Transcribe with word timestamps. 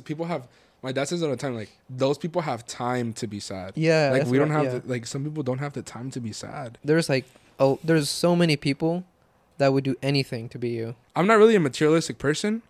People 0.00 0.26
have. 0.26 0.46
My 0.82 0.90
dad 0.90 1.04
says 1.04 1.22
all 1.22 1.30
the 1.30 1.36
time, 1.36 1.54
like 1.54 1.70
those 1.88 2.18
people 2.18 2.42
have 2.42 2.66
time 2.66 3.12
to 3.14 3.26
be 3.28 3.38
sad. 3.38 3.72
Yeah, 3.76 4.10
like 4.12 4.26
we 4.26 4.36
don't 4.38 4.50
have 4.50 4.64
yeah. 4.64 4.78
the, 4.78 4.88
like 4.88 5.06
some 5.06 5.22
people 5.22 5.42
don't 5.44 5.58
have 5.58 5.74
the 5.74 5.82
time 5.82 6.10
to 6.10 6.20
be 6.20 6.32
sad. 6.32 6.78
There's 6.84 7.08
like 7.08 7.24
oh, 7.60 7.78
there's 7.84 8.08
so 8.08 8.34
many 8.34 8.56
people 8.56 9.04
that 9.58 9.72
would 9.72 9.84
do 9.84 9.94
anything 10.02 10.48
to 10.48 10.58
be 10.58 10.70
you. 10.70 10.96
I'm 11.14 11.26
not 11.28 11.38
really 11.38 11.54
a 11.54 11.60
materialistic 11.60 12.18
person, 12.18 12.62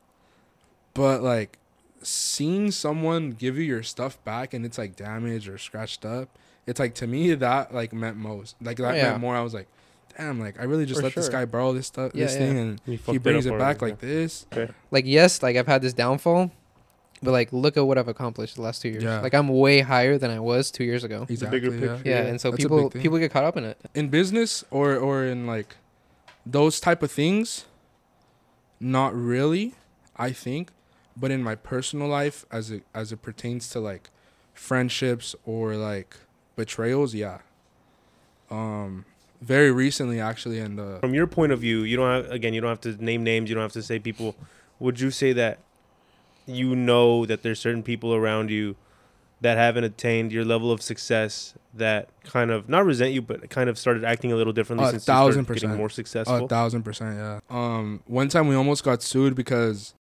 but 0.95 1.22
like 1.22 1.58
seeing 2.03 2.71
someone 2.71 3.30
give 3.30 3.57
you 3.57 3.62
your 3.62 3.82
stuff 3.82 4.23
back 4.25 4.52
and 4.52 4.66
it's 4.66 4.77
like 4.77 4.96
damaged 4.96 5.48
or 5.48 5.57
scratched 5.57 6.04
up, 6.04 6.29
it's 6.66 6.80
like 6.80 6.95
to 6.96 7.07
me 7.07 7.34
that 7.34 7.73
like 7.75 7.93
meant 7.93 8.16
most. 8.16 8.57
Like 8.61 8.77
that 8.79 8.93
Oh, 8.93 8.95
Yeah. 8.96 9.11
meant 9.12 9.20
more. 9.20 9.36
I 9.36 9.41
was 9.41 9.54
like, 9.54 9.68
damn, 10.18 10.41
like 10.41 10.61
I 10.61 10.64
really 10.64 10.84
just 10.84 11.00
For 11.00 11.04
let 11.04 11.14
this 11.14 11.29
guy 11.29 11.45
borrow 11.45 11.73
this 11.73 11.86
stuff, 11.86 12.12
Yeah, 12.14 12.27
this 12.27 12.34
yeah. 12.34 12.39
thing, 12.41 12.59
and 12.59 12.80
He, 12.84 12.96
he 12.96 13.18
brings 13.18 13.46
up 13.46 13.54
it 13.54 13.59
back 13.59 13.80
already, 13.80 13.93
like 13.93 14.00
this. 14.00 14.46
Like 14.91 15.07
yes, 15.07 15.43
like 15.43 15.57
I've 15.57 15.66
had 15.68 15.80
this 15.82 15.93
downfall, 15.95 16.50
but 17.23 17.30
like 17.32 17.52
look 17.52 17.77
at 17.77 17.86
what 17.86 17.98
I've 17.98 18.09
accomplished 18.09 18.57
the 18.57 18.62
last 18.62 18.82
two 18.82 18.89
years. 18.89 19.02
Yeah. 19.04 19.20
Like 19.20 19.35
I'm 19.35 19.49
way 19.49 19.81
higher 19.81 20.18
than 20.18 20.31
I 20.31 20.40
was 20.40 20.71
two 20.71 20.85
years 20.85 21.04
ago. 21.04 21.25
The 21.29 21.46
bigger 21.46 21.68
Exactly. 21.68 21.86
Yeah. 21.89 21.95
picture. 21.96 22.08
Yeah, 22.11 22.22
Yeah, 22.22 22.29
and 22.31 22.40
so 22.40 22.50
that's 22.50 22.62
people 22.62 22.90
people 22.90 23.18
get 23.18 23.31
caught 23.32 23.45
up 23.45 23.57
in 23.57 23.64
it. 23.64 23.79
in 23.95 24.08
business 24.08 24.64
or 24.71 24.96
or 24.96 25.25
in 25.25 25.46
like 25.46 25.76
those 26.45 26.81
type 26.81 27.03
of 27.03 27.11
things 27.11 27.67
not 28.81 29.14
really 29.14 29.75
i 30.17 30.32
think 30.32 30.71
but 31.17 31.31
in 31.31 31.40
my 31.40 31.54
personal 31.54 32.08
life 32.08 32.45
as 32.50 32.69
it 32.72 32.83
as 32.92 33.12
it 33.12 33.23
pertains 33.23 33.69
to 33.70 33.78
like 33.78 34.11
friendships 34.53 35.36
or 35.47 35.77
like 35.77 36.17
betrayals 36.56 37.14
yeah 37.14 37.39
um 38.50 39.05
very 39.41 39.70
recently 39.73 40.20
actually 40.20 40.59
in 40.59 40.77
the 40.77 40.98
From 41.00 41.14
your 41.14 41.27
point 41.27 41.50
of 41.53 41.59
view, 41.61 41.83
you 41.83 41.97
don't 41.97 42.11
have 42.25 42.31
again. 42.31 42.55
You 42.55 42.61
don't 42.61 42.70
have 42.70 42.81
to 42.83 43.05
name 43.05 43.25
names. 43.25 43.48
You 43.50 43.56
don't 43.56 43.62
have 43.62 43.73
to 43.73 43.83
say 43.83 43.98
people. 43.98 44.36
Would 44.78 45.00
you 45.00 45.11
say 45.11 45.33
that 45.33 45.59
you 46.47 46.75
know 46.77 47.25
that 47.27 47.42
there's 47.42 47.61
certain 47.61 47.83
people 47.83 48.14
around 48.14 48.51
you 48.51 48.77
that 49.41 49.56
haven't 49.59 49.83
attained 49.84 50.31
your 50.33 50.45
level 50.45 50.70
of 50.70 50.81
success 50.81 51.55
that 51.75 52.09
kind 52.23 52.51
of 52.53 52.69
not 52.69 52.84
resent 52.84 53.12
you, 53.12 53.21
but 53.21 53.51
kind 53.51 53.69
of 53.69 53.77
started 53.77 54.05
acting 54.05 54.31
a 54.31 54.37
little 54.37 54.53
differently 54.53 54.87
A 54.87 54.91
since 54.91 55.05
thousand 55.05 55.41
you 55.41 55.45
started 55.45 55.55
getting 55.55 55.69
percent. 55.71 55.79
more 55.79 55.91
successful? 55.91 56.45
a 56.45 56.49
thousand 56.49 56.83
percent 56.84 57.17
yeah 57.17 57.41
um 57.51 58.03
one 58.07 58.29
time 58.29 58.47
we 58.47 58.55
almost 58.55 58.84
got 58.84 59.03
sued 59.03 59.34
because 59.34 59.95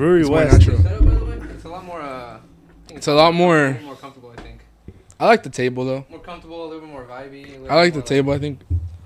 Brewery 0.00 0.20
it's 0.20 0.30
more 0.30 0.38
West. 0.38 0.58
natural 0.66 1.50
It's 1.54 1.64
a 1.64 1.68
lot 1.68 1.84
more. 1.84 2.00
Uh, 2.00 2.38
It's 2.96 3.06
a 3.06 3.12
lot 3.12 3.34
more- 3.34 3.78
more 3.84 3.96
comfortable, 3.96 4.32
I 4.36 4.40
think. 4.40 4.60
i 5.20 5.26
like 5.26 5.42
the 5.42 5.50
table 5.50 5.84
though 5.84 6.06
More 6.08 6.20
comfortable, 6.20 6.58
a 6.64 6.66
little 6.68 6.80
bit 6.80 6.88
more 6.88 7.04
vibey. 7.04 7.68
i 7.70 7.74
like 7.82 7.92
the 7.92 8.00
table 8.14 8.32
i 8.32 8.38
think 8.38 8.60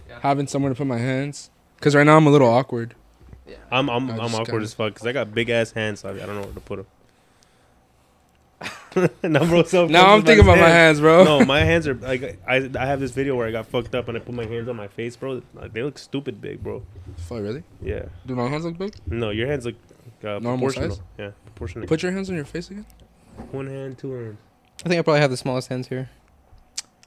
Yeah. 0.09 0.19
having 0.22 0.47
somewhere 0.47 0.70
to 0.72 0.77
put 0.81 0.87
my 0.87 0.98
hands 0.98 1.50
because 1.77 1.97
right 1.97 2.06
now 2.06 2.17
i'm 2.17 2.27
a 2.28 2.31
little 2.31 2.48
awkward 2.48 2.95
Yeah. 3.47 3.56
I'm 3.77 3.91
I'm, 3.91 4.09
I 4.09 4.15
I'm 4.25 4.34
awkward 4.34 4.47
kinda- 4.47 4.62
as 4.70 4.75
fuck 4.75 4.95
because 4.95 5.06
I 5.09 5.12
got 5.12 5.34
big 5.34 5.48
ass 5.50 5.72
hands. 5.72 5.97
So 6.00 6.09
I, 6.11 6.12
I 6.12 6.27
don't 6.27 6.37
know 6.39 6.47
where 6.48 6.59
to 6.62 6.67
put 6.70 6.77
them. 6.78 6.87
now, 9.34 9.45
bro, 9.45 9.65
so 9.65 9.87
now 9.89 10.15
i'm 10.15 10.22
thinking 10.22 10.45
about 10.47 10.56
my 10.59 10.69
hands 10.81 11.00
bro 11.00 11.25
no, 11.25 11.45
my 11.45 11.61
hands 11.70 11.84
are 11.89 11.95
like 11.95 12.22
I 12.47 12.56
I 12.83 12.87
have 12.87 13.00
this 13.00 13.11
video 13.11 13.34
where 13.37 13.48
I 13.48 13.50
got 13.50 13.67
fucked 13.67 13.95
up 13.98 14.06
and 14.09 14.17
I 14.17 14.20
put 14.20 14.34
my 14.42 14.47
hands 14.47 14.69
on 14.69 14.77
my 14.77 14.87
face, 14.98 15.17
bro. 15.17 15.42
Like, 15.53 15.72
they 15.75 15.83
look 15.83 15.98
stupid 15.98 16.41
big, 16.41 16.62
bro. 16.62 16.77
Fuck, 17.28 17.41
really 17.48 17.65
Yeah. 17.83 18.05
do 18.25 18.37
my 18.37 18.47
hands 18.48 18.65
look 18.65 18.78
big 18.78 18.92
No, 19.22 19.31
your 19.31 19.48
hands 19.48 19.65
look 19.67 19.75
uh, 20.25 20.39
Normal 20.41 20.56
proportional. 20.69 20.91
size? 20.91 21.00
Yeah, 21.19 21.30
proportional. 21.47 21.86
Put 21.86 22.03
your 22.03 22.12
hands 22.12 22.28
on 22.30 22.36
your 22.36 22.44
face 22.44 22.70
again. 22.70 22.86
one 23.50 23.67
hand, 23.69 23.98
two 23.98 24.12
hands. 24.12 24.39
I 24.84 24.89
think 24.89 24.98
I 24.98 25.03
probably 25.03 25.20
have 25.20 25.31
the 25.31 25.36
smallest 25.36 25.69
hands 25.69 25.89
here. 25.89 26.11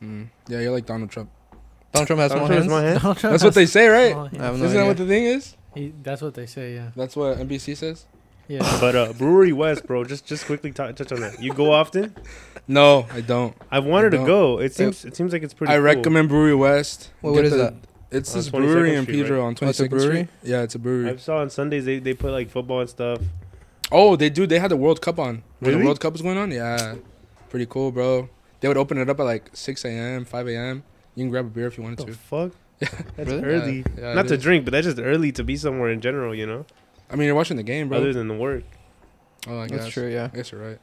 Mm. 0.02 0.28
Yeah, 0.48 0.59
you're 0.62 0.72
like 0.72 0.86
Donald 0.86 1.09
Trump. 1.09 1.30
Donald 1.94 2.08
Trump 2.08 2.19
has 2.22 2.31
small 2.31 2.46
hands. 2.47 2.68
my 2.68 2.81
hand. 2.81 3.00
Donald 3.02 3.18
Trump 3.18 3.31
That's 3.34 3.44
what 3.44 3.50
has 3.50 3.56
they 3.56 3.66
say, 3.66 3.88
right? 3.88 4.12
small 4.12 4.25
I 4.25 4.46
have 4.46 4.58
no 4.59 4.66
Isn't 4.66 4.68
that 4.69 4.78
idea. 4.78 4.86
what 4.88 4.97
the 4.97 5.06
thing 5.08 5.24
is? 5.24 5.56
He, 5.74 5.94
that's 6.03 6.22
what 6.22 6.34
they 6.34 6.46
say. 6.46 6.75
Yeah. 6.75 6.91
That's 6.96 7.16
what 7.16 7.38
NBC 7.38 7.75
says. 7.78 8.06
Yeah. 8.47 8.59
But 8.80 8.96
uh, 8.96 9.14
Brouwerij 9.14 9.53
West, 9.53 9.86
bro. 9.88 10.03
Just 10.06 10.25
just 10.25 10.46
quickly 10.46 10.72
t- 10.72 10.75
touch 10.94 11.12
on 11.12 11.20
that. 11.22 11.41
You 11.41 11.53
go 11.53 11.72
often? 11.74 12.16
No, 12.68 13.06
I 13.12 13.22
don't. 13.22 13.56
I've 13.72 13.86
wanted 13.86 14.12
to 14.12 14.18
don't. 14.18 14.25
go. 14.25 14.59
It 14.59 14.74
seems 14.74 15.03
it 15.06 15.16
seems 15.16 15.34
like 15.34 15.44
it's 15.44 15.53
pretty. 15.53 15.72
I 15.74 15.75
cool. 15.78 15.84
recommend 15.84 16.30
Brouwerij 16.30 16.58
West. 16.58 17.12
Well, 17.22 17.34
what 17.34 17.40
Get 17.41 17.46
is 17.46 17.52
the- 17.52 17.58
that? 17.58 17.74
It's 18.09 18.34
this 18.34 18.50
22nd 18.50 18.51
brewery 18.51 18.95
in 18.95 19.03
Street, 19.03 19.16
Pedro 19.22 19.40
right? 19.41 19.47
on 19.47 19.56
Oh, 19.62 19.68
it's 19.69 19.79
a 19.79 19.85
22nd 19.88 19.90
brewery? 19.90 20.06
Street. 20.16 20.28
Yeah, 20.44 20.62
it's 20.62 20.75
a 20.75 20.79
brewery. 20.79 21.09
I 21.09 21.16
saw 21.18 21.38
on 21.40 21.50
Sundays 21.50 21.85
they, 21.85 22.00
they 22.00 22.13
put 22.13 22.31
like 22.31 22.50
football 22.50 22.79
and 22.81 22.90
stuff. 22.90 23.19
Oh, 23.91 24.16
they 24.16 24.29
do. 24.29 24.45
They 24.47 24.59
had 24.59 24.72
the 24.72 24.78
World 24.78 25.01
Cup 25.01 25.19
on. 25.19 25.44
When 25.59 25.78
the 25.79 25.84
World 25.85 26.00
Cup 26.00 26.13
was 26.13 26.22
going 26.22 26.38
on, 26.38 26.51
yeah, 26.51 26.96
pretty 27.50 27.66
cool, 27.66 27.91
bro. 27.91 28.29
They 28.59 28.67
would 28.67 28.78
open 28.78 28.97
it 28.97 29.09
up 29.09 29.19
at 29.19 29.23
like 29.23 29.50
6 29.53 29.85
a.m., 29.85 30.25
5 30.25 30.47
a.m. 30.47 30.84
You 31.16 31.23
can 31.23 31.29
grab 31.31 31.46
a 31.46 31.50
beer 31.50 31.67
if 31.67 31.78
you 31.78 31.84
wanted 31.84 32.00
The 32.00 32.06
to. 32.06 32.13
fuck? 32.13 32.51
Yeah. 32.79 32.90
That's 33.16 33.29
Really? 33.31 33.44
early. 33.44 33.78
Yeah, 33.79 33.84
yeah, 34.09 34.13
Not 34.13 34.28
to 34.28 34.35
is. 34.35 34.41
drink, 34.44 34.63
but 34.66 34.72
that's 34.72 34.85
just 34.85 35.00
early 35.00 35.31
to 35.31 35.44
be 35.44 35.57
somewhere 35.57 35.90
in 35.90 36.00
general. 36.00 36.35
You 36.35 36.46
know, 36.46 36.66
I 37.09 37.16
mean, 37.16 37.25
you're 37.25 37.35
watching 37.35 37.57
the 37.57 37.63
game, 37.63 37.90
bro. 37.90 37.97
other 37.97 38.13
than 38.13 38.28
the 38.28 38.35
work. 38.35 38.63
oh, 39.47 39.59
I 39.59 39.67
guess. 39.67 39.79
That's 39.79 39.94
true. 39.94 40.07
Yeah. 40.07 40.29
I 40.31 40.35
guess 40.35 40.51
you're 40.51 40.62
right. 40.62 40.79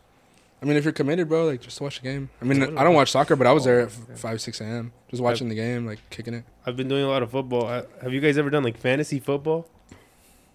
I 0.64 0.66
mean, 0.66 0.78
if 0.78 0.84
you're 0.84 0.94
committed, 0.94 1.28
bro, 1.28 1.44
like 1.44 1.60
just 1.60 1.78
watch 1.82 2.00
the 2.00 2.04
game. 2.08 2.30
I 2.40 2.46
mean, 2.46 2.58
Totally. 2.60 2.78
I 2.78 2.84
don't 2.84 2.94
watch 2.94 3.10
soccer, 3.10 3.36
but 3.36 3.46
I 3.46 3.52
was 3.52 3.64
there 3.66 3.80
at 3.80 3.88
Oh, 3.88 4.14
5, 4.16 4.40
6 4.40 4.60
a.m. 4.62 4.92
Just 5.10 5.22
watching 5.22 5.50
the 5.50 5.54
game, 5.54 5.84
like 5.84 5.98
kicking 6.08 6.32
it. 6.32 6.44
I've 6.64 6.74
been 6.74 6.88
doing 6.88 7.04
a 7.04 7.08
lot 7.08 7.22
of 7.22 7.30
football. 7.32 7.66
I, 7.66 7.82
have 8.02 8.14
you 8.14 8.20
guys 8.22 8.38
ever 8.38 8.48
done 8.48 8.64
like 8.64 8.78
fantasy 8.78 9.20
football? 9.20 9.68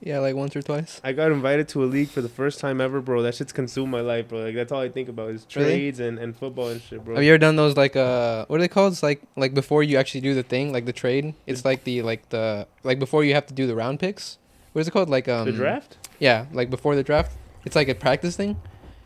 Yeah, 0.01 0.17
like 0.17 0.33
once 0.33 0.55
or 0.55 0.63
twice. 0.63 0.99
I 1.03 1.11
got 1.11 1.31
invited 1.31 1.67
to 1.69 1.83
a 1.83 1.85
league 1.85 2.07
for 2.09 2.21
the 2.21 2.29
first 2.29 2.59
time 2.59 2.81
ever, 2.81 3.01
bro. 3.01 3.21
That 3.21 3.35
shit's 3.35 3.51
consumed 3.51 3.91
my 3.91 4.01
life, 4.01 4.29
bro. 4.29 4.39
Like 4.45 4.55
that's 4.55 4.71
all 4.71 4.81
I 4.81 4.89
think 4.89 5.09
about 5.09 5.29
is 5.29 5.45
Really? 5.55 5.67
trades 5.69 5.99
and, 5.99 6.17
and 6.17 6.35
football 6.35 6.69
and 6.69 6.81
shit, 6.81 7.05
bro. 7.05 7.13
Have 7.13 7.23
you 7.23 7.29
ever 7.31 7.37
done 7.37 7.55
those 7.55 7.77
like 7.77 7.95
uh 7.95 8.45
what 8.47 8.55
are 8.55 8.61
they 8.61 8.67
called? 8.67 8.93
It's 8.93 9.03
like 9.03 9.21
like 9.35 9.53
before 9.53 9.83
you 9.83 9.97
actually 9.97 10.21
do 10.21 10.33
the 10.33 10.41
thing, 10.41 10.73
like 10.73 10.85
the 10.85 10.93
trade. 10.93 11.35
It's 11.45 11.63
like 11.65 11.83
the 11.83 12.01
like 12.01 12.27
the 12.29 12.65
like 12.83 12.97
before 12.97 13.23
you 13.23 13.35
have 13.35 13.45
to 13.47 13.53
do 13.53 13.67
the 13.67 13.75
round 13.75 13.99
picks. 13.99 14.39
What 14.71 14.79
is 14.81 14.87
it 14.87 14.91
called? 14.91 15.09
Like 15.09 15.27
um 15.27 15.45
the 15.45 15.51
draft? 15.51 15.97
Yeah, 16.17 16.45
like 16.51 16.71
before 16.71 16.95
the 16.95 17.03
draft. 17.03 17.33
It's 17.63 17.75
like 17.75 17.89
a 17.89 17.93
practice 17.95 18.35
thing. 18.35 18.59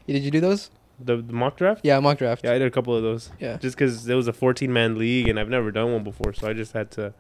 Did 0.08 0.24
you 0.24 0.32
do 0.32 0.40
those? 0.40 0.70
The, 1.06 1.18
the 1.18 1.34
mock 1.34 1.58
draft? 1.58 1.82
Yeah, 1.84 2.00
mock 2.00 2.18
draft. 2.18 2.44
Yeah, 2.44 2.52
I 2.54 2.58
did 2.58 2.68
a 2.68 2.72
couple 2.72 2.96
of 2.96 3.04
those. 3.04 3.32
Yeah. 3.40 3.58
Just 3.58 3.78
because 3.78 4.08
it 4.08 4.16
was 4.16 4.28
a 4.28 4.34
14 4.34 4.72
man 4.72 4.98
league 4.98 5.28
and 5.28 5.40
I've 5.40 5.50
never 5.50 5.72
done 5.72 5.92
one 5.92 6.04
before, 6.04 6.34
so 6.34 6.48
I 6.48 6.54
just 6.54 6.74
had 6.74 6.92
to, 6.92 7.14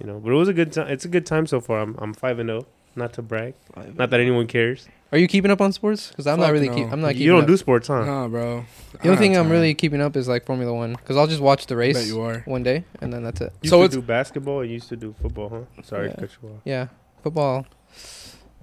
you 0.00 0.06
know. 0.06 0.18
But 0.18 0.32
it 0.32 0.36
was 0.36 0.48
a 0.48 0.54
good 0.54 0.72
time. 0.72 0.88
It's 0.88 1.04
a 1.04 1.08
good 1.08 1.26
time 1.26 1.46
so 1.46 1.60
far. 1.60 1.80
I'm 1.80 1.96
I'm 1.98 2.14
five 2.14 2.38
and 2.38 2.48
zero. 2.48 2.66
Not 2.94 3.14
to 3.14 3.22
brag. 3.22 3.54
Not 3.74 4.10
that 4.10 4.20
oh. 4.20 4.22
anyone 4.22 4.46
cares. 4.46 4.86
Are 5.12 5.18
you 5.18 5.26
keeping 5.26 5.50
up 5.50 5.60
on 5.60 5.72
sports? 5.72 6.08
Because 6.08 6.26
I'm 6.26 6.38
not 6.38 6.52
really. 6.52 6.68
no. 6.68 6.74
Keep, 6.74 6.92
I'm 6.92 7.00
not. 7.00 7.08
Keeping 7.08 7.22
up. 7.22 7.24
You 7.24 7.32
don't 7.32 7.40
up. 7.42 7.46
do 7.46 7.56
sports, 7.56 7.88
huh? 7.88 8.04
Nah, 8.04 8.28
bro. 8.28 8.64
The 8.92 8.98
only 8.98 9.10
have 9.10 9.18
thing 9.18 9.36
I'm 9.36 9.50
really 9.50 9.74
keeping 9.74 10.00
up 10.00 10.16
is 10.16 10.28
like 10.28 10.44
Formula 10.44 10.72
One. 10.72 10.92
Because 10.92 11.16
I'll 11.16 11.26
just 11.26 11.40
watch 11.40 11.66
the 11.66 11.76
race 11.76 11.96
bet 11.96 12.06
you 12.06 12.20
are. 12.20 12.40
one 12.40 12.62
day 12.62 12.84
and 13.00 13.12
then 13.12 13.22
that's 13.22 13.40
it. 13.40 13.52
You 13.62 13.70
So 13.70 13.80
used 13.80 13.92
to 13.92 14.00
do 14.00 14.06
basketball 14.06 14.60
and 14.60 14.68
you 14.68 14.74
used 14.74 14.88
to 14.90 14.96
do 14.96 15.14
football, 15.20 15.48
huh? 15.48 15.82
Sorry 15.82 16.08
Yeah. 16.08 16.20
you 16.20 16.48
off. 16.48 16.60
Yeah, 16.64 16.88
football. 17.22 17.66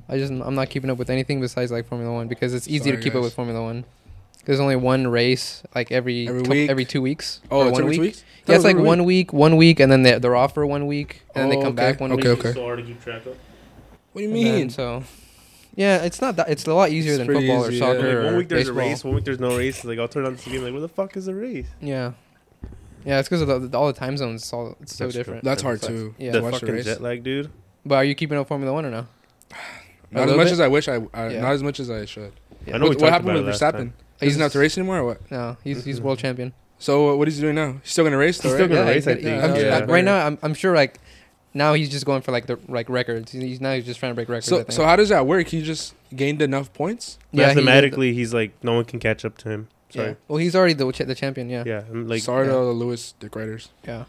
I 0.08 0.18
just 0.18 0.32
I'm 0.32 0.56
not 0.56 0.70
keeping 0.70 0.90
up 0.90 0.98
with 0.98 1.12
anything 1.12 1.40
besides 1.40 1.72
like 1.72 1.88
Formula 1.88 2.12
One 2.12 2.28
because 2.28 2.54
it's 2.56 2.68
easy 2.68 2.86
Sorry, 2.86 2.98
to 2.98 3.04
keep 3.04 3.14
up 3.16 3.22
with 3.22 3.34
Formula 3.34 3.62
One. 3.62 3.86
There's 4.50 4.60
only 4.60 4.76
one 4.78 5.06
race 5.08 5.62
like 5.76 5.92
every 5.92 6.28
Every 6.28 6.42
cou- 6.42 6.50
week? 6.50 6.70
every 6.72 6.84
two 6.86 7.04
weeks. 7.04 7.40
Oh, 7.52 7.60
or 7.60 7.68
it's 7.68 7.74
one 7.74 7.82
every 7.84 7.90
week. 7.92 7.98
two 7.98 8.02
weeks? 8.02 8.24
Yeah, 8.48 8.56
it's 8.56 8.64
like 8.64 8.72
every 8.78 8.84
one 8.84 9.04
week, 9.04 9.32
one 9.32 9.58
week, 9.58 9.80
and 9.80 9.92
then 9.92 10.02
they're, 10.02 10.18
they're 10.18 10.36
off 10.36 10.56
for 10.56 10.66
one 10.66 10.88
week, 10.88 11.22
and 11.36 11.44
then 11.44 11.50
they 11.52 11.58
Oh, 11.58 11.62
come 11.62 11.74
okay. 11.74 11.92
back 11.92 12.00
one 12.00 12.12
Okay, 12.14 12.30
week. 12.30 12.40
okay. 12.40 12.50
okay. 12.50 12.54
So 12.60 12.64
hard 12.66 12.80
to 12.80 12.84
keep 12.84 13.00
track 13.04 13.28
of. 13.28 13.38
What 14.14 14.22
do 14.22 14.22
you 14.22 14.30
and 14.30 14.36
then, 14.36 14.56
mean? 14.56 14.70
so, 14.72 15.04
yeah, 15.76 15.98
it's 16.04 16.20
not 16.20 16.36
that. 16.38 16.50
It's 16.50 16.66
a 16.66 16.74
lot 16.74 16.90
easier 16.90 17.12
It's 17.12 17.18
than 17.20 17.28
pretty 17.28 17.46
football 17.46 17.66
or 17.66 17.70
easy, 17.70 17.78
yeah. 17.80 17.94
soccer 17.94 18.16
Like, 18.24 18.26
one 18.26 18.38
week 18.38 18.50
there's 18.50 18.64
baseball. 18.70 18.84
a 18.84 18.88
race, 18.90 19.04
one 19.04 19.14
week 19.18 19.26
there's 19.26 19.40
no 19.40 19.56
race. 19.56 19.86
Like 19.86 20.00
I'll 20.00 20.08
turn 20.08 20.26
on 20.26 20.36
the 20.36 20.42
TV, 20.42 20.64
like 20.64 20.72
where 20.72 20.82
the 20.82 20.90
fuck 20.90 21.16
is 21.16 21.28
the 21.28 21.36
race? 21.36 21.68
Yeah, 21.80 22.14
yeah, 23.06 23.20
it's 23.20 23.30
because 23.30 23.44
of 23.48 23.70
the, 23.72 23.78
all 23.78 23.86
the 23.86 23.94
time 23.94 24.18
zones. 24.18 24.42
It's 24.42 24.52
all 24.52 24.76
it's 24.82 24.96
so 24.96 25.04
That's 25.04 25.14
true. 25.14 25.20
different. 25.24 25.44
That's 25.44 25.62
hard 25.62 25.80
Sucks. 25.80 25.94
too. 25.94 26.16
Yeah. 26.18 26.32
the 26.32 26.40
to 26.40 26.44
watch 26.46 26.54
the 26.56 26.60
fucking 26.62 26.74
race. 26.76 26.86
jet 26.86 27.02
lag, 27.02 27.22
dude. 27.24 27.52
But 27.86 27.96
are 27.98 28.04
you 28.04 28.16
keeping 28.16 28.36
up 28.40 28.48
Formula 28.48 28.74
One 28.74 28.84
or 28.84 28.90
no? 28.90 29.06
Not 30.12 30.28
as 30.28 30.36
much 30.36 30.46
bit? 30.48 30.54
as 30.54 30.60
I 30.60 30.68
wish 30.70 30.88
I, 30.88 30.96
I 31.14 31.30
Yeah. 31.30 31.42
not 31.42 31.52
as 31.52 31.62
much 31.62 31.80
as 31.80 31.92
I 31.92 32.06
should. 32.06 32.34
Yeah. 32.66 32.74
I 32.74 32.78
know 32.80 32.86
what 32.88 32.94
talked 32.94 33.02
what 33.04 33.12
happened 33.14 33.30
about 33.30 33.46
with 33.46 33.56
it 33.56 33.62
last 33.62 33.76
Verstappen? 33.76 33.92
Time. 34.20 34.28
He 34.28 34.30
doesn't 34.32 34.42
have 34.42 34.52
to 34.54 34.60
race 34.60 34.78
anymore 34.78 35.00
or 35.00 35.04
what? 35.06 35.32
No, 35.32 35.58
he's 35.64 35.84
he's 35.86 36.02
world 36.02 36.20
champion. 36.20 36.54
So 36.78 37.10
uh, 37.12 37.16
what 37.16 37.28
is 37.28 37.36
he 37.38 37.42
doing 37.42 37.56
now? 37.56 37.74
He's 37.84 37.92
still 37.92 38.04
gonna 38.06 38.18
race 38.18 38.38
though, 38.40 38.50
He's 38.50 38.56
still 38.56 38.68
right? 38.68 38.76
gonna 38.76 38.88
Yeah, 38.90 38.96
race, 38.96 39.08
I 39.08 39.16
think. 39.16 39.26
I'm 39.44 39.56
Yeah. 39.56 39.80
just- 39.80 39.90
right 39.92 40.04
now, 40.04 40.26
I'm 40.26 40.38
I'm 40.42 40.54
sure 40.54 40.76
like 40.76 41.00
now 41.54 41.74
he's 41.74 41.90
just 41.90 42.06
going 42.06 42.22
for 42.22 42.32
like 42.32 42.46
the 42.46 42.58
like 42.68 42.90
records. 42.90 43.32
He's 43.32 43.60
now 43.60 43.74
he's 43.74 43.86
just 43.86 44.00
trying 44.00 44.12
to 44.12 44.16
break 44.16 44.30
records. 44.30 44.48
I 44.48 44.50
So 44.50 44.58
think. 44.58 44.72
so 44.72 44.86
how 44.86 44.96
does 44.96 45.10
that 45.10 45.26
work? 45.26 45.48
He 45.48 45.62
just 45.62 45.94
gained 46.16 46.42
enough 46.42 46.72
points? 46.74 47.18
Yeah, 47.32 47.50
he 47.50 47.56
did 47.56 47.66
Mathematically, 47.66 48.14
he's 48.14 48.34
like 48.34 48.52
no 48.64 48.74
one 48.74 48.86
can 48.86 49.00
catch 49.00 49.26
up 49.26 49.38
to 49.40 49.50
him. 49.50 49.68
Yeah. 49.92 50.02
Sorry. 50.04 50.16
Well, 50.28 50.38
he's 50.38 50.56
already 50.56 50.74
the 50.74 50.92
ch- 50.92 51.00
the 51.00 51.16
champion. 51.16 51.50
Yeah. 51.50 51.64
Yeah, 51.66 51.84
I'm 51.90 52.08
like 52.08 52.22
Sorry 52.22 52.46
to 52.46 52.52
yeah. 52.52 52.58
all 52.58 52.66
the 52.66 52.72
Lewis 52.74 53.14
Dick 53.20 53.36
Riders. 53.36 53.70
Yeah. 53.88 54.06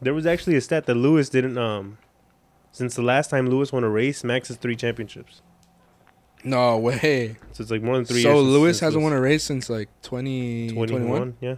there 0.00 0.14
was 0.14 0.26
actually 0.26 0.54
a 0.56 0.60
stat 0.60 0.86
that 0.86 0.94
Lewis 0.94 1.28
didn't 1.28 1.58
um 1.58 1.98
since 2.72 2.94
the 2.94 3.02
last 3.02 3.30
time 3.30 3.48
Lewis 3.48 3.72
won 3.72 3.84
a 3.84 3.88
race, 3.88 4.22
Max 4.24 4.48
has 4.48 4.56
three 4.56 4.76
championships. 4.76 5.42
No 6.44 6.78
way. 6.78 7.36
So 7.52 7.62
it's 7.62 7.70
like 7.70 7.82
more 7.82 7.96
than 7.96 8.04
three 8.04 8.22
So 8.22 8.34
years. 8.34 8.42
Lewis 8.44 8.80
hasn't 8.80 9.02
won 9.02 9.12
a 9.12 9.20
race 9.20 9.42
since 9.44 9.70
like 9.70 9.88
20, 10.02 10.70
21? 10.72 10.88
21. 11.06 11.36
Yeah. 11.40 11.54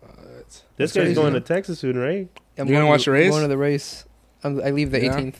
What? 0.00 0.62
This 0.76 0.92
guy's 0.92 1.14
going 1.14 1.34
to 1.34 1.40
Texas 1.40 1.78
soon, 1.78 1.96
right? 1.98 2.28
I'm 2.56 2.66
You 2.66 2.74
gonna 2.74 2.86
watch 2.86 3.04
the 3.04 3.12
race? 3.12 3.30
Going 3.30 3.42
to 3.42 3.48
the 3.48 3.56
race. 3.58 4.04
I'm, 4.42 4.60
I 4.62 4.70
leave 4.70 4.90
the 4.90 5.02
Yeah. 5.02 5.14
18th, 5.16 5.34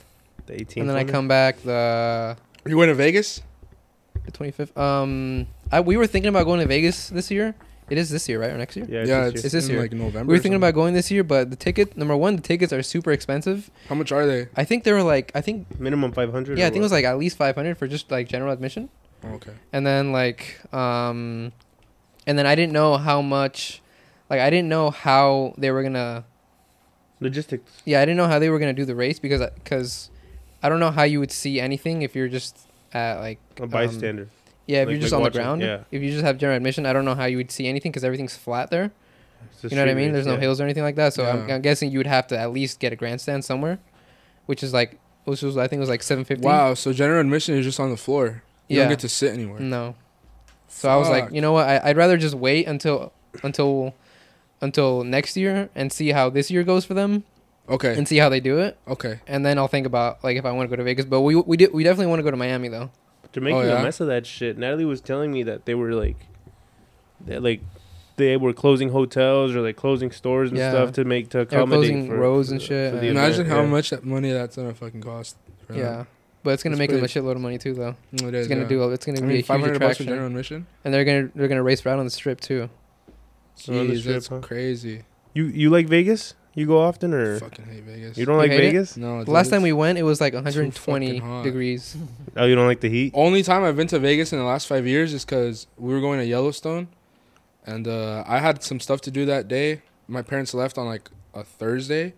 The 0.47 0.53
18th. 0.55 0.77
and 0.81 0.89
then 0.91 0.97
I 0.97 1.05
come 1.05 1.27
back 1.29 1.61
the 1.63 2.37
You 2.67 2.75
going 2.77 2.89
to 2.89 2.95
Vegas? 2.95 3.43
The 4.25 4.31
twenty 4.33 4.53
fifth. 4.53 4.77
Um, 4.77 5.47
I 5.73 5.81
we 5.81 5.97
were 5.97 6.07
thinking 6.07 6.29
about 6.29 6.45
going 6.45 6.61
to 6.61 6.67
Vegas 6.67 7.09
this 7.09 7.31
year. 7.31 7.55
It 7.91 7.99
is 7.99 8.11
this 8.11 8.29
year, 8.29 8.41
right, 8.41 8.51
or 8.51 8.59
next 8.59 8.77
year? 8.77 8.87
Yeah, 8.89 9.05
Yeah, 9.05 9.25
it's 9.27 9.35
it's, 9.35 9.43
this 9.43 9.45
It's 9.45 9.53
this 9.53 9.65
in 9.67 9.73
year. 9.73 9.83
like 9.83 9.93
November. 9.93 10.29
We 10.31 10.35
were 10.37 10.43
thinking 10.43 10.57
about 10.57 10.75
going 10.75 10.95
this 10.95 11.11
year, 11.11 11.25
but 11.25 11.51
the 11.51 11.57
ticket 11.57 11.97
number 11.97 12.17
one, 12.17 12.37
the 12.37 12.43
tickets 12.43 12.73
are 12.73 12.83
super 12.83 13.13
expensive. 13.13 13.71
How 13.89 13.95
much 13.95 14.13
are 14.13 14.27
they? 14.27 14.49
I 14.57 14.65
think 14.65 14.85
they 14.85 14.93
were 14.93 15.03
like, 15.03 15.33
I 15.35 15.41
think 15.41 15.81
minimum 15.81 16.13
five 16.13 16.31
hundred. 16.31 16.59
yeah, 16.59 16.67
I 16.67 16.71
think 16.71 16.81
it 16.81 16.83
was 16.83 16.93
like 16.93 17.05
at 17.05 17.19
least 17.19 17.37
five 17.37 17.55
hundred 17.55 17.79
for 17.79 17.87
just 17.87 18.11
like 18.11 18.29
general 18.29 18.53
admission. 18.53 18.89
Oh, 19.25 19.31
okay. 19.31 19.51
and 19.73 19.85
then 19.85 20.13
like 20.13 20.61
um 20.73 21.51
and 22.25 22.39
then 22.39 22.47
i 22.47 22.55
didn't 22.55 22.73
know 22.73 22.97
how 22.99 23.21
much 23.21 23.83
like 24.31 24.39
i 24.39 24.49
didn't 24.49 24.69
know 24.69 24.91
how 24.91 25.55
they 25.59 25.73
were 25.73 25.83
gonna 25.83 26.25
logistics. 27.21 27.83
yeah 27.85 28.01
i 28.01 28.05
didn't 28.05 28.17
know 28.17 28.29
how 28.29 28.39
they 28.39 28.49
were 28.49 28.61
gonna 28.61 28.73
do 28.73 28.85
the 28.85 28.95
race 28.95 29.19
because 29.19 29.43
because 29.55 30.11
i 30.63 30.69
don't 30.69 30.79
know 30.79 30.93
how 30.93 31.03
you 31.03 31.19
would 31.19 31.33
see 31.33 31.59
anything 31.61 32.03
if 32.03 32.15
you're 32.15 32.29
just 32.29 32.69
at 32.93 33.19
like 33.19 33.41
A 33.59 33.65
um, 33.65 33.69
bystander. 33.71 34.29
Yeah 34.69 34.83
if 34.83 34.87
Like- 34.87 34.93
you're 34.93 35.01
just 35.01 35.13
like 35.13 35.19
on 35.19 35.23
the 35.23 35.27
watching, 35.31 35.43
ground 35.43 35.63
yeah. 35.63 35.81
if 35.91 36.01
you 36.03 36.11
just 36.13 36.23
have 36.25 36.39
general 36.39 36.57
admission 36.57 36.87
i 36.87 36.93
don't 36.93 37.05
know 37.05 37.17
how 37.17 37.25
you 37.25 37.37
would 37.39 37.51
see 37.51 37.67
anything 37.67 37.91
because 37.91 38.05
everything's 38.05 38.37
flat 38.37 38.71
there 38.71 38.93
you 39.63 39.75
know 39.77 39.83
what 39.83 39.89
i 39.91 39.95
mean 39.95 40.13
there's 40.13 40.27
no 40.27 40.35
yeah. 40.35 40.41
hills 40.41 40.61
or 40.61 40.65
anything 40.65 40.83
like 40.85 40.95
that 40.97 41.13
so 41.15 41.25
I'm, 41.25 41.51
I'm 41.51 41.63
guessing 41.63 41.91
you 41.91 41.99
would 41.99 42.07
have 42.07 42.27
to 42.29 42.39
at 42.39 42.53
least 42.53 42.79
get 42.79 42.93
a 42.93 42.97
grandstand 42.97 43.45
somewhere 43.45 43.79
which 44.47 44.63
is 44.63 44.73
like 44.73 44.99
which 45.25 45.43
was 45.43 45.57
i 45.57 45.67
think 45.67 45.79
it 45.79 45.81
was 45.81 45.89
like 45.89 46.03
750 46.03 46.45
Wow. 46.47 46.75
So 46.75 46.93
general 46.93 47.21
admission 47.21 47.57
is 47.57 47.65
just 47.67 47.81
on 47.81 47.91
the 47.91 47.97
floor. 47.97 48.43
You 48.69 48.77
Yeah. 48.77 48.83
don't 48.85 48.91
get 48.93 49.01
to 49.01 49.09
sit 49.09 49.33
anywhere. 49.35 49.61
no 49.61 49.95
So 50.69 50.89
I 50.89 50.97
was 50.97 51.09
like, 51.09 51.33
you 51.33 51.41
know 51.41 51.53
what? 51.53 51.67
I, 51.69 51.81
I'd 51.85 51.97
rather 51.97 52.17
just 52.17 52.35
wait 52.35 52.67
until 52.67 53.13
until 53.43 53.95
until 54.61 55.05
next 55.05 55.37
year 55.37 55.69
and 55.75 55.93
see 55.93 56.11
how 56.13 56.31
this 56.31 56.51
year 56.51 56.63
goes 56.63 56.85
for 56.85 56.95
them 56.95 57.25
okay, 57.69 57.95
and 57.97 58.09
see 58.09 58.17
how 58.17 58.29
they 58.29 58.41
do 58.41 58.59
it, 58.59 58.77
okay. 58.89 59.21
and 59.27 59.45
then 59.47 59.57
I'll 59.59 59.69
think 59.69 59.87
about 59.87 60.23
like 60.25 60.37
if 60.37 60.45
I 60.45 60.53
want 60.53 60.69
to 60.69 60.71
go 60.71 60.77
to 60.77 60.85
Vegas. 60.85 61.05
But 61.05 61.21
we 61.21 61.37
we 61.37 61.57
did 61.57 61.73
we 61.73 61.85
definitely 61.85 62.07
want 62.07 62.19
to 62.21 62.25
go 62.25 62.31
to 62.31 62.37
Miami 62.37 62.69
though. 62.69 62.91
They're 63.33 63.43
making 63.43 63.59
Oh, 63.61 63.65
yeah? 63.67 63.81
a 63.81 63.83
mess 63.83 64.01
of 64.01 64.07
that 64.09 64.27
shit. 64.27 64.57
Natalie 64.59 64.85
was 64.85 65.01
telling 65.01 65.31
me 65.33 65.43
that 65.45 65.65
they 65.67 65.75
were 65.75 65.93
like, 65.93 66.17
that 67.27 67.43
like, 67.43 67.61
they 68.17 68.37
were 68.37 68.53
closing 68.53 68.89
hotels 68.91 69.55
or 69.55 69.61
like 69.61 69.77
closing 69.77 70.11
stores 70.11 70.51
and 70.51 70.59
Yeah. 70.59 70.71
stuff 70.71 70.93
to 70.95 71.05
make 71.05 71.29
to 71.31 71.39
They 71.39 71.43
accommodate 71.43 71.91
closing 71.91 72.07
for, 72.09 72.17
roads 72.17 72.49
for 72.49 72.55
and 72.55 72.63
shit, 72.63 72.93
for 72.95 72.99
Imagine 73.05 73.41
event, 73.43 73.49
how 73.49 73.61
yeah. 73.63 73.67
much 73.69 73.91
that 73.91 74.05
money 74.05 74.33
that's 74.33 74.57
gonna 74.57 74.75
fucking 74.75 75.03
cost. 75.03 75.37
for 75.67 75.75
that. 75.75 75.79
Yeah, 75.79 76.05
but 76.43 76.53
it's 76.53 76.63
gonna 76.63 76.75
That's 76.77 76.91
make 76.91 76.91
them 76.91 77.05
a 77.05 77.07
shitload 77.07 77.37
of 77.37 77.43
money 77.43 77.59
too 77.59 77.75
though. 77.75 77.95
Mm, 78.15 78.29
it 78.29 78.35
is, 78.35 78.47
It's 78.47 78.49
gonna 78.49 78.63
yeah. 78.63 78.69
do. 78.69 78.91
It's 78.91 79.05
gonna 79.07 79.19
I 79.19 79.21
be 79.21 79.27
mean, 79.27 79.33
a 79.35 79.37
huge 79.37 79.47
hundred 79.47 79.65
bucks 79.65 79.79
for 79.79 79.85
attraction, 79.85 80.07
general 80.07 80.27
admission. 80.27 80.67
and 80.85 80.95
they're 80.95 81.05
gonna 81.05 81.29
they're 81.35 81.49
gonna 81.49 81.63
race 81.63 81.85
right 81.85 81.99
on 81.99 82.05
the 82.07 82.11
strip 82.11 82.41
too. 82.41 82.71
So 83.55 83.73
Jeez, 83.73 84.01
strip, 84.01 84.15
that's 84.15 84.27
huh? 84.29 84.39
crazy. 84.41 85.03
You 85.35 85.45
you 85.45 85.71
like 85.71 85.87
Vegas? 85.87 86.35
You 86.59 86.67
go 86.67 86.81
often 86.81 87.15
or 87.15 87.39
Fucking 87.39 87.67
hate 87.67 87.85
Vegas. 87.85 88.19
you 88.19 88.27
don't 88.27 88.35
You 88.35 88.41
like 88.41 88.51
hate 88.51 88.65
it? 88.65 88.67
Vegas? 88.73 88.97
No. 88.97 89.23
The 89.23 89.31
last 89.31 89.49
time 89.49 89.63
we 89.63 89.73
went, 89.73 89.97
it 89.97 90.03
was 90.03 90.21
like 90.21 90.35
120 90.35 91.07
fucking 91.07 91.21
hot. 91.23 91.45
degrees. 91.45 91.97
Oh, 92.37 92.47
you 92.47 92.57
don't 92.57 92.67
like 92.67 92.81
the 92.81 92.89
heat? 92.89 93.13
Only 93.15 93.45
time 93.45 93.63
I've 93.63 93.77
been 93.77 93.87
to 93.87 94.01
Vegas 94.01 94.33
in 94.33 94.41
the 94.41 94.45
last 94.45 94.67
five 94.67 94.85
years 94.85 95.15
is 95.15 95.25
because 95.25 95.69
we 95.77 95.95
were 95.95 96.01
going 96.01 96.19
to 96.19 96.25
Yellowstone, 96.27 96.89
and 97.65 97.87
uh, 97.87 98.25
I 98.27 98.41
had 98.41 98.65
some 98.65 98.81
stuff 98.81 99.01
to 99.03 99.11
do 99.13 99.25
that 99.27 99.47
day. 99.47 99.83
My 100.09 100.21
parents 100.21 100.53
left 100.53 100.79
on 100.79 100.87
like 100.87 101.09
a 101.33 101.45
Thursday, 101.45 102.15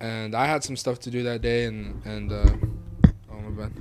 and 0.00 0.34
I 0.34 0.46
had 0.46 0.64
some 0.64 0.74
stuff 0.76 0.98
to 1.00 1.10
do 1.10 1.22
that 1.24 1.42
day, 1.42 1.66
and 1.66 2.02
and 2.06 2.32
uh, 2.32 2.46
oh 3.30 3.40
my 3.50 3.64
bad. 3.64 3.72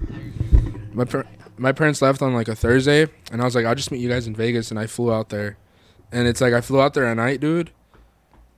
My 0.93 1.05
par- 1.05 1.27
my 1.57 1.71
parents 1.71 2.01
left 2.01 2.21
on 2.21 2.33
like 2.33 2.49
a 2.49 2.55
Thursday, 2.55 3.07
and 3.31 3.41
I 3.41 3.45
was 3.45 3.55
like, 3.55 3.65
I'll 3.65 3.73
just 3.75 3.91
meet 3.91 4.01
you 4.01 4.09
guys 4.09 4.27
in 4.27 4.35
Vegas, 4.35 4.69
and 4.69 4.77
I 4.77 4.85
flew 4.85 5.13
out 5.13 5.29
there, 5.29 5.55
and 6.11 6.27
it's 6.27 6.41
like 6.41 6.53
I 6.53 6.59
flew 6.59 6.81
out 6.81 6.93
there 6.93 7.05
at 7.05 7.15
night, 7.15 7.39
dude. 7.39 7.71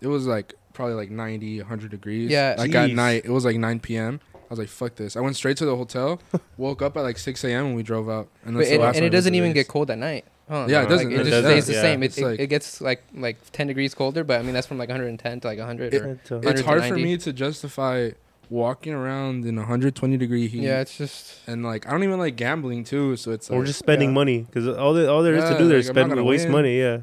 It 0.02 0.08
was 0.08 0.26
like 0.26 0.56
probably 0.80 0.96
like 0.96 1.12
90, 1.12 1.60
100 1.60 1.92
degrees. 1.92 2.32
Yeah. 2.32 2.56
like 2.58 2.74
at 2.74 2.92
night, 2.92 3.24
it 3.26 3.30
was 3.32 3.44
like 3.44 3.58
9 3.58 3.80
p.m. 3.82 4.22
I 4.34 4.38
was 4.50 4.60
like, 4.60 4.70
fuck 4.70 4.96
this. 4.96 5.18
I 5.18 5.20
went 5.20 5.36
straight 5.36 5.58
to 5.58 5.66
the 5.66 5.76
hotel, 5.76 6.22
woke 6.58 6.82
up 6.82 6.96
at 6.96 7.02
like 7.02 7.18
6 7.18 7.44
a.m. 7.44 7.66
and 7.68 7.76
we 7.76 7.84
drove 7.84 8.10
out. 8.10 8.30
And, 8.46 8.54
But 8.56 8.60
that's 8.60 8.72
it, 8.72 8.78
the 8.78 8.84
last 8.84 8.96
and 8.96 9.06
it 9.06 9.10
doesn't 9.10 9.36
even 9.36 9.50
Vegas. 9.50 9.66
get 9.68 9.72
cold 9.74 9.92
at 9.92 9.98
night. 9.98 10.24
Huh? 10.48 10.66
Yeah, 10.70 10.84
it 10.84 10.88
doesn't. 10.90 11.12
it 11.12 11.16
It 11.16 11.18
just 11.18 11.30
doesn't. 11.32 11.52
stays 11.52 11.68
the 11.68 11.74
Yeah. 11.74 11.82
same. 11.82 12.02
It, 12.02 12.18
like- 12.18 12.40
it 12.40 12.48
gets 12.48 12.80
like 12.80 13.04
like 13.14 13.38
10 13.52 13.68
degrees 13.68 13.94
colder, 13.94 14.24
but 14.24 14.40
I 14.40 14.42
mean 14.44 14.54
that's 14.54 14.66
from 14.68 14.78
like 14.78 14.88
110 14.90 15.42
to 15.42 15.48
like 15.48 15.60
100. 15.60 15.94
It- 15.94 16.02
or, 16.02 16.10
It's, 16.12 16.22
It's 16.22 16.32
100 16.32 16.58
to 16.58 16.64
hard 16.64 16.86
for 16.86 16.96
me 16.96 17.18
to 17.18 17.34
justify 17.34 18.12
walking 18.50 18.94
around 18.94 19.46
in 19.46 19.58
120 19.58 20.16
degree 20.18 20.48
heat. 20.48 20.64
yeah, 20.64 20.80
it's 20.80 20.98
just 20.98 21.42
And 21.46 21.62
like 21.64 21.86
I 21.86 21.92
don't 21.92 22.04
even 22.04 22.18
like 22.20 22.36
gambling 22.38 22.86
too, 22.86 23.18
so 23.18 23.32
it's 23.32 23.50
like, 23.50 23.56
or 23.58 23.60
like, 23.60 23.68
just 23.68 23.80
spending 23.80 24.10
yeah. 24.10 24.16
money 24.16 24.40
because 24.50 24.66
all 24.70 24.94
the, 24.94 25.12
all 25.12 25.22
there 25.24 25.36
is 25.36 25.44
Yeah, 25.44 25.52
to 25.52 25.58
do 25.60 25.68
there 25.68 25.78
is 25.78 25.88
like, 25.90 25.98
I'm 25.98 26.02
spend 26.08 26.10
gonna 26.12 26.24
waste 26.24 26.46
win. 26.46 26.54
money. 26.54 26.80
Yeah, 26.80 27.00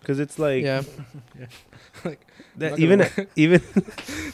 because 0.00 0.18
it's 0.20 0.38
like 0.38 0.62
yeah. 0.62 0.82
Like, 2.58 2.70
that, 2.72 2.78
even 2.78 3.00
at, 3.02 3.28
even 3.36 3.60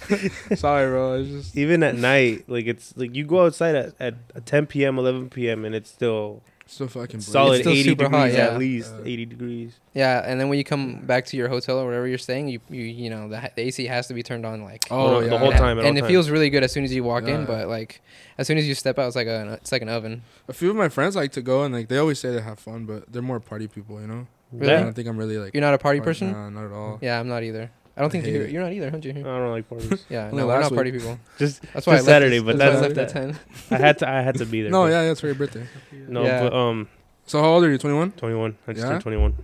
Sorry, 0.57 0.89
bro. 0.91 1.15
It's 1.15 1.29
just 1.31 1.57
even 1.57 1.83
at 1.83 1.97
night, 1.97 2.49
like 2.49 2.67
it's 2.67 2.97
like 2.97 3.15
you 3.15 3.25
go 3.25 3.45
outside 3.47 3.75
at, 3.75 3.95
at 4.01 4.47
10 4.47 4.67
p.m., 4.67 4.99
11 4.99 5.31
p.m., 5.31 5.65
and 5.65 5.75
it's 5.75 5.91
still 5.91 6.43
so 6.67 6.87
fucking 6.87 7.17
blazing. 7.19 7.33
solid 7.33 7.61
still 7.61 7.73
80 7.73 7.83
super 7.83 8.05
degrees 8.05 8.21
hot, 8.21 8.33
yeah. 8.33 8.47
at 8.47 8.59
least. 8.59 8.95
Uh, 8.95 9.03
80 9.05 9.27
degrees. 9.27 9.79
Yeah, 9.95 10.23
and 10.25 10.41
then 10.41 10.49
when 10.49 10.57
you 10.59 10.65
come 10.65 11.01
back 11.05 11.27
to 11.27 11.37
your 11.37 11.49
hotel 11.49 11.79
or 11.79 11.87
wherever 11.87 12.07
you're 12.07 12.17
staying, 12.19 12.49
you 12.49 12.61
you 12.71 12.83
you 12.85 13.11
know 13.11 13.29
the, 13.29 13.51
the 13.57 13.63
AC 13.63 13.87
has 13.87 14.07
to 14.09 14.15
be 14.15 14.23
turned 14.23 14.47
on 14.47 14.63
like 14.63 14.85
Oh, 14.91 15.21
the 15.21 15.31
yeah. 15.31 15.39
whole 15.39 15.51
time. 15.53 15.79
At 15.79 15.85
and 15.85 15.89
all 15.95 15.97
it 15.97 16.01
times. 16.01 16.11
feels 16.11 16.31
really 16.31 16.49
good 16.51 16.63
as 16.63 16.73
soon 16.73 16.85
as 16.85 16.95
you 16.95 17.05
walk 17.05 17.27
Yeah. 17.27 17.37
in, 17.41 17.45
but 17.45 17.69
like 17.69 18.01
as 18.39 18.47
soon 18.47 18.57
as 18.59 18.67
you 18.69 18.75
step 18.75 18.99
out, 18.99 19.07
it's 19.09 19.17
like 19.17 19.27
a 19.27 19.55
it's 19.55 19.73
like 19.73 19.83
an 19.83 19.89
oven. 19.89 20.23
A 20.49 20.53
few 20.53 20.71
of 20.71 20.77
my 20.77 20.89
friends 20.89 21.17
like 21.17 21.33
to 21.33 21.43
go 21.43 21.65
and 21.65 21.75
like 21.75 21.89
they 21.89 21.99
always 21.99 22.19
say 22.21 22.31
they 22.33 22.41
have 22.41 22.59
fun, 22.59 22.85
but 22.87 23.11
they're 23.13 23.21
more 23.23 23.41
party 23.41 23.67
people, 23.69 24.01
you 24.01 24.07
know. 24.07 24.27
Really? 24.53 24.75
I 24.75 24.83
don't 24.83 24.93
think 24.93 25.09
I'm 25.09 25.17
really 25.17 25.39
like 25.39 25.55
You're 25.55 25.63
not 25.63 25.73
a 25.75 25.79
party 25.79 25.99
party- 26.01 26.09
person? 26.11 26.33
Nah, 26.33 26.51
not 26.51 26.65
at 26.67 26.73
all. 26.73 26.99
Yeah, 27.03 27.19
I'm 27.19 27.29
not 27.29 27.43
either. 27.43 27.71
I 27.97 28.01
don't 28.01 28.09
I 28.09 28.13
think 28.13 28.27
you're 28.27 28.43
it. 28.45 28.51
you're 28.51 28.63
not 28.63 28.73
either, 28.73 28.91
aren't 28.91 29.05
you? 29.05 29.11
I 29.13 29.23
don't 29.23 29.51
like 29.51 29.69
parties. 29.69 30.05
Yeah, 30.09 30.25
Only 30.27 30.37
no, 30.39 30.47
we're 30.47 30.55
last 30.55 30.71
not 30.71 30.77
party 30.77 30.93
people. 30.93 31.19
Just 31.39 31.61
That's 31.75 31.87
why 31.87 31.97
Just 31.97 32.09
I 32.09 32.13
left 32.13 32.23
Saturday, 32.23 32.39
this- 32.39 32.43
but 32.45 32.57
that's 32.59 32.81
why 32.81 32.87
I 32.87 32.89
that's- 32.89 33.15
left 33.15 33.17
at 33.17 33.39
ten. 33.69 33.79
I 33.79 33.87
had 33.87 33.99
to 33.99 34.09
I 34.09 34.21
had 34.23 34.35
to 34.39 34.47
be 34.47 34.63
there. 34.63 34.71
No, 34.71 34.85
but- 34.85 34.91
yeah, 34.93 35.05
that's 35.05 35.21
for 35.21 35.27
your 35.27 35.35
birthday. 35.35 35.67
No, 36.09 36.25
Yeah. 36.25 36.43
but 36.45 36.55
um, 36.55 36.89
So 37.27 37.41
how 37.43 37.49
old 37.49 37.65
are 37.65 37.71
you? 37.71 37.79
21. 37.79 38.13
21. 38.13 38.57
I 38.67 38.73
just 38.73 38.83
Yeah? 38.85 38.91
turned 38.93 39.03
21. 39.03 39.35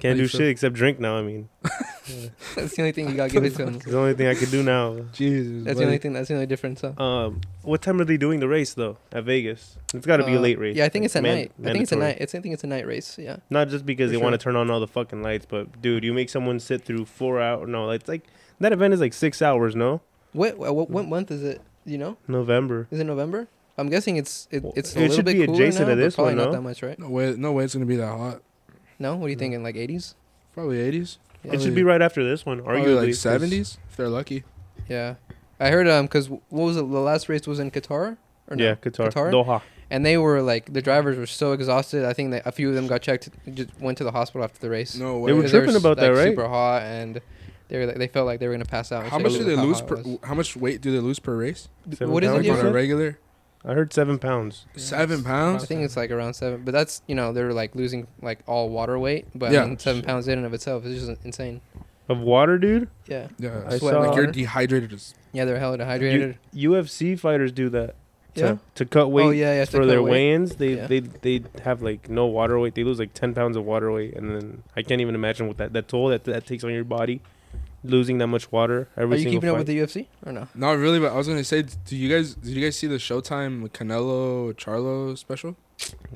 Can't 0.00 0.16
How 0.16 0.16
you 0.16 0.22
do 0.24 0.28
feel? 0.28 0.38
shit 0.40 0.48
except 0.48 0.74
drink 0.74 0.98
now. 1.00 1.16
I 1.16 1.22
mean, 1.22 1.48
That's 2.54 2.74
the 2.74 2.80
only 2.80 2.92
thing 2.92 3.08
you 3.08 3.14
got 3.14 3.28
to 3.30 3.32
give 3.32 3.44
it 3.44 3.54
to 3.56 3.62
him. 3.66 3.74
it's 3.76 3.84
the 3.86 3.98
only 3.98 4.14
thing 4.14 4.26
I 4.26 4.34
could 4.34 4.50
do 4.50 4.62
now. 4.62 4.98
Jesus. 5.12 5.64
That's 5.64 5.78
the 5.78 5.84
only 5.86 5.98
thing. 5.98 6.12
That's 6.12 6.28
the 6.28 6.34
only 6.34 6.46
difference. 6.46 6.82
Huh? 6.82 7.02
Um, 7.02 7.40
what 7.62 7.80
time 7.80 8.00
are 8.00 8.04
they 8.04 8.16
doing 8.16 8.40
the 8.40 8.48
race 8.48 8.74
though 8.74 8.98
at 9.12 9.24
Vegas? 9.24 9.76
It's 9.94 10.04
got 10.06 10.18
to 10.18 10.24
be 10.26 10.34
a 10.34 10.38
Uh, 10.38 10.40
late 10.40 10.58
race. 10.58 10.76
Yeah, 10.76 10.84
I 10.84 10.88
think 10.90 11.04
it's 11.04 11.16
at 11.16 11.22
Man- 11.22 11.36
night. 11.36 11.52
I 11.64 11.72
think 11.72 11.82
it's 11.82 11.92
a 11.92 11.96
night. 11.96 12.16
It's 12.20 12.34
I 12.34 12.40
think 12.40 12.54
it's 12.54 12.64
a 12.64 12.66
night 12.66 12.86
race. 12.86 13.16
Yeah. 13.18 13.36
Not 13.50 13.68
just 13.68 13.86
because 13.86 14.10
For 14.10 14.18
they 14.18 14.22
want 14.22 14.34
to 14.34 14.38
turn 14.38 14.56
on 14.56 14.70
all 14.70 14.80
the 14.80 14.86
fucking 14.88 15.22
lights, 15.22 15.46
but 15.48 15.80
dude, 15.80 16.04
you 16.04 16.12
make 16.12 16.28
someone 16.28 16.60
sit 16.60 16.84
through 16.84 17.06
four 17.06 17.40
hours. 17.40 17.68
No, 17.68 17.90
it's 17.90 18.08
like 18.08 18.22
that 18.60 18.72
event 18.72 18.92
is 18.94 19.00
like 19.00 19.14
six 19.14 19.40
hours. 19.40 19.74
No, 19.74 20.00
What 20.32 20.58
what, 20.58 20.90
what 20.90 21.06
month 21.06 21.30
is 21.30 21.42
it? 21.42 21.60
You 21.86 21.98
know, 21.98 22.16
November. 22.28 22.88
is 22.90 22.98
it 23.00 23.04
November? 23.04 23.48
I'm 23.76 23.88
guessing 23.88 24.16
it's 24.16 24.46
it, 24.50 24.62
Well, 24.62 24.72
it's 24.76 24.92
it 24.92 24.96
a 24.96 25.00
little 25.00 25.16
should 25.16 25.24
bit 25.24 25.32
be 25.38 25.46
cooler 25.46 25.54
adjacent 25.56 25.88
now, 25.88 25.94
to 25.94 25.96
but 25.96 26.02
this 26.04 26.14
probably 26.14 26.34
one, 26.34 26.38
not 26.38 26.46
no? 26.46 26.52
that 26.52 26.62
much, 26.62 26.82
right? 26.82 26.98
No 26.98 27.08
way. 27.08 27.34
No 27.36 27.52
way. 27.52 27.64
It's 27.64 27.74
gonna 27.74 27.86
be 27.86 27.96
that 27.96 28.06
hot. 28.06 28.40
No, 28.98 29.16
what 29.16 29.26
are 29.26 29.28
you 29.30 29.36
No. 29.36 29.40
thinking? 29.40 29.62
Like 29.62 29.76
80s? 29.76 30.14
Probably 30.52 30.78
80s. 30.78 31.18
It 31.44 31.60
should 31.60 31.74
be 31.74 31.82
right 31.82 32.00
after 32.00 32.24
this 32.24 32.46
one, 32.46 32.62
Probably 32.62 32.80
arguably 32.82 32.96
like 32.96 33.06
'cause 33.08 33.18
70s 33.18 33.78
if 33.90 33.96
they're 33.96 34.08
lucky. 34.08 34.44
Yeah, 34.88 35.14
I 35.60 35.70
heard 35.70 35.86
um 35.88 36.06
because 36.06 36.28
what 36.30 36.42
was 36.50 36.76
it? 36.76 36.80
The 36.80 37.00
last 37.00 37.28
race 37.28 37.46
was 37.46 37.58
in 37.58 37.70
Qatar. 37.70 38.16
Or 38.50 38.56
no? 38.56 38.64
Yeah, 38.64 38.74
Qatar, 38.76 39.10
Qatar? 39.12 39.30
Doha. 39.32 39.62
and 39.90 40.04
they 40.06 40.16
were 40.16 40.40
like 40.42 40.72
the 40.72 40.80
drivers 40.82 41.16
were 41.18 41.26
so 41.26 41.52
exhausted. 41.52 42.04
I 42.04 42.12
think 42.14 42.30
that 42.32 42.42
a 42.46 42.52
few 42.52 42.68
of 42.70 42.74
them 42.74 42.86
got 42.86 43.02
checked, 43.02 43.28
just 43.52 43.70
went 43.80 43.98
to 43.98 44.04
the 44.04 44.10
hospital 44.12 44.44
after 44.44 44.58
the 44.60 44.70
race. 44.70 44.96
No 44.96 45.18
way. 45.18 45.26
They 45.28 45.32
way. 45.32 45.32
were 45.32 45.36
Because 45.40 45.50
tripping 45.52 45.70
s- 45.70 45.76
about 45.76 45.96
that, 45.98 46.08
like, 46.08 46.16
right? 46.18 46.28
Super 46.30 46.48
hot, 46.48 46.82
and 46.82 47.20
they 47.68 47.78
were 47.78 47.86
like, 47.86 47.96
they 47.96 48.08
felt 48.08 48.26
like 48.26 48.40
they 48.40 48.46
were 48.48 48.54
gonna 48.54 48.64
pass 48.64 48.90
out. 48.92 49.04
How 49.04 49.18
So 49.18 49.22
much 49.22 49.32
do 49.32 49.38
was 49.38 49.46
they 49.46 49.56
how 49.56 49.64
lose 49.64 49.80
hot 49.80 49.88
per? 49.88 49.96
was. 49.96 50.18
How 50.22 50.34
much 50.34 50.56
weight 50.56 50.80
do 50.80 50.92
they 50.92 50.98
lose 51.00 51.18
per 51.18 51.34
race? 51.36 51.68
Seven 51.90 52.10
What 52.10 52.22
is 52.24 52.30
it 52.30 52.32
pounds, 52.32 52.46
you 52.46 52.52
you 52.52 52.58
on 52.58 52.64
a 52.64 52.68
said? 52.68 52.74
regular? 52.74 53.18
I 53.66 53.72
heard 53.74 53.92
seven 53.92 54.18
pounds. 54.18 54.66
Seven 54.76 55.24
pounds. 55.24 55.62
I 55.62 55.66
think 55.66 55.82
it's 55.82 55.96
like 55.96 56.10
around 56.10 56.34
seven, 56.34 56.62
but 56.64 56.72
that's 56.72 57.00
you 57.06 57.14
know 57.14 57.32
they're 57.32 57.52
like 57.52 57.74
losing 57.74 58.06
like 58.20 58.40
all 58.46 58.68
water 58.68 58.98
weight, 58.98 59.26
but 59.34 59.52
Yeah. 59.52 59.62
I 59.62 59.66
mean, 59.66 59.78
seven 59.78 60.02
pounds 60.02 60.28
in 60.28 60.36
and 60.38 60.46
of 60.46 60.52
itself 60.52 60.84
is 60.84 61.06
just 61.06 61.24
insane. 61.24 61.60
Of 62.08 62.18
water, 62.18 62.58
dude. 62.58 62.90
Yeah, 63.06 63.28
Yeah, 63.38 63.62
I 63.66 63.78
Sweat 63.78 63.94
saw- 63.94 64.00
like 64.00 64.14
you're 64.16 64.26
water. 64.26 64.32
dehydrated. 64.32 64.92
As, 64.92 65.14
yeah, 65.32 65.46
they're 65.46 65.58
hella 65.58 65.78
dehydrated. 65.78 66.36
UFC 66.54 67.18
fighters 67.18 67.50
do 67.52 67.70
that. 67.70 67.94
To, 68.34 68.40
yeah, 68.40 68.56
to 68.74 68.84
cut 68.84 69.08
weight 69.12 69.24
oh 69.26 69.30
yeah, 69.30 69.54
yeah. 69.54 69.64
to 69.64 69.70
for 69.70 69.78
cut 69.78 69.86
their 69.86 70.02
weight. 70.02 70.10
weigh-ins, 70.10 70.56
they 70.56 70.74
Yeah. 70.74 70.86
they 70.88 71.00
they 71.00 71.42
have 71.62 71.82
like 71.82 72.10
no 72.10 72.26
water 72.26 72.58
weight. 72.58 72.74
They 72.74 72.82
lose 72.84 72.98
like 72.98 73.14
ten 73.14 73.32
pounds 73.32 73.56
of 73.56 73.64
water 73.64 73.90
weight, 73.92 74.14
and 74.14 74.28
then 74.28 74.62
I 74.76 74.82
can't 74.82 75.00
even 75.00 75.14
imagine 75.14 75.46
what 75.46 75.56
that 75.58 75.72
that 75.72 75.86
toll 75.88 76.08
that 76.08 76.24
that 76.24 76.44
takes 76.44 76.64
on 76.64 76.72
your 76.72 76.82
body, 76.84 77.22
losing 77.84 78.18
that 78.18 78.26
much 78.28 78.50
water 78.50 78.88
every 78.96 79.16
Are 79.16 79.18
you 79.18 79.24
single 79.24 79.40
keeping 79.40 79.50
up 79.50 79.58
with 79.58 79.66
the 79.66 79.78
UFC 79.78 80.06
or 80.24 80.32
no? 80.32 80.48
not 80.54 80.72
really, 80.78 80.98
but 80.98 81.12
I 81.12 81.16
was 81.16 81.28
gonna 81.28 81.44
say, 81.44 81.62
do 81.62 81.96
you 81.96 82.08
guys 82.08 82.34
did 82.34 82.50
you 82.54 82.62
guys 82.64 82.76
see 82.76 82.86
the 82.86 82.96
Showtime 82.96 83.62
with 83.62 83.72
Canelo 83.72 84.52
Charlo 84.54 85.16
special? 85.16 85.56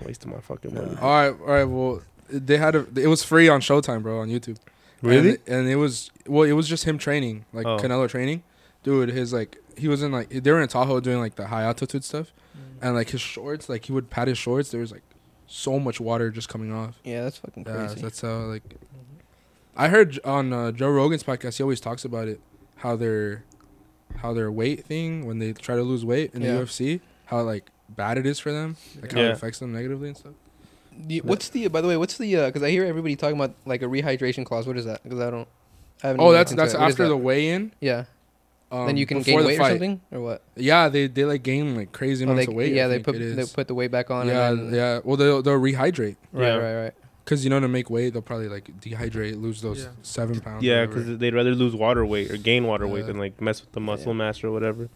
Wasting 0.05 0.31
my 0.33 0.41
fucking 0.41 0.75
money. 0.75 0.97
All 1.01 1.11
right, 1.11 1.41
all 1.41 1.47
right. 1.47 1.65
Well, 1.65 2.03
they 2.31 2.57
had 2.59 2.75
a. 2.75 2.87
It 2.97 3.09
was 3.09 3.23
free 3.25 3.49
on 3.49 3.61
Showtime, 3.61 4.03
bro, 4.03 4.21
on 4.21 4.29
YouTube. 4.29 4.57
Really? 5.03 5.31
And, 5.31 5.39
and 5.49 5.69
it 5.69 5.77
was 5.77 6.11
well, 6.27 6.45
it 6.45 6.53
was 6.53 6.69
just 6.69 6.85
him 6.85 6.99
training, 6.99 7.45
like 7.53 7.67
Oh. 7.67 7.77
Canelo 7.79 8.09
training. 8.09 8.43
Dude, 8.83 9.11
his 9.11 9.33
like 9.33 9.59
he 9.77 9.89
was 9.89 10.03
in 10.03 10.13
like 10.13 10.29
they 10.31 10.51
were 10.51 10.61
in 10.63 10.69
Tahoe 10.69 11.01
doing 11.01 11.19
like 11.19 11.35
the 11.35 11.49
high 11.49 11.65
altitude 11.65 12.05
stuff, 12.05 12.33
mm. 12.57 12.83
and 12.83 12.95
like 12.95 13.11
his 13.11 13.21
shorts, 13.21 13.69
like 13.69 13.85
he 13.87 13.93
would 13.93 14.11
pat 14.11 14.29
his 14.29 14.39
shorts. 14.39 14.71
There 14.71 14.81
was 14.81 14.93
like 14.93 15.03
so 15.47 15.79
much 15.79 16.01
water 16.01 16.31
just 16.31 16.49
coming 16.49 16.73
off. 16.73 16.99
Yeah, 17.05 17.25
that's 17.25 17.39
fucking 17.39 17.65
Yeah, 17.67 17.87
crazy. 17.87 18.01
that's 18.01 18.21
how 18.21 18.39
like. 18.47 18.63
I 19.79 19.89
heard 19.89 20.19
on 20.25 20.53
uh, 20.53 20.73
Joe 20.73 20.91
Rogan's 20.91 21.23
podcast, 21.23 21.57
he 21.59 21.63
always 21.63 21.81
talks 21.81 22.05
about 22.05 22.27
it, 22.29 22.41
how 22.79 22.97
their, 22.97 23.45
how 24.17 24.35
their 24.35 24.51
weight 24.51 24.85
thing 24.85 25.25
when 25.25 25.39
they 25.39 25.53
try 25.53 25.77
to 25.77 25.83
lose 25.83 26.05
weight 26.05 26.35
in 26.35 26.43
Yeah. 26.43 26.55
the 26.55 26.65
UFC, 26.65 27.01
how 27.27 27.43
like 27.43 27.71
bad 27.89 28.19
it 28.19 28.27
is 28.27 28.39
for 28.41 28.53
them, 28.53 28.77
like 29.01 29.13
how 29.13 29.21
Yeah. 29.21 29.29
it 29.29 29.33
affects 29.33 29.61
them 29.61 29.73
negatively 29.73 30.09
and 30.09 30.17
stuff. 30.17 30.33
The- 31.07 31.21
what's 31.21 31.49
the 31.51 31.69
by 31.69 31.81
the 31.81 31.87
way? 31.89 31.97
What's 31.97 32.19
the 32.19 32.35
because 32.47 32.63
I 32.63 32.71
hear 32.71 32.85
everybody 32.85 33.15
talking 33.15 33.37
about 33.37 33.55
like 33.65 33.83
a 33.83 33.87
rehydration 33.87 34.45
clause. 34.45 34.67
What 34.67 34.77
is 34.77 34.85
that? 34.85 35.01
Because 35.05 35.21
I 35.21 35.31
don't. 35.31 35.47
I 36.03 36.09
Oh, 36.19 36.33
that's 36.33 36.53
that's 36.53 36.75
it. 36.75 36.81
What 36.81 36.89
is 36.89 36.93
after 36.95 37.05
that? 37.05 37.09
the 37.11 37.17
weigh-in. 37.17 37.73
yeah. 37.81 38.05
Um, 38.71 38.87
then 38.87 38.97
you 38.99 39.07
can 39.07 39.19
before 39.19 39.33
gain 39.35 39.41
the 39.43 39.47
weight 39.47 39.55
or 39.55 39.59
fight. 39.63 39.69
something 39.71 40.01
or 40.13 40.21
what? 40.21 40.43
Yeah, 40.57 40.89
they 40.89 41.07
they 41.07 41.25
like 41.25 41.43
gain 41.45 41.77
like 41.77 41.93
crazy 41.93 42.27
Oh, 42.27 42.35
they, 42.35 42.47
of 42.47 42.53
weight. 42.53 42.73
yeah, 42.75 42.87
I 42.87 42.89
they 42.89 42.99
put 42.99 43.17
they 43.17 43.45
put 43.47 43.69
the 43.69 43.75
weight 43.75 43.91
back 43.93 44.11
on. 44.11 44.27
yeah, 44.27 44.51
and 44.51 44.69
then, 44.71 44.75
yeah. 44.75 45.01
Well, 45.05 45.17
they'll 45.17 45.41
they'll 45.41 45.55
rehydrate 45.61 46.17
Right, 46.33 46.47
Yeah. 46.49 46.55
right, 46.57 46.83
right. 46.83 46.95
Because 47.29 47.45
you 47.45 47.51
know 47.51 47.61
to 47.61 47.69
make 47.69 47.91
weight 47.91 48.15
they'll 48.15 48.23
probably 48.23 48.49
like 48.49 48.71
dehydrate, 48.81 49.41
lose 49.41 49.61
those 49.61 49.83
Yeah. 49.83 49.89
seven 50.03 50.41
pounds. 50.41 50.65
Yeah, 50.65 50.87
because 50.87 51.19
they'd 51.19 51.35
rather 51.35 51.55
lose 51.55 51.75
water 51.75 52.07
weight 52.07 52.31
or 52.31 52.39
gain 52.39 52.65
water 52.67 52.87
weight 52.89 53.05
than 53.07 53.19
like 53.19 53.39
mess 53.41 53.61
with 53.61 53.73
the 53.73 53.81
muscle 53.81 54.13
Yeah. 54.13 54.19
mass 54.19 54.43
or 54.43 54.51
whatever. 54.51 54.85
Mhm. 54.85 54.89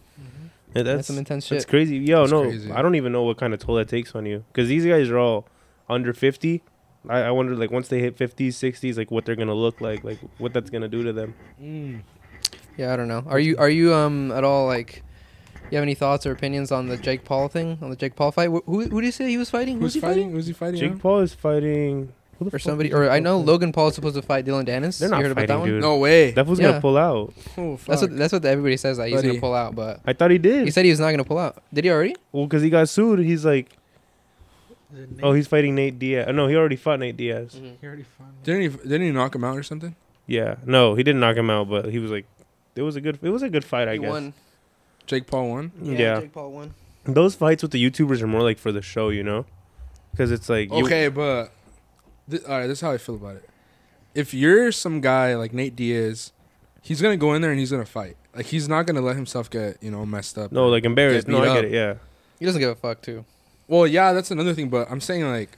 Yeah, 0.75 0.83
That's, 0.83 0.97
that's 0.97 1.07
some 1.09 1.19
intense 1.19 1.45
shit. 1.47 1.59
that's 1.59 1.65
crazy. 1.71 1.99
Yo, 1.99 2.21
That's 2.21 2.33
no, 2.33 2.43
crazy. 2.45 2.71
I 2.73 2.81
don't 2.81 2.95
even 2.95 3.13
know 3.13 3.23
what 3.25 3.37
kind 3.37 3.53
of 3.53 3.61
toll 3.61 3.75
that 3.75 3.89
takes 3.89 4.15
on 4.15 4.25
you 4.25 4.45
because 4.53 4.69
these 4.69 4.87
guys 4.87 5.11
are 5.11 5.19
all 5.19 5.47
under 5.91 6.13
fifty. 6.15 6.63
I, 7.09 7.19
I 7.23 7.31
wonder 7.33 7.55
like 7.57 7.71
once 7.71 7.89
they 7.89 7.99
hit 7.99 8.17
50s, 8.17 8.55
60s, 8.55 8.97
like 8.97 9.11
what 9.11 9.25
they're 9.27 9.37
gonna 9.37 9.55
look 9.55 9.81
like, 9.81 10.03
like 10.05 10.19
what 10.39 10.55
that's 10.55 10.71
gonna 10.71 10.89
do 10.89 11.03
to 11.03 11.13
them. 11.13 11.35
Mm. 11.61 12.01
Yeah, 12.79 12.93
I 12.93 12.97
don't 12.97 13.09
know. 13.09 13.25
Are 13.27 13.41
you 13.41 13.57
are 13.59 13.69
you 13.69 13.93
um 13.93 14.33
at 14.33 14.45
all 14.45 14.67
like? 14.67 15.03
You 15.71 15.77
have 15.77 15.83
any 15.85 15.95
thoughts 15.95 16.27
or 16.27 16.33
opinions 16.33 16.71
on 16.71 16.89
the 16.89 16.99
Jake 16.99 17.25
Paul 17.25 17.49
thing? 17.49 17.79
On 17.81 17.89
the 17.89 17.97
Jake 17.97 18.15
Paul 18.15 18.31
fight? 18.31 18.51
Wh- 18.51 18.65
Who 18.67 18.83
who 18.89 19.01
did 19.01 19.07
you 19.07 19.13
say 19.13 19.29
he 19.31 19.39
was 19.39 19.49
fighting? 19.49 19.81
Who's 19.81 19.95
he 19.95 20.01
fighting? 20.01 20.31
Who's 20.31 20.47
he 20.47 20.53
fighting? 20.53 20.79
Jake 20.81 20.93
now? 20.93 20.99
Paul 20.99 21.21
is 21.21 21.33
fighting 21.35 22.01
who 22.03 22.07
the 22.07 22.13
Or 22.49 22.51
fuck 22.51 22.61
somebody? 22.61 22.93
Or 22.93 23.09
I 23.11 23.19
know? 23.21 23.39
Logan 23.39 23.73
Paul 23.73 23.89
is 23.89 23.95
supposed 23.95 24.17
to 24.17 24.23
fight 24.23 24.45
Dillon 24.45 24.65
Danis. 24.67 24.99
They're 24.99 25.09
you 25.09 25.13
not 25.13 25.23
heard 25.23 25.33
about 25.33 25.47
that 25.49 25.59
one? 25.59 25.69
dude. 25.69 25.81
No 25.81 25.99
way. 25.99 26.31
That 26.33 26.47
was 26.47 26.59
Yeah. 26.59 26.69
gonna 26.69 26.81
pull 26.81 26.97
out. 26.97 27.33
Oh, 27.59 27.77
fuck. 27.77 27.87
That's 27.87 28.03
what 28.03 28.17
that's 28.17 28.33
what 28.33 28.45
everybody 28.45 28.77
says 28.77 28.97
that 28.99 29.07
he's 29.09 29.17
Buddy. 29.17 29.29
gonna 29.29 29.41
pull 29.41 29.55
out, 29.55 29.75
but 29.75 30.01
I 30.07 30.13
thought 30.13 30.31
he 30.31 30.39
did. 30.39 30.65
he 30.65 30.71
said 30.71 30.85
he 30.85 30.91
was 30.91 31.01
not 31.01 31.11
gonna 31.11 31.25
pull 31.25 31.39
out. 31.39 31.63
Did 31.73 31.85
he 31.85 31.91
already? 31.91 32.17
well, 32.33 32.45
because 32.47 32.63
he 32.63 32.71
got 32.71 32.89
sued. 32.89 33.19
He's 33.21 33.45
like, 33.45 33.69
oh, 35.23 35.33
he's 35.33 35.47
fighting 35.47 35.75
Nate 35.75 35.99
Diaz. 35.99 36.27
Oh, 36.29 36.33
no, 36.33 36.47
he 36.49 36.57
already 36.57 36.77
fought 36.77 37.01
Nate 37.01 37.17
Diaz. 37.17 37.55
Mm-hmm. 37.55 37.75
He 37.81 37.87
already 37.87 38.03
fought. 38.05 38.43
didn't 38.45 38.61
he 38.63 38.69
didn't 38.69 39.03
he 39.03 39.11
knock 39.13 39.35
him 39.35 39.45
out 39.45 39.57
or 39.57 39.63
something? 39.63 39.95
Yeah, 40.27 40.57
no, 40.65 40.95
he 40.95 41.03
didn't 41.03 41.21
knock 41.21 41.37
him 41.37 41.51
out, 41.51 41.69
but 41.69 41.87
he 41.87 41.99
was 41.99 42.11
like, 42.11 42.27
it 42.77 42.83
was 42.83 42.97
a 42.97 43.01
good, 43.01 43.19
it 43.23 43.31
was 43.31 43.43
a 43.43 43.49
good 43.49 43.65
fight, 43.65 43.89
I 43.89 43.95
he 43.95 43.99
guess. 43.99 44.11
won. 44.11 44.33
Jake 45.07 45.27
Paul 45.27 45.51
won. 45.51 45.73
Yeah, 45.83 46.21
Jake 46.21 46.33
Paul 46.33 46.53
won. 46.53 46.75
those 47.05 47.35
fights 47.35 47.63
with 47.63 47.73
the 47.73 47.83
YouTubers 47.91 48.23
are 48.23 48.27
more 48.29 48.43
like 48.43 48.59
for 48.59 48.71
the 48.71 48.81
show, 48.83 49.09
you 49.09 49.25
know, 49.25 49.45
because 50.13 50.31
it's 50.31 50.49
like, 50.49 50.73
you- 50.73 50.85
Okay, 50.87 51.09
but 51.09 51.53
th- 52.33 52.45
all 52.45 52.59
right, 52.59 52.67
this 52.67 52.79
is 52.79 52.83
how 52.83 52.91
I 52.91 52.99
feel 52.99 53.15
about 53.15 53.37
it. 53.37 53.49
If 54.15 54.35
you're 54.35 54.73
some 54.73 55.01
guy 55.01 55.35
like 55.37 55.53
Nate 55.55 55.75
Diaz, 55.77 56.33
he's 56.83 57.01
gonna 57.01 57.17
go 57.17 57.33
in 57.35 57.41
there 57.43 57.51
and 57.51 57.59
he's 57.61 57.71
gonna 57.71 57.87
fight. 57.87 58.17
Like 58.35 58.47
he's 58.47 58.69
not 58.69 58.87
gonna 58.87 59.01
let 59.01 59.17
himself 59.17 59.49
get 59.49 59.83
you 59.83 59.91
know 59.91 60.05
messed 60.05 60.37
up. 60.39 60.53
no, 60.53 60.69
like 60.69 60.85
embarrassed. 60.85 61.29
No, 61.29 61.41
beat 61.41 61.49
I 61.49 61.55
get 61.55 61.59
up. 61.59 61.65
it. 61.67 61.73
Yeah, 61.73 61.95
He 62.39 62.45
doesn't 62.47 62.61
give 62.61 62.71
a 62.71 62.75
fuck 62.75 63.01
too. 63.03 63.25
Well, 63.69 63.87
yeah, 63.87 64.13
that's 64.13 64.31
another 64.31 64.53
thing. 64.55 64.69
But 64.69 64.91
I'm 64.91 65.01
saying 65.01 65.25
like, 65.31 65.57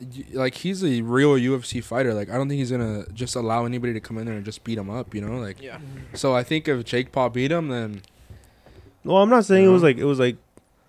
y- 0.00 0.24
like 0.32 0.54
he's 0.54 0.84
a 0.84 1.00
real 1.02 1.30
UFC 1.34 1.82
fighter. 1.82 2.14
Like 2.14 2.30
I 2.30 2.34
don't 2.34 2.48
think 2.48 2.58
he's 2.58 2.70
gonna 2.70 3.06
just 3.12 3.34
allow 3.36 3.64
anybody 3.64 3.92
to 3.92 4.00
come 4.00 4.18
in 4.18 4.26
there 4.26 4.36
and 4.36 4.44
just 4.44 4.62
beat 4.64 4.78
him 4.78 4.90
up. 4.90 5.14
You 5.14 5.22
know, 5.22 5.38
like. 5.38 5.60
Yeah. 5.60 5.78
So 6.14 6.34
I 6.34 6.42
think 6.44 6.68
if 6.68 6.84
Jake 6.84 7.12
Paul 7.12 7.30
beat 7.30 7.50
him, 7.50 7.68
then 7.68 8.02
Well, 9.04 9.18
I'm 9.18 9.30
not 9.30 9.44
saying 9.44 9.64
You 9.64 9.70
it 9.70 9.72
was 9.72 9.82
like 9.82 9.98
it 9.98 10.04
was 10.04 10.18
like, 10.18 10.36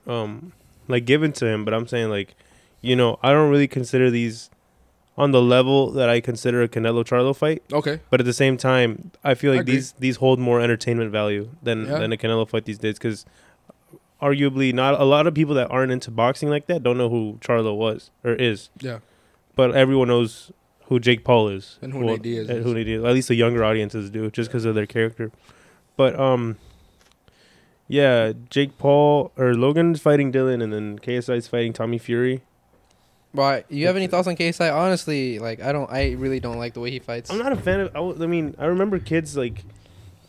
um, 0.08 0.54
like 0.88 1.06
given 1.06 1.32
to 1.34 1.48
him, 1.48 1.66
but 1.66 1.74
I'm 1.74 1.88
saying 1.88 2.10
like, 2.10 2.36
you 2.82 2.96
know, 2.96 3.18
I 3.24 3.32
don't 3.32 3.50
really 3.50 3.68
consider 3.68 4.12
these 4.12 4.50
on 5.18 5.32
the 5.32 5.42
level 5.42 5.92
that 5.92 6.10
I 6.10 6.20
consider 6.22 6.64
a 6.64 6.68
Canelo 6.68 7.04
Charlo 7.06 7.36
fight. 7.36 7.62
okay, 7.72 8.00
But 8.10 8.20
at 8.20 8.26
the 8.26 8.34
same 8.34 8.58
time, 8.58 9.12
I 9.24 9.36
feel 9.36 9.52
like 9.52 9.62
agree. 9.62 9.76
these 9.76 9.92
these 9.94 10.16
hold 10.18 10.40
more 10.40 10.60
entertainment 10.60 11.12
value 11.12 11.50
than 11.62 11.86
Yeah. 11.86 12.00
than 12.00 12.12
a 12.14 12.18
Canelo 12.18 12.48
fight 12.50 12.66
these 12.66 12.80
days 12.80 12.96
because 12.98 13.26
arguably 14.22 14.74
not 14.74 15.00
a 15.00 15.04
lot 15.04 15.28
of 15.28 15.34
people 15.34 15.54
that 15.56 15.70
aren't 15.70 15.92
into 15.92 16.10
boxing 16.10 16.50
like 16.50 16.66
that 16.68 16.82
don't 16.82 16.98
know 16.98 17.10
who 17.10 17.38
Charlo 17.42 17.76
was 17.76 18.10
or 18.24 18.34
is, 18.34 18.70
yeah, 18.80 19.00
but 19.56 19.76
everyone 19.76 20.08
knows 20.08 20.52
who 20.88 21.00
Jake 21.00 21.24
Paul 21.24 21.48
is 21.50 21.78
And 21.82 21.92
who 21.94 22.00
Well, 22.00 22.08
Nate 22.16 22.22
Diaz 22.24 22.50
is. 22.50 22.64
who 22.64 22.74
Nate 22.74 22.86
Diaz- 22.86 23.04
At 23.04 23.14
least 23.14 23.28
the 23.28 23.36
younger 23.36 23.64
audiences 23.64 24.10
do, 24.10 24.30
just 24.32 24.50
because 24.50 24.66
of 24.66 24.76
their 24.76 24.86
character. 24.86 25.32
But 25.98 26.18
um, 26.20 26.58
yeah, 27.88 28.34
Jake 28.50 28.78
Paul 28.78 29.32
or 29.38 29.54
Logan's 29.56 30.00
fighting 30.02 30.32
Dillon, 30.32 30.62
and 30.62 30.72
then 30.74 31.00
KSI's 31.00 31.48
fighting 31.48 31.74
Tommy 31.74 31.98
Fury. 31.98 32.42
But 33.34 33.72
you 33.72 33.88
have 33.88 33.96
any 33.96 34.08
thoughts 34.08 34.28
on 34.28 34.36
KSI? 34.36 34.74
Honestly, 34.74 35.40
like 35.40 35.62
I 35.62 35.72
don't. 35.72 35.90
I 35.92 36.12
really 36.12 36.40
don't 36.40 36.60
like 36.60 36.74
the 36.74 36.80
way 36.80 36.92
he 36.92 37.00
fights. 37.00 37.32
I'm 37.32 37.38
not 37.40 37.52
a 37.52 37.56
fan 37.56 37.80
of. 37.80 37.88
I, 37.90 37.94
w- 38.00 38.24
I 38.24 38.28
mean, 38.28 38.56
I 38.60 38.66
remember 38.66 39.00
kids 39.00 39.36
like 39.36 39.64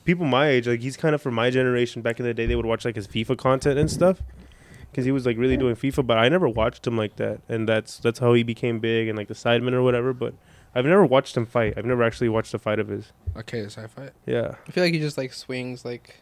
people 0.05 0.25
my 0.25 0.49
age. 0.49 0.67
Like 0.67 0.81
he's 0.81 0.97
kind 0.97 1.15
of 1.15 1.21
from 1.21 1.35
my 1.35 1.51
generation. 1.51 2.01
Back 2.03 2.19
in 2.19 2.25
the 2.27 2.33
day, 2.33 2.47
they 2.47 2.57
would 2.57 2.65
watch 2.67 2.85
like 2.85 2.97
his 2.97 3.07
FIFA 3.07 3.37
content 3.37 3.79
and 3.79 3.91
stuff 3.91 4.23
because 4.91 5.05
he 5.05 5.13
was 5.13 5.27
like 5.27 5.37
really 5.37 5.57
doing 5.59 5.77
FIFA. 5.77 6.07
But 6.07 6.17
I 6.19 6.29
never 6.31 6.49
watched 6.49 6.87
him 6.87 6.97
like 6.97 7.17
that, 7.17 7.41
and 7.49 7.69
that's 7.69 7.99
that's 7.99 8.21
how 8.21 8.33
he 8.33 8.43
became 8.43 8.81
big 8.81 9.09
and 9.09 9.19
like 9.19 9.29
the 9.29 9.35
Sidemen 9.35 9.75
or 9.75 9.83
whatever. 9.83 10.15
But 10.15 10.33
I've 10.75 10.87
never 10.87 11.05
watched 11.05 11.37
him 11.37 11.45
fight. 11.45 11.75
I've 11.77 11.85
never 11.85 12.03
actually 12.03 12.31
watched 12.31 12.55
a 12.55 12.59
fight 12.59 12.79
of 12.79 12.89
his. 12.89 13.13
Okay, 13.37 13.61
a 13.61 13.67
KSI 13.67 13.91
fight. 13.91 14.11
Yeah, 14.25 14.55
I 14.67 14.71
feel 14.71 14.83
like 14.83 14.95
he 14.95 14.99
just 15.01 15.19
like 15.19 15.35
swings 15.35 15.85
like. 15.85 16.21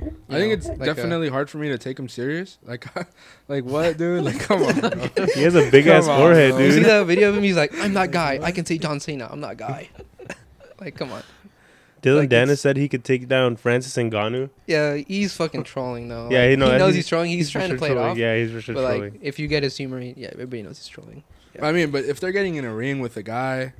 You 0.00 0.12
I 0.30 0.34
think 0.40 0.48
know, 0.48 0.52
it's 0.52 0.68
like 0.68 0.80
a- 0.80 0.84
definitely 0.94 1.28
hard 1.28 1.50
for 1.50 1.58
me 1.58 1.68
to 1.68 1.78
take 1.78 1.98
him 1.98 2.08
serious. 2.08 2.58
Like, 2.64 2.86
like 3.48 3.64
what, 3.64 3.98
dude? 3.98 4.24
Like, 4.24 4.38
come 4.48 4.62
on. 4.62 4.80
Bro. 4.80 5.26
he 5.34 5.42
has 5.42 5.54
a 5.54 5.70
big 5.70 5.86
ass 5.86 6.08
on, 6.08 6.18
forehead, 6.18 6.52
bro. 6.52 6.60
You 6.60 6.70
see 6.72 6.78
dude. 6.80 6.86
that 6.86 7.06
video 7.06 7.28
of 7.30 7.36
him? 7.36 7.42
He's 7.42 7.56
like, 7.56 7.72
"I'm 7.78 7.94
that 7.94 8.10
guy. 8.10 8.38
I 8.42 8.52
can 8.52 8.64
say 8.64 8.78
John 8.78 9.00
Cena. 9.00 9.28
I'm 9.30 9.40
that 9.42 9.56
guy." 9.56 9.88
like, 10.80 10.96
come 10.96 11.12
on. 11.12 11.22
Dillon 12.02 12.20
like, 12.20 12.30
Danis 12.30 12.58
said 12.60 12.78
he 12.78 12.88
could 12.88 13.04
take 13.04 13.28
down 13.28 13.56
Francis 13.56 13.98
and 13.98 14.10
Ngannou. 14.10 14.48
Yeah, 14.66 14.94
he's 14.96 15.34
fucking 15.34 15.64
trolling 15.64 16.08
though. 16.08 16.30
Yeah, 16.30 16.48
he 16.48 16.56
know- 16.56 16.70
he 16.72 16.78
knows 16.78 16.94
he's- 16.94 17.04
he's, 17.04 17.08
trolling. 17.08 17.30
He's, 17.30 17.50
for 17.50 17.58
trying 17.58 17.70
to 17.70 17.76
play 17.76 17.90
it 17.90 17.98
off. 17.98 18.16
Yeah, 18.16 18.36
he's 18.36 18.50
for 18.50 18.60
sure 18.62 18.74
but 18.74 18.82
trolling. 18.82 19.12
like, 19.12 19.20
if 19.22 19.38
you 19.38 19.46
get 19.48 19.62
his 19.62 19.76
humor, 19.76 20.00
he- 20.00 20.14
yeah, 20.16 20.30
everybody 20.32 20.62
knows 20.62 20.78
he's 20.78 20.88
trolling. 20.88 21.24
Yeah. 21.54 21.66
I 21.66 21.72
mean, 21.72 21.90
but 21.90 22.04
if 22.04 22.18
they're 22.20 22.32
getting 22.32 22.54
in 22.54 22.64
a 22.64 22.72
ring 22.74 23.00
with 23.00 23.18
a 23.18 23.22
guy 23.22 23.74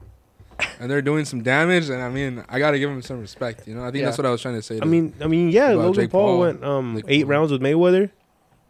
and 0.81 0.91
they're 0.91 1.03
doing 1.03 1.25
some 1.25 1.43
damage, 1.43 1.89
And 1.91 2.03
I 2.03 2.09
mean, 2.09 2.45
I 2.49 2.59
gotta 2.59 2.79
give 2.79 2.91
him 2.91 3.03
some 3.03 3.21
respect. 3.21 3.67
You 3.69 3.75
know, 3.75 3.85
I 3.85 3.91
think 3.91 4.05
that's 4.05 4.19
what 4.19 4.27
I 4.27 4.31
was 4.31 4.41
trying 4.43 4.55
to 4.57 4.63
say. 4.63 4.79
I 4.81 4.85
mean, 4.85 5.13
I 5.21 5.27
mean, 5.27 5.51
yeah, 5.51 5.69
Logan 5.71 6.09
Paul, 6.09 6.27
Paul. 6.27 6.39
went 6.41 6.65
um 6.65 6.95
Like, 6.97 7.05
eight 7.09 7.23
Paul. 7.25 7.31
rounds 7.31 7.53
with 7.53 7.61
Mayweather. 7.63 8.11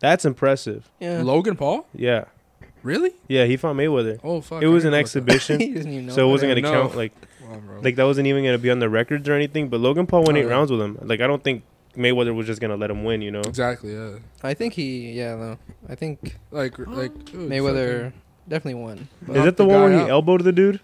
That's 0.00 0.25
impressive. 0.25 0.90
Yeah. 0.99 1.23
Logan 1.23 1.56
Paul, 1.56 1.87
Yeah, 1.94 2.25
really? 2.82 3.12
yeah, 3.28 3.44
he 3.44 3.56
fought 3.56 3.76
Mayweather. 3.76 4.18
Oh 4.25 4.40
fuck! 4.40 4.62
it 4.62 4.68
was 4.68 4.85
an 4.85 4.92
know 4.92 4.97
about 4.97 4.97
that. 4.97 5.00
exhibition, 5.00 5.61
he 5.66 5.75
doesn't 5.75 5.92
even 5.92 6.06
know. 6.06 6.12
so 6.14 6.26
it 6.28 6.30
wasn't 6.30 6.50
gonna 6.50 6.62
didn't 6.62 6.73
count 6.73 6.97
like 6.97 7.12
Wow, 7.47 7.61
like 7.82 7.97
that 7.97 8.04
wasn't 8.04 8.26
even 8.28 8.44
gonna 8.44 8.59
be 8.59 8.70
on 8.70 8.78
the 8.78 8.88
records 8.88 9.28
or 9.28 9.32
anything. 9.35 9.68
But 9.68 9.80
Logan 9.80 10.06
Paul 10.06 10.25
won 10.25 10.37
Oh, 10.37 10.38
eight 10.38 10.44
yeah. 10.44 10.50
rounds 10.50 10.70
with 10.70 10.80
him. 10.80 10.99
Like 11.02 11.20
I 11.20 11.26
don't 11.26 11.42
think 11.44 11.64
Mayweather 11.97 12.35
was 12.35 12.47
just 12.47 12.61
gonna 12.61 12.76
let 12.76 12.90
him 12.90 13.02
win. 13.04 13.20
You 13.23 13.32
know? 13.32 13.40
exactly. 13.40 13.92
Yeah. 13.92 14.18
I 14.42 14.54
think 14.54 14.75
he. 14.75 15.11
Yeah, 15.12 15.35
though. 15.37 15.59
I 15.88 15.97
think 15.97 16.37
Like, 16.52 16.78
like 16.78 17.12
Mayweather 17.32 18.12
definitely 18.49 18.80
won. 18.80 19.09
Is 19.28 19.35
that 19.44 19.56
the 19.56 19.64
the 19.64 19.66
one 19.66 19.80
where 19.82 19.92
he 19.92 19.99
out. 20.04 20.11
elbowed 20.11 20.44
the 20.44 20.52
dude? 20.52 20.80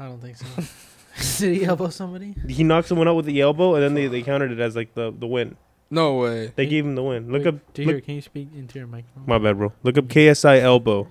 I 0.00 0.06
don't 0.06 0.20
think 0.20 0.36
so. 0.36 0.46
Did 1.46 1.56
he 1.58 1.64
elbow 1.64 1.88
somebody? 1.90 2.34
He 2.48 2.64
knocked 2.64 2.88
someone 2.88 3.06
out 3.06 3.14
with 3.16 3.26
the 3.26 3.40
elbow, 3.40 3.74
and 3.74 3.82
then 3.84 3.94
they, 3.94 4.06
they 4.08 4.22
counted 4.22 4.50
it 4.50 4.58
as 4.58 4.74
like 4.74 4.94
the, 4.94 5.12
the 5.16 5.26
win. 5.26 5.56
No 5.90 6.16
way. 6.16 6.52
They 6.56 6.64
Hey, 6.64 6.70
gave 6.70 6.86
him 6.86 6.94
the 6.94 7.02
win. 7.02 7.30
Look 7.30 7.44
Wait, 7.44 7.48
up. 7.54 7.74
Do 7.74 7.82
you 7.82 7.88
hear? 7.88 8.00
Can 8.00 8.14
you 8.14 8.22
speak 8.22 8.48
into 8.56 8.78
your 8.78 8.88
microphone? 8.88 9.24
my 9.26 9.38
bad, 9.38 9.58
bro. 9.58 9.72
Look 9.82 9.98
up 9.98 10.06
KSI 10.06 10.60
elbow. 10.60 11.06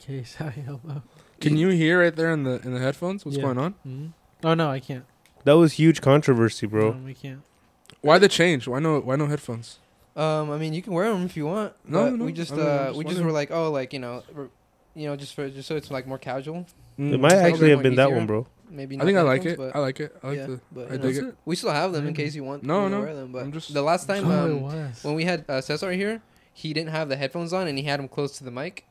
KSI 0.00 0.66
elbow. 0.68 1.02
Can 1.40 1.56
you 1.56 1.68
hear 1.68 2.00
right 2.00 2.14
there 2.14 2.32
in 2.32 2.42
the 2.44 2.60
in 2.64 2.72
the 2.74 2.80
headphones? 2.80 3.24
What's 3.24 3.36
Yeah. 3.36 3.44
going 3.44 3.58
on? 3.58 3.72
hmm 3.82 4.06
Oh 4.42 4.54
no, 4.54 4.70
I 4.70 4.80
can't. 4.80 5.04
That 5.44 5.52
was 5.54 5.74
huge 5.74 6.00
controversy, 6.00 6.66
bro. 6.66 6.92
No, 6.92 7.04
we 7.04 7.14
can't. 7.14 7.42
Why 8.00 8.18
the 8.18 8.28
change? 8.28 8.66
Why 8.66 8.78
no? 8.80 9.00
Why 9.00 9.16
no 9.16 9.26
headphones? 9.26 9.78
um, 10.16 10.50
I 10.50 10.58
mean, 10.58 10.72
you 10.74 10.80
can 10.82 10.92
wear 10.92 11.10
them 11.12 11.24
if 11.24 11.36
you 11.36 11.46
want. 11.46 11.72
No, 11.86 12.10
but 12.10 12.18
no, 12.18 12.24
we 12.24 12.32
just 12.32 12.52
I 12.52 12.56
mean, 12.56 12.66
I'm 12.66 12.72
uh, 12.72 12.86
just 12.86 12.98
we 12.98 13.04
just 13.04 13.14
wondering. 13.16 13.26
were 13.26 13.32
like, 13.32 13.50
oh, 13.50 13.70
like 13.70 13.92
you 13.92 13.98
know, 13.98 14.22
we're- 14.34 14.48
you 14.96 15.08
know, 15.08 15.16
just 15.16 15.34
for 15.34 15.48
just 15.50 15.66
so 15.68 15.74
it's 15.76 15.90
like 15.90 16.06
more 16.06 16.18
casual. 16.18 16.66
Mm, 16.98 17.12
It 17.14 17.18
might 17.20 17.30
Just 17.30 17.42
actually 17.44 17.70
have 17.70 17.78
more 17.78 17.82
been 17.82 17.94
that 17.96 18.06
easier. 18.08 18.16
one, 18.16 18.26
bro. 18.26 18.46
Maybe. 18.70 18.96
I 19.00 19.04
think 19.04 19.16
I 19.18 19.22
the 19.22 19.26
like 19.28 19.44
it. 19.44 19.58
I 19.74 19.78
like 19.78 20.00
it. 20.00 20.16
I 20.22 20.26
like 20.28 20.36
yeah, 20.38 20.46
the. 20.46 20.60
but, 20.72 20.90
I 20.92 20.96
dig 20.96 21.22
know, 21.22 21.28
it. 21.28 21.36
We 21.44 21.54
still 21.56 21.70
have 21.70 21.92
them 21.92 22.06
in 22.08 22.14
case 22.14 22.34
you 22.34 22.42
want. 22.44 22.62
No, 22.64 22.84
you 22.84 22.88
to 22.90 22.96
no, 22.96 23.00
Wear 23.02 23.14
them, 23.14 23.32
but 23.32 23.42
I'm 23.42 23.52
just- 23.52 23.72
the 23.72 23.82
last 23.82 24.06
time 24.06 24.28
um, 24.30 24.62
when 25.02 25.14
we 25.14 25.24
had 25.24 25.44
uh, 25.48 25.60
Cesar 25.60 25.92
here, 25.92 26.22
he 26.52 26.72
didn't 26.72 26.90
have 26.90 27.08
the 27.08 27.16
headphones 27.16 27.52
on 27.52 27.68
and 27.68 27.78
he 27.78 27.84
had 27.84 28.00
them 28.00 28.08
close 28.08 28.36
to 28.38 28.44
the 28.44 28.50
mic. 28.50 28.84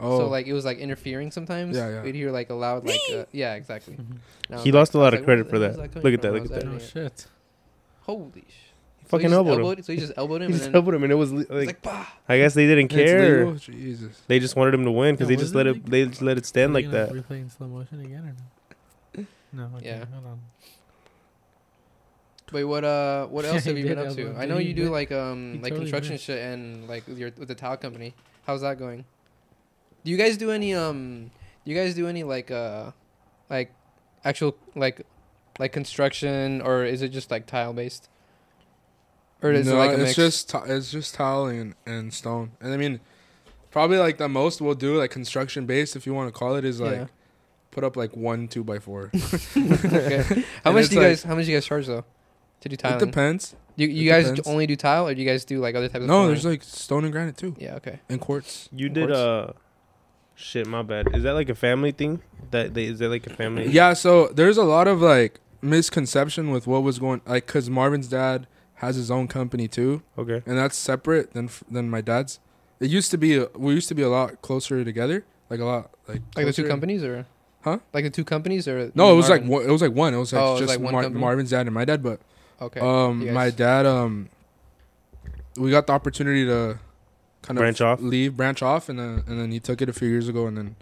Oh, 0.00 0.18
So 0.18 0.28
like 0.28 0.46
it 0.48 0.52
was 0.52 0.64
like 0.64 0.78
interfering 0.78 1.30
sometimes. 1.30 1.76
Yeah, 1.76 1.88
yeah. 1.88 2.02
We'd 2.02 2.16
hear 2.16 2.32
like 2.32 2.50
a 2.50 2.54
loud 2.54 2.84
like 2.86 2.98
uh, 3.14 3.24
yeah 3.30 3.54
exactly. 3.54 3.94
Mhm. 3.94 4.16
And 4.50 4.58
I 4.58 4.62
He 4.62 4.70
was 4.72 4.74
lost 4.74 4.94
like- 4.94 4.98
a 4.98 4.98
I 4.98 5.02
lot 5.04 5.14
of 5.14 5.20
like, 5.20 5.24
credit 5.26 5.48
for 5.50 5.60
hell 5.60 5.70
that. 5.70 5.78
Look 6.02 6.14
at 6.14 6.22
that, 6.22 6.32
look 6.32 6.44
at 6.44 6.50
that. 6.50 6.64
Oh 6.66 6.78
shit. 6.78 7.26
Holy 8.00 8.44
sh! 8.48 8.71
He 9.20 9.28
fucking 9.28 9.30
so 9.30 9.42
he 9.42 9.46
just 9.48 9.58
elbowed 9.58 9.78
him. 9.78 9.82
So 9.84 9.92
he 9.92 9.98
just 9.98 10.12
elbowed 10.16 10.42
him. 10.42 10.48
He 10.48 10.52
and 10.54 10.54
just 10.54 10.64
then 10.72 10.74
elbowed 10.76 10.94
him, 10.94 11.02
and 11.04 11.12
it 11.12 11.16
was 11.16 11.32
like, 11.32 11.50
like 11.50 11.82
bah. 11.82 12.06
I 12.28 12.38
guess 12.38 12.54
they 12.54 12.66
didn't 12.66 12.88
care. 12.88 13.44
legal? 13.46 13.54
Jesus. 13.54 14.20
They 14.26 14.38
just 14.40 14.56
wanted 14.56 14.74
him 14.74 14.84
to 14.84 14.90
win 14.90 15.14
because 15.14 15.28
Yeah, 15.30 15.36
they 15.36 15.42
just 15.42 15.54
it 15.54 15.56
let 15.58 15.66
it. 15.66 15.72
legal? 15.74 15.90
They 15.90 16.04
just 16.06 16.22
let 16.22 16.38
it 16.38 16.46
stand 16.46 16.70
Are 16.70 16.74
like 16.74 16.84
gonna 16.86 17.06
that. 17.06 17.12
Replay 17.12 17.40
in 17.42 17.50
slow 17.50 17.66
motion 17.68 18.00
again 18.00 18.20
or 18.20 18.34
no? 19.20 19.26
No. 19.70 19.76
Okay, 19.76 19.86
Yeah. 19.86 20.04
Hold 20.12 20.26
on. 20.26 20.40
Wait, 22.52 22.64
what 22.64 22.84
uh, 22.84 23.26
what 23.26 23.44
else 23.46 23.64
have 23.64 23.78
you 23.78 23.84
been 23.84 23.98
up 23.98 24.14
to? 24.14 24.26
elbow. 24.28 24.38
I 24.40 24.46
know 24.46 24.58
you 24.58 24.74
do 24.74 24.82
miss? 24.84 24.90
like 24.90 25.12
um 25.12 25.52
He 25.54 25.58
like 25.58 25.62
totally 25.70 25.78
construction 25.80 26.14
missed. 26.14 26.24
shit 26.24 26.38
and 26.38 26.88
like 26.88 27.06
with 27.06 27.18
your 27.18 27.30
with 27.38 27.48
the 27.48 27.54
tile 27.54 27.76
company. 27.76 28.14
How's 28.46 28.60
that 28.62 28.78
going? 28.78 29.04
Do 30.04 30.10
you 30.10 30.16
guys 30.16 30.36
do 30.36 30.50
any 30.50 30.74
um? 30.74 31.30
Do 31.64 31.70
you 31.70 31.76
guys 31.76 31.94
do 31.94 32.08
any 32.08 32.24
like 32.24 32.50
uh, 32.50 32.90
like 33.48 33.72
actual 34.24 34.56
like 34.74 35.02
like 35.58 35.72
construction 35.72 36.60
or 36.60 36.84
is 36.84 37.02
it 37.02 37.08
just 37.08 37.30
like 37.30 37.46
tile 37.46 37.72
based? 37.72 38.08
Or 39.42 39.52
is 39.52 39.66
no, 39.66 39.74
it 39.74 39.78
like 39.78 39.90
a 39.90 39.94
it's 39.94 40.02
mix? 40.02 40.14
just 40.16 40.50
ti- 40.50 40.58
it's 40.66 40.90
just 40.90 41.14
tile 41.14 41.46
and, 41.46 41.74
and 41.86 42.12
stone. 42.14 42.52
And 42.60 42.72
I 42.72 42.76
mean, 42.76 43.00
probably 43.70 43.98
like 43.98 44.18
the 44.18 44.28
most 44.28 44.60
we'll 44.60 44.74
do 44.74 44.96
like 44.98 45.10
construction 45.10 45.66
based, 45.66 45.96
if 45.96 46.06
you 46.06 46.14
want 46.14 46.32
to 46.32 46.38
call 46.38 46.54
it, 46.56 46.64
is 46.64 46.80
like 46.80 46.92
Yeah. 46.92 47.06
put 47.70 47.84
up 47.84 47.96
like 47.96 48.16
one 48.16 48.48
two 48.48 48.62
by 48.64 48.78
four. 48.78 49.10
okay. 49.56 50.22
How 50.64 50.70
And 50.70 50.74
much 50.74 50.84
it's 50.84 50.88
do 50.90 50.94
you 50.96 51.00
like- 51.00 51.10
guys? 51.10 51.22
How 51.24 51.34
much 51.34 51.44
do 51.46 51.50
you 51.52 51.56
guys 51.56 51.66
charge 51.66 51.86
though? 51.86 52.04
To 52.60 52.68
do 52.68 52.76
tile, 52.76 52.92
it 52.92 52.94
tiling? 52.94 53.10
depends. 53.10 53.56
You, 53.74 53.88
you 53.88 54.08
it 54.08 54.12
guys 54.14 54.24
depends. 54.26 54.46
only 54.48 54.66
do 54.68 54.76
tile, 54.76 55.08
or 55.08 55.14
do 55.14 55.20
you 55.20 55.26
guys 55.28 55.44
do 55.44 55.58
like 55.58 55.74
other 55.74 55.88
types 55.88 56.02
of? 56.02 56.08
No, 56.08 56.12
flooring? 56.14 56.28
there's 56.28 56.44
like 56.44 56.62
stone 56.62 57.02
and 57.04 57.12
granite 57.12 57.36
too, 57.36 57.56
Yeah. 57.58 57.74
Okay. 57.76 57.98
and 58.08 58.20
quartz. 58.20 58.68
You 58.72 58.86
Of 58.86 58.92
did 58.92 59.06
course. 59.08 59.18
uh 59.18 59.52
shit, 60.36 60.66
my 60.68 60.82
bad. 60.82 61.08
Is 61.14 61.24
that 61.24 61.32
like 61.32 61.48
a 61.48 61.54
family 61.56 61.90
thing? 61.92 62.22
That 62.52 62.74
they, 62.74 62.84
is 62.84 63.00
that 63.00 63.08
like 63.08 63.26
a 63.26 63.34
family? 63.34 63.68
Yeah, 63.68 63.94
so 63.94 64.28
there's 64.28 64.58
a 64.58 64.62
lot 64.64 64.86
of 64.86 65.00
like 65.02 65.40
misconception 65.60 66.50
with 66.50 66.66
what 66.66 66.82
was 66.82 66.98
going 67.00 67.20
like 67.26 67.46
because 67.46 67.68
Marvin's 67.70 68.06
dad 68.08 68.46
has 68.82 68.96
his 68.96 69.10
own 69.10 69.28
company 69.28 69.66
too, 69.68 70.02
Okay. 70.18 70.42
and 70.44 70.58
that's 70.58 70.76
separate 70.76 71.32
than 71.32 71.48
than 71.70 71.88
my 71.88 72.00
dad's. 72.02 72.38
It 72.80 72.90
used 72.90 73.10
to 73.12 73.16
be 73.16 73.38
we 73.56 73.72
used 73.74 73.88
to 73.88 73.94
be 73.94 74.02
a 74.02 74.08
lot 74.10 74.42
closer 74.42 74.84
together, 74.84 75.24
like 75.48 75.60
a 75.60 75.64
lot 75.64 75.90
like 76.08 76.20
Like 76.36 76.46
the 76.46 76.52
two 76.52 76.68
companies, 76.68 77.02
or 77.04 77.24
Huh? 77.64 77.78
Like 77.94 78.02
the 78.04 78.10
two 78.10 78.24
companies, 78.24 78.66
or 78.66 78.90
No, 78.94 79.12
it 79.12 79.16
was 79.16 79.30
like 79.30 79.44
one, 79.44 79.62
it 79.62 79.70
was 79.70 79.80
like 79.82 79.92
one. 79.94 80.12
It 80.12 80.18
was 80.18 80.32
like 80.32 80.42
Oh, 80.42 80.48
it 80.48 80.50
was 80.52 80.60
just 80.68 80.80
like 80.80 80.92
Mar- 80.92 81.08
Marvin's 81.10 81.50
dad 81.50 81.66
and 81.66 81.74
my 81.74 81.84
dad, 81.84 82.02
but 82.02 82.20
Okay. 82.60 82.80
um 82.80 83.22
You 83.22 83.32
my 83.32 83.50
dad 83.50 83.86
um 83.86 84.28
we 85.56 85.70
got 85.70 85.86
the 85.86 85.92
opportunity 85.92 86.44
to 86.46 86.78
kind 87.42 87.56
Branch 87.58 87.80
of 87.80 87.86
branch 87.86 88.00
off? 88.00 88.00
leave 88.00 88.36
branch 88.36 88.62
off 88.62 88.88
and 88.88 88.98
then 88.98 89.22
and 89.26 89.38
then 89.40 89.50
he 89.52 89.60
took 89.60 89.80
it 89.82 89.88
a 89.88 89.92
few 89.92 90.08
years 90.08 90.28
ago 90.28 90.46
and 90.46 90.56
then 90.56 90.76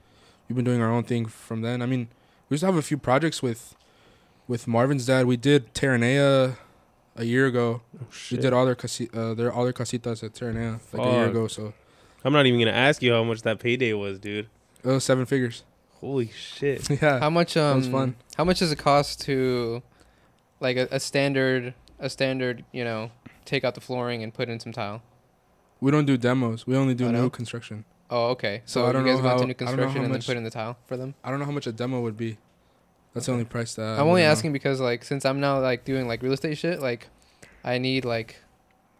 we've 0.49 0.57
been 0.57 0.65
doing 0.65 0.81
our 0.83 0.91
own 0.91 1.03
thing 1.05 1.25
from 1.27 1.63
then 1.63 1.81
i 1.81 1.87
mean 1.87 2.09
we 2.49 2.55
used 2.55 2.61
to 2.61 2.67
have 2.67 2.77
a 2.77 2.83
few 2.83 2.99
projects 2.99 3.43
with 3.43 3.75
with 4.47 4.69
marvin's 4.69 5.07
dad 5.07 5.25
we 5.27 5.37
did 5.39 5.73
Terranea 5.75 6.57
a 7.23 7.25
year 7.25 7.47
ago 7.53 7.69
Oh, 8.01 8.07
we 8.31 8.37
did 8.45 8.53
all 8.57 8.65
their 8.65 8.75
casi- 8.83 9.11
uh, 9.21 9.35
their 9.39 9.51
all 9.53 9.65
their 9.65 9.73
casitas 9.81 10.23
at 10.27 10.33
Terranea 10.39 10.73
like 10.93 11.07
a 11.07 11.11
year 11.17 11.27
ago 11.33 11.47
so 11.57 11.63
I'm 12.25 12.33
not 12.33 12.47
even 12.47 12.59
gonna 12.61 12.71
ask 12.89 13.03
you 13.03 13.13
how 13.13 13.25
much 13.25 13.43
that 13.43 13.59
payday 13.59 13.93
was, 14.05 14.19
dude. 14.19 14.47
it 14.85 14.89
was 14.89 15.05
seven 15.05 15.27
figures 15.27 15.65
Holy 16.01 16.29
shit. 16.29 16.81
yeah 17.03 17.19
How 17.21 17.29
much 17.39 17.55
that 17.55 17.65
um 17.73 17.77
was 17.79 17.89
fun. 17.89 18.09
how 18.39 18.45
much 18.45 18.59
does 18.61 18.73
it 18.73 18.79
cost 18.91 19.21
to 19.27 19.83
like 20.61 20.77
a, 20.83 20.87
a 20.91 21.01
standard 21.01 21.75
a 21.99 22.09
standard, 22.09 22.65
you 22.73 22.85
know, 22.85 23.11
take 23.45 23.63
out 23.67 23.75
the 23.75 23.81
flooring 23.83 24.23
and 24.25 24.33
put 24.33 24.49
in 24.49 24.59
some 24.61 24.73
tile? 24.73 25.03
we 25.83 25.91
don't 25.91 26.07
do 26.07 26.17
demos 26.17 26.67
we 26.67 26.75
only 26.83 26.95
do 26.95 27.07
Oh, 27.07 27.11
new 27.11 27.23
no? 27.29 27.31
construction 27.31 27.85
Oh, 28.13 28.31
okay. 28.35 28.63
So 28.67 28.81
So, 28.81 28.87
I 28.89 28.93
don't 28.93 29.07
you 29.07 29.13
guys 29.13 29.19
know 29.19 29.23
go 29.23 29.29
how- 29.29 29.35
into 29.43 29.47
new 29.47 29.53
I 29.53 29.55
don't 29.55 29.67
know 29.67 29.71
how 29.71 29.77
construction 29.95 30.05
and 30.05 30.15
then 30.15 30.23
put 30.31 30.37
in 30.37 30.45
the 30.49 30.51
tile 30.59 30.75
for 30.89 30.97
them? 30.97 31.11
i 31.23 31.31
don't 31.31 31.39
know 31.41 31.45
how 31.51 31.57
much 31.59 31.67
a 31.67 31.73
demo 31.83 32.01
would 32.01 32.17
be 32.17 32.39
that's 33.15 33.27
the 33.27 33.33
only 33.33 33.45
price 33.45 33.75
that 33.75 33.99
I'm 33.99 34.07
only 34.07 34.23
asking 34.23 34.53
because 34.53 34.81
like 34.81 35.05
since 35.05 35.25
I'm 35.25 35.41
now 35.41 35.61
like 35.61 35.85
doing 35.85 36.07
like 36.09 36.23
real 36.23 36.33
estate 36.33 36.57
shit, 36.59 36.81
like 36.81 37.09
I 37.65 37.79
need 37.79 38.05
like 38.05 38.37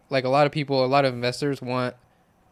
like 0.09 0.23
a 0.25 0.29
lot 0.29 0.45
of 0.45 0.51
people, 0.51 0.83
a 0.83 0.87
lot 0.87 1.05
of 1.05 1.13
investors 1.13 1.61
want 1.61 1.95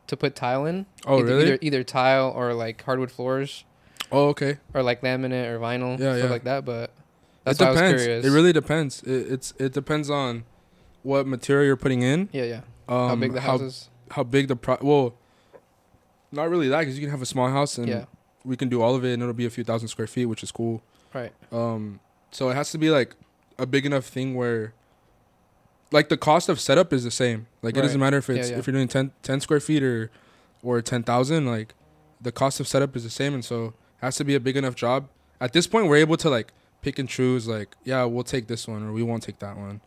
to 0.08 0.18
put 0.18 0.36
tile 0.36 0.66
in. 0.66 0.86
oh 1.06 1.18
either, 1.20 1.26
really 1.26 1.44
Either, 1.44 1.58
either 1.62 1.84
tile 1.84 2.30
or 2.36 2.54
like 2.54 2.84
hardwood 2.84 3.12
floors 3.12 3.64
oh 4.12 4.30
okay 4.30 4.58
or 4.74 4.82
like 4.82 5.02
laminate 5.02 5.48
or 5.48 5.60
vinyl 5.60 6.00
Yeah, 6.00 6.14
stuff 6.14 6.24
yeah. 6.26 6.30
like 6.32 6.44
that. 6.46 6.66
But 6.66 6.92
that's 7.44 7.60
it 7.60 7.64
why 7.64 7.70
I 7.70 7.72
was 7.94 8.02
curious. 8.04 8.26
It 8.26 8.30
really 8.32 8.54
depends. 8.54 9.04
It, 9.04 9.32
it's 9.32 9.54
it 9.60 9.74
depends 9.74 10.10
on 10.10 10.46
what 11.04 11.28
material 11.28 11.66
you're 11.66 11.76
putting 11.78 12.02
in. 12.02 12.30
yeah 12.32 12.44
yeah. 12.44 12.62
Um, 12.88 13.10
how 13.10 13.16
big 13.16 13.34
the 13.34 13.42
house 13.42 13.62
is. 13.62 13.90
How 14.12 14.24
big 14.24 14.48
the 14.48 14.56
pro? 14.56 14.78
Well, 14.82 15.14
not 16.32 16.50
really 16.50 16.68
that 16.70 16.80
because 16.80 16.96
you 16.98 17.02
can 17.02 17.12
have 17.12 17.22
a 17.22 17.26
small 17.26 17.50
house 17.50 17.78
and 17.78 17.88
Yeah. 17.88 18.06
we 18.44 18.56
can 18.58 18.70
do 18.70 18.82
all 18.82 18.96
of 18.96 19.04
it 19.06 19.14
and 19.14 19.22
it'll 19.22 19.34
be 19.34 19.46
a 19.46 19.50
few 19.50 19.64
thousand 19.64 19.90
square 19.90 20.08
feet, 20.08 20.26
which 20.26 20.42
is 20.44 20.52
cool. 20.52 20.82
Right. 21.14 21.34
Um, 21.52 22.00
so 22.32 22.50
it 22.50 22.56
has 22.56 22.72
to 22.72 22.78
be 22.78 22.90
like 22.90 23.16
a 23.58 23.66
big 23.66 23.86
enough 23.86 24.06
thing 24.06 24.36
where, 24.36 24.74
like 25.92 26.10
the 26.10 26.18
cost 26.18 26.50
of 26.50 26.60
setup 26.60 26.94
is 26.94 27.04
the 27.04 27.12
same. 27.12 27.48
Like 27.62 27.76
it 27.76 27.82
doesn't 27.82 28.00
matter 28.00 28.18
if 28.18 28.30
it's 28.30 28.50
yeah. 28.50 28.58
if 28.58 28.68
you're 28.68 28.74
doing 28.74 28.88
10, 28.88 29.12
10 29.24 29.42
square 29.42 29.60
feet 29.60 29.84
or 29.84 30.12
or 30.62 30.82
ten 30.82 31.04
thousand. 31.04 31.46
Like 31.46 31.74
the 32.22 32.32
cost 32.32 32.60
of 32.60 32.68
setup 32.68 32.96
is 32.96 33.04
the 33.04 33.10
same, 33.10 33.34
and 33.34 33.44
so 33.44 33.66
it 33.68 33.74
has 34.02 34.16
to 34.18 34.24
be 34.24 34.36
a 34.36 34.40
big 34.40 34.56
enough 34.58 34.76
job. 34.76 35.08
At 35.42 35.54
this 35.54 35.68
point, 35.68 35.88
we're 35.88 35.98
able 35.98 36.18
to 36.18 36.30
like 36.30 36.54
pick 36.82 37.00
and 37.00 37.10
choose. 37.10 37.48
Like 37.48 37.76
yeah, 37.84 38.04
we'll 38.06 38.24
take 38.24 38.48
this 38.48 38.68
one 38.68 38.84
or 38.84 38.92
we 38.92 39.04
won't 39.04 39.24
take 39.24 39.40
that 39.40 39.58
one. 39.58 39.82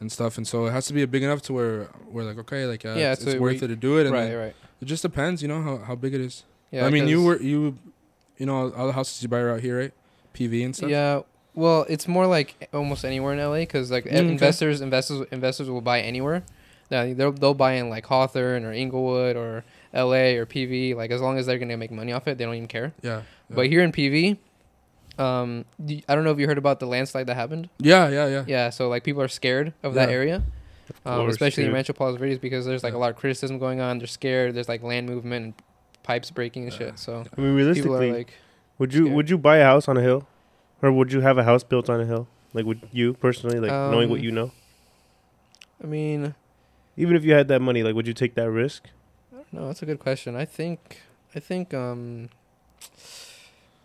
And 0.00 0.12
stuff, 0.12 0.36
and 0.36 0.46
so 0.46 0.66
it 0.66 0.70
has 0.70 0.86
to 0.86 0.92
be 0.92 1.02
a 1.02 1.08
big 1.08 1.24
enough 1.24 1.42
to 1.42 1.52
where 1.52 1.88
we're 2.08 2.22
like, 2.22 2.38
okay, 2.38 2.66
like 2.66 2.86
uh, 2.86 2.90
Yeah, 2.90 3.14
it's, 3.14 3.24
so 3.24 3.30
it's 3.30 3.40
worth 3.40 3.60
we- 3.60 3.64
it 3.64 3.68
to 3.68 3.74
do 3.74 3.98
it. 3.98 4.06
And 4.06 4.14
Right 4.14 4.32
right. 4.32 4.54
it 4.80 4.84
just 4.84 5.02
depends, 5.02 5.42
you 5.42 5.48
know, 5.48 5.60
how, 5.60 5.78
how 5.78 5.94
big 5.96 6.14
it 6.14 6.20
is. 6.20 6.44
Yeah. 6.70 6.86
I 6.86 6.90
mean, 6.90 7.08
you 7.08 7.24
were 7.24 7.42
you, 7.42 7.76
you 8.36 8.46
know, 8.46 8.72
all 8.74 8.86
the 8.86 8.92
houses 8.92 9.20
you 9.24 9.28
buy 9.28 9.40
are 9.40 9.50
out 9.50 9.60
here, 9.60 9.76
right? 9.76 9.92
PV 10.34 10.64
and 10.64 10.76
stuff. 10.76 10.90
Yeah. 10.90 11.22
Well, 11.54 11.86
it's 11.88 12.06
more 12.06 12.26
like 12.26 12.68
almost 12.72 13.04
anywhere 13.04 13.32
in 13.32 13.40
LA 13.40 13.60
because 13.60 13.90
like 13.90 14.04
Mm, 14.04 14.08
okay. 14.08 14.28
investors, 14.28 14.80
investors, 14.80 15.26
investors 15.32 15.68
will 15.68 15.80
buy 15.80 16.00
anywhere. 16.00 16.44
Now 16.90 17.12
they'll 17.12 17.32
they'll 17.32 17.54
buy 17.54 17.72
in 17.74 17.90
like 17.90 18.06
Hawthorne 18.06 18.64
or 18.64 18.72
Inglewood 18.72 19.36
or 19.36 19.64
LA 19.92 20.36
or 20.38 20.46
PV. 20.46 20.94
Like 20.94 21.10
as 21.10 21.20
long 21.20 21.36
as 21.38 21.46
they're 21.46 21.58
gonna 21.58 21.76
make 21.76 21.90
money 21.90 22.12
off 22.12 22.28
it, 22.28 22.38
they 22.38 22.44
don't 22.44 22.54
even 22.54 22.68
care. 22.68 22.92
Yeah. 23.02 23.22
Yeah. 23.50 23.56
But 23.56 23.66
here 23.66 23.82
in 23.82 23.90
PV, 23.92 24.38
um, 25.18 25.64
y- 25.78 26.02
I 26.08 26.14
don't 26.14 26.24
know 26.24 26.30
if 26.30 26.38
you 26.38 26.46
heard 26.46 26.58
about 26.58 26.80
the 26.80 26.86
landslide 26.86 27.26
that 27.26 27.34
happened. 27.34 27.68
yeah, 27.78 28.08
yeah, 28.08 28.26
yeah. 28.28 28.44
Yeah. 28.46 28.70
So 28.70 28.88
like 28.88 29.02
people 29.04 29.20
are 29.22 29.28
scared 29.28 29.72
of 29.82 29.94
that 29.94 30.10
area. 30.10 30.44
Um, 31.04 31.20
course, 31.22 31.32
especially 31.32 31.64
in. 31.64 31.72
Rancho 31.72 31.92
Palos 31.92 32.16
Verdes 32.18 32.38
because 32.38 32.64
there's 32.64 32.82
like 32.84 32.94
a 32.94 32.98
lot 32.98 33.10
of 33.10 33.16
criticism 33.16 33.58
going 33.58 33.80
on. 33.80 33.98
They're 33.98 34.06
scared. 34.06 34.54
There's 34.54 34.68
like 34.68 34.82
land 34.82 35.06
movement 35.08 35.44
and 35.44 35.54
pipes 36.02 36.30
breaking 36.30 36.64
and 36.64 36.72
Yeah. 36.72 36.78
shit. 36.78 36.98
So 36.98 37.12
I 37.14 37.16
mean, 37.16 37.26
people 37.26 37.42
realistically, 37.54 38.10
are 38.10 38.14
like, 38.14 38.32
would 38.78 38.94
you 38.94 39.02
scared. 39.04 39.16
would 39.16 39.30
you 39.30 39.38
buy 39.38 39.58
a 39.58 39.64
house 39.64 39.88
on 39.88 39.96
a 39.96 40.02
hill, 40.02 40.26
or 40.82 40.90
would 40.92 41.12
you 41.12 41.20
have 41.20 41.38
a 41.38 41.44
house 41.44 41.62
built 41.64 41.88
on 41.90 42.00
a 42.00 42.06
hill? 42.06 42.28
Like, 42.54 42.64
would 42.64 42.80
you 42.92 43.14
personally, 43.14 43.58
like 43.60 43.70
knowing 43.70 44.08
what 44.08 44.20
Um, 44.20 44.24
you 44.24 44.30
know, 44.32 44.52
I 45.82 45.86
mean, 45.86 46.34
even 46.96 47.14
if 47.16 47.24
you 47.24 47.32
had 47.34 47.48
that 47.48 47.60
money, 47.60 47.82
like, 47.82 47.94
would 47.94 48.06
you 48.06 48.14
take 48.14 48.34
that 48.34 48.50
risk? 48.50 48.88
No, 49.52 49.66
that's 49.68 49.82
a 49.82 49.86
good 49.86 49.98
question. 49.98 50.34
I 50.36 50.44
think, 50.44 51.00
I 51.34 51.40
think, 51.40 51.72
um, 51.72 52.28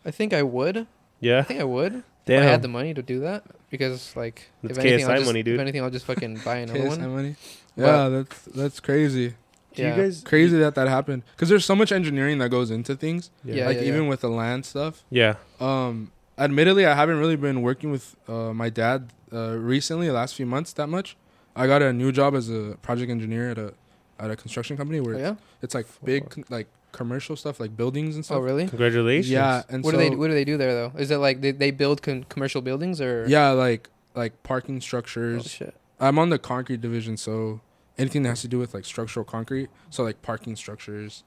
I 0.06 0.12
think 0.12 0.34
I 0.34 0.44
would. 0.44 0.88
Yeah. 1.20 1.40
I 1.40 1.44
think 1.44 1.60
I 1.62 1.64
would 1.64 2.04
if. 2.26 2.42
I 2.42 2.44
had 2.44 2.62
the 2.62 2.68
money 2.68 2.94
to 2.94 3.02
do 3.02 3.20
that 3.22 3.44
because, 3.70 4.16
like, 4.16 4.50
That's 4.62 4.78
if 4.78 4.84
anything, 4.84 5.10
I'll 5.10 5.16
just, 5.18 5.26
money, 5.26 5.44
dude. 5.44 5.56
If 5.56 5.62
anything, 5.62 5.82
I'll 5.84 5.90
just 5.90 6.06
fucking 6.06 6.40
buy 6.44 6.58
another 6.58 6.80
KSI 6.80 6.88
one. 6.88 7.16
money. 7.16 7.36
But- 7.78 7.82
Yeah, 7.86 8.10
that's 8.10 8.42
that's 8.44 8.80
crazy. 8.80 9.36
Do 9.76 9.82
Yeah. 9.82 9.96
you 9.96 10.02
guys 10.04 10.22
Crazy 10.24 10.58
that 10.60 10.76
that 10.76 10.88
happened 10.88 11.24
because 11.36 11.50
there's 11.50 11.66
so 11.66 11.76
much 11.76 11.92
engineering 11.92 12.38
that 12.40 12.50
goes 12.50 12.70
into 12.72 12.96
things. 12.96 13.30
Yeah, 13.44 13.66
like 13.66 13.78
yeah, 13.78 13.84
even 13.84 14.04
yeah. 14.04 14.10
with 14.10 14.22
the 14.22 14.30
land 14.30 14.66
stuff. 14.66 15.04
Yeah, 15.10 15.36
Um, 15.60 16.12
admittedly, 16.38 16.86
I 16.86 16.94
haven't 16.96 17.18
really 17.20 17.36
been 17.36 17.62
working 17.62 17.92
with 17.92 18.16
uh, 18.28 18.54
my 18.54 18.70
dad 18.70 19.12
uh, 19.32 19.56
recently, 19.58 20.08
the 20.08 20.14
last 20.14 20.36
few 20.36 20.46
months 20.46 20.74
that 20.74 20.88
much. 20.88 21.18
I 21.56 21.68
got 21.68 21.82
a 21.82 21.92
new 21.94 22.12
job 22.12 22.36
as 22.36 22.50
a 22.50 22.78
project 22.82 23.10
engineer 23.12 23.50
at 23.52 23.58
a 23.58 23.74
at 24.20 24.30
a 24.32 24.36
construction 24.36 24.78
company 24.78 25.00
where 25.00 25.16
Oh, 25.16 25.20
yeah. 25.20 25.36
it's 25.62 25.74
like 25.76 25.88
big 26.04 26.30
con- 26.30 26.46
like 26.50 26.68
commercial 26.92 27.36
stuff 27.36 27.60
like 27.60 27.76
buildings 27.76 28.16
and 28.16 28.24
stuff. 28.24 28.38
Oh, 28.38 28.42
really? 28.42 28.68
congratulations. 28.68 29.32
Yeah, 29.32 29.64
and 29.70 29.84
What 29.84 29.92
so 29.96 29.98
do 30.00 30.10
they 30.10 30.16
What 30.16 30.28
do 30.28 30.34
they 30.34 30.46
do 30.46 30.58
there 30.58 30.74
though? 30.74 30.92
Is 30.98 31.10
it 31.12 31.18
like 31.18 31.42
they, 31.42 31.52
they 31.52 31.72
build 31.72 32.02
con- 32.04 32.26
commercial 32.30 32.62
buildings 32.62 33.02
or? 33.02 33.26
yeah, 33.28 33.50
like 33.50 33.90
like 34.16 34.34
parking 34.44 34.78
Oh, 34.78 34.80
structures. 34.80 35.50
shit. 35.50 35.74
I'm 36.00 36.20
on 36.20 36.30
the 36.30 36.38
concrete 36.40 36.82
division, 36.82 37.18
so 37.18 37.62
anything 37.98 38.24
that 38.24 38.30
has 38.30 38.42
to 38.42 38.48
do 38.48 38.58
with 38.60 38.74
like 38.74 38.86
structural 38.86 39.24
concrete, 39.26 39.70
so 39.90 40.04
like 40.04 40.22
parking 40.22 40.56
structures, 40.56 41.24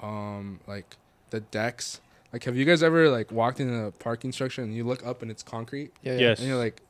um, 0.00 0.60
like 0.66 0.96
the 1.30 1.40
decks. 1.40 2.00
Like, 2.32 2.44
have 2.44 2.56
you 2.56 2.64
guys 2.64 2.82
ever 2.82 3.10
like 3.10 3.30
walked 3.30 3.60
in 3.60 3.72
a 3.72 3.90
parking 3.92 4.32
structure 4.32 4.62
and 4.62 4.74
you 4.74 4.84
look 4.84 5.04
up 5.06 5.22
and 5.22 5.30
it's 5.30 5.42
concrete, 5.42 5.92
Yeah. 6.02 6.14
yeah. 6.14 6.18
Yes. 6.20 6.38
and 6.40 6.48
you're 6.48 6.56
like, 6.58 6.80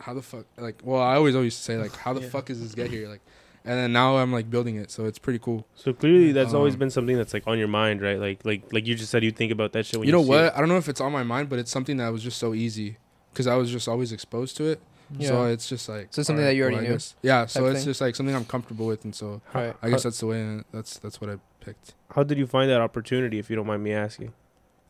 how 0.00 0.14
the 0.14 0.22
fuck? 0.22 0.46
Like, 0.56 0.80
well, 0.84 1.00
I 1.02 1.14
always 1.16 1.34
always 1.34 1.54
say 1.54 1.76
like, 1.76 1.94
how 1.96 2.12
the 2.12 2.20
Yeah. 2.22 2.28
fuck 2.28 2.50
is 2.50 2.60
this 2.60 2.74
get 2.74 2.90
here? 2.90 3.08
Like, 3.08 3.20
and 3.64 3.78
then 3.78 3.92
now 3.92 4.16
I'm 4.16 4.32
like 4.32 4.50
building 4.50 4.76
it, 4.76 4.90
so 4.90 5.04
it's 5.06 5.18
pretty 5.18 5.38
cool. 5.38 5.66
So 5.76 5.92
clearly, 5.92 6.32
that's 6.32 6.52
always 6.54 6.74
Um, 6.74 6.80
been 6.80 6.90
something 6.90 7.16
that's 7.16 7.32
like 7.34 7.46
on 7.46 7.58
your 7.58 7.68
mind, 7.68 8.00
right? 8.02 8.18
Like, 8.18 8.44
like, 8.44 8.72
like 8.72 8.86
you 8.86 8.94
just 8.96 9.10
said, 9.10 9.22
you 9.22 9.30
think 9.30 9.52
about 9.52 9.72
that 9.72 9.86
shit 9.86 9.98
when 10.00 10.08
you 10.08 10.12
you, 10.12 10.18
know 10.18 10.24
see 10.24 10.30
what? 10.30 10.44
it. 10.46 10.52
I 10.56 10.58
don't 10.60 10.68
know 10.68 10.76
if 10.78 10.88
it's 10.88 11.00
on 11.00 11.12
my 11.12 11.22
mind, 11.22 11.48
but 11.48 11.58
it's 11.60 11.70
something 11.70 11.96
that 11.98 12.08
was 12.12 12.22
just 12.22 12.38
so 12.38 12.54
easy 12.54 12.96
because 13.32 13.46
I 13.46 13.54
was 13.56 13.70
just 13.70 13.86
always 13.88 14.10
exposed 14.12 14.56
to 14.58 14.64
it. 14.64 14.80
Yeah. 15.18 15.28
So 15.28 15.44
it's 15.46 15.68
just 15.68 15.88
like 15.88 16.08
So 16.12 16.20
it's 16.20 16.26
something 16.26 16.42
alright, 16.42 16.52
that 16.52 16.56
you 16.56 16.62
already 16.62 16.76
well, 16.76 16.84
knew 16.84 16.92
guess- 16.92 17.14
Yeah. 17.22 17.46
So 17.46 17.66
it's 17.66 17.80
thing? 17.80 17.84
just 17.86 18.00
like 18.00 18.14
something 18.16 18.34
I'm 18.34 18.44
comfortable 18.44 18.86
with, 18.86 19.04
and 19.04 19.14
so 19.14 19.40
Right. 19.54 19.74
I 19.82 19.90
guess 19.90 20.02
that's 20.04 20.20
the 20.20 20.26
way. 20.26 20.42
uh, 20.58 20.62
That's 20.72 20.98
that's 20.98 21.20
what 21.20 21.30
I 21.30 21.36
picked. 21.60 21.94
How 22.14 22.22
did 22.22 22.38
you 22.38 22.46
find 22.46 22.70
that 22.70 22.80
opportunity, 22.80 23.38
if 23.38 23.50
you 23.50 23.56
don't 23.56 23.66
mind 23.66 23.82
me 23.82 23.92
asking? 23.92 24.32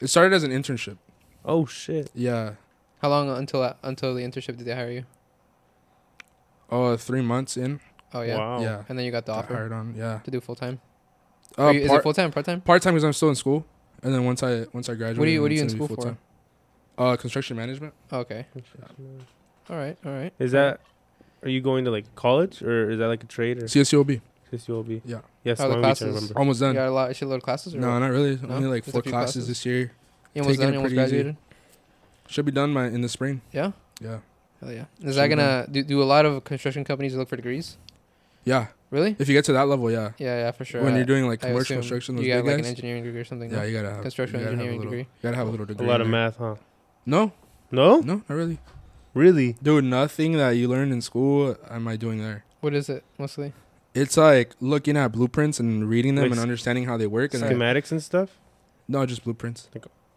It 0.01 0.09
started 0.09 0.33
as 0.35 0.43
an 0.45 0.51
internship. 0.51 0.99
Oh 1.45 1.67
shit! 1.67 2.11
Yeah. 2.15 2.55
How 3.01 3.09
long 3.09 3.29
until 3.31 3.75
until 3.83 4.15
the 4.15 4.23
internship 4.23 4.57
did 4.59 4.65
they 4.67 4.75
hire 4.75 4.91
you? 4.91 5.05
Oh, 6.71 6.97
three 6.97 7.23
months 7.23 7.57
in. 7.57 7.81
Oh 8.15 8.23
yeah. 8.23 8.39
Wow. 8.39 8.61
Yeah. 8.63 8.85
And 8.89 8.99
then 8.99 9.05
you 9.07 9.13
got 9.13 9.27
the 9.27 9.33
got 9.33 9.45
offer 9.45 9.55
hired 9.55 9.73
on. 9.73 9.95
Yeah. 9.97 10.21
to 10.25 10.31
do 10.31 10.41
full 10.41 10.55
time. 10.55 10.81
Uh, 11.59 11.69
is 11.75 11.91
it 11.93 12.03
full 12.03 12.15
time, 12.15 12.31
part 12.31 12.47
time? 12.47 12.61
part 12.61 12.81
time 12.83 12.95
because 12.95 13.05
I'm 13.05 13.13
still 13.13 13.29
in 13.29 13.35
school, 13.35 13.67
and 14.03 14.15
then 14.15 14.25
once 14.25 14.43
I 14.43 14.67
once 14.73 14.89
I 14.89 14.95
graduate. 14.95 15.19
What 15.19 15.29
are 15.29 15.31
you 15.31 15.43
What 15.43 15.51
are 15.51 15.55
you 15.55 15.63
in 15.63 15.69
school 15.69 15.89
for? 15.89 16.17
Uh, 16.99 17.17
construction 17.17 17.57
management. 17.57 17.95
Okay. 18.13 18.47
All 19.71 19.77
right. 19.77 19.97
All 20.05 20.13
right. 20.13 20.33
Is 20.39 20.53
that? 20.53 20.81
Are 21.43 21.49
you 21.49 21.61
going 21.61 21.85
to 21.87 21.91
like 21.91 22.15
college, 22.15 22.63
or 22.63 22.91
is 22.91 22.99
that 22.99 23.09
like 23.09 23.23
a 23.25 23.27
trade, 23.27 23.59
or 23.59 23.67
CSUOB. 23.67 24.21
CSULB? 24.53 25.03
Yeah. 25.05 25.21
Yes, 25.45 25.59
How 25.59 25.65
are 25.65 25.69
the 25.69 25.75
long 25.75 25.83
beach, 25.83 25.87
I 25.87 25.89
classes? 25.89 26.07
remember. 26.15 26.39
Almost 26.39 26.61
You 26.61 26.67
done. 26.69 26.75
got 26.77 26.89
a 26.89 26.91
lot, 26.93 27.11
a 27.11 27.15
shitload 27.15 27.35
of 27.37 27.43
classes. 27.43 27.75
Or 27.75 27.79
No, 27.81 27.91
what? 27.93 27.99
not 27.99 28.11
really. 28.13 28.39
No? 28.41 28.55
Only 28.55 28.69
like 28.69 28.85
Just 28.85 28.93
four 28.93 29.03
classes, 29.03 29.35
classes? 29.35 29.49
this 29.49 29.67
year. 29.67 29.93
You 30.35 30.43
almost 30.43 30.61
taking 30.61 30.61
done. 30.67 30.73
You 30.75 30.79
almost 30.79 30.95
pretty 30.95 31.03
easy. 31.03 31.17
graduated. 31.17 31.37
Should 32.29 32.45
be 32.45 32.53
done 32.53 32.73
by 32.75 32.87
in 32.87 33.01
the 33.01 33.09
spring. 33.09 33.41
Yeah. 33.53 33.73
Yeah. 34.01 34.19
Hell 34.61 34.73
yeah. 34.73 34.85
Is 35.01 35.15
Should 35.15 35.15
that 35.15 35.29
gonna 35.29 35.67
do? 35.71 35.83
Do 35.83 36.01
a 36.03 36.05
lot 36.05 36.25
of 36.27 36.45
construction 36.45 36.85
companies 36.85 37.15
look 37.17 37.29
for 37.29 37.37
degrees? 37.37 37.77
Yeah, 38.45 38.69
Really? 38.91 39.15
if 39.19 39.29
you 39.29 39.35
get 39.35 39.45
to 39.47 39.53
that 39.53 39.69
level, 39.69 39.89
yeah. 39.91 40.13
Yeah, 40.19 40.37
yeah, 40.39 40.51
for 40.51 40.65
sure. 40.65 40.83
when 40.83 40.95
I- 40.95 40.97
you're 40.97 41.07
doing 41.07 41.27
like 41.27 41.41
commercial 41.41 41.77
construction, 41.77 42.17
those 42.17 42.25
you 42.27 42.33
big 42.35 42.45
got 42.45 42.51
like 42.51 42.59
an 42.61 42.65
engineering 42.67 43.05
degree 43.05 43.21
or 43.21 43.25
something. 43.25 43.51
Yeah, 43.51 43.59
no? 43.59 43.63
you 43.65 43.73
gotta 43.73 43.91
have 43.95 44.03
Construction 44.03 44.41
you 44.41 44.45
gotta 44.47 44.57
have 44.57 44.67
a 44.67 44.69
construction 44.69 44.69
engineering 44.69 44.79
little- 44.79 44.91
degree. 44.91 44.99
You 45.01 45.23
gotta 45.23 45.37
have 45.37 45.47
a 45.49 45.51
little 45.51 45.67
degree. 45.67 45.87
A 45.87 45.89
lot 45.89 46.01
of 46.01 46.07
math, 46.09 46.37
huh? 46.37 46.55
No, 47.07 47.33
No, 47.71 48.01
no, 48.01 48.15
not 48.29 48.29
really. 48.29 48.59
Really. 49.15 49.57
Dude, 49.63 49.85
nothing 49.85 50.33
that 50.33 50.51
you 50.51 50.69
learned 50.69 50.93
in 50.93 51.01
school 51.01 51.57
am 51.71 51.89
I 51.89 51.97
doing 51.97 52.19
there. 52.19 52.45
What 52.61 52.75
is 52.75 52.89
it 52.89 53.05
mostly? 53.19 53.53
It's 53.95 54.17
like 54.17 54.53
looking 54.61 54.97
at 54.97 55.13
blueprints 55.13 55.61
and 55.61 55.89
reading 55.89 56.15
them 56.15 56.25
Like 56.25 56.31
and 56.33 56.39
s- 56.39 56.43
understanding 56.43 56.85
how 56.87 56.97
they 56.97 57.07
work, 57.07 57.35
and 57.35 57.43
then, 57.43 57.53
Schematics 57.53 57.91
and 57.93 58.03
stuff. 58.03 58.31
no, 58.89 59.05
just 59.05 59.23
blueprints, 59.25 59.69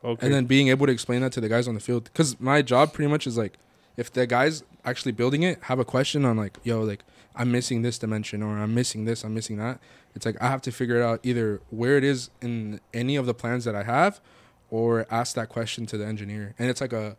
Okay. 0.03 0.25
and 0.25 0.33
then 0.33 0.45
being 0.45 0.69
able 0.69 0.85
to 0.85 0.91
explain 0.93 1.21
that 1.21 1.31
to 1.33 1.41
the 1.41 1.49
guys 1.49 1.67
on 1.67 1.73
the 1.73 1.79
field. 1.81 2.05
Because 2.05 2.39
my 2.39 2.61
job 2.61 2.93
pretty 2.93 3.09
much 3.11 3.27
is 3.27 3.37
like, 3.37 3.53
if 3.97 4.11
the 4.13 4.25
guys 4.27 4.63
actually 4.85 5.11
building 5.11 5.43
it 5.43 5.59
have 5.63 5.79
a 5.79 5.85
question 5.85 6.23
on 6.25 6.37
like, 6.37 6.57
yo, 6.63 6.81
like 6.83 7.03
I'm 7.35 7.51
missing 7.51 7.81
this 7.81 7.97
dimension 7.97 8.41
or 8.43 8.57
I'm 8.59 8.73
missing 8.73 9.03
this, 9.05 9.23
I'm 9.25 9.33
missing 9.33 9.57
that. 9.57 9.79
It's 10.15 10.25
like 10.25 10.41
I 10.41 10.47
have 10.47 10.61
to 10.61 10.71
figure 10.71 10.97
it 10.97 11.03
out 11.03 11.19
either 11.23 11.59
where 11.69 11.97
it 11.97 12.03
is 12.05 12.29
in 12.41 12.79
any 12.93 13.15
of 13.17 13.25
the 13.25 13.33
plans 13.33 13.65
that 13.65 13.75
I 13.75 13.83
have, 13.83 14.21
or 14.69 15.05
ask 15.11 15.35
that 15.35 15.49
question 15.49 15.85
to 15.87 15.97
the 15.97 16.05
engineer. 16.05 16.53
And 16.57 16.69
it's 16.69 16.79
like 16.81 16.93
a 16.93 17.17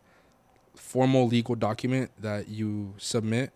formal 0.77 1.27
legal 1.27 1.55
document 1.55 2.11
that 2.19 2.47
you 2.47 2.93
submit, 2.97 3.51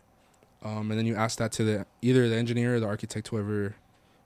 um, 0.63 0.91
and 0.91 0.99
then 0.99 1.05
you 1.05 1.15
ask 1.15 1.37
that 1.39 1.51
to 1.53 1.63
the 1.63 1.85
either 2.01 2.27
the 2.29 2.35
engineer 2.35 2.75
or 2.75 2.79
the 2.79 2.87
architect, 2.87 3.29
whoever, 3.29 3.75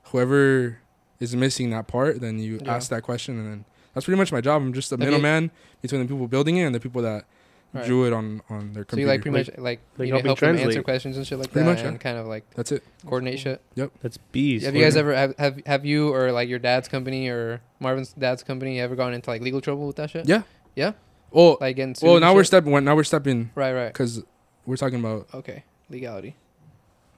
whoever 0.05 0.79
is 1.19 1.36
missing 1.36 1.69
that 1.71 1.88
part. 1.88 2.21
Then 2.21 2.39
you 2.39 2.60
Yeah. 2.63 2.75
ask 2.75 2.89
that 2.89 3.03
question, 3.03 3.39
and 3.39 3.47
then 3.49 3.65
that's 3.93 4.05
pretty 4.05 4.17
much 4.17 4.31
my 4.31 4.41
job. 4.41 4.62
I'm 4.62 4.73
just 4.73 4.91
a 4.91 4.97
middleman 4.97 5.51
between 5.81 6.01
the 6.01 6.08
people 6.08 6.27
building 6.27 6.58
it 6.58 6.63
and 6.63 6.75
the 6.75 6.79
people 6.79 7.01
that 7.03 7.25
Right. 7.73 7.86
drew 7.86 8.05
it 8.08 8.13
on 8.13 8.41
on 8.49 8.71
their 8.71 8.84
So 8.84 8.88
computer. 8.91 9.01
you 9.01 9.08
like 9.08 9.21
pretty 9.21 9.38
much 9.38 9.47
like, 9.58 9.79
like 9.97 10.05
you 10.05 10.05
know, 10.05 10.12
helping 10.21 10.25
help 10.27 10.39
them 10.39 10.58
answer 10.58 10.81
questions 10.81 11.17
and 11.17 11.27
shit 11.27 11.38
like 11.38 11.51
Pretty 11.51 11.65
that, 11.65 11.71
much, 11.73 11.81
yeah. 11.81 11.89
and 11.89 11.99
kind 11.99 12.17
of 12.17 12.25
like 12.25 12.49
That's 12.55 12.71
it. 12.71 12.84
coordinate 13.05 13.38
shit. 13.39 13.60
Yep, 13.75 13.91
that's 14.01 14.17
beast. 14.31 14.65
Have 14.65 14.75
you 14.75 14.81
guys 14.81 14.95
ever 14.95 15.13
have, 15.13 15.36
have 15.38 15.62
have 15.65 15.86
you 15.86 16.13
or 16.13 16.31
like 16.31 16.47
your 16.47 16.60
dad's 16.60 16.88
company 16.88 17.27
or 17.27 17.60
Marvin's 17.81 18.13
dad's 18.13 18.43
company 18.43 18.79
ever 18.79 18.95
gone 18.95 19.13
into 19.13 19.29
like 19.29 19.41
legal 19.41 19.60
trouble 19.60 19.88
with 19.88 19.97
that 19.97 20.10
shit? 20.10 20.25
Yeah. 20.25 20.43
Yeah? 20.73 20.93
Well, 21.35 21.57
Like 21.59 21.75
getting 21.75 21.95
sued 21.95 22.07
well, 22.07 22.15
and 22.15 22.21
now 22.23 22.33
we're 22.33 22.45
stepping. 22.45 22.71
Now 22.85 22.95
we're 22.95 23.03
stepping 23.03 23.51
right, 23.55 23.73
right. 23.73 23.87
because 23.93 24.23
we're 24.65 24.77
talking 24.77 24.99
about. 24.99 25.27
Okay, 25.33 25.63
legality. 25.89 26.35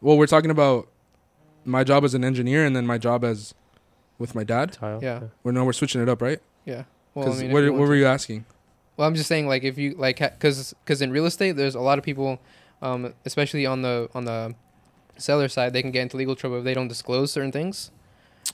Well, 0.02 0.18
we're 0.18 0.28
talking 0.28 0.50
about 0.52 0.88
my 1.66 1.84
job 1.84 2.04
as 2.04 2.14
an 2.16 2.24
engineer 2.24 2.66
and 2.66 2.76
then 2.76 2.88
my 2.88 2.98
job 2.98 3.24
as 3.24 3.54
with 4.18 4.34
my 4.34 4.44
dad. 4.44 4.74
Tile. 4.74 5.00
Yeah. 5.02 5.22
We're 5.44 5.52
now 5.52 5.66
we're 5.66 5.74
switching 5.74 6.02
it 6.02 6.10
up, 6.10 6.22
right? 6.22 6.40
Yeah. 6.66 6.84
Well, 7.14 7.32
I 7.32 7.38
mean, 7.38 7.52
what, 7.52 7.64
what 7.72 7.88
were 7.88 7.96
you 7.96 8.06
asking? 8.08 8.46
Well, 8.96 9.08
I'm 9.08 9.14
just 9.16 9.28
saying, 9.28 9.48
like, 9.48 9.64
if 9.64 9.78
you 9.78 9.94
like, 9.96 10.18
because 10.20 10.74
because 10.84 11.02
in 11.04 11.12
real 11.12 11.26
estate, 11.28 11.52
there's 11.56 11.76
a 11.76 11.80
lot 11.80 12.00
of 12.00 12.04
people, 12.04 12.40
um, 12.82 13.14
especially 13.26 13.66
on 13.68 13.84
the 13.84 14.10
on 14.16 14.26
the 14.26 14.56
seller 15.18 15.48
side, 15.48 15.74
they 15.74 15.82
can 15.84 15.92
get 15.92 16.02
into 16.02 16.18
legal 16.18 16.36
trouble 16.36 16.58
if 16.58 16.64
they 16.64 16.74
don't 16.74 16.88
disclose 16.88 17.32
certain 17.32 17.52
things. 17.52 17.92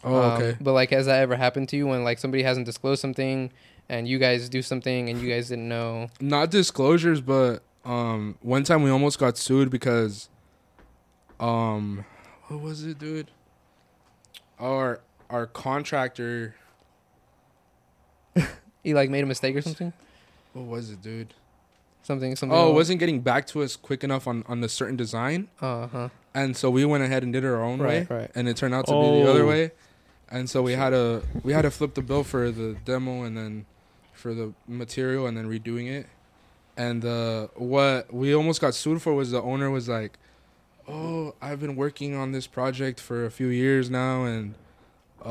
Oh, 0.04 0.16
Um, 0.16 0.32
okay. 0.42 0.58
But 0.60 0.74
like, 0.74 0.90
has 0.90 1.06
that 1.06 1.20
ever 1.22 1.36
happened 1.38 1.70
to 1.70 1.78
you 1.78 1.88
when 1.88 2.04
like 2.04 2.20
somebody 2.20 2.44
hasn't 2.44 2.66
disclosed 2.66 3.00
something, 3.02 3.52
and 3.90 4.08
you 4.08 4.18
guys 4.20 4.50
do 4.50 4.62
something 4.62 5.10
and 5.10 5.20
you 5.22 5.30
guys 5.30 5.50
didn't 5.50 5.68
know? 5.68 6.10
Not 6.20 6.50
disclosures, 6.52 7.22
but 7.22 7.62
um, 7.86 8.38
one 8.42 8.64
time 8.64 8.84
we 8.84 8.90
almost 8.90 9.20
got 9.20 9.38
sued 9.38 9.70
because, 9.70 10.30
um, 11.40 12.06
what 12.48 12.62
was 12.62 12.84
it, 12.86 13.00
dude? 13.00 13.32
Our 14.60 15.02
our 15.30 15.46
contractor. 15.48 16.56
he 18.84 18.94
like 18.94 19.10
made 19.10 19.24
a 19.24 19.28
mistake 19.28 19.56
or 19.56 19.62
something? 19.62 19.94
What 20.54 20.66
was 20.66 20.90
it, 20.92 21.02
dude? 21.02 21.34
Something 22.04 22.36
something. 22.36 22.58
Oh, 22.58 22.70
it 22.70 22.74
wasn't 22.74 23.00
getting 23.00 23.22
back 23.22 23.48
to 23.48 23.64
us 23.64 23.76
quick 23.76 24.04
enough 24.04 24.28
on 24.28 24.44
on 24.48 24.62
the 24.62 24.70
certain 24.70 24.96
design, 24.96 25.48
Uh 25.62 25.88
huh. 25.88 26.10
and 26.34 26.56
so 26.56 26.70
we 26.70 26.84
went 26.86 27.04
ahead 27.04 27.24
and 27.24 27.32
did 27.32 27.46
our 27.46 27.62
own 27.62 27.80
way. 27.80 28.00
Right, 28.02 28.10
right. 28.10 28.32
and 28.36 28.48
it 28.50 28.58
turned 28.58 28.74
out 28.74 28.86
to 28.88 28.92
be 28.94 29.22
the 29.24 29.30
other 29.30 29.44
Oh. 29.44 29.48
way 29.48 29.72
and 30.30 30.50
so 30.50 30.62
we 30.64 30.74
had 30.74 30.90
to 30.92 31.22
we 31.44 31.54
had 31.54 31.62
to 31.62 31.70
flip 31.72 31.94
the 31.94 32.02
bill 32.02 32.24
for 32.24 32.50
the 32.50 32.76
demo 32.86 33.24
and 33.24 33.38
then 33.38 33.66
for 34.24 34.34
the 34.34 34.48
material 34.68 35.28
and 35.28 35.36
then 35.38 35.48
redoing 35.56 35.88
it 36.00 36.06
and 36.78 37.04
uh 37.06 37.48
what 37.56 38.12
we 38.14 38.34
almost 38.34 38.60
got 38.62 38.74
sued 38.74 39.00
for 39.02 39.14
was 39.14 39.30
the 39.32 39.42
owner 39.52 39.70
was 39.70 39.86
like 39.98 40.14
oh 40.88 41.36
i've 41.42 41.60
been 41.60 41.76
working 41.76 42.16
on 42.16 42.32
this 42.32 42.48
project 42.48 42.98
for 43.08 43.26
a 43.26 43.32
few 43.40 43.48
years 43.48 43.90
now 43.90 44.24
and 44.24 44.56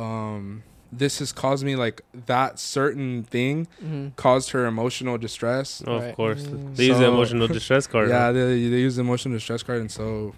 um 0.03 0.63
this 0.93 1.21
has 1.21 1.33
caused 1.33 1.65
me 1.65 1.75
like 1.75 2.03
that 2.27 2.59
certain 2.59 3.23
thing 3.35 3.67
Mm-hmm. 3.83 4.09
caused 4.17 4.51
her 4.51 4.67
emotional 4.67 5.17
distress 5.17 5.83
Oh, 5.87 5.99
Right. 5.99 6.11
of 6.11 6.17
course. 6.17 6.43
Mm. 6.45 6.77
They 6.77 6.85
use 6.93 6.99
the 6.99 7.07
emotional 7.17 7.49
distress 7.59 7.87
card. 7.87 8.11
yeah 8.11 8.27
huh? 8.27 8.33
they, 8.33 8.69
they 8.69 8.81
use 8.89 8.97
the 8.97 9.03
emotional 9.09 9.35
distress 9.41 9.63
card 9.63 9.81
and 9.81 9.91
so 9.91 10.35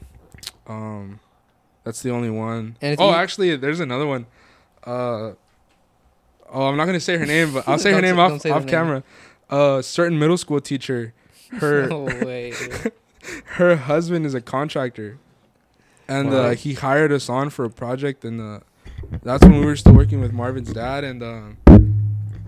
um 0.69 1.19
that's 1.85 2.01
the 2.03 2.11
only 2.11 2.31
one. 2.31 2.77
And 2.81 2.95
if 2.95 3.01
oh 3.01 3.09
you- 3.11 3.17
actually 3.23 3.57
there's 3.57 3.81
another 3.81 4.07
one 4.07 4.27
uh 4.85 5.33
oh 6.53 6.67
i'm 6.67 6.77
not 6.77 6.87
gonna 6.87 7.01
say 7.01 7.17
her 7.17 7.27
name 7.27 7.53
but 7.53 7.67
i'll 7.69 7.79
say 7.87 7.93
her 7.93 8.01
name 8.01 8.17
say- 8.17 8.21
off, 8.21 8.31
don't 8.31 8.41
say 8.43 8.49
their 8.51 8.59
off 8.59 8.67
camera 8.67 9.03
uh 9.51 9.81
certain 9.83 10.19
middle 10.19 10.37
school 10.39 10.61
teacher 10.61 11.13
her 11.53 11.87
No 11.89 12.05
way. 12.05 12.53
her 13.47 13.77
husband 13.77 14.27
is 14.27 14.35
a 14.35 14.41
contractor 14.41 15.19
and 16.09 16.31
Wow. 16.31 16.37
uh, 16.37 16.55
he 16.55 16.75
hired 16.75 17.13
us 17.13 17.29
on 17.29 17.51
for 17.51 17.65
a 17.65 17.71
project 17.71 18.25
and 18.25 18.41
uh, 18.41 18.61
that's 19.23 19.43
when 19.45 19.59
we 19.61 19.65
were 19.65 19.77
still 19.77 19.95
working 19.95 20.21
with 20.21 20.33
marvin's 20.33 20.73
dad 20.73 21.05
and 21.05 21.23
um, 21.23 21.57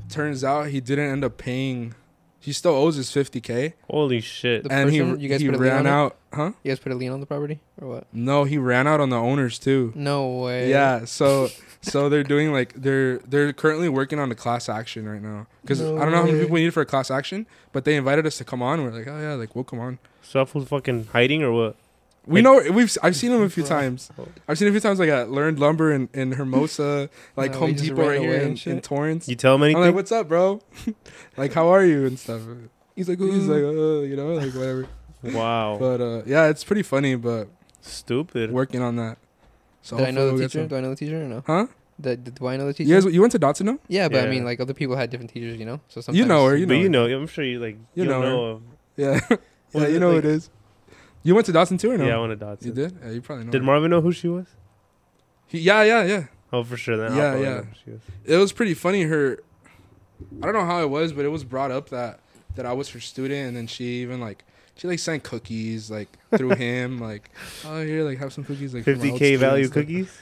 turns 0.08 0.44
out 0.44 0.68
he 0.68 0.80
didn't 0.80 1.10
end 1.10 1.24
up 1.24 1.36
paying 1.38 1.94
he 2.38 2.52
still 2.52 2.74
owes 2.74 2.94
his 2.96 3.10
50k 3.10 3.72
Holy 3.90 4.20
shit. 4.20 4.62
The 4.64 4.72
and 4.72 4.90
he, 4.90 4.98
you 4.98 5.28
guys 5.28 5.40
he 5.40 5.46
put 5.48 5.56
a 5.56 5.58
lien 5.58 5.70
ran 5.72 5.78
on 5.80 5.86
it? 5.86 5.90
out 5.90 6.16
huh 6.32 6.52
You 6.62 6.70
guys 6.70 6.78
put 6.78 6.92
a 6.92 6.94
lien 6.94 7.10
on 7.12 7.20
the 7.20 7.26
property 7.26 7.58
or 7.80 7.88
what? 7.88 8.06
no 8.12 8.44
he 8.44 8.56
ran 8.58 8.86
out 8.86 9.00
on 9.00 9.10
the 9.10 9.16
owners 9.16 9.58
too 9.58 9.92
No 9.96 10.28
way. 10.42 10.70
Yeah, 10.70 11.04
so 11.06 11.48
so 11.86 12.08
they're 12.08 12.22
doing 12.24 12.52
like 12.52 12.74
they're 12.74 13.18
they're 13.18 13.52
currently 13.52 13.88
working 13.88 14.18
on 14.18 14.30
a 14.30 14.34
class 14.34 14.68
action 14.68 15.08
right 15.08 15.22
now 15.22 15.46
because 15.62 15.80
No 15.80 15.96
I 15.96 16.00
don't 16.02 16.10
know 16.12 16.18
how 16.18 16.24
many 16.26 16.38
people 16.40 16.54
we 16.54 16.64
need 16.64 16.74
for 16.74 16.80
a 16.80 16.86
class 16.86 17.10
action, 17.10 17.46
but 17.72 17.84
they 17.84 17.96
invited 17.96 18.26
us 18.26 18.38
to 18.38 18.44
come 18.44 18.62
on. 18.62 18.82
We're 18.82 18.90
like, 18.90 19.06
oh 19.06 19.18
yeah, 19.20 19.34
like 19.34 19.54
we'll 19.54 19.64
come 19.64 19.78
on. 19.80 19.98
Stuff 20.22 20.54
was 20.54 20.68
fucking 20.68 21.08
hiding 21.12 21.42
or 21.42 21.52
what? 21.52 21.76
We 22.26 22.42
know 22.42 22.60
we've 22.72 22.94
I've 23.04 23.14
seen 23.14 23.30
him 23.30 23.42
a 23.42 23.48
few 23.48 23.62
times. 23.76 24.10
I've 24.48 24.58
seen 24.58 24.66
him 24.66 24.72
a 24.74 24.80
few 24.80 24.80
times 24.88 24.98
like 24.98 25.08
at 25.10 25.30
Learned 25.30 25.60
Lumber 25.60 25.92
in, 25.92 26.08
in 26.12 26.32
Hermosa, 26.32 27.08
like 27.36 27.52
No, 27.52 27.58
Home 27.60 27.74
Depot 27.74 28.08
right 28.08 28.20
here 28.20 28.34
in, 28.34 28.58
in. 28.64 28.80
Torrance. 28.80 29.28
You 29.28 29.36
tell 29.36 29.54
him 29.54 29.62
I'm 29.62 29.66
anything? 29.66 29.82
like, 29.84 29.94
what's 29.94 30.10
up, 30.10 30.26
bro? 30.26 30.60
like, 31.36 31.52
how 31.52 31.68
are 31.68 31.84
you 31.84 32.04
and 32.04 32.18
stuff. 32.18 32.42
He's 32.96 33.08
like, 33.08 33.20
he's 33.20 33.46
like, 33.46 33.62
uh, 33.62 34.00
you 34.00 34.16
know, 34.16 34.34
like 34.34 34.52
whatever. 34.54 34.88
wow. 35.22 35.76
But 35.78 36.00
uh, 36.00 36.22
yeah, 36.26 36.48
it's 36.48 36.64
pretty 36.64 36.82
funny, 36.82 37.14
but 37.14 37.48
Stupid. 37.80 38.50
working 38.50 38.82
on 38.82 38.96
that. 38.96 39.18
So 39.86 39.96
Did 39.98 40.08
I 40.08 40.10
know 40.10 40.26
the 40.26 40.32
we'll 40.34 40.42
teacher? 40.48 40.66
Do 40.66 40.76
I 40.76 40.80
know 40.80 40.90
the 40.90 40.96
teacher 40.96 41.22
or 41.24 41.28
no? 41.28 41.44
Huh? 41.46 41.66
Did, 42.00 42.24
did- 42.24 42.34
do 42.34 42.46
I 42.48 42.56
know 42.56 42.66
the 42.66 42.74
teacher? 42.74 42.88
You 42.88 43.00
guys, 43.00 43.14
you 43.14 43.20
went 43.20 43.30
to 43.32 43.38
Dotson, 43.38 43.66
no? 43.66 43.78
yeah, 43.86 44.08
but 44.08 44.24
I 44.26 44.28
mean, 44.28 44.44
like 44.44 44.58
other 44.58 44.74
people 44.74 44.96
had 44.96 45.10
different 45.10 45.30
teachers, 45.32 45.58
you 45.60 45.64
know. 45.64 45.80
So 45.88 46.00
sometimes 46.00 46.18
You 46.18 46.24
know 46.26 46.44
her. 46.46 46.56
You 46.56 46.66
know. 46.66 46.70
but 46.70 46.74
know. 46.74 46.80
you 46.82 46.88
know, 47.14 47.20
I'm 47.22 47.26
sure 47.28 47.44
you 47.44 47.60
like. 47.60 47.76
You 47.94 48.02
You 48.02 48.08
know 48.10 48.20
her. 48.22 48.28
know. 48.28 48.62
Yeah, 48.96 49.20
Was 49.30 49.38
yeah, 49.84 49.88
you 49.88 50.00
know 50.00 50.12
like- 50.12 50.24
who 50.24 50.30
it 50.30 50.34
is. 50.36 50.50
You 51.22 51.34
went 51.34 51.46
to 51.46 51.52
Dawson 51.52 51.76
too, 51.78 51.90
or 51.92 51.98
no? 51.98 52.06
Yeah, 52.06 52.16
I 52.16 52.20
went 52.26 52.38
to 52.38 52.44
Dotson. 52.46 52.66
you 52.66 52.72
did. 52.72 52.98
Yeah, 53.04 53.10
you 53.12 53.20
probably 53.20 53.44
know. 53.44 53.50
Did 53.52 53.60
her. 53.62 53.64
Marvin 53.64 53.90
know 53.90 54.00
who 54.00 54.10
she 54.12 54.26
was? 54.28 54.46
He- 55.46 55.60
yeah, 55.60 55.82
yeah, 55.84 56.02
yeah. 56.04 56.24
Oh, 56.52 56.64
for 56.64 56.76
sure. 56.76 56.96
Then 56.96 57.12
I'll 57.12 57.16
Yeah, 57.18 57.34
yeah. 57.36 57.40
know 57.56 57.62
who 57.62 57.66
she 57.84 57.90
was. 57.90 58.00
It 58.24 58.36
was 58.36 58.52
pretty 58.52 58.74
funny. 58.74 59.02
Her, 59.02 59.38
I 60.42 60.46
don't 60.46 60.54
know 60.54 60.64
how 60.66 60.82
it 60.82 60.90
was, 60.90 61.12
but 61.12 61.24
it 61.24 61.28
was 61.28 61.44
brought 61.44 61.70
up 61.70 61.88
that 61.90 62.20
that 62.56 62.64
I 62.66 62.72
was 62.72 62.88
her 62.90 63.00
student, 63.00 63.48
and 63.48 63.56
then 63.56 63.66
she 63.66 63.84
even 64.02 64.18
like 64.20 64.44
she 64.76 64.86
like 64.88 64.98
sent 64.98 65.22
cookies 65.24 65.90
like 65.90 66.08
through 66.36 66.50
him, 66.56 66.98
like 67.00 67.30
oh 67.66 67.82
here 67.84 68.04
like 68.04 68.18
have 68.18 68.32
some 68.32 68.44
cookies 68.44 68.74
like 68.74 68.84
for 68.84 68.94
my 68.96 69.10
old 69.10 69.20
50k 69.20 69.38
value 69.38 69.64
like- 69.64 69.72
cookies. 69.72 70.18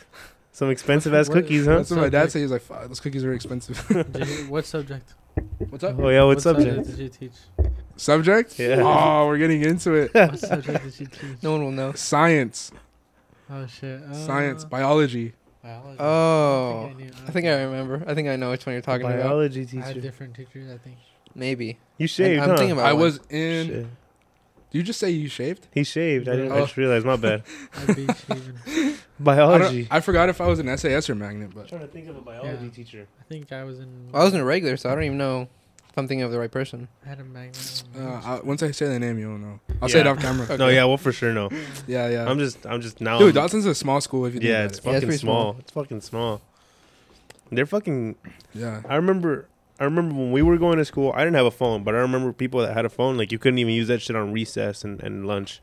Some 0.52 0.70
expensive 0.70 1.12
ass 1.12 1.28
cookies, 1.28 1.66
huh? 1.66 1.78
That's 1.78 1.90
what 1.90 1.98
my 1.98 2.08
dad 2.08 2.30
said. 2.30 2.38
He's 2.42 2.52
like, 2.52 2.62
"Fuck, 2.62 2.86
those 2.86 3.00
cookies 3.00 3.24
are 3.24 3.32
expensive." 3.32 3.84
You- 3.90 4.46
what 4.48 4.64
subject? 4.64 5.14
What's 5.68 5.82
up? 5.82 5.98
Oh 5.98 6.08
yeah, 6.10 6.20
what 6.22 6.36
what 6.36 6.42
subject? 6.42 6.86
did 6.86 6.98
you 6.98 7.08
teach? 7.08 7.32
Subject? 7.96 8.56
Yeah. 8.56 8.76
Oh, 8.84 9.26
we're 9.26 9.38
getting 9.38 9.62
into 9.64 9.94
it. 9.94 10.14
What 10.14 10.38
subject 10.38 10.84
did 10.84 11.00
you 11.00 11.06
teach? 11.06 11.42
no 11.42 11.52
one 11.52 11.64
will 11.64 11.72
know. 11.72 11.92
Science, 11.94 12.70
Oh 13.50 13.66
shit. 13.66 14.00
Uh, 14.02 14.14
science, 14.14 14.64
biology. 14.64 15.32
biology. 15.60 15.96
Oh, 16.00 16.88
I, 16.90 16.92
knew- 16.94 17.10
I 17.26 17.30
think 17.32 17.46
I 17.46 17.62
remember. 17.64 18.04
I 18.06 18.14
think 18.14 18.28
I 18.28 18.36
know 18.36 18.50
which 18.50 18.64
one 18.64 18.74
you're 18.74 18.82
talking 18.82 19.06
about. 19.06 19.20
Biology 19.24 19.62
I 19.72 19.76
had 19.80 19.88
teacher. 19.88 20.00
different 20.00 20.34
teachers. 20.36 20.72
I 20.72 20.78
think. 20.78 20.98
Maybe. 21.34 21.78
You 21.98 22.06
shaved, 22.06 22.40
I'm 22.40 22.50
huh? 22.50 22.56
thinking 22.58 22.72
about 22.72 22.86
I 22.86 22.92
one. 22.92 23.02
was 23.02 23.18
in. 23.28 23.66
Shit. 23.66 23.86
Did 24.74 24.78
you 24.80 24.84
just 24.86 24.98
say 24.98 25.08
you 25.10 25.28
shaved? 25.28 25.68
He 25.72 25.84
shaved. 25.84 26.28
I 26.28 26.34
didn't. 26.34 26.50
I 26.50 26.56
Oh. 26.56 26.60
just 26.62 26.76
realized. 26.76 27.06
My 27.06 27.14
bad. 27.14 27.44
I'd 27.86 27.94
be 27.94 28.06
shaving. 28.06 28.58
I, 28.66 28.96
Biology. 29.20 29.86
I 29.88 30.00
forgot 30.00 30.28
if 30.28 30.40
I 30.40 30.48
was 30.48 30.58
an 30.58 30.76
SAS 30.76 31.08
or 31.08 31.14
magnet, 31.14 31.50
but 31.54 31.60
I'm 31.60 31.66
trying 31.68 31.80
to 31.82 31.86
think 31.86 32.08
of 32.08 32.16
a 32.16 32.20
biology 32.20 32.64
Yeah. 32.64 32.70
teacher. 32.70 33.06
I 33.20 33.22
think 33.28 33.52
I 33.52 33.62
was 33.62 33.78
in. 33.78 34.10
Well, 34.10 34.22
I 34.22 34.24
wasn't 34.24 34.42
a 34.42 34.44
regular, 34.44 34.76
so 34.76 34.90
I 34.90 34.96
don't 34.96 35.04
even 35.04 35.16
know 35.16 35.42
if 35.88 35.96
I'm 35.96 36.08
thinking 36.08 36.22
of 36.24 36.32
the 36.32 36.40
right 36.40 36.50
person. 36.50 36.88
I 37.06 37.10
had 37.10 37.20
a 37.20 37.24
magnet. 37.24 37.84
uh, 37.96 38.00
I, 38.24 38.40
once 38.42 38.64
I 38.64 38.72
say 38.72 38.86
the 38.86 38.98
name, 38.98 39.16
you'll 39.16 39.38
know. 39.38 39.60
I'll 39.80 39.88
say 39.88 40.00
it 40.00 40.08
off 40.08 40.18
camera. 40.18 40.44
Okay. 40.50 40.56
No, 40.56 40.66
yeah, 40.66 40.82
well 40.86 40.96
for 40.96 41.12
sure 41.12 41.32
no. 41.32 41.50
Yeah, 41.86 42.08
yeah. 42.08 42.28
I'm 42.28 42.40
just, 42.40 42.66
I'm 42.66 42.80
just 42.80 43.00
now. 43.00 43.20
Dude, 43.20 43.36
I'm- 43.36 43.46
Dotson's 43.46 43.66
a 43.66 43.76
small 43.76 44.00
school 44.00 44.26
if 44.26 44.34
you 44.34 44.40
yeah, 44.40 44.64
it's 44.64 44.78
it. 44.80 44.84
Yeah, 44.86 44.90
it's 44.94 45.04
fucking 45.04 45.18
small. 45.18 45.42
small. 45.52 45.56
It's 45.60 45.70
fucking 45.70 46.00
small. 46.00 46.40
They're 47.52 47.64
fucking. 47.66 48.16
Yeah. 48.54 48.82
I 48.88 48.96
remember. 48.96 49.46
I 49.80 49.84
remember 49.84 50.14
when 50.14 50.30
we 50.32 50.40
were 50.42 50.56
going 50.56 50.78
to 50.78 50.84
school. 50.84 51.12
I 51.14 51.20
didn't 51.24 51.34
have 51.36 51.46
a 51.46 51.50
phone, 51.50 51.82
but 51.84 51.94
I 51.94 51.98
remember 51.98 52.32
people 52.32 52.60
that 52.60 52.74
had 52.74 52.84
a 52.84 52.88
phone. 52.88 53.16
Like 53.16 53.32
you 53.32 53.38
couldn't 53.38 53.58
even 53.58 53.74
use 53.74 53.88
that 53.88 54.00
shit 54.02 54.14
on 54.16 54.32
recess 54.32 54.84
and, 54.84 55.02
and 55.02 55.26
lunch. 55.26 55.60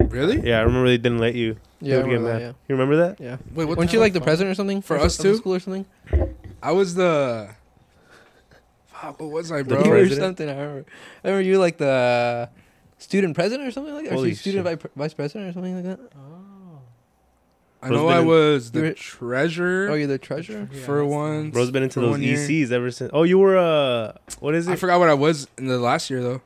Really? 0.00 0.40
Yeah, 0.46 0.58
I 0.58 0.62
remember 0.62 0.88
they 0.88 0.98
didn't 0.98 1.18
let 1.18 1.34
you. 1.34 1.56
Yeah, 1.80 1.94
I 1.94 1.98
would 1.98 2.04
get 2.06 2.12
remember 2.14 2.32
that, 2.38 2.44
mad. 2.46 2.54
You 2.68 2.74
remember 2.74 2.96
that? 2.96 3.20
yeah. 3.20 3.30
Yeah. 3.30 3.36
Wait, 3.54 3.64
what 3.66 3.78
Weren't 3.78 3.92
you 3.92 4.00
like 4.00 4.12
the 4.12 4.20
president 4.20 4.50
or 4.52 4.54
something 4.56 4.82
For 4.82 4.96
Of- 4.96 5.02
us 5.04 5.18
of 5.18 5.22
the 5.24 5.30
too? 5.32 5.36
school 5.36 5.54
or 5.54 5.60
something? 5.60 5.86
I 6.62 6.72
was 6.72 6.94
the. 6.94 7.50
Fuck, 8.86 9.20
what 9.20 9.30
was 9.30 9.52
I, 9.52 9.62
The 9.62 9.76
You 9.76 9.82
bro? 9.82 9.90
or 9.92 9.94
president? 9.98 10.20
something. 10.38 10.48
I 10.48 10.52
remember. 10.60 10.84
I 11.24 11.28
remember 11.28 11.42
you 11.48 11.58
like 11.58 11.78
the 11.78 12.48
student 12.98 13.34
president 13.34 13.68
or 13.68 13.70
something 13.72 13.94
like 13.94 14.04
that. 14.04 14.12
Or 14.12 14.16
Holy 14.16 14.34
student 14.34 14.64
vi- 14.64 14.88
vice 14.96 15.14
president 15.14 15.50
or 15.50 15.52
something 15.52 15.74
like 15.76 15.84
that. 15.84 16.00
Oh. 16.16 16.33
I 17.84 17.88
Bro's 17.88 18.00
know 18.00 18.08
I 18.08 18.20
in- 18.20 18.26
was 18.26 18.70
You 18.74 18.80
the 18.80 18.86
were- 18.88 18.94
treasurer 18.94 19.88
Oh, 19.90 19.94
you're 19.94 20.06
the 20.06 20.18
treasurer. 20.18 20.68
Yeah, 20.72 20.84
for 20.84 21.04
once. 21.04 21.12
one. 21.44 21.50
Bro's 21.50 21.70
been 21.70 21.82
into 21.82 21.94
For 21.94 22.00
those 22.00 22.10
one 22.12 22.22
year. 22.22 22.36
ECs 22.38 22.72
ever 22.72 22.90
since. 22.90 23.10
Oh, 23.12 23.22
you 23.24 23.38
were 23.38 23.56
uh, 23.58 24.12
what 24.40 24.54
is 24.54 24.66
it? 24.68 24.72
I 24.72 24.76
forgot 24.76 24.98
what 25.00 25.08
I 25.10 25.14
was 25.14 25.46
in 25.58 25.66
the 25.66 25.78
last 25.78 26.08
year 26.10 26.22
though. 26.22 26.40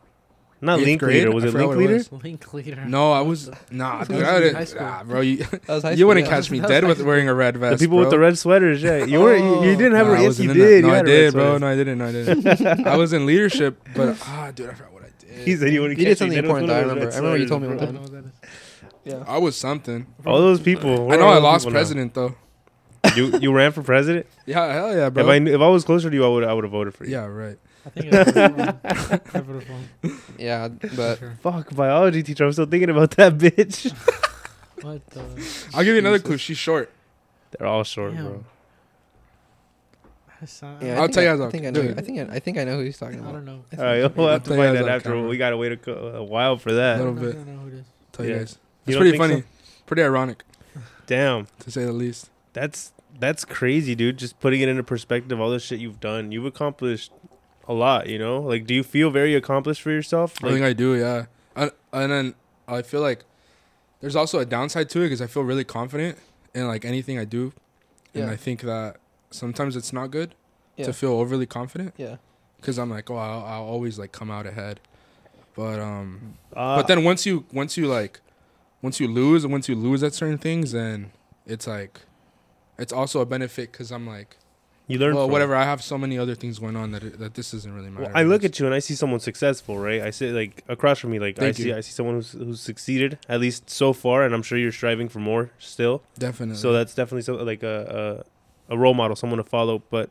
Not 0.61 0.81
eighth 0.81 0.87
link 0.87 1.01
grade? 1.01 1.15
leader. 1.19 1.31
Was 1.31 1.45
I 1.45 1.49
it 1.49 1.55
link 1.55 1.69
what 1.69 1.75
it 1.77 1.81
leader? 1.81 1.95
was. 1.95 2.13
Link 2.25 2.53
leader. 2.53 2.85
No, 2.87 3.13
I 3.13 3.21
was 3.21 3.49
nah, 3.71 4.01
That 4.01 4.09
dude. 4.09 4.17
was 4.19 4.27
I 4.29 4.41
didn't, 4.41 4.55
high 4.57 4.65
school. 4.65 4.83
ah, 4.83 5.03
bro. 5.07 5.21
You, 5.21 5.37
That 5.37 5.69
was 5.69 5.83
high 5.85 5.93
you 5.93 6.07
wouldn't 6.09 6.27
yeah. 6.27 6.33
catch 6.33 6.51
me 6.51 6.59
dead 6.59 6.83
with 6.85 7.01
wearing 7.03 7.29
a 7.29 7.35
red 7.35 7.57
vest. 7.57 7.61
The 7.63 7.69
vest. 7.77 7.81
people 7.83 7.99
with 7.99 8.11
the 8.11 8.19
red 8.19 8.37
sweaters. 8.37 8.83
Yeah, 8.83 9.05
you 9.05 9.21
were. 9.21 9.37
You, 9.37 9.63
you 9.63 9.77
didn't 9.77 9.95
have 9.95 10.09
Nah, 10.09 10.15
a. 10.15 10.17
I 10.17 10.23
Yes, 10.23 10.41
you 10.41 10.53
did. 10.53 10.83
No, 10.83 10.89
you 10.89 10.93
I 10.95 10.97
had 10.97 11.07
a 11.07 11.11
red 11.11 11.17
did, 11.17 11.33
bro. 11.35 11.59
No, 11.59 11.67
I 11.69 11.77
didn't. 11.77 11.99
No, 11.99 12.07
I 12.09 12.13
didn't. 12.13 12.87
I 12.89 12.97
was 12.97 13.13
in 13.13 13.25
leadership, 13.25 13.81
but 13.95 14.19
ah, 14.23 14.51
dude, 14.53 14.69
I 14.71 14.75
forgot 14.75 14.93
what 14.93 15.03
I 15.05 15.11
did. 15.21 15.47
He 15.47 15.55
said 15.55 15.69
he 15.71 15.79
would. 15.79 15.91
You 15.97 16.05
did 16.05 16.19
something 16.19 16.37
important, 16.37 16.67
though, 16.67 16.75
I 16.77 16.81
remember. 16.81 17.13
I 17.13 17.17
remember 17.19 17.37
you 17.37 17.47
told 17.47 17.63
me 17.63 17.69
one 17.69 17.79
time. 17.79 17.95
what 18.03 18.11
that 18.11 18.25
is. 18.25 18.33
Yeah. 19.09 19.25
I 19.27 19.39
was 19.39 19.57
something. 19.57 20.07
All 20.27 20.39
those 20.39 20.61
people. 20.61 21.11
I 21.13 21.17
know 21.17 21.29
I 21.29 21.39
lost 21.39 21.65
people 21.65 21.73
now? 21.73 21.79
president 21.79 22.15
though. 22.15 22.35
You 23.17 23.39
you 23.39 23.53
ran 23.53 23.73
for 23.73 23.83
president. 23.83 24.27
Yeah, 24.47 24.73
hell 24.73 24.97
yeah, 24.97 25.09
bro. 25.11 25.25
If 25.25 25.29
I 25.31 25.39
knew, 25.39 25.55
if 25.55 25.61
I 25.61 25.69
was 25.69 25.85
closer 25.85 26.09
to 26.11 26.15
you, 26.17 26.25
I 26.25 26.29
would 26.29 26.45
I 26.45 26.53
would 26.53 26.65
have 26.65 26.73
voted 26.73 26.95
for 26.95 27.05
you. 27.05 27.13
yeah, 27.13 27.27
right. 27.27 27.59
I 27.87 27.91
think 27.91 28.13
I 28.15 28.21
would've 28.21 28.57
won. 28.57 28.81
I 29.35 29.41
would've 29.41 29.69
won, 29.71 29.89
Yeah, 30.39 30.69
but 30.69 31.19
sure. 31.19 31.39
Fuck 31.43 31.75
biology 31.75 32.23
teacher. 32.23 32.45
I'm 32.45 32.53
still 32.53 32.67
thinking 32.67 32.91
about 32.91 33.13
that 33.13 33.37
bitch. 33.39 33.93
What 34.83 35.05
the? 35.09 35.21
I'll 35.75 35.83
give 35.83 35.95
you 35.95 35.99
another 35.99 36.21
clue. 36.21 36.37
She's 36.39 36.57
short. 36.57 36.93
They're 37.51 37.67
all 37.67 37.83
short, 37.83 38.15
Damn. 38.15 38.25
bro. 38.27 38.45
I 40.41 40.45
saw- 40.45 40.77
yeah, 40.81 40.99
I'll 40.99 41.05
I 41.05 41.07
tell 41.09 41.23
you 41.25 41.31
I, 41.31 41.33
guys 41.33 41.41
I 41.41 41.45
off- 41.47 41.51
think 41.53 41.67
I 41.67 41.71
know. 41.71 41.95
I 41.97 42.01
think 42.01 42.19
I, 42.31 42.35
I 42.35 42.39
think 42.39 42.59
I 42.59 42.65
know 42.65 42.77
who 42.79 42.85
he's 42.85 42.97
talking 42.99 43.19
I 43.19 43.23
about. 43.23 43.33
don't 43.33 43.45
know. 43.45 43.65
All 43.77 43.85
right, 43.85 44.17
we'll 44.17 44.29
have 44.29 44.45
to 44.45 44.51
find 44.51 44.77
that 44.77 44.89
after. 44.89 45.11
camera. 45.11 45.27
We 45.29 45.37
gotta 45.37 45.57
wait 45.57 45.73
a, 45.87 45.91
a 46.19 46.23
while 46.23 46.57
for 46.59 46.73
that. 46.75 46.97
A 46.97 46.99
little 46.99 47.15
bit. 47.15 47.23
I 47.23 47.27
bit. 47.33 47.35
don't 47.47 47.57
know 47.57 47.63
who 47.63 47.69
it 47.69 47.75
is. 47.75 47.87
Tell 48.13 48.25
you 48.27 48.37
guys. 48.37 48.59
You 48.89 48.95
It's 48.95 48.97
pretty 48.97 49.19
think 49.19 49.23
funny. 49.23 49.43
Pretty 49.87 50.03
ironic, 50.03 50.45
Damn, 51.07 51.47
to 51.61 51.71
say 51.71 51.85
the 51.85 51.93
least. 51.93 52.31
that's 52.53 52.93
that's 53.19 53.45
crazy, 53.45 53.95
dude. 53.95 54.17
Just 54.19 54.39
putting 54.41 54.61
it 54.61 54.69
into 54.69 54.83
perspective, 54.83 55.41
all 55.41 55.51
the 55.51 55.59
shit 55.59 55.81
you've 55.81 56.01
done, 56.01 56.31
you've 56.33 56.45
accomplished 56.45 57.11
a 57.67 57.73
lot. 57.73 58.09
You 58.09 58.19
know, 58.19 58.41
like, 58.41 58.67
do 58.67 58.75
you 58.75 58.83
feel 58.83 59.11
very 59.11 59.35
accomplished 59.35 59.83
for 59.83 59.91
yourself? 59.91 60.43
I 60.45 60.51
think 60.51 60.63
I 60.65 60.73
do, 60.73 60.95
yeah. 60.95 61.27
And, 61.57 61.71
and 61.93 62.13
then 62.13 62.35
I 62.69 62.83
feel 62.83 63.01
like 63.01 63.25
there's 64.01 64.15
also 64.17 64.39
a 64.39 64.45
downside 64.45 64.89
to 64.91 65.01
it 65.01 65.05
because 65.07 65.23
I 65.23 65.27
feel 65.27 65.43
really 65.43 65.65
confident 65.65 66.19
in 66.55 66.67
like 66.69 66.85
anything 66.85 67.19
I 67.19 67.25
do, 67.25 67.53
and 68.15 68.31
I 68.31 68.37
think 68.37 68.61
that 68.63 68.97
sometimes 69.31 69.75
it's 69.77 69.93
not 69.93 70.11
good 70.11 70.35
Yeah. 70.77 70.87
to 70.87 70.93
feel 70.93 71.13
overly 71.13 71.47
confident 71.47 71.95
Yeah. 71.97 72.17
because 72.61 72.79
I'm 72.79 72.91
like, 72.91 73.11
oh, 73.11 73.17
I'll, 73.17 73.43
I'll 73.45 73.65
always 73.65 73.99
like 73.99 74.13
come 74.13 74.31
out 74.31 74.47
ahead, 74.47 74.81
but 75.57 75.81
um, 75.81 76.35
uh, 76.55 76.77
but 76.77 76.87
then 76.89 77.03
once 77.05 77.25
you 77.27 77.45
once 77.53 77.77
you 77.77 77.87
like 77.89 78.21
once 78.83 79.01
you 79.01 79.09
lose 79.09 79.45
and 79.45 79.53
once 79.53 79.69
you 79.69 79.75
lose 79.75 80.03
at 80.03 80.15
certain 80.15 80.39
things, 80.39 80.73
then 80.73 81.11
it's 81.47 81.67
like 81.67 82.01
it's 82.79 82.93
also 82.93 83.21
a 83.21 83.27
benefit 83.27 83.73
because 83.73 83.91
I'm 83.91 84.07
like, 84.07 84.37
you 84.87 84.99
learn. 84.99 85.15
well, 85.15 85.25
from 85.25 85.31
it. 85.31 85.33
whatever. 85.33 85.55
I 85.55 85.65
have 85.65 85.83
so 85.83 85.99
many 85.99 86.19
other 86.19 86.35
things 86.35 86.59
going 86.59 86.77
on 86.77 86.93
that 86.93 87.03
it, 87.03 87.19
that 87.19 87.35
this 87.35 87.51
doesn't 87.51 87.73
really 87.75 87.91
matter. 87.91 88.05
Well, 88.05 88.13
I 88.15 88.23
look 88.23 88.45
at 88.45 88.59
you 88.59 88.67
and 88.67 88.75
I 88.75 88.79
see 88.79 88.95
someone 88.95 89.21
successful, 89.21 89.79
right? 89.79 90.01
I 90.01 90.11
see 90.11 90.31
like 90.31 90.65
across 90.69 90.99
from 90.99 91.11
me, 91.11 91.19
like 91.19 91.39
I 91.39 91.43
Thank 91.53 91.57
see. 91.57 91.73
I 91.73 91.81
see 91.81 91.93
someone 91.93 92.17
who's 92.17 92.33
who's 92.33 92.61
succeeded 92.61 93.19
at 93.29 93.41
least 93.41 93.69
so 93.69 93.93
far, 93.93 94.23
and 94.23 94.35
I'm 94.35 94.43
sure 94.43 94.59
you're 94.59 94.73
striving 94.73 95.09
for 95.09 95.19
more 95.19 95.51
still. 95.59 96.03
definitely. 96.19 96.57
So 96.57 96.73
that's 96.73 96.95
definitely 96.95 97.23
so 97.23 97.35
like 97.35 97.63
a, 97.63 98.25
a 98.69 98.75
a 98.75 98.79
role 98.79 98.95
model, 98.95 99.17
someone 99.17 99.39
to 99.39 99.45
follow. 99.45 99.83
But 99.91 100.11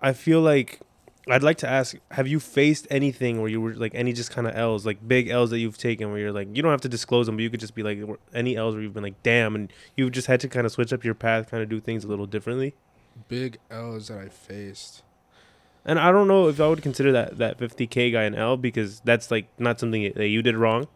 I 0.00 0.12
feel 0.12 0.40
like 0.40 0.80
I'd 1.28 1.42
like 1.42 1.58
to 1.58 1.68
ask: 1.68 1.96
Have 2.10 2.26
you 2.26 2.40
faced 2.40 2.86
anything 2.90 3.40
where 3.40 3.48
you 3.48 3.60
were 3.60 3.74
like 3.74 3.94
any 3.94 4.12
just 4.12 4.30
kind 4.30 4.46
of 4.46 4.56
L's, 4.56 4.84
like 4.84 5.06
big 5.06 5.28
L's 5.28 5.50
that 5.50 5.58
you've 5.58 5.78
taken, 5.78 6.10
where 6.10 6.18
you're 6.18 6.32
like 6.32 6.48
you 6.54 6.62
don't 6.62 6.72
have 6.72 6.80
to 6.80 6.88
disclose 6.88 7.26
them, 7.26 7.36
but 7.36 7.42
you 7.42 7.50
could 7.50 7.60
just 7.60 7.74
be 7.74 7.82
like 7.82 7.98
any 8.34 8.56
L's 8.56 8.74
where 8.74 8.82
you've 8.82 8.94
been 8.94 9.04
like, 9.04 9.22
damn, 9.22 9.54
and 9.54 9.72
you've 9.96 10.12
just 10.12 10.26
had 10.26 10.40
to 10.40 10.48
kind 10.48 10.66
of 10.66 10.72
switch 10.72 10.92
up 10.92 11.04
your 11.04 11.14
path, 11.14 11.50
kind 11.50 11.62
of 11.62 11.68
do 11.68 11.80
things 11.80 12.04
a 12.04 12.08
little 12.08 12.26
differently. 12.26 12.74
big 13.28 13.58
L's 13.70 14.08
that 14.08 14.18
I 14.18 14.28
faced. 14.28 15.02
And 15.84 15.98
I 15.98 16.12
don't 16.12 16.28
know 16.28 16.48
if 16.48 16.60
I 16.60 16.68
would 16.68 16.82
consider 16.82 17.12
that 17.12 17.38
that 17.38 17.58
50k 17.58 18.12
guy 18.12 18.22
an 18.22 18.34
L 18.34 18.56
because 18.56 19.00
that's 19.04 19.30
like 19.30 19.46
not 19.58 19.80
something 19.80 20.12
that 20.14 20.28
you 20.28 20.42
did 20.42 20.56
wrong. 20.56 20.88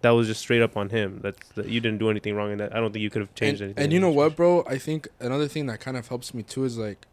That 0.00 0.10
was 0.10 0.28
just 0.28 0.40
straight 0.40 0.62
up 0.62 0.76
on 0.76 0.90
him. 0.90 1.18
That's 1.22 1.48
that 1.56 1.68
you 1.68 1.80
didn't 1.80 1.98
do 1.98 2.08
anything 2.08 2.36
wrong, 2.36 2.52
and 2.52 2.60
that 2.60 2.74
I 2.74 2.78
don't 2.78 2.92
think 2.92 3.02
you 3.02 3.10
could 3.10 3.20
have 3.20 3.34
changed 3.34 3.60
and, 3.60 3.70
anything. 3.70 3.84
And 3.84 3.92
you 3.92 3.98
know 3.98 4.10
what, 4.10 4.36
bro? 4.36 4.64
I 4.64 4.78
think 4.78 5.08
another 5.18 5.48
thing 5.48 5.66
that 5.66 5.80
kind 5.80 5.96
of 5.96 6.06
helps 6.06 6.32
me 6.32 6.44
too 6.44 6.62
is 6.62 6.78
like, 6.78 7.07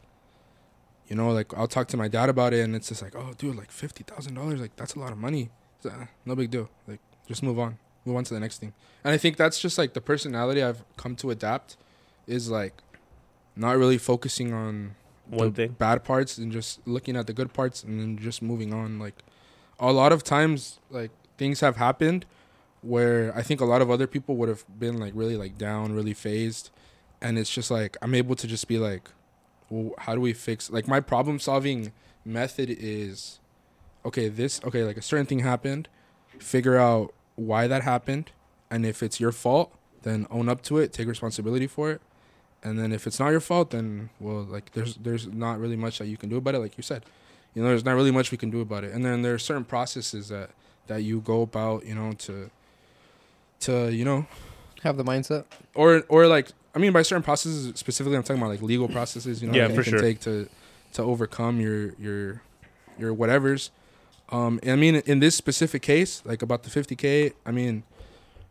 you 1.08 1.16
know, 1.16 1.32
like 1.32 1.54
I'll 1.56 1.68
talk 1.68 1.88
to 1.90 1.98
my 1.98 2.08
dad 2.08 2.30
about 2.30 2.54
it, 2.54 2.62
and 2.62 2.76
it's 2.76 2.90
just 2.90 3.02
like, 3.02 3.16
oh, 3.16 3.34
dude, 3.38 3.56
like 3.56 3.72
fifty 3.72 4.04
thousand 4.04 4.36
dollars, 4.36 4.60
like 4.60 4.76
that's 4.76 4.96
a 4.96 5.00
lot 5.00 5.12
of 5.12 5.18
money. 5.18 5.50
Uh, 5.84 6.06
no 6.26 6.36
big 6.36 6.50
deal. 6.50 6.70
Like, 6.88 7.00
just 7.28 7.44
move 7.44 7.60
on, 7.60 7.78
move 8.06 8.16
on 8.16 8.24
to 8.24 8.34
the 8.34 8.40
next 8.40 8.58
thing. 8.60 8.74
And 9.04 9.14
I 9.14 9.18
think 9.18 9.38
that's 9.38 9.60
just 9.60 9.78
like 9.78 9.94
the 9.94 10.02
personality 10.02 10.64
I've 10.64 10.84
come 10.98 11.16
to 11.18 11.30
adapt, 11.30 11.78
is 12.26 12.50
like, 12.50 12.74
not 13.56 13.78
really 13.78 14.00
focusing 14.00 14.52
on 14.52 14.96
One 15.30 15.50
the 15.50 15.56
thing. 15.56 15.76
bad 15.78 16.04
parts 16.04 16.40
and 16.40 16.52
just 16.52 16.86
looking 16.88 17.16
at 17.16 17.28
the 17.28 17.34
good 17.34 17.54
parts 17.54 17.84
and 17.84 18.00
then 18.00 18.18
just 18.18 18.42
moving 18.42 18.74
on. 18.74 18.98
Like, 18.98 19.16
a 19.80 19.92
lot 19.92 20.12
of 20.12 20.24
times, 20.24 20.80
like 20.90 21.12
things 21.38 21.60
have 21.60 21.76
happened 21.78 22.26
where 22.82 23.36
I 23.36 23.42
think 23.44 23.62
a 23.62 23.66
lot 23.66 23.82
of 23.82 23.92
other 23.92 24.08
people 24.08 24.38
would 24.38 24.50
have 24.50 24.64
been 24.80 25.00
like 25.00 25.14
really 25.16 25.38
like 25.38 25.58
down, 25.58 25.94
really 25.94 26.14
phased, 26.14 26.72
and 27.22 27.38
it's 27.38 27.50
just 27.50 27.70
like 27.70 27.96
I'm 28.02 28.16
able 28.16 28.36
to 28.36 28.48
just 28.48 28.68
be 28.68 28.80
like, 28.80 29.10
how 30.00 30.16
do 30.16 30.22
we 30.22 30.34
fix? 30.34 30.70
Like 30.70 30.88
my 30.88 31.00
problem 31.00 31.40
solving 31.40 31.92
method 32.24 32.70
is, 32.70 33.40
okay, 34.06 34.28
this 34.28 34.62
okay, 34.64 34.84
like 34.84 34.98
a 34.98 35.02
certain 35.02 35.26
thing 35.26 35.40
happened, 35.40 35.88
figure 36.40 36.78
out 36.78 37.14
why 37.36 37.68
that 37.68 37.84
happened, 37.84 38.32
and 38.70 38.86
if 38.86 39.04
it's 39.04 39.20
your 39.20 39.32
fault, 39.32 39.74
then 40.04 40.28
own 40.30 40.50
up 40.50 40.62
to 40.64 40.78
it, 40.78 40.94
take 40.94 41.08
responsibility 41.08 41.68
for 41.68 41.92
it, 41.92 42.02
and 42.64 42.80
then 42.80 42.92
if 42.92 43.06
it's 43.08 43.20
not 43.20 43.30
your 43.30 43.42
fault, 43.42 43.72
then 43.72 44.10
well, 44.20 44.44
like 44.44 44.72
there's 44.74 44.96
there's 44.96 45.28
not 45.28 45.60
really 45.60 45.76
much 45.76 46.00
that 46.00 46.08
you 46.08 46.18
can 46.18 46.30
do 46.30 46.38
about 46.38 46.56
it, 46.56 46.60
like 46.60 46.78
you 46.78 46.84
said, 46.84 47.04
you 47.54 47.62
know, 47.62 47.70
there's 47.70 47.86
not 47.86 47.96
really 47.96 48.12
much 48.12 48.32
we 48.32 48.38
can 48.38 48.50
do 48.50 48.62
about 48.62 48.84
it, 48.84 48.94
and 48.94 49.04
then 49.04 49.22
there 49.22 49.34
are 49.34 49.40
certain 49.40 49.66
processes 49.66 50.30
that 50.30 50.52
that 50.88 51.04
you 51.04 51.20
go 51.22 51.42
about, 51.42 51.86
you 51.86 51.96
know, 51.96 52.14
to 52.14 52.50
to 53.62 53.90
you 53.92 54.06
know 54.06 54.28
Have 54.84 54.98
the 54.98 55.04
mindset. 55.04 55.46
or 55.74 56.04
or 56.10 56.28
like 56.28 56.50
I 56.76 56.80
mean 56.80 56.92
by 56.92 57.02
certain 57.04 57.24
processes 57.24 57.72
specifically 57.76 58.18
I'm 58.18 58.24
talking 58.24 58.42
about 58.42 58.50
like 58.52 58.62
legal 58.62 58.88
processes 58.90 59.42
you 59.42 59.48
know 59.50 59.56
Yeah, 59.58 59.68
that 59.68 59.74
for 59.76 59.82
you 59.82 59.84
can 59.86 59.92
sure. 59.94 60.02
take 60.02 60.20
to 60.22 60.50
to 60.94 61.02
overcome 61.04 61.60
your 61.60 61.94
your 61.98 62.42
your 63.00 63.16
whatevers 63.16 63.70
um 64.30 64.60
and 64.64 64.72
I 64.72 64.76
mean 64.76 64.96
in 65.06 65.20
this 65.20 65.36
specific 65.36 65.82
case 65.82 66.22
like 66.26 66.42
about 66.42 66.64
the 66.64 66.70
50k 66.70 67.34
I 67.46 67.52
mean 67.52 67.84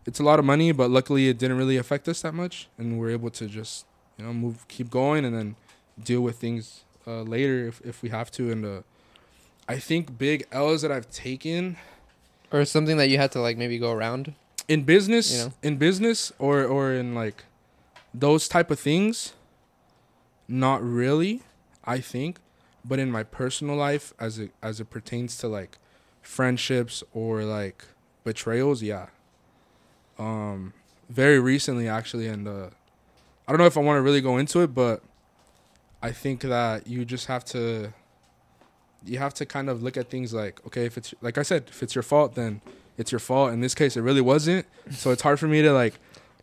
it's 0.06 0.20
a 0.20 0.22
lot 0.22 0.38
of 0.38 0.44
money 0.44 0.72
but 0.72 0.90
luckily 0.90 1.28
it 1.28 1.38
didn't 1.38 1.56
really 1.58 1.76
affect 1.76 2.08
us 2.08 2.22
that 2.22 2.34
much 2.34 2.68
and 2.78 2.98
we're 2.98 3.10
able 3.10 3.30
to 3.30 3.46
just 3.46 3.86
you 4.18 4.24
know 4.24 4.32
move 4.32 4.66
keep 4.68 4.90
going 4.90 5.24
and 5.24 5.34
then 5.36 5.56
deal 6.02 6.20
with 6.20 6.36
things 6.38 6.84
uh, 7.06 7.22
later 7.22 7.66
if, 7.68 7.80
if 7.82 8.02
we 8.02 8.08
have 8.08 8.30
to 8.30 8.50
and 8.50 8.64
uh, 8.64 8.80
I 9.68 9.78
think 9.78 10.18
big 10.18 10.46
L's 10.52 10.82
that 10.82 10.92
I've 10.92 11.10
taken 11.10 11.76
Or 12.52 12.64
something 12.66 12.96
that 12.98 13.08
you 13.08 13.16
had 13.18 13.32
to 13.32 13.40
like 13.40 13.56
maybe 13.56 13.78
go 13.78 13.92
around. 13.92 14.34
in 14.68 14.82
business 14.84 15.32
You 15.32 15.38
know? 15.44 15.52
in 15.62 15.76
business 15.78 16.32
or 16.38 16.64
or 16.64 16.92
in 16.92 17.14
like 17.14 17.44
those 18.14 18.46
type 18.48 18.70
of 18.70 18.78
things 18.78 19.32
not 20.46 20.82
really 20.82 21.42
i 21.84 21.98
think 21.98 22.38
but 22.84 22.98
in 22.98 23.10
my 23.10 23.22
personal 23.22 23.74
life 23.74 24.12
as 24.20 24.38
it 24.38 24.52
as 24.62 24.78
it 24.80 24.88
pertains 24.88 25.36
to 25.36 25.48
like 25.48 25.78
friendships 26.22 27.02
or 27.12 27.42
like 27.42 27.84
betrayals 28.22 28.82
yeah 28.82 29.06
um 30.18 30.72
very 31.10 31.40
recently 31.40 31.88
actually 31.88 32.28
and 32.28 32.46
uh 32.46 32.68
i 33.48 33.52
don't 33.52 33.58
know 33.58 33.66
if 33.66 33.76
i 33.76 33.80
want 33.80 33.96
to 33.96 34.02
really 34.02 34.20
go 34.20 34.38
into 34.38 34.60
it 34.60 34.68
but 34.68 35.02
i 36.02 36.10
think 36.12 36.40
that 36.42 36.86
you 36.86 37.04
just 37.04 37.26
have 37.26 37.44
to 37.44 37.92
you 39.04 39.18
have 39.18 39.34
to 39.34 39.44
kind 39.44 39.68
of 39.68 39.82
look 39.82 39.96
at 39.96 40.08
things 40.08 40.32
like 40.32 40.64
okay 40.66 40.86
if 40.86 40.96
it's 40.96 41.12
like 41.20 41.36
i 41.36 41.42
said 41.42 41.64
if 41.68 41.82
it's 41.82 41.94
your 41.94 42.02
fault 42.02 42.34
then 42.34 42.60
it's 42.96 43.10
your 43.10 43.18
fault. 43.18 43.52
In 43.52 43.60
this 43.60 43.74
case, 43.74 43.96
it 43.96 44.02
really 44.02 44.20
wasn't. 44.20 44.66
So 44.90 45.10
it's 45.10 45.22
hard 45.22 45.40
for 45.40 45.48
me 45.48 45.62
to 45.62 45.72
like 45.72 45.94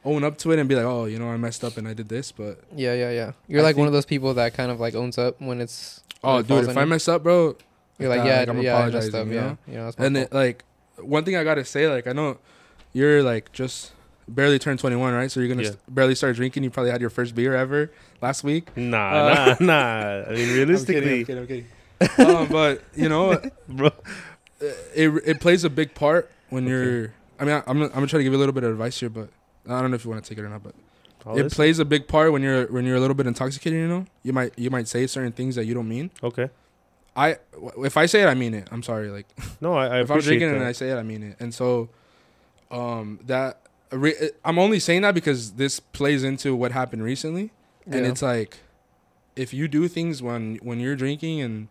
own 0.03 0.23
up 0.23 0.37
to 0.39 0.51
it 0.51 0.59
and 0.59 0.67
be 0.67 0.75
like, 0.75 0.85
oh, 0.85 1.05
you 1.05 1.19
know, 1.19 1.29
I 1.29 1.37
messed 1.37 1.63
up 1.63 1.77
and 1.77 1.87
I 1.87 1.93
did 1.93 2.09
this. 2.09 2.31
But 2.31 2.59
Yeah, 2.75 2.93
yeah, 2.93 3.11
yeah. 3.11 3.31
You're 3.47 3.61
I 3.61 3.63
like 3.63 3.77
one 3.77 3.87
of 3.87 3.93
those 3.93 4.05
people 4.05 4.33
that 4.35 4.53
kind 4.53 4.71
of 4.71 4.79
like 4.79 4.95
owns 4.95 5.17
up 5.17 5.39
when 5.41 5.61
it's. 5.61 6.01
when 6.21 6.33
oh, 6.33 6.37
it 6.39 6.47
dude, 6.47 6.69
if 6.69 6.77
I 6.77 6.81
you. 6.81 6.87
mess 6.87 7.07
up, 7.07 7.23
bro, 7.23 7.55
You're 7.99 8.09
like, 8.09 8.19
nah, 8.19 8.25
yeah, 8.25 8.39
like, 8.39 8.47
I'm 8.49 8.61
yeah, 8.61 8.77
I 8.77 8.89
messed 8.89 9.09
apologizing, 9.09 9.21
up, 9.21 9.27
you 9.27 9.33
yeah, 9.33 9.41
know? 9.41 9.57
you 9.67 9.73
know, 9.75 9.85
and 9.97 10.15
fault. 10.15 10.27
it 10.27 10.33
like 10.33 10.63
one 10.99 11.23
thing 11.25 11.35
I 11.35 11.43
gotta 11.43 11.65
say, 11.65 11.87
like 11.87 12.07
I 12.07 12.13
know 12.13 12.37
you're 12.93 13.21
like 13.23 13.51
just 13.51 13.91
barely 14.27 14.59
turned 14.59 14.79
21, 14.79 15.13
right? 15.13 15.29
So 15.31 15.39
you're 15.39 15.49
gonna 15.49 15.63
Yeah. 15.63 15.69
st- 15.69 15.93
barely 15.95 16.15
start 16.15 16.35
drinking. 16.35 16.63
You 16.63 16.69
probably 16.69 16.91
had 16.91 17.01
your 17.01 17.09
first 17.09 17.35
beer 17.35 17.55
ever 17.55 17.91
last 18.21 18.43
week. 18.43 18.75
Nah, 18.77 18.97
Uh, 19.11 19.55
nah, 19.59 19.65
nah. 19.65 20.23
I 20.29 20.33
mean, 20.33 20.53
realistically, 20.53 21.19
I'm 21.21 21.25
kidding. 21.25 21.37
I'm 21.37 21.47
kidding. 21.47 21.65
I'm 22.01 22.07
kidding. 22.07 22.35
um, 22.35 22.47
but 22.51 22.81
you 22.95 23.09
know, 23.09 23.39
bro. 23.67 23.91
it 24.95 25.09
it 25.25 25.39
plays 25.39 25.63
a 25.63 25.69
big 25.69 25.93
part 25.93 26.29
when 26.49 26.65
you're 26.67 27.13
I 27.39 27.45
mean, 27.45 27.53
I, 27.55 27.57
I'm, 27.67 27.77
gonna- 27.77 27.85
I'm 27.87 27.93
gonna 27.93 28.07
try 28.07 28.17
to 28.17 28.23
give 28.23 28.33
you 28.33 28.37
a 28.37 28.43
little 28.43 28.53
bit 28.53 28.63
of 28.63 28.71
advice 28.71 28.99
here, 28.99 29.09
but 29.09 29.29
I 29.67 29.81
don't 29.81 29.91
know 29.91 29.95
if 29.95 30.03
you 30.05 30.11
want 30.11 30.23
to 30.23 30.29
take 30.29 30.37
it 30.37 30.43
or 30.43 30.49
not. 30.49 30.63
But 30.63 30.75
it 31.37 31.51
plays 31.51 31.77
a 31.79 31.85
big 31.85 32.07
part 32.07 32.31
when 32.31 32.41
you're 32.41 32.65
when 32.67 32.85
you're 32.85 32.95
a 32.95 32.99
little 32.99 33.15
bit 33.15 33.27
intoxicated. 33.27 33.79
You 33.79 33.87
know, 33.87 34.05
you 34.23 34.33
might 34.33 34.57
you 34.57 34.69
might 34.69 34.87
say 34.87 35.05
certain 35.07 35.31
things 35.31 35.55
that 35.55 35.65
you 35.65 35.73
don't 35.73 35.87
mean. 35.87 36.09
Okay. 36.23 36.49
I 37.15 37.37
if 37.83 37.97
I 37.97 38.05
say 38.05 38.21
it, 38.23 38.27
I 38.27 38.33
mean 38.33 38.53
it. 38.53 38.67
I'm 38.71 38.81
sorry. 38.83 39.09
Like 39.09 39.27
No, 39.61 39.73
I, 39.73 39.87
I 39.87 40.01
if 40.01 40.09
I'm 40.11 40.19
drinking 40.19 40.49
and 40.49 40.63
I 40.63 40.71
say 40.71 40.89
it, 40.89 40.95
I 40.95 41.03
mean 41.03 41.23
it. 41.23 41.37
And 41.39 41.53
so, 41.53 41.89
um, 42.71 43.19
that 43.25 43.59
re- 43.91 44.31
I'm 44.45 44.57
only 44.57 44.79
saying 44.79 45.01
that 45.03 45.13
because 45.13 45.53
this 45.53 45.79
plays 45.79 46.23
into 46.23 46.55
what 46.55 46.71
happened 46.71 47.03
recently, 47.03 47.51
and 47.85 48.05
it's 48.05 48.21
like, 48.21 48.57
if 49.35 49.53
you 49.53 49.67
do 49.67 49.87
things 49.87 50.21
when 50.23 50.55
when 50.63 50.79
you're 50.79 50.95
drinking 50.95 51.41
and 51.41 51.67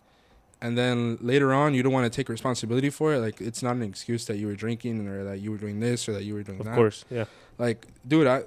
and 0.63 0.77
then 0.77 1.17
later 1.23 1.55
on 1.55 1.73
you 1.73 1.83
don't 1.83 1.93
want 1.93 2.11
to 2.11 2.15
take 2.15 2.29
responsibility 2.29 2.91
for 2.91 3.15
it, 3.15 3.19
like 3.21 3.41
it's 3.41 3.63
not 3.63 3.77
an 3.77 3.83
excuse 3.83 4.27
that 4.27 4.37
you 4.37 4.47
were 4.47 4.55
drinking 4.55 5.09
or 5.09 5.25
that 5.25 5.41
you 5.41 5.51
were 5.51 5.57
doing 5.59 5.81
this 5.81 6.07
or 6.09 6.13
that 6.13 6.25
you 6.25 6.35
were 6.35 6.43
doing 6.43 6.61
Of 6.61 6.67
that. 6.67 6.75
course, 6.75 7.05
yeah. 7.11 7.25
Like, 7.61 7.87
dude, 8.09 8.27
I 8.27 8.39
uh, 8.39 8.43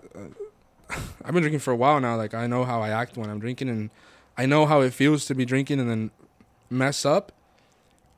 I've 1.23 1.33
been 1.33 1.41
drinking 1.43 1.59
for 1.59 1.71
a 1.71 1.75
while 1.75 1.99
now. 1.99 2.15
Like, 2.17 2.33
I 2.33 2.47
know 2.47 2.63
how 2.65 2.81
I 2.81 2.89
act 2.89 3.15
when 3.17 3.29
I'm 3.29 3.39
drinking, 3.39 3.69
and 3.69 3.89
I 4.37 4.45
know 4.45 4.65
how 4.65 4.81
it 4.81 4.91
feels 4.93 5.25
to 5.27 5.35
be 5.35 5.45
drinking 5.45 5.79
and 5.79 5.89
then 5.89 6.11
mess 6.69 7.05
up. 7.05 7.31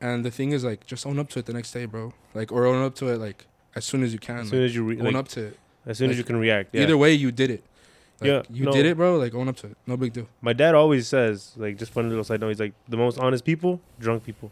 And 0.01 0.23
the 0.25 0.31
thing 0.31 0.51
is, 0.51 0.63
like, 0.63 0.85
just 0.85 1.05
own 1.05 1.19
up 1.19 1.29
to 1.31 1.39
it 1.39 1.45
the 1.45 1.53
next 1.53 1.71
day, 1.71 1.85
bro. 1.85 2.13
Like, 2.33 2.51
or 2.51 2.65
own 2.65 2.83
up 2.83 2.95
to 2.95 3.07
it 3.07 3.17
like 3.17 3.45
as 3.75 3.83
soon 3.85 4.03
as 4.03 4.13
you 4.13 4.19
can. 4.19 4.39
As 4.39 4.49
soon 4.49 4.59
like, 4.61 4.65
as 4.69 4.75
you 4.75 4.83
re- 4.83 4.97
own 4.99 5.05
like, 5.05 5.15
up 5.15 5.27
to 5.29 5.45
it. 5.47 5.59
as 5.85 5.97
soon 5.97 6.09
as 6.09 6.17
you 6.17 6.23
can 6.23 6.37
react. 6.37 6.73
Yeah. 6.73 6.83
Either 6.83 6.97
way, 6.97 7.13
you 7.13 7.31
did 7.31 7.49
it. 7.51 7.63
Like, 8.21 8.27
Yeah, 8.29 8.41
you 8.49 8.65
no. 8.65 8.71
did 8.71 8.85
it, 8.85 8.95
bro. 8.95 9.17
Like, 9.17 9.33
own 9.35 9.47
up 9.49 9.57
to 9.57 9.67
it. 9.67 9.77
No 9.87 9.97
big 9.97 10.13
deal. 10.13 10.27
My 10.41 10.53
dad 10.53 10.75
always 10.75 11.07
says, 11.07 11.51
like, 11.57 11.77
just 11.77 11.91
fun 11.91 12.07
little 12.07 12.23
side 12.23 12.39
note. 12.39 12.49
He's 12.49 12.59
like, 12.61 12.73
the 12.87 12.95
most 12.97 13.19
honest 13.19 13.43
people, 13.43 13.81
drunk 13.99 14.23
people. 14.23 14.51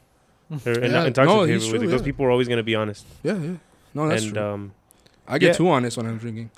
Or 0.65 0.71
and 0.73 0.91
Yeah, 0.91 1.05
intoxicated 1.05 1.15
no, 1.15 1.33
people. 1.33 1.45
he's 1.45 1.61
He's 1.63 1.69
true, 1.71 1.79
like, 1.79 1.89
Those 1.89 2.01
yeah. 2.01 2.05
people 2.05 2.25
are 2.25 2.31
always 2.31 2.47
gonna 2.49 2.63
be 2.63 2.75
honest. 2.75 3.05
Yeah, 3.23 3.37
yeah. 3.37 3.53
No, 3.93 4.07
that's 4.09 4.23
and 4.25 4.33
true. 4.33 4.43
um, 4.43 4.73
I 5.27 5.37
get 5.37 5.47
yeah. 5.47 5.53
too 5.53 5.69
honest 5.69 5.97
when 5.97 6.05
I'm 6.05 6.17
drinking. 6.17 6.51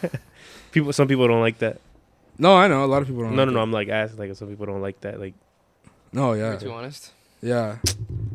people, 0.72 0.92
some 0.92 1.08
people 1.08 1.26
don't 1.28 1.40
like 1.40 1.58
that. 1.58 1.80
No, 2.38 2.56
I 2.56 2.68
know 2.68 2.84
a 2.84 2.86
lot 2.86 3.02
of 3.02 3.08
people 3.08 3.22
don't. 3.22 3.36
No, 3.36 3.42
like 3.44 3.48
no, 3.48 3.52
no. 3.54 3.60
it. 3.60 3.62
I'm 3.62 3.72
like 3.72 3.88
asking, 3.88 4.18
like, 4.18 4.36
some 4.36 4.48
people 4.48 4.66
don't 4.66 4.80
like 4.82 5.00
that. 5.02 5.20
Like, 5.20 5.34
No, 6.12 6.32
To 6.34 6.38
yeah, 6.38 6.56
be 6.56 6.64
too 6.64 6.72
honest. 6.72 7.12
yeah. 7.40 7.76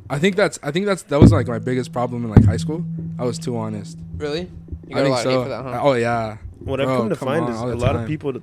I 0.10 0.20
think 0.20 0.36
that's. 0.36 0.58
I 0.64 0.72
think 0.72 0.86
that's 0.86 1.04
that 1.04 1.20
was 1.20 1.32
like 1.32 1.48
my 1.48 1.60
biggest 1.60 1.92
problem 1.92 2.24
in 2.24 2.30
like 2.30 2.46
high 2.46 2.58
school. 2.58 2.86
I 3.20 3.24
was 3.26 3.38
too 3.38 3.58
honest. 3.58 3.98
Really? 4.18 4.50
You 4.88 4.96
I 4.96 5.00
got 5.00 5.00
a 5.00 5.04
think 5.04 5.16
lot 5.16 5.24
so. 5.24 5.30
of 5.30 5.36
hate 5.36 5.44
for 5.44 5.50
that, 5.50 5.64
huh? 5.64 5.80
Oh 5.84 5.94
yeah. 5.94 6.38
what 6.60 6.80
I've 6.80 6.88
Bro, 6.88 6.98
come 6.98 7.10
to 7.10 7.16
come 7.16 7.28
find 7.28 7.46
on, 7.46 7.52
is 7.52 7.62
a 7.62 7.66
the 7.68 7.76
lot 7.76 7.96
of 7.96 8.08
people. 8.08 8.34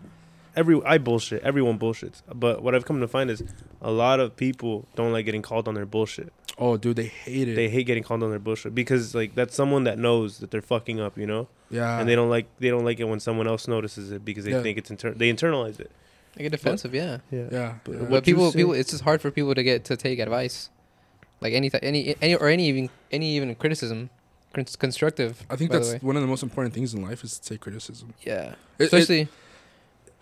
Every 0.57 0.81
I 0.85 0.99
bullshit. 0.99 1.43
Everyone 1.43 1.79
bullshits. 1.79 2.23
But 2.33 2.63
what 2.63 2.75
I've 2.75 2.85
come 2.85 3.01
to 3.01 3.09
find 3.09 3.31
is 3.31 3.43
a 3.81 3.91
lot 3.91 4.21
of 4.21 4.37
people 4.37 4.87
don't 4.95 5.11
like 5.13 5.25
getting 5.25 5.43
called 5.43 5.67
on 5.67 5.75
their 5.75 5.87
bullshit. 5.87 6.33
Oh, 6.57 6.77
dude, 6.77 6.95
they 6.97 7.07
hate 7.07 7.49
it. 7.49 7.57
They 7.57 7.69
hate 7.69 7.85
getting 7.87 8.05
called 8.05 8.23
on 8.23 8.31
their 8.31 8.39
bullshit 8.39 8.75
because 8.75 9.15
like 9.15 9.35
that's 9.35 9.55
someone 9.57 9.85
that 9.85 9.99
knows 9.99 10.39
that 10.39 10.51
they're 10.53 10.63
fucking 10.63 11.01
up, 11.01 11.19
you 11.19 11.27
know, 11.27 11.49
yeah. 11.71 11.99
and 11.99 12.09
they 12.09 12.15
don't 12.15 12.31
like 12.31 12.47
they 12.61 12.69
don't 12.71 12.85
like 12.85 13.01
it 13.01 13.05
when 13.05 13.19
someone 13.21 13.49
else 13.49 13.67
notices 13.67 14.13
it 14.13 14.25
because 14.25 14.45
they 14.45 14.53
Yeah. 14.53 14.63
think 14.63 14.79
it's 14.79 14.91
inter- 14.91 15.15
they 15.15 15.33
internalize 15.33 15.81
it. 15.81 15.91
They 16.37 16.45
get 16.45 16.53
defensive, 16.53 16.95
yeah. 16.95 17.19
Yeah. 17.31 17.47
Yeah. 17.51 17.75
But 17.85 17.93
yeah. 17.95 18.05
But 18.09 18.25
people, 18.25 18.51
say- 18.53 18.59
people, 18.59 18.73
it's 18.75 18.91
just 18.91 19.03
hard 19.03 19.21
for 19.21 19.31
people 19.33 19.55
to 19.55 19.63
get 19.63 19.85
to 19.87 19.97
take 19.97 20.19
advice, 20.21 20.71
like 21.41 21.55
any, 21.55 21.71
th- 21.71 21.83
any, 21.83 22.15
any, 22.23 22.35
or 22.37 22.49
any 22.49 22.69
even, 22.69 22.91
any 23.13 23.37
even 23.37 23.55
criticism, 23.57 24.11
constructive. 24.53 25.45
I 25.51 25.57
think 25.57 25.71
by 25.71 25.79
the 25.79 25.85
that's 25.85 25.93
way. 25.95 25.99
one 26.07 26.17
of 26.17 26.23
the 26.23 26.29
most 26.29 26.43
important 26.45 26.75
things 26.75 26.95
in 26.95 27.03
life 27.03 27.25
is 27.25 27.39
to 27.39 27.49
take 27.51 27.61
criticism. 27.61 28.15
yeah. 28.23 28.51
It- 28.51 28.55
it- 28.79 28.85
Especially, 28.85 29.29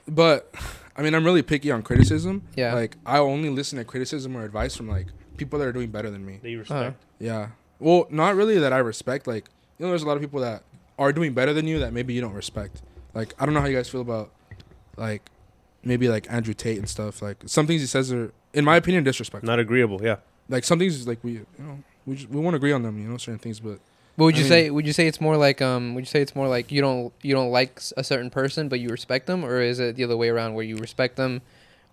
but 0.08 0.54
I 0.96 1.02
mean, 1.02 1.14
I'm 1.14 1.24
really 1.24 1.42
picky 1.42 1.70
on 1.70 1.82
criticism. 1.82 2.42
yeah. 2.56 2.74
Like 2.74 2.96
I 3.06 3.18
only 3.18 3.48
listen 3.50 3.78
to 3.78 3.84
criticism 3.84 4.36
or 4.36 4.44
advice 4.44 4.76
from 4.76 4.88
like 4.88 5.06
people 5.36 5.58
that 5.58 5.66
are 5.68 5.72
doing 5.72 5.90
better 5.90 6.10
than 6.10 6.24
me. 6.24 6.38
They 6.42 6.54
respect. 6.56 7.02
Yeah. 7.18 7.48
Well, 7.78 8.06
not 8.10 8.34
really 8.36 8.58
that 8.58 8.72
I 8.72 8.78
respect. 8.78 9.26
Like 9.26 9.48
you 9.78 9.86
know, 9.86 9.90
there's 9.90 10.02
a 10.02 10.06
lot 10.06 10.16
of 10.16 10.20
people 10.22 10.40
that 10.40 10.62
are 10.98 11.12
doing 11.12 11.32
better 11.34 11.52
than 11.52 11.66
you 11.66 11.78
that 11.80 11.92
maybe 11.92 12.12
you 12.14 12.20
don't 12.20 12.34
respect. 12.34 12.82
Like 13.14 13.34
I 13.38 13.44
don't 13.44 13.54
know 13.54 13.60
how 13.60 13.66
you 13.66 13.76
guys 13.76 13.88
feel 13.88 14.00
about 14.02 14.30
like 14.96 15.22
maybe 15.84 16.08
like 16.08 16.30
Andrew 16.30 16.54
Tate 16.54 16.78
and 16.78 16.88
stuff. 16.88 17.22
Like 17.22 17.38
some 17.46 17.66
things 17.66 17.80
he 17.80 17.86
says 17.86 18.12
are, 18.12 18.32
in 18.52 18.64
my 18.64 18.76
opinion, 18.76 19.04
disrespectful. 19.04 19.46
Not 19.46 19.58
agreeable. 19.58 20.02
Yeah. 20.02 20.16
like 20.48 20.64
some 20.64 20.78
things 20.78 21.06
like 21.06 21.18
we 21.24 21.32
you 21.32 21.46
know 21.58 21.78
we 22.06 22.16
just, 22.16 22.28
we 22.30 22.40
won't 22.40 22.56
agree 22.56 22.72
on 22.72 22.82
them. 22.82 22.98
You 23.00 23.08
know 23.08 23.16
certain 23.16 23.38
things, 23.38 23.60
but 23.60 23.78
but 24.16 24.24
would 24.26 24.34
I 24.34 24.38
you 24.38 24.44
mean- 24.44 24.50
say, 24.50 24.70
would 24.70 24.86
you 24.86 24.92
say 24.92 25.06
it's 25.06 25.22
more 25.22 25.38
like, 25.38 25.62
um, 25.62 25.94
would 25.94 26.02
you 26.02 26.06
say 26.06 26.20
it's 26.20 26.36
more 26.36 26.46
like 26.46 26.70
you 26.70 26.82
don't, 26.82 27.14
you 27.22 27.32
don't 27.34 27.50
like 27.50 27.80
a 27.96 28.04
certain 28.04 28.28
person, 28.28 28.68
but 28.68 28.78
you 28.78 28.90
respect 28.90 29.26
them, 29.26 29.42
or 29.42 29.58
is 29.62 29.80
it 29.80 29.96
the 29.96 30.04
other 30.04 30.18
way 30.18 30.28
around 30.28 30.52
where 30.52 30.64
you 30.66 30.76
respect 30.76 31.16
them, 31.16 31.40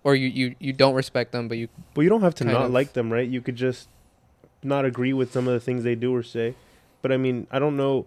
or 0.04 0.14
you, 0.14 0.28
you, 0.28 0.54
you 0.58 0.72
don't 0.72 0.94
respect 0.94 1.32
them, 1.32 1.48
but 1.48 1.58
you, 1.58 1.68
But 1.94 2.02
you 2.02 2.08
don't 2.08 2.22
have 2.22 2.34
to 2.36 2.44
not 2.44 2.66
of. 2.66 2.70
like 2.70 2.92
them, 2.94 3.12
right? 3.12 3.28
You 3.28 3.40
could 3.40 3.56
just 3.56 3.88
not 4.62 4.84
agree 4.84 5.12
with 5.12 5.32
some 5.32 5.46
of 5.48 5.54
the 5.54 5.60
things 5.60 5.84
they 5.84 5.94
do 5.94 6.14
or 6.14 6.22
say. 6.22 6.54
But 7.02 7.12
I 7.12 7.16
mean, 7.16 7.46
I 7.50 7.58
don't 7.58 7.76
know. 7.76 8.06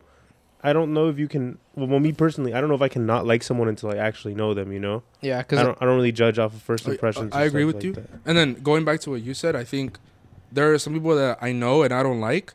I 0.65 0.71
don't 0.71 0.93
know 0.93 1.09
if 1.09 1.19
you 1.19 1.27
can. 1.27 1.57
Well, 1.75 1.87
well, 1.87 1.99
me 1.99 2.13
personally, 2.13 2.53
I 2.53 2.61
don't 2.61 2.69
know 2.69 2.75
if 2.75 2.81
I 2.81 2.87
can 2.87 3.05
not 3.05 3.25
like 3.25 3.43
someone 3.43 3.67
until 3.67 3.91
I 3.91 3.97
actually 3.97 4.33
know 4.33 4.53
them. 4.53 4.71
You 4.71 4.79
know, 4.79 5.03
yeah, 5.21 5.39
because 5.39 5.59
I 5.59 5.63
because 5.63 5.65
don't. 5.65 5.81
I 5.81 5.85
don't 5.85 5.95
really 5.97 6.11
judge 6.11 6.39
off 6.39 6.53
of 6.53 6.61
first 6.61 6.87
oh, 6.87 6.91
I- 6.91 6.93
impressions. 6.93 7.33
I 7.33 7.41
and 7.41 7.47
agree 7.49 7.65
with 7.65 7.75
like 7.75 7.83
you. 7.83 7.93
that. 7.93 8.09
And 8.25 8.37
then 8.37 8.53
going 8.55 8.85
back 8.85 8.99
to 9.01 9.09
what 9.09 9.21
you 9.21 9.33
said, 9.33 9.55
I 9.55 9.63
think 9.63 9.97
there 10.51 10.71
are 10.73 10.77
some 10.79 10.93
people 10.93 11.15
that 11.15 11.37
I 11.41 11.51
know 11.51 11.81
and 11.83 11.93
I 11.93 12.01
don't 12.03 12.21
like, 12.21 12.53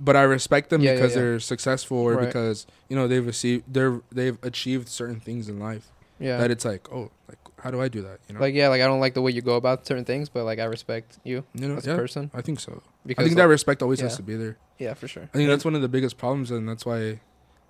but 0.00 0.16
I 0.16 0.22
respect 0.22 0.70
them 0.70 0.80
Yeah, 0.80 0.90
yeah, 0.92 0.96
because 0.96 1.14
yeah. 1.16 1.20
they're 1.22 1.40
successful 1.40 1.98
or 1.98 2.14
Right. 2.14 2.26
because 2.26 2.66
you 2.88 2.96
know 2.96 3.06
they've 3.08 3.26
achieved 3.28 3.64
they're 3.72 4.00
they've 4.10 4.38
achieved 4.42 4.88
certain 4.88 5.20
things 5.20 5.48
in 5.48 5.58
life 5.58 5.88
yeah, 6.20 6.38
that 6.38 6.50
it's 6.50 6.64
like 6.64 6.90
oh 6.92 7.10
like 7.28 7.38
how 7.62 7.70
do 7.70 7.80
I 7.80 7.88
do 7.88 8.02
that 8.02 8.20
you 8.28 8.34
know 8.34 8.40
like 8.40 8.54
yeah, 8.54 8.68
like 8.68 8.80
I 8.82 8.86
don't 8.86 9.00
like 9.00 9.14
the 9.14 9.22
way 9.22 9.32
you 9.32 9.42
go 9.42 9.56
about 9.56 9.86
certain 9.86 10.04
things, 10.04 10.28
but 10.28 10.44
like 10.44 10.58
I 10.58 10.64
respect 10.64 11.18
you 11.24 11.44
you 11.54 11.68
know 11.68 11.76
as 11.76 11.86
yeah 11.86 11.94
a 11.94 11.96
person 11.96 12.30
I 12.34 12.40
think 12.42 12.60
so 12.60 12.82
because 13.06 13.22
I 13.22 13.26
think 13.26 13.36
that 13.36 13.48
respect 13.48 13.82
always 13.82 14.00
has 14.00 14.16
to 14.16 14.22
be 14.22 14.36
there 14.36 14.56
yeah, 14.78 14.94
for 14.94 15.08
sure. 15.08 15.24
I 15.34 15.36
think 15.36 15.48
that's 15.48 15.64
one 15.64 15.74
of 15.74 15.82
the 15.82 15.88
biggest 15.88 16.16
problems 16.18 16.50
and 16.50 16.68
that's 16.68 16.86
why 16.86 17.20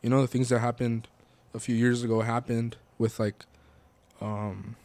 you 0.02 0.10
know 0.10 0.20
the 0.20 0.26
things 0.28 0.48
that 0.50 0.58
happened 0.60 1.08
a 1.54 1.58
few 1.58 1.74
years 1.74 2.02
ago 2.04 2.20
happened 2.20 2.76
with 2.98 3.18
like 3.18 3.44
um 4.20 4.76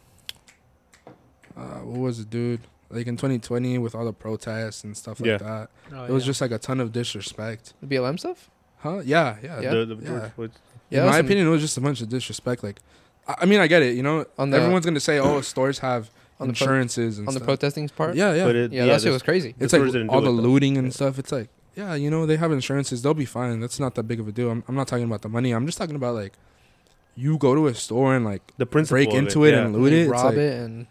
uh, 1.56 1.80
what 1.80 2.00
was 2.00 2.18
it 2.20 2.30
dude 2.30 2.60
like 2.90 3.06
in 3.06 3.16
2020 3.16 3.78
with 3.78 3.94
all 3.94 4.04
the 4.04 4.12
protests 4.12 4.84
and 4.84 4.96
stuff 4.96 5.20
like 5.20 5.28
Yeah. 5.28 5.38
that 5.38 5.70
Oh, 5.92 6.04
it 6.04 6.10
was 6.10 6.24
yeah. 6.24 6.26
just 6.28 6.40
like 6.40 6.50
a 6.50 6.58
ton 6.58 6.80
of 6.80 6.92
disrespect 6.92 7.74
The 7.80 7.86
BLM 7.96 8.18
stuff. 8.18 8.50
huh 8.78 9.02
yeah 9.04 9.36
yeah, 9.42 9.60
Yeah. 9.60 9.70
The, 9.74 9.86
the 9.86 9.94
Yeah. 9.96 10.30
George 10.36 10.50
Yeah, 10.90 11.00
in 11.00 11.06
that's 11.06 11.14
my 11.14 11.18
opinion 11.18 11.46
it 11.46 11.50
was 11.50 11.60
just 11.60 11.76
a 11.76 11.80
bunch 11.80 12.00
of 12.00 12.08
disrespect 12.08 12.62
like 12.62 12.80
i, 13.28 13.34
I 13.40 13.44
mean 13.46 13.60
i 13.60 13.66
get 13.66 13.82
it 13.82 13.94
you 13.96 14.02
know 14.02 14.24
On 14.38 14.50
the- 14.50 14.56
everyone's 14.58 14.84
gonna 14.84 15.00
say 15.00 15.18
oh 15.18 15.40
stores 15.40 15.78
have 15.80 16.10
On 16.40 16.48
the 16.48 16.54
pro- 16.54 16.64
insurances 16.66 17.18
and 17.18 17.28
on 17.28 17.34
the 17.34 17.40
stuff. 17.40 17.46
protesting 17.46 17.88
part. 17.88 18.16
yeah 18.16 18.32
yeah 18.34 18.44
But 18.44 18.56
it, 18.56 18.72
yeah, 18.72 18.86
that 18.86 19.00
shit 19.02 19.12
was 19.12 19.22
crazy. 19.22 19.54
it's 19.58 19.72
like 19.72 19.82
all 19.82 19.86
do 19.86 19.92
the 19.92 20.00
it, 20.00 20.08
though. 20.08 20.30
looting 20.30 20.76
and 20.76 20.88
Yeah. 20.88 20.92
stuff 20.92 21.18
it's 21.18 21.32
like 21.32 21.48
yeah 21.76 21.94
you 21.94 22.10
know 22.10 22.24
they 22.26 22.36
have 22.36 22.52
insurances 22.52 23.02
they'll 23.02 23.14
be 23.14 23.24
fine 23.24 23.60
that's 23.60 23.80
not 23.80 23.94
that 23.96 24.04
big 24.04 24.20
of 24.20 24.28
a 24.28 24.32
deal 24.32 24.50
i'm, 24.50 24.62
I'm 24.68 24.74
not 24.74 24.86
talking 24.88 25.04
about 25.04 25.22
the 25.22 25.28
money 25.28 25.52
i'm 25.52 25.66
just 25.66 25.78
talking 25.78 25.96
about 25.96 26.14
like 26.14 26.34
you 27.16 27.38
go 27.38 27.54
to 27.54 27.66
a 27.68 27.74
store 27.74 28.14
and 28.16 28.24
like 28.24 28.42
the 28.58 28.66
principle 28.66 28.96
break 28.96 29.14
into 29.14 29.44
it, 29.44 29.52
yeah. 29.52 29.64
and 29.64 29.76
loot 29.76 29.92
it 29.92 30.08
rob 30.08 30.24
like, 30.26 30.36
it, 30.36 30.60
and 30.60 30.86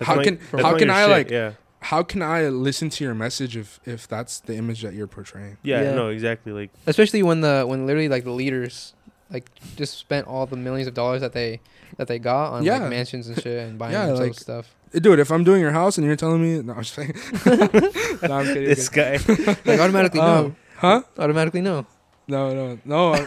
how 0.00 0.20
can 0.22 0.38
that's 0.50 0.62
how 0.64 0.76
can 0.78 0.90
i 0.90 1.02
shit, 1.02 1.10
like 1.10 1.30
Yeah. 1.30 1.52
how 1.80 2.02
can 2.02 2.22
i 2.22 2.48
listen 2.48 2.90
to 2.90 3.04
your 3.04 3.14
message 3.14 3.56
if 3.56 3.78
if 3.84 4.08
that's 4.08 4.40
the 4.40 4.56
image 4.56 4.82
that 4.82 4.94
you're 4.94 5.06
portraying 5.06 5.56
yeah, 5.62 5.82
Yeah. 5.82 5.94
no, 5.94 6.08
exactly. 6.08 6.52
Like 6.52 6.70
especially 6.86 7.22
when 7.22 7.40
the 7.40 7.64
when 7.66 7.86
literally 7.86 8.08
like 8.08 8.24
the 8.24 8.30
leaders 8.32 8.94
like 9.34 9.50
just 9.76 9.98
spent 9.98 10.26
all 10.26 10.46
the 10.46 10.56
millions 10.56 10.88
of 10.88 10.94
dollars 10.94 11.20
that 11.20 11.32
they 11.32 11.60
that 11.98 12.08
they 12.08 12.18
got 12.18 12.52
on 12.52 12.62
Yeah. 12.64 12.78
like 12.78 12.90
mansions 12.90 13.28
and 13.28 13.40
shit 13.42 13.66
and 13.68 13.78
buying 13.82 13.92
Yeah, 13.92 14.06
themselves 14.06 14.30
like- 14.30 14.40
stuff. 14.40 14.74
Eh, 14.94 15.00
dude 15.00 15.18
if 15.18 15.30
i'm 15.32 15.42
doing 15.44 15.60
your 15.60 15.72
house 15.72 15.98
and 15.98 16.06
you're 16.06 16.14
telling 16.16 16.40
me 16.40 16.62
no 16.62 16.72
i'm 16.74 16.82
just 16.82 16.94
saying 16.94 17.12
no, 18.22 18.34
i'm 18.38 18.46
kidding, 18.46 18.64
this 18.64 18.88
guy. 18.88 19.18
Like 19.64 19.80
automatically 19.80 20.20
no, 20.20 20.26
Um, 20.46 20.56
huh 20.76 21.02
automatically 21.18 21.60
no. 21.60 21.84
no 22.28 22.54
no 22.54 22.78
no 22.84 23.12
I- 23.14 23.26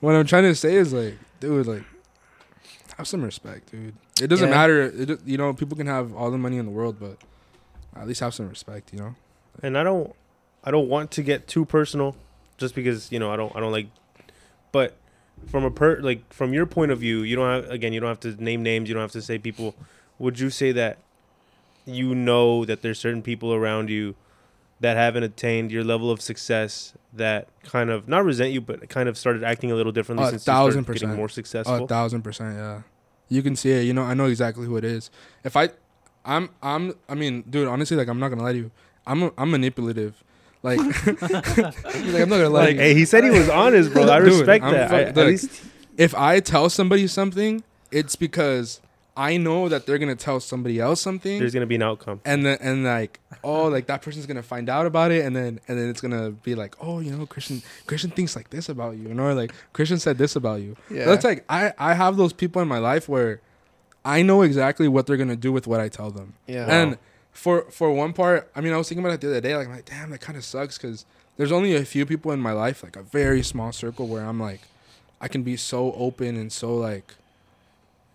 what 0.00 0.14
i'm 0.16 0.26
trying 0.26 0.42
to 0.44 0.54
say 0.54 0.74
is 0.74 0.92
like 0.92 1.14
dude 1.40 1.66
like 1.66 1.84
have 2.98 3.06
some 3.06 3.22
respect 3.22 3.70
dude 3.70 3.94
it 4.20 4.26
doesn't 4.26 4.48
Yeah. 4.48 4.54
matter 4.54 4.82
it, 4.82 5.20
you 5.24 5.38
know 5.38 5.52
people 5.54 5.76
can 5.76 5.86
have 5.86 6.12
all 6.14 6.30
the 6.30 6.38
money 6.38 6.58
in 6.58 6.66
the 6.66 6.72
world 6.72 6.96
but 7.00 7.16
at 7.96 8.06
least 8.08 8.20
have 8.20 8.34
some 8.34 8.48
respect 8.48 8.92
you 8.92 8.98
know 8.98 9.14
and 9.62 9.76
I 9.78 9.82
don't 9.84 10.14
I 10.64 10.70
don't 10.70 10.88
want 10.88 11.10
to 11.12 11.22
get 11.22 11.46
too 11.46 11.64
personal 11.64 12.16
just 12.58 12.74
because 12.74 13.10
you 13.12 13.18
know 13.18 13.30
I 13.32 13.36
don't 13.36 13.54
I 13.56 13.60
don't 13.60 13.72
like 13.72 13.88
but 14.72 14.96
from 15.46 15.64
a 15.64 15.70
per 15.70 16.00
like 16.00 16.32
from 16.32 16.52
your 16.52 16.66
point 16.66 16.90
of 16.92 16.98
view 16.98 17.22
you 17.22 17.36
don't 17.36 17.48
have 17.62 17.70
again 17.70 17.92
you 17.92 18.00
don't 18.00 18.08
have 18.08 18.20
to 18.20 18.42
name 18.42 18.62
names 18.62 18.88
you 18.88 18.94
don't 18.94 19.02
have 19.02 19.12
to 19.12 19.22
say 19.22 19.38
people 19.38 19.74
would 20.18 20.38
you 20.38 20.50
say 20.50 20.72
that 20.72 20.98
you 21.84 22.14
know 22.14 22.64
that 22.64 22.82
there's 22.82 22.98
certain 22.98 23.22
people 23.22 23.52
around 23.52 23.90
you 23.90 24.14
that 24.80 24.96
haven't 24.96 25.22
attained 25.22 25.70
your 25.70 25.84
level 25.84 26.10
of 26.10 26.20
success 26.20 26.92
that 27.12 27.48
kind 27.62 27.90
of 27.90 28.08
not 28.08 28.24
resent 28.24 28.52
you 28.52 28.60
but 28.60 28.88
kind 28.88 29.08
of 29.08 29.16
started 29.16 29.44
acting 29.44 29.70
a 29.70 29.74
little 29.74 29.92
differently 29.92 30.26
A 30.26 30.30
since 30.30 30.44
thousand 30.44 30.86
you 30.86 30.94
getting 30.94 31.14
more 31.14 31.28
A 31.84 31.86
thousand 31.86 32.22
percent, 32.22 32.56
yeah. 32.56 32.82
You 33.28 33.42
can 33.42 33.56
see 33.56 33.70
it. 33.70 33.84
You 33.84 33.94
know, 33.94 34.02
I 34.02 34.12
know 34.14 34.26
exactly 34.26 34.66
who 34.66 34.76
it 34.76 34.84
is. 34.84 35.10
If 35.42 35.56
I, 35.56 35.70
I'm, 36.24 36.50
I'm, 36.62 36.94
I 37.08 37.14
mean, 37.14 37.44
dude, 37.48 37.66
honestly, 37.66 37.96
like, 37.96 38.08
I'm 38.08 38.18
not 38.18 38.28
gonna 38.28 38.42
lie 38.42 38.52
to 38.52 38.58
you. 38.58 38.70
I'm, 39.06 39.30
I'm 39.38 39.50
manipulative. 39.50 40.22
Like, 40.62 40.78
He's 41.04 41.22
like 42.12 42.22
I'm 42.22 42.28
not 42.28 42.36
gonna 42.36 42.48
lie. 42.48 42.66
like 42.66 42.76
hey 42.76 42.94
he 42.94 43.04
said 43.04 43.24
he 43.24 43.30
was 43.30 43.48
honest 43.48 43.92
bro 43.92 44.04
I 44.08 44.18
Dude, 44.24 44.28
respect 44.28 44.64
I'm 44.64 44.72
that 44.72 44.90
fuck- 44.90 44.98
I, 44.98 45.02
at 45.02 45.16
look, 45.16 45.26
least 45.26 45.62
if 45.98 46.14
I 46.14 46.40
tell 46.40 46.70
somebody 46.70 47.06
something, 47.06 47.62
it's 47.90 48.16
because 48.16 48.80
I 49.14 49.36
know 49.36 49.68
that 49.68 49.84
they're 49.86 49.98
gonna 49.98 50.14
tell 50.16 50.40
somebody 50.40 50.78
else 50.80 51.00
something, 51.02 51.38
There's 51.38 51.52
gonna 51.52 51.66
be 51.66 51.74
an 51.74 51.82
outcome. 51.82 52.20
and 52.24 52.46
then 52.46 52.56
and 52.60 52.84
like 52.84 53.20
oh 53.44 53.64
like 53.66 53.86
that 53.88 54.00
person's 54.02 54.24
gonna 54.26 54.42
find 54.42 54.68
out 54.70 54.86
about 54.86 55.10
it, 55.10 55.24
and 55.26 55.34
then 55.36 55.60
and 55.68 55.78
then 55.78 55.88
it's 55.90 56.00
gonna 56.00 56.30
be 56.30 56.54
like 56.54 56.76
oh 56.80 57.00
you 57.00 57.10
know 57.14 57.26
Cristian 57.26 57.62
Cristian 57.86 58.14
thinks 58.14 58.34
like 58.36 58.48
this 58.50 58.68
about 58.70 58.96
you, 58.96 59.08
you 59.08 59.14
know, 59.14 59.24
or 59.24 59.34
like 59.34 59.52
Cristian 59.74 60.00
said 60.00 60.16
this 60.16 60.34
about 60.36 60.60
you. 60.62 60.76
Yeah. 60.90 61.04
That's 61.04 61.24
like 61.24 61.44
I 61.48 61.72
I 61.76 61.92
have 61.94 62.16
those 62.16 62.32
people 62.32 62.62
in 62.62 62.68
my 62.68 62.78
life 62.78 63.08
where 63.08 63.40
I 64.04 64.22
know 64.22 64.42
exactly 64.42 64.88
what 64.88 65.06
they're 65.06 65.16
gonna 65.18 65.36
do 65.36 65.52
with 65.52 65.66
what 65.66 65.80
I 65.80 65.88
tell 65.88 66.10
them. 66.10 66.34
yeah. 66.46 66.66
And 66.66 66.98
for 67.32 67.62
for 67.70 67.90
one 67.92 68.12
part, 68.12 68.50
I 68.54 68.60
mean, 68.60 68.72
I 68.72 68.76
was 68.76 68.88
thinking 68.88 69.04
about 69.04 69.14
it 69.14 69.20
the 69.20 69.28
other 69.28 69.40
day. 69.40 69.56
Like, 69.56 69.66
I'm 69.68 69.74
like, 69.74 69.84
damn, 69.86 70.10
that 70.10 70.20
kind 70.20 70.36
of 70.38 70.44
sucks 70.44 70.78
because 70.78 71.04
there's 71.36 71.52
only 71.52 71.74
a 71.74 71.84
few 71.84 72.04
people 72.06 72.30
in 72.32 72.40
my 72.40 72.52
life, 72.52 72.82
like 72.82 72.96
a 72.96 73.02
very 73.02 73.42
small 73.42 73.72
circle, 73.72 74.06
where 74.06 74.24
I'm 74.24 74.38
like, 74.38 74.60
I 75.20 75.28
can 75.28 75.42
be 75.42 75.56
so 75.56 75.92
open 75.94 76.36
and 76.36 76.52
so 76.52 76.74
like, 76.76 77.14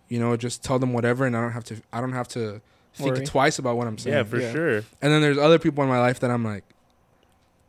you 0.08 0.18
know, 0.20 0.36
just 0.36 0.62
tell 0.62 0.78
them 0.78 0.92
whatever, 0.92 1.26
and 1.26 1.36
I 1.36 1.40
don't 1.40 1.52
have 1.52 1.64
to. 1.64 1.76
I 1.92 2.00
don't 2.00 2.12
have 2.12 2.28
to 2.28 2.60
think 2.94 3.16
Worry. 3.16 3.26
twice 3.26 3.58
about 3.58 3.76
what 3.76 3.86
I'm 3.86 3.98
saying. 3.98 4.16
Yeah, 4.16 4.22
for 4.24 4.38
Yeah. 4.40 4.52
sure. 4.52 4.76
And 5.02 5.12
then 5.12 5.20
there's 5.22 5.38
other 5.38 5.58
people 5.58 5.82
in 5.84 5.90
my 5.90 6.00
life 6.00 6.20
that 6.20 6.30
I'm 6.30 6.44
like, 6.44 6.64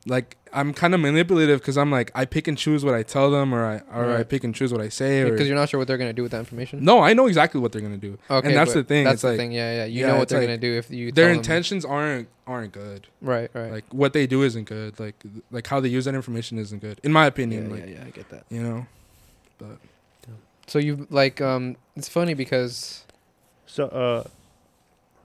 like 0.05 0.37
I'm 0.51 0.73
kind 0.73 0.93
of 0.95 0.99
manipulative 0.99 1.59
because 1.59 1.77
I'm 1.77 1.91
like 1.91 2.09
I 2.15 2.25
pick 2.25 2.47
and 2.47 2.57
choose 2.57 2.83
what 2.85 2.95
I 2.95 3.03
tell 3.03 3.29
them, 3.29 3.53
or 3.53 3.65
I 3.65 3.81
or 3.95 4.15
I 4.17 4.23
pick 4.23 4.43
and 4.43 4.55
choose 4.55 4.71
what 4.71 4.81
I 4.81 4.89
say, 4.89 5.21
or 5.21 5.31
because 5.31 5.47
you're 5.47 5.57
not 5.57 5.69
sure 5.69 5.77
what 5.77 5.87
they're 5.87 5.97
gonna 5.97 6.13
do 6.13 6.23
with 6.23 6.31
that 6.31 6.39
information. 6.39 6.83
no, 6.83 7.01
I 7.01 7.13
know 7.13 7.27
exactly 7.27 7.59
what 7.61 7.71
they're 7.71 7.81
gonna 7.81 7.97
do. 7.97 8.17
Okay, 8.29 8.47
and 8.47 8.57
that's 8.57 8.73
the 8.73 8.83
thing. 8.83 9.03
That's 9.03 9.15
it's 9.15 9.21
the 9.23 9.27
like 9.29 9.37
thing. 9.37 9.51
Yeah, 9.51 9.75
yeah. 9.75 9.85
You 9.85 10.01
Yeah, 10.01 10.07
know 10.07 10.17
what 10.17 10.29
they're 10.29 10.39
like 10.39 10.47
gonna 10.47 10.57
do 10.57 10.73
if 10.77 10.89
you. 10.89 11.11
their 11.11 11.25
tell 11.25 11.29
them- 11.33 11.37
intentions 11.37 11.85
aren't 11.85 12.29
aren't 12.47 12.71
good. 12.71 13.07
Right. 13.21 13.51
Right. 13.53 13.71
Like 13.71 13.93
what 13.93 14.13
they 14.13 14.25
do 14.25 14.41
isn't 14.43 14.63
good. 14.65 14.99
Like 14.99 15.15
like 15.51 15.67
how 15.67 15.79
they 15.79 15.89
use 15.89 16.05
that 16.05 16.15
information 16.15 16.57
isn't 16.57 16.79
good, 16.79 16.99
in 17.03 17.11
my 17.11 17.25
opinion. 17.25 17.69
yeah, 17.69 17.75
like 17.75 17.89
yeah. 17.89 18.03
I 18.07 18.09
get 18.09 18.29
that. 18.29 18.45
you 18.49 18.63
know, 18.63 18.87
But 19.59 19.77
So 20.67 20.79
you 20.79 21.05
like 21.11 21.41
um, 21.41 21.75
it's 21.95 22.09
funny 22.09 22.33
because 22.33 23.03
So, 23.67 23.85
uh, 23.87 24.23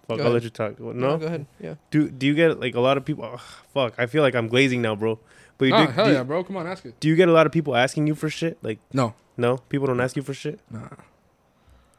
fuck, 0.07 0.09
Go 0.09 0.15
I'll 0.15 0.21
ahead. 0.21 0.33
let 0.35 0.43
you 0.45 0.51
talk. 0.51 0.79
What, 0.81 0.97
No, 0.97 1.17
go 1.19 1.27
ahead. 1.27 1.47
Yeah. 1.61 1.75
do 1.91 2.09
do 2.11 2.27
you 2.27 2.35
get 2.35 2.61
like 2.61 2.75
a 2.75 2.81
lot 2.81 2.97
of 2.97 3.05
people? 3.05 3.25
ugh, 3.25 3.41
fuck, 3.73 3.95
I 3.99 4.07
feel 4.07 4.23
like 4.23 4.35
I'm 4.35 4.49
glazing 4.49 4.81
now, 4.83 4.95
bro. 4.95 5.19
But 5.59 5.67
you 5.67 5.75
oh 5.75 5.87
do, 5.87 5.93
hell 5.93 6.07
do, 6.07 6.13
yeah, 6.13 6.23
bro, 6.25 6.43
come 6.45 6.57
on, 6.57 6.67
ask 6.67 6.85
it. 6.85 6.99
do 7.01 7.09
you 7.09 7.17
get 7.17 7.29
a 7.29 7.33
lot 7.33 7.47
of 7.47 7.53
people 7.53 7.77
asking 7.77 8.07
you 8.09 8.15
for 8.15 8.29
shit? 8.29 8.59
Like, 8.63 8.79
No, 8.93 9.15
no, 9.37 9.59
people 9.69 9.87
don't 9.87 10.01
ask 10.01 10.17
you 10.17 10.23
for 10.23 10.35
shit. 10.35 10.59
nah, 10.71 10.89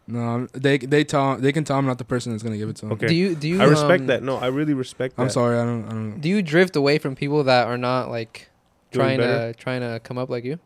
no. 0.08 0.48
They 0.54 0.78
they 0.78 1.04
tell 1.04 1.38
they 1.38 1.52
can 1.52 1.64
tell 1.64 1.78
I'm 1.78 1.86
not 1.86 1.98
the 1.98 2.06
person 2.06 2.32
that's 2.32 2.44
gonna 2.44 2.58
give 2.58 2.70
it 2.70 2.76
to 2.78 2.82
them. 2.86 2.92
Okay. 2.94 3.08
Do 3.08 3.16
you 3.16 3.36
do 3.36 3.48
you? 3.48 3.62
I 3.62 3.66
respect 3.66 4.02
um, 4.02 4.08
that. 4.08 4.24
No, 4.24 4.38
I 4.38 4.48
really 4.48 4.74
respect 4.74 5.16
that. 5.16 5.22
I'm 5.24 5.30
sorry, 5.30 5.58
I 5.58 5.64
don't 5.66 5.86
I 5.86 5.90
don't. 5.90 6.22
Do 6.22 6.30
you 6.30 6.42
drift 6.42 6.76
away 6.76 6.98
from 7.00 7.16
people 7.16 7.44
that 7.46 7.68
are 7.68 7.78
not 7.78 8.10
like 8.12 8.50
Doing 8.92 9.04
trying 9.06 9.18
better? 9.20 9.54
to 9.54 9.60
trying 9.60 9.82
to 9.82 10.00
come 10.04 10.18
up 10.18 10.30
like 10.30 10.44
you? 10.46 10.60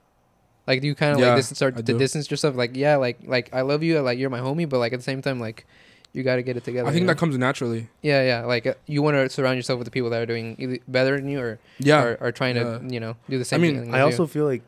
Like, 0.68 0.82
do 0.82 0.88
you 0.88 0.94
kind 0.96 1.14
of 1.14 1.20
Yeah, 1.20 1.28
like 1.30 1.38
distance 1.38 1.58
start 1.58 1.74
I 1.76 1.78
to 1.78 1.84
do. 1.84 1.98
distance 1.98 2.30
yourself? 2.30 2.56
Like, 2.56 2.76
yeah, 2.76 2.98
like 2.98 3.20
like 3.26 3.50
I 3.54 3.62
love 3.62 3.82
you, 3.82 4.00
like 4.02 4.20
you're 4.20 4.30
my 4.30 4.40
homie, 4.42 4.68
but 4.68 4.80
like 4.80 4.94
at 4.94 5.00
the 5.00 5.04
same 5.04 5.22
time, 5.22 5.40
like 5.40 5.66
you 6.14 6.24
got 6.24 6.38
to 6.38 6.41
get 6.43 6.57
it 6.57 6.64
together. 6.64 6.88
I 6.89 6.91
think 6.91 7.01
you 7.01 7.07
that 7.07 7.18
comes 7.18 7.38
naturally. 7.38 7.88
yeah, 8.01 8.24
yeah. 8.24 8.45
Like 8.45 8.66
uh, 8.66 8.74
you 8.88 9.01
want 9.01 9.16
to 9.16 9.30
surround 9.30 9.57
yourself 9.57 9.78
with 9.80 9.86
the 9.86 9.91
people 9.91 10.10
that 10.10 10.22
are 10.22 10.26
doing 10.26 10.80
better 10.88 11.18
than 11.18 11.30
you 11.30 11.39
or 11.39 11.60
Yeah, 11.80 12.03
are, 12.03 12.18
are 12.22 12.32
trying 12.32 12.55
to 12.55 12.62
Yeah. 12.84 12.89
you 12.93 12.99
know 12.99 13.16
do 13.30 13.38
the 13.38 13.45
same. 13.45 13.60
I 13.60 13.62
mean, 13.62 13.82
thing 13.86 13.93
I 13.95 14.01
also 14.01 14.24
you. 14.24 14.28
feel 14.28 14.45
like 14.45 14.64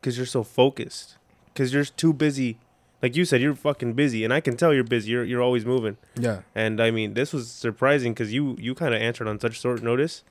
because 0.00 0.16
you're 0.16 0.26
so 0.26 0.42
focused, 0.42 1.16
because 1.52 1.72
you're 1.72 1.84
too 1.84 2.12
busy. 2.12 2.58
Like 3.02 3.16
you 3.16 3.24
said, 3.24 3.40
you're 3.40 3.54
fucking 3.56 3.94
busy, 3.94 4.22
and 4.24 4.32
I 4.32 4.40
can 4.40 4.56
tell 4.56 4.72
you're 4.72 4.84
busy. 4.84 5.10
You're 5.10 5.24
you're 5.24 5.42
always 5.42 5.64
moving. 5.66 5.96
yeah. 6.16 6.42
And 6.54 6.80
I 6.80 6.90
mean, 6.92 7.14
this 7.14 7.32
was 7.32 7.50
surprising 7.50 8.12
because 8.14 8.32
you 8.32 8.56
you 8.60 8.74
kind 8.74 8.94
of 8.94 9.00
answered 9.02 9.26
on 9.28 9.40
such 9.40 9.60
short 9.60 9.82
notice, 9.82 10.22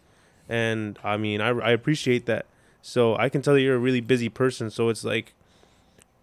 and 0.50 0.98
I 1.04 1.18
mean, 1.18 1.42
I 1.42 1.50
I 1.50 1.72
appreciate 1.72 2.26
that. 2.28 2.46
So 2.82 3.16
I 3.18 3.30
can 3.30 3.42
tell 3.42 3.54
that 3.56 3.62
you're 3.62 3.76
a 3.76 3.80
really 3.80 4.02
busy 4.02 4.28
person. 4.30 4.70
So 4.70 4.90
it's 4.90 5.04
like, 5.04 5.34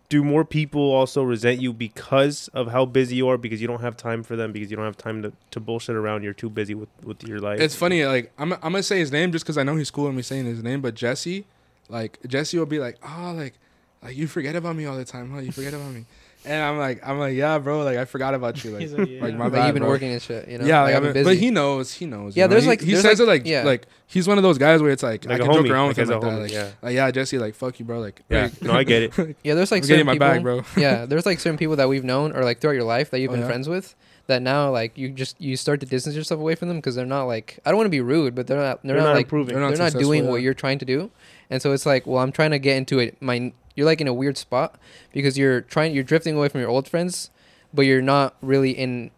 do 0.08 0.24
more 0.24 0.44
people 0.44 0.80
also 0.80 1.22
resent 1.22 1.60
you 1.60 1.72
because 1.72 2.48
of 2.48 2.68
how 2.68 2.86
busy 2.86 3.16
you 3.16 3.28
are? 3.28 3.36
Because 3.36 3.60
you 3.60 3.66
don't 3.66 3.82
have 3.82 3.96
time 3.96 4.22
for 4.22 4.36
them. 4.36 4.52
Because 4.52 4.70
you 4.70 4.76
don't 4.76 4.86
have 4.86 4.96
time 4.96 5.22
to, 5.22 5.32
to 5.50 5.60
bullshit 5.60 5.96
around. 5.96 6.22
You're 6.22 6.32
too 6.32 6.48
busy 6.48 6.74
with 6.74 6.88
with 7.04 7.22
your 7.24 7.40
life. 7.40 7.60
It's 7.60 7.74
funny. 7.74 8.04
Like 8.06 8.32
I'm 8.38 8.52
I'm 8.54 8.60
gonna 8.60 8.82
say 8.82 8.98
his 8.98 9.12
name 9.12 9.32
just 9.32 9.44
because 9.44 9.58
I 9.58 9.62
know 9.62 9.76
he's 9.76 9.90
cool 9.90 10.06
and 10.06 10.16
me 10.16 10.22
saying 10.22 10.46
his 10.46 10.62
name. 10.62 10.80
But 10.80 10.94
Jesse, 10.94 11.44
like 11.88 12.18
Jesse 12.26 12.58
will 12.58 12.66
be 12.66 12.78
like, 12.78 12.96
oh, 13.02 13.34
like 13.36 13.54
like 14.02 14.16
you 14.16 14.26
forget 14.26 14.56
about 14.56 14.76
me 14.76 14.86
all 14.86 14.96
the 14.96 15.04
time, 15.04 15.30
huh? 15.30 15.40
You 15.40 15.52
forget 15.52 15.74
about 15.74 15.92
me. 15.92 16.06
And 16.44 16.62
I'm 16.62 16.78
like, 16.78 17.06
I'm 17.06 17.18
like, 17.18 17.34
yeah, 17.34 17.58
bro. 17.58 17.82
Like 17.82 17.96
I 17.98 18.04
forgot 18.04 18.32
about 18.34 18.62
you. 18.64 18.70
Like, 18.78 18.90
like, 18.98 19.08
yeah. 19.08 19.22
like 19.22 19.34
my 19.34 19.44
But 19.48 19.52
bad, 19.56 19.66
you've 19.66 19.74
been 19.74 19.82
bro. 19.82 19.90
working 19.90 20.12
and 20.12 20.22
shit, 20.22 20.48
you 20.48 20.58
know. 20.58 20.64
yeah, 20.64 20.82
like, 20.82 20.94
like, 20.94 20.96
I've 20.96 20.96
I've 20.96 21.02
been 21.14 21.24
been- 21.24 21.24
but 21.34 21.36
he 21.36 21.50
knows. 21.50 21.92
He 21.92 22.06
knows. 22.06 22.36
Yeah, 22.36 22.44
you 22.44 22.48
know? 22.48 22.50
there's 22.52 22.62
He- 22.64 22.68
like- 22.68 22.80
he 22.80 22.92
there's 22.92 23.02
says 23.02 23.18
like- 23.20 23.26
it 23.26 23.28
like 23.30 23.46
yeah. 23.46 23.62
like 23.64 23.86
he's 24.06 24.26
one 24.28 24.38
of 24.38 24.42
those 24.42 24.56
guys 24.58 24.80
where 24.80 24.90
it's 24.90 25.02
like, 25.02 25.24
like 25.24 25.40
I 25.40 25.44
a 25.44 25.46
can 25.46 25.54
joke 25.54 25.66
homie, 25.66 25.70
around 25.70 25.88
with 25.88 25.98
him 25.98 26.08
like 26.08 26.20
that. 26.20 26.26
homie. 26.26 26.42
Like, 26.42 26.52
yeah, 26.52 26.70
like 26.80 26.94
yeah, 26.94 27.10
Jesse, 27.10 27.38
like 27.38 27.54
fuck 27.54 27.78
you, 27.78 27.84
bro. 27.84 28.00
Like 28.00 28.22
yeah. 28.30 28.42
like, 28.44 28.62
No, 28.62 28.72
I 28.72 28.84
get 28.84 29.02
it. 29.02 29.36
yeah, 29.44 29.54
there's 29.54 29.70
like 29.70 29.82
I'm 29.82 29.88
getting 29.88 30.06
certain 30.06 30.06
my 30.06 30.12
people. 30.14 30.28
bag, 30.28 30.42
bro. 30.42 30.62
yeah, 30.76 31.04
there's 31.06 31.26
like 31.26 31.40
certain 31.40 31.58
people 31.58 31.76
that 31.76 31.88
we've 31.88 32.04
known 32.04 32.32
or 32.34 32.44
like 32.44 32.60
throughout 32.60 32.74
your 32.74 32.84
life 32.84 33.10
that 33.10 33.18
you've 33.20 33.30
Oh, 33.30 33.34
been 33.34 33.40
yeah? 33.42 33.46
friends 33.48 33.68
with 33.68 33.94
that 34.28 34.42
now 34.42 34.70
like 34.70 34.96
you 34.98 35.08
just 35.08 35.40
you 35.40 35.56
start 35.56 35.80
to 35.80 35.86
distance 35.86 36.14
yourself 36.14 36.38
away 36.38 36.54
from 36.54 36.68
them 36.68 36.76
because 36.78 36.94
they're 36.94 37.06
not 37.06 37.24
like 37.24 37.58
I 37.66 37.70
don't 37.70 37.78
want 37.78 37.86
to 37.86 37.90
be 37.90 38.00
rude, 38.00 38.34
but 38.34 38.46
they're 38.46 38.58
not 38.58 38.82
they're, 38.82 38.92
They're 38.94 39.02
not, 39.02 39.08
not 39.08 39.14
like 39.16 39.24
improving. 39.26 39.54
They're 39.54 39.68
they're 39.70 39.78
not 39.78 39.94
not, 39.94 40.00
doing 40.00 40.28
what 40.28 40.40
you're 40.42 40.54
trying 40.54 40.78
to 40.78 40.84
do, 40.84 41.10
and 41.50 41.60
so 41.60 41.72
it's 41.72 41.84
like 41.86 42.06
well 42.06 42.22
I'm 42.22 42.30
trying 42.32 42.50
to 42.52 42.58
get 42.58 42.76
into 42.76 42.98
it. 42.98 43.20
My 43.20 43.52
you're 43.78 43.86
like 43.86 44.00
in 44.00 44.08
a 44.08 44.12
weird 44.12 44.36
spot 44.36 44.76
because 45.12 45.38
you're 45.38 45.60
trying 45.60 45.94
you're 45.94 46.02
drifting 46.04 46.34
away 46.36 46.48
from 46.48 46.60
your 46.60 46.68
old 46.68 46.88
friends, 46.88 47.30
but 47.72 47.82
you're 47.82 48.02
not 48.02 48.34
really 48.42 48.72
in 48.72 49.12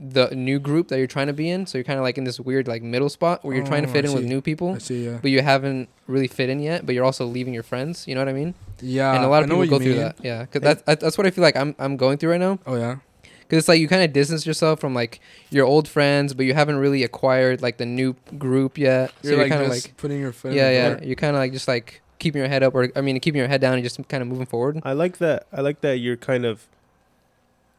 the 0.00 0.28
new 0.34 0.58
group 0.58 0.88
that 0.88 0.98
you're 0.98 1.06
trying 1.06 1.28
to 1.28 1.32
be 1.32 1.48
in. 1.48 1.64
So 1.64 1.78
you're 1.78 1.84
kind 1.84 1.96
of 1.98 2.02
like 2.02 2.18
in 2.18 2.24
this 2.24 2.40
weird 2.40 2.66
like 2.66 2.82
middle 2.82 3.08
spot 3.08 3.44
where 3.44 3.54
you're 3.54 3.64
trying 3.64 3.84
to 3.84 3.88
Oh, 3.88 3.92
fit 3.92 4.04
I 4.04 4.08
in 4.08 4.14
with 4.14 4.24
new 4.24 4.40
people, 4.40 4.74
I 4.74 4.78
see. 4.78 5.04
Yeah. 5.06 5.18
but 5.22 5.30
you 5.30 5.40
haven't 5.42 5.88
really 6.08 6.26
fit 6.26 6.48
in 6.50 6.58
yet. 6.58 6.84
But 6.84 6.96
you're 6.96 7.04
also 7.04 7.24
leaving 7.24 7.54
your 7.54 7.62
friends. 7.62 8.08
You 8.08 8.16
know 8.16 8.20
what 8.20 8.28
I 8.28 8.32
mean? 8.32 8.54
Yeah. 8.80 9.14
and 9.14 9.24
a 9.24 9.28
lot 9.28 9.44
of 9.44 9.48
people 9.48 9.64
go 9.66 9.78
through 9.78 9.94
that. 9.94 10.16
Yeah, 10.22 10.42
because 10.42 10.60
that's 10.62 10.82
that's 11.00 11.16
what 11.16 11.26
I 11.26 11.30
feel 11.30 11.42
like 11.42 11.54
I'm 11.56 11.76
I'm 11.78 11.96
going 11.96 12.18
through 12.18 12.30
right 12.32 12.40
now. 12.40 12.58
Oh 12.66 12.74
yeah. 12.74 12.96
Because 13.22 13.58
it's 13.58 13.68
like 13.68 13.80
you 13.80 13.86
kind 13.86 14.02
of 14.02 14.12
distance 14.12 14.46
yourself 14.46 14.80
from 14.80 14.94
like 14.94 15.20
your 15.50 15.66
old 15.66 15.86
friends, 15.86 16.32
but 16.34 16.46
you 16.46 16.54
haven't 16.54 16.78
really 16.78 17.04
acquired 17.04 17.60
like 17.62 17.76
the 17.76 17.86
new 17.86 18.16
group 18.38 18.78
yet. 18.78 19.12
You're 19.22 19.34
so 19.34 19.38
like 19.38 19.48
you're 19.50 19.58
kind 19.58 19.62
of 19.70 19.72
just 19.74 19.86
like 19.88 19.96
putting 19.98 20.20
your 20.20 20.32
foot. 20.32 20.52
yeah, 20.54 20.68
in 20.70 20.94
the 20.96 21.00
yeah. 21.02 21.06
You're 21.06 21.16
kind 21.16 21.36
of 21.36 21.40
like 21.40 21.52
just 21.52 21.68
like 21.68 22.00
keeping 22.22 22.38
your 22.40 22.48
head 22.48 22.62
up, 22.62 22.74
or 22.74 22.88
I 22.96 23.00
mean, 23.02 23.18
keeping 23.20 23.38
your 23.38 23.48
head 23.48 23.60
down 23.60 23.74
and 23.74 23.82
just 23.84 23.96
kind 24.08 24.22
of 24.22 24.28
moving 24.28 24.46
forward. 24.46 24.80
I 24.84 24.92
like 24.92 25.18
that. 25.18 25.46
I 25.52 25.60
like 25.60 25.80
that 25.82 25.98
you're 25.98 26.16
kind 26.16 26.46
of 26.46 26.66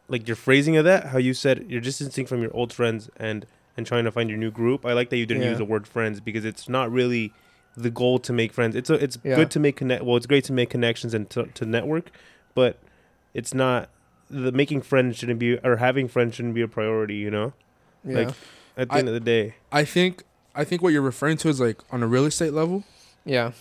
like 0.07 0.27
your 0.27 0.35
phrasing 0.35 0.77
of 0.77 0.85
that. 0.85 1.07
How 1.07 1.17
you 1.17 1.33
said 1.33 1.65
you're 1.69 1.81
distancing 1.81 2.25
from 2.25 2.41
your 2.41 2.53
old 2.55 2.71
friends 2.73 3.09
and 3.17 3.45
and 3.75 3.87
trying 3.87 4.03
to 4.03 4.11
find 4.11 4.29
your 4.29 4.37
new 4.37 4.51
group. 4.51 4.85
I 4.85 4.93
like 4.93 5.09
that 5.09 5.17
you 5.17 5.25
didn't 5.25 5.43
Yeah. 5.43 5.49
use 5.49 5.57
the 5.57 5.65
word 5.65 5.87
friends 5.87 6.19
because 6.19 6.45
it's 6.45 6.69
not 6.69 6.91
really 6.91 7.33
the 7.75 7.89
goal 7.89 8.19
to 8.19 8.31
make 8.31 8.53
friends. 8.53 8.75
It's 8.75 8.89
a, 8.91 8.93
it's 8.95 9.17
Yeah. 9.23 9.35
good 9.35 9.49
to 9.51 9.59
make 9.59 9.75
connect. 9.75 10.03
Well, 10.03 10.15
it's 10.17 10.27
great 10.27 10.43
to 10.43 10.53
make 10.53 10.69
connections 10.69 11.15
and 11.15 11.27
to, 11.31 11.45
to 11.47 11.65
network, 11.65 12.11
but 12.53 12.77
it's 13.33 13.51
not 13.53 13.89
the 14.29 14.51
making 14.51 14.81
friends 14.83 15.17
shouldn't 15.17 15.39
be 15.39 15.57
or 15.59 15.77
having 15.77 16.07
friends 16.07 16.35
shouldn't 16.35 16.53
be 16.53 16.61
a 16.61 16.67
priority. 16.67 17.15
You 17.15 17.31
know, 17.31 17.53
Yeah, 18.05 18.17
Like- 18.25 18.35
at 18.77 18.89
the 18.89 18.95
I- 18.95 18.99
end 18.99 19.07
of 19.07 19.13
the 19.15 19.19
day. 19.19 19.55
I 19.71 19.85
think 19.85 20.23
I 20.55 20.63
think 20.63 20.83
what 20.83 20.93
you're 20.93 21.01
referring 21.01 21.37
to 21.37 21.49
is 21.49 21.59
like 21.59 21.77
on 21.91 22.03
a 22.03 22.07
real 22.07 22.25
estate 22.25 22.53
level. 22.53 22.83
yeah, 23.25 23.53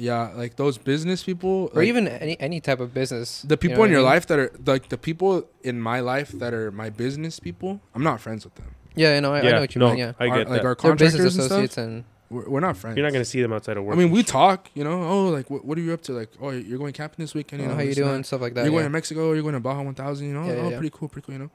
Yeah, 0.00 0.32
like 0.34 0.56
those 0.56 0.78
business 0.78 1.22
people, 1.22 1.70
or 1.74 1.80
like, 1.82 1.88
even 1.88 2.08
any 2.08 2.40
any 2.40 2.60
type 2.60 2.80
of 2.80 2.94
business. 2.94 3.42
the 3.42 3.54
you 3.54 3.56
people 3.58 3.78
know 3.78 3.84
in 3.84 3.90
your 3.90 4.00
I 4.00 4.04
mean? 4.04 4.12
life 4.12 4.26
that 4.28 4.38
are 4.38 4.52
like 4.64 4.88
the 4.88 4.96
people 4.98 5.46
in 5.62 5.80
my 5.80 6.00
life 6.00 6.30
that 6.32 6.54
are 6.54 6.70
my 6.72 6.88
business 6.88 7.38
people. 7.38 7.80
I'm 7.94 8.02
not 8.02 8.20
friends 8.20 8.44
with 8.44 8.54
them. 8.54 8.74
Yeah, 8.94 9.14
you 9.14 9.20
know, 9.20 9.32
I, 9.34 9.40
I 9.40 9.50
know 9.50 9.60
what 9.60 9.74
you 9.74 9.78
no, 9.78 9.88
mean. 9.90 9.98
Yeah, 9.98 10.12
I 10.18 10.28
Our- 10.28 10.38
get 10.38 10.50
like 10.50 10.62
that. 10.62 10.66
our 10.66 10.74
they're 10.74 10.94
business 10.96 11.34
contractors 11.34 11.36
and 11.36 11.44
associates 11.44 11.72
stuff. 11.74 11.84
and 11.84 12.04
We're, 12.30 12.48
we're 12.48 12.60
not 12.60 12.76
friends. 12.76 12.96
You're 12.96 13.06
not 13.06 13.12
gonna 13.12 13.24
see 13.24 13.42
them 13.42 13.52
outside 13.52 13.76
of 13.76 13.84
work. 13.84 13.94
I 13.94 13.98
mean, 13.98 14.10
we 14.10 14.22
talk. 14.22 14.70
You 14.74 14.84
know, 14.84 15.02
oh, 15.02 15.28
like 15.28 15.50
what, 15.50 15.64
what 15.64 15.76
are 15.76 15.82
you 15.82 15.92
up 15.92 16.02
to? 16.02 16.12
Like, 16.12 16.30
oh, 16.40 16.50
you're 16.50 16.78
going 16.78 16.92
camping 16.92 17.22
this 17.22 17.34
weekend. 17.34 17.60
You 17.60 17.68
oh, 17.68 17.70
know, 17.70 17.76
how 17.76 17.82
you 17.82 17.88
this 17.88 17.96
doing, 17.96 18.16
that. 18.18 18.26
stuff 18.26 18.40
like 18.40 18.54
that. 18.54 18.64
You're 18.64 18.72
going 18.72 18.84
to 18.84 18.90
Mexico. 18.90 19.32
You're 19.32 19.42
going 19.42 19.54
to 19.54 19.60
Baja 19.60 19.82
1000. 19.82 20.26
You 20.26 20.34
know, 20.34 20.46
Yeah, 20.46 20.52
yeah, 20.54 20.60
oh, 20.60 20.68
yeah. 20.70 20.78
pretty 20.78 20.94
cool, 20.96 21.08
pretty 21.08 21.26
cool. 21.26 21.34
You 21.34 21.38
know, 21.44 21.50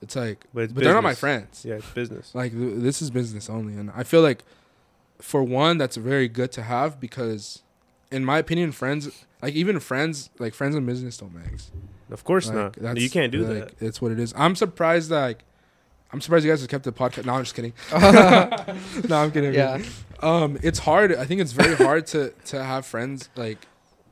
it's 0.00 0.14
like, 0.16 0.44
but 0.54 0.64
it's 0.64 0.72
but 0.72 0.84
they're 0.84 0.94
not 0.94 1.02
my 1.02 1.14
friends. 1.14 1.64
Yeah, 1.64 1.74
it's 1.74 1.90
business. 1.90 2.34
Like 2.34 2.52
th- 2.52 2.74
this 2.76 3.02
is 3.02 3.10
business 3.10 3.50
only, 3.50 3.74
and 3.74 3.90
I 3.94 4.04
feel 4.04 4.22
like, 4.22 4.44
for 5.20 5.42
one, 5.42 5.76
that's 5.76 5.96
very 5.96 6.28
good 6.28 6.50
to 6.52 6.62
have 6.62 6.98
because, 6.98 7.62
in 8.10 8.24
my 8.24 8.38
opinion, 8.38 8.72
friends 8.72 9.24
like 9.42 9.54
even 9.54 9.80
friends 9.80 10.30
like 10.38 10.54
friends 10.54 10.74
in 10.74 10.84
business 10.86 11.16
don't 11.16 11.34
mix. 11.34 11.70
Of 12.10 12.24
course 12.24 12.46
Like, 12.48 12.56
not. 12.56 12.72
that's- 12.74 13.02
You 13.02 13.08
can't 13.10 13.30
do 13.30 13.44
like, 13.46 13.78
that. 13.78 13.86
It's 13.86 14.02
what 14.02 14.10
it 14.12 14.18
is. 14.18 14.34
I'm 14.36 14.56
surprised 14.56 15.10
that 15.10 15.20
like, 15.22 15.44
I'm 16.12 16.20
surprised 16.20 16.44
you 16.44 16.50
guys 16.50 16.60
have 16.60 16.68
kept 16.68 16.82
the 16.84 16.92
podcast. 16.92 17.24
No, 17.24 17.34
I'm 17.34 17.42
just 17.44 17.54
kidding. 17.54 17.72
no, 19.08 19.16
I'm 19.22 19.30
kidding. 19.30 19.54
yeah, 19.54 19.80
Um, 20.20 20.58
it's 20.62 20.80
hard. 20.80 21.14
I 21.14 21.24
think 21.24 21.40
it's 21.40 21.52
very 21.52 21.76
hard 21.76 22.06
to 22.08 22.30
to 22.46 22.62
have 22.62 22.84
friends 22.84 23.28
like 23.36 23.58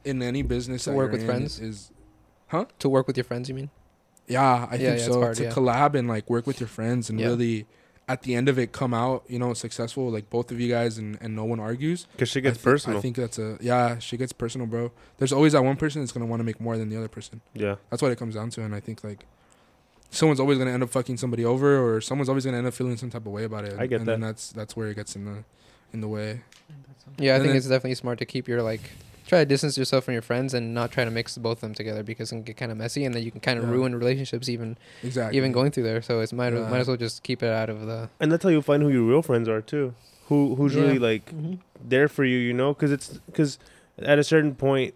in 0.05 0.23
any 0.23 0.43
business. 0.43 0.85
To 0.85 0.93
work 0.93 1.11
with 1.13 1.25
friends? 1.27 1.59
is 1.61 1.91
huh? 2.49 2.67
to 2.79 2.89
work 2.89 3.07
with 3.09 3.17
your 3.17 3.25
friends. 3.25 3.49
You 3.49 3.55
mean? 3.57 3.71
yeah. 4.29 4.69
I 4.71 4.77
Yeah, 4.77 4.91
think 4.91 5.01
yeah, 5.01 5.07
so. 5.07 5.21
hard, 5.21 5.37
to 5.37 5.45
yeah. 5.45 5.51
collab 5.51 5.95
and 5.95 6.07
like 6.09 6.31
work 6.31 6.47
with 6.47 6.61
your 6.61 6.69
friends 6.69 7.11
and 7.11 7.19
Yeah. 7.19 7.27
really, 7.29 7.67
at 8.09 8.23
the 8.23 8.35
end 8.35 8.49
of 8.49 8.59
it, 8.59 8.73
come 8.73 8.95
out 8.95 9.23
you 9.29 9.39
know 9.39 9.53
successful. 9.55 10.11
Like 10.11 10.31
both 10.31 10.51
of 10.51 10.59
you 10.61 10.69
guys 10.69 10.99
and 10.99 11.19
and 11.21 11.37
no 11.37 11.45
one 11.45 11.61
argues. 11.61 12.07
Because 12.13 12.31
shit 12.31 12.45
I 12.45 12.49
gets 12.51 12.59
personal. 12.59 12.99
I 12.99 13.01
think 13.01 13.17
that's 13.17 13.39
a 13.39 13.59
yeah. 13.61 13.99
She 13.99 14.17
gets 14.17 14.33
personal, 14.33 14.67
bro. 14.67 14.91
There's 15.19 15.33
always 15.33 15.53
that 15.53 15.63
one 15.63 15.77
person 15.77 16.03
that's 16.03 16.13
gonna 16.13 16.27
want 16.27 16.41
to 16.41 16.45
make 16.45 16.61
more 16.61 16.77
than 16.79 16.89
the 16.89 16.97
other 16.97 17.09
person. 17.09 17.41
yeah. 17.55 17.77
That's 17.91 18.03
what 18.03 18.11
it 18.13 18.17
comes 18.19 18.35
down 18.35 18.51
to. 18.51 18.63
And 18.63 18.75
I 18.75 18.81
think 18.81 19.05
like. 19.05 19.27
Someone's 20.11 20.41
always 20.41 20.57
gonna 20.57 20.71
end 20.71 20.83
up 20.83 20.89
fucking 20.89 21.19
somebody 21.19 21.45
over, 21.45 21.77
or 21.87 22.01
someone's 22.01 22.31
always 22.31 22.43
gonna 22.47 22.57
end 22.57 22.67
up 22.67 22.73
feeling 22.73 22.97
some 22.97 23.11
type 23.11 23.27
of 23.27 23.33
way 23.33 23.45
about 23.45 23.67
it. 23.67 23.75
I 23.79 23.87
get 23.87 24.01
and 24.01 24.09
that. 24.09 24.13
Then 24.13 24.21
that's 24.23 24.53
that's 24.53 24.75
where 24.75 24.89
it 24.89 24.95
gets 24.95 25.15
in 25.15 25.27
the, 25.27 25.45
in 25.93 26.01
the 26.01 26.09
way. 26.09 26.41
Yeah, 27.19 27.33
I 27.33 27.35
And 27.35 27.43
think 27.43 27.51
then- 27.51 27.57
it's 27.59 27.67
definitely 27.67 27.95
smart 27.97 28.19
to 28.21 28.25
keep 28.25 28.49
your 28.49 28.63
like 28.63 28.81
try 29.29 29.39
to 29.41 29.45
distance 29.45 29.77
yourself 29.79 30.05
from 30.05 30.15
your 30.15 30.23
friends 30.23 30.55
and 30.55 30.75
not 30.75 30.91
try 30.91 31.05
to 31.05 31.11
mix 31.11 31.37
both 31.39 31.59
of 31.59 31.61
them 31.61 31.75
together 31.75 32.03
because 32.03 32.33
it 32.33 32.37
can 32.37 32.43
get 32.43 32.57
kind 32.57 32.73
of 32.73 32.79
messy 32.79 33.05
and 33.05 33.15
then 33.15 33.23
you 33.23 33.31
can 33.31 33.41
kind 33.41 33.59
of 33.59 33.65
Yeah. 33.67 33.71
ruin 33.73 33.95
relationships 33.95 34.49
even 34.49 34.77
exactly. 35.05 35.37
even 35.37 35.53
going 35.53 35.71
through 35.71 35.85
there. 35.85 36.03
So 36.03 36.21
it's 36.21 36.33
might 36.33 36.53
Yeah. 36.55 36.69
might 36.69 36.79
as 36.81 36.89
well 36.89 36.97
just 36.97 37.23
keep 37.23 37.43
it 37.43 37.51
out 37.51 37.69
of 37.71 37.87
the. 37.87 38.09
And 38.19 38.33
that's 38.33 38.43
how 38.43 38.51
you 38.51 38.63
find 38.63 38.83
who 38.83 38.89
your 38.89 39.03
real 39.05 39.23
friends 39.23 39.49
are 39.49 39.61
too. 39.61 39.95
Who 40.29 40.55
who's 40.57 40.75
Yeah. 40.75 40.83
really 40.83 40.99
like 40.99 41.27
mm-hmm. 41.27 41.55
there 41.87 42.09
for 42.09 42.25
you, 42.25 42.39
you 42.39 42.55
know? 42.55 42.73
Because 42.75 42.91
it's 42.91 43.09
because 43.27 43.59
at 43.99 44.19
a 44.19 44.25
certain 44.25 44.55
point, 44.55 44.95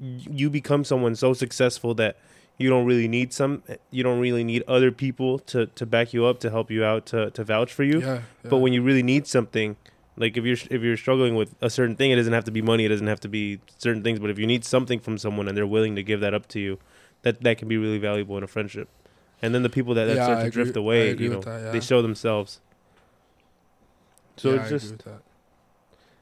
you 0.00 0.48
become 0.50 0.84
someone 0.84 1.14
so 1.16 1.32
successful 1.34 1.94
that 1.94 2.16
you 2.58 2.68
don't 2.68 2.86
really 2.86 3.08
need 3.08 3.32
some. 3.32 3.62
You 3.90 4.02
don't 4.02 4.20
really 4.20 4.44
need 4.44 4.62
other 4.68 4.90
people 4.90 5.38
to 5.40 5.66
to 5.66 5.86
back 5.86 6.12
you 6.12 6.26
up, 6.26 6.40
to 6.40 6.50
help 6.50 6.70
you 6.70 6.84
out, 6.84 7.06
to 7.06 7.30
to 7.30 7.44
vouch 7.44 7.72
for 7.72 7.84
you. 7.84 8.00
Yeah, 8.00 8.20
But 8.42 8.58
when 8.58 8.72
you 8.72 8.82
really 8.82 9.02
need 9.02 9.26
something, 9.26 9.76
like 10.18 10.36
if 10.36 10.44
you're 10.44 10.56
if 10.76 10.82
you're 10.82 10.96
struggling 10.96 11.34
with 11.36 11.54
a 11.60 11.70
certain 11.70 11.96
thing, 11.96 12.10
it 12.10 12.16
doesn't 12.16 12.32
have 12.32 12.44
to 12.44 12.50
be 12.50 12.60
money. 12.62 12.84
It 12.84 12.88
doesn't 12.88 13.06
have 13.06 13.20
to 13.20 13.28
be 13.28 13.60
certain 13.78 14.02
things. 14.02 14.18
But 14.18 14.30
if 14.30 14.38
you 14.38 14.46
need 14.46 14.64
something 14.64 14.98
from 15.00 15.16
someone 15.18 15.48
and 15.48 15.56
they're 15.56 15.66
willing 15.66 15.94
to 15.96 16.02
give 16.02 16.20
that 16.20 16.34
up 16.34 16.46
to 16.48 16.60
you, 16.60 16.78
that 17.22 17.42
that 17.42 17.58
can 17.58 17.68
be 17.68 17.76
really 17.76 17.98
valuable 17.98 18.36
in 18.36 18.42
a 18.42 18.46
friendship. 18.46 18.88
And 19.40 19.54
then 19.54 19.62
the 19.62 19.68
people 19.70 19.94
that, 19.94 20.06
that 20.06 20.16
Yeah, 20.16 20.24
start 20.24 20.38
I 20.38 20.42
to 20.42 20.46
agree- 20.48 20.62
drift 20.64 20.76
away, 20.76 21.14
you 21.14 21.28
know, 21.30 21.40
that, 21.40 21.62
yeah. 21.62 21.70
they 21.70 21.80
show 21.80 22.02
themselves. 22.02 22.60
So 24.36 24.54
Yeah, 24.54 24.60
it's 24.62 24.70
just 24.70 24.94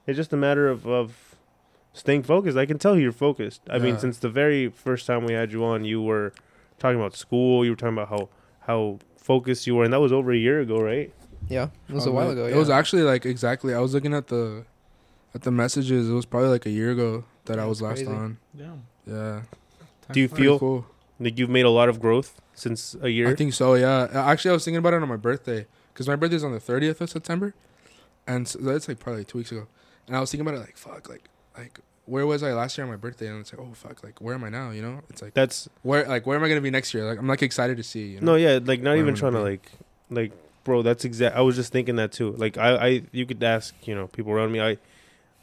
it's 0.07 0.17
just 0.17 0.33
a 0.33 0.37
matter 0.37 0.69
of, 0.69 0.87
of 0.87 1.35
staying 1.93 2.23
focused. 2.23 2.57
I 2.57 2.67
can 2.67 2.79
tell 2.79 2.99
you're 2.99 3.13
focused. 3.13 3.63
I 3.69 3.79
mean, 3.79 3.99
since 3.99 4.19
the 4.19 4.29
very 4.29 4.69
first 4.69 5.07
time 5.07 5.25
we 5.25 5.33
had 5.33 5.53
you 5.53 5.65
on, 5.65 5.85
you 5.85 6.01
were 6.03 6.33
talking 6.79 6.99
about 7.01 7.15
school. 7.17 7.65
You 7.65 7.73
were 7.73 7.77
talking 7.77 7.95
about 7.99 8.09
how 8.09 8.29
how 8.67 8.99
focused 9.17 9.67
you 9.67 9.75
were, 9.77 9.85
and 9.85 9.93
that 9.93 10.01
was 10.01 10.13
over 10.13 10.33
a 10.33 10.37
year 10.37 10.61
ago, 10.61 10.81
right? 10.81 11.13
Yeah, 11.49 11.69
it 11.89 11.95
was 11.95 12.07
a 12.07 12.11
while 12.11 12.27
Probably- 12.27 12.45
ago. 12.51 12.57
It 12.57 12.59
was 12.59 12.71
actually 12.71 13.03
like 13.03 13.25
exactly. 13.27 13.75
I 13.75 13.81
was 13.81 13.95
looking 13.95 14.15
at 14.15 14.27
the 14.29 14.65
at 15.35 15.43
the 15.43 15.51
messages. 15.51 16.09
It 16.09 16.13
was 16.13 16.27
probably 16.27 16.49
like 16.51 16.67
a 16.67 16.71
year 16.71 16.91
ago 16.91 17.25
that 17.45 17.59
I 17.59 17.63
Yeah, 17.63 17.69
was 17.69 17.83
last 17.83 17.97
crazy. 17.99 18.11
on. 18.11 18.39
Damn. 18.57 18.83
Yeah, 19.07 19.43
Do 20.13 20.21
you 20.21 20.29
feel 20.29 20.59
cool. 20.59 20.87
like 21.21 21.39
you've 21.39 21.51
made 21.51 21.65
a 21.65 21.71
lot 21.71 21.89
of 21.89 22.01
growth 22.01 22.41
since 22.55 22.97
a 23.01 23.09
year? 23.09 23.29
I 23.29 23.35
think 23.37 23.53
so. 23.55 23.75
Yeah. 23.75 24.09
Uh, 24.13 24.25
Actually, 24.31 24.51
I 24.51 24.55
was 24.55 24.65
thinking 24.65 24.79
about 24.79 24.95
it 24.95 25.03
on 25.03 25.09
my 25.09 25.17
birthday 25.17 25.67
because 25.93 26.09
my 26.09 26.17
birthday's 26.17 26.43
on 26.43 26.53
the 26.53 26.59
thirtieth 26.61 27.01
of 27.01 27.09
September, 27.11 27.55
and 28.27 28.49
so 28.49 28.59
that's 28.59 28.89
like 28.89 28.99
probably 28.99 29.25
two 29.25 29.39
weeks 29.39 29.53
ago. 29.53 29.67
And 30.09 30.17
I 30.17 30.21
was 30.21 30.31
thinking 30.31 30.47
about 30.47 30.59
it 30.59 30.61
like, 30.61 30.77
fuck, 30.77 31.09
like, 31.09 31.29
like 31.57 31.79
where 32.07 32.27
was 32.27 32.43
I 32.43 32.53
last 32.53 32.77
year 32.79 32.85
on 32.85 32.91
my 32.91 32.97
birthday? 32.97 33.29
And 33.29 33.41
it's 33.41 33.53
like, 33.53 33.61
oh 33.61 33.73
fuck, 33.75 34.03
like 34.03 34.21
where 34.21 34.35
am 34.35 34.43
I 34.45 34.49
now? 34.49 34.71
You 34.71 34.83
know, 34.83 35.01
it's 35.11 35.23
like 35.23 35.35
That's 35.35 35.69
where, 35.83 36.07
like 36.09 36.27
where 36.27 36.37
am 36.37 36.45
I 36.45 36.49
gonna 36.49 36.61
be 36.61 36.71
next 36.71 36.95
year? 36.95 37.05
Like 37.05 37.19
I'm 37.19 37.27
like 37.29 37.43
excited 37.43 37.77
to 37.77 37.83
see. 37.83 38.07
You 38.13 38.21
know? 38.21 38.33
no, 38.33 38.35
yeah, 38.37 38.59
like 38.63 38.81
not 38.83 38.91
Where 38.93 38.99
even 38.99 39.15
trying 39.15 39.33
to 39.33 39.39
gonna 39.39 39.51
like, 39.51 39.71
like, 40.11 40.33
bro. 40.67 40.83
That's 40.83 41.05
exact. 41.07 41.35
I 41.35 41.41
was 41.41 41.57
just 41.57 41.73
thinking 41.73 41.97
that 41.97 42.13
too. 42.13 42.33
Like, 42.33 42.59
I, 42.59 42.77
I, 42.77 43.03
you 43.13 43.25
could 43.25 43.43
ask, 43.43 43.75
you 43.87 43.95
know, 43.95 44.09
people 44.09 44.33
around 44.33 44.53
me. 44.53 44.61
I, 44.61 44.77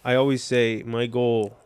I 0.05 0.13
always 0.15 0.43
say 0.43 0.83
my 0.85 1.07
goal. 1.07 1.57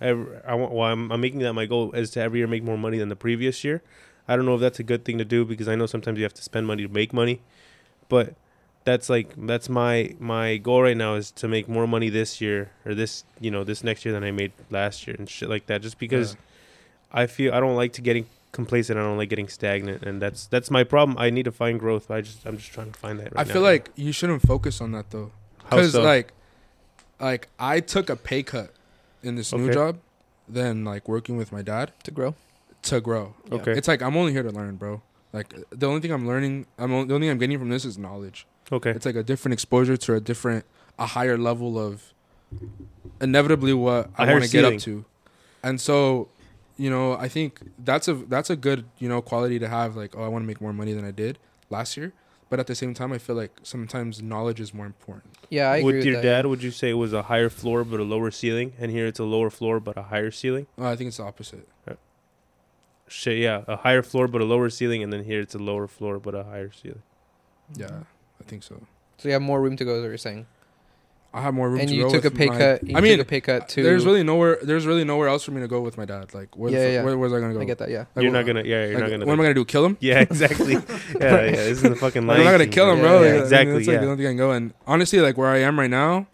Every, 0.00 0.36
I 0.46 0.54
want. 0.54 0.72
Well, 0.72 0.86
I'm, 0.88 1.10
I'm 1.10 1.20
making 1.20 1.40
that 1.40 1.52
my 1.54 1.66
goal 1.66 1.90
is 1.92 2.10
to 2.12 2.20
every 2.20 2.38
year 2.38 2.46
make 2.46 2.62
more 2.62 2.78
money 2.78 2.98
than 2.98 3.08
the 3.08 3.16
previous 3.16 3.64
year. 3.64 3.82
I 4.28 4.36
don't 4.36 4.46
know 4.46 4.54
if 4.54 4.60
that's 4.60 4.78
a 4.78 4.84
good 4.84 5.04
thing 5.04 5.18
to 5.18 5.24
do 5.24 5.44
because 5.44 5.66
I 5.66 5.74
know 5.74 5.86
sometimes 5.86 6.18
you 6.18 6.24
have 6.24 6.34
to 6.34 6.42
spend 6.42 6.66
money 6.66 6.86
to 6.86 6.92
make 6.92 7.12
money, 7.12 7.40
but 8.08 8.34
that's 8.84 9.10
like 9.10 9.34
that's 9.46 9.68
my 9.68 10.14
my 10.18 10.56
goal 10.56 10.82
right 10.82 10.96
now 10.96 11.14
is 11.14 11.30
to 11.32 11.48
make 11.48 11.68
more 11.68 11.86
money 11.86 12.08
this 12.08 12.40
year 12.40 12.70
or 12.86 12.94
this 12.94 13.24
you 13.40 13.50
know 13.50 13.64
this 13.64 13.82
next 13.84 14.04
year 14.04 14.14
than 14.14 14.24
I 14.24 14.30
made 14.30 14.52
last 14.70 15.06
year 15.06 15.16
and 15.18 15.28
shit 15.28 15.48
like 15.50 15.66
that. 15.66 15.82
Just 15.82 15.98
because 15.98 16.34
Yeah. 16.34 17.22
I 17.22 17.26
feel 17.26 17.52
I 17.52 17.60
don't 17.60 17.76
like 17.76 17.92
to 17.94 18.02
getting 18.02 18.26
complacent. 18.52 18.98
and 18.98 19.06
don't 19.06 19.28
getting 19.28 19.48
stagnant, 19.48 20.02
and 20.02 20.20
that's 20.20 20.46
that's 20.46 20.70
my 20.70 20.84
problem. 20.84 21.16
I 21.18 21.30
need 21.30 21.44
to 21.44 21.52
find 21.52 21.78
growth. 21.78 22.10
I 22.10 22.20
just 22.20 22.46
I'm 22.46 22.56
just 22.56 22.72
trying 22.72 22.92
to 22.92 22.98
find 22.98 23.18
that. 23.18 23.34
Right 23.34 23.46
I 23.46 23.50
feel 23.50 23.62
now. 23.62 23.68
like 23.68 23.90
you 23.96 24.12
shouldn't 24.12 24.42
focus 24.42 24.80
on 24.80 24.92
that 24.92 25.10
though, 25.10 25.32
because 25.58 25.92
so? 25.92 26.02
like, 26.02 26.32
like 27.20 27.48
I 27.58 27.80
took 27.80 28.10
a 28.10 28.16
pay 28.16 28.42
cut 28.42 28.72
in 29.22 29.36
this 29.36 29.52
new 29.52 29.72
job, 29.72 29.98
than 30.48 30.84
like 30.84 31.08
working 31.08 31.36
with 31.36 31.52
my 31.52 31.62
dad 31.62 31.92
to 32.04 32.10
grow. 32.10 32.34
to 32.82 33.00
grow. 33.00 33.34
Yeah. 33.48 33.54
Okay. 33.56 33.72
It's 33.72 33.88
like 33.88 34.02
I'm 34.02 34.16
only 34.16 34.32
here 34.32 34.42
to 34.42 34.50
learn, 34.50 34.76
bro. 34.76 35.02
Like 35.32 35.54
the 35.70 35.86
only 35.86 36.00
thing 36.00 36.12
I'm 36.12 36.26
learning, 36.26 36.66
I'm 36.76 36.92
only, 36.92 37.06
the 37.06 37.14
only 37.14 37.26
thing 37.26 37.32
I'm 37.32 37.38
getting 37.38 37.58
from 37.58 37.68
this 37.68 37.84
is 37.84 37.96
knowledge. 37.96 38.46
okay. 38.72 38.90
It's 38.90 39.06
like 39.06 39.14
a 39.14 39.22
different 39.22 39.52
exposure 39.52 39.96
to 39.96 40.14
a 40.14 40.20
different, 40.20 40.64
a 40.98 41.06
higher 41.06 41.38
level 41.38 41.78
of 41.78 42.12
inevitably 43.20 43.72
what 43.74 44.10
A 44.18 44.22
I 44.22 44.32
want 44.32 44.44
to 44.44 44.50
get 44.50 44.64
up 44.64 44.78
to, 44.80 45.04
and 45.62 45.80
so, 45.80 46.28
you 46.80 46.88
know, 46.88 47.12
I 47.12 47.28
think 47.28 47.60
that's 47.78 48.08
a 48.08 48.14
that's 48.14 48.48
a 48.48 48.56
good 48.56 48.86
you 48.98 49.08
know 49.08 49.20
quality 49.20 49.58
to 49.58 49.68
have. 49.68 49.96
Like, 49.96 50.16
oh, 50.16 50.24
I 50.24 50.28
want 50.28 50.44
to 50.44 50.46
make 50.46 50.62
more 50.62 50.72
money 50.72 50.94
than 50.94 51.04
I 51.04 51.10
did 51.10 51.38
last 51.68 51.94
year, 51.94 52.14
but 52.48 52.58
at 52.58 52.66
the 52.66 52.74
same 52.74 52.94
time, 52.94 53.12
I 53.12 53.18
feel 53.18 53.36
like 53.36 53.52
sometimes 53.62 54.22
knowledge 54.22 54.60
is 54.60 54.72
more 54.72 54.86
important. 54.86 55.34
Yeah, 55.50 55.70
I 55.70 55.76
agree 55.76 55.84
with 55.84 55.96
with 55.96 56.04
your 56.06 56.16
that, 56.16 56.22
dad, 56.22 56.46
would 56.46 56.62
you 56.62 56.70
say 56.70 56.88
it 56.88 56.94
was 56.94 57.12
a 57.12 57.24
higher 57.24 57.50
floor 57.50 57.84
but 57.84 58.00
a 58.00 58.02
lower 58.02 58.30
ceiling, 58.30 58.72
and 58.78 58.90
here 58.90 59.06
it's 59.06 59.20
a 59.20 59.24
lower 59.24 59.50
floor 59.50 59.78
but 59.78 59.98
a 59.98 60.04
higher 60.04 60.30
ceiling? 60.30 60.68
Well, 60.78 60.88
I 60.88 60.96
think 60.96 61.08
it's 61.08 61.18
the 61.18 61.24
opposite. 61.24 61.68
Uh, 61.86 61.96
shit, 63.08 63.36
yeah, 63.36 63.62
a 63.68 63.76
higher 63.76 64.02
floor 64.02 64.26
but 64.26 64.40
a 64.40 64.46
lower 64.46 64.70
ceiling, 64.70 65.02
and 65.02 65.12
then 65.12 65.24
here 65.24 65.40
it's 65.40 65.54
a 65.54 65.58
lower 65.58 65.86
floor 65.86 66.18
but 66.18 66.34
a 66.34 66.44
higher 66.44 66.72
ceiling. 66.72 67.02
Yeah, 67.76 68.04
I 68.40 68.44
think 68.44 68.62
so. 68.62 68.80
So 69.18 69.28
you 69.28 69.34
have 69.34 69.42
more 69.42 69.60
room 69.60 69.76
to 69.76 69.84
go, 69.84 69.96
is 69.96 70.00
what 70.00 70.08
you're 70.08 70.16
saying. 70.16 70.46
I 71.32 71.42
have 71.42 71.54
more 71.54 71.70
room 71.70 71.80
and 71.80 71.88
to 71.88 71.94
you 71.94 72.02
grow 72.02 72.10
took 72.10 72.24
a 72.24 72.30
pay 72.30 72.46
my- 72.46 72.58
cut. 72.58 72.82
You 72.86 72.96
I 72.96 73.00
mean, 73.00 73.16
took 73.18 73.26
a 73.26 73.30
pay 73.30 73.40
cut 73.40 73.68
too. 73.68 73.82
there's 73.84 74.04
really 74.04 74.22
nowhere. 74.24 74.58
There's 74.62 74.84
really 74.84 75.04
nowhere 75.04 75.28
else 75.28 75.44
for 75.44 75.52
me 75.52 75.60
to 75.60 75.68
go 75.68 75.80
with 75.80 75.96
my 75.96 76.04
dad. 76.04 76.34
Like, 76.34 76.56
where, 76.56 76.70
Yeah, 76.72 76.84
the, 76.84 76.90
yeah. 76.92 77.02
where 77.04 77.16
was 77.16 77.32
I 77.32 77.38
gonna 77.40 77.54
go? 77.54 77.60
I 77.60 77.64
get 77.64 77.78
that. 77.78 77.88
Yeah. 77.90 78.06
Like, 78.16 78.22
you're 78.24 78.32
not 78.32 78.46
gonna, 78.46 78.62
yeah, 78.64 78.86
you're 78.86 78.94
like, 78.94 79.02
not 79.04 79.10
gonna. 79.10 79.26
What 79.26 79.32
am 79.34 79.40
I 79.40 79.44
gonna 79.44 79.54
do? 79.54 79.64
Kill 79.64 79.84
him? 79.84 79.96
yeah, 80.00 80.20
exactly. 80.20 80.72
yeah, 80.74 80.80
yeah. 81.20 81.50
This 81.52 81.78
is 81.78 81.82
the 81.82 81.94
fucking. 81.96 82.26
Like, 82.26 82.38
I'm 82.38 82.44
not 82.44 82.50
gonna 82.52 82.66
kill 82.66 82.90
him, 82.90 82.98
bro. 83.00 83.12
yeah, 83.12 83.18
Like, 83.18 83.28
I 83.28 83.32
mean, 83.32 83.42
exactly, 83.42 83.72
That's 83.74 83.86
like 83.86 83.94
yeah. 83.94 84.00
the 84.00 84.06
only 84.10 84.16
thing 84.16 84.26
I 84.26 84.30
can 84.30 84.36
go. 84.38 84.50
And 84.50 84.74
honestly, 84.86 85.20
like 85.20 85.36
where 85.38 85.48
I 85.48 85.58
am 85.58 85.78
right 85.78 85.90
now, 85.90 86.26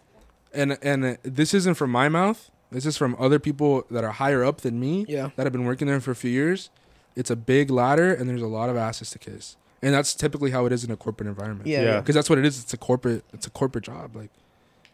and 0.53 0.77
and 0.81 1.17
this 1.23 1.53
isn't 1.53 1.75
from 1.75 1.91
my 1.91 2.09
mouth. 2.09 2.49
This 2.71 2.85
is 2.85 2.97
from 2.97 3.15
other 3.19 3.39
people 3.39 3.85
that 3.91 4.03
are 4.03 4.11
higher 4.11 4.43
up 4.43 4.61
than 4.61 4.77
me 4.79 5.05
Yeah. 5.07 5.29
that 5.37 5.45
have 5.45 5.53
been 5.53 5.63
working 5.65 5.87
there 5.87 6.01
for 6.01 6.11
a 6.11 6.15
few 6.15 6.31
years. 6.31 6.69
It's 7.15 7.29
a 7.29 7.35
big 7.35 7.69
ladder, 7.69 8.13
and 8.13 8.29
there's 8.29 8.41
a 8.41 8.47
lot 8.47 8.69
of 8.69 8.75
asses 8.75 9.09
to 9.11 9.19
kiss. 9.19 9.55
And 9.81 9.93
that's 9.93 10.13
typically 10.15 10.51
how 10.51 10.65
it 10.65 10.73
is 10.73 10.83
in 10.83 10.91
a 10.91 10.97
corporate 10.97 11.27
environment. 11.29 11.67
Yeah. 11.67 11.79
Yeah. 11.81 11.85
yeah. 11.85 11.99
because 12.01 12.15
that's 12.15 12.29
what 12.29 12.39
it 12.39 12.45
is. 12.45 12.59
It's 12.61 12.73
a 12.73 12.77
corporate. 12.77 13.23
It's 13.31 13.47
a 13.47 13.51
corporate 13.51 13.85
job. 13.85 14.15
Like 14.15 14.31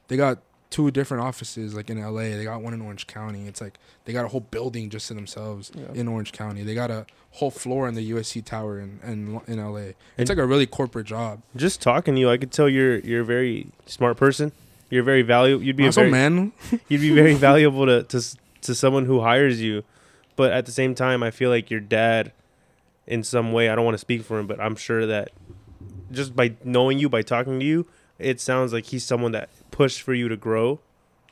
they 0.08 0.18
got 0.18 0.40
two 0.70 0.90
different 0.92 1.24
offices, 1.24 1.76
like 1.76 1.90
in 1.90 2.00
L.A. 2.00 2.34
They 2.34 2.44
got 2.44 2.62
one 2.62 2.74
in 2.74 2.82
Orange 2.82 3.06
County. 3.06 3.48
It's 3.48 3.62
like 3.62 3.78
they 4.06 4.14
got 4.14 4.26
a 4.26 4.28
whole 4.28 4.40
building 4.42 4.90
just 4.90 5.08
to 5.10 5.14
themselves 5.14 5.72
Yeah. 5.76 5.86
in 5.94 6.08
Orange 6.08 6.32
County. 6.32 6.64
They 6.64 6.74
got 6.74 6.90
a 6.90 7.06
whole 7.32 7.52
floor 7.52 7.88
in 7.88 7.94
the 7.96 8.12
USC 8.12 8.44
Tower 8.44 8.80
in 8.80 9.00
in, 9.04 9.42
in 9.48 9.60
L.A. 9.60 9.82
It's 9.90 9.96
And- 10.18 10.30
like 10.30 10.38
a 10.40 10.46
really 10.46 10.66
corporate 10.66 11.06
job. 11.08 11.42
Just 11.56 11.82
talking 11.82 12.16
to 12.16 12.20
you, 12.22 12.30
I 12.30 12.38
could 12.38 12.52
tell 12.52 12.68
you're 12.68 12.98
you're 13.00 13.22
a 13.22 13.26
very 13.26 13.68
smart 13.86 14.18
person. 14.18 14.52
You're 14.90 15.04
very 15.04 15.22
valuable. 15.24 15.64
You'd 15.64 15.76
be 15.76 15.88
a 15.88 15.92
very, 15.92 16.12
man, 16.12 16.52
you'd 16.88 17.02
be 17.02 17.14
very 17.14 17.34
valuable 17.50 17.86
to, 17.86 18.04
to 18.04 18.38
to 18.62 18.74
someone 18.76 19.06
who 19.06 19.22
hires 19.22 19.62
you 19.62 19.84
but 20.36 20.52
at 20.54 20.66
the 20.66 20.72
same 20.72 20.96
time 20.96 21.22
i 21.22 21.30
feel 21.30 21.50
like 21.52 21.70
your 21.70 21.82
dad 21.82 22.32
in 23.06 23.22
some 23.24 23.52
way 23.52 23.68
i 23.70 23.76
don't 23.76 23.84
want 23.84 23.94
to 23.94 24.00
speak 24.00 24.24
for 24.24 24.40
him 24.40 24.48
but 24.48 24.58
i'm 24.60 24.76
sure 24.76 25.06
that 25.06 25.30
just 26.12 26.34
by 26.36 26.54
knowing 26.64 26.98
you 26.98 27.10
by 27.10 27.22
talking 27.22 27.60
to 27.60 27.66
you 27.66 27.86
it 28.18 28.40
sounds 28.40 28.72
like 28.72 28.86
he's 28.86 29.04
someone 29.04 29.34
that 29.34 29.50
pushed 29.74 30.02
for 30.02 30.14
you 30.14 30.30
to 30.30 30.38
grow 30.38 30.80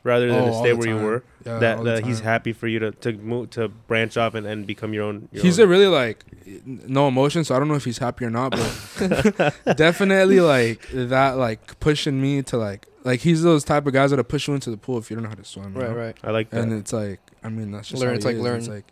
rather 0.03 0.27
than 0.27 0.43
Oh, 0.43 0.47
to 0.47 0.53
stay 0.57 0.71
the 0.71 0.75
where 0.77 0.87
you 0.89 0.95
were 0.97 1.23
Yeah, 1.45 1.59
that, 1.59 1.83
that 1.83 2.03
he's 2.05 2.21
happy 2.21 2.53
for 2.53 2.67
you 2.67 2.79
to 2.79 2.89
to 2.91 3.13
move 3.13 3.51
to 3.51 3.67
branch 3.69 4.17
off 4.17 4.33
and, 4.33 4.45
and 4.47 4.65
become 4.65 4.93
your 4.95 5.03
own 5.03 5.29
your 5.31 5.43
He's 5.43 5.59
own. 5.59 5.65
a 5.65 5.67
really 5.69 5.85
like 5.87 6.25
no 6.65 7.07
emotion, 7.07 7.43
so 7.43 7.55
I 7.55 7.59
don't 7.59 7.67
know 7.67 7.75
if 7.75 7.85
he's 7.85 7.99
happy 7.99 8.25
or 8.25 8.31
not, 8.31 8.49
but 8.51 9.53
definitely 9.77 10.39
like 10.41 10.87
that, 10.91 11.37
like 11.37 11.79
pushing 11.79 12.19
me 12.21 12.41
to 12.43 12.57
like 12.57 12.87
like 13.03 13.19
he's 13.21 13.41
those 13.43 13.63
type 13.63 13.85
of 13.87 13.93
guys 13.93 14.09
that'll 14.09 14.23
push 14.25 14.47
you 14.47 14.53
into 14.55 14.69
the 14.71 14.77
pool 14.77 14.97
if 14.97 15.09
you 15.09 15.15
don't 15.15 15.23
know 15.23 15.29
how 15.29 15.35
to 15.35 15.45
swim. 15.45 15.75
you 15.75 15.81
Right. 15.81 15.89
know? 15.91 15.95
Right. 15.97 16.15
i 16.23 16.31
like 16.31 16.49
that 16.51 16.61
And 16.61 16.73
it's 16.73 16.93
like, 16.93 17.19
I 17.43 17.49
mean, 17.49 17.71
that's 17.71 17.87
just 17.89 17.99
Learn, 18.01 18.09
how 18.11 18.15
it's 18.15 18.25
he 18.25 18.29
like 18.29 18.35
is. 18.37 18.41
learn. 18.43 18.57
It's 18.57 18.67
like 18.67 18.85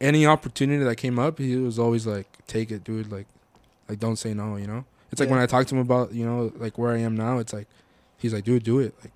any 0.00 0.26
opportunity 0.26 0.82
that 0.84 0.96
came 0.96 1.18
up, 1.18 1.38
he 1.38 1.56
was 1.56 1.78
always 1.78 2.06
like, 2.06 2.26
"Take 2.46 2.70
it, 2.70 2.84
dude." 2.84 3.10
Like, 3.10 3.26
like 3.88 3.98
don't 3.98 4.16
say 4.16 4.34
no. 4.34 4.56
You 4.56 4.66
know. 4.66 4.84
It's 5.10 5.20
like 5.20 5.30
when 5.30 5.38
I 5.38 5.46
talk 5.46 5.66
to 5.68 5.74
him 5.74 5.80
about 5.80 6.12
you 6.12 6.26
know 6.26 6.52
like 6.58 6.76
where 6.76 6.92
I 6.92 6.98
am 6.98 7.16
now. 7.16 7.38
It's 7.38 7.52
like 7.52 7.66
he's 8.18 8.32
like, 8.34 8.44
"Dude, 8.44 8.62
do 8.62 8.78
it." 8.80 8.94
Like, 9.02 9.12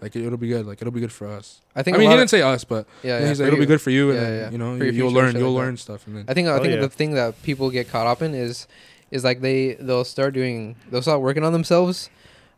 like 0.00 0.16
it'll 0.16 0.36
be 0.38 0.48
good. 0.48 0.66
Like 0.66 0.80
it'll 0.82 0.92
be 0.92 1.00
good 1.00 1.12
for 1.12 1.26
us. 1.26 1.60
I 1.74 1.82
think. 1.82 1.96
I, 1.96 1.98
think. 1.98 2.08
mean, 2.08 2.10
he 2.10 2.16
didn't 2.16 2.30
say 2.30 2.42
us, 2.42 2.64
but 2.64 2.86
yeah, 3.02 3.16
yeah, 3.16 3.22
yeah, 3.22 3.28
he's 3.28 3.40
like, 3.40 3.46
"It'll 3.48 3.58
be 3.58 3.66
good 3.66 3.80
for 3.80 3.90
you," 3.90 4.10
and 4.10 4.18
Yeah, 4.18 4.24
then, 4.24 4.40
yeah. 4.40 4.50
you 4.50 4.58
know 4.58 4.78
For 4.78 4.84
you, 4.84 5.04
will 5.04 5.10
learn. 5.12 5.34
You'll 5.36 5.50
like 5.52 5.60
that. 5.60 5.66
learn 5.66 5.76
stuff, 5.76 6.06
and 6.06 6.16
then 6.16 6.24
I 6.28 6.34
think. 6.34 6.48
I 6.48 6.52
Oh, 6.52 6.60
think 6.60 6.74
yeah. 6.74 6.80
the 6.80 6.88
thing 6.88 7.14
that 7.14 7.42
people 7.42 7.70
get 7.70 7.88
caught 7.88 8.06
up 8.06 8.20
in 8.22 8.34
is, 8.34 8.66
is 9.10 9.24
like 9.24 9.40
they 9.40 9.74
they'll 9.74 10.04
start 10.04 10.34
doing 10.34 10.76
they'll 10.90 11.02
start 11.02 11.20
working 11.20 11.44
on 11.44 11.52
themselves. 11.52 12.10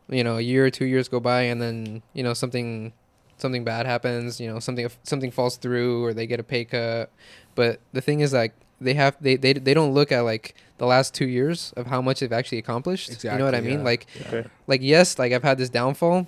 You 0.09 0.23
know, 0.23 0.37
a 0.37 0.41
year 0.41 0.65
or 0.65 0.69
two 0.71 0.85
years 0.85 1.07
go 1.07 1.19
by, 1.19 1.43
and 1.43 1.61
then 1.61 2.01
you 2.13 2.23
know 2.23 2.33
something 2.33 2.93
something 3.37 3.63
bad 3.63 3.85
happens. 3.85 4.39
You 4.41 4.51
know, 4.51 4.59
something 4.59 4.89
something 5.03 5.31
falls 5.31 5.55
through, 5.57 6.03
or 6.03 6.13
they 6.13 6.27
get 6.27 6.39
a 6.39 6.43
pay 6.43 6.65
cut. 6.65 7.09
But 7.55 7.79
the 7.93 8.01
thing 8.01 8.19
is, 8.19 8.33
like 8.33 8.53
they 8.81 8.95
have 8.95 9.15
they 9.21 9.35
they 9.37 9.53
they 9.53 9.73
don't 9.73 9.93
look 9.93 10.11
at 10.11 10.21
like 10.21 10.55
the 10.79 10.87
last 10.87 11.13
two 11.13 11.27
years 11.27 11.73
of 11.77 11.85
how 11.85 12.01
much 12.01 12.21
they've 12.21 12.33
actually 12.33 12.57
accomplished. 12.57 13.23
you 13.23 13.37
know 13.37 13.45
what 13.45 13.55
I 13.55 13.61
mean? 13.61 13.79
yeah. 13.79 13.85
Like 13.85 14.07
okay 14.27 14.45
like 14.69 14.81
yes, 14.81 15.19
like 15.19 15.33
I've 15.33 15.43
had 15.43 15.57
this 15.57 15.69
downfall, 15.69 16.27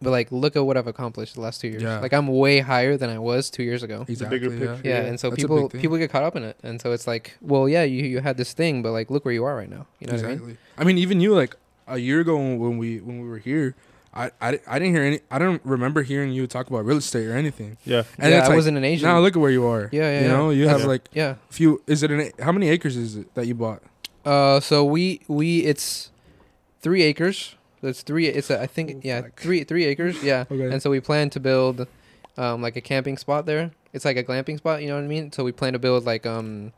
but 0.00 0.10
like 0.10 0.30
look 0.30 0.56
at 0.56 0.64
what 0.64 0.76
I've 0.76 0.86
accomplished 0.86 1.34
the 1.34 1.40
last 1.40 1.60
two 1.60 1.68
years. 1.68 1.82
Yeah. 1.82 1.98
Like 2.00 2.12
I'm 2.12 2.28
way 2.28 2.60
higher 2.60 2.96
than 2.96 3.10
I 3.10 3.18
was 3.18 3.50
two 3.50 3.62
years 3.62 3.82
ago. 3.82 4.04
exactly. 4.08 4.38
bigger 4.38 4.52
yeah. 4.52 4.58
picture. 4.58 4.88
Yeah, 4.88 5.02
Yeah, 5.02 5.08
and 5.08 5.18
so 5.18 5.30
that's 5.30 5.42
people 5.42 5.68
people 5.70 5.96
get 5.96 6.10
caught 6.10 6.22
up 6.22 6.36
in 6.36 6.44
it, 6.44 6.58
and 6.62 6.80
so 6.80 6.92
it's 6.92 7.06
like, 7.06 7.36
well, 7.40 7.68
yeah, 7.68 7.82
you 7.82 8.04
you 8.04 8.20
had 8.20 8.36
this 8.36 8.52
thing, 8.52 8.82
but 8.82 8.92
like 8.92 9.10
look 9.10 9.24
where 9.24 9.34
you 9.34 9.44
are 9.44 9.56
right 9.56 9.70
now. 9.70 9.86
You 9.98 10.08
know 10.08 10.14
exactly. 10.14 10.36
what 10.36 10.44
I 10.44 10.46
mean? 10.46 10.58
I 10.78 10.84
mean? 10.84 10.98
even 10.98 11.20
you 11.20 11.34
like 11.34 11.56
a 11.88 11.98
year 11.98 12.20
ago 12.20 12.36
when 12.36 12.58
when 12.58 12.78
we 12.78 13.00
when 13.00 13.20
we 13.22 13.28
were 13.28 13.38
here, 13.38 13.74
I, 14.14 14.30
I, 14.40 14.60
I 14.66 14.78
didn't 14.78 14.94
hear 14.94 15.02
any. 15.04 15.20
I 15.30 15.38
don't 15.38 15.60
remember 15.64 16.02
hearing 16.02 16.32
you 16.32 16.46
talk 16.46 16.68
about 16.68 16.84
real 16.84 16.98
estate 16.98 17.26
or 17.26 17.34
anything. 17.34 17.78
Yeah. 17.84 18.02
And 18.18 18.30
yeah, 18.30 18.38
it's 18.38 18.44
I 18.46 18.48
like, 18.48 18.56
wasn't 18.56 18.76
an 18.76 18.84
Asian. 18.84 19.08
Now 19.08 19.20
look 19.20 19.34
at 19.36 19.40
where 19.40 19.50
you 19.50 19.66
are. 19.66 19.88
Yeah, 19.90 20.02
yeah, 20.02 20.22
You 20.22 20.28
know, 20.28 20.50
you 20.50 20.68
have 20.68 20.80
Yeah. 20.80 20.86
like 20.86 21.08
yeah. 21.12 21.34
a 21.48 21.52
few. 21.52 21.82
Is 21.86 22.02
it 22.02 22.10
an? 22.10 22.30
How 22.40 22.52
many 22.52 22.68
acres 22.68 22.96
is 22.96 23.16
it 23.16 23.34
that 23.34 23.46
you 23.46 23.54
bought? 23.54 23.82
Uh, 24.24 24.60
so 24.60 24.84
we 24.84 25.20
we 25.28 25.60
it's 25.60 26.10
three 26.80 27.02
acres. 27.02 27.56
That's 27.80 28.02
three. 28.02 28.26
It's 28.26 28.50
a, 28.50 28.60
I 28.60 28.66
think 28.66 28.90
Oh, 28.96 29.00
yeah 29.02 29.22
fuck. 29.22 29.40
three 29.40 29.64
three 29.64 29.84
acres. 29.86 30.22
Yeah. 30.22 30.44
Okay. 30.50 30.70
And 30.70 30.82
so 30.82 30.90
we 30.90 31.00
plan 31.00 31.30
to 31.30 31.40
build, 31.40 31.86
um, 32.36 32.60
like 32.62 32.76
a 32.76 32.80
camping 32.82 33.16
spot 33.16 33.46
there. 33.46 33.70
It's 33.94 34.04
like 34.04 34.16
a 34.18 34.22
glamping 34.24 34.58
spot. 34.58 34.82
You 34.82 34.88
know 34.88 34.96
what 34.96 35.04
I 35.04 35.08
mean? 35.08 35.32
So 35.32 35.42
we 35.42 35.52
plan 35.52 35.72
to 35.72 35.78
build 35.78 36.04
like 36.04 36.26
um, 36.26 36.72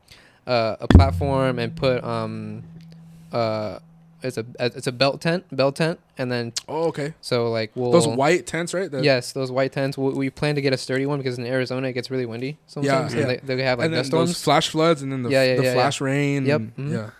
uh, 0.47 0.77
a 0.81 0.87
platform 0.89 1.59
and 1.59 1.75
put 1.77 2.03
um, 2.05 2.63
uh, 3.33 3.81
it's 4.25 4.39
a 4.39 4.45
it's 4.59 4.87
a 4.87 4.93
bell 4.93 5.19
tent, 5.19 5.45
bell 5.55 5.71
tent, 5.71 6.01
and 6.19 6.33
then 6.33 6.53
oh, 6.69 6.85
okay. 6.89 7.15
so 7.21 7.51
like 7.51 7.71
we'll 7.75 7.93
Those 7.93 8.09
white 8.09 8.47
tents, 8.47 8.73
right? 8.75 8.91
The- 8.91 9.03
Yes, 9.05 9.33
those 9.33 9.53
white 9.53 9.73
tents. 9.73 9.97
We, 9.99 10.11
we 10.15 10.31
plan 10.31 10.55
to 10.57 10.61
get 10.63 10.73
a 10.73 10.77
sturdy 10.79 11.07
one 11.07 11.19
because 11.19 11.39
in 11.39 11.47
Arizona 11.47 11.89
it 11.89 11.93
gets 11.93 12.11
really 12.11 12.27
windy 12.27 12.57
sometimes. 12.67 13.15
Yeah. 13.15 13.21
and 13.21 13.31
They, 13.31 13.57
they 13.57 13.63
have 13.63 13.79
like 13.79 13.87
and 13.87 13.95
then 13.95 14.01
dust 14.01 14.11
those 14.11 14.29
storms. 14.31 14.43
flash 14.45 14.69
floods, 14.71 15.03
and 15.03 15.13
then 15.13 15.23
the, 15.23 15.31
Yeah, 15.31 15.45
yeah, 15.45 15.57
the 15.57 15.63
yeah, 15.65 15.75
flash 15.75 16.01
rain. 16.01 16.47
Yep, 16.47 16.61
and- 16.61 16.77
mhm. 16.77 16.93
Yeah. 16.93 17.11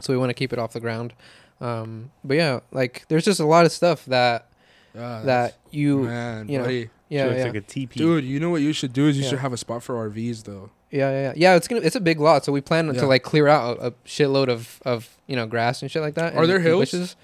so 0.00 0.12
we 0.12 0.18
want 0.18 0.30
to 0.30 0.34
keep 0.34 0.52
it 0.52 0.58
off 0.58 0.72
the 0.72 0.80
ground. 0.80 1.12
Um, 1.60 2.10
but 2.24 2.36
yeah, 2.36 2.60
like 2.72 3.04
there's 3.08 3.24
just 3.24 3.40
a 3.40 3.46
lot 3.46 3.64
of 3.64 3.72
stuff 3.72 4.04
that 4.06 4.48
Yeah, 4.94 5.22
that 5.24 5.58
you 5.70 6.00
man, 6.00 6.48
you 6.48 6.58
know, 6.58 6.64
buddy. 6.64 6.90
yeah 7.08 7.32
yeah. 7.32 7.44
like 7.44 7.54
a 7.54 7.60
teepee. 7.60 7.98
dude. 8.00 8.24
You 8.24 8.40
know 8.40 8.50
what 8.50 8.60
you 8.60 8.72
should 8.72 8.92
do 8.92 9.06
is 9.06 9.16
you 9.16 9.22
Yeah. 9.22 9.30
should 9.30 9.38
have 9.38 9.52
a 9.52 9.56
spot 9.56 9.82
for 9.82 9.94
RVs 10.10 10.42
though. 10.44 10.70
Yeah 10.94 11.10
yeah 11.10 11.22
yeah 11.28 11.32
yeah. 11.36 11.56
It's 11.56 11.66
gonna 11.68 11.82
it's 11.82 11.96
a 11.96 12.00
big 12.00 12.20
lot, 12.20 12.44
so 12.44 12.52
we 12.52 12.60
plan 12.60 12.86
to 12.86 13.06
like 13.06 13.22
clear 13.22 13.48
out 13.48 13.78
a, 13.78 13.86
a 13.88 13.90
shitload 14.06 14.48
of 14.48 14.80
of 14.84 15.16
you 15.26 15.36
know 15.36 15.46
grass 15.46 15.82
and 15.82 15.90
shit 15.90 16.02
like 16.02 16.14
that. 16.14 16.34
Are 16.34 16.40
and- 16.42 16.48
there 16.48 16.56
and 16.56 16.64
hills? 16.66 16.80
bushes. 16.92 17.16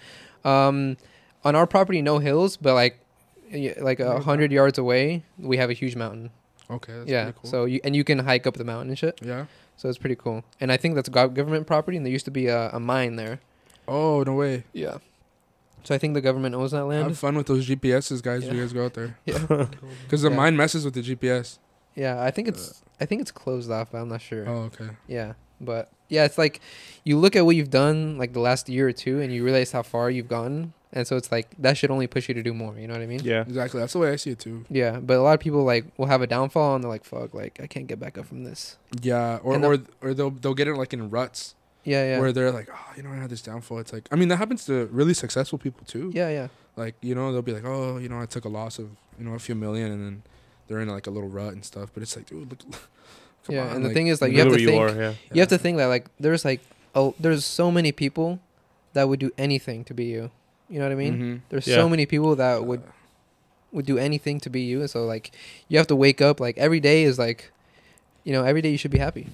Um, 0.45 0.97
on 1.45 1.55
our 1.57 1.66
property, 1.66 2.03
no 2.03 2.18
hills, 2.18 2.57
but 2.57 2.75
like 2.75 2.99
y- 3.53 3.75
like 3.81 4.01
a 4.01 4.21
hundred 4.21 4.51
yards 4.53 4.79
away, 4.79 5.23
we 5.39 5.57
have 5.59 5.71
a 5.71 5.75
huge 5.75 5.97
mountain. 5.97 6.31
Okay. 6.71 6.93
That's 6.93 7.11
yeah, 7.11 7.25
Pretty 7.25 7.39
cool. 7.43 7.51
so 7.51 7.64
you 7.64 7.81
and 7.85 7.97
you 7.97 8.05
can 8.05 8.18
hike 8.21 8.47
up 8.47 8.55
the 8.55 8.64
mountain 8.64 8.89
and 8.91 8.99
shit. 8.99 9.18
yeah. 9.23 9.47
So 9.77 9.89
it's 9.89 9.99
pretty 9.99 10.16
cool. 10.16 10.45
And 10.61 10.71
I 10.71 10.77
think 10.77 10.95
that's 10.95 11.09
gov- 11.09 11.33
government 11.35 11.66
property, 11.66 11.97
and 11.97 12.05
there 12.05 12.12
used 12.12 12.27
to 12.27 12.31
be 12.31 12.49
a, 12.49 12.68
a 12.71 12.79
mine 12.81 13.16
there. 13.16 13.41
Oh 13.89 14.23
no 14.25 14.35
way. 14.35 14.64
Yeah. 14.75 14.99
So 15.85 15.95
I 15.95 15.99
think 15.99 16.12
the 16.12 16.21
government 16.21 16.55
owns 16.55 16.73
that 16.73 16.85
land. 16.85 17.05
Have 17.09 17.18
fun 17.18 17.35
with 17.37 17.47
those 17.47 17.66
GPSs, 17.66 18.23
guys. 18.23 18.45
You 18.47 18.61
guys 18.61 18.73
go 18.75 18.85
out 18.85 18.93
there 18.95 19.16
yeah. 19.25 19.39
because 20.05 20.21
the 20.23 20.29
Yeah. 20.31 20.37
mine 20.37 20.57
messes 20.57 20.85
with 20.85 20.93
the 20.95 21.03
GPS. 21.03 21.57
Yeah, 22.03 22.14
I 22.28 22.30
think 22.30 22.48
uh, 22.48 22.53
it's 22.53 22.82
I 23.03 23.05
think 23.07 23.20
it's 23.24 23.30
closed 23.42 23.70
off, 23.70 23.86
but 23.92 23.98
I'm 24.03 24.09
not 24.09 24.22
sure. 24.30 24.44
Oh 24.48 24.70
okay. 24.70 24.90
Yeah, 25.07 25.34
but 25.61 25.84
yeah, 26.09 26.24
it's 26.24 26.38
like 26.44 26.61
you 27.05 27.14
look 27.18 27.34
at 27.36 27.44
what 27.46 27.55
you've 27.57 27.70
done 27.82 28.18
like 28.22 28.32
the 28.32 28.40
last 28.40 28.68
year 28.68 28.88
or 28.88 28.92
two, 29.05 29.20
and 29.20 29.28
you 29.34 29.44
realize 29.44 29.72
how 29.72 29.82
far 29.82 30.11
you've 30.11 30.28
gotten, 30.28 30.72
and 30.92 31.07
so 31.07 31.16
it's 31.20 31.30
like 31.30 31.46
that 31.59 31.76
should 31.78 31.90
only 31.90 32.07
push 32.14 32.28
you 32.28 32.34
to 32.34 32.42
do 32.42 32.55
more. 32.55 32.74
You 32.78 32.86
know 32.88 32.94
what 32.94 33.03
I 33.03 33.07
mean? 33.14 33.20
Yeah. 33.22 33.42
Exactly. 33.42 33.80
That's 33.80 33.92
the 33.92 33.98
way 34.05 34.11
I 34.11 34.16
see 34.16 34.30
it 34.30 34.38
too. 34.46 34.64
Yeah, 34.70 34.98
but 35.01 35.16
a 35.18 35.22
lot 35.22 35.34
of 35.34 35.40
people 35.40 35.62
like 35.64 35.84
will 35.98 36.07
have 36.14 36.22
a 36.22 36.26
downfall, 36.26 36.74
and 36.74 36.82
they're 36.84 36.90
like, 36.96 37.05
"Fuck, 37.05 37.34
like 37.34 37.61
I 37.62 37.66
can't 37.66 37.86
get 37.86 37.98
back 38.01 38.16
up 38.18 38.26
from 38.26 38.44
this." 38.44 38.76
Yeah. 39.03 39.38
Or 39.42 39.55
or 39.64 39.78
or 40.01 40.14
they'll 40.14 40.30
they'll 40.30 40.55
get 40.61 40.68
it 40.68 40.74
like 40.76 40.92
in 40.94 41.11
ruts 41.11 41.55
Yeah, 41.84 42.05
yeah, 42.11 42.18
where 42.20 42.32
they're 42.32 42.51
like, 42.61 42.68
oh, 42.72 42.88
you 42.96 43.03
know, 43.03 43.11
I 43.12 43.16
had 43.16 43.30
this 43.30 43.42
downfall. 43.42 43.78
It's 43.78 43.92
like, 43.92 44.07
I 44.12 44.16
mean, 44.16 44.28
that 44.28 44.36
happens 44.36 44.64
to 44.66 44.86
really 44.92 45.14
successful 45.14 45.59
people 45.59 45.82
too. 45.86 46.11
yeah, 46.14 46.28
yeah, 46.38 46.48
Like, 46.76 46.94
you 47.03 47.14
know, 47.14 47.32
they'll 47.32 47.42
be 47.51 47.53
like, 47.59 47.64
oh, 47.64 47.96
you 47.98 48.09
know, 48.11 48.20
I 48.20 48.26
took 48.26 48.44
a 48.44 48.48
loss 48.61 48.78
of, 48.78 48.88
you 49.18 49.24
know, 49.26 49.34
a 49.34 49.38
few 49.38 49.55
million, 49.55 49.90
and 49.92 50.01
then 50.05 50.16
they're 50.71 50.81
in 50.81 50.89
like 50.89 51.07
a 51.07 51.11
little 51.11 51.29
rut 51.29 51.53
and 51.53 51.62
stuff. 51.64 51.91
But 51.93 52.03
it's 52.05 52.16
like, 52.16 52.27
dude, 52.27 52.49
look, 52.49 52.61
come 53.45 53.57
yeah. 53.57 53.64
on, 53.66 53.77
and 53.77 53.85
the 53.85 53.89
like, 53.89 53.95
thing 53.95 54.07
is, 54.07 54.23
like, 54.23 54.31
You 54.33 54.39
you 54.39 54.45
have 54.45 54.53
to 54.57 54.64
where 54.79 54.89
think. 54.89 54.97
you 54.97 55.01
are. 55.01 55.03
Yeah. 55.03 55.14
You 55.35 55.41
have 55.41 55.49
to 55.51 55.59
think 55.59 55.77
that 55.79 55.87
like 55.87 56.07
there's 56.21 56.45
like 56.45 56.61
oh, 56.95 57.14
there's 57.21 57.45
so 57.45 57.71
many 57.71 57.93
people 57.93 58.39
that 58.95 59.09
would 59.09 59.21
do 59.21 59.31
anything 59.37 59.85
to 59.85 59.95
be 59.95 60.05
you. 60.05 60.31
You 60.68 60.79
know 60.79 60.87
what 60.87 60.93
I 60.93 60.97
mean? 60.97 61.14
Mhm. 61.18 61.41
There's 61.51 61.66
Yeah. 61.66 61.77
so 61.77 61.89
many 61.89 62.07
people 62.07 62.35
that 62.37 62.64
would 62.64 62.83
would 63.73 63.87
do 63.87 63.99
anything 63.99 64.41
to 64.41 64.51
be 64.51 64.62
you. 64.62 64.81
and 64.81 64.91
So 64.91 65.05
like 65.05 65.31
you 65.68 65.79
have 65.79 65.87
to 65.89 65.97
wake 65.97 66.21
up 66.23 66.41
like 66.41 66.57
every 66.59 66.81
day 66.81 67.03
is 67.05 67.18
like 67.18 67.51
you 68.25 68.33
know, 68.33 68.45
every 68.45 68.62
day 68.62 68.71
you 68.71 68.79
should 68.79 68.91
be 68.91 68.99
happy. 68.99 69.27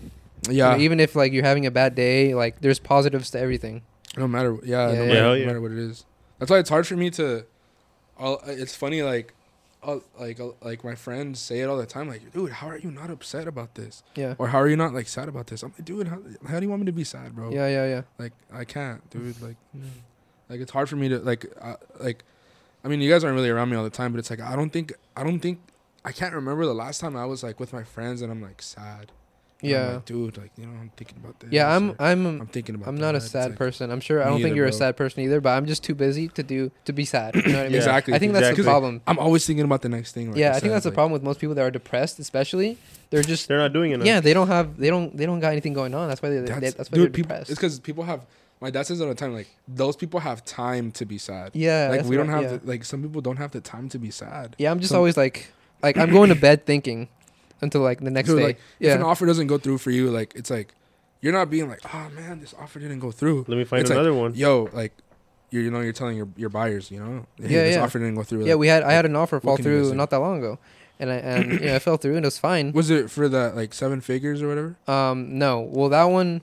You 0.48 0.54
yeah, 0.58 0.70
know, 0.76 0.78
even 0.78 1.00
if 1.00 1.16
like 1.16 1.32
you're 1.32 1.44
having 1.44 1.66
a 1.66 1.70
bad 1.70 1.94
day, 1.94 2.34
like 2.34 2.60
there's 2.60 2.78
positives 2.78 3.30
to 3.30 3.38
everything. 3.40 3.82
no 4.16 4.28
matter, 4.28 4.56
yeah, 4.62 4.88
Yeah, 4.90 4.92
no, 4.92 4.92
yeah. 4.92 4.98
matter, 5.00 5.06
Yeah, 5.14 5.14
hell 5.20 5.28
no 5.28 5.34
yeah. 5.34 5.46
matter 5.46 5.60
what 5.60 5.72
it 5.72 5.78
is. 5.78 6.04
That's 6.38 6.50
why 6.50 6.58
it's 6.58 6.70
hard 6.70 6.86
for 6.86 6.96
me 6.96 7.10
to. 7.10 7.44
I'll, 8.18 8.40
it's 8.46 8.74
funny, 8.76 9.02
like, 9.02 9.34
Like, 10.18 10.40
like 10.62 10.82
my 10.84 10.94
friends 10.94 11.38
say 11.40 11.60
it 11.60 11.68
all 11.68 11.76
the 11.76 11.86
time, 11.86 12.08
like, 12.08 12.32
dude, 12.32 12.50
how 12.52 12.68
are 12.68 12.78
you 12.78 12.90
not 12.90 13.10
upset 13.10 13.46
about 13.46 13.74
this, 13.76 14.02
Yeah. 14.14 14.34
or 14.38 14.48
how 14.48 14.58
are 14.58 14.68
you 14.68 14.76
not 14.76 14.92
like 14.94 15.06
sad 15.08 15.28
about 15.28 15.46
this? 15.46 15.62
I'm 15.62 15.72
like, 15.76 15.84
dude, 15.84 16.08
how, 16.08 16.18
how 16.48 16.58
do 16.58 16.64
you 16.64 16.70
want 16.70 16.80
me 16.82 16.86
to 16.86 16.92
be 16.92 17.04
sad, 17.04 17.34
bro? 17.36 17.50
Yeah, 17.50 17.68
yeah, 17.68 17.86
yeah. 17.86 18.02
Like, 18.18 18.32
I 18.52 18.64
can't, 18.64 19.08
dude. 19.10 19.40
Like, 19.40 19.56
like 20.48 20.60
it's 20.60 20.72
hard 20.72 20.88
for 20.88 20.96
me 20.96 21.08
to 21.10 21.18
like, 21.18 21.46
uh, 21.60 21.76
like, 22.00 22.24
I 22.84 22.88
mean, 22.88 23.00
you 23.00 23.10
guys 23.10 23.24
aren't 23.24 23.34
really 23.36 23.48
around 23.50 23.70
me 23.70 23.76
all 23.76 23.84
the 23.84 23.90
time, 23.90 24.12
but 24.12 24.18
it's 24.18 24.30
like 24.30 24.40
I 24.40 24.54
don't 24.56 24.70
think, 24.70 24.92
I 25.16 25.22
don't 25.24 25.40
think, 25.40 25.60
I 26.04 26.12
can't 26.12 26.34
remember 26.34 26.64
the 26.66 26.74
last 26.74 27.00
time 27.00 27.16
I 27.16 27.24
was 27.26 27.42
like 27.42 27.58
with 27.60 27.72
my 27.72 27.82
friends 27.82 28.22
and 28.22 28.30
I'm 28.30 28.40
like 28.42 28.62
sad. 28.62 29.10
And 29.66 29.76
I'm 29.76 29.86
Yeah. 29.88 29.92
like, 29.94 30.04
dude, 30.04 30.38
like 30.38 30.50
you 30.56 30.66
know, 30.66 30.72
I'm 30.80 30.90
thinking 30.96 31.18
about 31.22 31.40
this. 31.40 31.50
Yeah, 31.52 31.74
I'm 31.74 31.90
or 31.90 31.96
I'm 32.00 32.26
I'm 32.42 32.46
thinking 32.46 32.74
about. 32.74 32.88
I'm 32.88 32.96
not 32.96 33.10
a 33.14 33.18
that. 33.18 33.24
It's 33.24 33.30
sad 33.32 33.50
like- 33.50 33.58
person. 33.58 33.90
I'm 33.90 34.00
sure 34.00 34.22
I 34.22 34.26
don't 34.26 34.36
think 34.36 34.46
either, 34.48 34.56
you're 34.56 34.66
a 34.66 34.72
sad 34.72 34.96
person 34.96 35.22
either, 35.24 35.40
but 35.40 35.50
I'm 35.50 35.66
just 35.66 35.82
too 35.84 35.94
busy 35.94 36.28
to 36.28 36.42
do 36.42 36.70
to 36.84 36.92
be 36.92 37.04
sad. 37.04 37.34
You 37.36 37.42
know 37.42 37.48
what 37.58 37.66
I 37.66 37.68
mean? 37.68 37.74
Exactly. 37.76 38.14
I 38.14 38.18
think 38.18 38.32
that's 38.32 38.42
exactly. 38.42 38.64
the 38.64 38.70
problem. 38.70 39.02
I'm 39.06 39.18
always 39.18 39.46
thinking 39.46 39.64
about 39.64 39.82
the 39.82 39.88
next 39.88 40.12
thing. 40.12 40.30
Like 40.30 40.38
yeah, 40.38 40.46
I 40.46 40.50
I 40.50 40.52
think 40.54 40.62
said, 40.64 40.70
that's 40.72 40.84
the 40.84 40.92
problem 40.92 41.12
with 41.12 41.22
most 41.22 41.40
people 41.40 41.54
that 41.54 41.62
are 41.62 41.70
depressed, 41.70 42.18
especially. 42.18 42.78
They're 43.10 43.22
just 43.22 43.46
They're 43.48 43.58
not 43.58 43.72
doing 43.72 43.92
enough. 43.92 44.06
yeah, 44.06 44.20
they 44.20 44.34
don't 44.34 44.48
have 44.48 44.76
they 44.78 44.90
don't 44.90 45.16
they 45.16 45.26
don't 45.26 45.40
got 45.40 45.52
anything 45.52 45.72
going 45.74 45.94
on. 45.94 46.08
That's 46.08 46.20
why 46.22 46.30
they, 46.30 46.38
they 46.40 46.46
That's, 46.46 46.74
that's 46.74 46.90
why 46.90 46.96
dude, 46.96 47.04
they're 47.06 47.10
people. 47.10 47.28
depressed. 47.28 47.50
It's 47.50 47.60
because 47.60 47.78
people 47.80 48.04
have. 48.04 48.26
My 48.58 48.70
dad 48.70 48.86
says 48.86 49.02
all 49.02 49.08
the 49.08 49.14
time, 49.14 49.34
like 49.34 49.48
those 49.68 49.96
people 49.96 50.18
have 50.20 50.42
time 50.44 50.90
to 50.92 51.04
be 51.04 51.18
sad. 51.18 51.50
yeah, 51.54 51.88
like 51.90 52.04
we 52.06 52.16
don't 52.16 52.30
I- 52.30 52.32
have 52.32 52.42
yeah. 52.42 52.56
the, 52.56 52.66
like 52.66 52.84
some 52.86 53.02
people 53.02 53.20
don't 53.20 53.36
have 53.36 53.50
the 53.50 53.60
time 53.60 53.90
to 53.90 53.98
be 53.98 54.10
sad. 54.10 54.56
Yeah, 54.58 54.70
I'm 54.70 54.80
just 54.80 54.90
Some- 54.92 54.96
always 54.98 55.16
like, 55.16 55.48
like 55.82 55.98
I'm 55.98 56.10
going 56.10 56.30
to 56.30 56.34
bed 56.34 56.64
thinking 56.64 57.08
until 57.60 57.80
like 57.82 58.00
the 58.00 58.10
next 58.10 58.28
Dude, 58.28 58.38
day. 58.38 58.44
like, 58.44 58.58
yeah, 58.78 58.90
If 58.90 58.96
an 58.96 59.02
offer 59.02 59.26
doesn't 59.26 59.46
go 59.46 59.58
through 59.58 59.78
for 59.78 59.90
you, 59.90 60.10
like 60.10 60.32
it's 60.34 60.50
like 60.50 60.74
you're 61.20 61.32
not 61.32 61.50
being 61.50 61.68
like, 61.68 61.80
oh 61.94 62.08
man, 62.14 62.40
this 62.40 62.54
offer 62.58 62.78
didn't 62.78 63.00
go 63.00 63.10
through. 63.10 63.44
Let 63.48 63.56
me 63.58 63.64
find 63.64 63.80
It's 63.80 63.90
like, 63.90 63.96
another 63.96 64.14
one. 64.14 64.34
Yo, 64.34 64.68
like 64.72 64.92
you 65.50 65.60
you 65.60 65.70
know 65.70 65.80
you're 65.80 65.92
telling 65.92 66.16
your 66.16 66.28
your 66.36 66.48
buyers, 66.50 66.90
you 66.90 66.98
know, 67.00 67.26
hey, 67.40 67.54
Yeah, 67.54 67.64
this 67.64 67.76
yeah. 67.76 67.82
offer 67.82 67.98
didn't 67.98 68.16
go 68.16 68.22
through. 68.22 68.44
yeah. 68.44 68.52
like, 68.54 68.58
We 68.60 68.68
had 68.68 68.82
I 68.82 68.92
had 68.92 69.06
an 69.06 69.16
offer 69.16 69.40
fall 69.40 69.56
can 69.56 69.64
you 69.64 69.78
guys 69.78 69.88
through 69.88 69.96
not 69.96 70.10
that 70.10 70.18
long 70.18 70.38
ago, 70.38 70.58
and 70.98 71.10
I 71.10 71.14
and 71.16 71.52
you 71.52 71.60
know 71.66 71.74
it 71.76 71.82
fell 71.82 71.96
through 71.96 72.16
and 72.16 72.24
it 72.24 72.26
was 72.26 72.38
fine. 72.38 72.72
was 72.72 72.90
it 72.90 73.10
for 73.10 73.28
that 73.28 73.54
like 73.56 73.72
seven 73.74 74.00
figures 74.00 74.42
or 74.42 74.48
whatever? 74.48 74.76
Um, 74.88 75.38
no, 75.38 75.60
well 75.60 75.88
that 75.88 76.04
one, 76.04 76.42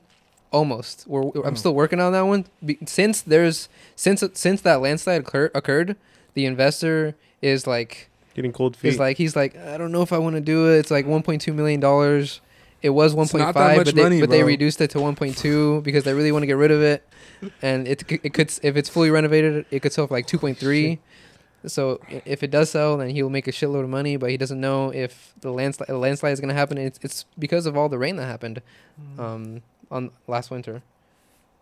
almost. 0.52 1.06
We're, 1.08 1.22
we're- 1.22 1.32
Oh. 1.44 1.48
I'm 1.48 1.56
still 1.56 1.74
working 1.76 2.00
on 2.00 2.12
that 2.14 2.22
one. 2.26 2.46
Be, 2.66 2.78
since 2.86 3.22
there's 3.22 3.70
since 3.96 4.24
since 4.34 4.62
that 4.62 4.82
landslide 4.82 5.22
occur, 5.22 5.52
occurred, 5.54 5.96
the 6.34 6.46
investor 6.46 7.16
is 7.42 7.68
like 7.68 8.10
Getting 8.36 8.52
cold 8.54 8.76
feet. 8.76 8.90
is 8.90 9.00
like 9.00 9.18
he's 9.18 9.36
like 9.36 9.56
I 9.58 9.78
don't 9.78 9.92
know 9.92 10.02
if 10.02 10.12
I 10.14 10.18
want 10.18 10.36
to 10.36 10.42
do 10.42 10.72
it. 10.74 10.78
It's 10.80 10.92
like 10.92 11.06
1.2 11.06 11.54
million 11.54 11.80
dollars. 11.80 12.42
It 12.82 12.90
was 12.90 13.14
1.5, 13.16 13.34
not 13.40 13.54
that 13.54 13.60
much 13.78 13.86
but 13.86 13.96
they 13.96 14.02
but 14.22 14.30
they 14.30 14.40
reduced 14.48 14.82
it 14.82 14.90
to 14.92 14.98
1.2 14.98 15.84
because 15.88 16.04
they 16.04 16.14
really 16.14 16.32
want 16.32 16.44
to 16.44 16.48
get 16.48 16.58
rid 16.58 16.72
of 16.72 16.82
it. 16.82 17.08
And 17.62 17.88
it 17.88 18.04
c- 18.10 18.20
it 18.24 18.34
could 18.34 18.52
if 18.64 18.76
it's 18.76 18.90
fully 18.90 19.10
renovated, 19.12 19.66
it 19.72 19.82
could 19.82 19.94
sell 19.94 20.08
for 20.08 20.14
like 20.16 20.28
2.3. 20.28 21.00
So 21.66 22.02
if 22.26 22.44
it 22.44 22.52
does 22.52 22.70
sell, 22.72 22.98
then 22.98 23.10
he'll 23.12 23.30
make 23.30 23.48
a 23.48 23.52
shitload 23.52 23.84
of 23.84 23.90
money. 23.90 24.18
But 24.18 24.32
he 24.32 24.38
doesn't 24.38 24.60
know 24.60 24.90
if 24.92 25.34
the 25.40 25.52
landslide 25.52 25.88
the 25.88 25.98
landslide 25.98 26.34
is 26.34 26.40
gonna 26.42 26.54
happen. 26.54 26.78
It's 26.78 27.00
it's 27.04 27.26
because 27.40 27.66
of 27.66 27.78
all 27.78 27.88
the 27.88 27.98
rain 27.98 28.18
that 28.18 28.26
happened 28.26 28.62
um, 29.18 29.62
on 29.90 30.12
last 30.28 30.52
winter. 30.52 30.82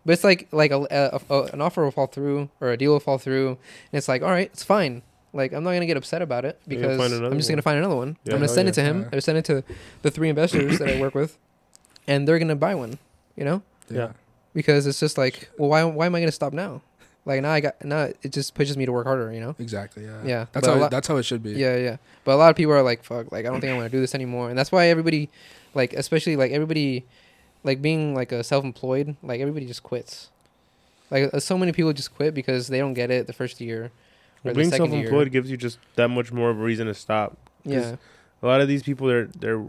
But 0.05 0.13
it's 0.13 0.23
like 0.23 0.47
like 0.51 0.71
a, 0.71 0.87
a, 0.89 1.21
a- 1.35 1.43
an 1.53 1.61
offer 1.61 1.83
will 1.83 1.91
fall 1.91 2.07
through 2.07 2.49
or 2.59 2.71
a 2.71 2.77
deal 2.77 2.93
will 2.93 2.99
fall 2.99 3.19
through, 3.19 3.49
and 3.49 3.57
it's 3.93 4.07
like 4.07 4.23
all 4.23 4.29
right, 4.31 4.49
it's 4.51 4.63
fine. 4.63 5.03
Like 5.33 5.53
I'm 5.53 5.63
not 5.63 5.71
gonna 5.73 5.85
get 5.85 5.97
upset 5.97 6.21
about 6.21 6.43
it 6.45 6.59
because 6.67 6.99
I'm 6.99 7.37
just 7.37 7.49
one. 7.49 7.53
gonna 7.53 7.61
find 7.61 7.77
another 7.77 7.95
one. 7.95 8.17
Yeah, 8.25 8.33
I'm 8.33 8.39
gonna 8.39 8.49
send 8.49 8.65
yeah. 8.67 8.71
it 8.71 8.73
to 8.75 8.81
him. 8.83 9.01
Yeah. 9.11 9.17
or 9.17 9.21
send 9.21 9.37
it 9.37 9.45
to 9.45 9.63
the 10.01 10.11
three 10.11 10.29
investors 10.29 10.79
that 10.79 10.89
I 10.89 10.99
work 10.99 11.15
with, 11.15 11.37
and 12.07 12.27
they're 12.27 12.39
gonna 12.39 12.55
buy 12.55 12.75
one. 12.75 12.97
You 13.37 13.45
know, 13.45 13.61
Yeah. 13.89 14.11
because 14.53 14.85
it's 14.85 14.99
just 14.99 15.17
like, 15.17 15.49
well, 15.57 15.69
why 15.69 15.83
why 15.85 16.05
am 16.07 16.15
I 16.15 16.19
gonna 16.19 16.31
stop 16.33 16.51
now? 16.53 16.81
Like 17.25 17.41
now 17.41 17.51
I 17.51 17.59
got 17.61 17.83
now 17.85 18.09
it 18.23 18.31
just 18.31 18.55
pushes 18.55 18.75
me 18.75 18.85
to 18.85 18.91
work 18.91 19.05
harder. 19.05 19.31
You 19.31 19.39
know. 19.39 19.55
exactly. 19.59 20.03
Yeah, 20.03 20.23
Yeah, 20.25 20.45
That's 20.51 20.67
but 20.67 20.73
how 20.73 20.79
lot- 20.81 20.87
it, 20.87 20.91
that's 20.91 21.07
how 21.07 21.17
it 21.17 21.23
should 21.23 21.43
be. 21.43 21.51
Yeah, 21.51 21.77
yeah. 21.77 21.97
But 22.25 22.33
a 22.33 22.35
lot 22.37 22.49
of 22.49 22.55
people 22.57 22.73
are 22.73 22.81
like, 22.83 23.03
"Fuck!" 23.03 23.31
Like, 23.31 23.45
I 23.45 23.49
don't 23.49 23.61
think 23.61 23.71
I 23.71 23.75
want 23.77 23.89
to 23.89 23.95
do 23.95 24.01
this 24.01 24.13
anymore, 24.15 24.49
and 24.49 24.57
that's 24.59 24.71
why 24.71 24.87
everybody, 24.87 25.29
like, 25.73 25.93
especially 25.93 26.35
like 26.35 26.51
everybody, 26.51 27.05
like 27.63 27.81
being 27.81 28.13
like 28.15 28.31
a 28.31 28.43
self-employed, 28.43 29.15
like 29.23 29.39
everybody 29.39 29.65
just 29.65 29.81
quits. 29.83 30.29
Like, 31.09 31.33
uh, 31.33 31.39
so 31.39 31.57
many 31.57 31.71
people 31.71 31.93
just 31.93 32.13
quit 32.15 32.33
because 32.33 32.67
they 32.69 32.79
don't 32.79 32.93
get 32.93 33.11
it 33.11 33.27
the 33.27 33.33
first 33.33 33.59
year 33.61 33.85
or 33.85 33.91
Well, 34.43 34.53
being 34.55 34.69
self-employed 34.71 35.27
year. 35.27 35.29
gives 35.29 35.51
you 35.51 35.57
just 35.57 35.77
that 35.95 36.07
much 36.09 36.31
more 36.31 36.49
of 36.49 36.59
a 36.59 36.63
reason 36.63 36.87
to 36.87 36.93
stop. 36.93 37.37
Yeah, 37.63 37.95
A 38.41 38.47
lot 38.47 38.59
of 38.61 38.67
these 38.67 38.81
people, 38.83 39.07
they're 39.07 39.27
they're 39.39 39.63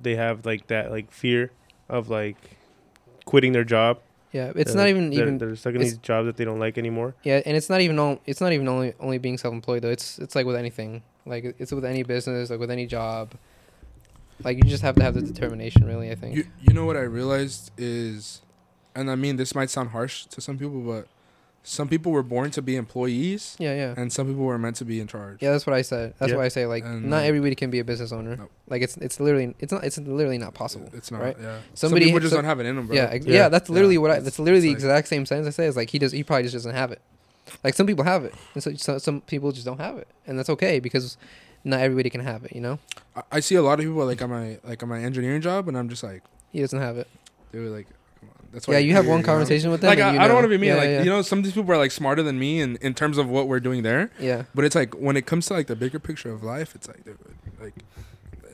they 0.00 0.16
have 0.16 0.44
like 0.46 0.66
that 0.68 0.90
like 0.90 1.10
fear 1.10 1.50
of 1.88 2.08
like 2.10 2.36
quitting 3.24 3.52
their 3.52 3.64
job. 3.64 4.00
yeah. 4.32 4.52
It's 4.54 4.72
They're- 4.72 4.82
not 4.82 4.88
even 4.88 5.10
they're, 5.10 5.22
even 5.22 5.38
they're 5.38 5.56
stuck 5.56 5.74
in 5.74 5.80
these 5.80 5.96
jobs 5.98 6.26
that 6.26 6.36
they 6.36 6.44
don't 6.44 6.58
like 6.58 6.76
anymore. 6.78 7.14
yeah, 7.22 7.40
and 7.46 7.56
it's 7.56 7.70
not 7.70 7.80
even 7.80 7.98
all. 7.98 8.20
It's 8.26 8.40
not 8.42 8.52
even 8.52 8.68
only 8.68 8.92
only 9.00 9.18
being 9.18 9.38
self-employed 9.38 9.82
though. 9.82 9.90
It's 9.90 10.18
it's 10.18 10.34
like 10.34 10.44
with 10.46 10.56
anything. 10.56 11.02
Like 11.24 11.56
it's 11.58 11.72
with 11.72 11.84
any 11.84 12.02
business, 12.02 12.50
like 12.50 12.60
with 12.60 12.70
any 12.70 12.86
job. 12.86 13.32
Like 14.44 14.56
you 14.58 14.62
just 14.64 14.82
have 14.82 14.94
to 14.96 15.02
have 15.02 15.14
the 15.14 15.22
determination, 15.22 15.84
really. 15.86 16.10
I 16.10 16.14
think. 16.14 16.36
You 16.36 16.44
you 16.60 16.72
know 16.74 16.84
what 16.84 16.96
I 16.96 17.00
realized 17.02 17.70
is, 17.78 18.42
and 18.94 19.10
I 19.10 19.14
mean 19.14 19.36
this 19.36 19.54
might 19.54 19.70
sound 19.70 19.90
harsh 19.90 20.26
to 20.26 20.40
some 20.40 20.58
people, 20.58 20.80
but 20.80 21.08
some 21.64 21.88
people 21.88 22.12
were 22.12 22.22
born 22.22 22.50
to 22.52 22.62
be 22.62 22.76
employees, 22.76 23.54
Yeah, 23.58 23.74
yeah. 23.74 23.94
and 23.96 24.10
some 24.12 24.26
people 24.26 24.44
were 24.44 24.58
meant 24.58 24.76
to 24.76 24.84
be 24.86 25.00
in 25.00 25.06
charge. 25.06 25.42
Yeah, 25.42 25.50
that's 25.52 25.66
what 25.66 25.74
I 25.74 25.82
said. 25.82 26.14
That's 26.18 26.30
Yeah. 26.32 26.38
why 26.38 26.44
I 26.46 26.48
say 26.48 26.64
like 26.66 26.84
And, 26.84 27.10
not 27.10 27.24
everybody 27.24 27.54
can 27.54 27.70
be 27.70 27.78
a 27.78 27.84
business 27.84 28.10
owner. 28.12 28.36
Nope. 28.36 28.50
Like 28.68 28.80
it's 28.82 28.96
it's 28.98 29.20
literally 29.20 29.54
it's 29.58 29.72
not 29.72 29.84
it's 29.84 29.98
literally 29.98 30.38
not 30.38 30.54
possible. 30.54 30.88
It's 30.94 31.10
not. 31.10 31.20
right? 31.20 31.36
Yeah. 31.40 31.58
Somebody- 31.74 32.06
some 32.06 32.08
people 32.08 32.20
just 32.20 32.30
so- 32.30 32.36
don't 32.36 32.44
have 32.46 32.60
it 32.60 32.66
in 32.66 32.76
them, 32.76 32.86
bro. 32.86 32.96
Yeah, 32.96 33.10
ex- 33.12 33.26
Yeah. 33.26 33.34
yeah, 33.34 33.48
That's 33.50 33.68
literally 33.68 33.94
Yeah. 33.96 34.00
what 34.00 34.10
I. 34.10 34.14
It's- 34.14 34.24
That's 34.24 34.38
literally 34.38 34.60
the 34.62 34.68
like- 34.68 34.76
exact 34.76 35.08
same 35.08 35.26
sentence 35.26 35.46
I 35.48 35.50
say. 35.62 35.66
Is 35.66 35.76
like 35.76 35.90
he 35.90 35.98
does. 35.98 36.12
He 36.12 36.22
probably 36.24 36.44
just 36.44 36.54
doesn't 36.54 36.74
have 36.74 36.90
it. 36.92 37.00
Like 37.64 37.74
some 37.74 37.86
people 37.86 38.04
have 38.04 38.24
it, 38.24 38.34
and 38.54 38.62
so, 38.62 38.74
so 38.74 38.98
some 38.98 39.22
people 39.22 39.52
just 39.52 39.64
don't 39.66 39.80
have 39.80 39.96
it, 39.96 40.06
and 40.26 40.38
that's 40.38 40.50
okay 40.50 40.80
because 40.80 41.16
not 41.64 41.80
everybody 41.80 42.10
can 42.10 42.20
have 42.20 42.44
it. 42.44 42.54
You 42.54 42.60
know, 42.60 42.78
I, 43.16 43.22
I 43.32 43.40
see 43.40 43.54
a 43.56 43.62
lot 43.62 43.78
of 43.78 43.84
people 43.86 44.04
like 44.04 44.20
on 44.22 44.28
my 44.30 44.58
like 44.64 44.82
on 44.82 44.88
my 44.90 45.00
engineering 45.00 45.40
job, 45.40 45.66
and 45.66 45.76
I'm 45.76 45.88
just 45.88 46.02
like, 46.02 46.22
he 46.52 46.60
doesn't 46.60 46.78
have 46.80 46.96
it. 46.98 47.08
they 47.52 47.58
were 47.58 47.70
like, 47.70 47.86
come 48.50 48.54
on. 48.54 48.54
That's 48.54 48.68
Yeah, 48.68 48.78
you're 48.78 48.96
have 48.96 49.06
one 49.06 49.22
conversation 49.22 49.70
with 49.70 49.80
them. 49.80 49.88
Like 49.90 49.98
and 49.98 50.08
I, 50.08 50.12
you 50.14 50.18
I 50.20 50.28
don't 50.28 50.34
want 50.34 50.44
to 50.44 50.48
be 50.48 50.58
mean. 50.58 50.70
Yeah, 50.70 50.76
like 50.76 50.88
yeah, 50.88 51.02
you 51.02 51.10
know, 51.10 51.22
some 51.22 51.38
of 51.38 51.44
these 51.44 51.54
people 51.54 51.70
are 51.72 51.76
like 51.78 51.90
smarter 51.90 52.22
than 52.22 52.38
me 52.38 52.60
in 52.60 52.76
in 52.76 52.94
terms 52.94 53.18
of 53.18 53.28
what 53.28 53.48
we're 53.48 53.60
doing 53.60 53.82
there. 53.82 54.10
yeah, 54.18 54.44
But 54.54 54.64
it's 54.64 54.74
like 54.74 54.94
when 54.94 55.16
it 55.16 55.26
comes 55.26 55.46
to 55.46 55.54
like 55.54 55.66
the 55.66 55.76
bigger 55.76 55.98
picture 55.98 56.30
of 56.32 56.42
life, 56.42 56.74
it's 56.74 56.88
like, 56.88 57.04
dude, 57.04 57.18
like 57.60 57.74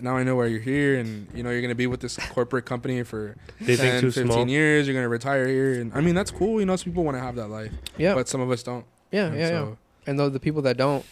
now 0.01 0.16
I 0.16 0.22
know 0.24 0.36
why 0.36 0.47
you're 0.47 0.61
here, 0.61 0.99
and 0.99 1.28
you 1.34 1.42
know 1.42 1.51
you're 1.51 1.62
gonna 1.62 1.74
be 1.74 1.86
with 1.86 2.01
this 2.01 2.16
corporate 2.30 2.64
company 2.66 3.03
for 3.05 3.36
They 3.61 3.76
10, 3.76 4.03
15 4.11 4.24
small. 4.26 4.49
years. 4.49 4.86
You're 4.86 4.95
gonna 4.95 5.09
retire 5.09 5.47
here, 5.47 5.80
and 5.80 5.92
I 5.95 6.01
mean 6.01 6.14
that's 6.14 6.30
cool. 6.30 6.61
You 6.61 6.66
know, 6.66 6.76
some 6.76 6.92
people 6.92 7.05
want 7.05 7.16
to 7.16 7.22
have 7.22 7.36
that 7.36 7.49
life, 7.49 7.72
yeah, 7.97 8.14
but 8.14 8.28
some 8.28 8.40
of 8.40 8.51
us 8.51 8.62
don't. 8.62 8.84
yeah, 9.12 9.26
And 9.26 9.38
yeah, 9.38 9.49
yeah. 9.51 9.66
And 10.07 10.18
though 10.18 10.28
the 10.28 10.40
people 10.40 10.61
that 10.62 10.76
don't, 10.76 11.05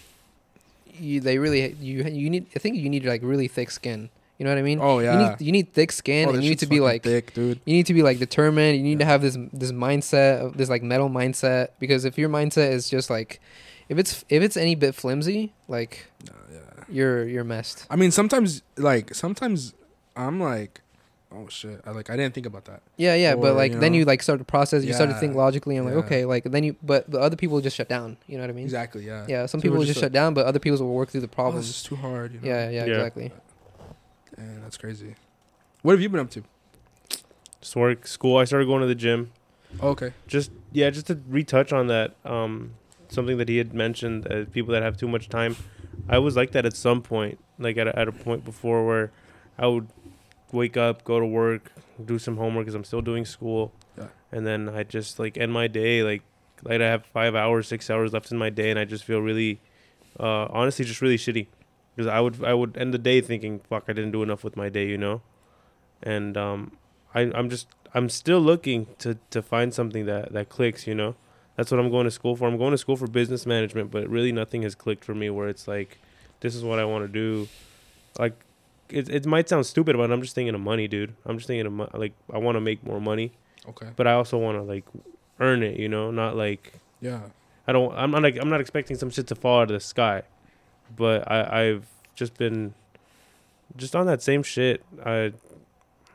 you 0.98 1.20
they 1.20 1.38
really 1.38 1.72
you 1.80 2.02
you 2.04 2.28
need. 2.28 2.46
I 2.54 2.58
think 2.58 2.76
you 2.76 2.90
need 2.90 3.04
like 3.06 3.22
really 3.22 3.48
thick 3.48 3.70
skin. 3.70 4.10
You 4.42 4.46
know 4.46 4.50
what 4.54 4.58
I 4.58 4.62
mean? 4.62 4.80
Oh 4.82 4.98
yeah. 4.98 5.12
You 5.12 5.18
need 5.28 5.40
you 5.46 5.52
need 5.52 5.72
thick 5.72 5.92
skin, 5.92 6.28
Oh, 6.28 6.32
and 6.32 6.42
you 6.42 6.50
need 6.50 6.58
to 6.58 6.66
be 6.66 6.80
like 6.80 7.04
thick, 7.04 7.32
dude. 7.32 7.60
you 7.64 7.74
need 7.76 7.86
to 7.86 7.94
be 7.94 8.02
like 8.02 8.18
determined. 8.18 8.76
You 8.76 8.82
need 8.82 8.98
to 8.98 9.04
have 9.04 9.22
this 9.22 9.38
this 9.52 9.70
mindset 9.70 10.40
of 10.44 10.56
this 10.56 10.68
like 10.68 10.82
metal 10.82 11.08
mindset 11.08 11.68
because 11.78 12.04
if 12.04 12.18
your 12.18 12.28
mindset 12.28 12.72
is 12.72 12.90
just 12.90 13.08
like 13.08 13.40
if 13.88 13.98
it's 13.98 14.24
if 14.28 14.42
it's 14.42 14.56
any 14.56 14.74
bit 14.74 14.96
flimsy, 14.96 15.52
like 15.68 16.06
No, 16.26 16.34
yeah. 16.52 16.58
you're 16.88 17.24
you're 17.24 17.44
messed. 17.44 17.86
I 17.88 17.94
mean, 17.94 18.10
sometimes 18.10 18.62
like 18.76 19.14
sometimes 19.14 19.74
I'm 20.16 20.40
like, 20.40 20.80
oh 21.30 21.46
shit, 21.48 21.80
I 21.86 21.92
like 21.92 22.10
I 22.10 22.16
didn't 22.16 22.34
think 22.34 22.46
about 22.46 22.64
that. 22.64 22.82
Yeah, 22.96 23.14
yeah, 23.14 23.36
but 23.36 23.54
like 23.54 23.74
you 23.74 23.78
then 23.78 23.92
know? 23.92 23.98
you 23.98 24.04
like 24.04 24.24
start 24.24 24.40
to 24.40 24.44
process. 24.44 24.82
You 24.82 24.92
start 24.92 25.10
to 25.10 25.16
think 25.20 25.36
logically. 25.36 25.76
and 25.76 25.86
like, 25.86 25.94
yeah. 25.94 26.00
okay, 26.04 26.24
like 26.24 26.42
then 26.50 26.64
you. 26.64 26.74
But 26.82 27.08
the 27.08 27.20
other 27.20 27.36
people 27.36 27.60
just 27.60 27.76
shut 27.76 27.88
down. 27.88 28.16
You 28.26 28.38
know 28.38 28.42
what 28.42 28.50
I 28.50 28.54
mean? 28.54 28.64
Exactly. 28.64 29.06
Yeah. 29.06 29.24
Yeah, 29.28 29.46
some 29.46 29.60
So 29.60 29.62
people 29.62 29.74
we're 29.76 29.78
will 29.78 29.86
just 29.86 30.00
just 30.00 30.04
shut 30.04 30.10
down, 30.12 30.34
but 30.34 30.46
other 30.46 30.58
people 30.58 30.78
will 30.84 30.94
work 30.94 31.10
through 31.10 31.20
the 31.20 31.26
Oh, 31.26 31.30
this 31.30 31.34
problems. 31.36 31.68
is 31.70 31.82
too 31.84 31.94
hard. 31.94 32.34
You 32.34 32.40
know? 32.40 32.48
yeah, 32.48 32.70
yeah, 32.70 32.84
Yeah. 32.86 32.94
exactly. 32.94 33.30
Man, 34.36 34.60
that's 34.62 34.76
crazy. 34.76 35.14
What 35.82 35.92
have 35.92 36.00
you 36.00 36.08
been 36.08 36.20
up 36.20 36.30
to? 36.30 36.42
Just 37.60 37.76
work, 37.76 38.06
school. 38.06 38.38
I 38.38 38.44
started 38.44 38.66
going 38.66 38.80
to 38.80 38.86
the 38.86 38.94
gym. 38.94 39.32
Oh, 39.80 39.90
okay. 39.90 40.12
Just 40.26 40.50
yeah, 40.72 40.90
just 40.90 41.06
to 41.06 41.20
retouch 41.28 41.72
on 41.72 41.86
that. 41.88 42.14
Um, 42.24 42.74
something 43.08 43.36
that 43.38 43.48
he 43.48 43.58
had 43.58 43.72
mentioned. 43.74 44.30
Uh, 44.30 44.44
people 44.52 44.72
that 44.72 44.82
have 44.82 44.96
too 44.96 45.08
much 45.08 45.28
time. 45.28 45.56
I 46.08 46.18
was 46.18 46.36
like 46.36 46.52
that 46.52 46.66
at 46.66 46.74
some 46.76 47.02
point. 47.02 47.38
Like 47.58 47.76
at 47.76 47.86
a, 47.88 47.98
at 47.98 48.08
a 48.08 48.12
point 48.12 48.44
before 48.44 48.84
where 48.86 49.12
I 49.58 49.66
would 49.66 49.88
wake 50.50 50.76
up, 50.76 51.04
go 51.04 51.20
to 51.20 51.26
work, 51.26 51.72
do 52.04 52.18
some 52.18 52.36
homework 52.36 52.64
because 52.66 52.74
I'm 52.74 52.84
still 52.84 53.00
doing 53.02 53.24
school, 53.24 53.72
Yeah. 53.96 54.08
and 54.32 54.46
then 54.46 54.68
I 54.68 54.82
just 54.82 55.18
like 55.18 55.38
end 55.38 55.52
my 55.52 55.66
day 55.66 56.02
like 56.02 56.22
like 56.64 56.80
I 56.80 56.84
have 56.86 57.06
five 57.06 57.34
hours, 57.34 57.68
six 57.68 57.88
hours 57.90 58.12
left 58.12 58.30
in 58.32 58.38
my 58.38 58.50
day, 58.50 58.70
and 58.70 58.78
I 58.78 58.84
just 58.84 59.04
feel 59.04 59.20
really, 59.20 59.60
uh, 60.20 60.46
honestly, 60.50 60.84
just 60.84 61.00
really 61.00 61.16
shitty 61.16 61.46
because 61.94 62.06
I 62.08 62.20
would 62.20 62.42
I 62.44 62.54
would 62.54 62.76
end 62.76 62.92
the 62.94 62.98
day 62.98 63.20
thinking, 63.20 63.60
fuck, 63.68 63.84
I 63.88 63.92
didn't 63.92 64.12
do 64.12 64.22
enough 64.22 64.42
with 64.44 64.56
my 64.56 64.68
day, 64.68 64.86
you 64.86 64.98
know, 64.98 65.22
and 66.02 66.36
um, 66.36 66.72
I 67.14 67.22
I'm 67.34 67.50
just 67.50 67.68
I'm 67.94 68.08
still 68.08 68.40
looking 68.40 68.86
to 68.98 69.18
to 69.30 69.42
find 69.42 69.72
something 69.74 70.06
that 70.06 70.32
that 70.32 70.48
clicks, 70.48 70.86
you 70.86 70.94
know. 70.94 71.14
That's 71.56 71.70
what 71.70 71.78
I'm 71.78 71.90
going 71.90 72.04
to 72.06 72.10
school 72.10 72.34
for. 72.34 72.48
I'm 72.48 72.56
going 72.56 72.70
to 72.70 72.78
school 72.78 72.96
for 72.96 73.06
business 73.06 73.44
management, 73.44 73.90
but 73.90 74.08
really 74.08 74.32
nothing 74.32 74.62
has 74.62 74.74
clicked 74.74 75.04
for 75.04 75.14
me 75.14 75.28
where 75.28 75.48
it's 75.48 75.68
like, 75.68 75.98
this 76.40 76.54
is 76.54 76.64
what 76.64 76.78
I 76.78 76.86
want 76.86 77.04
to 77.04 77.08
do. 77.12 77.46
Like, 78.18 78.32
it 78.88 79.08
it 79.10 79.26
might 79.26 79.48
sound 79.50 79.66
stupid, 79.66 79.96
but 79.98 80.10
I'm 80.10 80.22
just 80.22 80.34
thinking 80.34 80.54
of 80.54 80.60
money, 80.62 80.88
dude. 80.88 81.14
I'm 81.26 81.36
just 81.36 81.46
thinking 81.46 81.66
of 81.66 81.72
mo- 81.74 81.90
like 81.92 82.14
I 82.32 82.38
want 82.38 82.56
to 82.56 82.60
make 82.60 82.82
more 82.84 83.00
money, 83.00 83.32
Okay. 83.68 83.88
but 83.96 84.06
I 84.06 84.14
also 84.14 84.38
want 84.38 84.56
to 84.56 84.62
like 84.62 84.84
earn 85.40 85.62
it, 85.62 85.78
you 85.78 85.88
know, 85.88 86.10
not 86.10 86.36
like 86.36 86.72
Yeah. 87.02 87.20
I 87.68 87.72
don't. 87.72 87.94
I'm 87.96 88.10
not 88.10 88.22
like 88.22 88.36
I'm 88.40 88.48
not 88.48 88.60
expecting 88.60 88.96
some 88.96 89.10
shit 89.10 89.26
to 89.28 89.34
fall 89.34 89.60
out 89.60 89.70
of 89.70 89.74
the 89.74 89.80
sky, 89.80 90.22
but 90.96 91.30
I 91.30 91.62
I've 91.68 91.86
just 92.14 92.36
been 92.36 92.74
just 93.76 93.94
on 93.96 94.06
that 94.06 94.22
same 94.22 94.42
shit. 94.42 94.82
I 95.04 95.32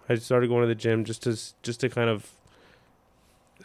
I 0.10 0.16
started 0.16 0.48
going 0.48 0.62
to 0.62 0.68
the 0.68 0.76
gym 0.76 1.04
just 1.06 1.24
to 1.24 1.32
just 1.64 1.80
to 1.82 1.90
kind 1.90 2.10
of 2.10 2.32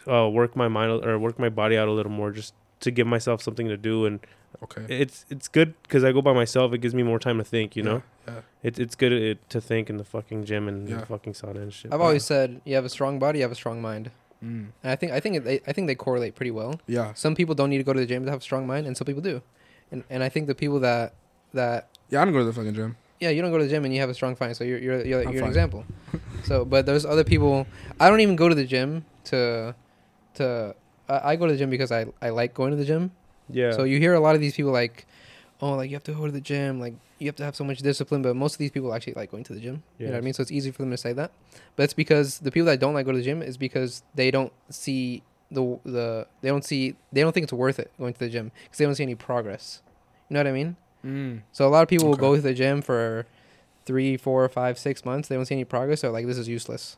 uh, 0.06 0.28
work 0.28 0.56
my 0.56 0.68
mind 0.68 1.04
or 1.04 1.18
work 1.18 1.38
my 1.38 1.48
body 1.48 1.76
out 1.76 1.88
a 1.88 1.92
little 1.92 2.12
more, 2.12 2.30
just 2.30 2.54
to 2.80 2.90
give 2.90 3.06
myself 3.06 3.42
something 3.42 3.68
to 3.68 3.76
do. 3.76 4.06
And 4.06 4.20
Okay. 4.62 4.84
it's 4.88 5.24
it's 5.30 5.48
good 5.48 5.74
because 5.82 6.04
I 6.04 6.12
go 6.12 6.22
by 6.22 6.32
myself. 6.32 6.72
It 6.72 6.78
gives 6.78 6.94
me 6.94 7.02
more 7.02 7.18
time 7.18 7.38
to 7.38 7.44
think. 7.44 7.74
You 7.76 7.82
know, 7.82 8.02
Yeah. 8.28 8.40
it's 8.62 8.78
it's 8.78 8.94
good 8.94 9.12
uh, 9.12 9.40
to 9.48 9.60
think 9.60 9.88
in 9.90 9.96
the 9.96 10.04
fucking 10.04 10.44
gym 10.44 10.68
and 10.68 10.88
Yeah. 10.88 11.00
the 11.00 11.06
fucking 11.06 11.32
sauna 11.34 11.62
and 11.62 11.72
shit. 11.72 11.92
I've 11.92 11.98
but- 11.98 12.04
always 12.04 12.24
said 12.24 12.60
you 12.64 12.74
have 12.74 12.84
a 12.84 12.88
strong 12.90 13.18
body, 13.18 13.38
you 13.38 13.44
have 13.44 13.52
a 13.52 13.56
strong 13.56 13.80
mind, 13.80 14.10
Mm. 14.44 14.68
and 14.82 14.92
I 14.92 14.96
think 14.96 15.12
I 15.12 15.20
think 15.20 15.36
it, 15.36 15.44
they, 15.44 15.60
I 15.66 15.72
think 15.72 15.86
they 15.86 15.94
correlate 15.94 16.34
pretty 16.34 16.50
well. 16.50 16.80
Yeah. 16.86 17.12
Some 17.14 17.34
people 17.34 17.54
don't 17.54 17.70
need 17.70 17.78
to 17.78 17.84
go 17.84 17.92
to 17.92 18.00
the 18.00 18.06
gym 18.06 18.24
to 18.24 18.30
have 18.30 18.40
a 18.40 18.42
strong 18.42 18.66
mind, 18.66 18.86
and 18.86 18.96
some 18.96 19.04
people 19.06 19.22
do. 19.22 19.40
And 19.92 20.02
and 20.10 20.22
I 20.22 20.28
think 20.28 20.46
the 20.48 20.54
people 20.54 20.80
that 20.80 21.14
that 21.54 21.88
Yeah. 22.10 22.22
I 22.22 22.24
don't 22.24 22.32
go 22.34 22.40
to 22.40 22.44
the 22.46 22.52
fucking 22.52 22.74
gym. 22.74 22.96
yeah, 23.20 23.30
you 23.30 23.40
don't 23.42 23.52
go 23.52 23.58
to 23.58 23.64
the 23.64 23.70
gym 23.70 23.84
and 23.84 23.94
you 23.94 24.00
have 24.00 24.10
a 24.10 24.14
strong 24.14 24.36
mind, 24.40 24.56
so 24.56 24.64
you're 24.64 24.78
you're 24.78 25.04
you're, 25.06 25.22
you're 25.32 25.44
an 25.44 25.48
example. 25.48 25.84
so, 26.44 26.64
but 26.64 26.86
there's 26.86 27.04
other 27.06 27.24
people. 27.24 27.66
I 28.00 28.08
don't 28.10 28.20
even 28.20 28.36
go 28.36 28.48
to 28.48 28.54
the 28.54 28.64
gym 28.64 29.04
to 29.30 29.74
to. 30.34 30.74
I, 31.08 31.32
I 31.32 31.36
go 31.36 31.46
to 31.46 31.52
the 31.52 31.58
gym 31.58 31.70
because 31.70 31.92
I 31.92 32.06
I 32.20 32.30
like 32.30 32.54
going 32.54 32.70
to 32.72 32.76
the 32.76 32.84
gym. 32.84 33.12
yeah. 33.50 33.72
So 33.72 33.84
you 33.84 33.98
hear 33.98 34.14
a 34.14 34.20
lot 34.20 34.34
of 34.34 34.40
these 34.40 34.54
people 34.56 34.72
like, 34.72 35.06
oh, 35.60 35.74
like 35.74 35.90
you 35.90 35.96
have 35.96 36.04
to 36.04 36.14
go 36.14 36.26
to 36.26 36.32
the 36.32 36.40
gym, 36.40 36.80
like 36.80 36.94
you 37.18 37.26
have 37.28 37.36
to 37.36 37.44
have 37.44 37.54
so 37.54 37.64
much 37.64 37.78
discipline. 37.78 38.22
But 38.22 38.34
most 38.34 38.54
of 38.54 38.58
these 38.58 38.70
people 38.72 38.92
actually 38.94 39.14
like 39.14 39.30
going 39.30 39.44
to 39.44 39.54
the 39.54 39.60
gym. 39.60 39.82
You 39.98 40.06
know 40.06 40.12
what 40.12 40.18
I 40.18 40.20
mean? 40.22 40.34
So 40.34 40.42
it's 40.42 40.50
easy 40.50 40.70
for 40.72 40.82
them 40.82 40.90
to 40.90 40.96
say 40.96 41.12
that. 41.12 41.30
But 41.76 41.84
it's 41.84 41.94
because 41.94 42.38
the 42.40 42.50
people 42.50 42.66
that 42.66 42.80
don't 42.80 42.94
like 42.94 43.06
go 43.06 43.12
to 43.12 43.18
the 43.18 43.24
gym 43.24 43.42
is 43.42 43.56
because 43.56 44.02
they 44.14 44.30
don't 44.30 44.52
see 44.70 45.22
the 45.52 45.78
the 45.84 46.26
they 46.40 46.48
don't 46.48 46.64
see 46.64 46.96
they 47.12 47.20
don't 47.20 47.32
think 47.32 47.44
it's 47.44 47.52
worth 47.52 47.78
it 47.78 47.90
going 47.98 48.12
to 48.14 48.18
the 48.18 48.28
gym 48.28 48.50
because 48.64 48.78
they 48.78 48.84
don't 48.84 48.94
see 48.94 49.02
any 49.02 49.14
progress. 49.14 49.82
You 50.28 50.34
know 50.34 50.40
what 50.40 50.46
I 50.46 50.52
mean? 50.52 50.76
Mm. 51.04 51.42
So 51.52 51.66
a 51.66 51.70
lot 51.70 51.82
of 51.82 51.88
people 51.88 52.08
will 52.08 52.16
go 52.16 52.34
to 52.36 52.40
the 52.42 52.54
gym 52.54 52.80
for 52.82 53.26
three, 53.84 54.16
four, 54.16 54.48
five, 54.48 54.78
six 54.78 55.04
months. 55.04 55.28
They 55.28 55.34
don't 55.34 55.44
see 55.46 55.54
any 55.54 55.64
progress. 55.64 56.00
They're 56.02 56.10
like, 56.10 56.26
this 56.26 56.38
is 56.38 56.48
useless. 56.48 56.96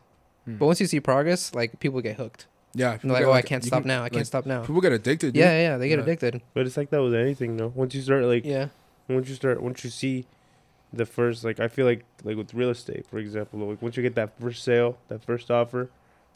Mm. 0.48 0.59
But 0.59 0.66
once 0.66 0.80
you 0.80 0.86
see 0.86 1.00
progress, 1.00 1.55
like 1.55 1.80
people 1.80 2.00
get 2.00 2.16
hooked. 2.16 2.46
Yeah. 2.74 2.92
And 2.92 3.00
people 3.00 3.14
they're 3.16 3.26
like, 3.26 3.26
get, 3.26 3.30
oh, 3.30 3.32
I 3.38 3.42
can't 3.42 3.64
stop 3.64 3.82
can- 3.82 3.88
now. 3.88 4.05
I 4.05 4.09
can't 4.09 4.26
stop 4.26 4.46
now. 4.46 4.61
People 4.62 4.80
get 4.82 4.92
addicted. 4.92 5.32
Dude. 5.32 5.36
Yeah, 5.40 5.52
yeah, 5.52 5.61
yeah, 5.70 5.76
they 5.78 5.88
get 5.88 5.98
Yeah. 5.98 6.02
addicted. 6.05 6.42
but 6.55 6.66
it's 6.66 6.76
like 6.76 6.90
that 6.90 7.02
with 7.02 7.14
anything, 7.14 7.57
though. 7.57 7.72
Once 7.74 7.94
you 7.94 8.02
start 8.02 8.24
like 8.24 8.44
Yeah. 8.44 8.68
once 9.09 9.28
you 9.28 9.34
start 9.34 9.62
once 9.62 9.82
you 9.84 9.90
see 9.90 10.26
the 10.92 11.05
first 11.05 11.42
like 11.44 11.59
i 11.59 11.66
feel 11.66 11.84
like 11.86 12.05
like 12.22 12.36
with 12.36 12.55
real 12.55 12.70
estate 12.70 13.05
for 13.11 13.18
example 13.18 13.59
like 13.59 13.82
once 13.82 13.96
you 13.96 14.02
get 14.05 14.14
that 14.14 14.30
first 14.40 14.62
sale 14.62 14.96
that 15.09 15.24
first 15.24 15.50
offer 15.50 15.90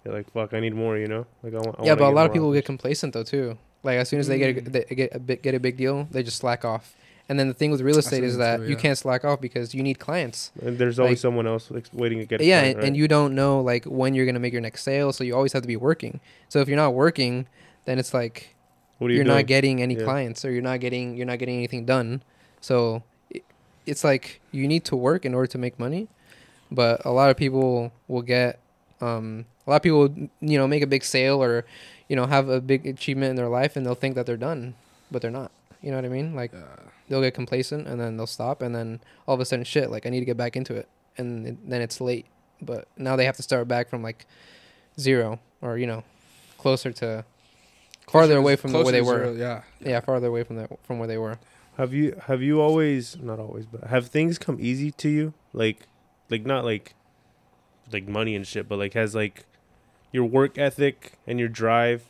you're 0.09 0.17
like 0.17 0.31
fuck 0.33 0.55
i 0.55 0.61
need 0.61 0.75
more 0.75 0.97
you 0.99 1.07
know 1.07 1.27
like 1.43 1.55
i 1.55 1.57
want 1.59 1.77
I 1.79 1.85
yeah, 1.85 1.95
but 1.95 2.05
a 2.09 2.11
lot 2.11 2.25
of 2.27 2.31
more 2.31 2.35
people 2.35 2.53
get 2.53 2.65
complacent 2.65 3.13
though 3.15 3.23
too. 3.25 3.59
Like 3.85 3.99
as 3.99 4.09
soon 4.09 4.19
as 4.19 4.27
they 4.27 4.39
get 4.39 4.57
a, 4.57 4.61
Mm. 4.61 4.73
they 4.89 4.95
get 4.97 5.15
a 5.15 5.19
big, 5.21 5.41
get 5.43 5.55
a 5.55 5.61
big 5.61 5.77
deal, 5.77 6.09
they 6.11 6.23
just 6.25 6.39
slack 6.39 6.65
off. 6.65 6.95
And 7.29 7.39
then 7.39 7.47
the 7.47 7.55
thing 7.55 7.71
with 7.71 7.81
real 7.83 7.99
estate 7.99 8.25
is 8.25 8.33
something 8.33 8.41
that 8.61 8.65
too, 8.65 8.71
you 8.71 8.77
can't 8.77 8.99
slack 8.99 9.25
off 9.25 9.41
because 9.41 9.73
you 9.75 9.83
need 9.85 9.99
clients. 10.01 10.51
and 10.61 10.77
there's 10.79 10.99
always 10.99 11.13
like- 11.19 11.19
someone 11.19 11.47
else 11.47 11.71
like, 11.71 11.87
waiting 11.93 12.19
to 12.19 12.27
get 12.27 12.41
a 12.41 12.45
yeah, 12.45 12.61
client, 12.61 12.79
and, 12.79 12.87
and 12.89 12.97
you 12.97 13.07
don't 13.07 13.35
know 13.37 13.61
like 13.61 13.85
when 13.85 14.15
you're 14.15 14.27
gonna 14.27 14.41
make 14.41 14.53
your 14.53 14.63
next 14.63 14.83
sale, 14.83 15.13
so 15.13 15.23
you 15.23 15.35
always 15.37 15.53
have 15.53 15.63
to 15.63 15.69
be 15.69 15.77
working. 15.77 16.19
So 16.49 16.59
if 16.61 16.67
you're 16.69 16.77
not 16.77 16.95
working, 16.95 17.47
then 17.85 17.99
it's 18.01 18.13
like 18.13 18.57
what 18.99 19.11
are 19.11 19.15
you're 19.15 19.23
you 19.23 19.29
not 19.29 19.47
getting 19.47 19.81
any 19.81 19.95
Yeah. 19.95 20.03
clients 20.05 20.45
or 20.45 20.51
you're 20.51 20.63
not 20.71 20.81
getting 20.81 21.17
you're 21.17 21.27
not 21.33 21.39
getting 21.39 21.55
anything 21.57 21.85
done. 21.85 22.23
So 22.61 23.05
i- 23.35 23.43
it's 23.87 24.03
like 24.03 24.41
you 24.51 24.67
need 24.67 24.85
to 24.87 24.97
work 24.97 25.25
in 25.25 25.35
order 25.35 25.47
to 25.55 25.59
make 25.59 25.79
money. 25.79 26.09
But 26.71 27.05
a 27.07 27.13
lot 27.13 27.31
of 27.31 27.37
people 27.37 27.93
will 28.09 28.23
get 28.23 28.59
um 29.01 29.45
a 29.67 29.71
lot 29.71 29.77
of 29.77 29.83
people 29.83 30.09
you 30.41 30.59
know 30.59 30.67
make 30.67 30.83
a 30.83 30.87
big 30.87 31.05
sale 31.05 31.43
or 31.43 31.65
you 32.09 32.17
know 32.17 32.27
have 32.27 32.49
a 32.49 32.61
big 32.61 32.87
achievement 32.87 33.31
in 33.31 33.37
their 33.37 33.49
life 33.49 33.77
and 33.77 33.85
they'll 33.87 33.95
think 33.95 34.15
that 34.15 34.27
they're 34.27 34.37
done, 34.37 34.75
but 35.11 35.23
they're 35.23 35.31
not. 35.31 35.51
You 35.83 35.91
know 35.91 35.97
what 35.99 36.05
I 36.05 36.09
mean? 36.09 36.35
Like 36.35 36.53
Yeah. 36.53 36.65
they'll 37.09 37.21
get 37.23 37.35
complacent 37.35 37.87
and 37.87 38.01
then 38.01 38.17
they'll 38.17 38.27
stop 38.27 38.63
and 38.63 38.75
then 38.75 39.01
all 39.27 39.35
of 39.35 39.41
a 39.41 39.45
sudden 39.45 39.65
shit 39.65 39.91
like 39.91 40.07
I 40.07 40.11
need 40.11 40.21
to 40.21 40.27
get 40.27 40.37
back 40.37 40.57
into 40.57 40.75
it 40.75 40.89
and 41.17 41.47
it, 41.47 41.71
then 41.71 41.81
it's 41.83 42.01
late. 42.01 42.27
But 42.61 42.89
now 42.97 43.15
they 43.17 43.25
have 43.27 43.37
to 43.37 43.43
start 43.43 43.69
back 43.69 43.89
from 43.89 44.03
like 44.03 44.27
zero 44.99 45.39
or 45.63 45.79
you 45.79 45.87
know 45.87 46.03
closer 46.59 46.93
to 46.93 47.25
farther 48.11 48.35
Closer 48.35 48.37
away 48.39 48.57
to- 48.57 48.63
from 48.63 48.73
where 48.73 48.91
they 48.91 49.01
were. 49.03 49.25
zero, 49.25 49.33
Yeah. 49.35 49.63
Yeah, 49.81 50.01
farther 50.01 50.27
away 50.29 50.43
from 50.45 50.57
that 50.57 50.71
from 50.85 50.99
where 50.99 51.07
they 51.09 51.19
were. 51.19 51.39
have 51.77 51.93
you 51.93 52.17
have 52.27 52.43
you 52.43 52.61
always 52.61 53.17
not 53.21 53.39
always 53.39 53.67
but 53.67 53.85
have 53.85 54.09
things 54.09 54.39
come 54.39 54.57
easy 54.61 54.91
to 54.93 55.09
you 55.09 55.35
like 55.53 55.79
like 56.31 56.45
not 56.45 56.65
like 56.65 56.95
like 57.93 58.07
money 58.09 58.35
and 58.37 58.47
shit 58.47 58.69
but 58.69 58.79
like 58.79 58.95
has 58.95 59.15
like 59.15 59.45
your 60.13 60.25
work 60.25 60.57
ethic 60.59 61.13
and 61.27 61.39
your 61.39 61.49
drive 61.49 62.05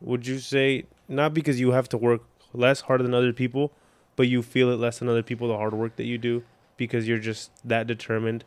would 0.00 0.26
you 0.26 0.38
say 0.38 0.84
not 1.08 1.32
because 1.34 1.60
you 1.60 1.72
have 1.72 1.88
to 1.88 1.96
work 1.96 2.22
less 2.52 2.82
harder 2.82 3.02
than 3.04 3.14
other 3.14 3.32
people 3.32 3.72
but 4.16 4.28
you 4.28 4.42
feel 4.42 4.70
it 4.70 4.76
less 4.76 4.98
than 4.98 5.08
other 5.08 5.22
people 5.22 5.48
the 5.48 5.56
hard 5.56 5.72
work 5.74 5.96
that 5.96 6.04
you 6.04 6.18
do 6.18 6.42
because 6.76 7.06
you're 7.06 7.18
just 7.18 7.50
that 7.64 7.86
determined 7.86 8.44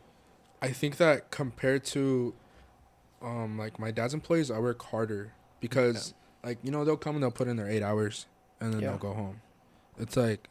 I 0.62 0.72
think 0.72 0.96
that 0.98 1.30
compared 1.30 1.84
to 1.86 2.34
um 3.22 3.58
like 3.58 3.80
my 3.80 3.92
dad's 3.92 4.14
employees, 4.14 4.50
I 4.50 4.60
work 4.60 4.82
harder 4.84 5.34
because 5.60 6.14
like 6.44 6.58
you 6.64 6.72
know 6.72 6.86
they'll 6.86 6.96
come 6.98 7.16
and 7.16 7.24
they'll 7.24 7.32
put 7.32 7.48
in 7.50 7.58
their 7.58 7.70
eight 7.70 7.84
hours 7.84 8.28
and 8.62 8.74
then 8.74 8.82
Yeah. 8.82 8.90
they'll 8.92 8.98
go 8.98 9.14
home. 9.14 9.42
It's 9.98 10.16
like 10.16 10.48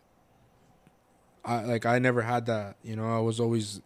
I 1.45 1.63
like 1.65 1.87
I 1.87 1.99
never 1.99 2.23
had 2.23 2.47
that. 2.47 2.77
You 2.83 2.95
know, 2.97 3.09
I 3.15 3.21
was 3.21 3.41
always 3.41 3.81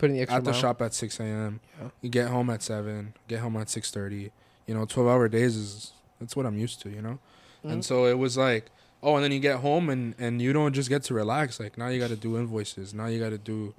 Putting 0.00 0.16
the 0.16 0.22
extra 0.22 0.38
at 0.38 0.44
the 0.44 0.50
mile. 0.52 0.60
shop 0.60 0.82
at 0.82 0.94
six 0.94 1.20
a.m. 1.20 1.60
Yeah. 1.80 1.88
You 2.00 2.08
get 2.10 2.28
home 2.28 2.50
at 2.50 2.62
seven. 2.62 3.14
Get 3.28 3.40
home 3.40 3.56
at 3.56 3.70
six 3.70 3.90
thirty. 3.90 4.32
You 4.66 4.74
know, 4.74 4.84
twelve 4.84 5.08
hour 5.08 5.28
days 5.28 5.54
is 5.56 5.92
that's 6.18 6.34
what 6.34 6.46
I'm 6.46 6.58
used 6.58 6.80
to. 6.82 6.90
You 6.90 7.02
know, 7.02 7.18
Mhm. 7.64 7.72
and 7.72 7.84
so 7.84 8.06
it 8.06 8.18
was 8.18 8.36
like, 8.36 8.66
oh, 9.02 9.14
and 9.16 9.22
then 9.24 9.30
you 9.32 9.40
get 9.40 9.56
home 9.60 9.88
and 9.90 10.14
and 10.18 10.40
you 10.42 10.52
don't 10.52 10.72
just 10.72 10.88
get 10.88 11.02
to 11.04 11.14
relax. 11.14 11.60
Like 11.60 11.76
now 11.78 11.88
you 11.88 12.00
got 12.00 12.08
to 12.10 12.16
do 12.16 12.36
invoices. 12.38 12.92
Now 12.94 13.06
you 13.06 13.20
got 13.20 13.30
to 13.30 13.38
do 13.38 13.74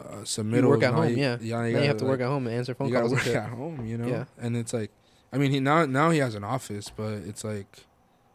uh. 0.00 0.24
You 0.36 0.68
work 0.68 0.82
at 0.82 0.92
now 0.92 1.02
home, 1.02 1.10
you- 1.10 1.16
yeah. 1.16 1.36
Yeah, 1.40 1.64
you 1.66 1.72
gotta, 1.74 1.86
have 1.86 1.96
to 1.98 2.04
work 2.04 2.20
at 2.20 2.26
home 2.26 2.46
and 2.46 2.56
answer 2.56 2.74
phone 2.74 2.88
you 2.88 2.92
gotta 2.94 3.08
calls. 3.08 3.26
work 3.26 3.34
at 3.36 3.48
home, 3.50 3.86
you 3.86 3.98
know. 3.98 4.08
Yeah. 4.08 4.24
And 4.38 4.56
it's 4.56 4.72
like, 4.72 4.90
I 5.32 5.38
mean, 5.38 5.50
he 5.50 5.60
now 5.60 5.86
now 5.86 6.10
he 6.10 6.18
has 6.18 6.34
an 6.34 6.44
office, 6.44 6.90
but 6.94 7.12
it's 7.12 7.44
like, 7.44 7.84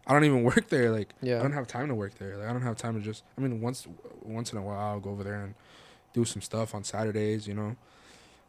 I 0.07 0.13
don't 0.13 0.23
even 0.23 0.43
work 0.51 0.69
there. 0.69 0.91
Like, 0.91 1.09
yeah. 1.21 1.39
I 1.39 1.41
don't 1.41 1.51
have 1.53 1.67
time 1.67 1.87
to 1.89 1.95
work 1.95 2.15
there. 2.19 2.37
Like, 2.37 2.47
I 2.49 2.53
don't 2.53 2.61
have 2.63 2.77
time 2.77 2.95
to 2.95 3.01
just. 3.01 3.23
I 3.37 3.41
mean, 3.41 3.61
once 3.61 3.87
once 4.23 4.51
in 4.51 4.57
a 4.57 4.61
while, 4.61 4.79
I'll 4.79 4.99
go 4.99 5.09
over 5.11 5.23
there 5.23 5.41
and 5.43 5.53
do 6.19 6.25
some 6.25 6.41
stuff 6.41 6.73
on 6.75 6.83
Saturdays, 6.83 7.47
you 7.47 7.53
know. 7.53 7.75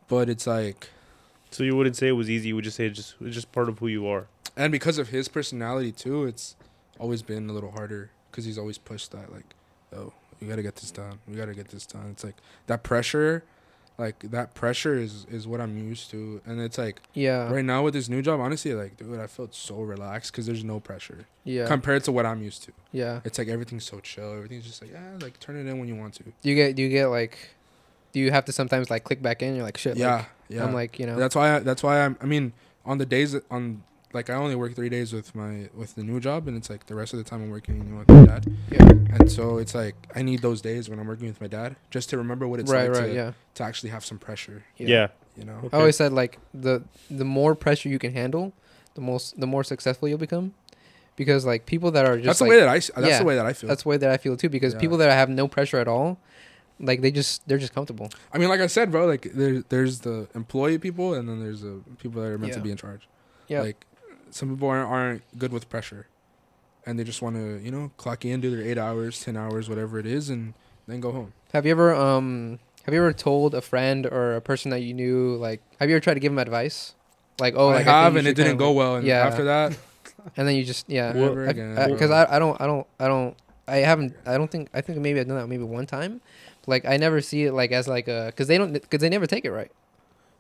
But 0.08 0.28
it's 0.32 0.46
like, 0.46 0.88
So 1.50 1.62
you 1.64 1.76
wouldn't 1.76 1.96
say 1.96 2.08
it 2.08 2.12
was 2.22 2.30
easy. 2.30 2.48
You 2.48 2.54
would 2.56 2.64
just 2.64 2.76
say 2.76 2.86
it's 2.86 2.96
just 2.96 3.14
it's 3.20 3.34
just 3.34 3.50
part 3.52 3.68
of 3.68 3.78
who 3.80 3.88
you 3.88 4.06
are. 4.14 4.24
and 4.56 4.72
because 4.72 4.96
of 4.98 5.08
his 5.16 5.28
personality 5.28 5.92
too, 5.92 6.24
it's 6.30 6.56
always 6.98 7.22
been 7.22 7.48
a 7.50 7.52
little 7.52 7.70
harder 7.78 8.10
because 8.30 8.44
he's 8.44 8.58
always 8.58 8.78
pushed 8.78 9.10
that 9.12 9.26
like, 9.32 9.48
oh, 9.94 10.12
you 10.40 10.48
gotta 10.48 10.62
get 10.68 10.76
this 10.76 10.90
done. 10.90 11.18
We 11.28 11.36
gotta 11.36 11.54
get 11.54 11.68
this 11.68 11.86
done. 11.86 12.06
It's 12.12 12.24
like 12.24 12.36
that 12.66 12.82
pressure. 12.82 13.44
Like 14.06 14.18
that 14.30 14.54
pressure 14.54 14.94
is 15.06 15.26
is 15.38 15.44
what 15.50 15.60
I'm 15.60 15.76
used 15.90 16.10
to, 16.12 16.40
and 16.46 16.60
it's 16.60 16.78
like 16.78 16.96
Yeah. 17.14 17.50
right 17.52 17.64
now 17.64 17.80
with 17.84 17.94
this 17.94 18.08
new 18.08 18.22
job, 18.22 18.38
honestly, 18.40 18.72
like 18.72 18.96
dude, 18.96 19.18
I 19.18 19.26
felt 19.26 19.52
so 19.56 19.76
relaxed 19.94 20.30
because 20.30 20.46
there's 20.46 20.62
no 20.62 20.78
pressure 20.78 21.20
Yeah. 21.42 21.66
compared 21.66 22.04
to 22.04 22.12
what 22.12 22.24
I'm 22.24 22.40
used 22.50 22.62
to. 22.66 22.72
yeah. 22.92 23.20
It's 23.26 23.38
like 23.40 23.48
everything's 23.48 23.86
so 23.92 23.98
chill. 24.10 24.30
Everything's 24.38 24.66
just 24.70 24.80
like 24.82 24.92
yeah, 24.92 25.16
like 25.20 25.40
turn 25.40 25.56
it 25.56 25.66
in 25.70 25.78
when 25.80 25.88
you 25.88 25.96
want 25.96 26.14
to. 26.18 26.22
Do 26.22 26.32
you 26.50 26.54
get? 26.54 26.76
Do 26.76 26.82
you 26.84 26.88
get 26.98 27.06
like? 27.20 27.36
Do 28.12 28.20
you 28.20 28.30
have 28.30 28.44
to 28.46 28.52
sometimes 28.52 28.90
like 28.90 29.04
click 29.04 29.20
back 29.22 29.42
in? 29.42 29.54
You're 29.54 29.64
like 29.64 29.76
shit. 29.78 29.96
yeah, 29.96 30.14
Like, 30.16 30.26
yeah. 30.48 30.64
I'm 30.64 30.72
like 30.74 30.98
you 30.98 31.06
know. 31.06 31.16
that's 31.16 31.34
why. 31.34 31.56
I, 31.56 31.59
that's 31.61 31.82
why 31.82 32.00
I'm. 32.04 32.16
I 32.20 32.26
mean, 32.26 32.52
on 32.84 32.98
the 32.98 33.06
days 33.06 33.32
that, 33.32 33.44
on 33.50 33.82
like 34.14 34.30
I 34.30 34.34
only 34.34 34.54
work 34.56 34.74
three 34.74 34.88
days 34.88 35.12
with 35.12 35.34
my 35.34 35.68
with 35.74 35.94
the 35.94 36.02
new 36.02 36.18
job, 36.20 36.48
and 36.48 36.56
it's 36.56 36.70
like 36.70 36.86
the 36.86 36.94
rest 36.94 37.12
of 37.12 37.18
the 37.18 37.24
time 37.24 37.42
I'm 37.42 37.50
working 37.50 37.96
with 37.98 38.09
my 38.09 38.24
dad. 38.24 38.46
Yeah. 38.70 38.88
And 39.14 39.30
so 39.30 39.59
it's 39.59 39.74
like 39.74 39.94
I 40.14 40.22
need 40.22 40.40
those 40.40 40.61
days 40.62 40.88
when 40.88 40.98
I'm 40.98 41.06
working 41.06 41.26
with 41.28 41.40
my 41.40 41.46
dad 41.48 41.76
just 41.90 42.09
to 42.11 42.16
remember 42.18 42.48
what 42.48 42.61
it's 42.61 42.70
right. 42.70 42.88
like 42.90 42.98
Right. 43.00 43.06
to, 43.09 43.14
yeah. 43.14 43.32
to 43.54 43.62
actually 43.62 43.90
have 43.90 44.04
some 44.04 44.18
pressure. 44.18 44.64
Yeah. 44.78 45.09
You 45.36 45.44
know. 45.44 45.59
Okay. 45.64 45.76
I 45.76 45.80
always 45.80 45.96
said 45.96 46.12
like 46.12 46.38
the 46.54 46.82
the 47.11 47.24
more 47.26 47.54
pressure 47.54 47.88
you 47.90 47.98
can 47.98 48.12
handle, 48.14 48.54
the 48.94 49.00
most 49.02 49.38
the 49.38 49.46
more 49.46 49.62
successful 49.64 50.09
you'll 50.09 50.18
become, 50.18 50.54
because 51.16 51.44
like 51.44 51.66
people 51.66 51.90
that 51.92 52.06
are 52.06 52.16
just 52.16 52.26
that's 52.26 52.40
like 52.40 52.48
the 52.48 52.50
way 52.56 52.61
that 52.61 52.68
I. 52.68 52.74
That's 52.74 52.90
Yeah, 53.12 53.18
the 53.18 53.24
way 53.24 53.34
that 53.36 53.46
I 53.46 53.52
feel. 53.52 53.68
that's 53.68 53.82
the 53.82 53.88
way 53.90 53.96
that 53.98 54.11
I 54.11 54.16
feel 54.16 54.36
too. 54.38 54.48
Because 54.48 54.72
Yeah. 54.74 54.80
people 54.80 54.96
that 54.98 55.12
have 55.12 55.28
no 55.28 55.46
pressure 55.46 55.78
at 55.78 55.86
all, 55.88 56.18
like 56.81 57.01
they 57.01 57.11
just 57.11 57.47
they're 57.49 57.59
just 57.59 57.74
comfortable. 57.74 58.11
I 58.33 58.39
mean, 58.39 58.49
like 58.49 58.61
I 58.61 58.66
said, 58.66 58.91
bro. 58.91 59.07
Like 59.07 59.29
there, 59.35 59.62
there's 59.68 60.01
the 60.01 60.29
employee 60.35 60.79
people, 60.79 61.14
and 61.14 61.29
then 61.29 61.41
there's 61.41 61.62
the 61.62 61.83
people 61.99 62.22
that 62.22 62.29
are 62.29 62.39
meant 62.39 62.53
to 62.55 62.61
be 62.61 62.70
in 62.70 62.76
charge. 62.76 63.09
Yeah. 63.49 63.62
Like 63.62 63.87
some 64.31 64.51
people 64.51 64.68
aren't, 64.68 64.89
aren't 64.91 65.39
good 65.39 65.53
with 65.53 65.68
pressure, 65.68 66.07
and 66.87 66.99
they 66.99 67.05
just 67.05 67.22
want 67.22 67.37
to, 67.37 67.59
you 67.64 67.70
know, 67.70 67.91
clock 67.97 68.24
in, 68.24 68.41
do 68.41 68.55
their 68.55 68.64
eight 68.64 68.79
hours, 68.79 69.22
ten 69.24 69.37
hours, 69.37 69.68
whatever 69.68 69.99
it 69.99 70.07
is, 70.07 70.29
and 70.31 70.55
then 70.87 71.01
go 71.01 71.12
home. 71.12 71.33
Have 71.53 71.64
you 71.64 71.72
ever 71.72 71.95
um 71.95 72.59
have 72.85 72.95
you 72.95 73.01
ever 73.01 73.12
told 73.12 73.55
a 73.55 73.61
friend 73.61 74.07
or 74.07 74.35
a 74.37 74.41
person 74.41 74.70
that 74.70 74.81
you 74.81 74.95
knew 74.95 75.37
like 75.37 75.62
have 75.81 75.89
you 75.89 75.97
ever 75.97 76.01
tried 76.01 76.14
to 76.14 76.20
give 76.20 76.33
them 76.33 76.39
advice? 76.39 76.95
Like 77.39 77.55
oh 77.57 77.70
I 77.70 77.74
like 77.76 77.87
have, 77.87 78.12
you 78.14 78.18
and 78.20 78.29
it 78.29 78.35
didn't 78.35 78.57
go 78.59 78.72
well. 78.72 78.97
And 78.97 79.07
Yeah. 79.07 79.26
after 79.26 79.45
that, 79.45 79.76
and 80.37 80.47
then 80.49 80.57
you 80.57 80.64
just 80.64 80.89
yeah 80.89 81.12
Well, 81.14 81.29
never 81.29 81.47
again. 81.47 81.74
because 81.91 82.09
bro. 82.11 82.16
I, 82.18 82.37
I 82.37 82.39
don't 82.39 82.61
I 82.61 82.66
don't 82.66 82.87
I 83.01 83.09
don't 83.09 83.37
I 83.66 83.76
haven't 83.79 84.16
I 84.26 84.37
don't 84.39 84.51
think 84.51 84.68
I 84.74 84.81
think 84.81 84.99
maybe 84.99 85.20
I've 85.20 85.29
done 85.29 85.37
that 85.37 85.47
maybe 85.47 85.62
one 85.64 85.87
time. 85.87 86.20
Like 86.68 86.84
I 86.84 86.98
never 86.98 87.20
see 87.22 87.44
it 87.44 87.52
like 87.52 87.72
as 87.72 87.88
like 87.88 88.08
a 88.08 88.26
because 88.26 88.46
they 88.46 88.58
don't 88.58 88.72
because 88.74 89.00
they 89.00 89.08
never 89.08 89.26
take 89.26 89.44
it 89.44 89.50
right. 89.50 89.72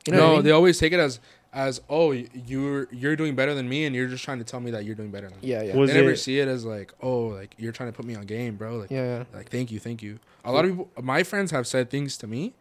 You 0.06 0.12
know 0.12 0.18
no, 0.18 0.26
I 0.26 0.34
mean? 0.36 0.44
they 0.44 0.50
always 0.52 0.78
take 0.78 0.92
it 0.92 1.00
as 1.00 1.20
as 1.54 1.80
oh 1.88 2.12
you're 2.12 2.86
you're 2.92 3.16
doing 3.16 3.34
better 3.34 3.54
than 3.54 3.66
me, 3.68 3.86
and 3.86 3.96
you're 3.96 4.08
just 4.08 4.24
trying 4.24 4.38
to 4.38 4.44
tell 4.44 4.60
me 4.60 4.70
that 4.72 4.84
you're 4.84 4.94
doing 4.94 5.10
better 5.10 5.28
than 5.30 5.40
me. 5.40 5.48
yeah 5.48 5.62
yeah 5.62 5.74
Was 5.74 5.90
they 5.90 5.96
never 5.96 6.10
it- 6.12 6.18
see 6.18 6.38
it 6.38 6.46
as 6.46 6.66
like 6.66 6.92
oh 7.02 7.28
like 7.28 7.54
you're 7.58 7.72
trying 7.72 7.90
to 7.90 7.96
put 7.96 8.04
me 8.04 8.14
on 8.14 8.26
game, 8.26 8.56
bro. 8.56 8.76
Like 8.76 8.90
yeah 8.90 9.04
yeah 9.18 9.24
like 9.34 9.48
thank 9.48 9.70
you, 9.72 9.80
thank 9.80 10.02
you. 10.02 10.18
A 10.44 10.52
lot 10.52 10.64
of 10.66 10.72
people, 10.72 10.90
my 11.02 11.22
friends 11.22 11.50
have 11.50 11.66
said 11.66 11.88
things 11.90 12.18
to 12.18 12.26
me, 12.26 12.52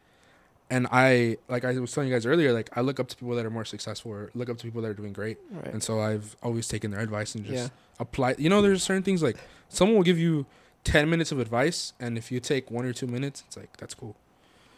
and 0.70 0.88
I 0.91 1.36
like 1.49 1.65
I 1.65 1.78
was 1.78 1.91
telling 1.91 2.09
you 2.09 2.15
guys 2.15 2.26
earlier, 2.26 2.53
like 2.53 2.70
I 2.78 2.82
look 2.82 2.99
up 3.01 3.07
to 3.09 3.18
people 3.18 3.36
that 3.36 3.45
are 3.45 3.49
more 3.49 3.65
successful 3.65 4.11
or 4.13 4.32
look 4.34 4.49
up 4.49 4.57
to 4.59 4.63
people 4.63 4.82
that 4.82 4.88
are 4.89 4.93
doing 4.93 5.11
great, 5.13 5.38
right 5.51 5.68
and 5.74 5.84
so 5.84 5.99
I've 5.99 6.38
always 6.41 6.68
taken 6.70 6.91
their 6.91 7.01
advice 7.01 7.36
and 7.36 7.43
just 7.45 7.63
yeah 7.65 7.70
apply. 7.99 8.36
You 8.38 8.49
know, 8.49 8.61
there's 8.61 8.82
certain 8.84 9.03
things 9.03 9.22
like 9.22 9.38
someone 9.70 9.97
will 9.97 10.03
give 10.03 10.20
you 10.20 10.45
ten 10.92 11.10
minutes 11.10 11.32
of 11.32 11.40
advice, 11.40 11.94
and 12.00 12.18
if 12.18 12.32
you 12.32 12.40
take 12.40 12.70
one 12.72 12.86
or 12.86 12.94
two 12.94 13.08
minutes, 13.08 13.44
it's 13.48 13.58
like 13.58 13.76
that's 13.78 13.94
cool. 13.94 14.16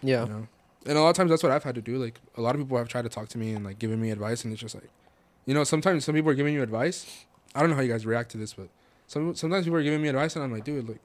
yeah 0.01 0.23
You 0.25 0.29
know, 0.29 0.47
and 0.85 0.97
a 0.97 1.01
lot 1.01 1.09
of 1.09 1.15
times 1.15 1.29
that's 1.29 1.43
what 1.43 1.51
I've 1.51 1.63
had 1.63 1.75
to 1.75 1.81
do. 1.81 1.97
Like 1.97 2.19
a 2.35 2.41
lot 2.41 2.55
of 2.55 2.61
people 2.61 2.77
have 2.77 2.87
tried 2.87 3.03
to 3.03 3.09
talk 3.09 3.27
to 3.29 3.37
me 3.37 3.53
and 3.53 3.63
like 3.65 3.79
giving 3.79 3.99
me 4.01 4.11
advice, 4.11 4.43
and 4.43 4.51
it's 4.53 4.61
just 4.61 4.75
like, 4.75 4.89
you 5.45 5.53
know, 5.53 5.63
sometimes 5.63 6.05
some 6.05 6.15
people 6.15 6.31
are 6.31 6.35
giving 6.41 6.53
you 6.53 6.63
advice. 6.63 7.25
I 7.55 7.59
don't 7.61 7.69
know 7.69 7.75
how 7.75 7.81
you 7.81 7.91
guys 7.91 8.05
react 8.05 8.31
to 8.31 8.37
this, 8.37 8.53
but 8.53 8.69
some 9.07 9.35
sometimes 9.35 9.65
people 9.65 9.79
are 9.79 9.83
giving 9.83 10.01
me 10.01 10.07
advice, 10.09 10.35
and 10.35 10.43
I'm 10.43 10.51
like, 10.51 10.63
dude, 10.63 10.87
like, 10.87 11.01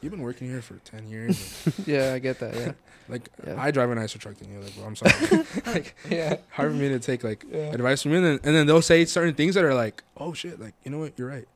you've 0.00 0.12
been 0.12 0.22
working 0.22 0.48
here 0.48 0.62
for 0.62 0.76
ten 0.84 1.08
years. 1.08 1.36
Like, 1.78 1.86
yeah 1.86 2.12
I 2.14 2.18
get 2.18 2.38
that 2.40 2.54
yeah 2.54 2.72
like 3.08 3.28
Yeah. 3.46 3.54
I 3.58 3.70
drive 3.70 3.90
a 3.90 3.94
nicer 3.94 4.18
truck 4.18 4.36
than 4.36 4.52
you. 4.52 4.60
Like, 4.60 4.74
bro, 4.76 4.84
I'm 4.86 4.96
sorry. 4.96 5.44
like, 5.66 5.94
yeah 6.10 6.36
hard 6.50 6.70
for 6.72 6.76
me 6.76 6.88
to 6.88 6.98
take 6.98 7.22
like 7.24 7.44
yeah 7.50 7.72
advice 7.74 8.02
from 8.02 8.12
you, 8.12 8.18
and 8.18 8.26
then, 8.26 8.40
and 8.44 8.54
then 8.56 8.66
they'll 8.66 8.82
say 8.82 9.04
certain 9.04 9.34
things 9.34 9.54
that 9.56 9.64
are 9.64 9.74
like, 9.74 10.02
oh 10.16 10.32
shit, 10.32 10.58
like 10.60 10.74
you 10.84 10.90
know 10.90 10.98
what, 10.98 11.12
you're 11.18 11.28
right. 11.28 11.46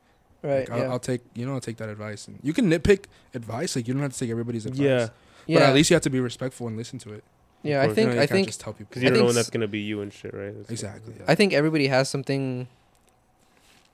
Right 0.47 0.59
Like, 0.59 0.69
I'll, 0.71 0.77
yeah 0.79 0.91
I'll 0.91 0.99
take 0.99 1.21
you 1.35 1.45
know 1.45 1.53
I'll 1.53 1.61
take 1.69 1.77
that 1.77 1.89
advice, 1.89 2.27
and 2.27 2.39
you 2.41 2.53
can 2.53 2.69
nitpick 2.69 3.05
advice. 3.33 3.75
Like 3.75 3.87
you 3.87 3.93
don't 3.93 4.03
have 4.03 4.13
to 4.13 4.19
take 4.19 4.29
everybody's 4.29 4.65
advice. 4.65 4.79
Yeah. 4.81 5.07
yeah 5.47 5.59
But 5.59 5.63
at 5.69 5.75
least 5.75 5.89
you 5.89 5.95
have 5.95 6.03
to 6.03 6.09
be 6.09 6.19
respectful 6.19 6.67
and 6.67 6.75
listen 6.77 6.99
to 6.99 7.13
it. 7.13 7.23
yeah 7.63 7.81
I 7.81 7.85
course. 7.85 7.89
You 7.89 7.95
think 7.95 8.07
know, 8.09 8.15
you 8.15 8.21
I 8.21 8.27
think 8.27 8.47
just 8.47 8.61
tell 8.61 8.73
people 8.73 8.87
Because 8.89 9.03
you 9.03 9.09
don't 9.09 9.19
know 9.19 9.25
when 9.25 9.35
that's 9.35 9.49
gonna 9.49 9.67
be 9.67 9.79
you 9.79 10.01
and 10.01 10.11
shit, 10.13 10.33
right? 10.33 10.53
That's- 10.55 10.69
exactly. 10.69 11.13
Yeah. 11.17 11.25
I 11.27 11.35
think 11.35 11.53
everybody 11.53 11.87
has 11.87 12.07
something 12.09 12.67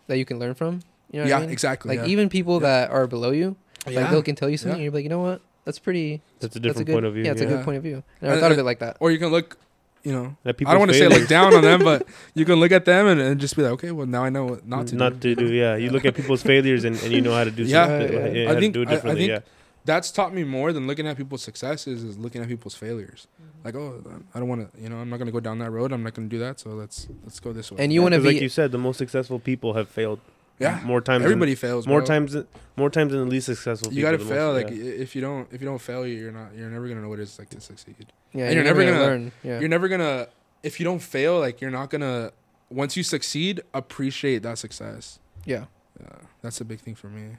that 0.07 0.17
you 0.17 0.25
can 0.25 0.39
learn 0.39 0.53
from. 0.53 0.81
You 1.11 1.21
know 1.21 1.27
yeah, 1.27 1.37
I 1.37 1.41
mean? 1.41 1.49
exactly. 1.49 1.89
Like 1.95 2.05
yeah. 2.07 2.11
even 2.13 2.29
people 2.29 2.55
Yeah. 2.55 2.67
that 2.69 2.91
are 2.91 3.07
below 3.07 3.31
you, 3.31 3.55
like 3.85 4.09
they 4.11 4.21
can 4.21 4.35
tell 4.35 4.49
you 4.49 4.57
something, 4.57 4.71
Yeah. 4.71 4.75
and 4.75 4.83
you're 4.83 4.93
like, 4.93 5.03
you 5.03 5.09
know 5.09 5.19
what? 5.21 5.41
That's 5.65 5.79
pretty. 5.79 6.21
That's 6.39 6.55
a 6.55 6.57
That's 6.57 6.57
a 6.57 6.59
different 6.59 6.87
good 6.87 6.93
point 6.93 7.05
of 7.05 7.13
view. 7.13 7.23
Yeah, 7.23 7.31
it's 7.31 7.41
a 7.41 7.45
good 7.45 7.63
point 7.63 7.77
of 7.77 7.83
view. 7.83 8.03
I 8.21 8.25
never 8.25 8.33
And- 8.33 8.41
thought 8.41 8.51
of 8.51 8.57
it 8.59 8.63
like 8.63 8.79
that. 8.79 8.97
or 8.99 9.11
you 9.11 9.19
can 9.19 9.29
look, 9.29 9.57
you 10.03 10.11
know, 10.11 10.35
That 10.43 10.55
I 10.65 10.71
don't 10.71 10.79
want 10.79 10.91
to 10.91 10.97
say 10.97 11.05
people's 11.07 11.19
look 11.21 11.29
down 11.29 11.53
on 11.53 11.61
them, 11.61 11.81
but 11.83 12.05
you 12.35 12.45
can 12.45 12.55
look 12.59 12.71
at 12.71 12.85
them 12.85 13.07
and, 13.07 13.21
and 13.21 13.39
just 13.39 13.55
be 13.55 13.61
like, 13.61 13.71
okay, 13.73 13.91
well 13.91 14.05
now 14.05 14.23
I 14.23 14.29
know 14.29 14.45
what 14.45 14.67
not 14.67 14.87
to 14.87 14.95
not 14.95 15.19
do. 15.19 15.33
to 15.35 15.47
do. 15.47 15.53
Yeah, 15.53 15.75
you 15.77 15.89
look 15.91 16.05
at 16.05 16.15
people's 16.15 16.43
failures 16.43 16.83
and, 16.83 16.95
and 17.03 17.11
you 17.11 17.21
know 17.21 17.33
how 17.33 17.43
to 17.45 17.51
do. 17.51 17.63
Yeah. 17.63 17.87
something, 17.87 18.13
Yeah, 18.13 18.27
yeah. 18.27 18.47
how 18.49 18.55
I 18.55 18.59
think- 18.59 18.73
do 18.73 18.81
it 18.81 18.87
I- 18.89 18.91
I 18.91 18.95
differently. 18.95 19.27
think- 19.27 19.43
That's 19.85 20.11
taught 20.11 20.33
me 20.33 20.43
more 20.45 20.71
than 20.71 20.87
looking 20.87 21.07
at 21.07 21.17
people's 21.17 21.41
successes 21.43 22.03
is 22.03 22.17
looking 22.17 22.41
at 22.41 22.47
people's 22.47 22.73
failures. 22.75 23.27
Mm-hmm. 23.35 23.65
Like, 23.65 23.75
oh, 23.75 24.01
I 24.33 24.39
don't 24.39 24.47
want 24.47 24.61
to, 24.73 24.81
you 24.81 24.87
know, 24.89 24.97
I'm 24.97 25.09
not 25.09 25.19
gonna 25.19 25.31
go 25.31 25.41
down 25.41 25.59
that 25.59 25.71
road. 25.71 25.91
I'm 25.91 26.03
not 26.03 26.13
gonna 26.13 26.27
do 26.29 26.39
that. 26.39 26.59
So 26.59 26.69
let's 26.71 27.07
let's 27.23 27.39
go 27.41 27.51
this 27.53 27.69
way. 27.71 27.77
And 27.83 27.91
yeah. 27.91 27.95
you 27.95 28.01
want 28.01 28.13
to 28.13 28.19
be 28.21 28.27
like 28.33 28.41
you 28.41 28.49
said, 28.49 28.71
the 28.71 28.77
most 28.77 28.97
successful 28.97 29.39
people 29.39 29.73
have 29.73 29.89
failed. 29.89 30.19
Yeah, 30.59 30.79
more 30.85 31.01
times. 31.01 31.23
everybody 31.23 31.55
fails. 31.55 31.87
more 31.87 31.99
bro. 31.99 32.05
times. 32.07 32.33
Than, 32.33 32.47
more 32.75 32.89
times 32.89 33.11
than 33.11 33.21
the 33.25 33.29
least 33.29 33.45
successful. 33.47 33.93
You 33.93 34.01
gotta 34.01 34.17
fail. 34.19 34.53
most- 34.53 34.63
like 34.65 34.73
yeah. 34.75 34.83
if 34.83 35.15
you 35.15 35.21
don't 35.21 35.51
if 35.51 35.61
you 35.61 35.67
don't 35.67 35.81
fail, 35.81 36.05
you're 36.07 36.31
not 36.31 36.55
you're 36.55 36.69
never 36.69 36.87
gonna 36.87 37.01
know 37.01 37.09
what 37.09 37.19
it's 37.19 37.37
like 37.39 37.49
to 37.49 37.61
succeed. 37.61 38.07
yeah, 38.33 38.45
and 38.45 38.55
you're 38.55 38.63
never 38.63 38.83
gonna- 38.83 38.99
learn. 38.99 39.31
Yeah, 39.43 39.59
You're 39.59 39.69
never 39.69 39.87
gonna 39.87 40.27
if 40.63 40.79
you 40.79 40.83
don't 40.85 40.99
fail, 40.99 41.39
like 41.39 41.61
you're 41.61 41.71
not 41.71 41.89
gonna 41.89 42.31
once 42.69 42.97
you 42.97 43.03
succeed, 43.03 43.61
appreciate 43.73 44.41
that 44.43 44.57
success. 44.57 45.19
yeah, 45.45 45.65
Yeah, 46.01 46.07
that's 46.41 46.59
a 46.61 46.65
big 46.65 46.79
thing 46.79 46.95
for 46.95 47.07
me. 47.07 47.37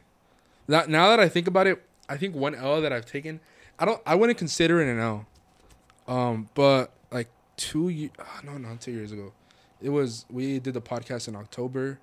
That 0.69 0.89
now 0.89 1.09
that 1.09 1.19
I 1.21 1.29
think 1.29 1.47
about 1.49 1.67
it, 1.67 1.83
I 2.09 2.17
think 2.17 2.35
one 2.37 2.55
L 2.55 2.81
that 2.83 2.93
I've 2.93 3.07
taken, 3.07 3.41
I 3.79 3.85
don't, 3.85 4.01
I 4.07 4.15
wouldn't 4.15 4.39
consider 4.39 4.81
it 4.81 4.89
an 4.89 5.01
L. 5.01 5.27
Um, 6.07 6.49
but 6.55 6.93
like 7.11 7.29
two 7.57 7.89
years, 7.89 8.12
no, 8.45 8.59
not 8.59 8.81
two 8.81 8.93
years 8.93 9.11
ago, 9.11 9.33
it 9.83 9.89
was 9.89 10.25
we 10.31 10.59
did 10.61 10.75
the 10.75 10.81
podcast 10.83 11.27
in 11.29 11.35
October. 11.37 11.99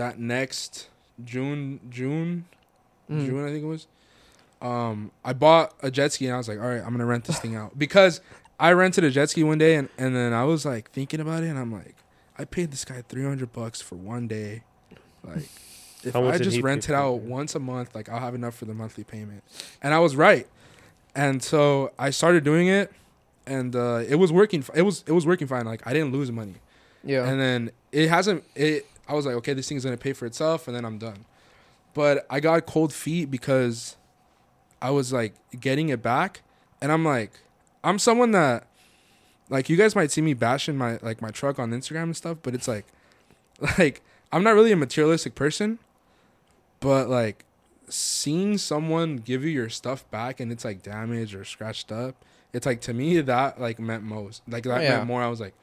That 0.00 0.18
next 0.18 0.88
June, 1.22 1.78
June, 1.90 2.46
Mhm. 3.10 3.26
June, 3.26 3.44
I 3.44 3.50
think 3.50 3.64
it 3.64 3.66
was. 3.66 3.86
Um, 4.62 5.10
I 5.22 5.34
bought 5.34 5.74
a 5.82 5.90
jet 5.90 6.10
ski 6.12 6.24
and 6.24 6.34
I 6.34 6.38
was 6.38 6.48
like, 6.48 6.58
all 6.58 6.66
right, 6.68 6.80
I'm 6.82 6.90
gonna 6.90 7.04
rent 7.04 7.24
this 7.24 7.38
thing 7.38 7.54
out 7.54 7.78
because 7.78 8.22
I 8.58 8.72
rented 8.72 9.04
a 9.04 9.10
jet 9.10 9.28
ski 9.28 9.44
one 9.44 9.58
day 9.58 9.74
and 9.74 9.90
and 9.98 10.16
then 10.16 10.32
I 10.32 10.44
was 10.44 10.64
like 10.64 10.90
thinking 10.90 11.20
about 11.20 11.42
it 11.42 11.48
and 11.48 11.58
I'm 11.58 11.70
like, 11.70 11.96
I 12.38 12.46
paid 12.46 12.70
this 12.70 12.82
guy 12.86 13.02
300 13.06 13.52
bucks 13.52 13.82
for 13.82 13.96
one 13.96 14.26
day, 14.26 14.62
like. 15.22 15.48
If 16.02 16.16
I 16.16 16.38
just 16.38 16.62
rent 16.62 16.88
it 16.88 16.94
out 16.94 17.16
it? 17.16 17.20
once 17.24 17.54
a 17.54 17.58
month, 17.58 17.94
like 17.94 18.08
I'll 18.08 18.20
have 18.20 18.34
enough 18.34 18.54
for 18.54 18.64
the 18.64 18.72
monthly 18.72 19.04
payment, 19.04 19.44
and 19.82 19.92
I 19.92 19.98
was 19.98 20.16
right. 20.16 20.46
And 21.14 21.42
so 21.42 21.92
I 21.98 22.08
started 22.08 22.42
doing 22.42 22.68
it, 22.68 22.90
and 23.46 23.76
uh, 23.76 24.02
it 24.08 24.14
was 24.14 24.32
working. 24.32 24.64
It 24.74 24.80
was 24.80 25.04
it 25.06 25.12
was 25.12 25.26
working 25.26 25.46
fine. 25.46 25.66
Like 25.66 25.86
I 25.86 25.92
didn't 25.92 26.12
lose 26.12 26.32
money 26.32 26.54
yeah, 27.04 27.28
and 27.28 27.40
then 27.40 27.70
it 27.92 28.08
hasn't 28.08 28.44
it 28.54 28.86
i 29.10 29.14
was 29.14 29.26
like 29.26 29.34
okay 29.34 29.52
this 29.52 29.68
thing's 29.68 29.84
gonna 29.84 29.96
pay 29.96 30.14
for 30.14 30.24
itself 30.24 30.66
and 30.66 30.74
then 30.76 30.84
i'm 30.86 30.96
done 30.98 31.26
but 31.92 32.24
i 32.30 32.40
got 32.40 32.64
cold 32.64 32.92
feet 32.92 33.30
because 33.30 33.96
i 34.80 34.88
was 34.90 35.12
like 35.12 35.34
getting 35.60 35.88
it 35.90 36.00
back 36.02 36.40
and 36.80 36.90
i'm 36.90 37.04
like 37.04 37.32
i'm 37.84 37.98
someone 37.98 38.30
that 38.30 38.66
like 39.50 39.68
you 39.68 39.76
guys 39.76 39.94
might 39.94 40.10
see 40.10 40.22
me 40.22 40.32
bashing 40.32 40.76
my 40.78 40.98
like 41.02 41.20
my 41.20 41.30
truck 41.30 41.58
on 41.58 41.70
instagram 41.72 42.04
and 42.04 42.16
stuff 42.16 42.38
but 42.42 42.54
it's 42.54 42.68
like 42.68 42.86
like 43.78 44.00
I'm 44.32 44.44
not 44.44 44.54
really 44.54 44.70
a 44.70 44.76
materialistic 44.76 45.34
person, 45.34 45.80
but 46.78 47.08
like 47.10 47.44
seeing 47.88 48.58
someone 48.58 49.16
give 49.16 49.42
you 49.42 49.50
your 49.50 49.68
stuff 49.68 50.08
back 50.12 50.38
and 50.38 50.52
it's 50.52 50.64
like 50.64 50.84
damaged 50.84 51.34
or 51.34 51.44
scratched 51.44 51.90
up, 51.90 52.14
it's 52.52 52.64
like 52.64 52.80
to 52.82 52.94
me 52.94 53.20
that 53.20 53.60
like 53.60 53.80
meant 53.80 54.04
most. 54.04 54.42
Like 54.46 54.62
that 54.62 54.78
Oh, 54.78 54.80
yeah. 54.82 54.90
meant 54.98 55.08
more. 55.08 55.20
I 55.20 55.26
was 55.26 55.40
like, 55.40 55.54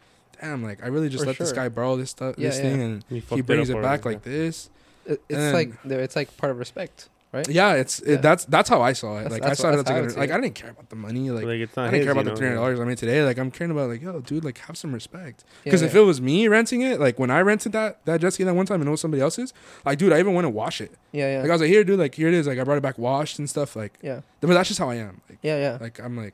damn, 0.42 0.64
like 0.64 0.84
I 0.84 0.88
really 0.88 1.10
just 1.10 1.24
For 1.24 1.28
let 1.28 1.38
this 1.38 1.52
guy 1.52 1.70
borrow 1.70 1.96
this 1.98 2.10
stuff, 2.12 2.36
Yeah, 2.38 2.50
this 2.50 2.58
yeah. 2.58 2.64
thing, 2.64 2.82
and 2.82 3.06
You 3.10 3.22
he 3.30 3.42
brings 3.42 3.70
up 3.70 3.78
it 3.78 3.82
back 3.82 4.06
already, 4.06 4.16
like 4.18 4.24
this. 4.24 4.70
It, 5.06 5.22
it's 5.30 5.38
And- 5.40 5.54
like 5.54 5.72
it's 5.86 6.16
like 6.16 6.36
part 6.38 6.52
of 6.52 6.60
respect, 6.60 7.08
right? 7.32 7.48
Yeah, 7.48 7.74
it's 7.76 8.02
Yeah. 8.06 8.16
It, 8.16 8.22
that's 8.22 8.44
that's 8.46 8.70
how 8.70 8.82
I 8.82 8.92
saw 8.94 9.14
it. 9.20 9.24
That's- 9.24 9.32
like 9.32 9.42
that's 9.42 9.60
I 9.60 9.62
saw 9.64 9.68
what- 9.70 9.74
it 9.76 9.78
as 9.80 9.86
that's 9.86 9.90
how 9.90 9.96
I 9.96 10.00
like, 10.00 10.02
would 10.04 10.12
a- 10.12 10.14
see 10.16 10.20
like 10.20 10.30
it. 10.30 10.34
I 10.34 10.42
didn't 10.42 10.56
care 10.56 10.70
about 10.72 10.90
the 10.90 10.96
money. 10.98 11.30
Like, 11.32 11.46
Like, 11.46 11.60
it's 11.62 11.78
I 11.78 11.86
didn't 11.86 11.96
his, 11.96 12.04
care 12.06 12.12
about 12.12 12.26
the 12.26 12.36
three 12.36 12.48
hundred 12.48 12.58
dollars 12.60 12.80
I 12.80 12.84
made 12.84 12.98
today. 12.98 13.24
Like 13.24 13.38
I'm 13.38 13.52
caring 13.52 13.72
about 13.72 13.90
like 13.90 14.02
yo, 14.02 14.20
dude, 14.20 14.44
like 14.44 14.58
have 14.60 14.78
some 14.78 14.94
respect. 14.94 15.44
Yeah, 15.48 15.54
Because 15.66 15.82
if 15.82 15.94
yeah. 15.94 16.02
it 16.02 16.04
was 16.04 16.20
me 16.20 16.48
renting 16.50 16.82
it, 16.82 17.00
like 17.00 17.18
when 17.20 17.32
I 17.32 17.40
rented 17.42 17.72
that 17.72 18.04
that 18.06 18.20
jet 18.20 18.34
ski 18.34 18.44
that 18.44 18.54
one 18.54 18.66
time 18.66 18.82
and 18.82 18.88
it 18.88 18.92
was 18.92 19.00
somebody 19.02 19.22
else's, 19.22 19.54
like 19.86 19.98
dude, 19.98 20.12
I 20.12 20.20
even 20.20 20.34
went 20.34 20.44
to 20.46 20.50
wash 20.50 20.82
it. 20.82 20.92
yeah, 21.14 21.32
yeah, 21.34 21.42
Like 21.42 21.50
I 21.50 21.54
was 21.54 21.62
like, 21.62 21.70
here, 21.70 21.84
dude, 21.86 22.00
like 22.00 22.16
here 22.16 22.28
it 22.28 22.34
is. 22.34 22.48
Like 22.48 22.60
I 22.60 22.64
brought 22.66 22.78
it 22.78 22.84
back 22.84 22.98
washed 22.98 23.40
and 23.40 23.50
stuff. 23.50 23.76
Like, 23.78 23.94
yeah, 24.02 24.22
but 24.42 24.48
that's 24.50 24.68
just 24.68 24.80
how 24.80 24.90
I 24.90 24.96
am. 24.96 25.22
Like, 25.30 25.40
yeah, 25.42 25.58
yeah. 25.58 25.78
like 25.80 26.00
I'm 26.00 26.18
like, 26.18 26.34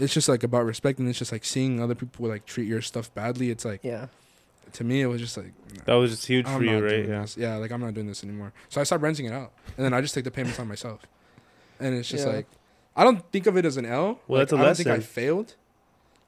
it's 0.00 0.14
just 0.14 0.28
like 0.28 0.42
about 0.42 0.64
respect 0.64 0.98
and 0.98 1.08
it's 1.08 1.18
just 1.18 1.32
like 1.32 1.44
seeing 1.44 1.80
other 1.82 1.94
people 1.94 2.28
like 2.28 2.46
treat 2.46 2.66
your 2.66 2.82
stuff 2.82 3.12
badly. 3.14 3.50
It's 3.50 3.64
like 3.64 3.82
yeah. 3.84 4.06
to 4.74 4.84
me, 4.84 5.00
it 5.02 5.06
was 5.06 5.20
just 5.20 5.36
like 5.36 5.52
nah, 5.74 5.82
That 5.86 5.94
was 5.94 6.10
just 6.10 6.26
huge 6.26 6.46
I'm 6.46 6.58
for 6.58 6.64
you, 6.64 6.84
right? 6.84 7.08
Yeah. 7.08 7.20
this. 7.22 7.36
Yeah, 7.36 7.56
like 7.56 7.70
I'm 7.70 7.80
not 7.80 7.94
doing 7.94 8.06
this 8.06 8.24
anymore. 8.24 8.52
So 8.68 8.80
I 8.80 8.84
stopped 8.84 9.02
renting 9.02 9.26
it 9.26 9.32
out, 9.32 9.52
and 9.76 9.84
then 9.84 9.92
I 9.94 10.00
just 10.00 10.14
take 10.14 10.24
the 10.24 10.30
payments 10.30 10.58
on 10.58 10.68
myself. 10.68 11.00
And 11.78 11.94
it's 11.94 12.08
just 12.08 12.26
Yeah. 12.26 12.34
like 12.34 12.46
I 12.96 13.04
don't 13.04 13.24
think 13.32 13.46
of 13.46 13.56
it 13.56 13.64
as 13.64 13.76
an 13.76 13.86
L. 13.86 14.20
Well, 14.26 14.40
Like, 14.40 14.48
that's 14.48 14.52
a 14.52 14.56
I 14.56 14.64
don't 14.66 14.76
think 14.76 14.88
I 14.88 15.00
failed, 15.00 15.54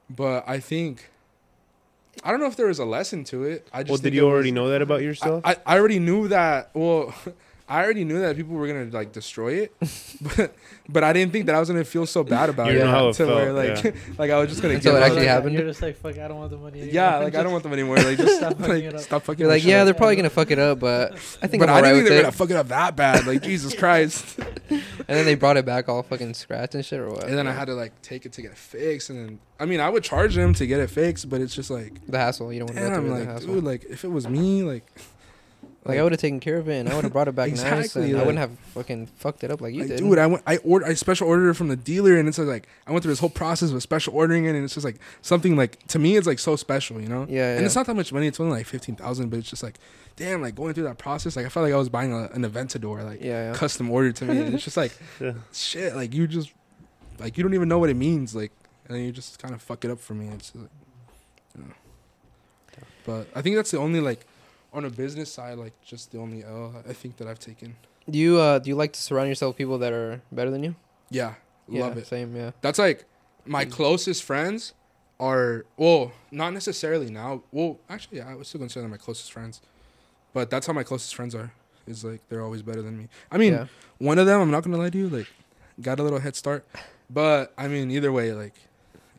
but 0.09 0.43
I 0.47 0.59
think 0.59 1.09
I 2.23 2.31
don't 2.31 2.39
know 2.39 2.45
if 2.47 2.55
there 2.55 2.67
was 2.67 2.79
a 2.79 2.85
lesson 2.85 3.23
to 3.25 3.43
it. 3.43 3.67
I 3.73 3.83
just 3.83 3.89
Well, 3.89 3.97
did 3.97 4.13
you 4.13 4.25
already 4.27 4.51
was- 4.51 4.55
know 4.55 4.69
that 4.69 4.81
about 4.81 5.01
yourself? 5.01 5.41
I, 5.45 5.57
I 5.65 5.77
already 5.79 5.99
knew 5.99 6.27
that. 6.27 6.69
Well, 6.73 7.13
I 7.73 7.83
already 7.83 8.03
knew 8.03 8.19
that 8.19 8.35
people 8.35 8.53
were 8.53 8.67
gonna 8.67 8.85
like 8.91 9.11
destroy 9.11 9.53
it, 9.63 9.73
but 10.37 10.53
but 10.87 11.03
I 11.03 11.11
didn't 11.11 11.31
think 11.31 11.47
that 11.47 11.55
I 11.55 11.59
was 11.59 11.69
gonna 11.69 11.83
feel 11.83 12.05
so 12.05 12.23
bad 12.23 12.49
about 12.49 12.71
You 12.71 12.77
it. 12.77 12.83
know 12.83 12.91
how 12.91 13.07
it 13.09 13.13
to 13.13 13.25
where, 13.25 13.73
felt, 13.73 13.83
like 13.85 13.95
like 14.19 14.29
I 14.29 14.37
was 14.37 14.49
just 14.49 14.61
gonna 14.61 14.75
Until 14.75 14.93
give 14.93 15.01
it 15.01 15.03
up. 15.03 15.09
actually 15.09 15.25
happened? 15.25 15.53
You're 15.55 15.65
just 15.67 15.81
like, 15.81 15.95
fuck, 15.97 16.19
I 16.19 16.27
don't 16.27 16.37
want 16.37 16.51
the 16.51 16.57
money. 16.57 16.81
Anymore. 16.81 16.93
Yeah, 16.93 17.17
like 17.25 17.33
I 17.33 17.41
don't 17.41 17.51
want 17.51 17.63
them 17.63 17.73
anymore. 17.73 17.97
Like 17.97 18.17
just 18.17 18.37
Stop 18.37 18.53
stop 18.53 18.59
fucking 18.61 18.75
like 18.75 18.83
it 18.83 18.93
up. 18.93 19.01
stop 19.01 19.23
fucking. 19.23 19.39
You're 19.39 19.49
like, 19.49 19.63
yeah, 19.65 19.79
up. 19.81 19.85
they're 19.85 19.93
probably 19.95 20.17
gonna 20.17 20.29
fuck 20.29 20.51
it 20.51 20.59
up, 20.59 20.79
but 20.79 21.13
I 21.41 21.47
think 21.47 21.61
but 21.61 21.69
I'm 21.69 21.77
I 21.77 21.81
didn't 21.81 21.95
think 21.97 22.09
they 22.09 22.15
were 22.17 22.21
gonna 22.21 22.31
fuck 22.31 22.49
it 22.51 22.55
up 22.57 22.67
that 22.67 22.95
bad. 22.95 23.25
Like 23.25 23.41
Jesus 23.41 23.73
Christ. 23.73 24.37
And 24.69 25.17
then 25.17 25.25
they 25.25 25.35
brought 25.35 25.57
it 25.57 25.65
back 25.65 25.89
all 25.89 26.03
fucking 26.03 26.33
scratched 26.35 26.75
and 26.75 26.85
shit, 26.85 26.99
or 26.99 27.09
what? 27.09 27.23
And 27.25 27.35
then 27.37 27.47
I 27.47 27.53
had 27.53 27.65
to 27.65 27.73
like 27.73 27.99
take 28.01 28.25
it 28.27 28.33
to 28.33 28.41
get 28.43 28.55
fixed, 28.57 29.09
and 29.09 29.19
then 29.19 29.39
I 29.59 29.65
mean 29.65 29.79
I 29.79 29.89
would 29.89 30.03
charge 30.03 30.35
them 30.35 30.53
to 30.55 30.67
get 30.67 30.79
it 30.79 30.89
fixed, 30.91 31.27
but 31.29 31.41
it's 31.41 31.55
just 31.55 31.69
like 31.71 32.05
the 32.07 32.17
hassle. 32.19 32.53
You 32.53 32.59
don't 32.59 32.67
want 32.69 32.77
to 32.77 32.83
go 32.83 32.89
damn, 32.89 33.01
through 33.01 33.09
the 33.09 33.15
like 33.19 33.27
hassle. 33.27 33.53
dude, 33.55 33.63
like 33.63 33.85
if 33.89 34.03
it 34.03 34.09
was 34.09 34.27
me, 34.29 34.61
like 34.63 34.85
like 35.85 35.99
I 35.99 36.03
would 36.03 36.11
have 36.13 36.21
taken 36.21 36.39
care 36.39 36.57
of 36.57 36.69
it, 36.69 36.79
and 36.79 36.89
I 36.89 36.95
would 36.95 37.03
have 37.03 37.13
brought 37.13 37.27
it 37.27 37.35
back 37.35 37.49
nice, 37.49 37.61
Exactly, 37.61 38.11
and 38.11 38.17
I 38.19 38.23
wouldn't 38.23 38.39
have 38.39 38.57
fucking 38.73 39.07
fucked 39.07 39.43
it 39.43 39.51
up 39.51 39.59
like 39.61 39.73
you 39.73 39.81
like, 39.81 39.89
did. 39.89 39.97
dude, 39.99 40.17
I 40.17 40.27
went, 40.27 40.43
I 40.47 40.57
ordered, 40.57 40.87
I 40.87 40.93
special 40.93 41.27
ordered 41.27 41.49
it 41.49 41.53
from 41.55 41.67
the 41.67 41.75
dealer, 41.75 42.17
and 42.17 42.27
it's 42.27 42.37
like 42.37 42.67
I 42.87 42.91
went 42.91 43.03
through 43.03 43.11
this 43.11 43.19
whole 43.19 43.29
process 43.29 43.71
of 43.71 43.81
special 43.83 44.15
ordering 44.15 44.45
it, 44.45 44.55
and 44.55 44.63
it's 44.63 44.75
just 44.75 44.85
like 44.85 44.97
something 45.21 45.55
like 45.57 45.85
to 45.87 45.99
me, 45.99 46.15
it's 46.15 46.27
like 46.27 46.39
so 46.39 46.55
special, 46.55 47.01
you 47.01 47.07
know. 47.09 47.25
yeah, 47.29 47.35
yeah. 47.53 47.57
And 47.57 47.65
it's 47.65 47.75
not 47.75 47.85
that 47.87 47.95
much 47.95 48.13
money; 48.13 48.27
it's 48.27 48.39
only 48.39 48.53
like 48.57 48.65
fifteen 48.65 48.95
thousand, 48.95 49.29
but 49.29 49.39
it's 49.39 49.49
just 49.49 49.63
like, 49.63 49.77
damn, 50.15 50.41
like 50.41 50.55
going 50.55 50.73
through 50.73 50.85
that 50.85 50.97
process, 50.97 51.35
like 51.35 51.45
I 51.45 51.49
felt 51.49 51.65
like 51.65 51.73
I 51.73 51.77
was 51.77 51.89
buying 51.89 52.13
a, 52.13 52.29
an 52.33 52.43
Aventador, 52.43 53.03
like 53.03 53.21
yeah, 53.21 53.51
yeah. 53.51 53.53
custom 53.53 53.89
ordered 53.91 54.15
to 54.17 54.25
me, 54.25 54.37
and 54.39 54.53
it's 54.55 54.63
just 54.63 54.77
like, 54.77 54.93
Yeah. 55.19 55.33
shit, 55.51 55.95
like 55.95 56.13
you 56.13 56.27
just, 56.27 56.51
like 57.19 57.37
you 57.37 57.43
don't 57.43 57.53
even 57.53 57.67
know 57.67 57.79
what 57.79 57.89
it 57.89 57.95
means, 57.95 58.33
like, 58.35 58.51
and 58.87 58.95
then 58.95 59.03
you 59.03 59.11
just 59.11 59.37
kind 59.41 59.53
of 59.53 59.61
fuck 59.61 59.83
it 59.85 59.91
up 59.91 59.99
for 59.99 60.13
me. 60.13 60.27
It's 60.29 60.51
just 60.51 60.55
like, 60.55 60.69
you 61.57 61.63
know. 61.63 61.73
But 63.05 63.27
I 63.35 63.41
think 63.41 63.55
that's 63.57 63.71
the 63.71 63.79
only 63.79 63.99
like, 63.99 64.25
on 64.73 64.85
a 64.85 64.89
business 64.89 65.31
side, 65.31 65.57
like 65.57 65.73
just 65.85 66.11
the 66.11 66.17
only 66.19 66.43
L 66.43 66.73
I 66.87 66.93
think 66.93 67.17
that 67.17 67.27
I've 67.27 67.39
taken. 67.39 67.75
Do 68.09 68.17
you 68.19 68.39
uh 68.39 68.59
do 68.59 68.69
you 68.69 68.75
like 68.75 68.93
to 68.93 69.01
surround 69.01 69.29
yourself 69.29 69.51
with 69.51 69.57
people 69.57 69.77
that 69.79 69.93
are 69.93 70.21
better 70.31 70.49
than 70.51 70.63
you? 70.63 70.75
Yeah, 71.09 71.35
love 71.67 71.95
yeah, 71.95 72.01
it. 72.01 72.07
Same, 72.07 72.35
yeah. 72.35 72.51
That's 72.61 72.79
like 72.79 73.05
my 73.45 73.65
Mm. 73.65 73.71
closest 73.71 74.23
friends 74.23 74.73
are 75.19 75.65
well, 75.77 76.11
not 76.31 76.53
necessarily 76.53 77.09
now. 77.09 77.43
Well, 77.51 77.79
actually, 77.89 78.17
yeah, 78.17 78.29
I 78.29 78.35
would 78.35 78.45
still 78.47 78.59
consider 78.59 78.81
them 78.81 78.91
my 78.91 78.97
closest 78.97 79.31
friends. 79.31 79.61
But 80.33 80.49
that's 80.49 80.65
how 80.67 80.73
my 80.73 80.83
closest 80.83 81.15
friends 81.15 81.35
are. 81.35 81.53
Is 81.85 82.03
like 82.03 82.21
they're 82.29 82.41
always 82.41 82.61
better 82.61 82.81
than 82.81 82.97
me. 82.97 83.09
I 83.31 83.37
mean, 83.37 83.53
yeah. 83.53 83.67
one 83.99 84.17
of 84.17 84.25
them, 84.25 84.41
I'm 84.41 84.49
not 84.51 84.63
gonna 84.63 84.77
lie 84.77 84.89
to 84.89 84.97
you, 84.97 85.09
like 85.09 85.27
got 85.81 85.99
a 85.99 86.03
little 86.03 86.19
head 86.19 86.35
start. 86.35 86.65
But 87.09 87.53
I 87.57 87.67
mean, 87.67 87.91
either 87.91 88.11
way, 88.11 88.31
like, 88.33 88.55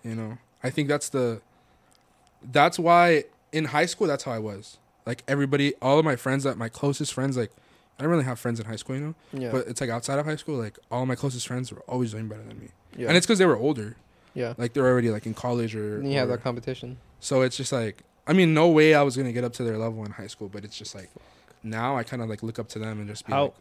you 0.03 0.15
know, 0.15 0.39
I 0.63 0.71
think 0.71 0.89
that's 0.89 1.09
the 1.11 1.41
that's 2.53 2.79
why 2.79 3.25
in 3.53 3.67
high 3.67 3.87
school 3.87 4.07
that's 4.07 4.25
how 4.25 4.33
I 4.33 4.39
was. 4.39 4.79
Like 5.07 5.23
everybody, 5.29 5.75
all 5.83 5.99
of 5.99 6.05
my 6.05 6.17
friends 6.17 6.45
that 6.45 6.57
my 6.57 6.69
closest 6.69 7.13
friends, 7.13 7.37
like 7.37 7.51
I 7.99 8.03
don't 8.03 8.11
really 8.11 8.25
have 8.25 8.39
friends 8.39 8.59
in 8.59 8.67
high 8.67 8.77
school, 8.77 8.97
you 8.97 9.03
know. 9.03 9.15
Yeah. 9.33 9.51
But 9.51 9.67
it's 9.69 9.81
like 9.81 9.91
outside 9.91 10.19
of 10.19 10.27
high 10.27 10.37
school, 10.37 10.57
like 10.57 10.79
all 10.91 11.07
my 11.07 11.15
closest 11.15 11.47
friends 11.47 11.73
were 11.73 11.83
always 11.83 12.13
doing 12.13 12.29
better 12.29 12.43
than 12.43 12.59
me, 12.59 12.69
yeah. 12.97 13.09
and 13.09 13.17
it's 13.17 13.27
because 13.27 13.39
they 13.39 13.47
were 13.47 13.57
older 13.57 13.97
yeah. 14.35 14.55
like 14.59 14.73
they're 14.73 14.87
already 14.87 15.11
like 15.11 15.27
in 15.27 15.35
college 15.35 15.75
or, 15.75 15.99
And 15.99 16.11
you 16.11 16.19
have 16.19 16.29
that 16.29 16.43
competition. 16.43 16.99
so 17.21 17.43
it's 17.43 17.57
just 17.57 17.73
like 17.73 18.03
i 18.27 18.33
mean 18.33 18.53
no 18.53 18.69
way 18.69 18.95
i 18.95 19.03
was 19.03 19.17
gonna 19.17 19.33
get 19.33 19.45
up 19.45 19.53
to 19.55 19.65
their 19.65 19.79
level 19.79 20.05
in 20.05 20.13
high 20.13 20.27
school 20.27 20.49
but 20.49 20.65
it's 20.65 20.77
just 20.77 20.95
like 20.95 21.11
now 21.63 21.97
i 21.97 22.03
kind 22.03 22.21
of 22.23 22.29
like 22.29 22.43
look 22.43 22.59
up 22.59 22.69
to 22.69 22.79
them 22.79 22.99
and 22.99 23.09
just 23.09 23.27
be 23.27 23.33
How- 23.33 23.45
like 23.45 23.55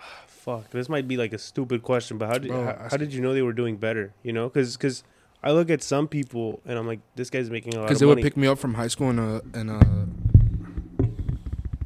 Fuck, 0.26 0.70
this 0.70 0.90
might 0.90 1.08
be 1.08 1.16
like 1.16 1.32
a 1.32 1.38
stupid 1.38 1.82
question, 1.82 2.18
but 2.18 2.26
how 2.28 2.36
did 2.36 2.48
Bro, 2.48 2.64
how, 2.64 2.88
how 2.90 2.96
did 2.98 3.14
you 3.14 3.22
know 3.22 3.32
they 3.32 3.40
were 3.40 3.54
doing 3.54 3.78
better? 3.78 4.12
You 4.22 4.34
know, 4.34 4.48
because 4.50 4.76
because 4.76 5.02
I 5.44 5.52
look 5.52 5.68
at 5.70 5.82
some 5.82 6.08
people 6.08 6.60
and 6.66 6.78
I'm 6.78 6.86
like, 6.86 7.00
this 7.14 7.28
guy's 7.30 7.50
making 7.50 7.74
a 7.74 7.76
lot 7.76 7.84
of 7.84 7.84
money. 7.84 7.88
because 7.90 8.02
of 8.02 8.08
they 8.08 8.14
would 8.14 8.22
pick 8.24 8.36
me 8.36 8.46
up 8.48 8.58
from 8.58 8.74
high 8.74 8.88
school 8.88 9.10
in 9.10 9.18
a 9.18 9.40
in 9.56 9.68
a 9.68 9.80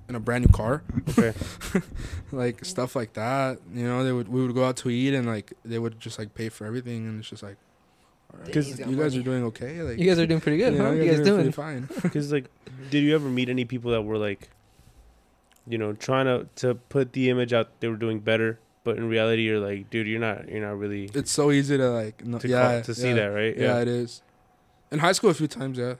in 0.09 0.15
a 0.15 0.21
brand 0.21 0.47
new 0.47 0.53
car 0.53 0.83
okay, 1.11 1.35
like 2.33 2.65
stuff 2.65 2.97
like 2.97 3.13
that 3.13 3.59
you 3.75 3.85
know 3.85 4.03
they 4.05 4.13
would 4.13 4.29
we 4.29 4.41
would 4.41 4.55
go 4.55 4.65
out 4.65 4.77
to 4.79 4.89
eat 4.89 5.13
and 5.13 5.27
like 5.27 5.53
they 5.67 5.79
would 5.79 6.01
just 6.01 6.19
like 6.19 6.35
pay 6.35 6.49
for 6.49 6.65
everything 6.67 7.07
and 7.07 7.19
it's 7.21 7.29
just 7.29 7.43
like 7.43 7.57
all 8.33 8.39
right, 8.39 8.47
Because 8.47 8.79
you 8.79 8.97
guys 8.97 9.13
got 9.13 9.21
are 9.21 9.23
doing 9.25 9.45
okay 9.45 9.83
like 9.83 9.99
You 9.99 10.07
guys 10.07 10.19
are 10.19 10.27
doing 10.27 10.41
pretty 10.41 10.57
good, 10.59 10.73
you 10.75 10.79
know, 10.79 10.87
huh? 10.87 10.93
You 10.93 11.11
guys 11.11 11.21
are 11.21 11.25
doing? 11.25 11.37
pretty 11.37 11.53
fine 11.65 11.89
because 12.03 12.33
like, 12.33 12.47
did 12.91 13.01
you 13.03 13.15
ever 13.15 13.29
meet 13.29 13.49
any 13.51 13.65
people 13.67 13.91
that 13.91 14.03
were 14.03 14.17
like, 14.19 14.49
you 15.67 15.77
know, 15.79 15.93
trying 15.93 16.25
to 16.27 16.47
to 16.57 16.75
put 16.75 17.13
the 17.13 17.29
image 17.29 17.53
out 17.53 17.81
they 17.81 17.89
were 17.89 17.97
doing 17.97 18.21
better, 18.21 18.59
but 18.85 18.97
in 18.97 19.09
reality 19.09 19.43
you're 19.43 19.61
like, 19.61 19.91
dude, 19.91 20.07
you're 20.07 20.21
not 20.21 20.49
you're 20.49 20.67
not 20.67 20.79
really 20.79 21.11
it's 21.15 21.31
so 21.31 21.51
easy 21.51 21.77
to 21.77 21.91
like 21.91 22.25
no, 22.25 22.39
to 22.39 22.49
yeah 22.49 22.73
call, 22.73 22.83
to 22.83 22.95
see 22.95 23.09
yeah. 23.09 23.15
that, 23.15 23.27
right? 23.27 23.57
Yeah. 23.57 23.81
it 23.81 23.89
is. 23.89 24.23
In 24.91 25.01
high 25.01 25.13
school, 25.13 25.31
a 25.31 25.35
few 25.35 25.49
times, 25.49 25.77
yeah, 25.77 25.95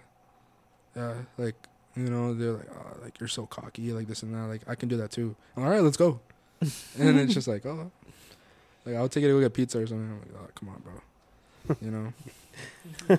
yeah, 0.97 1.15
like 1.37 1.55
you 1.95 2.09
know, 2.11 2.33
they're 2.33 2.53
like, 2.53 2.71
oh, 2.73 2.99
like 3.03 3.19
you're 3.21 3.29
so 3.29 3.47
cocky, 3.47 3.93
like 3.93 4.07
this 4.07 4.23
and 4.23 4.35
that. 4.35 4.47
Like 4.47 4.63
I 4.69 4.75
can 4.75 4.89
do 4.89 4.97
that 4.99 5.11
too. 5.11 5.35
I'm, 5.57 5.65
All 5.65 5.71
right, 5.71 5.83
let's 5.83 5.97
go. 5.97 6.21
and 6.61 6.71
then 6.95 7.19
it's 7.19 7.35
just 7.35 7.49
like, 7.49 7.67
oh, 7.67 7.91
like 8.85 8.95
I'll 8.97 9.09
take 9.09 9.25
it 9.25 9.27
to 9.27 9.35
go 9.35 9.41
get 9.41 9.53
pizza 9.53 9.79
or 9.81 9.87
something. 9.87 10.09
I'm 10.09 10.21
like, 10.21 10.43
oh, 10.43 10.49
come 10.55 10.69
on, 10.71 10.81
bro. 10.81 11.77
You 11.83 11.91
know. 11.91 13.17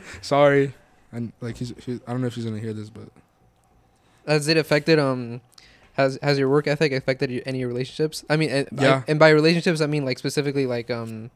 Sorry, 0.22 0.74
and 1.12 1.32
like 1.40 1.56
he's, 1.56 1.72
he, 1.84 2.00
I 2.06 2.12
don't 2.12 2.20
know 2.20 2.26
if 2.26 2.34
he's 2.34 2.44
gonna 2.44 2.58
hear 2.58 2.72
this, 2.72 2.90
but 2.90 3.08
Has 4.26 4.48
it 4.48 4.56
affected 4.56 4.98
um 4.98 5.40
has 5.94 6.18
has 6.22 6.38
your 6.38 6.48
work 6.48 6.66
ethic 6.66 6.92
affected 6.92 7.30
your, 7.30 7.42
any 7.46 7.64
relationships? 7.64 8.24
I 8.30 8.36
mean, 8.36 8.50
and, 8.50 8.68
Yeah. 8.78 9.02
and 9.08 9.18
by 9.18 9.30
relationships 9.30 9.80
I 9.80 9.86
mean 9.86 10.04
like 10.04 10.18
specifically 10.18 10.66
like 10.66 10.90
um 10.90 11.30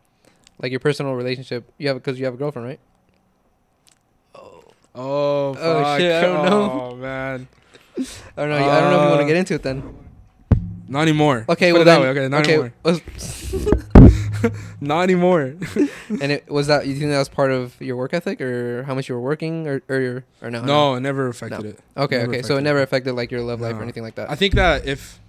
like 0.60 0.70
your 0.70 0.80
personal 0.80 1.14
relationship. 1.14 1.70
You 1.78 1.88
have 1.88 1.96
because 1.98 2.18
you 2.18 2.24
have 2.24 2.34
a 2.34 2.36
girlfriend, 2.38 2.66
right? 2.68 2.80
oh, 4.34 4.62
Oh, 4.94 5.54
fuck. 5.54 6.00
shit, 6.00 6.12
I 6.12 6.20
don't 6.22 6.44
know. 6.46 6.88
Oh 6.92 6.96
man, 6.96 7.48
I 7.98 8.02
don't 8.40 8.48
know. 8.50 8.56
I 8.56 8.80
don't 8.80 8.90
know 8.90 8.96
if 8.98 9.02
you 9.04 9.08
want 9.10 9.12
Uh, 9.12 9.18
to 9.18 9.26
get 9.26 9.36
into 9.36 9.54
it 9.54 9.62
then. 9.62 9.82
not 10.88 11.02
anymore. 11.02 11.44
Okay, 11.48 11.72
Put 11.72 11.84
well 11.84 11.84
then. 11.84 12.00
way. 12.00 12.08
Okay, 12.08 12.28
not 12.28 12.40
okay, 12.42 12.54
anymore. 12.54 12.72
was- 14.42 14.52
Not 14.80 15.02
anymore. 15.02 15.42
and 16.08 16.32
it 16.32 16.50
was 16.50 16.66
that 16.66 16.86
you 16.86 16.94
think 16.96 17.10
that 17.10 17.18
was 17.18 17.28
part 17.28 17.50
of 17.50 17.80
your 17.80 17.96
work 17.96 18.14
ethic 18.14 18.40
or 18.40 18.82
how 18.84 18.94
much 18.94 19.08
you 19.08 19.14
were 19.14 19.20
working 19.20 19.66
or 19.66 19.82
or 19.88 20.00
your, 20.00 20.24
or 20.42 20.50
no? 20.50 20.62
no, 20.64 20.94
it 20.94 21.00
never 21.00 21.28
affected 21.28 21.62
No. 21.62 21.68
it. 21.70 21.78
Okay, 21.96 22.18
never 22.18 22.32
okay. 22.32 22.42
So 22.42 22.56
it 22.56 22.62
never 22.62 22.82
affected 22.82 23.12
like 23.14 23.30
your 23.30 23.42
love 23.42 23.60
life 23.60 23.76
or 23.76 23.82
anything 23.82 24.02
like 24.02 24.14
that. 24.16 24.30
I 24.30 24.34
think 24.34 24.54
that 24.54 24.86
if 24.86 25.20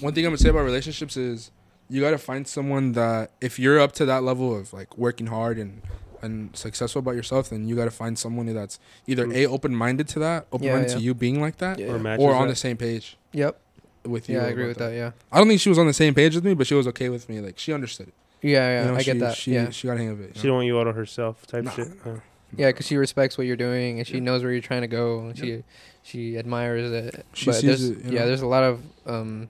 one 0.00 0.12
thing 0.12 0.24
I'm 0.24 0.30
gonna 0.30 0.38
say 0.38 0.48
about 0.50 0.64
relationships 0.64 1.16
is 1.16 1.50
you 1.88 2.00
gotta 2.00 2.18
find 2.18 2.46
someone 2.46 2.92
that 2.92 3.30
if 3.40 3.58
you're 3.58 3.80
up 3.80 3.92
to 3.92 4.04
that 4.06 4.22
level 4.22 4.56
of 4.56 4.72
like 4.72 4.96
working 4.98 5.26
hard 5.26 5.58
and 5.58 5.82
and 6.22 6.56
successful 6.56 7.00
about 7.00 7.14
yourself, 7.14 7.50
then 7.50 7.68
you 7.68 7.76
gotta 7.76 7.90
find 7.90 8.18
someone 8.18 8.52
that's 8.52 8.78
either 9.06 9.26
mm. 9.26 9.34
a 9.34 9.46
open 9.46 9.74
minded 9.74 10.08
to 10.08 10.18
that, 10.18 10.46
open 10.52 10.68
minded 10.68 10.90
yeah. 10.90 10.96
to 10.96 11.00
you 11.00 11.14
being 11.14 11.40
like 11.40 11.58
that, 11.58 11.78
yeah. 11.78 11.86
Or 11.86 11.98
yeah. 11.98 12.16
or 12.18 12.34
on 12.34 12.42
that. 12.42 12.52
the 12.52 12.56
same 12.56 12.76
page 12.76 13.16
Yep. 13.32 13.60
with 14.04 14.28
you. 14.28 14.36
Yeah, 14.36 14.44
I 14.44 14.48
agree 14.48 14.64
about 14.64 14.68
with 14.68 14.78
that. 14.78 14.94
Yeah. 14.94 15.12
I 15.30 15.38
don't 15.38 15.48
think 15.48 15.60
she 15.60 15.68
was 15.68 15.78
on 15.78 15.86
the 15.86 15.92
same 15.92 16.14
page 16.14 16.34
with 16.34 16.44
me, 16.44 16.54
but 16.54 16.66
she 16.66 16.74
was 16.74 16.86
okay 16.88 17.08
with 17.08 17.28
me. 17.28 17.40
Like 17.40 17.58
she 17.58 17.72
understood 17.72 18.08
it. 18.08 18.14
Yeah, 18.46 18.68
yeah. 18.68 18.82
You 18.84 18.90
know, 18.92 18.96
I 18.96 19.02
she, 19.02 19.04
get 19.12 19.18
that. 19.20 19.36
She, 19.36 19.52
yeah. 19.54 19.70
she 19.70 19.86
got 19.88 19.94
a 19.94 19.98
hang 19.98 20.08
of 20.10 20.20
it. 20.20 20.36
She 20.36 20.42
know? 20.42 20.48
don't 20.50 20.54
want 20.56 20.66
you 20.66 20.78
out 20.78 20.86
on 20.86 20.94
herself 20.94 21.46
type 21.46 21.64
Nah, 21.64 21.70
shit. 21.72 21.88
nah, 22.06 22.12
Yeah. 22.12 22.18
Yeah, 22.56 22.66
because 22.68 22.86
she 22.86 22.96
respects 22.96 23.36
what 23.36 23.46
you're 23.46 23.56
doing 23.56 23.98
and 23.98 24.06
she 24.06 24.14
Yeah. 24.14 24.20
knows 24.20 24.42
where 24.42 24.52
you're 24.52 24.62
trying 24.62 24.82
to 24.82 24.86
go 24.88 25.20
and 25.20 25.36
she 25.38 25.64
she 26.02 26.38
admires 26.38 26.90
it. 26.92 27.26
She 27.34 27.46
but 27.46 27.54
sees 27.56 27.62
there's 27.64 27.84
it, 27.84 28.04
you 28.04 28.12
yeah, 28.16 28.24
there's 28.24 28.42
a 28.42 28.46
lot 28.46 28.62
of 28.62 28.80
um 29.06 29.48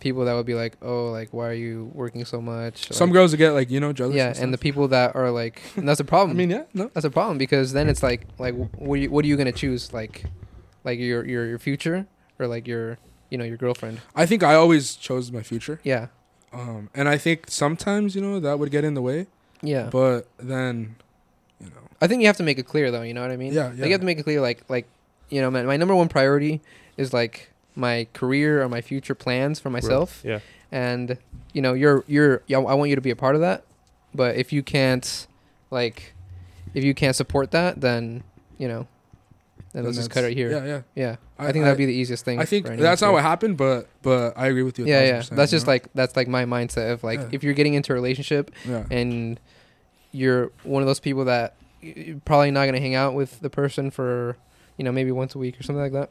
people 0.00 0.24
that 0.24 0.32
would 0.32 0.46
be 0.46 0.54
like, 0.54 0.76
oh, 0.80 1.10
like 1.10 1.28
why 1.34 1.46
are 1.48 1.52
you 1.52 1.90
working 1.94 2.24
so 2.24 2.40
much? 2.40 2.90
Some 2.90 3.10
Like, 3.10 3.14
girls 3.14 3.34
get 3.34 3.50
like 3.52 3.70
you 3.70 3.78
know 3.78 3.92
jealous. 3.92 4.16
yeah, 4.16 4.32
and 4.36 4.52
the 4.54 4.58
people 4.58 4.88
that 4.88 5.14
are 5.14 5.30
like, 5.30 5.60
and 5.76 5.86
that's 5.86 6.00
a 6.00 6.04
problem. 6.04 6.30
I 6.30 6.34
mean, 6.38 6.50
yeah, 6.50 6.62
no. 6.72 6.90
that's 6.94 7.04
a 7.04 7.10
problem 7.10 7.36
because 7.36 7.72
then 7.74 7.88
it's 7.90 8.02
like 8.02 8.26
like 8.38 8.54
what 8.54 8.94
are 8.94 8.96
you, 8.96 9.10
what 9.10 9.24
are 9.24 9.28
you 9.28 9.36
gonna 9.36 9.52
choose? 9.52 9.92
Like 9.92 10.24
like 10.84 10.98
your 10.98 11.24
your 11.26 11.46
your 11.46 11.58
future 11.58 12.06
or 12.38 12.46
like 12.46 12.66
your 12.66 12.96
you 13.28 13.36
know 13.36 13.44
your 13.44 13.58
girlfriend. 13.58 14.00
I 14.16 14.24
think 14.24 14.42
I 14.42 14.54
always 14.54 14.94
chose 14.96 15.30
my 15.30 15.42
future. 15.42 15.78
Yeah, 15.84 16.06
Um, 16.52 16.90
and 16.94 17.08
I 17.08 17.16
think 17.16 17.44
sometimes 17.48 18.14
you 18.14 18.20
know 18.20 18.40
that 18.40 18.58
would 18.58 18.70
get 18.70 18.84
in 18.84 18.94
the 18.94 19.02
way, 19.02 19.26
yeah. 19.62 19.88
but 19.90 20.26
then, 20.38 20.96
you 21.60 21.66
know, 21.66 21.82
I 22.00 22.06
think 22.08 22.22
you 22.22 22.26
have 22.26 22.36
to 22.38 22.42
make 22.42 22.58
it 22.58 22.66
clear 22.66 22.90
though. 22.90 23.02
You 23.02 23.14
know 23.14 23.22
what 23.22 23.30
I 23.30 23.36
mean? 23.36 23.52
Yeah, 23.52 23.68
Like 23.68 23.78
yeah. 23.78 23.84
you 23.86 23.92
have 23.92 24.00
to 24.00 24.06
make 24.06 24.18
it 24.18 24.24
clear, 24.24 24.40
like 24.40 24.64
like 24.68 24.86
you 25.28 25.40
know, 25.40 25.50
my, 25.50 25.62
my 25.62 25.76
number 25.76 25.94
one 25.94 26.08
priority 26.08 26.60
is 26.96 27.12
like 27.12 27.50
my 27.76 28.06
career 28.12 28.62
or 28.62 28.68
my 28.68 28.80
future 28.80 29.14
plans 29.14 29.60
for 29.60 29.70
myself, 29.70 30.22
Yeah. 30.24 30.40
and 30.72 31.18
you 31.52 31.62
know, 31.62 31.72
you're 31.72 32.04
you're 32.08 32.42
yeah, 32.48 32.58
I 32.58 32.74
want 32.74 32.90
you 32.90 32.96
to 32.96 33.00
be 33.02 33.10
a 33.10 33.16
part 33.16 33.34
of 33.36 33.40
that. 33.42 33.64
But 34.12 34.34
if 34.34 34.52
you 34.52 34.64
can't, 34.64 35.26
like, 35.70 36.14
if 36.74 36.82
you 36.82 36.94
can't 36.94 37.14
support 37.14 37.52
that, 37.52 37.80
then 37.80 38.24
you 38.58 38.66
know, 38.66 38.88
then 39.72 39.84
let's 39.84 39.96
just 39.96 40.10
cut 40.10 40.24
it 40.24 40.34
here. 40.36 40.50
Yeah, 40.50 40.64
yeah. 40.64 40.82
Yeah, 40.96 41.16
I, 41.48 41.52
think 41.52 41.64
that'd 41.64 41.78
be 41.78 41.86
the 41.86 41.94
easiest 41.94 42.24
thing. 42.24 42.38
I 42.38 42.44
think 42.44 42.66
for 42.66 42.76
that's 42.76 43.00
not 43.00 43.08
do. 43.08 43.14
what 43.14 43.22
happened, 43.22 43.56
but 43.56 43.88
but 44.02 44.34
I 44.36 44.48
agree 44.48 44.62
with 44.62 44.78
you. 44.78 44.86
Yeah, 44.86 45.02
yeah. 45.02 45.22
That's 45.30 45.50
just 45.50 45.66
know? 45.66 45.72
like 45.72 45.92
that's 45.94 46.16
like 46.16 46.28
my 46.28 46.44
mindset 46.44 46.92
of 46.92 47.04
like 47.04 47.20
Yeah. 47.20 47.28
if 47.32 47.42
you're 47.42 47.54
getting 47.54 47.74
into 47.74 47.92
a 47.92 47.94
relationship 47.94 48.50
yeah. 48.64 48.84
and 48.90 49.40
you're 50.12 50.50
one 50.64 50.82
of 50.82 50.86
those 50.86 51.00
people 51.00 51.24
that 51.26 51.54
you're 51.80 52.20
probably 52.24 52.50
not 52.50 52.66
gonna 52.66 52.80
hang 52.80 52.94
out 52.94 53.14
with 53.14 53.40
the 53.40 53.50
person 53.50 53.90
for 53.90 54.36
you 54.76 54.84
know 54.84 54.92
maybe 54.92 55.12
once 55.12 55.34
a 55.34 55.38
week 55.38 55.58
or 55.58 55.62
something 55.62 55.82
like 55.82 55.92
that. 55.92 56.10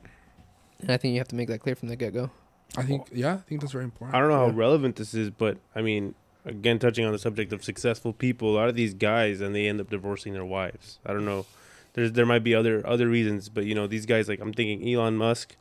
And 0.82 0.92
I 0.92 0.98
think 0.98 1.14
you 1.14 1.20
have 1.20 1.28
to 1.30 1.36
make 1.36 1.50
that 1.50 1.60
clear 1.60 1.76
from 1.76 1.90
the 1.90 1.96
get 1.96 2.14
go. 2.14 2.32
I 2.78 2.84
think 2.84 3.10
yeah, 3.12 3.34
I 3.34 3.38
think 3.38 3.62
that's 3.62 3.74
very 3.74 3.84
important. 3.84 4.16
I 4.16 4.20
don't 4.20 4.30
know 4.30 4.38
how 4.38 4.50
relevant 4.50 4.96
this 4.96 5.14
is, 5.14 5.30
but 5.30 5.58
I 5.76 5.82
mean, 5.82 6.16
again, 6.46 6.80
touching 6.80 7.06
on 7.06 7.12
the 7.12 7.20
subject 7.20 7.52
of 7.52 7.64
successful 7.64 8.14
people, 8.14 8.52
a 8.52 8.56
lot 8.56 8.70
of 8.70 8.76
these 8.76 8.94
guys 8.94 9.42
and 9.42 9.56
they 9.56 9.68
end 9.68 9.82
up 9.82 9.90
divorcing 9.90 10.34
their 10.34 10.46
wives. 10.46 11.00
I 11.06 11.14
don't 11.14 11.26
know. 11.26 11.46
There's 11.94 12.12
there 12.12 12.26
might 12.26 12.44
be 12.44 12.56
other 12.56 12.86
other 12.86 13.08
reasons, 13.08 13.50
but 13.50 13.66
you 13.66 13.76
know, 13.76 13.88
these 13.88 14.06
guys 14.06 14.28
like 14.28 14.40
I'm 14.40 14.54
thinking 14.54 14.88
Elon 14.94 15.18
Musk. 15.18 15.56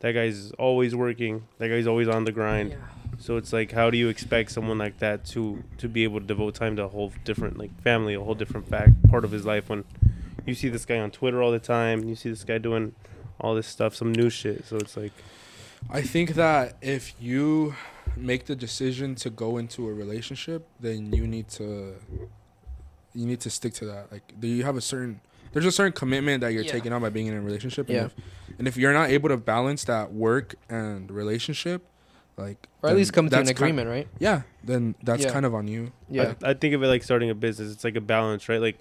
That 0.00 0.12
guy's 0.12 0.50
always 0.52 0.94
working. 0.94 1.46
That 1.58 1.68
guy's 1.68 1.86
always 1.86 2.08
on 2.08 2.24
the 2.24 2.32
grind. 2.32 2.74
So 3.18 3.36
it's 3.36 3.52
like, 3.52 3.72
how 3.72 3.90
do 3.90 3.98
you 3.98 4.08
expect 4.08 4.50
someone 4.50 4.78
like 4.78 4.98
that 5.00 5.26
to 5.26 5.62
to 5.76 5.88
be 5.88 6.04
able 6.04 6.20
to 6.20 6.26
devote 6.26 6.54
time 6.54 6.76
to 6.76 6.84
a 6.84 6.88
whole 6.88 7.12
different 7.24 7.58
like 7.58 7.78
family, 7.82 8.14
a 8.14 8.20
whole 8.20 8.34
different 8.34 8.68
fact 8.68 8.92
part 9.10 9.24
of 9.24 9.30
his 9.30 9.44
life 9.44 9.68
when 9.68 9.84
you 10.46 10.54
see 10.54 10.68
this 10.68 10.84
guy 10.84 10.98
on 10.98 11.10
Twitter 11.10 11.42
all 11.42 11.50
the 11.50 11.58
time, 11.58 12.04
you 12.04 12.14
see 12.14 12.30
this 12.30 12.44
guy 12.44 12.58
doing 12.58 12.94
all 13.40 13.54
this 13.54 13.66
stuff, 13.66 13.94
some 13.94 14.12
new 14.12 14.30
shit. 14.30 14.66
So 14.66 14.76
it's 14.76 14.96
like, 14.96 15.12
I 15.90 16.02
think 16.02 16.34
that 16.34 16.76
if 16.80 17.14
you 17.20 17.74
make 18.16 18.46
the 18.46 18.56
decision 18.56 19.14
to 19.16 19.30
go 19.30 19.56
into 19.56 19.88
a 19.88 19.92
relationship, 19.92 20.66
then 20.80 21.12
you 21.12 21.26
need 21.26 21.48
to 21.50 21.94
you 23.12 23.26
need 23.26 23.40
to 23.40 23.50
stick 23.50 23.74
to 23.74 23.86
that. 23.86 24.12
Like, 24.12 24.38
do 24.38 24.46
you 24.46 24.64
have 24.64 24.76
a 24.76 24.80
certain 24.80 25.20
there's 25.52 25.66
a 25.66 25.72
certain 25.72 25.92
commitment 25.92 26.40
that 26.42 26.52
you're 26.52 26.62
Yeah. 26.64 26.72
taking 26.72 26.92
on 26.92 27.02
by 27.02 27.10
being 27.10 27.26
in 27.26 27.34
a 27.34 27.40
relationship. 27.40 27.88
Yeah. 27.88 27.96
And 27.98 28.06
if, 28.06 28.14
and 28.58 28.68
if 28.68 28.76
you're 28.76 28.92
not 28.92 29.10
able 29.10 29.28
to 29.30 29.36
balance 29.36 29.84
that 29.84 30.12
work 30.12 30.54
and 30.68 31.10
relationship, 31.10 31.82
like, 32.36 32.68
Or 32.82 32.90
at 32.90 32.96
least 32.96 33.12
come 33.12 33.28
to 33.28 33.36
an 33.36 33.44
that's 33.44 33.50
ki- 33.58 33.62
agreement, 33.64 33.88
right? 33.88 34.08
yeah, 34.18 34.42
then 34.64 34.94
that's 35.02 35.24
Yeah. 35.24 35.30
kind 35.32 35.44
of 35.44 35.54
on 35.54 35.68
you. 35.68 35.92
Yeah. 36.08 36.34
I, 36.42 36.50
I 36.50 36.54
think 36.54 36.74
of 36.74 36.82
it 36.82 36.86
like 36.86 37.02
starting 37.02 37.28
a 37.30 37.34
business. 37.34 37.72
It's 37.72 37.84
like 37.84 37.96
a 37.96 38.00
balance, 38.00 38.48
right? 38.48 38.60
Like 38.60 38.78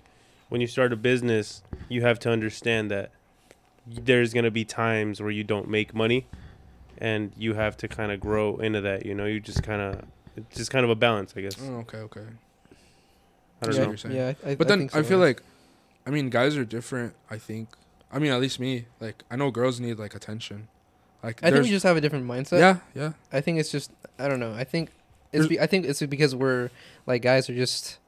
when 0.50 0.62
you 0.62 0.68
start 0.68 0.94
a 0.94 0.96
business, 0.96 1.62
you 1.90 2.02
have 2.02 2.20
to 2.20 2.30
understand 2.30 2.90
that 2.92 3.12
there's 3.86 4.34
gonna 4.34 4.52
be 4.52 4.64
times 4.66 5.22
where 5.22 5.32
you 5.32 5.44
don't 5.44 5.68
make 5.70 5.94
money, 5.96 6.28
and 7.00 7.32
you 7.38 7.54
have 7.56 7.76
to 7.78 7.88
kind 7.88 8.12
of 8.12 8.20
grow 8.20 8.58
into 8.58 8.82
that. 8.82 9.06
You 9.06 9.16
know, 9.16 9.26
you 9.26 9.40
just 9.40 9.64
kind 9.64 9.82
of 9.82 10.04
it's 10.38 10.56
just 10.58 10.72
kind 10.72 10.84
of 10.86 10.90
a 10.92 10.96
balance, 10.96 11.34
I 11.36 11.42
guess. 11.42 11.58
Oh, 11.62 11.78
okay, 11.80 11.98
okay. 12.00 12.22
I 13.62 13.66
don't 13.66 13.76
Yeah. 13.76 13.82
know. 13.82 13.88
you're 13.90 13.98
saying. 13.98 14.16
Yeah, 14.16 14.34
I, 14.46 14.52
I, 14.52 14.56
But 14.56 14.68
then 14.70 14.80
think 14.80 14.96
I, 14.96 15.02
so, 15.02 15.08
feel 15.08 15.18
yeah. 15.20 15.26
like, 15.26 15.42
I 16.10 16.12
mean, 16.12 16.30
guys 16.32 16.58
are 16.58 16.66
different. 16.66 17.14
I 17.30 17.38
think. 17.38 17.70
I 18.12 18.18
mean, 18.18 18.32
at 18.32 18.42
least 18.42 18.60
me. 18.60 18.86
Like, 19.00 19.24
I 19.30 19.36
know 19.36 19.52
girls 19.52 19.80
need 19.80 20.00
like 20.00 20.16
attention. 20.16 20.68
Like, 21.22 21.38
I 21.44 21.48
think 21.48 21.54
there's- 21.54 21.66
we 21.66 21.70
just 21.72 21.84
have 21.86 21.96
a 21.98 22.02
different 22.02 22.26
mindset. 22.26 22.58
yeah, 22.60 22.78
yeah. 22.96 23.12
I 23.32 23.42
think 23.42 23.60
it's 23.60 23.72
just 23.72 23.92
I 24.18 24.28
don't 24.28 24.40
know. 24.40 24.54
I 24.54 24.64
think 24.64 24.90
it's 25.32 25.46
be, 25.46 25.60
I 25.60 25.68
think 25.68 25.86
it's 25.86 26.02
because 26.02 26.34
we're 26.36 26.72
like 27.06 27.22
guys 27.22 27.50
are 27.50 27.56
just 27.56 28.00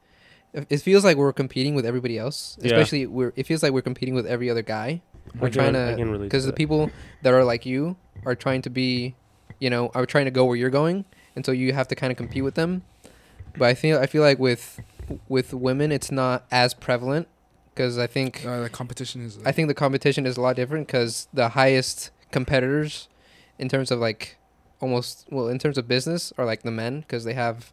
it 0.52 0.66
it 0.68 0.78
feels 0.78 1.04
like 1.04 1.16
we're 1.16 1.32
competing 1.32 1.74
with 1.76 1.86
everybody 1.86 2.18
else. 2.18 2.58
Yeah. 2.60 2.66
Especially 2.72 3.06
we're 3.06 3.32
it 3.36 3.46
feels 3.46 3.62
like 3.62 3.72
we're 3.72 3.82
competing 3.82 4.14
with 4.14 4.26
every 4.26 4.50
other 4.50 4.62
guy. 4.62 5.02
We're 5.38 5.46
I 5.46 5.50
can- 5.50 5.52
trying 5.52 5.72
to 5.74 5.94
can 5.96 6.12
to 6.12 6.18
because 6.18 6.44
the 6.46 6.52
people 6.52 6.90
that 7.22 7.32
are 7.32 7.44
like 7.44 7.64
you 7.64 7.96
are 8.26 8.34
trying 8.34 8.62
to 8.62 8.70
be, 8.70 9.14
you 9.60 9.70
know, 9.70 9.90
are 9.94 10.04
trying 10.06 10.24
to 10.24 10.30
go 10.32 10.44
where 10.44 10.56
you're 10.56 10.70
going, 10.70 11.04
and 11.36 11.46
so 11.46 11.52
you 11.52 11.72
have 11.74 11.86
to 11.88 11.94
kind 11.94 12.10
of 12.10 12.16
compete 12.16 12.42
with 12.42 12.56
them. 12.56 12.82
But 13.56 13.68
I 13.68 13.74
feel 13.74 13.98
I 14.00 14.06
feel 14.06 14.22
like 14.22 14.40
with 14.40 14.80
with 15.28 15.52
women 15.54 15.92
it's 15.92 16.10
not 16.10 16.44
as 16.50 16.74
prevalent 16.74 17.28
because 17.74 17.98
I 17.98 18.06
think 18.06 18.44
Uh, 18.46 18.60
the 18.60 18.68
competition 18.70 19.24
is. 19.24 19.38
I 19.44 19.52
think 19.52 19.68
the 19.68 19.74
competition 19.74 20.26
is 20.26 20.36
a 20.36 20.40
lot 20.40 20.56
different 20.56 20.86
because 20.86 21.28
the 21.32 21.50
highest 21.50 22.10
competitors, 22.30 23.08
in 23.58 23.68
terms 23.68 23.90
of 23.90 23.98
like, 23.98 24.36
almost 24.80 25.26
well, 25.30 25.48
in 25.48 25.58
terms 25.58 25.78
of 25.78 25.86
business, 25.88 26.32
are 26.38 26.44
like 26.44 26.62
the 26.62 26.70
men 26.70 27.00
because 27.00 27.24
they 27.24 27.34
have, 27.34 27.72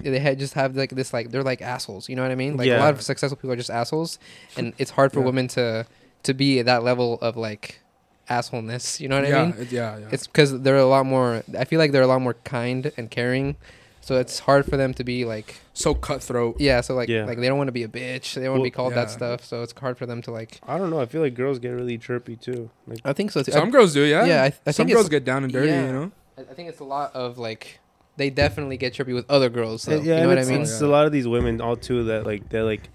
they 0.00 0.18
ha- 0.18 0.34
just 0.34 0.54
have 0.54 0.76
like 0.76 0.90
this 0.90 1.12
like 1.12 1.30
they're 1.30 1.42
like 1.42 1.62
assholes. 1.62 2.08
You 2.08 2.16
know 2.16 2.22
what 2.22 2.30
I 2.32 2.34
mean? 2.36 2.56
Like 2.56 2.68
a 2.68 2.78
lot 2.78 2.92
of 2.94 3.02
successful 3.02 3.36
people 3.36 3.52
are 3.52 3.56
just 3.56 3.70
assholes, 3.70 4.18
and 4.56 4.72
it's 4.78 4.90
hard 4.92 5.12
for 5.12 5.20
Yeah. 5.20 5.26
women 5.26 5.48
to 5.48 5.86
to 6.24 6.34
be 6.34 6.58
at 6.60 6.66
that 6.66 6.82
level 6.82 7.18
of 7.20 7.36
like 7.36 7.80
assholeness. 8.28 9.00
You 9.00 9.08
know 9.08 9.20
what 9.20 9.28
yeah, 9.28 9.42
I 9.42 9.46
mean? 9.46 9.54
it- 9.60 9.72
yeah, 9.72 9.98
yeah. 9.98 10.08
It's 10.10 10.26
because 10.26 10.60
they're 10.62 10.76
a 10.76 10.86
lot 10.86 11.06
more. 11.06 11.42
I 11.58 11.64
feel 11.64 11.78
like 11.78 11.92
they're 11.92 12.02
a 12.02 12.06
lot 12.06 12.20
more 12.20 12.34
kind 12.44 12.92
and 12.96 13.10
caring. 13.10 13.56
So 14.04 14.18
it's 14.18 14.40
hard 14.40 14.66
for 14.66 14.76
them 14.76 14.92
to 14.94 15.04
be 15.04 15.24
like, 15.24 15.60
so 15.74 15.94
cutthroat. 15.94 16.60
yeah. 16.60 16.80
So 16.80 16.94
like, 16.94 17.08
Yeah. 17.08 17.24
like 17.24 17.38
they 17.38 17.46
don't 17.48 17.56
want 17.56 17.68
to 17.68 17.72
be 17.72 17.84
a 17.84 17.88
bitch. 17.88 18.34
They 18.34 18.42
don't 18.42 18.50
want 18.50 18.58
to 18.58 18.60
Well, 18.60 18.62
be 18.64 18.70
called 18.70 18.94
that 18.94 19.10
stuff. 19.10 19.44
So 19.44 19.62
it's 19.62 19.72
hard 19.78 19.96
for 19.96 20.06
them 20.06 20.20
to 20.22 20.32
like. 20.32 20.60
I 20.66 20.76
don't 20.76 20.90
know. 20.90 21.00
I 21.00 21.06
feel 21.06 21.22
like 21.22 21.34
girls 21.34 21.58
get 21.60 21.68
really 21.70 21.96
chirpy 21.98 22.34
too. 22.36 22.68
Like 22.86 22.98
I 23.04 23.12
think 23.12 23.30
so 23.30 23.42
too. 23.42 23.52
Some 23.52 23.70
girls 23.70 23.94
do, 23.94 24.02
yeah. 24.02 24.24
Yeah, 24.24 24.42
I, 24.42 24.48
th- 24.50 24.60
I 24.66 24.70
Some 24.72 24.86
think 24.86 24.96
girls 24.96 25.08
get 25.08 25.24
down 25.24 25.44
and 25.44 25.52
dirty, 25.52 25.68
yeah. 25.68 25.86
you 25.86 25.92
know. 25.92 26.12
I 26.36 26.40
I 26.42 26.54
think 26.54 26.68
it's 26.68 26.80
a 26.80 26.84
lot 26.84 27.14
of 27.14 27.38
like 27.38 27.78
they 28.16 28.28
definitely 28.28 28.76
get 28.76 28.92
trippy 28.92 29.14
with 29.14 29.24
other 29.30 29.48
girls. 29.48 29.84
Though, 29.84 29.98
uh, 29.98 30.02
yeah, 30.02 30.16
you 30.16 30.22
know 30.22 30.28
what 30.28 30.38
I 30.38 30.40
it's, 30.42 30.50
mean? 30.50 30.62
it's 30.62 30.80
a 30.80 30.86
lot 30.88 31.06
of 31.06 31.12
these 31.12 31.26
women 31.28 31.60
all 31.60 31.76
too 31.76 32.02
that 32.04 32.26
like 32.26 32.48
they're 32.50 32.64
like, 32.64 32.88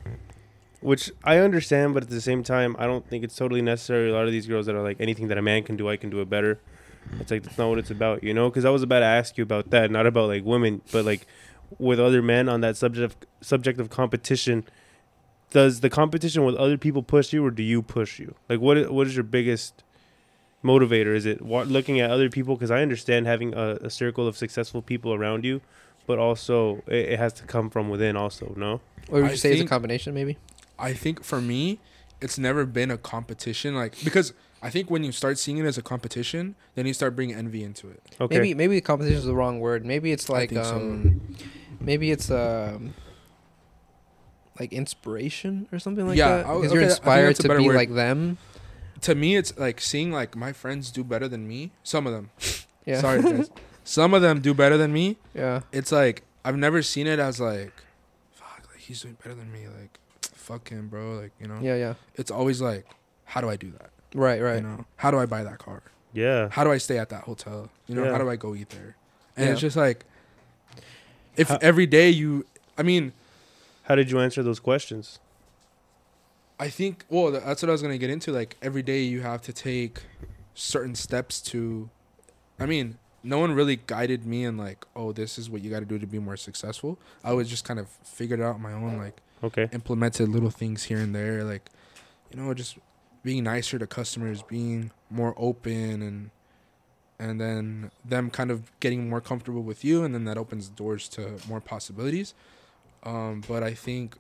which 0.82 1.10
I 1.24 1.38
understand, 1.40 1.94
but 1.94 2.04
at 2.04 2.10
the 2.10 2.22
same 2.22 2.44
time, 2.44 2.76
I 2.78 2.86
don't 2.86 3.08
think 3.10 3.24
it's 3.24 3.36
totally 3.36 3.62
necessary. 3.62 4.10
A 4.10 4.14
lot 4.14 4.26
of 4.26 4.32
these 4.32 4.46
girls 4.46 4.66
that 4.68 4.76
are 4.76 4.84
like 4.84 4.98
anything 5.00 5.28
that 5.30 5.38
a 5.38 5.42
man 5.42 5.64
can 5.64 5.76
do, 5.78 5.90
I 5.90 5.98
can 5.98 6.10
do 6.10 6.20
it 6.22 6.30
better. 6.30 6.60
It's 7.20 7.32
like 7.32 7.44
that's 7.44 7.58
not 7.58 7.70
what 7.70 7.80
it's 7.80 7.92
about, 7.92 8.24
you 8.24 8.34
know? 8.34 8.50
Because 8.50 8.66
I 8.66 8.70
was 8.70 8.84
about 8.84 9.00
to 9.00 9.06
ask 9.06 9.38
you 9.38 9.44
about 9.44 9.70
that, 9.72 9.92
not 9.92 10.06
about 10.06 10.28
like 10.28 10.44
women, 10.44 10.82
but 10.92 11.06
like 11.06 11.28
with 11.80 12.00
other 12.00 12.22
men 12.22 12.50
on 12.50 12.62
that 12.62 12.78
subject 12.78 13.14
of, 13.14 13.46
subject 13.46 13.80
of 13.80 13.90
competition. 13.90 14.64
Does 15.52 15.80
the 15.80 15.90
competition 15.90 16.44
with 16.44 16.56
other 16.56 16.78
people 16.78 17.04
push 17.04 17.32
you, 17.32 17.46
or 17.46 17.52
do 17.52 17.64
you 17.64 17.82
push 17.82 18.20
you? 18.20 18.36
Like, 18.50 18.60
what 18.60 18.92
what 18.92 19.08
is 19.08 19.16
your 19.16 19.24
biggest 19.24 19.84
motivator? 20.64 21.16
Is 21.16 21.26
it 21.26 21.42
wa- 21.42 21.64
looking 21.64 22.00
at 22.00 22.12
other 22.12 22.30
people? 22.30 22.56
Because 22.56 22.72
I 22.72 22.82
understand 22.82 23.28
having 23.28 23.54
a, 23.54 23.78
a 23.82 23.90
circle 23.90 24.28
of 24.28 24.36
successful 24.36 24.82
people 24.82 25.14
around 25.14 25.46
you, 25.46 25.62
but 26.06 26.20
also 26.20 26.84
it, 26.88 27.14
it 27.14 27.20
has 27.20 27.34
to 27.34 27.44
come 27.44 27.70
from 27.70 27.90
within. 27.90 28.18
Also, 28.18 28.54
no. 28.58 28.82
or 29.10 29.22
would 29.22 29.26
I 29.26 29.32
you 29.32 29.38
say 29.38 29.54
it's 29.54 29.62
a 29.62 29.66
combination 29.66 30.14
maybe? 30.14 30.38
I 30.78 30.94
think 30.94 31.24
for 31.24 31.40
me, 31.40 31.80
it's 32.22 32.38
never 32.38 32.66
been 32.66 32.92
a 32.92 32.98
competition. 32.98 33.74
Like 33.76 33.96
because 34.04 34.34
I 34.68 34.70
think 34.70 34.90
when 34.92 35.04
you 35.04 35.12
start 35.12 35.38
seeing 35.40 35.58
it 35.58 35.66
as 35.66 35.78
a 35.78 35.82
competition, 35.82 36.56
then 36.76 36.86
you 36.86 36.94
start 36.94 37.16
bringing 37.16 37.36
envy 37.36 37.64
into 37.64 37.90
it. 37.90 38.02
Okay. 38.20 38.36
Maybe 38.38 38.54
maybe 38.54 38.82
competition 38.82 39.18
is 39.18 39.26
the 39.26 39.34
wrong 39.36 39.60
word. 39.60 39.86
Maybe 39.86 40.12
it's 40.12 40.28
like 40.30 40.50
think 40.50 40.66
so. 40.66 40.76
um, 40.76 41.22
maybe 41.80 42.12
it's 42.12 42.30
um. 42.30 42.94
Like 44.60 44.74
inspiration 44.74 45.68
or 45.72 45.78
something 45.78 46.08
like 46.08 46.18
Yeah, 46.18 46.38
that, 46.38 46.46
I 46.48 46.54
would- 46.54 46.62
because 46.62 46.72
okay, 46.72 46.80
you're 46.82 46.90
inspired 46.90 47.36
to 47.38 47.58
be 47.58 47.68
word. 47.68 47.76
like 47.76 47.94
them. 47.94 48.40
To 49.02 49.14
me, 49.14 49.36
it's 49.36 49.56
like 49.58 49.80
seeing 49.80 50.12
like 50.12 50.36
my 50.36 50.52
friends 50.52 50.90
do 50.90 51.04
better 51.04 51.28
than 51.28 51.48
me. 51.48 51.72
Some 51.84 52.08
of 52.08 52.14
them. 52.14 52.30
Yeah. 52.88 53.02
Sorry, 53.02 53.22
guys. 53.22 53.50
Some 53.84 54.14
of 54.14 54.22
them 54.22 54.40
do 54.40 54.54
better 54.54 54.78
than 54.78 54.94
me. 54.94 55.18
yeah. 55.36 55.60
It's 55.74 55.92
like 55.92 56.24
I've 56.46 56.56
never 56.56 56.82
seen 56.82 57.06
it 57.06 57.20
as 57.20 57.38
like, 57.38 57.74
fuck, 58.32 58.64
like 58.72 58.80
he's 58.80 59.02
doing 59.02 59.18
better 59.22 59.36
than 59.36 59.52
me. 59.52 59.68
Like, 59.68 60.00
fuck 60.22 60.70
him, 60.70 60.88
bro. 60.88 61.16
Like 61.20 61.34
you 61.42 61.48
know. 61.50 61.60
Yeah. 61.62 61.76
Yeah. 61.76 61.94
It's 62.16 62.32
always 62.32 62.62
like, 62.62 62.86
how 63.26 63.42
do 63.42 63.50
I 63.50 63.58
do 63.58 63.72
that? 63.72 63.90
Right. 64.18 64.42
Right. 64.42 64.56
You 64.58 64.62
know, 64.68 64.86
how 64.98 65.12
do 65.12 65.20
I 65.20 65.26
buy 65.26 65.44
that 65.44 65.60
car? 65.60 65.82
yeah. 66.14 66.50
How 66.52 66.64
do 66.64 66.72
I 66.72 66.80
stay 66.80 66.98
at 66.98 67.10
that 67.10 67.24
hotel? 67.24 67.70
You 67.88 67.96
know, 67.96 68.04
Yeah. 68.06 68.12
how 68.14 68.18
do 68.18 68.30
I 68.30 68.36
go 68.36 68.56
eat 68.56 68.70
there? 68.70 68.96
And 69.38 69.50
it's 69.50 69.62
just 69.62 69.78
like, 69.78 70.04
if 71.36 71.50
How- 71.50 71.60
every 71.62 71.86
day 71.86 72.10
you, 72.10 72.46
I 72.78 72.84
mean, 72.84 73.14
How 73.84 73.96
did 73.96 74.10
you 74.12 74.20
answer 74.20 74.42
those 74.44 74.60
questions? 74.60 75.20
I 76.60 76.70
think 76.70 77.06
well 77.10 77.32
that's 77.32 77.62
what 77.62 77.70
I 77.70 77.72
was 77.72 77.82
gonna 77.84 77.98
get 78.00 78.10
into. 78.10 78.32
Like 78.32 78.58
every 78.62 78.82
day 78.82 79.04
you 79.04 79.22
have 79.22 79.42
to 79.44 79.54
take 79.54 80.02
certain 80.56 80.96
steps 80.96 81.40
to. 81.52 81.90
I 82.60 82.66
mean, 82.66 82.98
no 83.24 83.38
one 83.38 83.52
really 83.54 83.76
guided 83.86 84.26
me 84.26 84.44
in 84.44 84.58
like, 84.58 84.84
oh, 84.96 85.12
this 85.12 85.38
is 85.38 85.50
what 85.52 85.62
you 85.62 85.70
got 85.70 85.80
to 85.82 85.86
do 85.86 86.00
to 86.00 86.08
be 86.08 86.18
more 86.18 86.36
successful. 86.38 86.98
I 87.24 87.34
was 87.34 87.48
just 87.48 87.64
kind 87.64 87.80
of 87.80 87.88
figured 88.04 88.42
out 88.42 88.56
on 88.56 88.62
my 88.62 88.74
own, 88.74 88.98
like 88.98 89.18
Okay. 89.44 89.70
implemented 89.72 90.30
little 90.30 90.50
things 90.50 90.86
here 90.86 90.98
and 90.98 91.14
there, 91.14 91.44
like 91.44 91.70
you 92.32 92.42
know, 92.42 92.52
just 92.56 92.78
being 93.24 93.44
nicer 93.44 93.80
to 93.80 93.88
customers, 93.88 94.42
being 94.44 94.92
more 95.10 95.34
open, 95.38 96.02
and 96.02 96.32
and 97.20 97.42
then 97.42 97.92
them 98.06 98.30
kind 98.30 98.52
of 98.52 98.72
getting 98.80 99.10
more 99.10 99.22
comfortable 99.22 99.64
with 99.64 99.84
you, 99.84 100.04
and 100.04 100.14
then 100.14 100.26
that 100.26 100.38
opens 100.38 100.70
doors 100.70 101.08
to 101.10 101.38
more 101.48 101.60
possibilities. 101.60 102.34
Um, 103.04 103.42
but 103.48 103.64
I 103.64 103.74
think, 103.74 104.18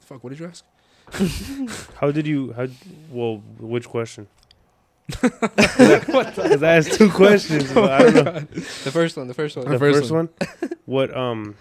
fuck, 0.00 0.22
what 0.24 0.30
did 0.30 0.38
you 0.40 0.46
ask? 0.46 0.64
How 2.00 2.10
did 2.10 2.26
you? 2.26 2.52
How? 2.52 2.68
Well, 3.10 3.42
which 3.58 3.88
question? 3.88 4.28
Because 5.20 6.62
I 6.62 6.76
asked 6.76 6.94
two 6.94 7.10
questions. 7.10 7.72
But 7.72 7.90
I 7.90 7.98
don't 8.10 8.24
know. 8.24 8.40
The 8.40 8.90
first 8.90 9.16
one. 9.16 9.28
The 9.28 9.34
first 9.34 9.56
one. 9.56 9.70
The 9.70 9.78
first 9.78 9.98
first 10.00 10.10
one. 10.10 10.28
What 10.86 11.14
um 11.14 11.56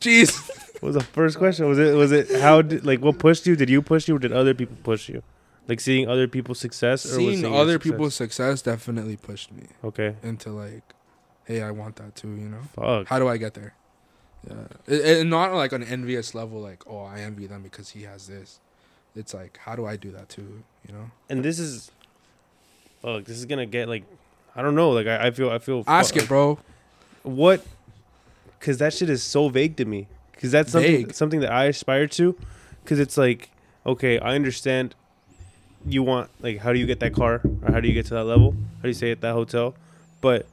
Jeez. 0.00 0.50
What 0.84 0.92
was 0.92 0.96
the 1.02 1.12
first 1.12 1.38
question? 1.38 1.66
Was 1.66 1.78
it 1.78 1.94
was 1.96 2.12
it 2.12 2.30
how 2.42 2.60
did 2.60 2.84
like 2.84 3.00
what 3.00 3.18
pushed 3.18 3.46
you? 3.46 3.56
Did 3.56 3.70
you 3.70 3.80
push 3.80 4.06
you 4.06 4.16
or 4.16 4.18
did 4.18 4.32
other 4.32 4.52
people 4.52 4.76
push 4.82 5.08
you? 5.08 5.22
Like 5.66 5.80
seeing 5.80 6.06
other 6.10 6.28
people's 6.28 6.58
success 6.60 7.06
or 7.06 7.14
Seeing 7.16 7.40
seeing 7.40 7.54
other 7.54 7.72
success? 7.74 7.90
people's 7.92 8.14
success 8.14 8.60
definitely 8.60 9.16
pushed 9.16 9.50
me 9.50 9.68
Okay. 9.82 10.14
into 10.22 10.50
like, 10.50 10.82
hey, 11.46 11.62
I 11.62 11.70
want 11.70 11.96
that 11.96 12.14
too. 12.14 12.28
You 12.28 12.50
know, 12.50 12.60
Fuck. 12.76 13.06
how 13.08 13.18
do 13.18 13.26
I 13.28 13.38
get 13.38 13.54
there? 13.54 13.72
Yeah, 14.46 14.56
it, 14.86 15.00
it- 15.20 15.26
not 15.26 15.54
like 15.54 15.72
an 15.72 15.82
envious 15.82 16.34
level, 16.34 16.60
like 16.60 16.82
oh, 16.86 17.04
I 17.04 17.20
envy 17.20 17.46
them 17.46 17.62
because 17.62 17.88
he 17.88 18.02
has 18.02 18.26
this. 18.26 18.60
It's 19.16 19.32
like, 19.32 19.56
how 19.56 19.74
do 19.76 19.86
I 19.86 19.96
do 19.96 20.10
that 20.10 20.28
too? 20.28 20.64
You 20.86 20.92
know, 20.94 21.10
And 21.30 21.42
this 21.42 21.58
is 21.58 21.90
fuck, 23.00 23.24
this 23.24 23.38
is 23.38 23.46
gonna 23.46 23.64
get 23.64 23.88
like 23.88 24.04
I 24.54 24.60
don't 24.60 24.74
know, 24.74 24.90
like 24.90 25.06
I, 25.06 25.28
I 25.28 25.30
feel 25.30 25.48
I 25.48 25.60
feel 25.60 25.82
ask 25.86 26.12
fuck, 26.12 26.24
it, 26.24 26.28
bro. 26.28 26.58
what 27.22 27.64
because 28.58 28.76
that 28.78 28.92
shit 28.92 29.08
is 29.08 29.22
so 29.22 29.48
vague 29.48 29.76
to 29.78 29.86
me 29.86 30.08
because 30.44 30.52
that's 30.52 30.72
something 30.72 31.06
Vague. 31.06 31.14
something 31.14 31.40
that 31.40 31.50
i 31.50 31.64
aspire 31.64 32.06
to 32.06 32.36
because 32.82 33.00
it's 33.00 33.16
like 33.16 33.48
okay 33.86 34.18
i 34.18 34.34
understand 34.34 34.94
you 35.86 36.02
want 36.02 36.28
like 36.40 36.58
how 36.58 36.70
do 36.70 36.78
you 36.78 36.84
get 36.84 37.00
that 37.00 37.14
car 37.14 37.40
or 37.62 37.72
how 37.72 37.80
do 37.80 37.88
you 37.88 37.94
get 37.94 38.04
to 38.04 38.12
that 38.12 38.24
level 38.24 38.52
how 38.76 38.82
do 38.82 38.88
you 38.88 38.94
stay 38.94 39.10
at 39.10 39.22
that 39.22 39.32
hotel 39.32 39.74
but 40.20 40.46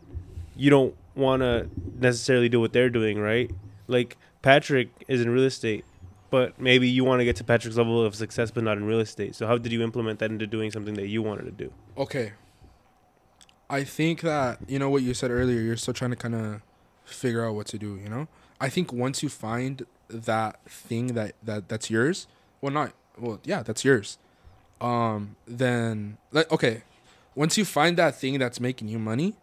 you 0.55 0.69
don't 0.69 0.95
want 1.13 1.41
to 1.41 1.69
necessarily 1.99 2.47
do 2.47 2.57
what 2.57 2.72
they're 2.72 2.89
doing 2.89 3.19
right 3.19 3.51
like 3.88 4.15
patrick 4.41 4.88
is 5.09 5.19
in 5.19 5.30
real 5.30 5.43
estate 5.43 5.84
but 6.30 6.57
maybe 6.57 6.88
you 6.88 7.03
want 7.03 7.19
to 7.19 7.26
get 7.26 7.35
to 7.35 7.43
patrick's 7.43 7.76
level 7.76 8.01
of 8.01 8.15
success 8.15 8.49
but 8.49 8.63
not 8.63 8.77
in 8.77 8.85
real 8.85 9.01
estate 9.01 9.35
so 9.35 9.45
how 9.45 9.57
did 9.57 9.73
you 9.73 9.84
implement 9.84 10.19
that 10.19 10.31
into 10.31 10.47
doing 10.47 10.72
something 10.72 10.93
that 10.93 11.07
you 11.07 11.22
wanted 11.22 11.43
to 11.43 11.51
do 11.51 11.73
Okay. 11.97 12.31
I 13.69 13.84
think 13.84 14.22
that 14.22 14.59
you 14.68 14.80
know 14.80 14.89
what 14.89 15.01
you 15.01 15.13
said 15.13 15.31
earlier. 15.31 15.61
You're 15.61 15.77
still 15.77 15.93
trying 15.93 16.11
to 16.11 16.18
kind 16.18 16.35
of 16.35 16.61
figure 17.05 17.45
out 17.45 17.55
what 17.55 17.68
to 17.68 17.77
do. 17.77 17.97
You 18.03 18.09
know, 18.09 18.27
I 18.61 18.69
think 18.69 18.93
once 18.93 19.23
you 19.23 19.27
find 19.27 19.85
that 20.07 20.63
thing 20.69 21.07
that 21.07 21.33
that 21.43 21.67
that's 21.67 21.89
yours, 21.89 22.27
well, 22.61 22.71
not 22.71 22.93
well, 23.17 23.39
yeah, 23.43 23.63
that's 23.63 23.83
yours. 23.83 24.19
Um, 24.79 25.35
then 25.47 26.17
like 26.31 26.49
okay, 26.51 26.83
once 27.35 27.57
you 27.57 27.65
find 27.65 27.97
that 27.97 28.15
thing 28.15 28.38
that's 28.38 28.59
making 28.59 28.88
you 28.88 28.99
money, 28.99 29.35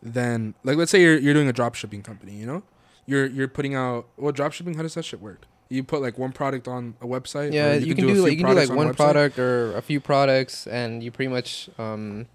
then 0.00 0.54
like 0.62 0.76
let's 0.76 0.92
say 0.92 1.02
you're 1.02 1.18
you're 1.18 1.34
doing 1.34 1.48
a 1.48 1.52
drop 1.52 1.74
shipping 1.74 2.02
company. 2.02 2.32
You 2.32 2.46
know, 2.46 2.62
you're 3.06 3.26
you're 3.26 3.48
putting 3.48 3.74
out 3.74 4.06
well, 4.16 4.32
drop 4.32 4.52
shipping. 4.52 4.74
How 4.74 4.82
does 4.82 4.94
that 4.94 5.04
shit 5.04 5.20
work? 5.20 5.42
You 5.68 5.82
put 5.82 6.00
like 6.00 6.16
one 6.16 6.30
product 6.30 6.68
on 6.68 6.94
a 7.00 7.06
website. 7.06 7.52
Yeah, 7.52 7.74
you, 7.74 7.94
can, 7.94 8.06
do, 8.06 8.12
a 8.12 8.22
like 8.22 8.30
few 8.30 8.30
you 8.30 8.44
can 8.44 8.54
do 8.54 8.60
like 8.60 8.70
on 8.70 8.76
one 8.76 8.94
product 8.94 9.38
or 9.38 9.76
a 9.76 9.82
few 9.82 9.98
products, 9.98 10.68
and 10.68 11.02
you 11.02 11.10
pretty 11.10 11.32
much 11.32 11.68
um, 11.78 12.26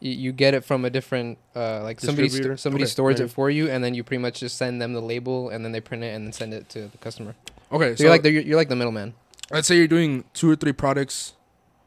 you, 0.00 0.10
you 0.12 0.32
get 0.32 0.54
it 0.54 0.64
from 0.64 0.84
a 0.84 0.90
different 0.90 1.38
uh 1.54 1.82
like 1.82 2.00
somebody 2.00 2.28
st- 2.28 2.58
somebody 2.60 2.84
Okay, 2.84 2.90
stores 2.90 3.20
right. 3.20 3.24
it 3.26 3.32
for 3.32 3.50
you, 3.50 3.68
and 3.70 3.82
then 3.82 3.94
you 3.94 4.04
pretty 4.04 4.20
much 4.22 4.40
just 4.40 4.56
send 4.56 4.80
them 4.80 4.92
the 4.92 5.00
label, 5.02 5.48
and 5.50 5.64
then 5.64 5.72
they 5.72 5.80
print 5.80 6.04
it 6.04 6.14
and 6.14 6.24
then 6.26 6.32
send 6.32 6.52
it 6.54 6.68
to 6.70 6.88
the 6.88 6.98
customer. 6.98 7.34
Okay, 7.72 7.96
So, 7.96 8.04
you're 8.04 8.10
like 8.12 8.22
the, 8.22 8.30
you're, 8.30 8.42
you're 8.42 8.56
like 8.56 8.68
the 8.68 8.76
middleman. 8.76 9.14
let's 9.50 9.66
say 9.68 9.76
you're 9.76 9.88
doing 9.88 10.24
two 10.34 10.50
or 10.50 10.56
three 10.56 10.72
products. 10.72 11.32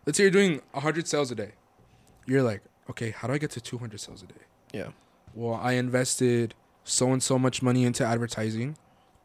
Let's 0.05 0.17
say 0.17 0.23
you're 0.23 0.31
doing 0.31 0.61
100 0.71 1.07
sales 1.07 1.29
a 1.31 1.35
day. 1.35 1.51
You're 2.25 2.43
like, 2.43 2.61
okay, 2.89 3.11
how 3.11 3.27
do 3.27 3.33
I 3.33 3.37
get 3.37 3.51
to 3.51 3.61
200 3.61 3.99
sales 3.99 4.23
a 4.23 4.25
day? 4.25 4.41
Yeah. 4.73 4.87
Well, 5.33 5.53
I 5.61 5.73
invested 5.73 6.53
so 6.83 7.11
and 7.13 7.21
so 7.23 7.37
much 7.39 7.61
money 7.61 7.83
into 7.85 8.03
advertising. 8.05 8.75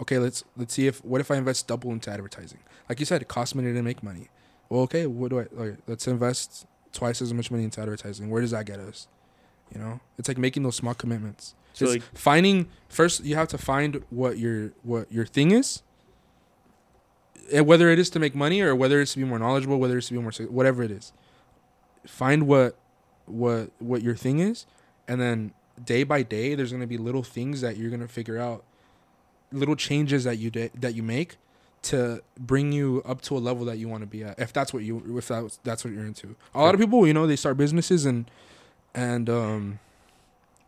Okay, 0.01 0.19
let's 0.19 0.44
let's 0.56 0.74
see 0.74 0.86
if 0.86 1.02
what 1.05 1.20
if 1.20 1.31
I 1.31 1.36
invest 1.36 1.66
double 1.69 1.90
into 1.93 2.11
advertising? 2.11 2.59
Like 2.89 3.01
you 3.01 3.06
said, 3.06 3.23
it 3.23 3.28
costs 3.28 3.55
money 3.55 3.73
to 3.73 3.82
make 3.82 4.02
money. 4.02 4.28
Well, 4.69 4.82
okay, 4.82 5.06
what 5.06 5.31
do 5.31 5.39
I? 5.40 5.43
Okay, 5.43 5.77
let's 5.86 6.06
invest 6.06 6.66
twice 6.95 7.21
as 7.21 7.35
much 7.35 7.51
money 7.51 7.65
into 7.65 7.81
advertising. 7.81 8.31
Where 8.31 8.41
does 8.41 8.53
that 8.53 8.65
get 8.66 8.79
us? 8.81 9.09
You 9.75 9.81
know, 9.81 10.01
it's 10.19 10.29
like 10.29 10.39
making 10.39 10.62
those 10.62 10.77
small 10.77 10.95
commitments. 10.95 11.55
so 11.73 11.85
It's 11.87 11.95
like 11.95 12.03
finding 12.16 12.69
first 12.89 13.25
you 13.25 13.35
have 13.35 13.49
to 13.49 13.59
find 13.59 14.03
what 14.11 14.39
your 14.39 14.73
what 14.83 15.11
your 15.12 15.27
thing 15.27 15.51
is 15.51 15.83
Eh, 17.53 17.61
whether 17.61 17.91
it 17.91 17.99
is 17.99 18.09
to 18.11 18.19
make 18.19 18.35
money 18.35 18.62
or 18.62 18.75
whether 18.75 19.01
it's 19.03 19.12
to 19.12 19.19
be 19.19 19.25
more 19.25 19.39
knowledgeable 19.39 19.79
whether 19.79 19.99
it's 19.99 20.07
to 20.09 20.15
be 20.15 20.19
more 20.21 20.33
whatever 20.49 20.83
it 20.83 20.91
is 20.91 21.12
find 22.07 22.47
what 22.47 22.79
what 23.27 23.71
what 23.81 24.01
your 24.03 24.15
thing 24.15 24.39
is 24.39 24.65
and 25.07 25.21
then 25.21 25.53
day 25.85 26.05
by 26.05 26.23
day 26.23 26.55
there's 26.55 26.71
going 26.71 26.81
to 26.81 26.87
be 26.87 26.97
little 26.97 27.23
things 27.23 27.61
that 27.61 27.77
you're 27.77 27.91
going 27.91 28.01
to 28.01 28.09
figure 28.09 28.39
out 28.39 28.65
little 29.53 29.77
changes 29.77 30.25
that 30.25 30.39
you 30.39 30.51
da- 30.51 30.71
that 30.75 30.95
you 30.95 31.03
make 31.03 31.37
to 31.85 32.23
bring 32.39 32.73
you 32.73 33.02
up 33.06 33.20
to 33.23 33.36
a 33.36 33.39
level 33.40 33.65
that 33.66 33.78
you 33.78 33.89
want 33.89 34.02
to 34.02 34.06
be 34.06 34.23
at 34.24 34.39
if 34.39 34.52
that's 34.52 34.73
what 34.73 34.82
you 34.82 35.16
if 35.19 35.28
that's 35.28 35.59
that's 35.65 35.85
what 35.85 35.93
you're 35.93 36.05
into. 36.06 36.35
A 36.55 36.61
lot 36.61 36.74
of 36.74 36.81
people 36.81 37.06
you 37.06 37.15
know 37.15 37.27
they 37.27 37.36
start 37.36 37.56
businesses 37.56 38.05
and 38.06 38.24
and 38.94 39.28
um 39.31 39.78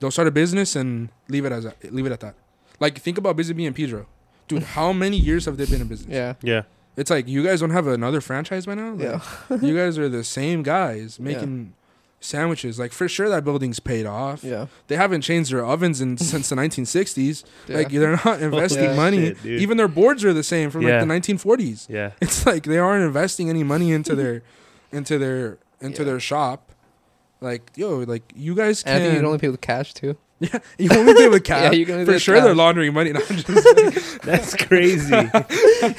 they'll 0.01 0.11
start 0.11 0.29
a 0.29 0.31
business 0.31 0.77
and 0.77 1.09
leave 1.29 1.45
it 1.45 1.53
as 1.53 1.65
a, 1.65 1.75
leave 1.91 2.07
it 2.07 2.13
at 2.13 2.21
that. 2.21 2.35
Like 2.81 2.99
think 2.99 3.19
about 3.19 3.37
busy 3.37 3.53
bee 3.55 3.67
and 3.67 3.75
pedro. 3.75 4.07
Dude 4.49 4.63
how 4.63 4.93
many 4.93 5.17
years 5.17 5.45
have 5.47 5.57
they 5.57 5.67
been 5.67 5.81
in 5.81 5.89
business? 5.89 6.13
Yeah. 6.15 6.35
yeah. 6.43 6.63
It's 6.97 7.11
like 7.11 7.29
you 7.29 7.43
guys 7.45 7.61
don't 7.61 7.71
have 7.71 7.87
another 7.87 8.21
franchise 8.21 8.65
by 8.67 8.75
now. 8.75 8.93
Like, 8.95 9.21
Yeah. 9.51 9.57
you 9.61 9.77
guys 9.83 9.99
are 9.99 10.09
the 10.09 10.25
same 10.25 10.63
guys 10.63 11.19
making 11.21 11.75
sandwiches. 12.21 12.79
Like 12.79 12.93
for 12.93 13.09
sure 13.09 13.29
that 13.29 13.45
building's 13.45 13.79
paid 13.81 14.07
off. 14.07 14.43
Yeah. 14.43 14.67
They 14.89 14.97
haven't 14.97 15.21
changed 15.23 15.53
their 15.53 15.65
ovens 15.65 16.01
in 16.01 16.17
since 16.19 16.49
the 16.49 16.57
1960s. 16.57 17.45
Yeah. 17.69 17.77
Like 17.77 17.91
they're 17.91 18.21
not 18.25 18.41
investing 18.43 18.85
Yeah. 18.85 18.97
money. 18.97 19.35
Shit. 19.35 19.61
Even 19.61 19.77
their 19.77 19.89
boards 19.89 20.25
are 20.25 20.33
the 20.33 20.43
same 20.43 20.71
from 20.71 20.83
Yeah. 20.83 21.03
like 21.05 21.23
the 21.23 21.35
1940s. 21.35 21.87
yeah 21.89 22.13
It's 22.21 22.47
like 22.47 22.65
they 22.65 22.79
aren't 22.79 23.05
investing 23.05 23.49
any 23.51 23.63
money 23.65 23.93
into 23.93 24.15
their 24.15 24.43
into 24.93 25.19
their 25.19 25.59
into 25.81 26.03
Yeah. 26.03 26.07
their 26.07 26.21
shop. 26.21 26.73
Like 27.41 27.71
yo, 27.77 27.99
like 27.99 28.33
you 28.35 28.55
guys 28.55 28.83
and 28.85 28.95
I 28.95 28.99
think 28.99 29.05
you 29.05 29.11
can 29.11 29.19
can 29.21 29.27
only 29.27 29.39
pay 29.39 29.49
with 29.49 29.61
cash 29.61 29.93
too. 29.95 30.17
yeah, 30.41 30.59
you 30.77 30.91
can 30.91 30.99
only 30.99 31.15
pay 31.15 31.29
with 31.29 31.45
cash. 31.45 31.73
Yeah, 31.73 31.79
you 31.79 31.87
can 31.87 31.95
only 31.95 32.05
pay 32.05 32.11
for 32.11 32.13
with 32.17 32.23
sure 32.23 32.41
they're 32.43 32.55
laundering 32.55 32.93
money. 32.93 33.13
No, 33.13 33.21
I'm 33.21 33.37
just 33.37 34.21
that's 34.23 34.55
crazy 34.55 35.15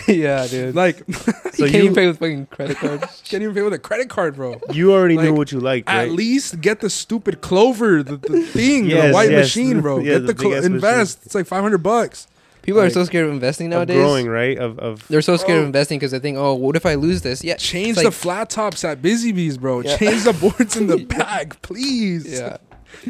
yeah, 0.08 0.46
dude. 0.46 0.76
like 0.76 0.98
so 1.08 1.66
you 1.66 1.72
can't 1.72 1.74
you 1.74 1.84
even 1.84 1.96
pay 1.96 2.06
with 2.08 2.20
fucking 2.20 2.46
credit 2.48 2.78
cards. 2.78 3.24
can't 3.28 3.42
even 3.42 3.56
pay 3.56 3.64
with 3.64 3.74
a 3.74 3.80
credit 3.80 4.10
card, 4.10 4.36
bro. 4.36 4.62
you 4.72 4.94
already 4.94 5.18
knew 5.18 5.30
Like, 5.30 5.38
what 5.38 5.52
you 5.52 5.60
liked 5.60 5.90
At 5.90 5.98
right 5.98 6.12
least 6.12 6.62
get 6.62 6.82
the 6.82 6.90
stupid 6.90 7.42
Clover, 7.42 8.04
the, 8.04 8.18
the 8.18 8.42
thing, 8.44 8.90
the 8.90 9.10
white 9.10 9.32
yes, 9.32 9.46
machine, 9.46 9.82
bro. 9.82 9.98
yeah, 10.00 10.14
get 10.14 10.20
the 10.20 10.28
the, 10.28 10.34
clo- 10.36 10.50
big-ass 10.52 10.66
invest. 10.66 11.26
It's 11.26 11.34
like 11.34 11.48
five 11.48 11.64
hundred 11.64 11.80
bucks. 11.80 12.28
People 12.62 12.82
are 12.82 12.90
so 12.90 13.06
scared 13.06 13.28
of 13.28 13.32
investing 13.32 13.68
of 13.68 13.72
nowadays. 13.72 13.96
growing 13.96 14.28
right 14.28 14.58
of 14.58 14.78
of 14.78 15.08
They're 15.08 15.22
so 15.22 15.38
scared 15.38 15.60
of 15.60 15.66
investing 15.66 16.00
because 16.00 16.12
they 16.12 16.20
think, 16.20 16.38
oh, 16.38 16.54
what 16.54 16.76
if 16.76 16.86
I 16.86 16.96
lose 16.96 17.22
this? 17.22 17.42
Yeah, 17.42 17.56
Change 17.56 17.98
it's 17.98 18.04
the 18.04 18.12
flat 18.12 18.50
tops 18.50 18.84
at 18.84 19.02
Busy 19.02 19.32
Bees, 19.32 19.58
bro. 19.58 19.80
Yeah. 19.80 19.96
Change 19.96 20.26
the 20.26 20.34
boards 20.34 20.76
in 20.76 20.88
the 20.88 20.98
back, 20.98 21.62
please. 21.62 22.30
Yeah, 22.30 22.58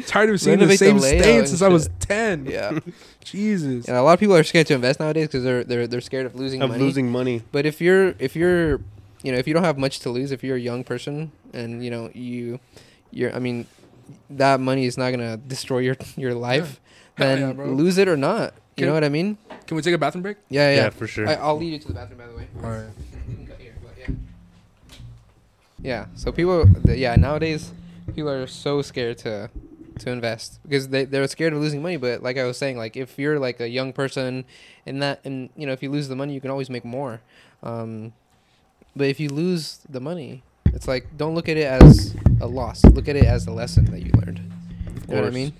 Tired 0.06 0.30
of 0.30 0.40
seeing 0.40 0.58
the 0.58 0.66
Renovate 0.66 0.78
the 0.78 0.84
same 0.86 0.98
layout 0.98 1.22
stain 1.24 1.38
and 1.40 1.48
since 1.48 1.62
I 1.62 1.68
was 1.68 1.88
ten. 2.00 2.46
yeah. 2.46 2.78
Jesus. 3.24 3.86
And 3.88 3.96
a 3.96 4.02
lot 4.02 4.14
of 4.14 4.20
people 4.20 4.34
are 4.36 4.42
scared 4.44 4.66
to 4.68 4.74
invest 4.74 5.00
nowadays 5.00 5.26
because 5.28 5.44
they're 5.44 5.64
they're 5.64 5.86
they're 5.86 6.00
scared 6.00 6.26
of 6.26 6.34
losing 6.34 6.62
of 6.62 6.70
money. 6.70 6.82
losing 6.82 7.10
money 7.12 7.42
But 7.52 7.66
if 7.66 7.80
you're 7.80 8.14
if 8.18 8.34
you're 8.36 8.80
you 9.22 9.32
know 9.32 9.38
if 9.38 9.46
you 9.48 9.54
don't 9.54 9.64
have 9.64 9.78
much 9.78 10.00
to 10.00 10.10
lose, 10.10 10.30
if 10.32 10.42
you're 10.44 10.56
a 10.56 10.60
young 10.60 10.84
person 10.84 11.32
and 11.52 11.84
you 11.84 11.90
know 11.90 12.10
you 12.14 12.60
you're 13.10 13.34
I 13.34 13.38
mean 13.38 13.66
that 14.30 14.60
money 14.60 14.84
is 14.86 14.96
not 14.96 15.10
gonna 15.10 15.36
destroy 15.36 15.78
your 15.78 15.96
your 16.16 16.34
life, 16.34 16.80
Hell 17.16 17.36
then 17.36 17.56
yeah, 17.58 17.64
lose 17.64 17.98
it 17.98 18.08
or 18.08 18.16
not. 18.16 18.54
You 18.76 18.82
Can- 18.82 18.86
know 18.86 18.94
what 18.94 19.04
I 19.04 19.08
mean? 19.08 19.36
Can 19.66 19.76
we 19.76 19.82
take 19.82 19.94
a 19.94 19.98
bathroom 19.98 20.22
break? 20.22 20.38
Yeah, 20.48 20.70
yeah, 20.70 20.76
yeah. 20.84 20.90
for 20.90 21.06
sure 21.06 21.28
I, 21.28 21.34
I'll 21.34 21.58
lead 21.58 21.72
you 21.72 21.78
to 21.80 21.88
the 21.88 21.94
bathroom 21.94 22.18
by 22.18 22.26
the 22.28 22.34
way. 22.36 22.46
All 22.64 22.70
right. 22.70 22.86
You 23.28 23.34
can 23.36 23.46
cut 23.46 23.58
here, 23.60 23.74
yeah. 23.98 24.06
Yeah. 25.80 26.06
So 26.14 26.32
people, 26.32 26.66
yeah, 26.86 27.14
nowadays 27.16 27.72
people 28.14 28.30
are 28.30 28.46
so 28.46 28.80
scared 28.82 29.18
to 29.18 29.50
to 30.00 30.10
invest 30.10 30.58
because 30.62 30.88
they 30.88 31.04
they're 31.04 31.26
scared 31.28 31.52
of 31.52 31.60
losing 31.60 31.82
money. 31.82 31.96
But 31.96 32.22
like 32.22 32.36
I 32.38 32.44
was 32.44 32.56
saying, 32.56 32.76
like 32.76 32.96
if 32.96 33.18
you're 33.18 33.38
like 33.38 33.60
a 33.60 33.68
young 33.68 33.92
person, 33.92 34.44
and 34.86 35.02
that 35.02 35.20
and 35.24 35.50
you 35.56 35.66
know 35.66 35.72
if 35.72 35.82
you 35.82 35.90
lose 35.90 36.08
the 36.08 36.16
money, 36.16 36.32
you 36.34 36.40
can 36.40 36.50
always 36.50 36.70
make 36.70 36.84
more. 36.84 37.20
Um, 37.62 38.12
but 38.96 39.06
if 39.08 39.20
you 39.20 39.28
lose 39.28 39.80
the 39.88 40.00
money, 40.00 40.42
it's 40.66 40.88
like 40.88 41.16
don't 41.16 41.34
look 41.34 41.48
at 41.48 41.56
it 41.56 41.66
as 41.66 42.14
a 42.40 42.46
loss. 42.46 42.84
Look 42.84 43.08
at 43.08 43.16
it 43.16 43.24
as 43.24 43.46
a 43.46 43.52
lesson 43.52 43.84
that 43.86 44.00
you 44.02 44.10
learned. 44.14 44.40
You 45.08 45.14
know 45.14 45.22
what 45.22 45.28
I 45.28 45.30
mean? 45.34 45.52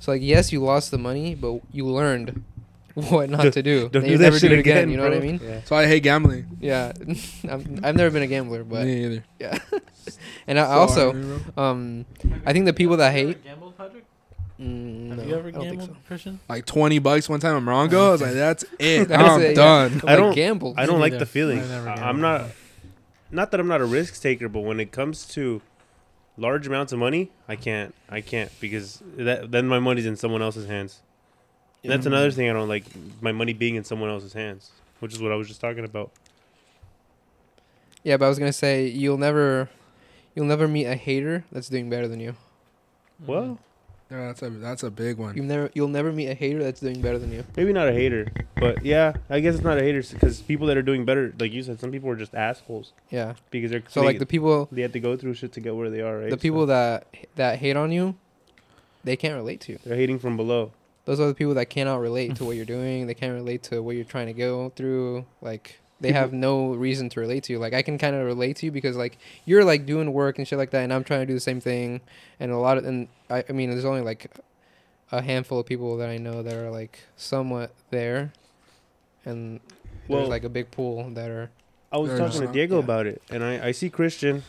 So 0.00 0.12
like 0.12 0.22
yes, 0.22 0.52
you 0.52 0.60
lost 0.60 0.90
the 0.90 0.98
money, 0.98 1.34
but 1.34 1.60
you 1.72 1.86
learned 1.86 2.42
what 2.94 3.28
not 3.30 3.42
Don't- 3.42 3.52
to 3.52 3.62
do. 3.62 3.88
don't 3.92 3.96
and 3.96 4.04
do 4.06 4.10
you 4.12 4.18
that 4.18 4.24
never 4.24 4.38
shit 4.38 4.50
do 4.50 4.56
it 4.56 4.60
again. 4.60 4.76
again, 4.78 4.90
You 4.90 4.96
know 4.96 5.04
what 5.04 5.12
I 5.14 5.20
mean? 5.20 5.40
yeah 5.42 5.60
So 5.64 5.76
I 5.76 5.86
hate 5.86 6.02
gambling. 6.02 6.46
Yeah, 6.60 6.92
I'm, 7.48 7.80
I've 7.84 7.94
never 7.96 8.10
been 8.10 8.22
a 8.22 8.26
gambler, 8.26 8.64
but 8.64 8.84
Me 8.84 9.04
either. 9.04 9.24
yeah. 9.38 9.58
and 10.46 10.58
I 10.58 10.64
So 10.64 10.70
also, 10.72 11.12
hard, 11.12 11.58
um, 11.58 12.06
I 12.46 12.52
think 12.52 12.64
the 12.66 12.72
people 12.72 12.96
that 12.98 13.10
Have 13.12 13.20
you 13.20 13.26
hate. 13.28 13.44
Ever 13.78 13.88
gambled, 13.88 14.04
Patrick? 14.04 14.04
Mm, 14.60 15.08
Have 15.10 15.18
no, 15.18 15.24
you 15.24 15.34
ever 15.36 15.48
I 15.48 15.50
don't 15.50 15.62
think 15.68 15.78
gambled, 15.80 15.96
Cristian? 16.08 16.38
like 16.48 16.64
twenty 16.64 16.98
bucks 16.98 17.28
one 17.28 17.40
time 17.40 17.56
in 17.56 17.64
Morongo. 17.64 18.08
I 18.08 18.10
was 18.12 18.22
like, 18.22 18.32
that's 18.32 18.64
it. 18.78 19.08
That's 19.08 19.22
I'm 19.22 19.40
it, 19.42 19.54
done. 19.54 20.00
so. 20.00 20.08
I 20.08 20.12
I 20.12 20.16
don't- 20.16 20.26
don't 20.26 20.34
gamble. 20.34 20.74
I 20.76 20.86
don't 20.86 21.00
like 21.00 21.12
neither. 21.12 21.24
the 21.24 21.30
feeling. 21.30 21.58
I 21.60 21.66
never 21.68 21.88
I- 21.90 21.94
gambled. 21.96 22.08
I'm 22.08 22.20
not. 22.20 22.44
Not 23.30 23.50
that 23.50 23.60
I'm 23.60 23.66
not 23.68 23.80
a 23.80 23.84
risk 23.84 24.20
taker, 24.22 24.48
but 24.48 24.60
when 24.60 24.78
it 24.80 24.92
comes 24.92 25.26
to 25.28 25.60
large 26.38 26.66
amounts 26.66 26.92
of 26.92 26.98
money, 26.98 27.30
I 27.48 27.56
can't. 27.56 27.94
I 28.08 28.20
can't 28.20 28.50
because 28.60 29.02
that 29.16 29.50
then 29.50 29.66
my 29.66 29.78
money's 29.78 30.06
in 30.06 30.16
someone 30.16 30.42
else's 30.42 30.66
hands. 30.66 31.02
And 31.82 31.92
that's 31.92 32.06
another 32.06 32.30
thing 32.30 32.48
I 32.48 32.52
don't 32.52 32.68
like. 32.68 32.84
My 33.20 33.32
money 33.32 33.52
being 33.52 33.74
in 33.74 33.84
someone 33.84 34.10
else's 34.10 34.32
hands, 34.32 34.70
which 35.00 35.12
is 35.12 35.20
what 35.20 35.32
I 35.32 35.34
was 35.36 35.48
just 35.48 35.60
talking 35.60 35.84
about. 35.84 36.10
Yeah, 38.04 38.16
but 38.16 38.26
I 38.26 38.28
was 38.28 38.38
gonna 38.38 38.52
say 38.52 38.86
you'll 38.86 39.18
never, 39.18 39.68
You'll 40.34 40.46
never 40.46 40.68
meet 40.68 40.84
a 40.86 40.94
hater 40.96 41.44
that's 41.50 41.68
doing 41.68 41.88
better 41.90 42.06
than 42.08 42.20
you. 42.20 42.32
Mm. 43.22 43.26
Well, 43.26 43.58
Yeah, 44.10 44.26
that's 44.28 44.42
a 44.42 44.50
that's 44.50 44.82
a 44.84 44.90
big 44.90 45.16
one. 45.18 45.36
You 45.36 45.42
never 45.42 45.70
you'll 45.74 45.88
never 45.88 46.12
meet 46.12 46.28
a 46.28 46.34
hater 46.34 46.62
that's 46.62 46.80
doing 46.80 47.00
better 47.00 47.18
than 47.18 47.32
you. 47.32 47.42
maybe 47.56 47.72
not 47.72 47.88
a 47.88 47.92
hater, 47.92 48.28
but 48.54 48.84
yeah, 48.84 49.14
I 49.28 49.40
guess 49.40 49.56
it's 49.56 49.64
not 49.64 49.78
a 49.78 49.82
hater 49.82 50.00
because 50.12 50.40
people 50.42 50.68
that 50.68 50.76
are 50.76 50.82
doing 50.82 51.04
better, 51.04 51.34
like 51.40 51.52
you 51.52 51.62
said, 51.64 51.80
some 51.80 51.90
people 51.90 52.08
are 52.10 52.16
just 52.16 52.32
assholes 52.34 52.92
Yeah. 53.10 53.34
because 53.50 53.72
they're 53.72 53.82
So 53.88 54.02
like 54.02 54.20
the 54.20 54.26
people 54.26 54.68
they 54.70 54.82
have 54.82 54.92
to 54.92 55.00
go 55.00 55.16
through 55.16 55.34
shit 55.34 55.52
to 55.54 55.60
get 55.60 55.74
where 55.74 55.90
they 55.90 56.02
are, 56.02 56.18
right? 56.18 56.30
the 56.30 56.36
So 56.36 56.40
people 56.40 56.66
that 56.66 57.08
that 57.34 57.58
hate 57.58 57.76
on 57.76 57.90
you, 57.90 58.14
they 59.02 59.16
can't 59.16 59.34
relate 59.34 59.60
to 59.62 59.72
you. 59.72 59.78
they're 59.84 59.96
hating 59.96 60.20
from 60.20 60.36
below. 60.36 60.70
Those 61.04 61.18
are 61.20 61.26
the 61.26 61.34
people 61.34 61.54
that 61.54 61.66
cannot 61.70 62.00
relate 62.00 62.36
to 62.36 62.44
what 62.44 62.54
you're 62.56 62.64
doing. 62.64 63.06
They 63.08 63.14
can't 63.14 63.34
relate 63.34 63.62
to 63.64 63.80
what 63.82 63.96
you're 63.96 64.04
trying 64.04 64.26
to 64.26 64.32
go 64.32 64.70
through. 64.76 65.24
Like 65.40 65.80
they 66.00 66.12
have 66.12 66.32
no 66.32 66.72
reason 66.74 67.08
to 67.10 67.20
relate 67.20 67.44
to 67.44 67.52
you. 67.52 67.58
Like 67.58 67.74
I 67.74 67.82
can 67.82 67.98
kind 67.98 68.14
of 68.14 68.24
relate 68.26 68.56
to 68.56 68.66
you 68.66 68.72
because 68.72 68.96
like 68.96 69.18
you're 69.44 69.64
like 69.64 69.86
doing 69.86 70.12
work 70.12 70.38
and 70.38 70.46
shit 70.46 70.58
like 70.58 70.70
that, 70.70 70.82
and 70.82 70.92
I'm 70.92 71.04
trying 71.04 71.20
to 71.20 71.26
do 71.26 71.34
the 71.34 71.40
same 71.40 71.60
thing. 71.60 72.00
And 72.38 72.52
a 72.52 72.58
lot 72.58 72.78
of 72.78 72.84
and 72.84 73.08
I, 73.30 73.44
I 73.48 73.52
mean, 73.52 73.70
there's 73.70 73.84
only 73.84 74.02
like 74.02 74.30
a 75.12 75.22
handful 75.22 75.60
of 75.60 75.66
people 75.66 75.96
that 75.98 76.08
I 76.08 76.18
know 76.18 76.42
that 76.42 76.54
are 76.54 76.70
like 76.70 77.00
somewhat 77.16 77.72
there, 77.90 78.32
and 79.24 79.60
Well- 80.08 80.20
there's 80.20 80.30
like 80.30 80.44
a 80.44 80.48
big 80.48 80.70
pool 80.70 81.10
that 81.10 81.30
are. 81.30 81.50
I 81.92 81.98
was 81.98 82.18
talking 82.18 82.40
to 82.40 82.52
Diego 82.52 82.78
yeah. 82.78 82.84
about 82.84 83.06
it, 83.06 83.22
and 83.30 83.44
I, 83.44 83.68
I 83.68 83.72
see 83.72 83.88
Cristian, 83.88 84.42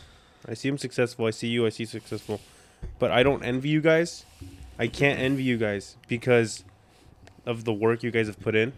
I 0.46 0.54
see 0.54 0.68
him 0.68 0.76
successful. 0.76 1.24
I 1.24 1.30
see 1.30 1.46
you, 1.46 1.64
I 1.64 1.68
see 1.68 1.84
successful, 1.84 2.40
but 2.98 3.10
I 3.10 3.22
don't 3.22 3.42
envy 3.44 3.68
you 3.68 3.80
guys. 3.80 4.26
I 4.78 4.88
can't 4.88 5.18
envy 5.18 5.44
you 5.44 5.56
guys 5.56 5.96
because 6.08 6.64
of 7.46 7.64
the 7.64 7.72
work 7.72 8.02
you 8.02 8.10
guys 8.10 8.26
have 8.26 8.40
put 8.40 8.54
in. 8.54 8.72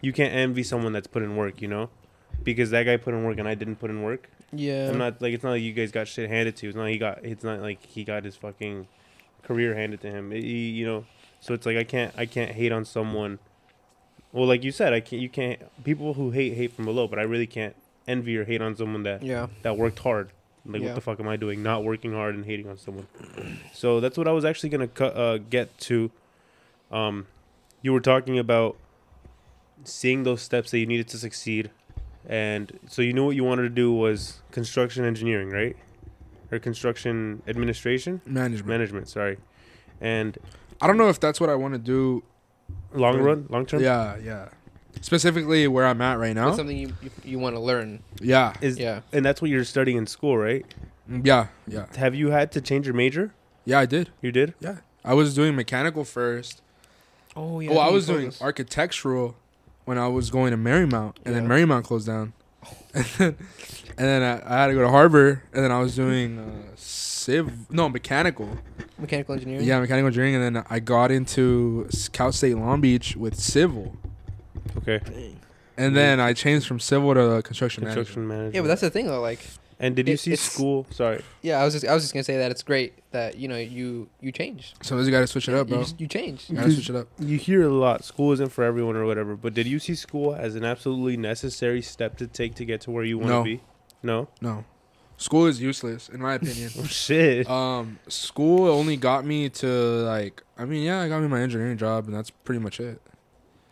You 0.00 0.12
can't 0.12 0.32
envy 0.34 0.62
someone 0.62 0.92
that's 0.92 1.06
put 1.06 1.22
in 1.22 1.36
work, 1.36 1.60
you 1.60 1.68
know, 1.68 1.90
because 2.44 2.70
that 2.70 2.84
guy 2.84 2.96
put 2.96 3.14
in 3.14 3.24
work 3.24 3.38
and 3.38 3.48
I 3.48 3.54
didn't 3.54 3.76
put 3.76 3.90
in 3.90 4.02
work. 4.02 4.28
Yeah. 4.52 4.88
I'm 4.90 4.98
not 4.98 5.20
like 5.20 5.34
it's 5.34 5.42
not 5.44 5.50
like 5.50 5.62
you 5.62 5.72
guys 5.72 5.90
got 5.92 6.08
shit 6.08 6.28
handed 6.30 6.56
to. 6.56 6.68
It's 6.68 6.76
not 6.76 6.86
he 6.86 6.98
got. 6.98 7.24
It's 7.24 7.44
not 7.44 7.60
like 7.60 7.84
he 7.84 8.04
got 8.04 8.24
his 8.24 8.36
fucking 8.36 8.86
career 9.42 9.74
handed 9.74 10.00
to 10.02 10.10
him. 10.10 10.30
He- 10.30 10.70
you 10.70 10.86
know, 10.86 11.04
so 11.40 11.52
it's 11.54 11.66
like 11.66 11.76
I 11.76 11.84
can't 11.84 12.12
I 12.16 12.26
can't 12.26 12.52
hate 12.52 12.72
on 12.72 12.84
someone. 12.84 13.38
Well, 14.32 14.46
like 14.46 14.62
you 14.64 14.72
said, 14.72 14.92
I 14.92 15.00
can't. 15.00 15.20
You 15.22 15.28
can't. 15.28 15.60
People 15.84 16.14
who 16.14 16.30
hate 16.30 16.54
hate 16.54 16.72
from 16.72 16.84
below, 16.84 17.08
but 17.08 17.18
I 17.18 17.22
really 17.22 17.46
can't 17.46 17.74
envy 18.06 18.36
or 18.38 18.44
hate 18.44 18.62
on 18.62 18.76
someone 18.76 19.02
that 19.02 19.22
Yeah. 19.22 19.48
that 19.62 19.76
worked 19.76 19.98
hard. 19.98 20.30
Like 20.64 20.80
Yeah. 20.82 20.88
what 20.88 20.94
the 20.96 21.00
fuck 21.00 21.20
am 21.20 21.28
I 21.28 21.36
doing? 21.36 21.62
Not 21.62 21.82
working 21.84 22.12
hard 22.12 22.34
and 22.34 22.44
hating 22.44 22.68
on 22.68 22.78
someone. 22.78 23.06
so 23.74 24.00
that's 24.00 24.16
what 24.16 24.28
I 24.28 24.32
was 24.32 24.44
actually 24.44 24.68
gonna 24.70 24.88
cu- 24.88 25.04
uh, 25.04 25.38
get 25.50 25.76
to. 25.80 26.10
Um, 26.90 27.26
you 27.82 27.92
were 27.92 28.00
talking 28.00 28.38
about 28.38 28.76
seeing 29.84 30.22
those 30.24 30.42
steps 30.42 30.70
that 30.70 30.78
you 30.78 30.86
needed 30.86 31.08
to 31.08 31.18
succeed, 31.18 31.70
and 32.28 32.78
so 32.88 33.02
you 33.02 33.12
knew 33.12 33.24
what 33.24 33.36
you 33.36 33.44
wanted 33.44 33.62
to 33.62 33.68
do 33.70 33.92
was 33.92 34.40
construction 34.50 35.04
engineering, 35.04 35.50
right? 35.50 35.76
Or 36.50 36.58
construction 36.58 37.42
administration 37.46 38.20
Management. 38.26 38.66
management. 38.68 39.08
Sorry, 39.08 39.38
and 40.00 40.38
I 40.80 40.86
don't 40.86 40.96
know 40.96 41.08
if 41.08 41.20
that's 41.20 41.40
what 41.40 41.50
I 41.50 41.54
want 41.54 41.74
to 41.74 41.78
do. 41.78 42.22
long 42.92 43.16
Right. 43.16 43.24
run, 43.24 43.46
long 43.48 43.64
term. 43.66 43.82
Yeah, 43.82 44.16
yeah. 44.22 44.48
Specifically 45.00 45.66
where 45.68 45.86
I'm 45.86 46.00
at 46.02 46.18
right 46.18 46.34
now. 46.34 46.46
That's 46.46 46.56
something 46.58 46.76
you 46.76 46.92
you, 47.02 47.10
you 47.24 47.38
want 47.38 47.54
to 47.56 47.60
learn. 47.60 48.02
Yeah, 48.20 48.54
Is 48.60 48.78
Yeah. 48.78 49.00
and 49.12 49.24
that's 49.24 49.40
what 49.40 49.50
you're 49.50 49.64
studying 49.64 49.96
in 49.96 50.06
school, 50.06 50.36
right? 50.36 50.66
Mm, 51.10 51.24
yeah, 51.26 51.46
yeah, 51.66 51.86
Have 51.96 52.14
you 52.14 52.30
had 52.30 52.52
to 52.52 52.60
change 52.60 52.86
your 52.86 52.94
major? 52.94 53.32
yeah. 53.64 53.78
I 53.78 53.86
did. 53.86 54.10
You 54.20 54.32
did. 54.32 54.54
Yeah, 54.60 54.78
I 55.04 55.14
was 55.14 55.34
doing 55.34 55.54
mechanical 55.56 56.04
first. 56.04 56.60
Oh 57.36 57.60
yeah. 57.60 57.70
well, 57.70 57.80
I 57.80 57.90
was 57.90 58.06
doing 58.06 58.32
architectural 58.40 59.36
when 59.88 59.96
I 59.96 60.06
was 60.08 60.28
going 60.30 60.50
to 60.50 60.58
Marymount, 60.58 61.14
and 61.24 61.34
then 61.34 61.44
Yeah. 61.44 61.48
Marymount 61.48 61.84
closed 61.84 62.06
down, 62.06 62.34
and 62.94 63.04
then, 63.18 63.36
and 63.96 64.06
then 64.06 64.22
I, 64.22 64.34
I 64.54 64.60
had 64.62 64.66
to 64.68 64.74
go 64.74 64.82
to 64.82 64.88
Harvard, 64.90 65.40
and 65.54 65.64
then 65.64 65.72
I 65.72 65.80
was 65.80 65.96
doing 65.96 66.38
uh, 66.38 66.72
civ, 66.76 67.50
no 67.70 67.88
mechanical, 67.88 68.48
mechanical 68.98 69.34
engineering. 69.34 69.64
yeah, 69.64 69.80
mechanical 69.80 70.08
engineering, 70.08 70.34
and 70.34 70.56
then 70.56 70.64
I 70.68 70.78
got 70.80 71.10
into 71.10 71.88
Cal 72.12 72.32
State 72.32 72.54
Long 72.56 72.82
Beach 72.82 73.16
with 73.16 73.34
civil, 73.40 73.96
Okay. 74.76 75.00
and 75.78 75.96
then 75.96 76.20
I 76.20 76.34
changed 76.34 76.66
from 76.66 76.80
civil 76.80 77.14
to 77.14 77.40
construction, 77.42 77.82
management. 77.84 78.06
Construction 78.06 78.28
management. 78.28 78.54
Yeah, 78.56 78.60
but 78.60 78.68
that's 78.68 78.82
the 78.82 78.90
thing 78.90 79.06
though. 79.06 79.22
Like, 79.22 79.40
And 79.80 79.94
did 79.94 80.08
you 80.08 80.14
it- 80.14 80.20
see 80.20 80.34
school? 80.36 80.86
Sorry. 80.90 81.22
yeah, 81.42 81.60
I 81.60 81.64
was 81.64 81.72
just 81.74 81.86
I 81.86 81.94
was 81.94 82.02
just 82.02 82.12
gonna 82.12 82.24
say 82.24 82.36
that 82.38 82.50
it's 82.50 82.62
great 82.64 82.94
that 83.12 83.36
you 83.36 83.46
know 83.46 83.56
you 83.56 84.08
you 84.20 84.32
change. 84.32 84.74
So 84.82 84.98
you 84.98 85.10
got 85.10 85.20
to 85.20 85.26
switch 85.28 85.48
it 85.48 85.54
up, 85.54 85.68
You, 85.68 85.74
bro. 85.74 85.82
just, 85.84 86.00
you 86.00 86.06
change. 86.08 86.50
You 86.50 86.56
gotta 86.56 86.72
switch 86.72 86.90
it 86.90 86.96
up. 86.96 87.06
You 87.20 87.38
hear 87.38 87.62
a 87.62 87.68
lot. 87.72 88.04
School 88.04 88.32
isn't 88.32 88.50
for 88.50 88.64
everyone 88.64 88.96
or 88.96 89.06
whatever. 89.06 89.36
But 89.36 89.54
did 89.54 89.66
you 89.68 89.78
see 89.78 89.94
school 89.94 90.34
as 90.34 90.56
an 90.56 90.64
absolutely 90.64 91.16
necessary 91.16 91.80
step 91.82 92.16
to 92.18 92.26
take 92.26 92.54
to 92.56 92.64
get 92.64 92.80
to 92.82 92.90
where 92.90 93.04
you 93.04 93.18
want 93.18 93.28
to 93.30 93.34
No. 93.34 93.44
be? 93.44 93.60
No. 94.02 94.28
No, 94.40 94.64
school 95.16 95.46
is 95.46 95.60
useless 95.60 96.08
in 96.08 96.20
my 96.20 96.34
opinion. 96.34 96.70
Oh 96.78 96.84
shit. 96.84 97.48
Um, 97.48 97.98
school 98.08 98.68
only 98.68 98.96
got 98.96 99.24
me 99.24 99.48
to 99.48 99.66
like. 99.68 100.42
I 100.58 100.64
mean, 100.64 100.82
yeah, 100.82 101.00
I 101.02 101.08
got 101.08 101.20
me 101.22 101.28
my 101.28 101.40
engineering 101.40 101.78
job, 101.78 102.06
and 102.06 102.14
that's 102.16 102.30
pretty 102.30 102.58
much 102.60 102.80
it. 102.80 103.00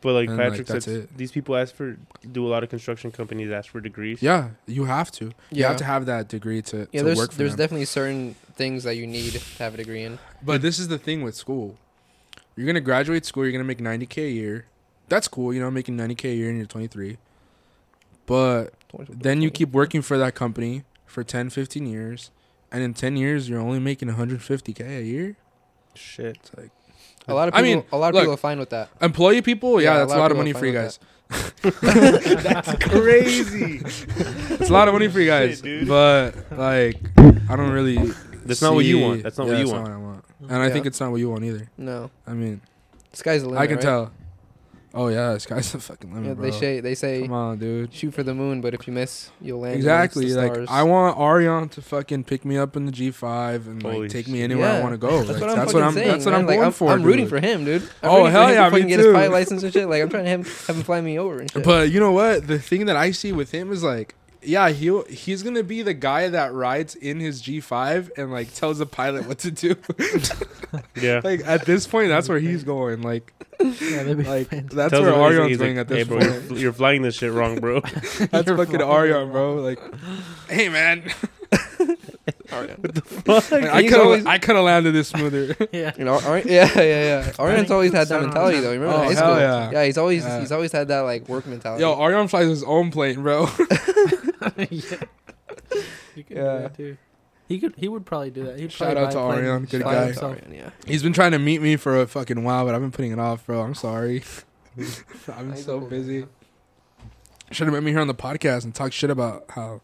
But 0.06 0.12
like 0.12 0.28
and, 0.28 0.38
Patrick 0.38 0.68
that's 0.68 0.84
said, 0.84 1.08
these 1.16 1.32
people 1.32 1.56
ask 1.56 1.74
for 1.74 1.96
do 2.30 2.46
a 2.46 2.50
lot 2.54 2.62
of 2.62 2.68
construction 2.70 3.10
companies 3.10 3.50
ask 3.50 3.68
for 3.72 3.80
degrees. 3.80 4.22
Yeah, 4.22 4.50
you 4.64 4.84
have 4.84 5.10
to. 5.18 5.24
You 5.24 5.32
Yeah. 5.50 5.66
have 5.70 5.78
to 5.78 5.84
have 5.84 6.06
that 6.06 6.28
degree 6.28 6.62
to, 6.62 6.86
Yeah, 6.92 7.00
to 7.00 7.04
there's 7.06 7.18
work 7.18 7.32
for 7.32 7.38
there's 7.38 7.50
them. 7.56 7.58
definitely 7.58 7.86
certain 7.86 8.36
things 8.54 8.84
that 8.84 8.94
you 8.94 9.04
need 9.04 9.32
to 9.32 9.40
have 9.58 9.74
a 9.74 9.78
degree 9.78 10.04
in. 10.04 10.20
but 10.44 10.62
this 10.62 10.78
is 10.78 10.86
the 10.86 10.96
thing 10.96 11.22
with 11.22 11.34
school. 11.34 11.76
You're 12.54 12.68
gonna 12.68 12.80
graduate 12.80 13.26
school. 13.26 13.42
You're 13.42 13.50
gonna 13.50 13.64
make 13.64 13.80
90k 13.80 14.28
a 14.28 14.30
year. 14.30 14.66
That's 15.08 15.26
cool, 15.26 15.52
you 15.52 15.58
know, 15.58 15.72
making 15.72 15.96
90k 15.96 16.30
a 16.30 16.34
year 16.36 16.50
and 16.50 16.56
you're 16.58 16.66
23. 16.68 17.18
But 18.26 18.74
then 19.10 19.42
you 19.42 19.50
keep 19.50 19.72
working 19.72 20.02
for 20.02 20.16
that 20.18 20.36
company 20.36 20.84
for 21.04 21.24
10, 21.24 21.50
15 21.50 21.84
years, 21.84 22.30
and 22.70 22.84
in 22.84 22.94
10 22.94 23.16
years 23.16 23.48
you're 23.48 23.58
only 23.60 23.80
making 23.80 24.08
150k 24.10 24.98
a 25.00 25.02
year. 25.02 25.36
Shit. 25.96 26.36
It's 26.36 26.54
like 26.56 26.70
A 27.28 27.34
lot 27.34 27.48
of 27.48 27.54
I 27.54 27.62
people. 27.62 27.82
mean, 27.82 27.84
a 27.92 27.96
lot 27.96 28.08
of 28.08 28.14
look, 28.14 28.22
people 28.22 28.34
are 28.34 28.36
fine 28.36 28.58
with 28.58 28.70
that. 28.70 28.88
employee 29.00 29.42
people. 29.42 29.80
Yeah, 29.80 29.92
Yeah, 29.92 29.98
that's 30.00 30.12
a 30.12 30.16
lot 30.16 30.22
lot 30.22 30.30
of 30.30 30.36
of 30.36 30.38
money 30.38 30.52
for 30.52 30.66
you 30.66 30.72
guys. 30.72 30.98
That's 31.62 32.84
crazy. 32.84 33.80
It's 34.58 34.70
a 34.70 34.72
lot 34.72 34.86
of 34.88 34.94
money 34.94 35.08
for 35.08 35.20
you 35.20 35.26
guys, 35.28 35.56
Shit, 35.56 35.64
dude. 35.64 35.88
but 35.88 36.34
like 36.52 36.96
I 37.48 37.56
don't 37.56 37.70
really. 37.70 37.96
That's 38.44 38.62
not 38.62 38.74
what 38.74 38.84
you 38.84 39.00
want. 39.00 39.22
That's 39.24 39.36
not 39.38 39.48
what 39.48 39.58
you 39.58 39.66
that's 39.66 39.72
want. 39.72 39.88
Not 39.88 40.00
what 40.00 40.02
I 40.02 40.06
want, 40.06 40.24
and 40.48 40.62
I 40.62 40.70
think 40.70 40.86
it's 40.86 41.00
not 41.00 41.10
what 41.10 41.18
you 41.18 41.28
want 41.30 41.44
either. 41.44 41.68
No, 41.76 42.10
I 42.26 42.32
mean, 42.32 42.60
sky's 43.12 43.42
the 43.42 43.48
limit. 43.48 43.60
I 43.60 43.66
can 43.66 43.76
right? 43.76 43.82
tell. 43.82 44.12
Oh 44.94 45.08
yeah, 45.08 45.34
this 45.34 45.44
guy's 45.44 45.72
the 45.72 45.78
fucking 45.78 46.10
limit, 46.14 46.28
Yeah, 46.28 46.34
bro. 46.34 46.44
they 46.44 46.50
say 46.52 46.80
they 46.80 46.94
say 46.94 47.22
Come 47.22 47.32
on, 47.32 47.58
dude. 47.58 47.92
shoot 47.92 48.12
for 48.14 48.22
the 48.22 48.34
moon, 48.34 48.60
but 48.62 48.72
if 48.72 48.86
you 48.86 48.92
miss, 48.94 49.30
you'll 49.42 49.60
land. 49.60 49.76
Exactly. 49.76 50.30
the 50.32 50.36
Like 50.40 50.52
stars. 50.54 50.68
I 50.70 50.84
want 50.84 51.18
Arion 51.18 51.68
to 51.70 51.82
fucking 51.82 52.24
pick 52.24 52.44
me 52.44 52.56
up 52.56 52.76
in 52.76 52.86
the 52.86 52.92
G5 52.92 53.66
and 53.66 53.82
Holy 53.82 54.00
like 54.02 54.10
take 54.10 54.24
shit. 54.26 54.32
me 54.32 54.42
anywhere 54.42 54.70
I 54.72 54.80
want 54.80 54.94
to 54.94 54.98
go. 54.98 55.22
That's 55.22 55.38
Like, 55.38 55.40
what 55.42 55.50
I'm 55.50 55.56
that's 55.56 55.74
what 55.74 55.82
I'm. 55.82 55.92
saying. 55.92 56.08
That's 56.08 56.24
what. 56.24 56.34
I'm 56.34 56.46
like, 56.46 56.56
going 56.56 56.66
I'm, 56.66 56.72
for. 56.72 56.90
I'm 56.92 57.02
rooting 57.02 57.24
dude. 57.26 57.30
for 57.30 57.40
him, 57.40 57.64
dude. 57.66 57.82
I'm 58.02 58.10
Oh, 58.10 58.24
hell 58.26 58.50
yeah, 58.52 58.64
to 58.64 58.70
fucking 58.70 58.86
me 58.86 58.90
get 58.90 59.00
his 59.00 59.12
pilot 59.12 59.32
license 59.32 59.62
and 59.62 59.72
shit. 59.72 59.88
Like 59.88 60.02
I'm 60.02 60.08
trying 60.08 60.24
to 60.24 60.30
have, 60.30 60.66
have 60.66 60.76
him 60.76 60.82
fly 60.82 61.00
me 61.02 61.18
over 61.18 61.40
and 61.40 61.50
shit. 61.52 61.62
But 61.64 61.90
you 61.90 62.00
know 62.00 62.12
what? 62.12 62.46
The 62.46 62.58
thing 62.58 62.86
that 62.86 62.96
I 62.96 63.10
see 63.10 63.32
with 63.32 63.50
him 63.52 63.72
is 63.72 63.82
like, 63.82 64.14
yeah, 64.46 64.68
he 64.70 65.00
he's 65.08 65.42
gonna 65.42 65.62
be 65.62 65.82
the 65.82 65.94
guy 65.94 66.28
that 66.28 66.52
rides 66.54 66.94
in 66.94 67.20
his 67.20 67.42
G5 67.42 68.16
and 68.16 68.30
like 68.32 68.52
tells 68.54 68.78
the 68.78 68.86
pilot 68.86 69.26
what 69.26 69.38
to 69.40 69.50
do. 69.50 69.74
Yeah. 71.00 71.20
like 71.24 71.40
at 71.46 71.64
this 71.64 71.86
point, 71.86 72.08
that's 72.08 72.28
where 72.28 72.38
he's 72.38 72.62
going. 72.64 73.00
Like, 73.02 73.32
Yeah, 73.80 74.02
like 74.06 74.48
fine. 74.50 74.66
that's 74.70 74.90
Tells 74.90 75.04
where 75.06 75.14
him- 75.14 75.20
Arion's 75.20 75.56
going 75.58 75.76
like, 75.76 75.80
at 75.82 75.88
this 75.88 75.98
hey, 75.98 76.02
bro, 76.04 76.18
point. 76.18 76.50
you're, 76.50 76.58
you're 76.58 76.72
flying 76.72 77.02
this 77.02 77.14
shit 77.14 77.32
wrong, 77.32 77.60
bro. 77.60 77.80
That's 78.30 78.46
You're 78.46 78.56
fucking 78.56 78.80
flying 78.80 78.82
Arion, 78.82 79.30
bro. 79.32 79.54
Like, 79.56 79.78
hey 80.50 80.68
man, 80.68 81.02
Arian. 82.52 82.80
I 83.26 83.82
He's 83.82 83.90
could 83.92 84.00
always- 84.00 84.18
have 84.18 84.26
I 84.26 84.38
could 84.38 84.56
have 84.56 84.64
landed 84.64 84.92
this 84.92 85.08
smoother. 85.08 85.56
yeah. 85.72 85.92
You 85.96 86.04
know, 86.04 86.20
Ari- 86.20 86.44
yeah, 86.46 86.70
yeah, 86.74 86.82
yeah. 86.82 87.32
Arian's 87.38 87.60
think 87.60 87.70
always 87.70 87.92
had 87.92 88.08
that 88.08 88.20
mentality 88.22 88.60
though. 88.60 88.72
Remember 88.72 88.94
Oh, 88.94 89.02
in 89.02 89.08
high 89.08 89.14
hell 89.14 89.34
school? 89.34 89.72
yeah. 89.72 89.84
he's 89.86 89.98
always 89.98 90.24
Yeah. 90.24 90.40
he's 90.40 90.52
always 90.52 90.72
had 90.72 90.88
that 90.88 91.00
like 91.00 91.28
work 91.28 91.46
mentality. 91.46 91.80
Yo, 91.82 91.98
Arion 92.02 92.28
flies 92.28 92.48
his 92.48 92.64
own 92.64 92.90
plane, 92.90 93.22
bro. 93.22 93.46
Yeah. 94.70 94.98
You 96.14 96.24
could 96.24 96.36
Yeah. 96.36 96.42
do 96.56 96.62
that 96.62 96.76
too. 96.76 96.96
He 97.48 97.60
could. 97.60 97.74
He 97.76 97.86
would 97.88 98.04
probably 98.04 98.30
do 98.30 98.44
that. 98.44 98.58
He'd 98.58 98.72
Shout 98.72 98.94
probably 98.94 99.04
out 99.04 99.10
to 99.12 99.18
buy 99.18 99.36
Arion, 99.36 99.64
good 99.66 99.82
guy. 99.82 100.04
himself. 100.06 100.32
Arian, 100.36 100.52
yeah. 100.54 100.70
He's 100.86 101.02
been 101.02 101.12
trying 101.12 101.30
to 101.32 101.38
meet 101.38 101.62
me 101.62 101.76
for 101.76 102.00
a 102.00 102.06
fucking 102.06 102.42
while, 102.42 102.64
but 102.66 102.74
I've 102.74 102.80
been 102.80 102.90
putting 102.90 103.12
it 103.12 103.18
off, 103.20 103.46
bro. 103.46 103.60
I'm 103.62 103.74
sorry. 103.74 104.24
I'm 105.32 105.52
He's 105.52 105.64
so 105.64 105.80
busy. 105.80 106.26
Should 107.52 107.66
have 107.68 107.74
met 107.74 107.84
me 107.84 107.92
here 107.92 108.00
on 108.00 108.08
the 108.08 108.14
podcast 108.14 108.64
and 108.64 108.74
talk 108.74 108.92
shit 108.92 109.10
about 109.10 109.44
how 109.50 109.80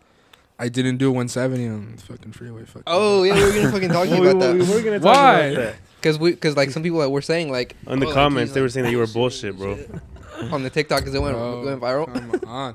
I 0.58 0.68
didn't 0.68 0.96
do 0.96 1.10
170 1.10 1.68
on 1.68 1.96
the 1.96 2.02
fucking 2.02 2.32
freeway. 2.32 2.64
Fuck 2.64 2.82
Oh 2.88 3.22
yeah, 3.22 3.34
we 3.34 3.42
were 3.44 3.52
gonna 3.52 3.72
fucking 3.72 3.88
talk 3.90 4.08
to 4.08 4.16
you 4.16 4.28
about 4.28 4.54
we, 4.54 4.58
we 4.58 4.64
that 4.64 4.74
were 4.74 4.82
gonna 4.82 4.98
talk 5.00 5.14
Why? 5.14 5.38
about 5.38 5.62
that. 5.62 5.74
because 6.00 6.18
we 6.18 6.32
because 6.32 6.56
like 6.56 6.70
some 6.70 6.82
people 6.82 6.98
that 6.98 7.10
were 7.10 7.22
saying 7.22 7.52
like 7.52 7.76
On 7.86 8.00
the 8.00 8.06
oh, 8.08 8.12
comments, 8.12 8.50
he's, 8.50 8.54
they 8.54 8.60
were 8.60 8.68
saying 8.68 8.84
that 8.86 8.90
you 8.90 8.98
were 8.98 9.06
bullshit, 9.06 9.56
bro. 9.56 9.78
on 10.50 10.64
the 10.64 10.70
TikTok 10.70 10.98
because 11.00 11.14
it 11.14 11.22
went 11.22 11.36
Bro, 11.36 11.64
went 11.64 11.80
viral. 11.80 12.12
Come 12.12 12.48
on. 12.50 12.74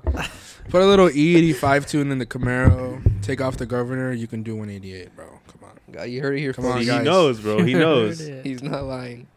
Put 0.69 0.81
a 0.81 0.85
little 0.85 1.07
E85 1.07 1.87
tune 1.87 2.11
in 2.11 2.17
the 2.17 2.25
Camaro. 2.25 3.01
Take 3.21 3.39
off 3.41 3.57
the 3.57 3.65
governor. 3.65 4.11
You 4.11 4.27
can 4.27 4.43
do 4.43 4.55
188, 4.55 5.15
bro. 5.15 5.25
Come 5.47 5.63
on. 5.69 5.71
God, 5.91 6.03
you 6.03 6.21
heard 6.21 6.35
it 6.35 6.39
here 6.41 6.51
Come 6.53 6.65
first. 6.65 6.75
on, 6.75 6.79
he 6.81 6.85
guys. 6.87 7.03
knows, 7.05 7.39
bro. 7.39 7.63
He 7.63 7.73
knows. 7.85 8.19
He's 8.19 8.61
not 8.61 8.83
lying. 8.83 9.27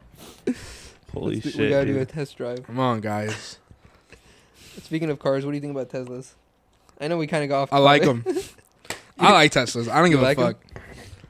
Holy 1.13 1.37
Let's 1.37 1.45
do- 1.47 1.51
shit. 1.53 1.61
We 1.61 1.69
gotta 1.71 1.87
do 1.87 1.99
a 2.01 2.05
test 2.05 2.37
drive. 2.37 2.65
Come 2.67 2.81
on, 2.81 3.01
guys. 3.01 3.59
Speaking 4.83 5.11
of 5.11 5.19
cars, 5.19 5.45
what 5.45 5.53
do 5.53 5.57
you 5.57 5.61
think 5.61 5.77
about 5.77 5.89
Teslas? 5.89 6.33
I 7.01 7.09
know 7.09 7.17
we 7.17 7.27
kind 7.27 7.45
of 7.45 7.49
got 7.49 7.63
off. 7.63 7.73
I 7.73 7.79
like 7.79 8.03
them. 8.03 8.25
I 9.19 9.33
like 9.33 9.53
Teslas. 9.53 9.89
I 9.89 10.01
don't 10.01 10.11
give 10.11 10.21
like 10.21 10.39
a 10.39 10.41
'em? 10.41 10.47
fuck. 10.55 10.61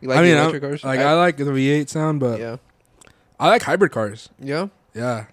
You 0.00 0.08
like 0.08 0.18
I 0.18 0.22
the 0.22 0.28
mean, 0.28 0.36
I'm- 0.36 0.42
electric 0.44 0.62
cars? 0.62 0.84
Like 0.84 1.00
I, 1.00 1.14
like 1.14 1.36
the 1.36 1.44
V8 1.44 1.88
sound, 1.90 2.20
but 2.20 2.40
yeah, 2.40 2.56
I 3.38 3.48
like 3.48 3.62
hybrid 3.62 3.92
cars. 3.92 4.30
yeah, 4.38 4.68
Yeah, 4.94 5.26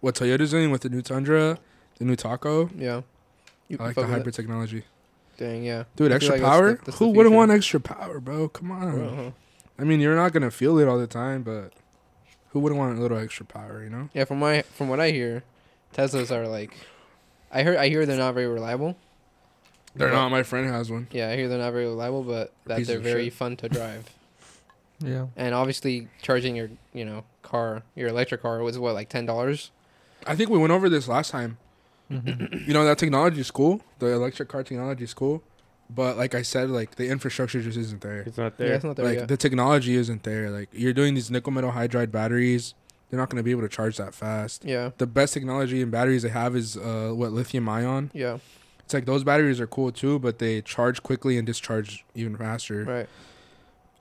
what 0.00 0.14
Toyota's 0.14 0.50
doing 0.52 0.70
with 0.70 0.82
the 0.82 0.88
new 0.90 1.02
Tundra, 1.02 1.58
the 1.98 2.04
new 2.04 2.14
Taco. 2.16 2.70
yeah. 2.76 3.02
You 3.72 3.78
I 3.80 3.84
like 3.86 3.94
the 3.94 4.02
with 4.02 4.10
hybrid 4.10 4.34
technology. 4.34 4.84
Dang, 5.38 5.64
yeah. 5.64 5.84
Dude, 5.96 6.12
I 6.12 6.16
extra 6.16 6.34
like 6.34 6.42
that's 6.42 6.50
power. 6.50 6.72
the- 6.74 6.84
that's 6.84 6.98
Who 6.98 7.08
wouldn't 7.08 7.34
want 7.34 7.50
extra 7.50 7.80
power, 7.80 8.20
bro? 8.20 8.48
Come 8.48 8.70
on. 8.70 9.00
Uh-huh. 9.00 9.30
I 9.78 9.84
mean, 9.84 9.98
you're 10.00 10.14
not 10.14 10.32
gonna 10.32 10.50
feel 10.50 10.78
it 10.78 10.86
all 10.86 10.98
the 10.98 11.06
time, 11.06 11.42
but 11.42 11.72
who 12.50 12.60
wouldn't 12.60 12.78
want 12.78 12.98
a 12.98 13.00
little 13.00 13.16
extra 13.18 13.46
power? 13.46 13.82
You 13.82 13.88
know? 13.90 14.08
Yeah, 14.12 14.24
from 14.24 14.38
my 14.40 14.60
from 14.62 14.88
what 14.90 15.00
I 15.00 15.10
hear, 15.10 15.42
Teslas 15.96 16.30
are 16.30 16.46
like, 16.46 16.76
I 17.50 17.62
heard 17.62 17.78
I 17.78 17.88
hear 17.88 18.04
they're 18.04 18.18
not 18.18 18.34
very 18.34 18.46
reliable. 18.46 18.96
They're 19.96 20.08
But- 20.08 20.14
not. 20.14 20.28
My 20.30 20.42
friend 20.42 20.68
has 20.68 20.90
one. 20.90 21.08
Yeah, 21.10 21.30
I 21.30 21.36
hear 21.36 21.48
they're 21.48 21.58
not 21.58 21.72
very 21.72 21.86
reliable, 21.86 22.22
but 22.24 22.52
that 22.66 22.78
Piece 22.78 22.86
they're 22.88 22.98
very 23.00 23.24
shit. 23.24 23.32
fun 23.34 23.56
to 23.56 23.68
drive. 23.70 24.04
Yeah. 25.04 25.26
and 25.36 25.52
obviously, 25.52 26.06
charging 26.20 26.54
your 26.54 26.68
you 26.92 27.04
know 27.04 27.24
car, 27.42 27.82
your 27.96 28.08
electric 28.10 28.42
car, 28.42 28.62
was 28.62 28.78
what 28.78 28.94
like 28.94 29.08
ten 29.08 29.26
dollars. 29.26 29.70
I 30.28 30.36
think 30.36 30.48
we 30.48 30.58
went 30.58 30.70
over 30.72 30.88
this 30.88 31.08
last 31.08 31.30
time. 31.32 31.56
Mm-hmm. 32.12 32.58
You 32.68 32.74
know 32.74 32.84
that 32.84 32.98
technology 32.98 33.40
is 33.40 33.50
cool. 33.50 33.80
The 33.98 34.06
electric 34.06 34.48
car 34.48 34.62
technology 34.62 35.04
is 35.04 35.14
cool, 35.14 35.42
but 35.90 36.16
like 36.16 36.34
I 36.34 36.42
said, 36.42 36.70
like 36.70 36.96
the 36.96 37.08
infrastructure 37.08 37.60
just 37.62 37.78
isn't 37.78 38.00
there. 38.02 38.20
It's 38.20 38.38
not 38.38 38.56
there. 38.58 38.66
Yeah, 38.66 38.68
there. 38.70 38.76
it's 38.76 38.84
not 38.84 38.96
there 38.96 39.04
like 39.06 39.18
yet. 39.20 39.28
the 39.28 39.36
technology 39.36 39.94
isn't 39.96 40.22
there. 40.22 40.50
Like 40.50 40.68
you're 40.72 40.92
doing 40.92 41.14
these 41.14 41.30
nickel 41.30 41.52
metal 41.52 41.72
hydride 41.72 42.10
batteries. 42.10 42.74
They're 43.10 43.18
not 43.20 43.28
going 43.28 43.36
to 43.40 43.42
be 43.42 43.50
able 43.50 43.60
to 43.62 43.68
charge 43.68 43.98
that 43.98 44.14
fast. 44.14 44.64
yeah, 44.64 44.90
The 44.96 45.06
best 45.06 45.34
technology 45.34 45.82
in 45.82 45.90
batteries 45.90 46.22
they 46.22 46.30
have 46.30 46.56
is 46.56 46.78
uh, 46.78 47.10
what 47.14 47.30
lithium 47.32 47.68
ion. 47.68 48.10
yeah, 48.14 48.38
It's 48.84 48.94
like 48.94 49.04
those 49.04 49.22
batteries 49.22 49.60
are 49.60 49.66
cool 49.66 49.92
too, 49.92 50.18
but 50.18 50.38
they 50.38 50.62
charge 50.62 51.02
quickly 51.02 51.36
and 51.36 51.46
discharge 51.46 52.06
even 52.14 52.36
faster. 52.38 52.84
right. 52.84 53.08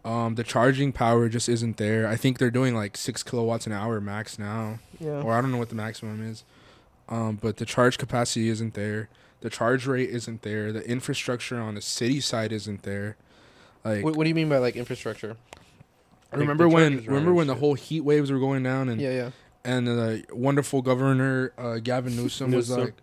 Um, 0.03 0.35
the 0.35 0.43
charging 0.43 0.91
power 0.93 1.29
just 1.29 1.47
isn't 1.49 1.77
there. 1.77 2.07
I 2.07 2.15
think 2.15 2.39
they're 2.39 2.49
doing 2.49 2.73
like 2.73 2.97
six 2.97 3.21
kilowatts 3.21 3.67
an 3.67 3.73
hour 3.73 4.01
max 4.01 4.39
now, 4.39 4.79
Yeah, 4.99 5.21
or 5.21 5.33
I 5.33 5.41
don't 5.41 5.51
know 5.51 5.57
what 5.59 5.69
the 5.69 5.75
maximum 5.75 6.27
is. 6.27 6.43
Um, 7.11 7.35
but 7.41 7.57
the 7.57 7.65
charge 7.65 7.97
capacity 7.99 8.49
isn't 8.49 8.73
there. 8.73 9.09
The 9.41 9.49
charge 9.49 9.85
rate 9.85 10.09
isn't 10.09 10.41
there. 10.43 10.71
The 10.71 10.88
infrastructure 10.89 11.59
on 11.59 11.75
the 11.75 11.81
city 11.81 12.19
side 12.21 12.51
isn't 12.51 12.81
there. 12.83 13.17
Like 13.83 14.03
what, 14.03 14.15
what 14.15 14.23
do 14.23 14.29
you 14.29 14.35
mean 14.35 14.49
by 14.49 14.57
like 14.57 14.75
infrastructure? 14.75 15.35
I 16.31 16.38
Like, 16.38 16.39
remember 16.41 16.69
when 16.69 17.03
remember 17.05 17.31
on 17.31 17.35
when 17.35 17.47
the 17.47 17.55
whole 17.55 17.73
heat 17.73 18.01
waves 18.01 18.31
were 18.31 18.39
going 18.39 18.63
down 18.63 18.88
and 18.89 19.01
Yeah, 19.01 19.11
yeah, 19.11 19.29
and 19.65 19.85
the 19.88 20.23
wonderful 20.31 20.81
governor 20.81 21.51
uh, 21.57 21.79
Gavin 21.79 22.15
Newsom 22.15 22.51
was 22.51 22.69
like, 22.69 22.93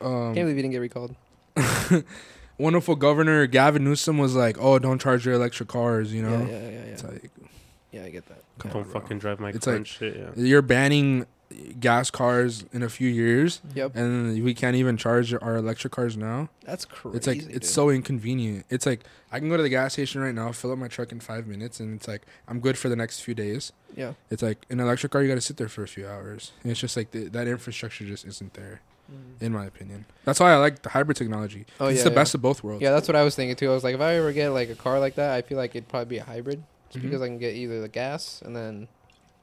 um, 0.00 0.34
can't 0.34 0.46
believe 0.46 0.56
you 0.56 0.62
didn't 0.62 0.72
get 0.72 0.78
recalled. 0.78 1.14
wonderful 2.58 2.96
governor 2.96 3.46
Gavin 3.46 3.84
Newsom 3.84 4.18
was 4.18 4.34
like, 4.34 4.56
oh, 4.58 4.78
don't 4.78 5.00
charge 5.00 5.24
your 5.24 5.34
electric 5.34 5.68
cars, 5.68 6.12
you 6.12 6.22
know. 6.22 6.30
Yeah, 6.30 6.46
yeah, 6.46 6.60
yeah, 6.60 6.70
yeah. 6.70 6.78
It's 6.92 7.04
like, 7.04 7.30
yeah, 7.92 8.04
I 8.04 8.10
get 8.10 8.26
that. 8.28 8.42
come 8.58 8.72
Don't 8.72 8.82
on, 8.86 8.90
bro. 8.90 9.00
fucking 9.00 9.18
drive 9.18 9.40
my 9.40 9.50
It's 9.50 9.64
car 9.64 9.74
like- 9.74 9.78
and 9.78 9.86
shit. 9.86 10.16
Yeah. 10.16 10.30
You're 10.42 10.62
banning 10.62 11.26
gas 11.80 12.10
cars 12.10 12.64
in 12.72 12.82
a 12.82 12.88
few 12.88 13.08
years, 13.08 13.60
Yep, 13.74 13.96
and 13.96 14.42
we 14.44 14.54
can't 14.54 14.76
even 14.76 14.96
charge 14.96 15.32
our 15.34 15.56
electric 15.56 15.92
cars 15.92 16.16
now. 16.16 16.48
that's 16.64 16.84
crazy. 16.84 17.16
It's 17.16 17.26
like 17.26 17.42
it's 17.48 17.68
so 17.70 17.90
inconvenient. 17.90 18.66
It's 18.70 18.86
like 18.86 19.00
I 19.32 19.38
can 19.40 19.48
go 19.48 19.56
to 19.56 19.62
the 19.62 19.68
gas 19.68 19.94
station 19.94 20.20
right 20.20 20.34
now, 20.34 20.52
fill 20.52 20.72
up 20.72 20.78
my 20.78 20.88
truck 20.88 21.10
in 21.12 21.20
five 21.20 21.46
minutes, 21.46 21.80
and 21.80 21.94
it's 21.96 22.06
like 22.06 22.22
I'm 22.46 22.60
good 22.60 22.78
for 22.78 22.88
the 22.88 22.96
next 22.96 23.20
few 23.20 23.34
days. 23.34 23.72
yeah. 23.96 24.12
It's 24.30 24.42
like 24.42 24.64
an 24.70 24.80
electric 24.80 25.10
car, 25.12 25.22
you 25.22 25.28
got 25.28 25.34
to 25.34 25.40
sit 25.40 25.56
there 25.56 25.68
for 25.68 25.82
a 25.82 25.88
few 25.88 26.06
hours. 26.06 26.52
And 26.62 26.70
it's 26.70 26.80
just 26.80 26.96
like 26.96 27.10
the, 27.10 27.24
that 27.30 27.48
infrastructure 27.48 28.04
just 28.04 28.24
isn't 28.26 28.54
there, 28.54 28.80
in 29.40 29.52
my 29.52 29.66
opinion. 29.66 30.04
That's 30.24 30.38
why 30.38 30.52
I 30.52 30.56
like 30.56 30.82
the 30.82 30.90
hybrid 30.90 31.16
technology. 31.16 31.66
Oh 31.80 31.86
it's 31.86 31.98
yeah, 31.98 32.04
the 32.04 32.10
yeah. 32.10 32.14
best 32.14 32.34
of 32.34 32.42
both 32.42 32.62
worlds. 32.62 32.82
Yeah, 32.82 32.92
that's 32.92 33.08
what 33.08 33.16
I 33.16 33.24
was 33.24 33.34
thinking 33.34 33.56
too. 33.56 33.70
I 33.70 33.74
was 33.74 33.82
like, 33.84 33.94
if 33.96 34.00
I 34.00 34.14
ever 34.14 34.32
get 34.32 34.50
like 34.50 34.70
a 34.70 34.76
car 34.76 35.00
like 35.00 35.16
that, 35.16 35.32
I 35.34 35.42
feel 35.42 35.58
like 35.58 35.74
it'd 35.74 35.88
probably 35.88 36.06
be 36.16 36.18
a 36.18 36.24
hybrid, 36.24 36.62
just 36.90 37.00
Mhm. 37.00 37.08
because 37.08 37.22
I 37.22 37.26
can 37.26 37.38
get 37.38 37.56
either 37.56 37.80
the 37.80 37.88
gas 37.88 38.40
and 38.44 38.54
then, 38.54 38.86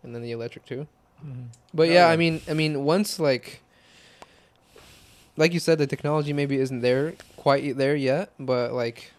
and 0.04 0.16
then 0.16 0.22
the 0.22 0.32
electric 0.32 0.66
too. 0.66 0.88
Mm-hmm. 1.26 1.42
But 1.74 1.90
Yeah. 1.90 2.08
I 2.08 2.16
mean, 2.18 2.42
I 2.50 2.54
mean, 2.54 2.84
once 2.84 3.20
like, 3.20 3.62
like 5.36 5.54
you 5.54 5.60
said, 5.60 5.78
the 5.78 5.88
technology 5.88 6.34
maybe 6.34 6.58
isn't 6.58 6.82
there 6.82 7.14
quite 7.36 7.78
there 7.78 7.96
yet, 7.96 8.32
but 8.40 8.74
like, 8.74 9.12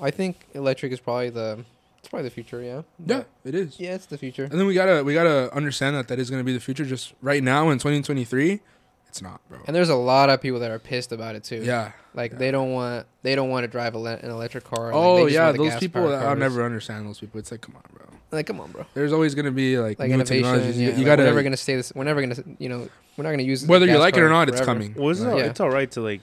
I 0.00 0.10
think 0.10 0.46
electric 0.54 0.92
is 0.92 1.00
probably 1.00 1.30
the, 1.30 1.64
it's 1.98 2.08
probably 2.08 2.24
the 2.28 2.34
future. 2.34 2.62
Yeah. 2.62 2.82
yeah, 3.04 3.24
But- 3.24 3.26
it 3.44 3.54
is. 3.54 3.80
Yeah, 3.80 3.94
it's 3.94 4.06
the 4.06 4.18
future. 4.18 4.44
And 4.44 4.52
then 4.58 4.66
we 4.66 4.74
gotta 4.74 5.02
we 5.04 5.14
gotta 5.14 5.52
understand 5.54 5.96
that 5.96 6.08
that 6.08 6.18
is 6.18 6.30
gonna 6.30 6.44
be 6.44 6.52
the 6.52 6.60
future. 6.60 6.84
Just 6.84 7.14
right 7.20 7.42
now 7.42 7.70
in 7.70 7.78
2023, 7.78 8.60
it's 9.08 9.22
not, 9.22 9.40
bro. 9.48 9.58
And 9.66 9.74
there's 9.74 9.88
a 9.88 9.94
lot 9.96 10.30
of 10.30 10.40
people 10.40 10.60
that 10.60 10.70
are 10.70 10.78
pissed 10.78 11.12
about 11.12 11.34
it 11.36 11.44
too. 11.44 11.62
Yeah. 11.64 11.92
Like 12.14 12.32
yeah. 12.32 12.38
they 12.38 12.50
don't 12.50 12.72
want 12.72 13.06
they 13.22 13.34
don't 13.34 13.48
want 13.50 13.64
to 13.64 13.68
drive 13.68 13.94
le- 13.94 14.16
an 14.16 14.30
electric 14.30 14.64
car. 14.64 14.86
like, 14.86 14.94
Oh 14.94 15.24
just 15.24 15.34
yeah, 15.34 15.52
those 15.52 15.76
people. 15.76 16.14
I'll 16.14 16.36
never 16.36 16.64
understand 16.64 17.06
those 17.06 17.18
people. 17.18 17.40
It's 17.40 17.50
like, 17.50 17.60
come 17.62 17.76
on, 17.76 17.82
bro. 17.92 18.06
Like, 18.32 18.46
come 18.46 18.60
on, 18.60 18.70
bro. 18.72 18.84
There's 18.94 19.12
always 19.12 19.34
gonna 19.34 19.50
be 19.52 19.78
like, 19.78 19.98
Like 19.98 20.08
new 20.08 20.14
innovation. 20.16 20.42
technologies. 20.42 20.78
Yeah, 20.78 20.86
You, 20.86 20.90
you 20.92 20.96
like, 20.98 21.06
gotta 21.06 21.22
We're 21.22 21.26
never 21.28 21.42
gonna 21.44 21.56
stay 21.56 21.76
this. 21.76 21.92
We're 21.94 22.04
never 22.04 22.20
gonna. 22.20 22.36
You 22.58 22.68
know. 22.68 22.88
We're 23.16 23.24
not 23.24 23.30
gonna 23.30 23.44
use 23.44 23.66
whether 23.66 23.86
you 23.86 23.96
like 23.98 24.16
it 24.16 24.20
or 24.20 24.28
car 24.28 24.44
not, 24.44 24.48
it's 24.48 24.60
coming. 24.60 24.94
Well, 24.94 25.10
it's, 25.10 25.20
Like, 25.20 25.32
all, 25.32 25.38
Yeah. 25.38 25.44
it's 25.46 25.60
all 25.60 25.70
right 25.70 25.90
to 25.92 26.00
like 26.02 26.20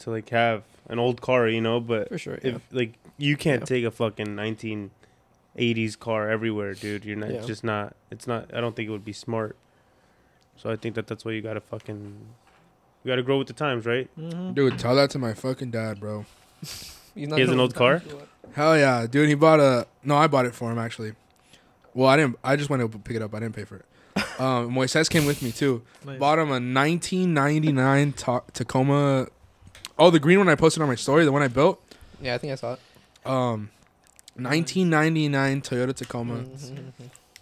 to 0.00 0.10
like 0.10 0.28
have 0.30 0.62
an 0.88 0.98
old 0.98 1.20
car, 1.20 1.48
you 1.48 1.60
know, 1.60 1.80
but 1.80 2.08
For 2.10 2.18
sure. 2.18 2.38
Yeah. 2.42 2.56
if 2.56 2.62
like 2.70 2.94
you 3.18 3.36
can't 3.36 3.62
Yeah. 3.62 3.66
take 3.66 3.84
a 3.84 3.90
fucking 3.90 4.36
1980s 5.56 5.98
car 5.98 6.30
everywhere, 6.30 6.74
dude. 6.74 7.04
You're 7.04 7.16
not 7.16 7.30
Yeah. 7.32 7.40
just 7.40 7.64
not. 7.64 7.96
It's 8.10 8.26
not. 8.26 8.54
I 8.54 8.60
don't 8.60 8.76
think 8.76 8.88
it 8.88 8.92
would 8.92 9.04
be 9.04 9.12
smart. 9.12 9.56
So 10.56 10.70
I 10.70 10.76
think 10.76 10.94
that 10.94 11.06
that's 11.06 11.24
why 11.24 11.32
you 11.32 11.40
gotta 11.42 11.60
fucking. 11.60 12.14
You 13.04 13.08
gotta 13.08 13.22
grow 13.22 13.38
with 13.38 13.48
the 13.48 13.52
times, 13.54 13.84
right? 13.84 14.08
Mm-hmm. 14.18 14.52
Dude, 14.52 14.78
tell 14.78 14.94
that 14.94 15.10
to 15.10 15.18
my 15.18 15.34
fucking 15.34 15.70
dad, 15.72 15.98
bro. 15.98 16.24
He's 16.60 17.28
not 17.28 17.36
He 17.36 17.40
has 17.42 17.50
an 17.50 17.58
old 17.58 17.74
car? 17.74 18.00
Hell 18.54 18.76
yeah, 18.78 19.06
dude. 19.10 19.28
He 19.28 19.34
bought 19.34 19.58
a. 19.60 19.86
No, 20.04 20.16
I 20.16 20.26
bought 20.28 20.46
it 20.46 20.54
for 20.54 20.70
him 20.70 20.78
actually. 20.78 21.14
Well, 21.94 22.08
I 22.08 22.16
didn't. 22.16 22.38
I 22.42 22.56
just 22.56 22.70
went 22.70 22.80
to 22.90 22.98
pick 22.98 23.16
it 23.16 23.22
up. 23.22 23.34
I 23.34 23.40
didn't 23.40 23.54
pay 23.54 23.64
for 23.64 23.76
it. 23.76 23.84
Um, 24.38 24.74
Moises 24.74 25.08
came 25.08 25.24
with 25.26 25.40
me 25.42 25.52
too. 25.52 25.82
Nice. 26.04 26.18
Bought 26.18 26.38
him 26.38 26.48
a 26.48 26.58
1999 26.58 28.12
Ta- 28.14 28.40
Tacoma. 28.52 29.28
Oh, 29.98 30.10
the 30.10 30.18
green 30.18 30.38
one 30.38 30.48
I 30.48 30.54
posted 30.54 30.82
on 30.82 30.88
my 30.88 30.94
story, 30.96 31.24
the 31.24 31.30
one 31.32 31.42
I 31.42 31.48
built. 31.48 31.80
Yeah, 32.20 32.34
I 32.34 32.38
think 32.38 32.52
I 32.52 32.56
saw 32.56 32.72
it. 32.74 32.80
Um, 33.24 33.70
1999 34.36 35.60
Toyota 35.62 35.94
Tacoma, 35.94 36.34
Mhm. 36.44 36.92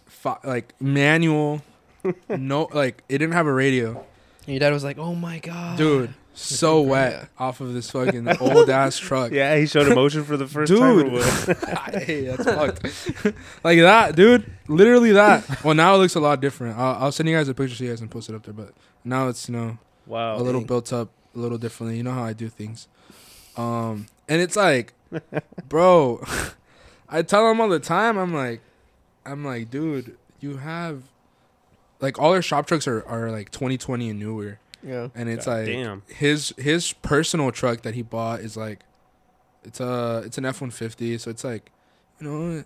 Fi- 0.05 0.37
like 0.43 0.73
manual. 0.81 1.61
no, 2.29 2.67
like 2.73 3.03
it 3.09 3.17
didn't 3.19 3.33
have 3.33 3.47
a 3.47 3.53
radio, 3.53 4.03
And 4.45 4.55
your 4.55 4.59
dad 4.59 4.73
was 4.73 4.83
like, 4.83 4.97
"Oh 4.97 5.15
my 5.15 5.39
god, 5.39 5.77
dude. 5.77 6.13
So 6.33 6.81
wet 6.81 7.29
off 7.37 7.61
of 7.61 7.73
this 7.73 7.91
fucking 7.91 8.27
old 8.39 8.69
ass 8.69 8.97
truck. 8.97 9.31
Yeah, 9.31 9.57
he 9.57 9.65
showed 9.65 9.91
emotion 9.91 10.23
for 10.23 10.37
the 10.37 10.47
first 10.47 10.71
time. 10.71 11.09
Dude. 11.09 11.21
hey, 12.03 12.25
that's 12.25 12.43
fucked. 12.43 12.83
like 13.63 13.79
that, 13.79 14.15
dude. 14.15 14.49
Literally 14.67 15.11
that. 15.11 15.63
Well, 15.63 15.75
now 15.75 15.95
it 15.95 15.97
looks 15.97 16.15
a 16.15 16.19
lot 16.19 16.39
different. 16.41 16.77
I'll, 16.77 17.03
I'll 17.05 17.11
send 17.11 17.27
you 17.27 17.35
guys 17.35 17.47
a 17.47 17.53
picture 17.53 17.75
so 17.75 17.83
you 17.83 17.89
guys 17.89 17.99
can 17.99 18.09
post 18.09 18.29
it 18.29 18.35
up 18.35 18.43
there. 18.43 18.53
But 18.53 18.73
now 19.03 19.27
it's 19.27 19.49
you 19.49 19.55
know 19.55 19.77
wow. 20.05 20.37
a 20.37 20.41
little 20.41 20.61
Dang. 20.61 20.67
built 20.67 20.93
up, 20.93 21.09
a 21.35 21.39
little 21.39 21.57
differently. 21.57 21.97
You 21.97 22.03
know 22.03 22.13
how 22.13 22.23
I 22.23 22.33
do 22.33 22.49
things. 22.49 22.87
Um, 23.57 24.07
and 24.27 24.41
it's 24.41 24.55
like, 24.55 24.93
bro, 25.67 26.23
I 27.09 27.21
tell 27.21 27.49
him 27.49 27.59
all 27.59 27.69
the 27.69 27.79
time. 27.79 28.17
I'm 28.17 28.33
like, 28.33 28.61
I'm 29.25 29.43
like, 29.43 29.69
dude, 29.69 30.17
you 30.39 30.57
have, 30.57 31.03
like, 31.99 32.17
all 32.17 32.33
our 32.33 32.41
shop 32.41 32.65
trucks 32.65 32.87
are 32.87 33.05
are 33.05 33.29
like 33.29 33.51
2020 33.51 34.09
and 34.09 34.19
newer, 34.19 34.59
yeah, 34.83 35.09
and 35.15 35.29
it's 35.29 35.45
God 35.45 35.59
like 35.59 35.65
damn. 35.67 36.03
his 36.07 36.53
his 36.57 36.93
personal 36.93 37.51
truck 37.51 37.81
that 37.81 37.93
he 37.93 38.01
bought 38.01 38.41
is 38.41 38.57
like 38.57 38.79
it's 39.63 39.79
a 39.79 40.23
it's 40.25 40.37
an 40.37 40.45
F 40.45 40.61
one 40.61 40.71
fifty, 40.71 41.17
so 41.17 41.29
it's 41.29 41.43
like 41.43 41.71
you 42.19 42.27
know 42.27 42.63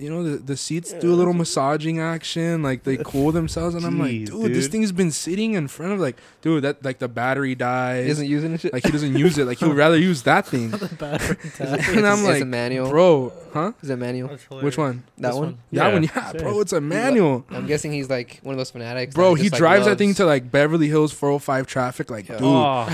you 0.00 0.08
know 0.10 0.22
the 0.24 0.38
the 0.38 0.56
seats 0.56 0.92
do 0.94 1.12
a 1.12 1.16
little 1.16 1.34
massaging 1.34 2.00
action, 2.00 2.62
like 2.62 2.84
they 2.84 2.96
cool 2.96 3.30
themselves, 3.40 3.74
and 3.74 3.84
I'm 3.84 3.98
like, 3.98 4.10
Jeez, 4.12 4.26
dude, 4.30 4.54
this 4.54 4.66
thing's 4.68 4.92
been 4.92 5.10
sitting 5.10 5.54
in 5.54 5.68
front 5.68 5.92
of 5.92 6.00
like, 6.00 6.16
dude, 6.42 6.64
that 6.64 6.84
like 6.84 6.98
the 6.98 7.08
battery 7.08 7.50
he 7.50 7.54
dies, 7.54 8.06
isn't 8.08 8.26
using 8.26 8.54
it. 8.54 8.72
like 8.72 8.84
he 8.84 8.90
doesn't 8.92 9.16
use 9.16 9.36
it, 9.38 9.46
like 9.46 9.58
he 9.58 9.66
would 9.66 9.76
rather 9.76 9.98
use 10.10 10.22
that 10.22 10.46
thing, 10.46 10.70
Battery 10.98 11.36
tag. 11.54 11.80
and 11.96 12.06
I'm 12.06 12.18
it's 12.20 12.22
like, 12.28 12.42
a 12.42 12.46
manual. 12.46 12.88
bro, 12.90 13.32
huh? 13.52 13.72
Is 13.82 13.90
it 13.90 13.96
manual? 13.96 14.30
Which 14.60 14.78
one? 14.78 15.04
That 15.18 15.28
This 15.28 15.36
one? 15.36 15.58
That 15.72 15.86
Yeah, 15.88 15.92
one, 15.92 16.02
yeah, 16.04 16.32
same. 16.32 16.40
bro, 16.42 16.60
it's 16.60 16.72
a 16.72 16.80
manual. 16.80 17.44
I'm 17.50 17.66
guessing 17.66 17.92
he's 17.92 18.08
like 18.08 18.40
one 18.42 18.54
of 18.54 18.58
those 18.58 18.70
fanatics. 18.70 19.14
Bro, 19.14 19.34
that 19.36 19.42
he 19.42 19.48
just, 19.48 19.52
like, 19.54 19.58
drives 19.58 19.86
that 19.86 19.98
thing 19.98 20.14
to 20.14 20.24
like 20.24 20.50
Beverly 20.50 20.88
Hills 20.88 21.12
405 21.12 21.66
traffic, 21.66 22.10
like, 22.10 22.28
Yeah. 22.28 22.38
dude, 22.38 22.46
Oh, 22.46 22.88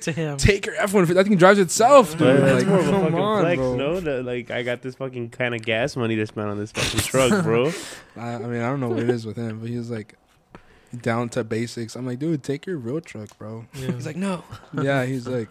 Damn. 0.00 0.36
take 0.38 0.66
your 0.66 0.74
F 0.76 0.92
one. 0.94 1.04
That 1.04 1.26
thing 1.26 1.36
drives 1.36 1.58
itself, 1.58 2.16
dude. 2.16 2.40
that's 2.42 2.64
like, 2.64 2.66
more 2.66 2.78
of 2.80 2.88
a 2.88 2.90
come 2.92 3.14
on, 3.14 3.42
flex, 3.42 3.56
bro. 3.58 3.76
no? 3.76 4.00
That, 4.00 4.24
like 4.24 4.50
I 4.50 4.62
got 4.62 4.82
this 4.82 4.94
fucking 4.96 5.30
kind 5.30 5.54
of 5.54 5.62
gas 5.62 5.96
money 5.96 6.16
to 6.16 6.26
spend 6.46 6.50
on 6.50 6.58
this 6.58 6.72
fucking 6.72 7.00
truck, 7.00 7.44
bro. 7.44 7.72
I, 8.16 8.34
I 8.34 8.38
mean, 8.38 8.62
I 8.62 8.68
don't 8.68 8.80
know 8.80 8.88
what 8.88 9.00
it 9.00 9.10
is 9.10 9.26
with 9.26 9.36
him, 9.36 9.60
but 9.60 9.68
he's 9.68 9.90
like 9.90 10.14
down 11.02 11.28
to 11.30 11.44
basics. 11.44 11.96
I'm 11.96 12.06
like, 12.06 12.18
dude, 12.18 12.42
take 12.42 12.66
your 12.66 12.76
real 12.76 13.00
truck, 13.00 13.36
bro. 13.38 13.66
Yeah. 13.74 13.92
He's 13.92 14.06
like, 14.06 14.16
no. 14.16 14.44
yeah, 14.82 15.04
he's 15.04 15.26
like 15.26 15.48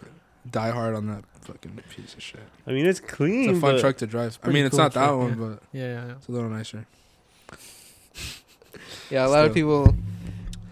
die 0.49 0.72
hard 0.72 0.95
on 0.95 1.07
that 1.07 1.23
fucking 1.41 1.80
piece 1.89 2.13
of 2.13 2.22
shit. 2.22 2.41
I 2.67 2.72
mean, 2.72 2.85
it's 2.85 2.99
clean. 2.99 3.49
It's 3.49 3.57
a 3.57 3.61
fun 3.61 3.76
but 3.76 3.81
truck 3.81 3.97
to 3.97 4.07
drive. 4.07 4.38
I 4.41 4.45
pretty 4.45 4.59
mean, 4.59 4.65
it's 4.65 4.76
cool 4.76 4.84
not 4.84 4.93
that 4.93 5.11
one, 5.11 5.30
yeah. 5.30 5.35
but 5.35 5.63
yeah, 5.72 5.84
yeah, 5.84 6.05
yeah. 6.07 6.11
it's 6.13 6.27
a 6.27 6.31
little 6.31 6.49
nicer. 6.49 6.85
Yeah, 9.09 9.27
a 9.27 9.30
lot 9.30 9.45
of 9.45 9.53
people. 9.53 9.95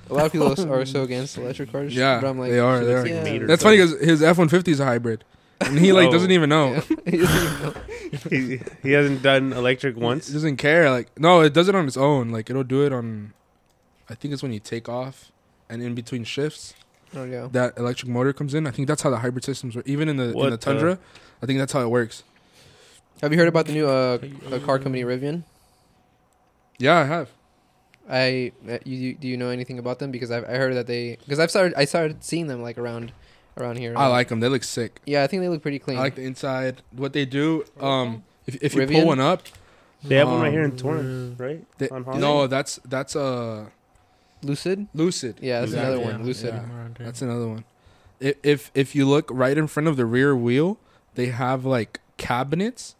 A 0.09 0.13
lot 0.13 0.25
of 0.25 0.31
people 0.31 0.71
are 0.71 0.85
so 0.85 1.03
against 1.03 1.37
electric 1.37 1.71
cars. 1.71 1.95
Yeah, 1.95 2.19
but 2.19 2.27
I'm 2.27 2.37
like, 2.37 2.51
they 2.51 2.59
are. 2.59 2.79
Shit 2.79 2.87
They 2.87 2.93
are. 2.93 3.01
like 3.01 3.11
Yeah. 3.11 3.23
meter 3.23 3.47
That's 3.47 3.63
funny 3.63 3.77
because 3.77 3.99
his 3.99 4.21
F 4.21 4.37
one 4.37 4.49
fifty 4.49 4.71
is 4.71 4.79
a 4.79 4.85
hybrid. 4.85 5.23
And 5.67 5.79
he 5.79 5.91
like 5.93 6.09
Oh. 6.09 6.11
doesn't 6.11 6.31
even 6.31 6.49
know. 6.49 6.73
Yeah. 6.73 6.81
He 7.05 7.17
doesn't 7.17 7.43
even 7.43 7.61
know. 7.63 7.73
he, 8.29 8.59
he 8.83 8.91
hasn't 8.91 9.21
done 9.23 9.53
electric 9.53 9.95
He 9.95 10.01
once. 10.01 10.27
doesn't 10.29 10.57
care. 10.57 10.89
Like 10.89 11.07
no, 11.19 11.41
it 11.41 11.53
does 11.53 11.67
it 11.67 11.75
on 11.75 11.87
its 11.87 11.97
own. 11.97 12.29
Like 12.29 12.49
it'll 12.49 12.63
do 12.63 12.85
it 12.85 12.93
on. 12.93 13.33
I 14.09 14.15
think 14.15 14.33
it's 14.33 14.43
when 14.43 14.53
you 14.53 14.59
take 14.59 14.87
off 14.89 15.31
and 15.69 15.81
in 15.81 15.95
between 15.95 16.23
shifts 16.23 16.73
Oh 17.15 17.23
yeah. 17.23 17.47
that 17.51 17.77
electric 17.77 18.09
motor 18.09 18.33
comes 18.33 18.53
in. 18.53 18.67
I 18.67 18.71
think 18.71 18.87
that's 18.87 19.01
how 19.01 19.09
the 19.09 19.17
hybrid 19.17 19.43
systems 19.43 19.75
work. 19.75 19.87
Even 19.87 20.09
in 20.09 20.17
the 20.17 20.25
in 20.29 20.33
What 20.33 20.45
the 20.45 20.49
the- 20.51 20.57
Tundra, 20.57 20.99
I 21.41 21.45
think 21.45 21.59
that's 21.59 21.73
how 21.73 21.81
it 21.81 21.89
works. 21.89 22.23
Have 23.21 23.31
you 23.31 23.39
heard 23.39 23.47
about 23.47 23.65
the 23.67 23.73
new 23.73 23.87
uh, 23.87 24.17
uh 24.51 24.59
car 24.59 24.77
company 24.79 25.03
Rivian? 25.03 25.43
Yeah, 26.79 26.97
I 26.99 27.05
have. 27.05 27.29
I 28.09 28.51
uh, 28.69 28.79
you, 28.83 28.97
you 28.97 29.13
do 29.15 29.27
you 29.27 29.37
know 29.37 29.49
anything 29.49 29.79
about 29.79 29.99
them? 29.99 30.11
Because 30.11 30.29
I've 30.31 30.43
I 30.43 30.55
heard 30.57 30.75
that 30.75 30.87
they 30.87 31.17
because 31.23 31.39
I've 31.39 31.49
started 31.49 31.73
I 31.77 31.85
started 31.85 32.23
seeing 32.23 32.47
them 32.47 32.61
like 32.61 32.77
around 32.77 33.13
around 33.57 33.77
here. 33.77 33.93
I 33.97 34.07
like 34.07 34.27
them. 34.29 34.39
They 34.39 34.47
look 34.49 34.63
sick. 34.63 35.01
Yeah, 35.05 35.23
I 35.23 35.27
think 35.27 35.41
they 35.41 35.49
look 35.49 35.61
pretty 35.61 35.79
clean. 35.79 35.97
I 35.97 36.01
like 36.01 36.15
the 36.15 36.23
inside. 36.23 36.81
What 36.91 37.13
they 37.13 37.25
do. 37.25 37.65
Um, 37.79 38.23
if 38.47 38.55
if 38.61 38.73
you 38.75 38.81
Rivian? 38.81 38.93
pull 38.93 39.07
one 39.07 39.19
up, 39.19 39.43
They 40.03 40.15
have 40.15 40.27
one 40.27 40.41
right 40.41 40.47
Um, 40.47 40.53
here 40.53 40.63
in 40.63 40.75
Torrance, 40.75 41.39
right? 41.39 41.63
they, 41.77 41.87
On 41.89 42.03
Holland? 42.03 42.21
no, 42.21 42.47
that's 42.47 42.79
that's 42.85 43.15
uh 43.15 43.69
Lucid. 44.41 44.87
Lucid. 44.93 45.37
Yeah, 45.41 45.61
that's 45.61 45.71
Exactly. 45.71 45.93
another 46.03 46.11
one. 46.17 46.25
Lucid. 46.25 46.53
Yeah. 46.53 46.87
That's 47.05 47.21
another 47.21 47.47
one. 47.47 47.63
If, 48.19 48.35
if 48.43 48.71
if 48.75 48.95
you 48.95 49.07
look 49.07 49.29
right 49.31 49.57
in 49.57 49.67
front 49.67 49.87
of 49.87 49.95
the 49.95 50.05
rear 50.05 50.35
wheel, 50.35 50.77
they 51.15 51.27
have 51.27 51.63
like 51.65 51.99
cabinets. 52.17 52.95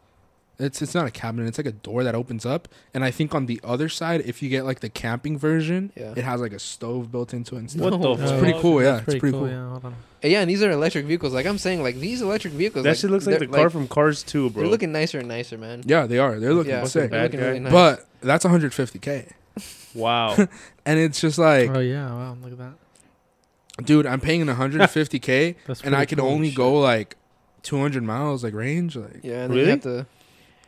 It's 0.63 0.81
it's 0.81 0.95
not 0.95 1.05
a 1.05 1.11
cabinet. 1.11 1.47
It's 1.47 1.57
like 1.57 1.67
a 1.67 1.71
door 1.71 2.03
that 2.03 2.15
opens 2.15 2.45
up. 2.45 2.67
And 2.93 3.03
I 3.03 3.11
think 3.11 3.35
on 3.35 3.45
the 3.45 3.59
other 3.63 3.89
side, 3.89 4.21
if 4.25 4.41
you 4.41 4.49
get 4.49 4.65
like 4.65 4.79
the 4.79 4.89
camping 4.89 5.37
version, 5.37 5.91
Yeah. 5.95 6.13
it 6.15 6.23
has 6.23 6.41
like 6.41 6.53
a 6.53 6.59
stove 6.59 7.11
built 7.11 7.33
into 7.33 7.55
it. 7.55 7.59
And 7.59 7.69
stuff. 7.71 7.81
What 7.83 7.89
the 7.91 7.97
No. 7.97 8.13
It's 8.13 8.31
fuck? 8.31 8.39
pretty 8.39 8.59
cool. 8.59 8.81
Yeah, 8.81 8.95
it's 8.95 9.03
pretty, 9.05 9.19
pretty 9.19 9.31
cool. 9.33 9.41
cool. 9.41 9.49
Yeah, 9.49 9.69
hold 9.69 9.85
on. 9.85 9.93
Uh, 9.93 10.27
Yeah, 10.27 10.41
and 10.41 10.49
these 10.49 10.63
are 10.63 10.71
electric 10.71 11.05
vehicles. 11.05 11.33
Like 11.33 11.45
I'm 11.45 11.57
saying, 11.57 11.83
like 11.83 11.97
these 11.99 12.21
electric 12.21 12.53
vehicles. 12.53 12.83
That 12.83 12.91
like, 12.91 12.97
shit 12.99 13.09
looks 13.11 13.27
like 13.27 13.39
the 13.39 13.47
they're, 13.47 13.59
car 13.61 13.69
from 13.69 13.87
Cars 13.87 14.23
2, 14.23 14.49
bro. 14.51 14.61
They're 14.63 14.71
looking 14.71 14.91
nicer 14.91 15.19
and 15.19 15.27
nicer, 15.27 15.57
man. 15.57 15.83
Yeah, 15.85 16.05
they 16.07 16.17
are. 16.19 16.39
They're 16.39 16.53
looking 16.53 16.71
yeah, 16.71 16.85
sick. 16.85 17.11
they're 17.11 17.23
looking 17.23 17.39
really 17.41 17.59
nice. 17.59 17.71
But 17.73 18.07
that's 18.21 18.45
150k, 18.45 19.31
wow. 19.95 20.35
and 20.85 20.99
it's 20.99 21.19
just 21.19 21.37
like, 21.37 21.69
oh 21.69 21.79
yeah, 21.79 22.09
wow, 22.09 22.37
look 22.41 22.53
at 22.53 22.57
that. 22.59 23.85
dude, 23.85 24.05
I'm 24.05 24.21
paying 24.21 24.45
150k, 24.45 25.55
and 25.83 25.95
I 25.95 26.05
can 26.05 26.19
cool. 26.19 26.29
only 26.29 26.49
Shit. 26.49 26.57
go 26.57 26.79
like 26.79 27.17
200 27.63 28.03
miles 28.03 28.43
like 28.43 28.53
range. 28.53 28.95
Like 28.95 29.19
yeah, 29.23 29.43
and 29.43 29.49
then 29.49 29.49
Really? 29.51 29.61
you 29.63 29.69
have 29.71 29.81
to. 29.81 30.05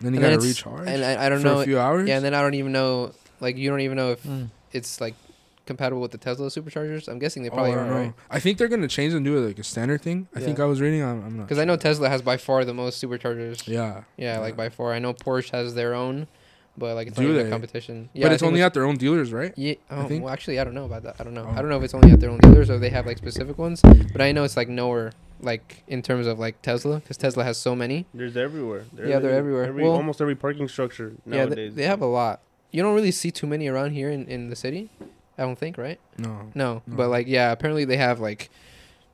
Then 0.01 0.13
you 0.13 0.19
and 0.19 0.23
gotta 0.23 0.34
it's- 0.35 0.47
recharge 0.47 0.88
And 0.88 1.03
I, 1.03 1.26
I 1.26 1.30
don't 1.30 1.39
for 1.41 1.45
know. 1.45 1.59
a 1.61 1.63
few 1.65 1.80
hours. 1.80 2.07
Yeah, 2.07 2.15
and 2.17 2.26
then 2.26 2.34
I 2.34 2.41
don't 2.41 2.53
even 2.55 2.72
know. 2.72 3.11
Like 3.39 3.57
you 3.57 3.69
don't 3.69 3.81
even 3.81 3.97
know 3.97 4.11
if 4.11 4.23
Mm. 4.23 4.49
it's 4.72 4.99
like 5.01 5.13
compatible 5.65 6.01
with 6.01 6.11
the 6.11 6.17
Tesla 6.17 6.47
superchargers. 6.47 7.07
I'm 7.07 7.17
guessing 7.19 7.41
they 7.43 7.49
Oh, 7.49 7.53
probably 7.53 7.72
I 7.72 7.76
don't 7.76 7.85
are, 7.88 7.89
know. 7.89 7.97
right? 8.01 8.13
I 8.30 8.39
think 8.39 8.57
they're 8.57 8.67
gonna 8.67 8.88
change 8.88 9.13
and 9.13 9.26
do 9.26 9.35
it 9.38 9.41
like 9.47 9.59
a 9.59 9.63
standard 9.63 10.01
thing. 10.01 10.27
I 10.35 10.39
think 10.39 10.59
I 10.59 10.65
was 10.65 10.80
reading. 10.81 11.01
I'm, 11.03 11.23
I'm 11.26 11.38
not. 11.38 11.43
Because 11.47 11.59
I 11.59 11.65
know 11.65 11.76
Tesla 11.76 12.07
has 12.09 12.22
by 12.22 12.38
far 12.38 12.63
the 12.65 12.73
most 12.73 13.03
superchargers. 13.03 13.67
Yeah, 13.67 14.03
Yeah, 14.17 14.39
like 14.39 14.55
by 14.55 14.69
far. 14.69 14.93
I 14.93 14.99
know 14.99 15.13
Porsche 15.13 15.49
has 15.51 15.73
their 15.73 15.93
own, 15.95 16.27
but 16.77 16.93
like 16.95 17.07
it's 17.07 17.17
Do 17.17 17.34
not 17.34 17.45
a 17.47 17.49
competition. 17.49 18.09
Yeah, 18.13 18.26
but 18.27 18.34
it's 18.34 18.41
think 18.41 18.47
only 18.49 18.59
it's- 18.59 18.67
at 18.67 18.73
their 18.76 18.85
own 18.85 18.97
dealers, 18.97 19.34
right? 19.34 19.53
Yeah. 19.57 19.73
I 19.89 19.95
Oh, 20.03 20.07
think. 20.07 20.23
well, 20.23 20.31
actually, 20.34 20.59
I 20.59 20.63
don't 20.63 20.76
know 20.76 20.85
about 20.85 21.03
that. 21.03 21.15
I 21.19 21.23
don't 21.23 21.34
know. 21.34 21.45
Oh. 21.49 21.51
I 21.53 21.55
don't 21.61 21.69
know 21.69 21.77
if 21.77 21.84
it's 21.84 21.93
only 21.95 22.11
at 22.11 22.19
their 22.19 22.30
own 22.30 22.39
dealers 22.39 22.69
or 22.69 22.76
if 22.76 22.81
they 22.81 22.89
have 22.89 23.05
like 23.07 23.17
specific 23.17 23.57
ones. 23.57 23.81
But 23.81 24.22
I 24.22 24.31
know 24.34 24.43
it's 24.43 24.55
like 24.57 24.69
nowhere, 24.69 25.13
like 25.41 25.84
in 25.88 26.02
terms 26.02 26.28
of 26.28 26.40
like 26.40 26.62
Tesla, 26.62 26.98
because 26.99 27.18
Tesla 27.18 27.44
has 27.44 27.57
so 27.57 27.76
many. 27.76 28.06
There's 28.14 28.38
everywhere. 28.38 28.86
Yeah, 28.95 29.20
they're 29.20 29.32
in 29.32 29.38
everywhere. 29.38 29.66
Every, 29.66 29.84
Well- 29.84 29.94
almost 29.94 30.22
every 30.22 30.36
parking 30.36 30.68
structure 30.68 31.14
Yeah, 31.26 31.45
nowadays. 31.45 31.76
they, 31.76 31.82
they 31.84 31.88
have 31.88 32.02
a 32.02 32.06
lot. 32.07 32.41
You 32.72 32.82
don't 32.82 32.95
really 32.95 33.12
see 33.12 33.32
too 33.32 33.48
many 33.48 33.68
around 33.68 33.91
here 33.91 34.10
in, 34.10 34.26
in 34.28 34.49
the 34.49 34.56
city. 34.56 34.90
I 35.38 35.44
don't 35.44 35.57
think, 35.57 35.78
right? 35.78 35.99
No. 36.18 36.49
No, 36.56 36.82
No. 36.86 36.95
but 36.95 37.10
like 37.10 37.28
yeah, 37.28 37.52
apparently 37.52 37.86
they 37.86 37.98
have 37.98 38.20
like, 38.20 38.49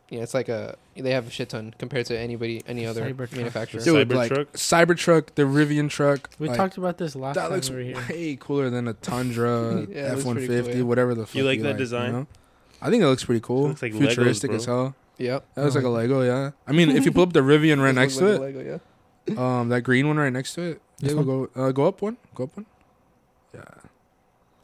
yeah, 0.10 0.22
it's 0.22 0.34
like 0.34 0.49
a 0.49 0.77
they 0.95 1.11
have 1.11 1.27
a 1.27 1.30
shit 1.31 1.49
ton 1.49 1.73
compared 1.80 2.06
to 2.07 2.18
anybody 2.19 2.61
any 2.68 2.85
other 2.85 3.02
Cybertruck. 3.14 3.35
manufacturer. 3.35 3.81
Dude, 3.81 4.10
Dude, 4.10 4.18
like 4.18 4.31
Cybertruck? 4.31 4.48
Cybertruck, 4.53 5.35
the 5.35 5.43
Rivian 5.43 5.89
truck. 5.89 6.30
We 6.38 6.48
like, 6.49 6.57
talked 6.57 6.77
about 6.77 6.98
this 6.98 7.15
last 7.15 7.35
that 7.35 7.43
time 7.43 7.52
looks 7.53 7.69
we 7.69 7.85
here. 7.85 7.95
way 8.10 8.38
cooler 8.39 8.69
than 8.69 8.88
a 8.88 8.93
Tundra, 8.93 9.85
Yeah, 9.89 10.07
it 10.07 10.10
looks 10.10 10.19
F 10.22 10.26
one 10.26 10.35
pretty 10.35 10.48
fifty, 10.48 10.72
cool, 10.73 10.77
yeah. 10.80 10.85
whatever 10.85 11.15
the. 11.15 11.26
Fuck 11.26 11.35
You 11.35 11.43
like 11.43 11.61
that 11.61 11.77
design? 11.77 12.11
know? 12.11 12.27
I 12.81 12.89
think 12.89 13.03
it 13.03 13.07
looks 13.07 13.23
pretty 13.23 13.41
cool. 13.41 13.69
looks 13.69 13.81
like 13.81 13.93
Futuristic 13.93 14.52
Legos, 14.52 14.56
as 14.56 14.65
hell. 14.65 14.95
Yep. 15.22 15.45
That 15.56 15.64
looks 15.64 15.76
like 15.76 15.84
a. 15.85 15.89
Lego. 15.89 16.22
Yeah. 16.22 16.52
I 16.68 16.72
mean, 16.72 16.89
if 16.91 17.06
you 17.06 17.11
pull 17.11 17.23
up 17.23 17.34
the 17.34 17.41
Rivian 17.41 17.81
right 17.81 17.93
next 17.95 18.18
to 18.18 18.26
like 18.26 18.56
it, 18.56 18.57
Lego, 18.57 18.80
yeah. 19.27 19.60
um, 19.60 19.69
that 19.69 19.81
green 19.81 20.07
one 20.07 20.18
right 20.18 20.34
next 20.34 20.56
to 20.56 20.61
it. 20.64 20.81
This 20.99 21.14
Yeah, 21.14 21.23
go 21.23 21.49
uh, 21.56 21.72
go 21.72 21.88
up 21.88 22.02
one. 22.02 22.18
Go 22.35 22.45
up 22.45 22.56
one. 22.57 22.65
Yeah, 23.53 23.61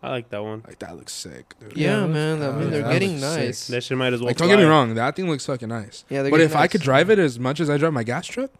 I 0.01 0.09
like 0.09 0.29
that 0.29 0.43
one. 0.43 0.63
like 0.67 0.79
that 0.79 0.95
looks 0.95 1.13
sick, 1.13 1.53
dude. 1.59 1.75
Yeah, 1.77 2.01
Yeah, 2.01 2.07
man. 2.07 2.41
I 2.43 2.51
mean, 2.51 2.69
they're 2.71 2.83
that 2.83 2.91
getting 2.93 3.19
looks 3.19 3.33
sick. 3.33 3.45
nice. 3.45 3.67
That 3.67 3.83
shit 3.83 3.97
might 3.97 4.13
as 4.13 4.19
well. 4.21 4.27
Like, 4.27 4.37
don't 4.37 4.47
get 4.47 4.57
me 4.59 4.65
wrong, 4.65 4.95
that 4.95 5.15
thing 5.15 5.29
looks 5.29 5.45
fucking 5.45 5.69
nice. 5.69 6.05
Yeah, 6.09 6.23
But 6.23 6.31
getting 6.31 6.45
if 6.47 6.55
I 6.55 6.67
could 6.67 6.81
drive 6.81 7.09
it 7.09 7.19
as 7.19 7.39
much 7.39 7.59
as 7.59 7.69
I 7.69 7.77
drive 7.77 7.93
my 7.93 8.03
gas 8.03 8.25
truck, 8.27 8.51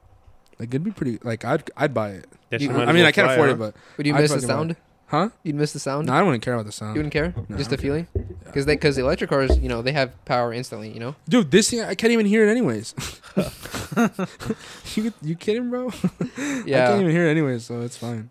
like 0.59 0.69
it'd 0.69 0.83
be 0.83 0.91
pretty. 0.91 1.19
Like 1.23 1.45
I'd 1.45 1.69
I'd 1.77 1.93
buy 1.93 2.09
it. 2.11 2.25
You- 2.61 2.69
I 2.69 2.73
might 2.73 2.79
I 2.79 2.83
as 2.83 2.87
mean, 2.87 2.95
well 2.97 3.05
I 3.07 3.11
can't 3.11 3.27
fly, 3.27 3.33
afford 3.33 3.49
huh? 3.49 3.55
it, 3.55 3.59
but 3.59 3.75
would 3.97 4.05
you 4.07 4.15
I'd 4.15 4.21
miss 4.21 4.31
the 4.31 4.37
fucking 4.41 4.47
buy 4.47 4.53
sound? 4.53 4.75
Huh? 5.07 5.29
You'd 5.43 5.55
miss 5.55 5.73
the 5.73 5.79
sound. 5.79 6.07
No, 6.07 6.13
I 6.13 6.21
wouldn't 6.21 6.43
care 6.43 6.53
about 6.53 6.65
the 6.65 6.71
sound. 6.71 6.95
you 6.95 6.99
wouldn't 6.99 7.13
care. 7.13 7.33
No, 7.49 7.57
Just 7.57 7.69
the 7.69 7.77
feeling. 7.77 8.07
Because 8.45 8.65
they 8.65 8.75
because 8.75 8.97
electric 8.97 9.29
cars, 9.29 9.57
you 9.57 9.69
know, 9.69 9.81
they 9.81 9.91
have 9.91 10.13
power 10.25 10.53
instantly. 10.53 10.89
You 10.91 10.99
know. 10.99 11.15
Dude, 11.27 11.51
this 11.51 11.69
thing 11.69 11.81
I 11.81 11.95
can't 11.95 12.13
even 12.13 12.25
hear 12.25 12.47
it 12.47 12.51
anyways. 12.51 12.93
you 14.95 15.13
you 15.21 15.35
kidding, 15.35 15.69
bro? 15.69 15.91
Yeah. 16.65 16.85
I 16.85 16.87
can't 16.89 17.01
even 17.01 17.11
hear 17.11 17.27
it 17.27 17.31
anyways, 17.31 17.65
so 17.65 17.81
it's 17.81 17.97
fine. 17.97 18.29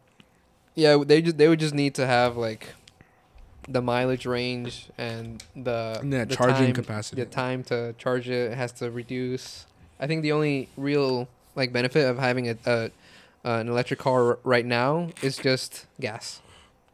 Yeah. 0.74 1.02
They 1.04 1.22
just 1.22 1.38
they 1.38 1.48
would 1.48 1.60
just 1.60 1.74
need 1.74 1.94
to 1.96 2.06
have 2.06 2.36
like 2.36 2.74
the 3.68 3.82
mileage 3.82 4.26
range 4.26 4.88
and 4.96 5.42
the 5.56 5.98
And 6.00 6.12
the 6.12 6.26
charging 6.26 6.66
time, 6.66 6.74
capacity. 6.74 7.22
The 7.22 7.28
time 7.28 7.64
to 7.64 7.94
charge 7.98 8.28
it 8.28 8.54
has 8.54 8.72
to 8.72 8.90
reduce. 8.90 9.66
I 9.98 10.06
think 10.06 10.22
the 10.22 10.32
only 10.32 10.68
real 10.76 11.28
like 11.54 11.72
benefit 11.72 12.06
of 12.06 12.18
having 12.18 12.48
a, 12.48 12.56
a 12.66 12.90
uh, 13.44 13.58
an 13.60 13.68
electric 13.68 14.00
car 14.00 14.38
right 14.42 14.66
now 14.66 15.10
is 15.22 15.36
just 15.36 15.86
gas. 16.00 16.40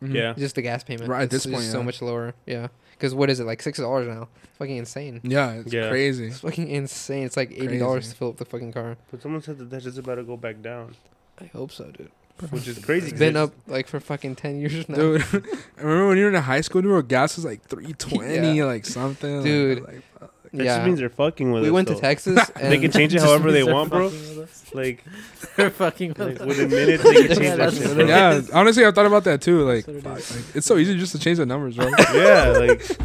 Mhm. 0.03 0.15
Yeah. 0.15 0.33
Just 0.35 0.55
the 0.57 0.63
gas 0.63 0.83
payment. 0.85 1.09
Right, 1.09 1.21
at 1.23 1.25
It's 1.33 1.45
this 1.45 1.47
point, 1.47 1.59
just 1.59 1.73
so 1.73 1.83
much 1.83 2.03
lower. 2.03 2.35
Yeah. 2.47 2.69
Because 2.93 3.15
what 3.15 3.31
is 3.31 3.41
it 3.41 3.45
like 3.45 3.63
six 3.63 3.79
dollars 3.79 4.09
now? 4.09 4.29
It's 4.45 4.59
fucking 4.59 4.77
insane. 4.77 5.21
Yeah, 5.23 5.53
it's 5.53 5.73
Yeah. 5.73 5.89
crazy. 5.89 6.27
It's 6.27 6.41
fucking 6.41 6.69
insane. 6.69 7.25
It's 7.25 7.37
like 7.37 7.53
eighty 7.53 7.79
dollars 7.79 8.05
Crazy. 8.05 8.11
to 8.13 8.17
fill 8.19 8.29
up 8.31 8.37
the 8.37 8.45
fucking 8.45 8.73
car. 8.73 8.97
But 9.11 9.23
someone 9.23 9.43
said 9.43 9.59
that 9.59 9.71
that's 9.71 9.85
just 9.85 9.99
about 9.99 10.17
to 10.17 10.23
go 10.25 10.37
back 10.37 10.61
down, 10.63 10.95
I 11.41 11.47
hope 11.47 11.73
so, 11.73 11.91
dude. 11.91 12.11
which 12.51 12.67
is 12.67 12.79
crazy. 12.79 13.05
It's 13.07 13.13
'cause 13.13 13.19
been 13.21 13.37
up 13.37 13.53
like 13.69 13.87
for 13.87 14.01
fucking 14.01 14.35
ten 14.37 14.59
years 14.61 14.89
now. 14.89 14.97
Dude, 14.97 15.23
I 15.79 15.81
remember 15.83 16.09
when 16.09 16.19
you 16.19 16.25
were 16.25 16.31
in 16.35 16.43
high 16.43 16.61
school, 16.63 16.83
dude, 16.83 16.91
where 16.91 17.03
gas 17.03 17.37
was 17.37 17.45
like 17.45 17.63
three 17.65 17.93
twenty, 17.93 18.57
Yeah. 18.59 18.65
like 18.65 18.87
something. 18.87 19.43
Dude. 19.45 19.83
like, 19.85 20.03
fuck. 20.19 20.32
That 20.55 20.65
yeah. 20.65 20.77
just 20.77 20.87
means 20.87 20.99
they're 20.99 21.09
fucking 21.09 21.51
with 21.51 21.63
we 21.63 21.69
us. 21.69 21.71
We 21.71 21.75
went 21.75 21.89
to. 21.89 21.95
Texas 21.95 22.51
and 22.57 22.73
They 22.73 22.79
can 22.79 22.91
change 22.91 23.15
it 23.15 23.23
however 23.23 23.51
they 23.53 23.65
want, 23.65 23.89
bro. 23.91 24.11
fucking 24.11 24.37
with 24.37 24.51
us. 24.51 24.65
Like, 24.75 25.05
They're 25.57 25.71
fucking 25.71 26.09
with 26.11 26.19
like 26.19 26.41
us. 26.41 26.47
within 26.47 26.69
minutes 26.71 27.03
they 27.03 27.15
can 27.27 27.37
change 27.39 27.57
that 27.57 27.73
shit, 27.73 27.99
it 27.99 28.09
yeah, 28.09 28.41
honestly, 28.53 28.85
I 28.87 28.91
thought 28.91 29.07
about 29.07 29.25
that 29.25 29.41
too. 29.41 29.63
Like, 29.65 29.89
it 29.89 30.05
like, 30.05 30.19
it's 30.55 30.67
so 30.67 30.77
easy 30.77 30.97
just 30.99 31.13
to 31.13 31.19
change 31.19 31.39
the 31.39 31.47
numbers, 31.47 31.77
bro. 31.77 31.89
Yeah, 32.15 32.49
like 32.51 32.99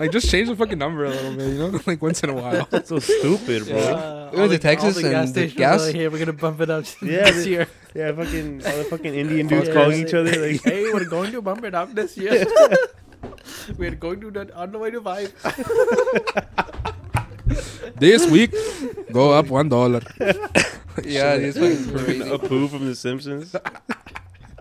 like, 0.00 0.10
just 0.12 0.30
change 0.30 0.48
the 0.48 0.56
fucking 0.56 0.78
number 0.78 1.04
a 1.04 1.10
little 1.10 1.36
bit, 1.36 1.48
you 1.52 1.58
know, 1.58 1.78
like 1.86 2.00
once 2.00 2.22
in 2.22 2.30
a 2.30 2.34
while. 2.34 2.66
that's 2.70 2.88
so 2.88 2.98
stupid, 2.98 3.66
bro. 3.66 3.76
Yeah. 3.76 3.84
Uh, 3.90 4.30
We 4.32 4.38
went 4.38 4.52
to 4.52 4.56
the- 4.58 4.62
Texas 4.62 4.96
all 4.96 5.02
the 5.02 5.10
gas 5.10 5.26
and 5.26 5.34
the 5.34 5.46
gas- 5.48 5.82
are 5.82 5.86
like, 5.86 5.94
here 5.94 6.10
we're 6.10 6.18
gonna 6.18 6.32
bump 6.32 6.60
it 6.62 6.70
up 6.70 6.84
Yeah, 7.02 7.30
this 7.30 7.46
year. 7.46 7.66
Yeah, 7.94 8.12
fucking 8.12 8.64
all 8.66 8.76
the 8.78 8.84
fucking 8.84 9.14
Indian 9.14 9.46
dudes 9.46 9.68
Yeah, 9.68 9.74
calling 9.74 9.98
like, 9.98 10.08
each 10.08 10.14
other 10.14 10.30
like, 10.46 10.62
hey, 10.62 10.84
we're 10.92 11.04
going 11.04 11.32
to 11.32 11.42
bump 11.42 11.64
it 11.64 11.74
up 11.74 11.92
this 11.94 12.16
year. 12.16 12.46
We're 13.76 13.94
going 13.94 14.20
to 14.20 14.30
that 14.32 14.50
on 14.52 14.72
the 14.72 14.78
way 14.78 14.90
to. 14.90 15.00
This 17.96 18.30
week, 18.30 18.54
go 19.12 19.32
up 19.32 19.48
one 19.48 19.68
dollar. 19.68 20.00
yeah, 21.04 21.34
it's 21.34 21.58
fucking 21.58 21.90
a 21.94 22.04
crazy. 22.04 22.38
poo 22.48 22.68
from 22.68 22.86
The 22.86 22.94
Simpsons. 22.94 23.54
oh, 23.54 23.60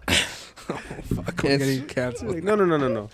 Fuck, 0.09 1.43
It's- 1.45 1.53
I'm 1.53 1.57
getting 1.59 1.85
canceled. 1.87 2.35
Like, 2.35 2.43
no, 2.43 2.55
no, 2.55 2.65
no, 2.65 2.77
no, 2.77 2.87
no. 2.87 3.09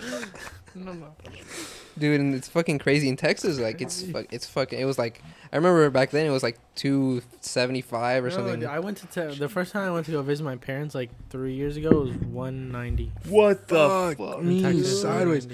Dude 1.97 2.19
and 2.19 2.35
it's 2.35 2.47
fucking 2.49 2.77
crazy 2.79 3.07
in 3.07 3.15
texas 3.15 3.57
like 3.59 3.81
it's 3.81 4.01
fuck, 4.03 4.25
it's 4.31 4.45
fucking 4.45 4.77
it 4.79 4.85
was 4.85 4.97
like 4.97 5.21
i 5.53 5.55
remember 5.55 5.89
back 5.89 6.09
then 6.11 6.25
it 6.25 6.29
was 6.29 6.43
like 6.43 6.57
275 6.75 8.23
or 8.23 8.29
No, 8.29 8.35
something 8.35 8.65
I 8.65 8.79
went 8.79 8.97
to 8.97 9.07
te- 9.07 9.37
the 9.37 9.49
first 9.49 9.71
time 9.71 9.87
I 9.87 9.91
went 9.91 10.05
to 10.07 10.11
go 10.11 10.21
visit 10.21 10.43
my 10.43 10.55
parents 10.57 10.93
like 10.95 11.09
three 11.29 11.53
years 11.53 11.77
ago 11.77 12.01
was 12.01 12.11
one 12.11 12.71
ninety. 12.71 13.11
What 13.29 13.67
the 13.67 13.75
Fuck 13.75 14.17
fuck? 14.17 14.41
me 14.43 14.83
sideways. 14.83 15.47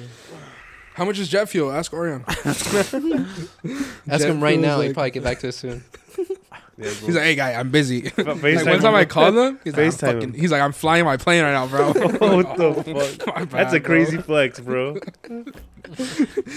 How 0.95 1.05
much 1.05 1.19
is 1.19 1.29
jet 1.29 1.47
fuel? 1.47 1.71
Ask 1.71 1.93
Orion. 1.93 2.25
ask 2.27 2.71
Jet 4.07 4.21
him 4.21 4.41
right 4.43 4.59
now 4.59 4.77
like- 4.77 4.87
he'd 4.87 4.93
probably 4.93 5.11
get 5.11 5.23
back 5.23 5.39
to 5.39 5.49
us 5.49 5.55
soon 5.57 5.83
Yeah. 6.77 6.89
He's 6.89 7.15
like, 7.15 7.23
hey 7.25 7.35
guy, 7.35 7.53
I'm 7.53 7.69
busy. 7.69 8.09
Fa- 8.09 8.23
like 8.41 8.65
one 8.65 8.79
time. 8.79 8.95
I 8.95 9.05
called 9.05 9.35
him, 9.35 9.59
he's 9.63 9.73
like, 9.75 9.85
I'm 9.85 9.91
FaceTime 9.91 9.99
fucking, 9.99 10.21
him. 10.21 10.33
he's 10.33 10.51
like, 10.51 10.61
I'm 10.61 10.71
flying 10.71 11.05
my 11.05 11.17
plane 11.17 11.43
right 11.43 11.51
now, 11.51 11.67
bro. 11.67 11.87
what 11.93 12.57
the 12.57 13.15
fuck? 13.25 13.27
My 13.35 13.45
That's 13.45 13.73
a 13.73 13.79
crazy 13.79 14.17
bro. 14.17 14.23
flex, 14.25 14.59
bro. 14.59 14.97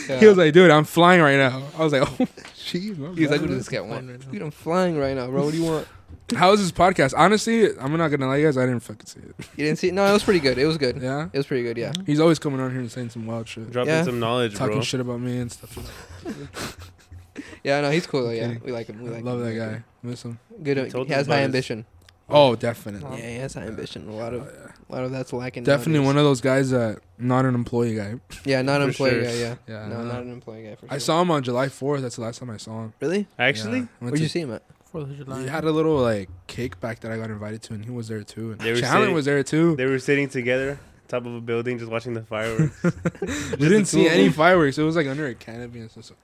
yeah. 0.09 0.21
He 0.21 0.27
was 0.27 0.37
like, 0.39 0.53
dude, 0.55 0.71
I'm 0.71 0.85
flying 0.85 1.21
right 1.21 1.37
now. 1.37 1.63
I 1.77 1.83
was 1.85 1.93
like, 1.93 2.03
oh, 2.03 2.25
jeez. 2.57 2.97
my 2.97 3.09
he 3.15 3.27
like 3.27 3.31
bad. 3.33 3.41
what 3.43 3.49
does 3.49 3.59
this 3.59 3.69
guy 3.69 3.81
want 3.81 3.91
Flying 3.93 4.09
right 4.09 4.25
now. 4.27 4.33
dude 4.33 4.43
i'm 4.43 4.51
flying 4.51 4.99
right 4.99 5.15
now 5.15 5.27
bro 5.27 5.45
what 5.45 5.53
do 5.53 5.59
you 5.59 5.65
want 5.65 5.87
How 6.35 6.53
is 6.55 6.61
this 6.63 6.73
podcast? 6.73 7.13
Honestly, 7.15 7.77
I'm 7.79 7.95
not 7.99 8.09
gonna 8.09 8.27
lie, 8.27 8.39
you 8.39 8.47
guys. 8.47 8.57
I 8.57 8.65
didn't 8.65 8.81
fucking 8.81 9.05
see 9.05 9.21
it. 9.21 9.35
you 9.57 9.65
didn't 9.67 9.79
see 9.79 9.89
it 9.89 9.95
no 9.95 10.07
it 10.07 10.13
was 10.13 10.23
pretty 10.25 10.41
good 10.41 10.57
it 10.57 10.65
was 10.67 10.79
good 10.79 11.03
Yeah, 11.03 11.29
it 11.31 11.37
was 11.37 11.47
pretty 11.47 11.63
good 11.65 11.77
yeah 11.77 11.93
he's 12.07 12.21
always 12.21 12.39
coming 12.39 12.61
on 12.61 12.71
here 12.71 12.81
and 12.81 12.91
saying 12.91 13.11
some 13.11 13.27
wild 13.27 13.47
shit, 13.49 13.71
Dropping 13.71 13.93
Yeah. 13.93 14.05
some 14.05 14.19
knowledge, 14.21 14.55
talking 14.55 14.77
bro. 14.77 14.83
shit 14.83 15.01
about 15.01 15.21
me 15.21 15.37
and 15.39 15.53
stuff. 15.53 16.91
Yeah, 17.65 17.81
no, 17.81 17.91
he's 17.91 18.07
cool. 18.07 18.25
though, 18.25 18.31
Yeah, 18.31 18.55
we 18.65 18.73
like 18.73 18.87
him. 18.87 19.03
We 19.03 19.11
like 19.11 19.25
love 19.25 19.41
him. 19.41 19.47
that 19.47 19.55
guy. 19.55 19.73
him. 19.75 19.85
Miss 20.03 20.23
him. 20.23 20.39
Good. 20.63 20.77
He 20.93 21.05
He 21.05 21.13
has 21.13 21.27
high 21.27 21.41
ambition. 21.43 21.87
Oh, 22.29 22.57
definitely. 22.57 23.19
Yeah, 23.19 23.29
he 23.31 23.37
has 23.37 23.53
high 23.55 23.63
ambition. 23.67 24.09
A 24.09 24.13
lot 24.13 24.33
of 24.33 24.43
Oh, 24.43 24.51
yeah. 24.51 24.73
a 24.89 24.93
lot 24.95 25.05
of 25.05 25.11
that's 25.11 25.33
lacking. 25.33 25.65
Definitely 25.65 25.95
nowadays. 25.95 26.07
one 26.07 26.19
of 26.19 26.25
those 26.25 26.41
guys 26.41 26.71
that 26.71 27.01
not 27.19 27.45
an 27.45 27.55
employee 27.55 27.95
guy. 27.97 28.15
Yeah, 28.47 28.63
not 28.63 28.81
an 28.81 28.89
employee 28.89 29.11
sure. 29.11 29.23
guy. 29.25 29.33
Yeah. 29.35 29.55
Yeah. 29.69 29.89
No, 29.89 30.05
not 30.05 30.23
an 30.23 30.33
employee 30.33 30.63
guy. 30.65 30.75
For 30.77 30.87
sure. 30.87 30.95
I 30.95 30.99
saw 30.99 31.21
him 31.21 31.31
on 31.31 31.43
July 31.43 31.67
4th. 31.67 32.01
That's 32.01 32.17
the 32.17 32.23
last 32.23 32.39
time 32.39 32.49
I 32.51 32.57
saw 32.57 32.85
him. 32.85 32.93
Really? 33.01 33.27
Actually, 33.39 33.81
Yeah. 33.81 33.87
Went 34.01 34.13
Where'd 34.13 34.21
you 34.21 34.29
see 34.29 34.41
him 34.41 34.53
at? 34.55 34.63
Fourth 34.91 35.11
of 35.11 35.17
July. 35.19 35.43
He 35.43 35.49
had 35.49 35.65
a 35.65 35.71
little 35.73 35.97
like 35.99 36.31
kickback 36.49 37.01
that 37.01 37.11
I 37.13 37.17
got 37.19 37.29
invited 37.29 37.61
to, 37.63 37.75
and 37.75 37.85
he 37.85 37.91
was 37.91 38.09
there 38.09 38.23
too. 38.23 38.53
And 38.53 38.61
They 38.61 38.71
were 38.73 38.81
Chandler 38.81 39.01
sitting- 39.03 39.15
was 39.15 39.25
there 39.27 39.43
too. 39.43 39.75
they 39.77 39.87
were 39.87 39.99
sitting 39.99 40.29
together, 40.29 40.79
top 41.09 41.27
of 41.27 41.35
a 41.35 41.41
building, 41.43 41.79
just 41.79 41.91
watching 41.91 42.15
the 42.15 42.23
fireworks. 42.23 42.81
We 43.21 43.69
didn't 43.69 43.87
see 43.87 44.09
any 44.09 44.31
fireworks. 44.31 44.79
It 44.79 44.83
was 44.85 44.97
like 44.97 45.07
under 45.09 45.27
a 45.27 45.35
canopy 45.35 45.81
and 45.81 45.91
stuff. 45.91 46.05
So. 46.05 46.15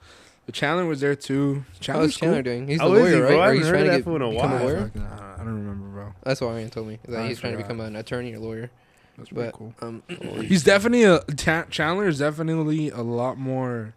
But 0.51 0.55
Chandler 0.57 0.85
was 0.85 1.01
there 1.01 1.15
too. 1.15 1.65
How's 1.69 1.79
Chandler's 1.79 2.17
Chandler 2.17 2.37
cool. 2.39 2.43
doing? 2.43 2.67
He's 2.67 2.79
the 2.79 2.85
How 2.85 2.93
is 2.95 2.99
he, 3.09 3.15
lawyer, 3.15 3.27
bro? 3.27 3.29
right? 3.29 3.31
I 3.31 3.37
Or 3.39 3.43
haven't 3.43 3.57
he's 3.59 3.67
heard 3.67 3.71
trying 3.71 3.83
of 3.83 3.87
to 3.87 3.91
that 3.93 3.97
get, 3.99 4.05
fool 4.05 4.17
in 4.17 4.23
a 4.23 4.31
become 4.31 4.51
a 4.51 4.55
while. 4.57 4.65
lawyer. 4.65 4.81
Fucking, 4.81 5.03
uh, 5.03 5.35
I 5.35 5.39
don't 5.45 5.47
remember, 5.55 5.87
bro. 5.89 6.13
That's 6.25 6.41
what 6.41 6.49
Arian 6.49 6.71
told 6.71 6.89
me. 6.89 6.99
That 7.07 7.21
I 7.21 7.29
he's 7.29 7.39
trying 7.39 7.53
to 7.53 7.57
forgot. 7.59 7.69
become 7.69 7.81
an 7.87 7.95
attorney 7.97 8.35
or 8.35 8.39
lawyer. 8.41 8.71
That's 9.17 9.29
pretty 9.31 9.51
But 9.51 9.55
cool. 9.55 9.75
um, 9.81 10.03
He's 10.43 10.65
definitely 10.65 11.05
a 11.05 11.21
Ta- 11.21 11.67
Chandler 11.71 12.09
is 12.09 12.19
definitely 12.19 12.91
a 12.91 13.03
lot 13.03 13.39
more. 13.39 13.95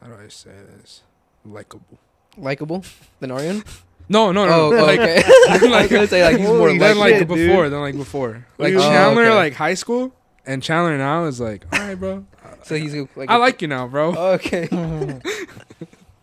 How 0.00 0.06
do 0.06 0.14
I 0.14 0.28
say 0.28 0.50
this? 0.78 1.02
Likable. 1.44 1.98
likable 2.38 2.82
than 3.20 3.30
Arian. 3.30 3.62
No, 4.08 4.30
no, 4.30 4.46
no. 4.46 4.52
Oh, 4.52 4.70
no. 4.70 4.78
oh, 4.78 4.84
like, 4.86 5.00
okay. 5.00 5.22
I 5.48 5.58
was 5.82 5.90
gonna 5.90 6.06
say 6.06 6.22
like 6.24 6.36
he's 6.38 6.46
more 6.46 6.58
Holy 6.68 6.78
than 6.78 6.96
likable. 6.96 7.00
like 7.00 7.14
shit, 7.18 7.28
dude. 7.28 7.48
before. 7.48 7.68
Than 7.68 7.80
like 7.80 7.96
before. 7.96 8.46
Like 8.56 8.74
Oh, 8.74 8.78
Chandler, 8.78 9.24
okay. 9.24 9.34
like 9.34 9.52
high 9.54 9.74
school, 9.74 10.14
and 10.46 10.62
Chandler 10.62 10.96
now 10.96 11.24
is 11.24 11.40
like, 11.40 11.64
all 11.72 11.80
right, 11.80 11.96
bro. 11.96 12.24
So 12.62 12.76
he's 12.76 12.94
like. 12.94 13.28
I 13.28 13.34
like 13.36 13.62
you 13.62 13.66
now, 13.68 13.88
bro. 13.88 14.14
Oh, 14.16 14.32
okay. 14.34 14.68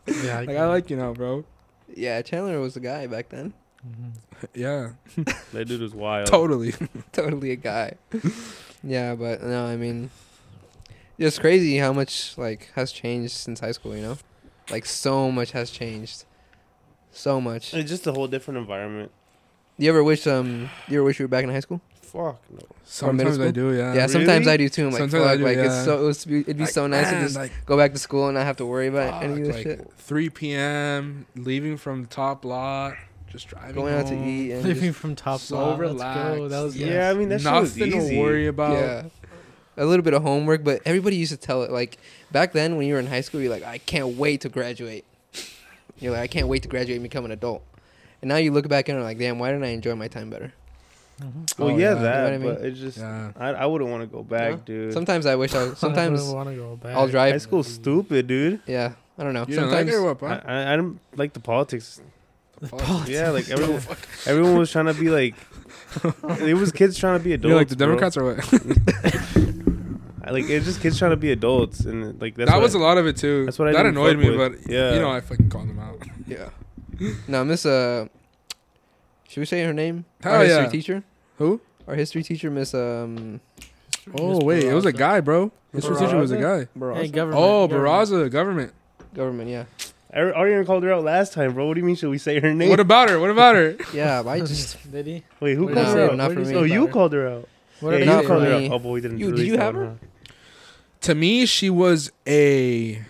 Yeah. 0.07 0.39
Like 0.45 0.49
I 0.57 0.65
like 0.67 0.89
you 0.89 0.97
now, 0.97 1.13
bro. 1.13 1.45
yeah, 1.95 2.21
Chandler 2.21 2.59
was 2.59 2.75
a 2.75 2.79
guy 2.79 3.07
back 3.07 3.29
then. 3.29 3.53
Yeah, 4.53 4.91
that 5.53 5.65
dude 5.67 5.81
was 5.81 5.93
wild. 5.93 6.27
totally. 6.27 6.73
totally 7.11 7.51
a 7.51 7.55
guy. 7.57 7.93
yeah, 8.83 9.15
but 9.15 9.43
no, 9.43 9.65
I 9.65 9.75
mean, 9.75 10.09
it's 11.17 11.37
crazy 11.39 11.77
how 11.77 11.91
much 11.93 12.37
like 12.37 12.71
has 12.75 12.91
changed 12.91 13.33
since 13.33 13.59
high 13.59 13.71
school. 13.73 13.95
You 13.95 14.01
know, 14.01 14.17
like 14.71 14.85
so 14.85 15.31
much 15.31 15.51
has 15.51 15.69
changed, 15.69 16.23
so 17.11 17.41
much. 17.41 17.73
It's 17.73 17.89
just 17.89 18.07
a 18.07 18.13
whole 18.13 18.27
different 18.27 18.57
environment. 18.57 19.11
You 19.77 19.89
ever 19.89 20.03
wish 20.03 20.25
um 20.27 20.69
you 20.87 20.97
ever 20.99 21.03
wish 21.03 21.19
you 21.19 21.25
were 21.25 21.29
back 21.29 21.43
in 21.43 21.49
high 21.49 21.59
school? 21.61 21.81
Fuck 22.13 22.39
no. 22.51 22.59
Sometimes 22.83 23.39
I 23.39 23.49
do. 23.51 23.73
Yeah. 23.73 23.93
yeah, 23.95 24.05
sometimes 24.05 24.41
really? 24.45 24.51
I 24.53 24.57
do 24.57 24.69
too. 24.69 24.85
I'm 24.85 24.91
like, 24.91 24.99
Sometimes 24.99 25.23
I 25.23 25.27
fuck, 25.29 25.37
do, 25.39 25.43
like 25.45 25.57
yeah. 25.57 25.65
it's 25.65 25.83
so 25.85 25.99
it 25.99 26.05
was, 26.05 26.25
it'd 26.27 26.57
be 26.57 26.63
Like, 26.63 26.69
so 26.71 26.85
nice 26.85 27.09
to 27.09 27.19
just 27.21 27.35
like, 27.35 27.51
go 27.65 27.75
back 27.75 27.93
to 27.93 27.99
school 27.99 28.27
and 28.27 28.35
not 28.35 28.45
have 28.45 28.57
to 28.57 28.65
worry 28.67 28.85
about 28.87 29.23
any 29.23 29.41
of 29.41 29.47
this 29.47 29.55
like, 29.55 29.63
shit. 29.63 29.91
3 29.97 30.29
p.m. 30.29 31.25
Leaving 31.35 31.75
from 31.75 32.03
the 32.03 32.07
top 32.09 32.45
lot, 32.45 32.93
just 33.31 33.47
driving. 33.47 33.73
Going 33.73 33.95
out 33.95 34.05
to 34.07 34.15
home. 34.15 34.27
eat 34.29 34.51
and 34.51 34.63
Living 34.63 34.83
just, 34.89 34.99
from 34.99 35.15
top 35.15 35.39
so 35.39 35.55
lot. 35.57 35.79
Let's 35.79 35.79
go. 35.79 35.87
relaxed. 35.93 36.49
That 36.51 36.61
was 36.61 36.77
Yeah. 36.77 36.87
Yeah, 36.87 37.09
I 37.09 37.13
mean 37.15 37.29
that 37.29 37.41
shit 37.41 37.51
was 37.51 37.75
Nothing 37.77 37.95
easy. 37.97 38.09
to 38.15 38.21
worry 38.21 38.45
about. 38.47 38.73
yeah, 38.73 39.03
a 39.77 39.85
little 39.85 40.03
bit 40.03 40.13
of 40.13 40.21
homework. 40.21 40.63
But 40.63 40.81
everybody 40.85 41.15
used 41.15 41.31
to 41.31 41.37
tell 41.37 41.63
it 41.63 41.71
like 41.71 41.97
back 42.31 42.51
then 42.53 42.75
when 42.77 42.85
you 42.85 42.93
were 42.93 42.99
in 42.99 43.07
high 43.07 43.21
school, 43.21 43.41
you're 43.41 43.49
like, 43.51 43.63
I 43.63 43.79
can't 43.79 44.17
wait 44.17 44.41
to 44.41 44.49
graduate. 44.49 45.03
You're 45.97 46.11
like, 46.11 46.21
I 46.21 46.27
can't 46.27 46.47
wait 46.47 46.61
to 46.61 46.67
graduate 46.69 46.97
and 46.97 47.03
become 47.03 47.25
an 47.25 47.31
adult. 47.31 47.63
And 48.21 48.29
now 48.29 48.35
you 48.37 48.51
look 48.51 48.67
back 48.67 48.87
and 48.87 48.97
are 48.99 49.03
like, 49.03 49.17
damn, 49.17 49.39
why 49.39 49.49
didn't 49.51 49.63
I 49.63 49.69
enjoy 49.69 49.95
my 49.95 50.07
time 50.07 50.29
better? 50.29 50.53
Mhm. 51.23 51.59
Well, 51.59 51.69
Oh, 51.69 51.77
yeah, 51.77 51.77
yeah. 51.77 51.93
that, 51.95 52.01
You 52.01 52.03
know 52.03 52.23
what 52.23 52.33
I 52.33 52.37
mean? 52.37 52.55
but 52.55 52.65
it's 52.65 52.79
just 52.79 52.97
Yeah. 52.97 53.31
I, 53.37 53.47
I 53.49 53.65
wouldn't 53.65 53.89
want 53.89 54.01
to 54.03 54.07
go 54.07 54.23
back, 54.23 54.51
No? 54.51 54.57
dude. 54.65 54.93
Sometimes 54.93 55.25
I 55.25 55.35
wish 55.35 55.53
I. 55.55 55.63
Was, 55.69 55.77
sometimes 55.85 56.27
I 56.29 56.33
want 56.33 56.49
to 56.49 56.55
go 56.55 56.75
back. 56.75 56.95
I'll 56.95 57.07
drive. 57.07 57.31
High 57.33 57.37
school's 57.37 57.67
stupid, 57.67 58.27
dude. 58.27 58.59
Yeah, 58.67 58.93
I 59.17 59.23
don't 59.23 59.33
know. 59.33 59.45
You 59.47 59.55
don't 59.55 59.69
sometimes 59.69 59.91
like 59.91 59.95
it 59.95 60.21
what, 60.21 60.23
I. 60.23 60.53
I, 60.53 60.73
I 60.73 60.75
don't 60.75 60.99
like 61.15 61.33
the 61.33 61.39
politics. 61.39 62.01
The 62.59 62.67
politics. 62.67 63.09
Yeah, 63.09 63.29
like 63.29 63.49
everyone, 63.55 63.81
everyone 64.25 64.57
was 64.57 64.71
trying 64.71 64.85
to 64.87 64.93
be 64.93 65.09
like, 65.09 65.35
it 66.41 66.55
was 66.57 66.71
kids 66.71 66.97
trying 66.97 67.17
to 67.19 67.23
be 67.23 67.33
adults. 67.33 67.49
You 67.51 67.55
like 67.55 67.67
the 67.69 67.75
bro. 67.75 67.87
Democrats 67.87 68.17
or 68.17 68.23
what? 68.35 68.39
I- 70.25 70.31
Like 70.31 70.49
it's 70.49 70.65
just 70.65 70.79
kids 70.81 70.97
trying 70.97 71.11
to 71.11 71.17
be 71.17 71.31
adults, 71.31 71.81
and 71.81 72.19
like 72.21 72.35
that's 72.35 72.49
that 72.49 72.61
was 72.61 72.75
I- 72.75 72.79
a 72.79 72.81
lot 72.81 72.97
of 72.97 73.05
it 73.07 73.17
too. 73.17 73.45
That's 73.45 73.59
what 73.59 73.67
I 73.67 73.71
that 73.73 73.83
didn't 73.83 73.97
annoyed 73.97 74.17
me, 74.17 74.29
with. 74.29 74.63
but 74.63 74.71
Yeah. 74.71 74.93
you 74.93 74.99
know 75.01 75.11
I 75.11 75.19
fucking 75.21 75.49
called 75.49 75.67
them 75.69 75.79
out. 75.79 76.01
Yeah. 76.25 76.49
now, 77.27 77.43
Miss 77.43 77.65
uh, 77.65 78.07
should 79.27 79.41
we 79.41 79.45
say 79.45 79.63
her 79.65 79.73
name? 79.73 80.05
Oh 80.23 80.29
Our 80.31 80.43
history 80.45 80.63
yeah. 80.63 80.69
teacher. 80.69 81.03
Who? 81.37 81.59
Our 81.87 81.95
history 81.95 82.23
teacher, 82.23 82.49
Miss 82.51 82.73
um. 82.73 83.41
Oh 84.17 84.35
Miss 84.35 84.43
wait, 84.43 84.63
it 84.65 84.73
was 84.73 84.85
a 84.85 84.91
Barraza. 84.93 84.97
guy, 84.97 85.19
bro. 85.21 85.51
History 85.73 85.95
teacher 85.97 86.17
was 86.17 86.31
a 86.31 86.37
guy. 86.37 86.67
Barraza? 86.77 86.95
Hey, 86.97 87.07
government. 87.09 87.43
Oh, 87.43 87.67
government. 87.67 88.09
Baraza, 88.09 88.31
government. 88.31 88.73
Government, 89.13 89.49
yeah, 89.49 89.65
I 90.13 90.19
already 90.19 90.65
called 90.65 90.83
her 90.83 90.91
out 90.93 91.03
last 91.03 91.33
time, 91.33 91.53
bro. 91.53 91.67
What 91.67 91.75
do 91.75 91.79
you 91.79 91.85
mean? 91.85 91.95
Should 91.95 92.09
we 92.09 92.17
say 92.17 92.39
her 92.39 92.53
name? 92.53 92.69
What 92.69 92.79
about 92.79 93.09
her? 93.09 93.19
What 93.19 93.29
about 93.29 93.55
her? 93.55 93.75
yeah. 93.93 94.23
But 94.23 94.29
I 94.31 94.39
just 94.39 94.91
Did 94.91 95.05
he? 95.07 95.23
Wait, 95.39 95.55
who 95.55 95.65
What 95.65 95.73
called 95.75 95.85
did 95.87 95.95
her 95.95 96.09
out? 96.11 96.17
Not 96.17 96.23
What 96.29 96.33
for 96.33 96.39
did 96.39 96.47
he 96.47 96.53
me. 96.53 96.59
Oh, 96.59 96.63
you 96.63 96.87
her? 96.87 96.91
called 96.93 97.13
her 97.13 97.27
out. 97.27 97.49
What 97.79 97.91
yeah, 97.91 97.97
did 97.99 98.05
you 98.07 98.11
Not 98.13 98.21
say 98.21 98.27
called 98.27 98.41
for 98.43 98.45
her 98.49 98.53
out. 98.55 98.61
me. 98.61 98.69
Oh, 98.71 98.79
boy, 98.79 98.91
we 98.91 99.01
didn't. 99.01 99.19
You- 99.19 99.25
did 99.27 99.31
release 99.33 99.47
you 99.47 99.57
that 99.57 99.63
have 99.63 99.75
one, 99.75 99.83
her? 99.85 99.97
huh? 100.01 100.07
To 101.01 101.15
me, 101.15 101.45
she 101.45 101.69
was 101.69 102.11
a. 102.27 103.01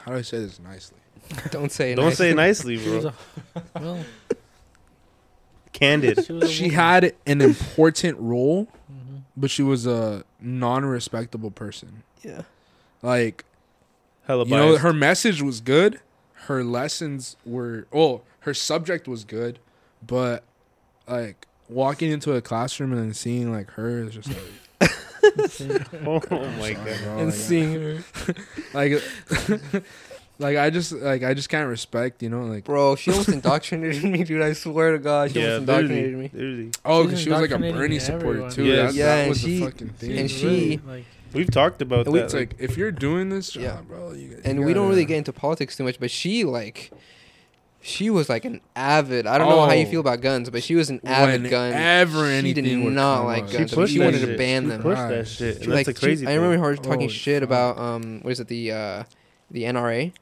How 0.00 0.12
do 0.12 0.18
I 0.18 0.22
say 0.22 0.38
this 0.40 0.58
nicely? 0.60 0.98
don't 1.50 1.70
say. 1.72 1.92
it 1.92 1.96
Don't 1.96 2.12
say 2.14 2.34
nicely. 2.34 2.76
nicely, 2.76 2.84
She 2.84 2.90
was 2.90 3.04
bro. 3.04 3.12
a, 3.54 3.62
well, 3.80 4.04
Candid. 5.82 6.24
she 6.24 6.46
She 6.46 6.68
had 6.70 7.14
an 7.26 7.40
important 7.40 8.18
role, 8.18 8.68
but 9.36 9.50
she 9.50 9.62
was 9.62 9.86
a 9.86 10.24
non-respectable 10.40 11.50
person. 11.50 12.02
Yeah. 12.22 12.42
Like 13.02 13.44
Hella 14.26 14.44
you 14.44 14.56
know, 14.56 14.76
her 14.78 14.92
message 14.92 15.42
was 15.42 15.60
good. 15.60 16.00
Her 16.46 16.62
lessons 16.62 17.36
were 17.44 17.86
oh, 17.92 18.22
her 18.40 18.54
subject 18.54 19.08
was 19.08 19.24
good, 19.24 19.58
but 20.06 20.44
like 21.08 21.46
walking 21.68 22.10
into 22.10 22.32
a 22.32 22.40
classroom 22.40 22.92
and 22.92 23.16
seeing 23.16 23.52
like 23.52 23.70
her 23.72 24.04
is 24.04 24.14
just 24.14 24.28
like, 24.28 24.90
Oh, 26.06 26.20
my 26.58 26.72
god. 26.72 27.20
And 27.20 27.34
seeing 27.34 27.74
her, 27.74 28.04
like 28.74 29.02
like 30.42 30.56
I 30.58 30.68
just 30.70 30.92
like 30.92 31.22
I 31.22 31.32
just 31.32 31.48
can't 31.48 31.68
respect, 31.68 32.22
you 32.22 32.28
know, 32.28 32.42
like 32.44 32.64
bro, 32.64 32.96
she 32.96 33.10
almost 33.10 33.28
indoctrinated 33.30 34.04
me, 34.04 34.24
dude. 34.24 34.42
I 34.42 34.52
swear 34.52 34.92
to 34.92 34.98
God, 34.98 35.30
she 35.32 35.40
Yeah, 35.40 35.54
almost 35.54 35.66
literally, 35.68 35.98
indoctrinated 36.04 36.18
me. 36.18 36.30
literally. 36.34 36.70
oh, 36.84 37.04
because 37.04 37.20
she 37.20 37.30
was 37.30 37.40
like 37.40 37.50
a 37.50 37.58
Bernie 37.58 37.98
supporter 37.98 38.50
too. 38.50 38.64
Yes. 38.64 38.92
That, 38.92 38.98
Yeah, 38.98 39.06
that 39.06 39.18
and 39.20 39.28
was 39.30 39.40
she- 39.40 39.58
the 39.58 39.64
fucking 39.66 39.88
thing. 39.90 40.18
and 40.18 40.30
she- 40.30 40.46
really, 40.46 40.80
like 40.86 41.04
We've 41.32 41.50
talked 41.50 41.80
about 41.80 42.06
We- 42.08 42.18
that. 42.18 42.24
it's 42.26 42.34
like 42.34 42.54
if 42.58 42.76
you're 42.76 42.92
doing 42.92 43.30
this 43.30 43.50
job, 43.52 43.62
Yeah. 43.62 43.80
bro, 43.88 44.12
you, 44.12 44.36
And 44.44 44.58
you 44.60 44.64
we 44.66 44.74
don't 44.74 44.88
really 44.90 45.06
get 45.06 45.16
into 45.16 45.32
politics 45.32 45.76
too 45.76 45.84
much, 45.84 45.98
but 45.98 46.10
she 46.10 46.44
like. 46.44 46.90
She 47.84 48.10
was 48.10 48.28
like 48.28 48.44
an 48.44 48.60
avid. 48.76 49.26
I 49.26 49.38
don't 49.38 49.48
know 49.48 49.66
how 49.66 49.72
you 49.72 49.86
Oh. 49.86 49.90
feel 49.90 50.00
about 50.00 50.20
guns, 50.20 50.48
but 50.50 50.62
she 50.62 50.76
was 50.76 50.88
an 50.88 51.00
avid 51.04 51.50
gun. 51.50 51.70
Whenever 51.72 52.26
She 52.28 52.32
anything 52.34 52.62
did 52.64 52.84
would 52.84 52.92
not 52.92 53.16
come 53.16 53.26
like 53.26 53.42
up. 53.42 53.50
she 53.50 53.56
guns. 53.58 53.70
She 53.70 53.74
pushed 53.76 53.92
she 53.94 53.98
wanted 53.98 54.20
shit. 54.20 54.28
to 54.28 54.36
ban 54.38 54.62
she 54.62 54.68
them. 54.68 54.82
pushed 54.82 55.08
that 55.08 55.26
shit. 55.26 55.56
She, 55.56 55.62
And 55.64 55.72
like, 55.74 55.86
that's 55.86 55.98
a 55.98 56.00
she- 56.00 56.06
crazy 56.06 56.26
I 56.28 56.34
remember 56.34 56.64
her 56.64 56.76
talking 56.76 56.92
Holy 56.92 57.08
shit 57.08 57.40
fuck. 57.42 57.48
about 57.48 57.78
um, 57.78 58.20
what 58.22 58.30
is 58.30 58.38
it 58.38 58.46
the 58.46 58.70
uh, 58.70 59.02
the 59.50 59.64
NRA? 59.64 60.12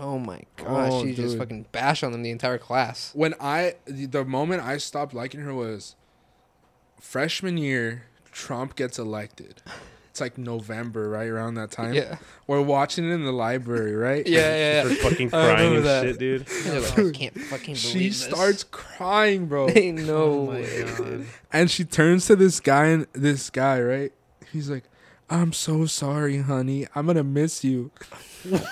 Oh 0.00 0.18
my 0.18 0.40
gosh, 0.56 0.90
Oh, 0.92 1.04
she 1.04 1.14
just 1.14 1.36
fucking 1.38 1.66
bashed 1.72 2.04
on 2.04 2.12
them 2.12 2.22
the 2.22 2.30
entire 2.30 2.58
class. 2.58 3.10
when 3.14 3.34
I 3.40 3.74
the 3.86 4.06
the 4.06 4.24
moment 4.24 4.62
I 4.62 4.78
stopped 4.78 5.12
liking 5.14 5.40
her 5.40 5.54
was 5.54 5.94
freshman 7.00 7.56
year. 7.58 8.04
Trump 8.30 8.76
gets 8.76 8.98
elected. 9.00 9.62
It's 10.10 10.20
like 10.20 10.38
November, 10.38 11.08
right 11.08 11.26
around 11.28 11.54
that 11.54 11.70
time. 11.72 11.92
Yeah, 11.94 12.18
We're 12.46 12.60
watching 12.62 13.08
it 13.08 13.12
in 13.12 13.24
the 13.24 13.32
library, 13.32 13.94
right? 13.96 14.24
yeah, 14.26 14.82
Her 14.84 14.90
yeah. 14.90 14.94
fucking 15.02 15.30
crying 15.30 15.72
remember 15.72 15.76
and 15.78 15.86
that. 15.86 16.02
shit, 16.04 16.18
dude. 16.18 16.46
And 16.66 16.82
like, 16.82 16.98
I 16.98 17.10
can't 17.18 17.38
fucking 17.40 17.74
believe 17.74 17.78
She 17.78 18.08
this. 18.08 18.24
starts 18.24 18.64
crying, 18.64 19.46
bro, 19.46 19.68
Ain't 19.74 20.06
no 20.06 20.16
Oh 20.16 20.44
way. 20.44 20.84
God. 20.96 21.26
and 21.52 21.70
she 21.70 21.84
turns 21.84 22.26
to 22.26 22.36
this 22.36 22.60
guy 22.60 22.86
and 22.86 23.06
this 23.12 23.50
guy, 23.50 23.80
right? 23.80 24.12
He's 24.52 24.70
like, 24.70 24.84
"I'm 25.28 25.52
so 25.52 25.86
sorry, 25.86 26.38
honey. 26.38 26.86
I'm 26.94 27.06
gonna 27.06 27.24
miss 27.24 27.62
you." 27.64 27.90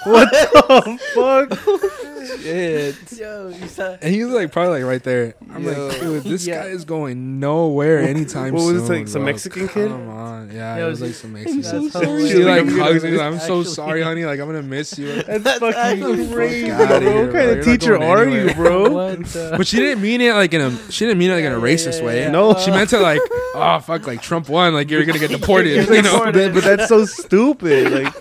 What 0.04 0.30
the 0.30 0.98
fuck? 1.14 2.40
Shit. 2.40 2.96
Yo, 3.18 3.48
you 3.48 3.68
said 3.68 3.98
And 4.02 4.14
he's 4.14 4.26
like, 4.26 4.50
probably 4.52 4.80
like 4.82 4.88
right 4.88 5.02
there. 5.02 5.34
I'm 5.52 5.62
Yo. 5.64 5.86
like, 5.88 6.00
dude, 6.00 6.22
this 6.24 6.46
Yeah. 6.46 6.62
guy 6.64 6.68
is 6.70 6.84
going 6.84 7.40
nowhere 7.40 8.00
anytime 8.00 8.52
What 8.54 8.62
soon. 8.62 8.72
was 8.74 8.82
this, 8.82 8.90
like, 8.90 9.08
some 9.08 9.22
bro. 9.22 9.32
Mexican 9.32 9.68
kid? 9.68 9.88
Come 9.90 10.08
on, 10.08 10.50
yeah, 10.52 10.78
Yo, 10.78 10.86
it 10.86 10.90
was 10.90 11.00
like 11.02 11.12
some 11.14 11.32
That's 11.32 11.52
Mexican. 11.54 11.90
so 11.90 12.18
She 12.20 12.28
She 12.28 12.44
like 12.44 12.60
I'm 12.60 12.78
hugs 12.78 13.04
me. 13.04 13.10
miss- 13.12 13.20
I'm 13.20 13.38
so 13.40 13.62
sorry, 13.62 14.02
honey. 14.02 14.24
Like 14.24 14.40
I'm 14.40 14.46
gonna 14.46 14.62
miss 14.62 14.98
you. 14.98 15.22
That's 15.26 15.58
fucking 15.58 16.32
crazy, 16.32 16.70
fuck 16.70 16.80
outta 16.90 17.00
bro. 17.00 17.12
here, 17.12 17.22
What 17.22 17.30
bro. 17.32 17.40
kind 17.40 17.50
You're 17.50 17.58
of 17.58 17.64
teacher 17.64 17.98
going 17.98 18.10
are 18.10 18.22
anywhere. 18.24 18.46
you, 18.48 18.54
bro? 18.54 18.90
what 18.90 19.24
the 19.26 19.54
But 19.56 19.66
she 19.66 19.76
didn't 19.78 20.02
mean 20.02 20.20
it 20.20 20.32
like 20.34 20.52
in 20.54 20.60
a. 20.60 20.92
She 20.92 21.04
didn't 21.06 21.18
mean 21.18 21.30
it 21.30 21.34
like 21.34 21.44
in 21.44 21.52
a 21.52 21.56
Yeah, 21.58 21.62
racist 21.64 22.00
yeah, 22.00 22.06
way. 22.06 22.20
yeah. 22.22 22.30
No. 22.30 22.54
She 22.58 22.70
meant 22.70 22.92
it 22.92 22.98
like, 23.00 23.20
oh 23.54 23.78
fuck, 23.84 24.06
like 24.06 24.20
Trump 24.22 24.48
won, 24.48 24.74
like 24.74 24.90
you're 24.90 25.04
gonna 25.04 25.18
get 25.18 25.30
deported. 25.38 25.88
you 25.88 26.02
know. 26.02 26.20
But, 26.32 26.54
but 26.54 26.64
that's 26.64 26.88
so 26.88 27.04
stupid. 27.04 27.92
Like, 27.92 28.14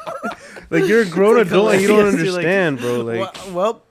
like 0.70 0.86
you're 0.86 1.02
a 1.02 1.06
grown 1.06 1.38
like 1.38 1.48
adult 1.48 1.74
and 1.74 1.82
you 1.82 1.88
don't. 1.88 1.98
You're 1.98 2.32
like, 2.32 2.46
understand, 2.46 2.80
bro. 2.80 3.02
Like, 3.02 3.36
well, 3.48 3.54
well, 3.54 3.82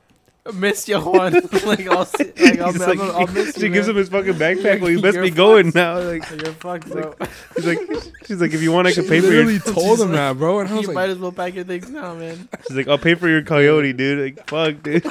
Miss 0.52 0.86
you 0.88 1.00
one. 1.00 1.32
like 1.64 1.86
I'll, 1.86 2.04
see, 2.04 2.24
like 2.24 2.58
I'll, 2.60 2.72
He's 2.72 2.82
I'll, 2.82 3.00
I'll 3.00 3.26
miss 3.28 3.54
she 3.54 3.62
you. 3.62 3.68
gives 3.70 3.88
him 3.88 3.96
his 3.96 4.10
fucking 4.10 4.34
backpack. 4.34 4.80
Well, 4.80 4.90
you 4.90 5.00
best 5.00 5.18
be 5.18 5.30
going 5.30 5.72
now. 5.74 5.98
Like 5.98 6.28
You're 6.30 6.52
fucked, 6.52 6.90
bro. 6.90 7.14
she's 7.56 7.66
like, 7.66 7.78
she's 8.26 8.40
like, 8.42 8.52
if 8.52 8.60
you 8.60 8.70
want, 8.70 8.86
I 8.86 8.92
can 8.92 9.04
pay 9.06 9.20
for 9.20 9.32
your. 9.32 9.46
literally 9.46 9.58
told 9.60 10.00
him 10.02 10.12
that, 10.12 10.36
bro, 10.36 10.60
and 10.60 10.68
I 10.68 10.72
was 10.72 10.82
you 10.82 10.88
was 10.88 10.94
might 10.94 11.08
as 11.08 11.18
well 11.18 11.32
pack 11.32 11.54
your 11.54 11.64
things 11.64 11.88
now, 11.88 12.14
man. 12.14 12.46
She's 12.68 12.76
like, 12.76 12.88
I'll 12.88 12.98
pay 12.98 13.14
for 13.14 13.28
your 13.28 13.42
coyote, 13.42 13.94
dude. 13.94 14.36
Like, 14.36 14.46
fuck, 14.46 14.82
dude, 14.82 15.06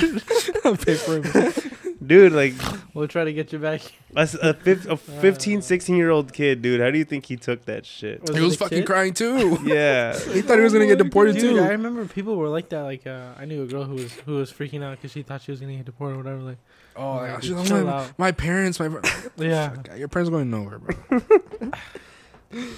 I'll 0.63 0.77
pay 0.77 0.95
for 0.95 1.19
him. 1.19 1.71
Dude. 2.13 2.31
Like, 2.33 2.53
We'll 2.93 3.07
try 3.07 3.23
to 3.23 3.33
get 3.33 3.51
you 3.51 3.57
back. 3.59 3.81
a, 4.15 4.19
s- 4.19 4.35
a, 4.35 4.53
fif- 4.53 4.85
a 4.87 4.95
15, 5.25 5.61
16 5.63 5.95
year 5.95 6.11
old 6.11 6.31
kid, 6.31 6.61
dude. 6.61 6.79
How 6.79 6.91
do 6.91 6.97
you 6.99 7.05
think 7.05 7.25
he 7.25 7.35
took 7.37 7.65
that 7.65 7.85
shit? 7.87 8.21
Was 8.21 8.35
He 8.37 8.43
was 8.43 8.55
fucking 8.55 8.79
kid? 8.79 8.85
crying 8.85 9.13
too. 9.13 9.57
Yeah, 9.65 10.13
He 10.17 10.41
thought 10.43 10.57
he 10.57 10.63
was 10.63 10.73
gonna 10.73 10.85
get 10.85 10.99
deported 10.99 11.39
too. 11.39 11.59
I 11.59 11.69
remember 11.69 12.05
people 12.05 12.35
were 12.35 12.49
like 12.49 12.69
that. 12.69 12.81
Like, 12.83 13.07
uh, 13.07 13.29
I 13.37 13.45
knew 13.45 13.63
a 13.63 13.65
girl 13.65 13.83
who 13.85 13.95
was 13.95 14.13
who 14.25 14.33
was 14.35 14.51
freaking 14.51 14.83
out 14.83 14.97
because 14.97 15.11
she 15.11 15.23
thought 15.23 15.41
she 15.41 15.51
was 15.51 15.59
gonna 15.59 15.75
get 15.75 15.85
deported 15.85 16.15
or 16.15 16.17
whatever. 16.17 16.41
Like, 16.41 16.57
Oh, 16.95 17.15
like, 17.15 17.31
like, 17.33 17.41
dude, 17.41 17.57
like, 17.57 17.85
my, 17.85 18.05
my 18.19 18.31
parents, 18.31 18.79
my 18.79 18.87
Yeah. 19.37 19.69
Fuck, 19.69 19.97
your 19.97 20.07
parents 20.07 20.29
going 20.29 20.51
nowhere, 20.51 20.77
bro. 20.77 20.95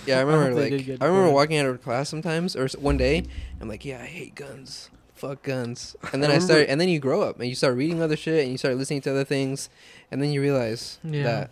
Yeah, 0.05 0.15
I 0.17 0.19
I 0.19 0.21
remember 0.21 0.49
hope 0.51 0.55
they 0.55 0.69
did 0.69 0.87
like 0.87 1.01
I 1.01 1.05
remember 1.07 1.31
walking 1.31 1.57
out 1.57 1.65
of 1.65 1.81
class 1.81 2.07
sometimes, 2.07 2.55
or 2.55 2.69
one 2.79 2.95
day, 2.95 3.23
I'm 3.59 3.67
like, 3.67 3.83
yeah, 3.83 3.99
I 4.01 4.05
hate 4.05 4.33
guns, 4.35 4.89
fuck 5.15 5.41
guns, 5.43 5.95
and 6.13 6.21
then 6.21 6.29
I 6.31 6.35
I, 6.35 6.39
started, 6.39 6.69
and 6.69 6.79
then 6.79 6.89
you 6.89 6.99
grow 6.99 7.21
up 7.23 7.39
and 7.39 7.47
you 7.49 7.55
start 7.55 7.75
reading 7.75 8.01
other 8.01 8.15
shit 8.17 8.43
and 8.43 8.51
you 8.51 8.57
start 8.57 8.75
listening 8.77 9.01
to 9.01 9.11
other 9.11 9.23
things, 9.23 9.69
and 10.11 10.21
then 10.21 10.31
you 10.31 10.41
realize 10.41 10.99
Yeah. 11.03 11.23
that 11.23 11.49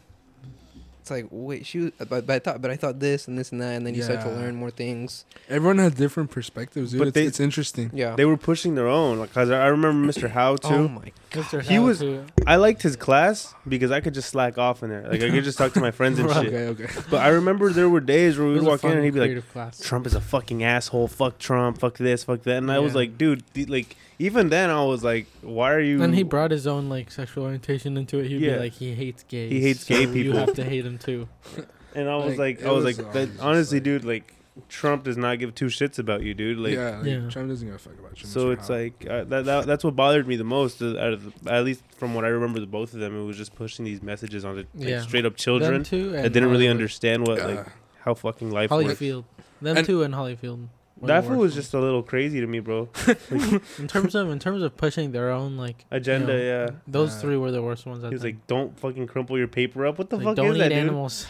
it's 1.03 1.11
like, 1.11 1.27
wait, 1.31 1.65
she, 1.65 1.79
was, 1.79 1.91
but, 1.97 2.25
but 2.25 2.29
I 2.29 2.39
thought, 2.39 2.61
but 2.61 2.71
I 2.71 2.77
thought 2.77 2.97
this 3.01 3.27
and 3.27 3.37
this 3.37 3.51
and 3.51 3.59
that, 3.61 3.73
and 3.75 3.85
then 3.85 3.93
you 3.93 4.01
start 4.03 4.21
to 4.21 4.27
Yeah. 4.29 4.35
learn 4.35 4.55
more 4.55 4.71
things. 4.71 5.25
Everyone 5.49 5.77
has 5.79 5.93
different 5.95 6.31
perspectives, 6.31 6.91
dude. 6.91 6.99
But 6.99 7.09
it's, 7.09 7.15
they- 7.15 7.25
it's 7.25 7.41
interesting. 7.41 7.91
Yeah. 7.93 8.15
they 8.15 8.23
were 8.23 8.37
pushing 8.37 8.75
their 8.75 8.87
own. 8.87 9.19
Like, 9.19 9.33
cause 9.33 9.49
I 9.49 9.63
I 9.63 9.67
remember 9.67 10.09
Mr. 10.13 10.29
Howe 10.29 10.53
oh 10.53 10.55
too. 10.57 10.67
oh 10.73 10.87
my, 10.87 11.11
Mr. 11.31 11.61
He 11.61 11.75
Howe, 11.75 11.81
was- 11.81 11.99
too. 11.99 12.23
I 12.47 12.55
liked 12.55 12.81
his 12.83 12.95
class 12.95 13.53
because 13.67 13.91
I 13.91 13.99
could 13.99 14.13
just 14.13 14.29
slack 14.29 14.57
off 14.57 14.81
in 14.81 14.89
there. 14.91 15.01
Like, 15.09 15.21
I 15.21 15.29
could 15.29 15.43
just 15.43 15.57
talk 15.57 15.73
to 15.73 15.81
my 15.81 15.91
friends 15.91 16.19
and 16.19 16.29
shit. 16.33 16.53
Okay, 16.53 16.67
okay. 16.85 17.01
But 17.11 17.21
I 17.21 17.27
remember 17.27 17.69
there 17.73 17.89
were 17.89 17.99
days 17.99 18.37
where 18.37 18.47
we'd 18.47 18.53
was 18.55 18.63
a 18.63 18.65
walk 18.65 18.83
in 18.85 18.89
fun, 18.89 18.91
and 18.97 19.03
he'd 19.03 19.13
be 19.13 19.19
like, 19.19 19.27
creative 19.27 19.51
class. 19.51 19.81
Trump 19.81 20.07
is 20.07 20.13
a 20.15 20.21
fucking 20.21 20.63
asshole. 20.63 21.09
Fuck 21.09 21.37
Trump. 21.37 21.79
Fuck 21.79 21.97
this. 21.97 22.23
Fuck 22.23 22.43
that. 22.43 22.57
And 22.59 22.71
I 22.71 22.79
was 22.79 22.93
Yeah. 22.93 22.99
like, 22.99 23.17
dude, 23.17 23.43
the- 23.53 23.65
like 23.65 23.97
even 24.19 24.49
then 24.49 24.69
I 24.69 24.83
was 24.83 25.03
like, 25.03 25.27
why 25.41 25.71
are 25.73 25.79
you? 25.79 26.01
And 26.01 26.13
he 26.15 26.23
brought 26.23 26.51
his 26.51 26.65
own 26.67 26.89
like 26.89 27.11
sexual 27.11 27.43
orientation 27.45 27.97
into 27.97 28.19
it. 28.19 28.27
He'd 28.27 28.41
Yeah. 28.41 28.53
be 28.55 28.59
like, 28.59 28.73
he 28.73 28.93
hates 28.93 29.23
gays. 29.23 29.51
He 29.51 29.61
hates 29.61 29.83
gay 29.83 30.05
people. 30.13 30.17
You 30.21 30.33
have 30.33 30.53
to 30.53 30.63
hate 30.63 30.85
him 30.85 30.97
too. 30.97 31.27
And 31.95 32.09
I 32.09 32.15
was 32.15 32.39
Like, 32.39 32.57
like, 32.59 32.65
I 32.65 32.71
was, 32.71 32.85
was, 32.85 32.97
like, 32.99 33.13
that, 33.13 33.29
honestly, 33.39 33.77
like- 33.77 33.83
dude, 33.83 34.03
like 34.03 34.33
Trump 34.67 35.03
does 35.03 35.15
not 35.15 35.37
give 35.37 35.53
two 35.53 35.67
shits 35.67 35.99
about 35.99 36.23
you, 36.23 36.33
dude. 36.33 36.57
Like, 36.57 36.73
yeah, 36.73 36.97
like, 36.97 37.05
Yeah. 37.05 37.29
Trump 37.29 37.49
doesn't 37.49 37.67
give 37.67 37.75
a 37.75 37.77
fuck 37.77 37.93
about 37.99 38.19
you. 38.19 38.27
so 38.27 38.49
it's 38.49 38.67
Howe. 38.67 38.73
like 38.73 39.05
uh, 39.07 39.23
that, 39.25 39.45
that. 39.45 39.65
That's 39.67 39.83
what 39.83 39.95
bothered 39.95 40.27
me 40.27 40.35
the 40.35 40.43
most. 40.43 40.81
Uh, 40.81 40.97
out 40.97 41.13
of 41.13 41.43
the, 41.43 41.51
at 41.53 41.63
least 41.63 41.83
from 41.97 42.15
what 42.15 42.25
I 42.25 42.29
remember, 42.29 42.59
the 42.59 42.65
both 42.65 42.95
of 42.95 42.99
them, 42.99 43.15
it 43.19 43.23
was 43.23 43.37
just 43.37 43.53
pushing 43.55 43.85
these 43.85 44.01
messages 44.01 44.43
on 44.43 44.55
the 44.55 44.65
like, 44.75 44.87
Yeah. 44.89 45.01
straight 45.01 45.25
up 45.27 45.35
children 45.35 45.83
too. 45.83 46.11
that 46.13 46.25
and 46.25 46.33
didn't 46.33 46.49
really 46.49 46.67
understand 46.67 47.27
what 47.27 47.37
Yeah. 47.37 47.45
like 47.45 47.67
how 48.01 48.15
fucking 48.15 48.49
life 48.49 48.71
works. 48.71 48.85
Holyfield. 48.99 49.25
Them 49.61 49.77
And- 49.77 49.85
two 49.85 50.01
and 50.01 50.15
Holyfield. 50.15 50.67
Were 51.03 51.07
That 51.07 51.21
the 51.21 51.27
fool 51.29 51.37
was 51.37 51.53
just 51.53 51.73
a 51.73 51.79
little 51.79 52.01
crazy 52.03 52.39
to 52.41 52.47
me, 52.47 52.59
bro. 52.59 52.89
in 53.79 53.87
terms 53.87 54.15
of 54.15 54.29
in 54.31 54.39
terms 54.39 54.63
of 54.63 54.75
pushing 54.75 55.11
their 55.11 55.29
own 55.31 55.55
like 55.57 55.85
Agenda, 55.91 56.33
you 56.33 56.39
know, 56.39 56.43
yeah. 56.65 56.69
Those 56.87 57.13
Yeah. 57.13 57.21
three 57.21 57.37
were 57.37 57.51
the 57.51 57.61
worst 57.61 57.85
ones. 57.85 58.03
I 58.03 58.07
He 58.07 58.13
was 58.15 58.21
think. 58.23 58.37
like, 58.37 58.47
"Don't 58.47 58.79
fucking 58.79 59.07
crumple 59.07 59.37
your 59.37 59.47
paper 59.47 59.85
up." 59.85 59.97
What 59.99 60.09
the 60.09 60.15
Like, 60.17 60.25
fuck 60.25 60.35
don't 60.37 60.47
is 60.51 60.55
eat 60.55 60.59
that, 60.59 60.69
dude? 60.69 60.77
animals. 60.79 61.27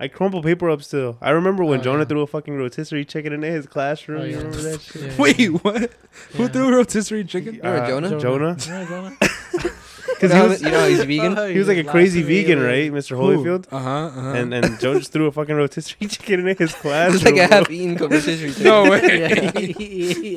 I 0.00 0.08
crumple 0.08 0.42
paper 0.42 0.68
up 0.68 0.82
still. 0.82 1.16
I 1.20 1.30
remember 1.30 1.62
when 1.64 1.78
Oh, 1.78 1.82
Jonah 1.84 1.98
yeah. 2.00 2.04
threw 2.06 2.22
a 2.22 2.26
fucking 2.26 2.56
rotisserie 2.56 3.04
chicken 3.04 3.32
in 3.32 3.42
his 3.42 3.66
classroom. 3.66 4.22
Oh, 4.22 4.24
you 4.24 4.36
remember 4.38 4.56
that 4.62 4.80
shit? 4.88 5.02
Yeah, 5.02 5.16
Wait, 5.16 5.38
yeah. 5.38 5.48
what? 5.50 5.92
Who 6.32 6.48
threw 6.48 6.68
a 6.74 6.76
rotisserie 6.78 7.22
chicken? 7.24 7.58
Remember 7.62 7.86
Jonah? 7.86 8.18
Jonah? 8.20 8.56
Yeah, 8.66 8.84
Jonah. 8.88 9.16
Because 10.06 10.30
you 10.30 10.36
he 10.36 10.42
know, 10.42 10.48
was 10.48 10.62
you 10.62 10.70
know 10.70 10.88
he's 10.88 11.04
vegan. 11.04 11.50
He 11.52 11.58
was 11.58 11.68
like 11.68 11.78
a 11.78 11.84
crazy 11.84 12.20
laughed 12.20 12.26
at 12.30 12.34
me, 12.34 12.42
vegan, 12.42 12.58
like- 12.60 12.68
right, 12.68 12.92
Mr. 12.92 13.16
Holyfield? 13.16 13.66
Uh 13.70 13.78
huh. 13.78 13.90
Uh-huh. 14.06 14.28
And 14.34 14.54
and 14.54 14.80
Jonah 14.80 14.98
just 14.98 15.12
threw 15.12 15.26
a 15.26 15.32
fucking 15.32 15.54
rotisserie 15.54 16.06
chicken 16.08 16.46
in 16.46 16.56
his 16.56 16.74
class. 16.82 17.14
It's 17.14 17.24
like 17.24 17.34
a 17.34 17.48
bro. 17.48 17.56
half-eaten 17.58 17.96
conversation. 17.96 18.62
no 18.64 18.90
way. 18.90 19.18
Yeah. 19.18 19.58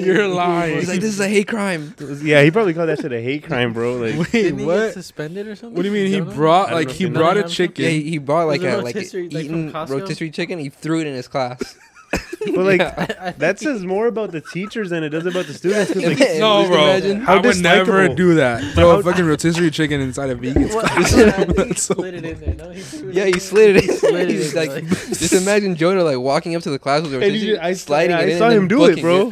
You're 0.06 0.28
lying. 0.28 0.78
He's 0.78 0.90
like, 0.90 1.02
this 1.02 1.14
is 1.14 1.20
a 1.20 1.28
hate 1.28 1.48
crime. 1.48 1.96
Yeah, 2.22 2.44
he 2.44 2.52
probably 2.52 2.74
called 2.74 2.90
that 2.90 3.00
shit 3.00 3.12
a 3.12 3.22
hate 3.22 3.44
crime, 3.44 3.74
bro. 3.74 3.96
Like, 3.98 4.18
Wait, 4.18 4.32
Didn't 4.32 4.60
he 4.60 4.66
get 4.66 4.94
suspended 4.94 5.48
or 5.48 5.56
something? 5.56 5.76
What 5.76 5.84
do 5.84 5.90
you 5.90 5.94
mean? 5.94 6.12
He 6.12 6.22
brought 6.34 6.72
like 6.72 6.90
he 6.92 7.10
brought 7.10 7.38
a 7.38 7.44
chicken. 7.44 7.84
Yeah, 7.86 7.90
he, 7.92 8.10
he 8.12 8.18
brought 8.18 8.48
like 8.48 8.62
a 8.62 8.78
like 8.78 8.96
rotisserie, 8.96 9.30
like, 9.30 9.48
from 9.48 9.68
eaten 9.70 9.88
rotisserie 9.88 10.32
chicken. 10.32 10.60
He 10.60 10.70
threw 10.70 11.02
it 11.02 11.08
in 11.08 11.14
his 11.14 11.28
class. 11.28 11.76
but 12.56 12.58
like 12.58 12.80
Yeah. 12.80 12.94
I- 13.20 13.28
I 13.28 13.32
that 13.32 13.60
says 13.60 13.84
more 13.84 14.08
about 14.08 14.32
the 14.32 14.42
teachers 14.42 14.90
than 14.92 15.04
it 15.04 15.10
does 15.10 15.26
about 15.26 15.46
the 15.48 15.54
students. 15.54 15.92
'cause, 15.94 16.04
like, 16.04 16.20
no, 16.20 16.62
just 16.62 16.72
bro. 16.72 16.84
imagine. 16.84 17.22
How 17.22 17.34
I 17.36 17.42
would 17.42 17.58
never 17.62 18.08
do 18.08 18.36
that. 18.36 18.64
Throw 18.76 19.00
a 19.00 19.04
fucking 19.04 19.26
rotisserie 19.26 19.72
chicken 19.72 20.00
inside 20.02 20.30
a 20.30 20.36
vegan. 20.36 20.70
What? 20.76 20.86
Yeah, 20.92 21.34
I 21.38 21.44
think 21.46 21.68
he 21.68 21.74
so 21.74 21.94
slid 21.96 22.14
it 22.14 22.26
in 22.26 22.40
there. 22.40 22.54
No, 22.56 22.70
he 22.72 22.82
Yeah, 23.12 23.24
in. 23.26 23.34
he 23.34 23.40
slid 23.40 23.76
it. 23.78 23.90
in. 23.90 23.98
slid 23.98 24.30
it 24.30 24.36
He's 24.36 24.54
in, 24.54 24.60
like, 24.60 24.70
like- 24.70 24.88
just 24.90 25.34
imagine 25.34 25.76
Jonah 25.76 26.04
like 26.04 26.18
walking 26.20 26.56
up 26.56 26.62
to 26.64 26.70
the 26.70 26.80
class 26.80 27.02
with 27.04 27.14
a 27.14 27.18
and 27.18 27.24
he 27.26 27.52
rotisserie, 27.54 27.60
I, 27.60 27.74
sliding 27.74 28.16
I, 28.16 28.22
it 28.24 28.30
in 28.30 28.38
saw 28.38 28.50
him 28.50 28.68
do 28.68 28.86
it, 28.86 28.90
booking 29.02 29.04
bro. 29.04 29.32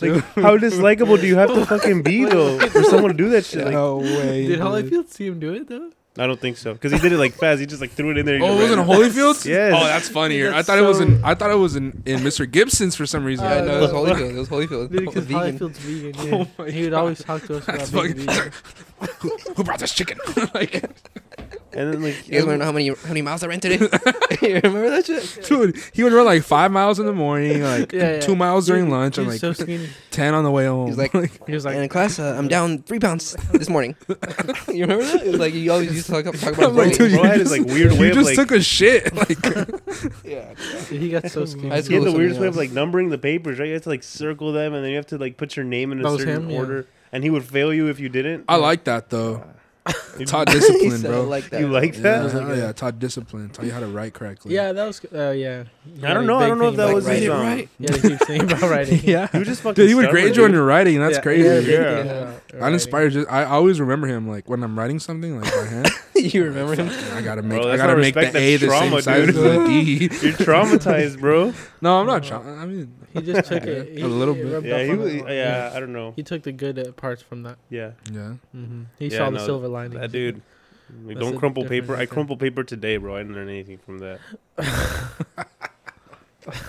like, 0.00 0.24
how 0.34 0.56
dislikable 0.58 1.20
do 1.20 1.26
you 1.26 1.36
have 1.36 1.52
to 1.54 1.64
fucking 1.66 2.02
be 2.02 2.24
though 2.24 2.58
for 2.68 2.82
someone 2.84 3.10
to 3.12 3.16
do 3.16 3.28
that 3.30 3.44
shit? 3.44 3.64
Like, 3.64 3.72
no 3.74 3.98
way. 3.98 4.46
Did 4.46 4.56
dude. 4.56 4.60
Holyfield 4.60 5.08
see 5.08 5.26
him 5.26 5.40
do 5.40 5.54
it 5.54 5.68
though? 5.68 5.90
I 6.16 6.28
don't 6.28 6.38
think 6.40 6.56
so 6.58 6.72
because 6.74 6.92
he 6.92 6.98
did 7.00 7.10
it 7.12 7.18
like 7.18 7.32
fast. 7.34 7.58
He 7.58 7.66
just 7.66 7.80
like 7.80 7.90
threw 7.90 8.10
it 8.10 8.18
in 8.18 8.24
there. 8.26 8.40
Oh, 8.40 8.56
it 8.56 8.60
wasn't 8.62 8.80
a 8.80 8.84
Holyfield's. 8.84 9.44
Yes. 9.54 9.72
Oh, 9.76 9.84
that's 9.84 10.08
funnier. 10.08 10.50
That's 10.50 10.68
I 10.68 10.72
thought 10.76 10.82
it 10.84 10.86
was 10.86 11.00
in. 11.00 11.24
I 11.24 11.34
thought 11.34 11.50
it 11.50 11.54
was 11.56 11.74
in, 11.74 12.02
in 12.06 12.20
Mr. 12.20 12.48
Gibson's 12.48 12.94
for 12.94 13.04
some 13.04 13.24
reason. 13.24 13.44
Yeah, 13.44 13.56
Uh, 13.56 13.64
no, 13.64 13.78
it 13.78 13.80
was. 13.80 13.90
Holyfield. 13.90 14.30
It 14.30 14.38
was 14.38 14.48
Holyfield. 14.48 14.90
Because 14.90 15.24
vegan. 15.24 15.58
Holyfield's 15.58 15.78
vegan. 15.78 16.14
Oh 16.16 16.24
Yeah. 16.38 16.46
my 16.58 16.70
he 16.70 16.82
would 16.82 16.90
God. 16.92 16.98
always 17.00 17.22
talk 17.24 17.42
to 17.46 17.56
us 17.56 17.64
about 17.64 17.92
being 17.92 18.26
fucking. 18.26 18.26
vegan. 18.26 18.52
Who 19.56 19.64
brought 19.64 19.80
this 19.80 19.92
chicken? 19.92 20.18
like, 20.54 20.84
And 21.76 21.92
then 21.92 22.02
like, 22.02 22.26
You 22.28 22.34
guys 22.34 22.46
want 22.46 22.54
to 22.54 22.58
know 22.58 22.64
how 22.64 22.72
many 22.72 22.88
how 22.88 23.08
many 23.08 23.22
miles 23.22 23.42
I 23.42 23.46
ran 23.48 23.60
today? 23.60 23.76
you 24.42 24.54
remember 24.62 24.90
that 24.90 25.06
shit? 25.06 25.44
dude, 25.46 25.76
he 25.92 26.02
would 26.04 26.12
run 26.12 26.24
like 26.26 26.42
five 26.42 26.70
miles 26.72 26.98
in 26.98 27.06
the 27.06 27.12
morning, 27.12 27.62
like 27.62 27.92
Yeah, 27.92 28.14
yeah. 28.14 28.20
two 28.20 28.36
miles 28.36 28.66
during 28.66 28.84
Dude, 28.84 28.92
lunch, 28.92 29.18
and 29.18 29.28
like 29.28 29.40
so 29.40 29.52
ten 30.10 30.34
on 30.34 30.44
the 30.44 30.50
way 30.50 30.66
home. 30.66 30.88
He's 30.88 30.98
like- 30.98 31.12
He 31.46 31.52
was 31.52 31.64
like, 31.64 31.74
in 31.76 31.82
like, 31.82 31.90
class, 31.90 32.18
uh, 32.18 32.34
I'm 32.38 32.48
down 32.48 32.82
three 32.82 32.98
pounds 32.98 33.36
this 33.52 33.68
morning. 33.68 33.96
you 34.68 34.82
remember 34.82 35.04
that? 35.04 35.22
It 35.24 35.30
was 35.32 35.40
like 35.40 35.54
you 35.54 35.70
always 35.72 35.92
used 35.92 36.06
to 36.06 36.22
talk, 36.22 36.24
talk 36.34 36.52
about. 36.54 36.70
I'm 36.70 36.76
like, 36.76 36.88
his 36.88 36.98
dude, 36.98 37.12
weight. 37.12 37.20
bro 37.20 37.30
had 37.30 37.40
his 37.40 37.50
like 37.50 37.66
weird 37.66 37.92
way 37.92 37.98
you 37.98 38.08
of 38.08 38.14
just 38.14 38.26
like. 38.26 38.36
took 38.36 38.50
a 38.52 38.62
shit. 38.62 39.14
Like, 39.14 39.38
yeah. 40.24 40.54
he 40.90 41.10
got 41.10 41.30
so 41.30 41.44
skinny. 41.44 41.68
High 41.68 41.80
he 41.82 41.94
had 41.94 42.02
the 42.04 42.12
weirdest 42.12 42.36
something 42.36 42.40
way 42.42 42.48
of 42.48 42.56
like 42.56 42.72
numbering 42.72 43.08
the 43.10 43.18
papers, 43.18 43.58
right? 43.58 43.66
You 43.66 43.74
have 43.74 43.82
to 43.82 43.88
like 43.88 44.02
circle 44.02 44.52
them, 44.52 44.74
and 44.74 44.84
then 44.84 44.90
you 44.90 44.96
have 44.96 45.06
to 45.06 45.18
like 45.18 45.36
put 45.36 45.56
your 45.56 45.64
name 45.64 45.92
in 45.92 46.00
a 46.00 46.02
That 46.02 46.18
certain 46.18 46.44
him, 46.44 46.50
yeah. 46.50 46.58
order, 46.58 46.86
and 47.12 47.24
he 47.24 47.30
would 47.30 47.44
fail 47.44 47.72
you 47.72 47.88
if 47.88 48.00
you 48.00 48.08
didn't. 48.08 48.44
I 48.48 48.56
like 48.56 48.84
that 48.84 49.10
though. 49.10 49.44
You- 50.18 50.24
Taught 50.26 50.46
discipline, 50.46 51.02
bro. 51.02 51.24
Like 51.24 51.50
that. 51.50 51.60
You 51.60 51.66
like 51.68 51.96
that? 51.96 52.22
was 52.24 52.32
like 52.34 52.42
hell 52.44 52.52
a- 52.52 52.56
yeah, 52.56 52.72
taught 52.72 52.98
discipline. 53.00 53.50
Taught 53.50 53.66
you 53.66 53.72
how 53.72 53.80
to 53.80 53.86
write 53.88 54.14
correctly. 54.14 54.54
Yeah, 54.54 54.72
that 54.72 54.84
was. 54.86 55.04
Uh, 55.12 55.30
yeah. 55.32 55.64
He 55.84 56.04
I 56.06 56.14
don't 56.14 56.26
know. 56.26 56.36
I 56.38 56.46
don't 56.46 56.58
know 56.58 56.68
if 56.68 56.76
that 56.76 56.94
was 56.94 57.04
Write 57.04 57.18
his 57.18 57.28
um, 57.30 57.40
right. 57.42 57.68
Yeah, 57.78 57.94
he 57.96 58.00
keeps 58.10 58.26
saying 58.26 58.42
about 58.42 58.62
writing. 58.70 59.00
yeah. 59.02 59.26
He 59.32 59.42
just 59.44 59.60
fucking. 59.62 59.74
Dude, 59.74 59.88
he 59.88 59.94
would 59.94 60.04
stubborn, 60.04 60.22
grade 60.22 60.36
you 60.36 60.44
on 60.44 60.52
your 60.52 60.64
writing. 60.64 61.00
That's 61.00 61.16
Yeah, 61.16 61.20
crazy. 61.22 61.42
he 61.42 61.48
had 61.48 61.58
a 61.58 61.66
big 61.66 61.70
Yeah. 61.70 61.96
thing 62.02 62.10
about 62.10 62.48
That 62.60 62.72
inspires. 62.72 63.14
Just, 63.14 63.30
I 63.30 63.44
always 63.44 63.80
remember 63.80 64.06
him 64.06 64.28
like 64.28 64.48
when 64.48 64.62
I'm 64.62 64.78
writing 64.78 65.00
something 65.00 65.40
like 65.40 65.52
by 65.52 65.66
hand. 65.66 65.88
you 66.34 66.44
remember 66.44 66.74
him? 66.74 66.88
I 67.16 67.22
gotta 67.22 67.42
make. 67.42 67.60
Bro, 67.62 67.72
I 67.72 67.76
gotta 67.76 67.96
make 67.96 68.14
the 68.14 68.36
A 68.36 68.56
the 68.56 68.66
trauma, 68.66 69.02
same 69.02 69.26
size 69.26 69.28
as 69.28 69.34
the 69.34 69.64
D. 69.66 69.82
You're 70.00 70.08
traumatized, 70.34 71.20
bro. 71.20 71.52
No, 71.80 72.00
I'm 72.00 72.06
not 72.06 72.24
trying. 72.24 72.46
I 72.58 72.64
mean, 72.66 72.94
He 73.12 73.22
just 73.22 73.48
took 73.48 73.62
it. 73.64 73.88
He, 73.98 74.02
A 74.02 74.06
little 74.08 74.34
it 74.34 74.62
bit. 74.62 74.64
Yeah, 74.64 74.82
he 74.84 74.94
was. 74.94 75.12
it. 75.14 75.28
Yeah, 75.28 75.72
I 75.74 75.80
don't 75.80 75.92
know. 75.92 76.12
He 76.16 76.22
took 76.22 76.42
the 76.42 76.52
good 76.52 76.78
uh, 76.78 76.92
parts 76.92 77.22
from 77.22 77.42
that. 77.44 77.58
Yeah, 77.70 77.92
yeah. 78.10 78.34
hmm 78.52 78.84
He 78.98 79.08
Yeah, 79.08 79.18
saw 79.18 79.30
the 79.30 79.38
silver 79.44 79.68
lining. 79.68 79.98
that 80.00 80.12
dude. 80.12 80.42
Like, 81.04 81.16
That's 81.16 81.26
don't 81.30 81.38
crumple 81.38 81.64
paper. 81.64 81.96
I 81.96 82.06
crumple 82.06 82.36
paper 82.36 82.62
today, 82.62 82.96
bro. 82.98 83.16
I 83.16 83.20
didn't 83.22 83.34
learn 83.34 83.48
anything 83.48 83.78
from 83.78 83.98
that. 83.98 84.20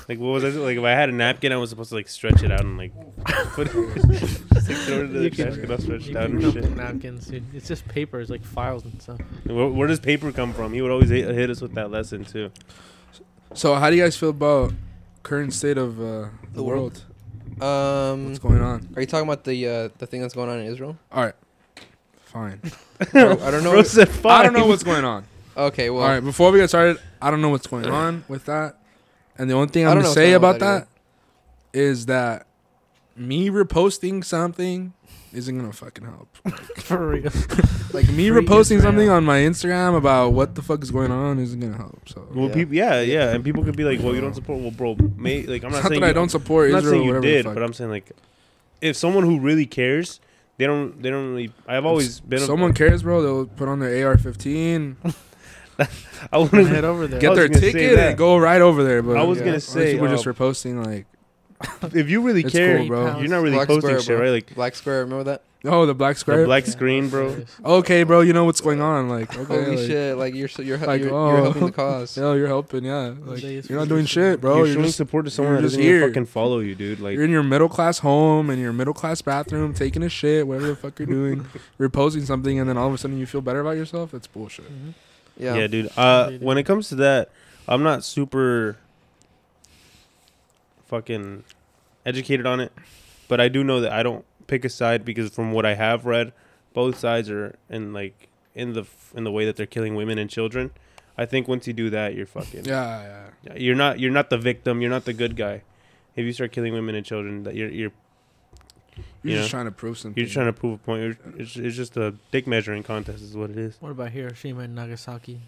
like 0.07 0.19
what 0.19 0.27
was 0.33 0.43
I 0.43 0.49
like? 0.49 0.77
If 0.77 0.83
I 0.83 0.91
had 0.91 1.09
a 1.09 1.11
napkin, 1.11 1.51
I 1.51 1.57
was 1.57 1.69
supposed 1.69 1.89
to 1.89 1.95
like 1.95 2.07
stretch 2.07 2.43
it 2.43 2.51
out 2.51 2.61
and 2.61 2.77
like 2.77 2.93
put 3.53 3.67
it, 3.67 3.73
just, 4.53 4.69
like, 4.69 4.77
throw 4.77 4.97
it 4.97 5.01
into 5.01 5.19
the 5.19 5.23
You 5.25 5.31
can- 5.31 5.45
trash 5.47 5.57
can 5.59 5.71
all 5.71 5.77
stretched 5.77 6.07
You 6.07 6.17
out 6.17 6.27
can 6.29 6.43
and 6.43 6.53
shit. 6.53 6.75
napkins, 6.77 7.27
dude. 7.27 7.43
It's 7.53 7.67
just 7.67 7.87
paper. 7.87 8.19
It's 8.19 8.29
like 8.29 8.43
files 8.43 8.83
and 8.85 9.01
stuff. 9.01 9.19
Where, 9.45 9.67
where 9.67 9.87
does 9.87 9.99
paper 9.99 10.31
come 10.31 10.53
from? 10.53 10.73
He 10.73 10.81
would 10.81 10.91
always 10.91 11.09
hit, 11.09 11.27
hit 11.33 11.49
us 11.49 11.61
with 11.61 11.73
that 11.75 11.91
lesson 11.91 12.23
too. 12.25 12.51
So, 13.53 13.75
how 13.75 13.89
do 13.89 13.95
you 13.95 14.03
guys 14.03 14.15
feel 14.17 14.29
about 14.29 14.73
current 15.23 15.53
state 15.53 15.77
of 15.77 15.99
uh, 15.99 16.03
the, 16.03 16.29
The 16.55 16.63
world? 16.63 17.01
world. 17.59 18.13
Um, 18.13 18.25
What's 18.27 18.39
going 18.39 18.61
on? 18.61 18.89
are 18.95 19.01
you 19.01 19.07
talking 19.07 19.27
about 19.27 19.43
the 19.45 19.67
uh, 19.67 19.89
the 19.97 20.05
thing 20.07 20.21
that's 20.21 20.33
going 20.33 20.49
on 20.49 20.59
in 20.59 20.65
Israel? 20.65 20.97
All 21.11 21.23
right, 21.23 21.35
fine. 22.25 22.59
I 22.99 23.05
don't, 23.13 23.41
I 23.41 23.51
don't 23.51 23.63
know. 23.63 23.71
Bro 23.71 23.83
said 23.83 24.09
I 24.25 24.43
don't 24.43 24.51
know 24.53 24.67
what's 24.67 24.83
going 24.83 25.05
on. 25.05 25.25
okay, 25.57 25.89
well, 25.89 26.03
All 26.03 26.09
right, 26.09 26.19
before 26.19 26.51
we 26.51 26.59
get 26.59 26.67
started, 26.69 26.97
I 27.21 27.31
don't 27.31 27.41
know 27.41 27.49
what's 27.49 27.67
going 27.67 27.85
on 27.87 28.25
with 28.27 28.45
that. 28.45 28.77
And 29.37 29.49
the 29.49 29.53
only 29.53 29.67
thing 29.69 29.85
I 29.85 29.91
I'm 29.91 29.97
gonna 29.97 30.07
say 30.13 30.33
about 30.33 30.59
that 30.59 30.87
that 31.73 31.79
is 31.79 32.05
that 32.07 32.47
me 33.17 33.49
reposting 33.49 34.23
something 34.23 34.93
isn't 35.33 35.57
gonna 35.57 35.73
fucking 35.73 36.05
help. 36.05 36.29
For 36.77 37.09
real. 37.09 37.31
Like 37.93 38.09
me 38.09 38.29
Free 38.29 38.41
reposting 38.41 38.59
Israel. 38.59 38.81
something 38.81 39.09
on 39.09 39.23
my 39.23 39.39
Instagram 39.39 39.95
about 39.95 40.33
what 40.33 40.55
the 40.55 40.61
fuck 40.61 40.83
is 40.83 40.91
going 40.91 41.11
on 41.11 41.39
isn't 41.39 41.59
gonna 41.61 41.77
help. 41.77 42.09
So 42.09 42.27
Well, 42.33 42.49
Yeah. 42.49 42.53
people, 42.53 42.75
yeah, 42.75 42.99
yeah, 43.01 43.31
and 43.33 43.41
people 43.41 43.63
could 43.63 43.77
be 43.77 43.85
like, 43.85 44.01
"Well, 44.01 44.13
you 44.13 44.19
don't 44.19 44.33
support." 44.33 44.59
Well, 44.59 44.71
bro, 44.71 44.97
may, 45.15 45.43
like 45.43 45.63
I'm 45.63 45.71
not 45.71 45.77
not 45.83 45.87
saying 45.89 46.01
that 46.01 46.07
I 46.07 46.09
you- 46.09 46.13
don't 46.13 46.29
support 46.29 46.65
I'm 46.67 46.71
not 46.73 46.77
Israel. 46.79 46.91
saying 46.93 47.01
or 47.03 47.05
you 47.05 47.09
whatever 47.21 47.25
did, 47.43 47.45
but 47.45 47.63
I'm 47.63 47.71
saying 47.71 47.89
like, 47.91 48.11
if 48.81 48.97
someone 48.97 49.23
who 49.23 49.39
really 49.39 49.65
cares 49.65 50.19
they 50.57 50.65
don't 50.65 51.01
they 51.01 51.09
don't 51.09 51.29
really. 51.31 51.53
I've 51.67 51.85
always 51.85 52.19
been. 52.19 52.41
a- 52.41 52.45
Someone 52.45 52.73
cares, 52.73 53.03
bro. 53.03 53.21
They'll 53.21 53.45
put 53.45 53.69
on 53.69 53.79
their 53.79 54.07
AR-15, 54.09 54.95
I 56.31 56.37
want 56.37 56.51
to 56.51 56.65
Head 56.65 56.85
over 56.85 57.07
there. 57.07 57.19
Get 57.19 57.35
their 57.35 57.47
ticket, 57.49 57.99
and 57.99 58.17
go 58.17 58.37
right 58.37 58.61
over 58.61 58.83
there. 58.83 59.01
But 59.01 59.17
I 59.17 59.23
was 59.23 59.37
Yeah. 59.39 59.45
gonna 59.45 59.55
Like, 59.57 59.61
say, 59.63 59.91
people 59.93 60.07
just 60.07 60.25
uh, 60.25 60.33
reposting 60.33 60.85
like, 60.85 61.05
if 61.95 62.09
you 62.09 62.21
really 62.21 62.43
care, 62.43 62.79
cool, 62.79 62.87
bro. 62.87 63.19
you're 63.19 63.29
not 63.29 63.41
really 63.41 63.55
Black 63.55 63.67
posting 63.67 63.81
Square, 63.89 63.99
shit, 64.01 64.07
bro. 64.17 64.19
right? 64.21 64.31
Like 64.31 64.55
Black 64.55 64.75
Square, 64.75 64.99
remember 65.01 65.23
that? 65.25 65.41
oh, 65.67 65.85
the 65.87 65.95
black 65.95 66.15
square. 66.17 66.41
the 66.41 66.45
black 66.45 66.65
screen, 66.67 67.09
bro. 67.09 67.43
okay, 67.65 68.03
bro. 68.03 68.21
You 68.21 68.33
know 68.33 68.43
what's 68.45 68.61
going 68.61 68.81
on? 68.81 69.09
Like, 69.09 69.35
okay, 69.35 69.63
Holy 69.63 69.77
like, 69.77 69.87
shit! 69.87 70.15
Like 70.17 70.35
you're 70.35 70.47
so 70.47 70.61
you're 70.61 70.77
like, 70.77 71.01
you're, 71.01 71.11
oh. 71.13 71.29
you're 71.31 71.41
helping 71.43 71.65
the 71.65 71.71
cause. 71.83 72.15
Yo, 72.15 72.33
you're 72.33 72.47
helping. 72.47 72.83
Yeah, 72.85 73.13
like 73.25 73.41
you're 73.41 73.79
not 73.79 73.87
doing 73.87 74.05
shit, 74.05 74.41
bro. 74.41 74.57
you're 74.57 74.65
You're, 74.67 74.73
showing 74.75 74.85
just 74.85 74.97
support 74.97 75.25
to 75.25 75.31
someone 75.31 75.53
you're 75.53 75.61
that 75.61 75.67
just 75.69 75.77
doesn't 75.77 75.91
even 75.91 76.09
fucking 76.09 76.25
follow 76.27 76.59
you, 76.59 76.75
dude. 76.75 76.99
Like, 76.99 77.15
you're 77.15 77.23
in 77.23 77.31
your 77.31 77.41
middle 77.41 77.69
class 77.69 77.99
home 77.99 78.49
and 78.51 78.61
your 78.61 78.73
middle 78.73 78.93
class 78.93 79.21
bathroom, 79.23 79.73
taking 79.73 80.03
a 80.03 80.09
shit, 80.09 80.45
whatever 80.47 80.67
the 80.67 80.75
fuck 80.75 80.99
you're 80.99 81.07
doing, 81.07 81.47
reposting 81.79 82.25
something, 82.27 82.59
and 82.59 82.69
then 82.69 82.77
all 82.77 82.87
of 82.87 82.93
a 82.93 82.97
sudden 82.99 83.17
you 83.17 83.25
feel 83.25 83.41
better 83.41 83.61
about 83.61 83.75
yourself. 83.77 84.11
That's 84.11 84.27
bullshit. 84.27 84.65
Mhm. 84.65 84.93
Yeah. 85.37 85.55
yeah, 85.55 85.67
dude. 85.67 85.91
Uh, 85.97 86.27
Really. 86.31 86.45
when 86.45 86.57
it 86.57 86.63
comes 86.63 86.89
to 86.89 86.95
that, 86.95 87.29
I'm 87.67 87.83
not 87.83 88.03
super 88.03 88.77
fucking 90.87 91.43
educated 92.05 92.45
on 92.45 92.59
it, 92.59 92.71
but 93.27 93.41
I 93.41 93.47
do 93.47 93.63
know 93.63 93.81
that 93.81 93.91
I 93.91 94.03
don't 94.03 94.25
pick 94.47 94.63
a 94.65 94.69
side 94.69 95.03
because 95.03 95.31
from 95.33 95.51
what 95.51 95.65
I 95.65 95.75
have 95.75 96.05
read, 96.05 96.33
both 96.73 96.97
sides 96.99 97.29
are 97.29 97.55
in 97.69 97.93
like 97.93 98.27
in 98.53 98.73
the 98.73 98.81
f- 98.81 99.13
in 99.15 99.23
the 99.23 99.31
way 99.31 99.45
that 99.45 99.55
they're 99.55 99.65
killing 99.65 99.95
women 99.95 100.17
and 100.17 100.29
children. 100.29 100.71
I 101.17 101.25
think 101.25 101.47
once 101.47 101.65
you 101.65 101.73
do 101.73 101.89
that, 101.91 102.13
you're 102.13 102.25
fucking. 102.25 102.65
Yeah, 102.65 103.29
yeah. 103.43 103.55
You're 103.55 103.75
not. 103.75 103.99
You're 103.99 104.11
not 104.11 104.29
the 104.29 104.37
victim. 104.37 104.81
You're 104.81 104.89
not 104.89 105.05
the 105.05 105.13
good 105.13 105.35
guy. 105.35 105.63
If 106.15 106.25
you 106.25 106.33
start 106.33 106.51
killing 106.51 106.73
women 106.73 106.93
and 106.95 107.05
children, 107.05 107.43
that 107.43 107.55
you're 107.55 107.69
you're 107.69 107.91
You're 108.95 109.03
You 109.33 109.37
just 109.39 109.51
know, 109.53 109.57
trying 109.57 109.65
to 109.65 109.71
prove 109.71 109.97
something. 109.97 110.17
you're 110.17 110.25
just 110.25 110.33
trying 110.33 110.45
to 110.47 110.53
prove 110.53 110.73
a 110.73 110.77
point. 110.77 111.01
You're, 111.03 111.17
it's, 111.37 111.55
it's 111.55 111.75
just 111.75 111.97
a 111.97 112.15
dick 112.31 112.47
measuring 112.47 112.83
contest, 112.83 113.21
is 113.23 113.35
what 113.35 113.49
it 113.49 113.57
is. 113.57 113.77
What 113.79 113.91
about 113.91 114.11
Hiroshima 114.11 114.61
and 114.61 114.75
Nagasaki? 114.75 115.41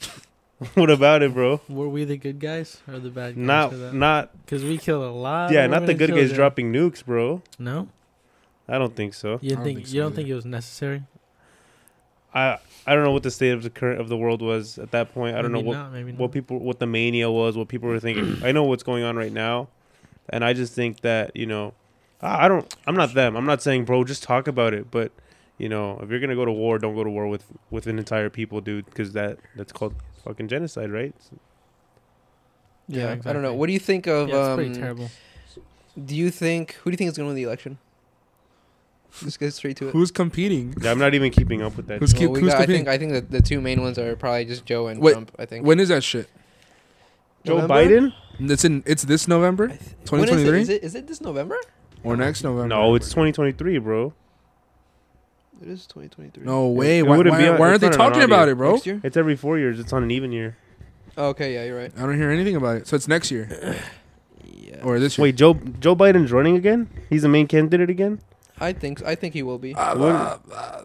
what 0.74 0.90
about 0.90 1.22
it, 1.22 1.32
bro? 1.32 1.60
Were 1.68 1.88
we 1.88 2.04
the 2.04 2.16
good 2.16 2.40
guys 2.40 2.80
or 2.88 2.98
the 2.98 3.10
bad 3.10 3.34
guys? 3.36 3.44
Not 3.44 3.70
for 3.70 3.76
that? 3.76 3.94
not 3.94 4.44
Because 4.44 4.64
we 4.64 4.76
killed 4.78 5.04
a 5.04 5.10
lot. 5.10 5.52
yeah, 5.52 5.64
of 5.64 5.70
not 5.70 5.86
the 5.86 5.94
good 5.94 6.10
guys 6.10 6.30
children. 6.30 6.36
dropping 6.36 6.72
nukes, 6.72 7.04
bro. 7.04 7.42
No, 7.58 7.88
I 8.68 8.78
don't 8.78 8.94
think 8.94 9.14
so. 9.14 9.38
you 9.40 9.52
I 9.52 9.54
don't 9.54 9.56
don't 9.56 9.64
think, 9.64 9.78
think 9.78 9.86
so 9.88 9.94
you 9.94 10.00
don't 10.02 10.06
either. 10.12 10.16
think 10.16 10.28
it 10.28 10.34
was 10.34 10.44
necessary. 10.44 11.02
I 12.34 12.58
I 12.86 12.94
don't 12.94 13.04
know 13.04 13.12
what 13.12 13.22
the 13.22 13.30
state 13.30 13.50
of 13.52 13.62
the 13.62 13.70
current 13.70 14.00
of 14.00 14.08
the 14.08 14.16
world 14.16 14.42
was 14.42 14.78
at 14.78 14.90
that 14.90 15.14
point. 15.14 15.36
I 15.36 15.42
don't 15.42 15.52
Maybe 15.52 15.64
know 15.64 15.68
what 15.68 15.76
Not, 15.76 15.92
what 15.92 16.18
not. 16.20 16.32
people 16.32 16.58
what 16.58 16.78
the 16.78 16.86
mania 16.86 17.30
was, 17.30 17.56
what 17.56 17.68
people 17.68 17.88
were 17.88 18.00
thinking. 18.00 18.42
I 18.44 18.52
know 18.52 18.64
what's 18.64 18.82
going 18.82 19.04
on 19.04 19.16
right 19.16 19.32
now, 19.32 19.68
and 20.28 20.44
I 20.44 20.52
just 20.54 20.72
think 20.74 21.00
that 21.02 21.36
you 21.36 21.46
know, 21.46 21.72
I 22.20 22.44
I 22.44 22.48
don't. 22.48 22.74
I'm 22.86 22.94
not 22.94 23.14
them. 23.14 23.36
I'm 23.36 23.46
not 23.46 23.62
saying, 23.62 23.84
bro, 23.84 24.04
just 24.04 24.22
talk 24.22 24.48
about 24.48 24.74
it. 24.74 24.90
But 24.90 25.12
you 25.58 25.68
know, 25.68 25.98
if 26.02 26.10
you're 26.10 26.20
gonna 26.20 26.34
go 26.34 26.44
to 26.44 26.52
war, 26.52 26.78
don't 26.78 26.94
go 26.94 27.04
to 27.04 27.10
war 27.10 27.28
with 27.28 27.44
with 27.70 27.86
an 27.86 27.98
entire 27.98 28.30
people, 28.30 28.60
dude, 28.60 28.86
because 28.86 29.12
that 29.12 29.38
that's 29.56 29.72
called 29.72 29.94
fucking 30.24 30.48
genocide, 30.48 30.90
right? 30.90 31.14
Yeah. 32.88 33.16
I 33.24 33.32
don't 33.32 33.42
know. 33.42 33.54
What 33.54 33.66
do 33.66 33.72
you 33.72 33.78
think 33.78 34.06
of? 34.06 34.28
Yeah, 34.28 34.46
it's 34.46 34.54
pretty 34.56 34.70
um, 34.70 34.76
terrible. 34.76 35.10
do 36.02 36.16
you 36.16 36.30
think 36.30 36.72
who 36.74 36.90
do 36.90 36.94
you 36.94 36.96
think 36.96 37.10
is 37.10 37.16
going 37.16 37.26
to 37.26 37.28
win 37.28 37.36
the 37.36 37.42
election? 37.42 37.78
Just 39.20 39.40
get 39.40 39.52
straight 39.54 39.76
to 39.78 39.88
it. 39.88 39.92
Who's 39.92 40.10
competing? 40.10 40.74
Yeah, 40.80 40.90
I'm 40.90 40.98
not 40.98 41.14
even 41.14 41.30
keeping 41.32 41.62
up 41.62 41.76
with 41.76 41.86
that. 41.88 41.98
Who's 42.00 42.12
keep- 42.12 42.22
Well, 42.30 42.32
we 42.32 42.40
who's 42.40 42.52
got, 42.52 42.62
I 42.62 42.64
competing? 42.66 42.84
think 42.86 42.88
I 42.88 42.98
think 42.98 43.12
that 43.12 43.30
the 43.30 43.40
two 43.40 43.60
main 43.60 43.80
ones 43.80 43.98
are 43.98 44.14
probably 44.16 44.44
just 44.44 44.64
Joe 44.66 44.88
and 44.88 45.00
Wait, 45.00 45.12
Trump. 45.12 45.32
I 45.38 45.46
think. 45.46 45.66
When 45.66 45.80
is 45.80 45.88
that 45.88 46.04
shit? 46.04 46.28
Joe 47.44 47.60
November? 47.60 47.74
Biden? 47.74 48.14
It's 48.52 48.64
in. 48.64 48.82
It's 48.86 49.02
this 49.04 49.26
November, 49.26 49.68
When 49.68 49.76
is 49.76 49.86
it? 49.86 50.04
2023, 50.04 50.60
Is 50.60 50.68
it 50.68 50.84
is 50.84 50.94
it 50.94 51.06
this 51.06 51.20
November? 51.20 51.56
Or 52.04 52.16
next 52.16 52.42
November? 52.42 52.68
No, 52.68 52.94
it's 52.94 53.08
2023, 53.08 53.78
bro. 53.78 54.12
It 55.60 55.68
is 55.68 55.86
2023. 55.86 56.44
No 56.44 56.68
way. 56.68 56.98
It 57.00 57.06
Why, 57.06 57.16
wouldn't 57.16 57.34
why, 57.34 57.42
be 57.42 57.48
on- 57.48 57.58
why 57.58 57.66
aren't 57.70 57.74
it's 57.76 57.80
they 57.82 57.86
not 57.88 57.94
an 57.94 57.98
talking 58.12 58.22
audio. 58.22 58.34
about 58.34 58.48
it, 58.48 58.56
bro? 58.56 58.72
Next 58.74 58.86
year? 58.86 59.00
It's 59.02 59.16
every 59.16 59.34
four 59.36 59.58
years. 59.58 59.80
It's 59.80 59.92
on 59.92 60.02
an 60.04 60.10
even 60.10 60.30
year. 60.32 60.56
Oh, 61.16 61.28
okay, 61.30 61.52
yeah, 61.54 61.64
you're 61.64 61.76
right. 61.76 61.92
I 61.96 62.00
don't 62.02 62.16
hear 62.16 62.30
anything 62.30 62.54
about 62.54 62.76
it. 62.76 62.86
So 62.86 62.94
it's 62.94 63.08
next 63.08 63.32
year 63.32 63.48
Yeah. 64.44 64.76
or 64.84 65.00
this 65.00 65.18
year. 65.18 65.24
Wait, 65.24 65.34
Joe 65.34 65.54
Joe 65.54 65.96
Biden's 65.96 66.30
running 66.30 66.54
again? 66.56 66.88
He's 67.10 67.22
the 67.22 67.28
main 67.28 67.48
candidate 67.48 67.90
again? 67.90 68.20
I 68.60 68.72
think 68.72 69.02
I 69.04 69.16
think 69.16 69.34
he 69.34 69.42
will 69.42 69.58
be. 69.58 69.74
Uh, 69.74 69.96
What- 69.98 70.12
uh, 70.12 70.38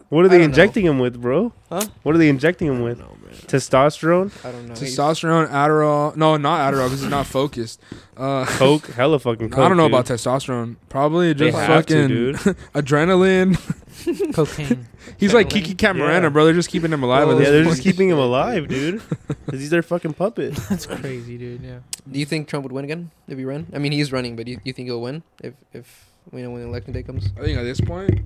What 0.08 0.22
are 0.22 0.24
I 0.24 0.28
they 0.28 0.38
don't 0.38 0.40
know. 0.40 0.44
injecting 0.46 0.86
him 0.86 0.98
with, 0.98 1.20
bro? 1.20 1.52
Huh? 1.68 1.82
What 2.02 2.14
are 2.16 2.18
they 2.18 2.28
injecting 2.28 2.66
him 2.66 2.82
with? 2.82 3.00
No, 3.34 3.40
man. 3.40 3.60
Testosterone, 3.60 4.44
I 4.46 4.52
don't 4.52 4.68
know. 4.68 4.74
Testosterone, 4.74 5.48
Adderall. 5.48 6.16
No, 6.16 6.36
not 6.36 6.72
Adderall 6.72 6.86
because 6.86 7.02
it's 7.02 7.10
not 7.10 7.26
focused. 7.26 7.80
Uh, 8.16 8.44
coke, 8.48 8.86
hella 8.88 9.18
fucking 9.18 9.50
coke. 9.50 9.58
I 9.64 9.68
don't 9.68 9.76
know 9.76 9.88
dude. 9.88 9.92
about 9.94 10.06
testosterone. 10.06 10.76
Probably 10.88 11.32
They 11.32 11.50
just 11.50 11.58
have 11.58 11.86
to, 11.86 11.94
fucking 11.94 12.08
dude. 12.08 12.36
adrenaline. 12.74 13.56
Cocaine. 14.34 14.86
He's 15.18 15.32
like 15.32 15.48
Kiki 15.50 15.74
Camarena, 15.74 16.22
Yeah. 16.24 16.28
bro. 16.28 16.44
They're 16.44 16.54
just 16.54 16.68
keeping 16.70 16.92
him 16.92 17.02
alive. 17.02 17.28
Oh, 17.28 17.38
Yeah, 17.38 17.50
they're 17.50 17.64
point. 17.64 17.76
just 17.76 17.82
keeping 17.82 18.08
him 18.08 18.18
alive, 18.18 18.68
dude. 18.68 19.00
Because 19.28 19.60
he's 19.60 19.70
their 19.70 19.82
fucking 19.82 20.14
puppet. 20.14 20.54
That's 20.68 20.86
crazy, 20.86 21.38
dude. 21.38 21.62
Yeah. 21.62 21.78
Do 22.10 22.18
you 22.18 22.26
think 22.26 22.48
Trump 22.48 22.64
would 22.64 22.72
win 22.72 22.84
again 22.84 23.10
if 23.28 23.38
he 23.38 23.44
ran? 23.44 23.66
I 23.72 23.78
mean, 23.78 23.92
he's 23.92 24.12
running, 24.12 24.36
but 24.36 24.46
do 24.46 24.52
you, 24.52 24.60
you 24.64 24.72
think 24.72 24.86
he'll 24.88 25.00
win 25.00 25.22
if 25.42 25.54
if 25.72 26.06
you 26.32 26.42
know 26.42 26.50
when 26.50 26.62
election 26.62 26.92
day 26.92 27.02
comes? 27.02 27.28
I 27.38 27.42
think 27.42 27.58
at 27.58 27.62
this 27.62 27.80
point, 27.80 28.20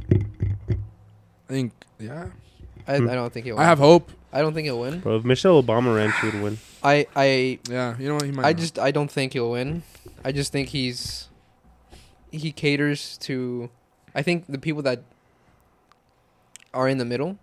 I 0.70 1.52
think 1.52 1.72
yeah. 1.98 2.28
I, 2.88 2.96
Hmm. 2.96 3.08
I 3.10 3.14
don't 3.14 3.32
think 3.32 3.44
he'll. 3.46 3.58
I 3.58 3.64
have 3.64 3.78
hope. 3.78 4.10
I 4.32 4.40
don't 4.40 4.54
think 4.54 4.64
he'll 4.64 4.80
win. 4.80 5.00
Bro, 5.00 5.16
if 5.18 5.24
Michelle 5.24 5.62
Obama 5.62 5.94
ran, 5.94 6.12
she 6.20 6.26
would 6.26 6.42
win. 6.42 6.58
I 6.82 7.06
I 7.14 7.58
Yeah, 7.70 7.96
you 7.98 8.08
know 8.08 8.14
what? 8.14 8.24
He 8.24 8.32
might. 8.32 8.46
I 8.46 8.52
not. 8.52 8.58
just 8.58 8.78
I 8.78 8.90
don't 8.90 9.10
think 9.10 9.34
he'll 9.34 9.50
win. 9.52 9.82
I 10.24 10.32
just 10.32 10.50
think 10.52 10.70
he's 10.70 11.28
he 12.32 12.50
caters 12.52 13.16
to 13.18 13.70
I 14.14 14.22
think 14.22 14.46
the 14.48 14.58
people 14.58 14.82
that 14.82 15.02
are 16.74 16.88
in 16.88 16.98
the 16.98 17.04
middle. 17.04 17.38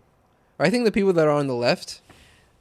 Or 0.60 0.66
I 0.66 0.70
think 0.70 0.86
the 0.86 0.92
people 0.92 1.14
that 1.14 1.26
are 1.28 1.32
on 1.32 1.48
the 1.48 1.56
left 1.56 2.02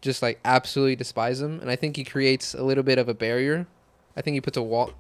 just 0.01 0.21
like 0.23 0.39
absolutely 0.45 0.97
despise 0.97 1.41
him 1.41 1.61
and 1.61 1.71
I 1.71 1.77
think 1.77 1.97
he 1.97 2.05
creates 2.05 2.55
a 2.55 2.63
little 2.63 2.83
bit 2.85 2.99
of 2.99 3.09
a 3.09 3.15
barrier. 3.15 3.67
I 4.17 4.21
think 4.21 4.35
he 4.35 4.41
puts 4.41 4.57
a 4.57 4.63
wall 4.63 4.93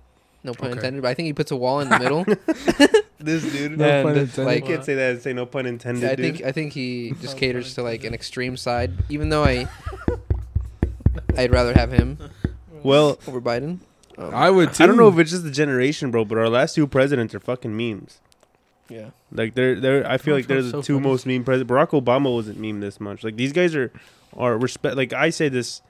no 0.44 0.52
pun 0.54 0.68
Okay. 0.70 0.76
intended, 0.78 1.02
but 1.02 1.08
I 1.08 1.14
think 1.14 1.26
he 1.26 1.32
puts 1.32 1.50
a 1.50 1.56
wall 1.56 1.80
in 1.80 1.88
the 1.88 1.98
middle. 1.98 2.24
This 3.24 3.42
dude. 3.50 3.78
No 3.78 3.84
and 3.88 4.04
pun 4.06 4.16
intended. 4.18 4.44
like 4.44 4.64
I 4.64 4.66
can't 4.66 4.84
say 4.84 4.94
that 4.96 5.12
and 5.12 5.22
say 5.22 5.32
no 5.32 5.46
pun 5.46 5.64
intended, 5.64 6.04
I 6.04 6.14
dude. 6.14 6.36
think 6.36 6.46
I 6.46 6.52
think 6.52 6.72
he 6.74 7.14
just 7.22 7.34
No 7.36 7.40
caters 7.40 7.74
to 7.74 7.82
like 7.82 8.04
an 8.04 8.12
extreme 8.12 8.54
side 8.58 8.92
even 9.08 9.30
though 9.30 9.42
I 9.44 9.66
I'd 11.36 11.50
rather 11.50 11.72
have 11.74 11.90
him 11.90 12.18
well, 12.82 13.18
over 13.26 13.40
Biden. 13.40 13.78
Um, 14.18 14.34
I 14.34 14.50
would. 14.50 14.74
Too. 14.74 14.84
I 14.84 14.86
don't 14.86 14.96
know 14.98 15.08
if 15.08 15.18
it's 15.18 15.30
just 15.30 15.42
the 15.42 15.50
generation, 15.50 16.10
bro, 16.10 16.24
but 16.26 16.36
our 16.38 16.48
last 16.50 16.74
two 16.74 16.86
presidents 16.86 17.34
are 17.34 17.40
fucking 17.40 17.74
memes. 17.76 18.20
yeah. 18.90 19.10
Like 19.32 19.54
they're 19.54 19.80
they're 19.80 20.06
I 20.06 20.18
feel 20.18 20.34
Oh, 20.34 20.36
like 20.36 20.46
they're 20.46 20.58
Trump's 20.58 20.72
the 20.72 20.78
so 20.78 20.86
two 20.86 20.94
funny. 20.96 21.08
most 21.08 21.26
meme 21.26 21.44
presidents. 21.44 21.70
Barack 21.72 21.90
Obama 22.00 22.32
wasn't 22.32 22.58
meme 22.60 22.80
this 22.80 23.00
much. 23.00 23.24
Like 23.24 23.36
these 23.36 23.52
guys 23.52 23.74
are 23.74 23.90
are 24.36 24.58
respect 24.58 24.96
like 24.96 25.12
I 25.14 25.30
say 25.30 25.48
this 25.48 25.80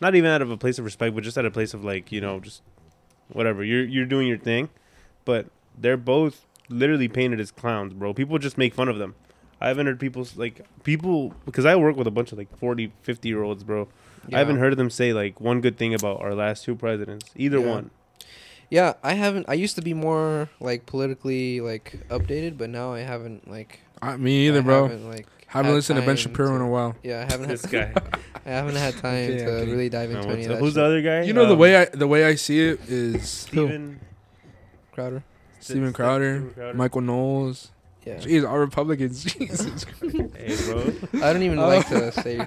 not 0.00 0.14
even 0.14 0.28
out 0.30 0.42
of 0.42 0.50
a 0.50 0.56
place 0.58 0.78
of 0.78 0.84
respect, 0.84 1.14
but 1.14 1.24
just 1.24 1.38
out 1.38 1.44
of 1.46 1.52
a 1.52 1.54
place 1.54 1.72
of 1.74 1.84
like, 1.84 2.12
you 2.12 2.20
know, 2.20 2.38
just 2.40 2.60
whatever. 3.32 3.62
You're 3.64 3.84
you're 3.84 4.06
doing 4.06 4.28
your 4.28 4.38
thing. 4.38 4.68
But 5.24 5.46
they're 5.78 5.96
both 5.96 6.44
literally 6.68 7.08
painted 7.08 7.40
as 7.40 7.50
clowns, 7.50 7.92
bro. 7.94 8.12
People 8.14 8.38
just 8.38 8.58
make 8.58 8.74
fun 8.74 8.88
of 8.88 8.98
them. 8.98 9.14
I 9.60 9.68
haven't 9.68 9.86
heard 9.86 10.00
people 10.00 10.26
like 10.36 10.66
people 10.82 11.34
because 11.44 11.64
I 11.64 11.76
work 11.76 11.96
with 11.96 12.06
a 12.08 12.10
bunch 12.10 12.32
of 12.32 12.38
like 12.38 12.56
40, 12.58 12.92
50 13.02 13.28
year 13.28 13.42
olds, 13.42 13.62
bro. 13.62 13.88
I 14.32 14.38
haven't 14.38 14.56
Yeah. 14.56 14.60
heard 14.62 14.76
them 14.76 14.90
say 14.90 15.12
like 15.12 15.40
one 15.40 15.60
good 15.60 15.76
thing 15.76 15.94
about 15.94 16.20
our 16.20 16.34
last 16.34 16.64
two 16.64 16.74
presidents. 16.74 17.30
Either 17.36 17.58
Yeah. 17.60 17.66
one. 17.66 17.90
Yeah, 18.72 18.94
I 19.02 19.12
haven't. 19.12 19.44
I 19.50 19.52
used 19.52 19.76
to 19.76 19.82
be 19.82 19.92
more 19.92 20.48
like 20.58 20.86
politically 20.86 21.60
like 21.60 22.06
updated, 22.08 22.56
but 22.56 22.70
now 22.70 22.94
I 22.94 23.00
haven't 23.00 23.46
like. 23.46 23.80
I, 24.00 24.16
me 24.16 24.46
either, 24.48 24.60
I 24.60 24.62
bro. 24.62 24.82
Haven't, 24.88 25.10
like, 25.10 25.26
Haven't 25.46 25.74
listened 25.74 25.98
to 25.98 26.00
Ben 26.00 26.16
time 26.16 26.16
Shapiro 26.16 26.56
in 26.56 26.62
a 26.62 26.68
while. 26.68 26.96
Yeah, 27.02 27.20
I 27.28 27.30
haven't. 27.30 27.48
This 27.52 27.66
Had, 27.66 27.92
guy. 27.94 28.02
I 28.46 28.48
haven't 28.48 28.76
had 28.76 28.94
time 28.94 29.12
Okay, 29.30 29.36
to 29.40 29.46
okay. 29.46 29.70
really 29.70 29.90
dive 29.90 30.08
into 30.10 30.22
what's 30.26 30.32
any 30.32 30.44
of 30.44 30.48
that. 30.52 30.58
Who's 30.60 30.72
the 30.72 30.84
other 30.86 31.02
guy? 31.02 31.20
You 31.20 31.34
know 31.34 31.44
the 31.44 31.52
Um, 31.52 31.58
way 31.58 31.76
I 31.76 31.84
the 31.84 32.06
way 32.08 32.24
I 32.24 32.34
see 32.34 32.60
it 32.60 32.80
is 32.88 33.28
Steven 33.28 34.00
Crowder? 34.92 35.22
Steven 35.60 35.92
Crowder, 35.92 36.40
Crowder. 36.54 36.72
Michael 36.74 37.02
Knowles. 37.02 37.71
Yeah. 38.04 38.16
Jeez, 38.18 38.48
our 38.48 38.58
Republicans. 38.60 39.24
Jesus. 39.34 39.84
Hey, 40.42 40.56
bro. 40.66 40.92
I 41.22 41.32
don't 41.32 41.42
even 41.44 41.58
Oh. 41.60 41.68
like 41.68 41.88
to 41.90 42.06
oh. 42.06 42.10
say. 42.10 42.44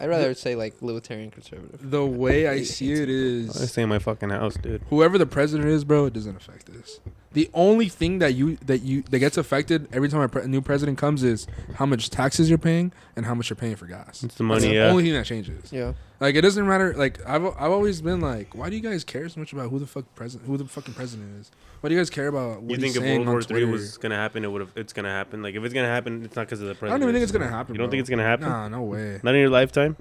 I'd 0.00 0.08
rather 0.08 0.34
say 0.34 0.56
like 0.56 0.74
libertarian 0.82 1.30
conservative. 1.30 1.88
the 1.90 2.04
way 2.04 2.48
I 2.48 2.62
see 2.64 2.92
it 2.92 3.08
I 3.08 3.12
is 3.12 3.70
stay 3.70 3.82
in 3.82 3.88
my 3.88 4.00
fucking 4.00 4.30
house, 4.30 4.54
dude. 4.54 4.82
whoever 4.90 5.16
the 5.18 5.26
president 5.26 5.68
is, 5.68 5.84
bro, 5.84 6.06
it 6.06 6.14
doesn't 6.14 6.34
affect 6.36 6.68
us. 6.70 6.98
The 7.32 7.48
only 7.54 7.88
thing 7.88 8.18
that 8.18 8.34
you 8.34 8.56
that 8.66 8.82
you 8.82 9.02
that 9.10 9.20
gets 9.20 9.36
affected 9.36 9.86
every 9.92 10.08
time 10.08 10.22
a, 10.22 10.28
pre- 10.28 10.42
a 10.42 10.48
new 10.48 10.60
president 10.60 10.98
comes 10.98 11.22
is 11.22 11.46
how 11.74 11.86
much 11.86 12.10
taxes 12.10 12.48
you're 12.48 12.58
paying 12.58 12.90
and 13.14 13.24
how 13.26 13.34
much 13.34 13.50
you're 13.50 13.56
paying 13.56 13.76
for 13.76 13.86
gas. 13.86 14.08
It's 14.08 14.20
the 14.22 14.26
That's 14.26 14.40
money, 14.40 14.68
the 14.68 14.74
yeah. 14.74 14.86
only 14.88 15.04
thing 15.04 15.12
that 15.12 15.26
changes. 15.26 15.72
Yeah. 15.72 15.92
Like 16.20 16.34
it 16.34 16.40
doesn't 16.40 16.66
matter. 16.66 16.94
Like 16.94 17.20
I've 17.26 17.44
I've 17.44 17.70
always 17.70 18.00
been 18.02 18.20
like, 18.20 18.54
why 18.54 18.70
do 18.70 18.76
you 18.76 18.82
guys 18.82 19.04
care 19.04 19.28
so 19.28 19.38
much 19.38 19.52
about 19.52 19.70
who 19.70 19.78
the 19.78 19.86
fuck 19.86 20.04
president, 20.16 20.48
who 20.48 20.56
the 20.56 20.64
fucking 20.64 20.94
president 20.94 21.40
is? 21.40 21.50
Why 21.80 21.88
do 21.88 21.94
you 21.94 22.00
guys 22.00 22.10
care 22.10 22.26
about 22.26 22.62
what 22.62 22.70
you 22.72 22.76
think 22.78 22.96
if 22.96 23.02
World 23.02 23.26
War 23.28 23.40
Three 23.42 23.64
was 23.64 23.98
gonna 23.98 24.16
happen, 24.16 24.44
it 24.44 24.50
would 24.50 24.60
have. 24.62 24.72
It's 24.74 24.92
gonna 24.92 25.10
happen. 25.10 25.42
Like 25.42 25.54
if 25.54 25.62
it's 25.62 25.72
gonna 25.74 25.86
happen, 25.86 26.24
it's 26.24 26.34
not 26.34 26.46
because 26.46 26.60
of 26.60 26.66
the 26.66 26.74
president. 26.74 26.94
I 26.94 26.98
don't 26.98 27.08
even 27.08 27.14
think 27.14 27.22
it's 27.22 27.32
gonna 27.32 27.48
happen. 27.48 27.74
You 27.74 27.78
don't 27.78 27.86
bro. 27.86 27.90
think 27.92 28.00
it's 28.00 28.10
gonna 28.10 28.24
happen? 28.24 28.48
Nah, 28.48 28.68
no 28.68 28.82
way. 28.82 29.20
Not 29.22 29.34
in 29.34 29.40
your 29.40 29.50
lifetime. 29.50 29.96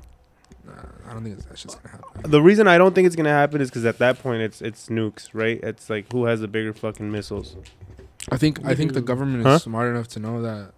Nah, 0.66 0.74
I 1.08 1.14
don't 1.14 1.24
think 1.24 1.38
it's, 1.38 1.46
that 1.46 1.58
shit's 1.60 1.76
gonna 1.76 1.90
happen. 1.98 2.32
The 2.32 2.42
reason 2.42 2.68
I 2.68 2.80
don't 2.80 2.96
think 2.96 3.06
it's 3.06 3.16
gonna 3.16 3.30
happen 3.30 3.62
is 3.62 3.70
because 3.70 3.86
at 3.86 4.00
that 4.00 4.18
point 4.18 4.42
it's 4.42 4.60
it's 4.62 4.88
nukes, 4.90 5.30
right? 5.34 5.60
It's 5.62 5.88
like 5.88 6.12
who 6.12 6.26
has 6.26 6.40
the 6.42 6.48
bigger 6.48 6.74
fucking 6.74 7.12
missiles. 7.12 7.56
I 8.32 8.38
think 8.38 8.66
I 8.66 8.74
think 8.74 8.94
the 8.94 9.02
government 9.02 9.42
is 9.42 9.46
Huh? 9.46 9.60
smart 9.60 9.90
enough 9.90 10.08
to 10.10 10.20
know 10.20 10.42
that 10.42 10.72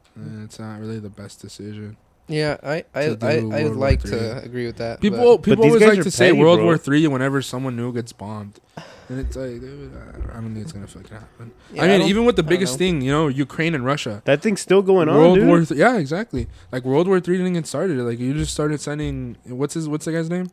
it's 0.44 0.60
not 0.60 0.82
really 0.82 1.00
the 1.00 1.10
best 1.10 1.40
decision. 1.40 1.96
Yeah, 2.30 2.58
I 2.64 2.86
I 2.94 3.18
I, 3.22 3.34
I 3.38 3.64
would 3.66 3.76
like 3.76 4.02
to 4.04 4.42
agree 4.44 4.66
with 4.68 4.78
that. 4.78 5.02
People 5.02 5.38
but- 5.38 5.44
people 5.44 5.64
these 5.66 5.74
always 5.74 5.88
like 5.90 6.00
are 6.00 6.04
to 6.04 6.12
say 6.12 6.28
petty, 6.30 6.40
World 6.40 6.60
bro. 6.60 6.66
War 6.66 6.78
Three 6.78 7.06
whenever 7.08 7.42
someone 7.42 7.76
new 7.76 7.92
gets 7.92 8.14
bombed, 8.14 8.60
and 9.10 9.20
it's 9.20 9.36
like, 9.36 9.60
dude, 9.60 9.92
I 9.96 10.38
I 10.38 10.42
don't 10.42 10.54
think 10.54 10.64
it's 10.64 10.72
gonna 10.72 10.88
fucking 10.88 11.10
happen. 11.10 11.52
Yeah, 11.74 11.84
I 11.84 11.88
mean, 11.88 12.00
don't- 12.02 12.10
even 12.10 12.26
with 12.26 12.36
the 12.36 12.44
biggest 12.44 12.78
thing, 12.78 13.02
you 13.02 13.12
know, 13.12 13.28
Ukraine 13.28 13.74
and 13.74 13.84
Russia. 13.84 14.22
That 14.26 14.42
thing's 14.44 14.62
still 14.62 14.82
going 14.84 15.10
on, 15.10 15.16
World. 15.18 15.42
War 15.44 15.66
Three, 15.66 15.78
yeah, 15.78 15.98
exactly. 15.98 16.48
Like 16.72 16.84
World 16.86 17.08
War 17.08 17.20
Three 17.20 17.38
didn't 17.38 17.54
get 17.54 17.66
started. 17.68 17.98
Like 17.98 18.20
you 18.20 18.34
just 18.36 18.54
started 18.54 18.80
sending 18.80 19.36
what's 19.48 19.74
his 19.74 19.90
what's 19.90 20.06
the 20.06 20.12
guy's 20.12 20.30
name? 20.30 20.50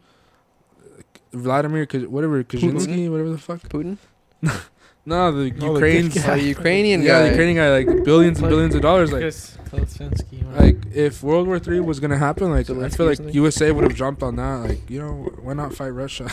Vladimir, 1.33 1.87
whatever 2.09 2.43
Kaczynski, 2.45 3.11
whatever 3.11 3.29
the 3.31 3.39
fuck. 3.39 3.61
Putin, 3.69 3.99
No, 5.07 5.31
the 5.31 5.39
Oh, 5.39 5.45
the 5.45 5.51
good 5.51 5.63
Ukraine's 5.63 6.15
guy. 6.25 6.35
Ukrainian 6.57 7.03
yeah, 7.03 7.09
guy. 7.21 7.23
the 7.25 7.29
Ukrainian 7.31 7.57
guy, 7.57 7.71
like 7.79 8.05
billions 8.05 8.41
and 8.41 8.49
billions 8.49 8.75
of 8.75 8.83
dollars. 8.83 9.13
Like, 9.13 9.21
Chris 9.23 9.57
Kolosensky, 9.71 10.43
whatever. 10.45 10.65
like 10.65 10.77
if 10.93 11.23
World 11.23 11.47
War 11.47 11.59
Three 11.61 11.79
was 11.81 12.01
gonna 12.01 12.19
happen, 12.19 12.51
like 12.51 12.69
I 12.69 12.89
feel 12.89 13.07
like? 13.07 13.21
USA 13.35 13.71
would 13.71 13.85
have 13.85 13.95
jumped 13.95 14.23
on 14.23 14.37
that. 14.37 14.57
Like 14.69 14.91
you 14.91 14.99
know, 14.99 15.13
why 15.43 15.55
not 15.55 15.75
fight 15.75 15.91
Russia? 15.91 16.29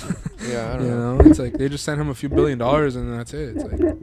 Yeah, 0.48 0.74
I 0.74 0.78
don't 0.78 0.86
you 0.86 0.90
know. 0.91 1.18
know, 1.18 1.30
it's 1.30 1.40
like 1.40 1.54
they 1.54 1.70
just 1.70 1.84
sent 1.86 2.02
him 2.02 2.10
a 2.10 2.16
few 2.16 2.30
billion 2.30 2.58
dollars 2.58 2.95
and 2.95 3.14
that's 3.14 3.34
it. 3.34 3.56
It's 3.58 3.64
like 3.64 3.95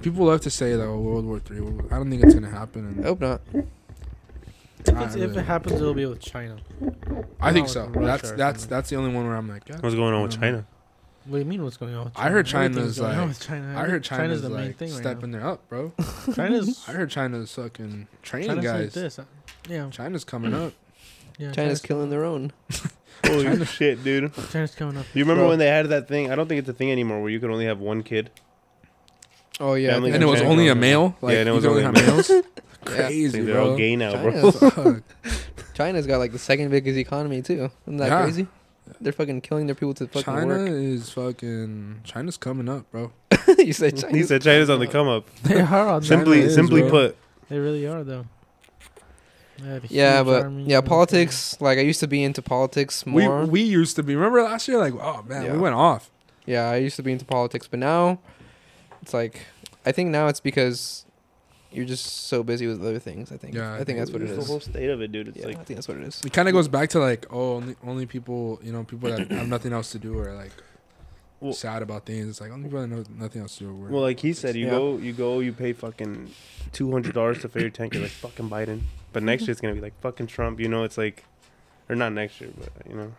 people 0.00 0.26
love 0.26 0.40
to 0.42 0.50
say 0.50 0.76
that 0.76 0.84
oh, 0.86 1.00
World 1.00 1.24
War 1.26 1.40
Three. 1.40 1.58
I 1.58 1.96
don't 1.98 2.08
think 2.10 2.22
it's 2.22 2.34
gonna 2.34 2.50
happen. 2.50 3.00
I 3.00 3.06
hope 3.08 3.20
not. 3.20 3.40
if, 3.52 4.94
I 4.96 5.04
if 5.18 5.36
it 5.36 5.44
happens, 5.44 5.80
it'll 5.80 5.92
be 5.94 6.06
with 6.06 6.20
China. 6.20 6.56
I 7.40 7.52
think 7.52 7.68
so. 7.68 7.90
That's 7.94 8.30
that's 8.32 8.66
that's 8.66 8.90
the 8.90 8.96
only 8.96 9.12
one 9.12 9.26
where 9.26 9.36
I'm 9.36 9.48
like, 9.48 9.68
yeah. 9.68 9.76
What's 9.80 9.96
going 9.96 10.14
on 10.14 10.22
with 10.22 10.34
Um, 10.34 10.40
China? 10.40 10.66
What 11.28 11.36
do 11.36 11.38
you 11.40 11.44
mean? 11.44 11.62
What's 11.62 11.76
going 11.76 11.94
on? 11.94 12.04
With 12.06 12.14
I 12.18 12.30
heard 12.30 12.46
China? 12.46 12.64
Everything's 12.66 12.96
China's, 12.96 12.98
going 12.98 13.12
on 13.12 13.18
like- 13.18 13.28
with 13.28 13.40
China. 13.40 13.74
I 13.78 13.84
heard 13.84 14.02
China's, 14.04 14.42
the 14.42 14.48
main 14.50 14.66
like 14.68 14.76
thing 14.78 14.90
right 14.92 14.98
stepping 15.00 15.30
there 15.30 15.46
up, 15.46 15.68
bro. 15.68 15.92
China's 16.34 16.84
I 16.88 16.92
heard 16.92 17.10
China's 17.10 17.52
fucking 17.54 18.08
training 18.22 18.48
China's 18.48 18.64
like 18.64 18.74
guys. 18.80 18.94
this. 18.94 19.18
uh, 19.18 19.24
Yeah, 19.68 19.90
China's 19.90 20.24
coming 20.24 20.54
up. 20.54 20.72
yeah. 21.38 21.52
China's 21.52 21.80
killing 21.82 22.10
their 22.10 22.24
own. 22.24 22.52
Holy 23.26 23.44
China- 23.44 23.64
shit, 23.66 24.02
dude! 24.04 24.32
China's 24.50 24.74
coming 24.74 24.96
up. 24.96 25.04
You 25.12 25.24
remember 25.24 25.42
Bro. 25.42 25.48
when 25.50 25.58
they 25.58 25.66
had 25.66 25.86
that 25.88 26.06
thing? 26.08 26.30
I 26.30 26.34
don't 26.36 26.46
think 26.48 26.60
it's 26.60 26.68
a 26.68 26.72
thing 26.72 26.90
anymore 26.92 27.20
where 27.20 27.30
you 27.30 27.40
could 27.40 27.50
only 27.50 27.66
have 27.66 27.78
one 27.80 28.02
kid. 28.02 28.30
Oh 29.60 29.74
yeah, 29.74 29.90
I 29.90 29.92
Family 29.94 30.12
And 30.12 30.22
it 30.22 30.26
was 30.26 30.38
China 30.40 30.52
only 30.52 30.68
a 30.68 30.74
male. 30.76 31.16
Like 31.20 31.34
Yeah, 31.34 31.40
and 31.40 31.48
it 31.48 31.52
was 31.52 31.66
only 31.66 31.84
only 31.84 31.98
have 32.00 32.08
a 32.08 32.10
males. 32.12 32.30
Yeah. 32.30 32.40
I 32.82 32.84
Crazy, 32.90 33.40
they're 33.42 33.60
all 33.60 33.66
bro. 33.70 33.76
gay 33.76 33.96
now, 33.96 34.12
China. 34.12 34.30
bro. 34.30 34.50
Fuck. 34.52 35.02
China's 35.74 36.06
got 36.06 36.18
like 36.18 36.30
the 36.32 36.38
second 36.38 36.70
biggest 36.70 36.96
economy 36.96 37.42
too. 37.42 37.70
Isn't 37.86 37.96
that 37.98 38.06
Yeah. 38.08 38.22
crazy? 38.22 38.46
They're 39.00 39.12
fucking 39.12 39.42
killing 39.42 39.66
their 39.66 39.74
people 39.74 39.94
to 39.94 40.06
fucking 40.08 40.22
China 40.24 40.46
work. 40.46 40.68
is 40.70 41.10
fucking. 41.10 42.00
China's 42.04 42.36
coming 42.36 42.68
up, 42.68 42.90
bro. 42.90 43.12
you 43.58 43.72
said 43.72 43.96
China. 43.96 44.16
he 44.16 44.22
said 44.24 44.42
China's 44.42 44.68
on 44.70 44.80
the 44.80 44.86
come 44.86 45.06
up. 45.08 45.26
They 45.44 45.60
are 45.60 45.88
on 45.88 46.02
China 46.02 46.04
Simply, 46.22 46.40
is, 46.40 46.54
simply 46.54 46.80
bro. 46.82 46.90
put, 46.90 47.16
They 47.48 47.58
really 47.58 47.86
are 47.86 48.02
though. 48.02 48.26
They 49.58 49.68
have 49.68 49.84
a 49.84 49.86
Yeah, 49.88 50.16
huge 50.18 50.26
but 50.26 50.42
army, 50.42 50.62
yeah, 50.62 50.66
military. 50.68 50.88
politics. 50.88 51.60
Like 51.60 51.78
I 51.78 51.82
used 51.82 52.00
to 52.00 52.06
be 52.06 52.22
into 52.22 52.42
politics 52.42 53.04
We 53.06 53.26
more. 53.26 53.44
we 53.46 53.60
used 53.62 53.96
to 53.96 54.02
be. 54.02 54.14
Remember 54.16 54.42
last 54.42 54.68
year? 54.68 54.78
Like, 54.78 54.94
oh 54.94 55.22
man, 55.26 55.44
Yeah. 55.44 55.52
we 55.52 55.58
went 55.58 55.74
off. 55.74 56.10
yeah, 56.46 56.68
I 56.70 56.76
used 56.76 56.96
to 56.96 57.02
be 57.02 57.12
into 57.12 57.24
politics, 57.24 57.66
but 57.68 57.78
now 57.80 58.18
it's 59.02 59.14
like 59.14 59.42
I 59.86 59.92
think 59.92 60.10
now 60.10 60.28
it's 60.28 60.40
because 60.40 61.04
you're 61.70 61.84
just 61.84 62.26
so 62.28 62.42
busy 62.42 62.66
with 62.66 62.80
other 62.80 62.98
things. 62.98 63.30
I 63.32 63.36
think. 63.36 63.54
Yeah, 63.54 63.70
I 63.72 63.74
I, 63.74 63.76
think 63.78 63.86
think 63.86 63.98
that's 63.98 64.10
what 64.10 64.22
it's 64.22 64.36
the 64.36 64.44
whole 64.44 64.60
state 64.60 64.88
of 64.90 65.00
it, 65.02 65.12
dude. 65.12 65.28
It's 65.28 65.38
Yeah, 65.38 65.46
like 65.46 65.58
I 65.58 65.64
think 65.64 65.76
that's 65.76 65.88
what 65.88 65.96
it 65.98 66.04
is. 66.04 66.20
It 66.24 66.32
kind 66.32 66.48
of 66.48 66.54
goes 66.54 66.68
back 66.68 66.88
to 66.90 66.98
like, 66.98 67.26
oh, 67.30 67.54
only 67.56 67.76
only 67.86 68.06
people, 68.06 68.58
you 68.62 68.72
know, 68.72 68.84
people 68.84 69.10
that 69.10 69.30
have 69.30 69.48
nothing 69.48 69.72
else 69.72 69.90
to 69.92 69.98
do 69.98 70.18
are 70.18 70.34
like 70.34 70.52
Well- 71.40 71.52
sad 71.52 71.82
about 71.82 72.06
things. 72.06 72.26
It's 72.28 72.40
like 72.40 72.50
only 72.50 72.64
people 72.64 72.80
that 72.80 72.88
know 72.88 73.04
nothing 73.18 73.42
else 73.42 73.56
to 73.58 73.64
do. 73.64 73.72
Well, 73.74 74.02
like 74.02 74.20
he 74.20 74.32
said, 74.32 74.54
you 74.56 74.64
Yeah. 74.66 74.70
go, 74.72 74.96
you 74.98 75.12
go, 75.12 75.40
you 75.40 75.52
pay 75.52 75.72
fucking 75.72 76.30
two 76.72 76.90
hundred 76.90 77.14
dollars 77.14 77.40
to 77.42 77.48
fill 77.48 77.62
your 77.62 77.70
tank. 77.70 77.94
You're 77.94 78.02
like 78.04 78.12
fucking 78.12 78.48
Biden, 78.48 78.80
but 79.12 79.22
next 79.22 79.42
year 79.42 79.52
it's 79.52 79.60
gonna 79.60 79.74
be 79.74 79.80
like 79.80 79.98
fucking 80.00 80.26
Trump. 80.28 80.58
You 80.60 80.68
know, 80.68 80.84
it's 80.84 80.96
like, 80.98 81.24
or 81.88 81.94
not 81.96 82.12
next 82.12 82.40
year, 82.40 82.50
but 82.58 82.70
you 82.88 82.96
know, 82.96 83.12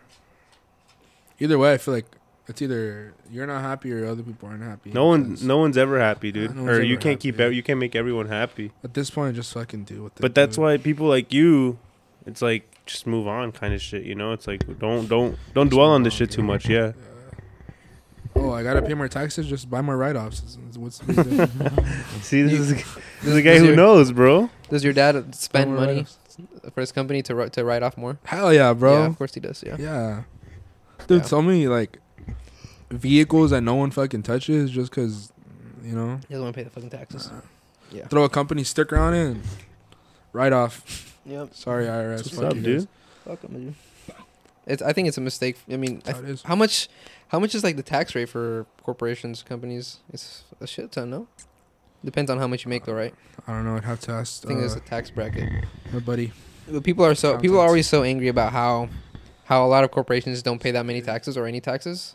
either 1.38 1.58
way, 1.58 1.72
I 1.72 1.78
feel 1.78 1.94
like 1.94 2.06
it's 2.50 2.60
either 2.60 3.14
you're 3.30 3.46
not 3.46 3.62
happy 3.62 3.92
or 3.92 4.04
other 4.06 4.22
people 4.22 4.48
aren't 4.48 4.62
happy. 4.62 4.90
no 4.92 5.06
one, 5.06 5.22
because 5.24 5.42
no 5.44 5.56
one's 5.58 5.78
ever 5.78 5.98
happy, 5.98 6.30
dude. 6.32 6.54
no 6.54 6.70
or 6.70 6.82
you 6.82 6.98
can't 6.98 7.18
keep, 7.18 7.36
happy. 7.36 7.44
ev- 7.44 7.52
you 7.54 7.62
can't 7.62 7.78
make 7.80 7.94
everyone 7.96 8.28
happy. 8.28 8.72
At 8.84 8.92
this 8.94 9.08
point, 9.10 9.34
just 9.36 9.52
fucking 9.54 9.84
do 9.84 10.02
what. 10.02 10.16
They 10.16 10.20
But 10.22 10.34
that's 10.34 10.56
do. 10.56 10.62
why 10.62 10.76
people 10.76 11.06
like 11.06 11.32
you, 11.32 11.78
it's 12.26 12.42
like 12.42 12.64
just 12.86 13.06
move 13.06 13.26
on, 13.28 13.52
kind 13.52 13.72
of 13.72 13.80
shit. 13.80 14.02
You 14.04 14.14
know, 14.14 14.32
it's 14.32 14.46
like 14.46 14.60
don't, 14.78 15.06
don't, 15.08 15.38
don't 15.54 15.66
Just 15.68 15.70
dwell 15.76 15.90
on 15.90 16.02
this 16.02 16.12
on, 16.14 16.18
shit 16.18 16.30
too 16.32 16.42
much. 16.42 16.68
Yeah. 16.68 16.86
Yeah. 16.86 16.92
Oh, 18.36 18.52
I 18.52 18.62
gotta 18.62 18.80
pay 18.82 18.94
more 18.94 19.08
taxes. 19.08 19.48
Just 19.48 19.68
buy 19.68 19.80
more 19.82 19.96
write-offs. 19.96 20.38
It's- 20.40 20.54
it's- 20.56 20.76
What's 20.76 20.98
the? 20.98 21.14
See, 22.22 22.42
this 22.42 22.52
You- 22.52 22.58
is 22.60 22.68
this 23.22 23.26
is 23.32 23.36
a 23.36 23.42
guy 23.42 23.58
who 23.58 23.66
your- 23.66 23.76
knows, 23.76 24.12
bro. 24.12 24.50
Does 24.70 24.84
your 24.84 24.92
dad 24.92 25.34
spend 25.34 25.74
money 25.74 25.94
write-offs. 26.06 26.18
for 26.72 26.80
his 26.80 26.92
company 26.92 27.22
to 27.22 27.34
write 27.34 27.52
to 27.54 27.64
write 27.64 27.82
off 27.82 27.96
more? 27.96 28.18
Hell 28.24 28.52
yeah, 28.54 28.72
bro. 28.72 29.00
Yeah, 29.00 29.06
of 29.06 29.18
course 29.18 29.34
he 29.34 29.40
does. 29.40 29.62
Yeah. 29.66 29.76
Yeah. 29.78 30.22
Dude, 31.08 31.22
Yeah. 31.22 31.26
so 31.26 31.42
many 31.42 31.66
like 31.66 31.98
vehicles 32.90 33.50
that 33.50 33.60
no 33.62 33.74
one 33.74 33.90
fucking 33.90 34.22
touches 34.22 34.70
just 34.70 34.90
because, 34.90 35.32
you 35.82 35.92
know, 35.94 36.16
He 36.28 36.34
doesn't 36.34 36.42
want 36.42 36.54
to 36.54 36.58
pay 36.58 36.64
the 36.64 36.70
fucking 36.70 36.90
taxes. 36.90 37.30
Yeah. 37.90 38.06
throw 38.06 38.24
a 38.24 38.28
company 38.28 38.62
sticker 38.64 38.96
on 38.96 39.14
it 39.14 39.26
and 39.26 39.42
write 40.32 40.52
off. 40.52 41.16
Yep. 41.26 41.54
Sorry, 41.54 41.86
IRS. 41.86 42.16
What's 42.16 42.30
fuck 42.30 42.44
up, 42.44 42.52
dude? 42.54 42.64
guys. 42.80 42.86
Fuck 43.24 43.44
'em, 43.44 43.52
dude. 43.52 43.74
It's. 44.66 44.82
I 44.82 44.92
think 44.92 45.08
it's 45.08 45.18
a 45.18 45.20
mistake. 45.22 45.56
I 45.70 45.76
mean, 45.76 46.02
I 46.06 46.12
That's 46.12 46.18
how 46.18 46.24
it 46.24 46.30
is. 46.30 46.42
How 46.42 46.54
much? 46.54 46.88
How 47.28 47.38
much 47.38 47.54
is 47.54 47.62
like 47.64 47.76
the 47.76 47.82
tax 47.82 48.14
rate 48.14 48.28
for 48.28 48.66
corporations, 48.82 49.42
companies? 49.42 49.98
It's 50.12 50.44
a 50.60 50.66
shit 50.66 50.92
ton, 50.92 51.10
no? 51.10 51.26
Depends 52.04 52.30
on 52.30 52.38
how 52.38 52.46
much 52.46 52.64
you 52.64 52.70
make, 52.70 52.84
though, 52.86 52.94
right? 52.94 53.14
I 53.46 53.52
don't 53.52 53.64
know. 53.64 53.76
I'd 53.76 53.84
have 53.84 54.00
to 54.00 54.12
ask 54.12 54.44
I 54.44 54.48
think 54.48 54.60
there's 54.60 54.74
uh, 54.74 54.78
a 54.78 54.88
tax 54.88 55.10
bracket. 55.10 55.48
my 55.92 55.98
buddy. 55.98 56.32
But 56.68 56.84
people 56.84 57.04
are 57.04 57.14
so 57.14 57.36
people 57.38 57.58
are 57.58 57.66
always 57.66 57.88
so 57.88 58.02
angry 58.02 58.28
about 58.28 58.52
how 58.52 58.88
how 59.44 59.64
a 59.64 59.68
lot 59.68 59.82
of 59.84 59.90
corporations 59.90 60.42
don't 60.42 60.60
pay 60.60 60.70
that 60.70 60.86
many 60.86 61.00
taxes 61.02 61.36
or 61.36 61.46
any 61.46 61.60
taxes. 61.60 62.14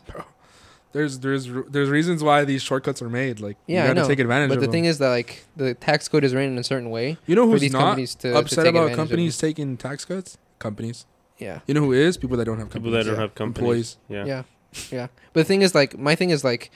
There's 0.96 1.18
there's 1.18 1.44
there's 1.68 1.90
reasons 1.90 2.22
why 2.22 2.44
these 2.44 2.62
shortcuts 2.62 3.00
are 3.02 3.08
made. 3.10 3.40
Like 3.46 3.56
Yeah, 3.66 3.80
I 3.80 3.82
you 3.82 3.88
gotta 3.90 4.00
know. 4.02 4.08
take 4.08 4.18
advantage 4.18 4.48
But 4.48 4.54
of 4.56 4.60
the 4.62 4.66
them. 4.68 4.72
thing 4.72 4.84
is 4.86 4.96
that 4.98 5.10
like 5.10 5.44
the 5.54 5.74
tax 5.74 6.08
code 6.08 6.24
is 6.24 6.34
written 6.34 6.52
in 6.54 6.58
a 6.58 6.64
certain 6.64 6.88
way 6.90 7.18
you 7.26 7.34
know 7.36 7.44
for 7.46 7.52
who's 7.52 7.60
these 7.60 7.72
not 7.72 7.80
companies 7.80 8.14
to, 8.16 8.32
to 8.32 8.38
upset 8.38 8.64
take 8.64 8.74
about 8.74 8.92
companies 8.94 9.36
taking 9.36 9.76
tax 9.76 10.04
cuts? 10.04 10.38
Companies. 10.58 11.04
Yeah. 11.38 11.60
You 11.66 11.74
know 11.74 11.82
who 11.82 11.92
is? 11.92 12.16
People 12.16 12.36
that 12.38 12.46
don't 12.46 12.58
have 12.58 12.70
People 12.70 12.90
that 12.92 13.04
don't 13.04 13.14
yeah. 13.16 13.20
have 13.20 13.34
companies. 13.34 13.60
Employees. 13.60 13.96
Yeah. 14.08 14.24
Yeah. 14.24 14.42
Yeah. 14.90 15.06
But 15.34 15.40
the 15.40 15.44
thing 15.44 15.60
is 15.62 15.74
like 15.74 15.98
my 15.98 16.14
thing 16.14 16.30
is 16.30 16.42
like 16.44 16.70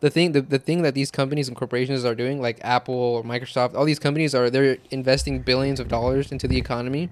the 0.00 0.10
thing 0.10 0.32
the, 0.32 0.42
the 0.42 0.58
thing 0.58 0.82
that 0.82 0.94
these 0.94 1.10
companies 1.10 1.48
and 1.48 1.56
corporations 1.56 2.04
are 2.04 2.14
doing 2.14 2.40
like 2.42 2.58
Apple 2.62 2.94
or 2.94 3.22
Microsoft 3.22 3.74
all 3.74 3.84
these 3.86 3.98
companies 3.98 4.34
are 4.34 4.50
they're 4.50 4.76
investing 4.90 5.40
billions 5.40 5.80
of 5.80 5.88
dollars 5.88 6.30
into 6.30 6.46
the 6.46 6.58
economy 6.58 7.08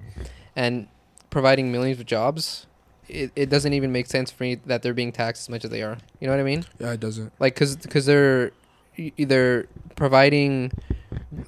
and 0.55 0.89
providing 1.31 1.73
millions 1.73 1.99
of 2.01 2.07
jobs. 2.07 2.66
It, 3.12 3.32
it 3.37 3.49
doesn't 3.51 3.73
even 3.73 3.91
make 3.93 4.07
sense 4.07 4.31
for 4.31 4.43
me 4.45 4.57
that 4.66 4.82
they're 4.82 4.95
being 4.95 5.12
taxed 5.12 5.43
as 5.45 5.49
much 5.49 5.65
as 5.65 5.70
they 5.70 5.82
are. 5.82 5.99
You 6.20 6.27
know 6.27 6.32
what 6.35 6.41
I 6.41 6.45
mean? 6.45 6.65
Yeah, 6.78 6.93
it 6.93 7.01
doesn't. 7.01 7.32
Like 7.39 7.55
cuz 7.57 7.77
cuz 7.77 8.07
they're 8.07 8.53
either 8.97 9.66
providing 9.97 10.73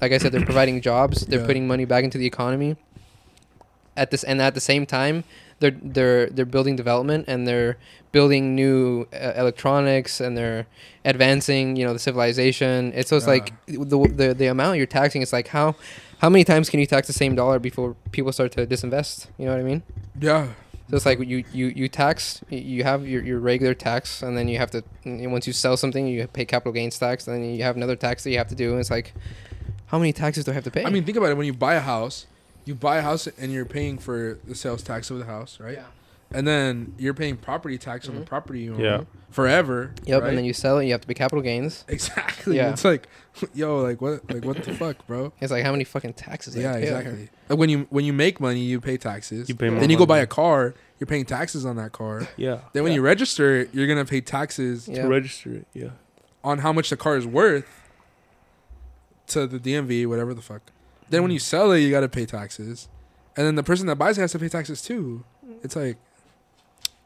like 0.01 0.11
I 0.11 0.17
said 0.17 0.31
they're 0.31 0.45
providing 0.45 0.81
jobs, 0.91 1.25
they're 1.25 1.39
Yeah. 1.41 1.45
putting 1.45 1.67
money 1.67 1.85
back 1.85 2.03
into 2.03 2.17
the 2.17 2.25
economy. 2.25 2.75
At 3.95 4.09
this 4.09 4.23
and 4.23 4.41
at 4.41 4.55
the 4.55 4.59
same 4.61 4.85
time 4.87 5.23
they're 5.59 5.77
they're 5.95 6.25
they're 6.27 6.45
building 6.55 6.75
development 6.75 7.25
and 7.27 7.47
they're 7.47 7.77
building 8.11 8.55
new 8.55 9.07
uh, 9.13 9.33
electronics 9.35 10.19
and 10.19 10.35
they're 10.35 10.65
advancing 11.05 11.75
you 11.75 11.85
know 11.85 11.93
the 11.93 11.99
civilization 11.99 12.91
it's 12.95 13.09
so 13.11 13.17
it's 13.17 13.27
Yeah. 13.27 13.33
like 13.33 13.53
the, 13.67 14.07
the 14.21 14.33
the 14.33 14.47
amount 14.47 14.77
you're 14.77 14.87
taxing 15.01 15.21
it's 15.21 15.31
like 15.31 15.49
how 15.49 15.75
how 16.23 16.29
many 16.29 16.43
times 16.43 16.71
can 16.71 16.79
you 16.79 16.87
tax 16.87 17.05
the 17.05 17.13
same 17.13 17.35
dollar 17.35 17.59
before 17.59 17.95
people 18.11 18.31
start 18.31 18.51
to 18.53 18.65
disinvest 18.65 19.27
you 19.37 19.45
know 19.45 19.51
what 19.51 19.59
i 19.61 19.63
mean 19.71 19.83
Yeah. 20.19 20.47
So 20.89 20.95
it's 20.97 21.05
like 21.05 21.19
you 21.19 21.43
you 21.53 21.67
you 21.67 21.87
tax 21.87 22.41
you 22.49 22.83
have 22.83 23.07
your, 23.07 23.23
your 23.23 23.39
regular 23.39 23.73
tax 23.73 24.21
and 24.21 24.37
then 24.37 24.47
you 24.47 24.57
have 24.57 24.69
to 24.71 24.83
once 25.05 25.47
you 25.47 25.53
sell 25.53 25.77
something 25.77 26.07
you 26.07 26.27
pay 26.27 26.45
capital 26.45 26.71
gains 26.71 26.97
tax 26.99 27.27
and 27.27 27.35
then 27.43 27.55
you 27.55 27.63
have 27.63 27.75
another 27.75 27.95
tax 27.95 28.23
that 28.23 28.31
you 28.31 28.37
have 28.37 28.47
to 28.49 28.55
do 28.55 28.71
and 28.71 28.79
it's 28.79 28.91
like 28.91 29.13
how 29.87 29.97
many 29.97 30.11
taxes 30.11 30.43
do 30.43 30.51
i 30.51 30.53
have 30.53 30.63
to 30.63 30.71
pay 30.71 30.83
I 30.85 30.89
mean, 30.89 31.03
think 31.05 31.17
about 31.17 31.29
it. 31.31 31.37
When 31.37 31.45
you 31.45 31.53
buy 31.53 31.75
a 31.75 31.79
house, 31.79 32.25
you 32.65 32.75
buy 32.75 32.97
a 32.97 33.01
house 33.01 33.27
and 33.27 33.51
you're 33.51 33.65
paying 33.65 33.97
for 33.97 34.39
the 34.45 34.55
sales 34.55 34.83
tax 34.83 35.09
of 35.11 35.19
the 35.19 35.25
house, 35.25 35.59
right? 35.59 35.75
Yeah. 35.75 35.85
And 36.33 36.47
then 36.47 36.93
you're 36.97 37.13
paying 37.13 37.37
property 37.37 37.77
tax 37.77 38.09
on 38.09 38.15
the 38.15 38.21
Mhm. 38.21 38.25
property 38.25 38.61
you 38.61 38.73
own 38.73 38.79
Yeah. 38.79 39.03
forever. 39.29 39.93
yep 40.05 40.21
right? 40.21 40.29
and 40.29 40.37
then 40.37 40.45
you 40.45 40.53
sell 40.53 40.79
it 40.79 40.85
you 40.85 40.91
have 40.91 41.01
to 41.01 41.07
pay 41.07 41.13
capital 41.13 41.41
gains 41.41 41.85
exactly. 41.87 42.55
Yeah. 42.57 42.71
It's 42.71 42.83
like, 42.85 43.07
yo, 43.53 43.79
like 43.81 44.01
what, 44.01 44.29
like 44.33 44.43
what 44.45 44.63
the 44.63 44.73
fuck, 44.73 45.05
bro? 45.07 45.31
it's 45.39 45.51
like 45.51 45.63
how 45.63 45.71
many 45.71 45.83
fucking 45.83 46.13
taxes 46.13 46.53
do 46.55 46.59
I 46.59 46.63
Yeah, 46.63 46.67
have 46.71 46.79
to 46.81 46.85
pay 46.85 46.97
exactly. 46.97 47.29
Like 47.49 47.59
when 47.59 47.69
you 47.69 47.87
when 47.89 48.03
you 48.05 48.13
make 48.13 48.39
money, 48.39 48.61
you 48.61 48.81
pay 48.81 48.97
taxes. 48.97 49.47
You 49.49 49.55
pay 49.55 49.69
more 49.69 49.79
then 49.79 49.89
you 49.89 49.97
go 49.97 50.05
buy 50.05 50.15
money. 50.15 50.23
a 50.23 50.27
car, 50.27 50.73
you're 50.99 51.07
paying 51.07 51.25
taxes 51.25 51.65
on 51.65 51.75
that 51.77 51.91
car. 51.91 52.27
Yeah. 52.37 52.59
Then 52.73 52.83
when 52.83 52.91
Yeah. 52.93 52.97
you 52.97 53.01
register 53.03 53.55
it, 53.61 53.69
you're 53.73 53.87
gonna 53.87 54.05
pay 54.05 54.21
taxes 54.21 54.87
Yeah. 54.87 55.03
To 55.03 55.07
register 55.07 55.53
it. 55.53 55.67
Yeah. 55.73 55.89
on 56.43 56.57
how 56.59 56.73
much 56.73 56.89
the 56.89 56.97
car 56.97 57.15
is 57.15 57.25
worth 57.25 57.65
to 59.27 59.47
the 59.47 59.59
DMV, 59.59 60.05
whatever 60.05 60.33
the 60.33 60.41
fuck. 60.41 60.61
Then 61.09 61.21
when 61.21 61.31
you 61.31 61.39
sell 61.39 61.71
it, 61.71 61.79
you 61.79 61.89
gotta 61.91 62.09
pay 62.09 62.25
taxes, 62.25 62.87
and 63.37 63.45
then 63.47 63.55
the 63.55 63.63
person 63.63 63.87
that 63.87 63.95
buys 63.97 64.17
it 64.17 64.21
has 64.21 64.31
to 64.33 64.39
pay 64.39 64.49
taxes 64.49 64.81
too. 64.81 65.23
It's 65.63 65.75
like 65.75 65.97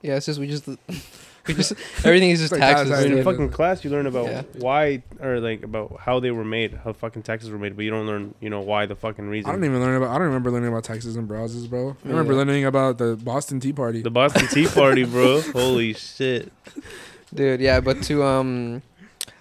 Yeah, 0.08 0.16
it's 0.16 0.26
just 0.26 0.40
we 0.40 0.48
just 0.48 0.68
We 1.48 1.54
just 1.54 1.72
everything 2.04 2.30
is 2.32 2.40
just 2.42 2.52
Like 2.54 2.60
taxes. 2.60 2.90
taxes. 2.90 3.06
I 3.06 3.10
mean, 3.10 3.18
in 3.20 3.24
fucking 3.24 3.50
class, 3.52 3.84
you 3.86 3.90
learn 3.90 4.06
about 4.06 4.26
Yeah. 4.26 4.42
why 4.58 5.02
or 5.22 5.40
like 5.40 5.64
about 5.64 5.98
how 6.02 6.20
they 6.20 6.32
were 6.32 6.44
made, 6.44 6.74
how 6.84 6.92
fucking 6.92 7.24
taxes 7.24 7.50
were 7.50 7.58
made, 7.58 7.76
but 7.76 7.86
you 7.86 7.92
don't 7.92 8.06
learn, 8.06 8.34
you 8.42 8.50
know, 8.50 8.60
why 8.60 8.86
the 8.86 8.96
fucking 8.98 9.30
reason. 9.30 9.50
I 9.50 9.54
don't 9.54 9.64
even 9.64 9.80
learn 9.80 9.96
about. 9.96 10.10
I 10.10 10.14
don't 10.16 10.28
remember 10.28 10.52
learning 10.52 10.70
about 10.70 10.84
taxes 10.84 11.16
and 11.16 11.28
browsers, 11.30 11.70
bro. 11.70 11.96
I 12.04 12.08
remember 12.10 12.34
neither. 12.34 12.46
learning 12.46 12.66
about 12.66 12.98
the 12.98 13.16
Boston 13.16 13.60
Tea 13.62 13.72
Party. 13.72 14.02
the 14.02 14.12
Boston 14.12 14.48
Tea 14.48 14.68
Party, 14.74 15.06
bro. 15.06 15.40
Holy 15.54 15.94
shit. 15.94 16.52
Dude, 17.34 17.62
yeah, 17.62 17.80
but 17.80 18.02
to 18.04 18.24
um 18.24 18.82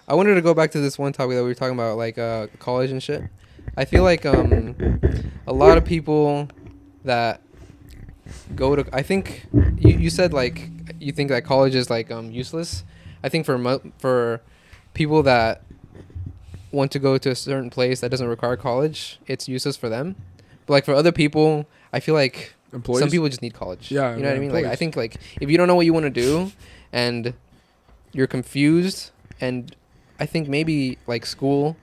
I 0.07 0.15
wanted 0.15 0.35
to 0.35 0.41
go 0.41 0.53
back 0.53 0.71
to 0.71 0.79
this 0.79 0.97
one 0.97 1.11
topic 1.11 1.35
that 1.35 1.43
we 1.43 1.49
were 1.49 1.55
talking 1.55 1.73
about, 1.75 1.97
like 1.97 2.17
uh 2.17 2.47
college 2.59 2.91
and 2.91 3.03
shit. 3.03 3.23
I 3.75 3.83
feel 3.83 4.03
like 4.03 4.25
um 4.25 4.75
a 5.45 5.51
lot 5.51 5.77
of 5.77 5.83
people 5.83 6.47
that 7.03 7.41
go 8.55 8.75
to 8.75 8.85
I 8.93 9.01
think 9.03 9.45
you, 9.77 9.97
you 9.97 10.09
said 10.09 10.33
like 10.33 10.69
you 10.99 11.11
think 11.11 11.29
that 11.29 11.43
college 11.45 11.75
is 11.75 11.89
like 11.89 12.11
um 12.11 12.31
useless. 12.31 12.83
I 13.23 13.29
think 13.29 13.45
for 13.45 13.57
mo- 13.57 13.81
for 13.99 14.41
people 14.93 15.23
that 15.23 15.61
want 16.71 16.91
to 16.91 16.99
go 16.99 17.17
to 17.17 17.29
a 17.31 17.35
certain 17.35 17.69
place 17.69 18.01
that 18.01 18.09
doesn't 18.09 18.27
require 18.27 18.55
college, 18.57 19.19
it's 19.27 19.47
useless 19.47 19.77
for 19.77 19.89
them. 19.89 20.15
But 20.65 20.73
like 20.73 20.85
for 20.85 20.93
other 20.93 21.11
people, 21.11 21.65
I 21.93 21.99
feel 21.99 22.13
like 22.15 22.53
Employees. 22.73 22.99
some 22.99 23.09
people 23.09 23.27
just 23.29 23.41
need 23.41 23.53
college. 23.53 23.91
Yeah, 23.91 24.15
you 24.15 24.21
know 24.21 24.29
what 24.29 24.37
I 24.37 24.39
mean. 24.39 24.51
Like 24.51 24.65
I 24.65 24.75
think 24.75 24.95
like 24.95 25.17
if 25.41 25.49
you 25.49 25.57
don't 25.57 25.67
know 25.67 25.75
what 25.75 25.85
you 25.85 25.93
want 25.93 26.03
to 26.05 26.09
do, 26.09 26.51
and 26.91 27.33
you're 28.11 28.27
confused, 28.27 29.11
and 29.39 29.75
I 30.19 30.25
think 30.25 30.47
maybe 30.49 30.97
like 31.07 31.25
school, 31.25 31.77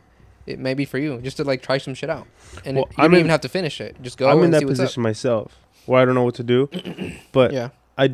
it 0.47 0.59
may 0.59 0.75
be 0.75 0.85
for 0.85 0.99
you 0.99 1.19
just 1.23 1.39
to 1.39 1.45
like 1.45 1.63
try 1.63 1.79
some 1.79 1.95
shit 1.95 2.11
out, 2.11 2.27
and 2.65 2.77
Well, 2.77 2.85
it, 2.87 2.91
you 2.99 3.05
I'm 3.05 3.11
don't 3.11 3.15
in- 3.15 3.21
even 3.21 3.31
have 3.31 3.41
to 3.43 3.49
finish 3.49 3.81
it. 3.81 3.97
Just 4.03 4.19
go 4.19 4.29
I'm 4.29 4.43
in 4.45 4.51
that 4.51 4.63
position 4.67 5.03
myself 5.03 5.59
where 5.87 6.03
I 6.03 6.05
don't 6.05 6.15
know 6.15 6.25
what 6.25 6.37
to 6.37 6.45
do. 6.45 6.69
But 7.33 7.55
up. 7.55 7.73
Yeah, 7.99 8.09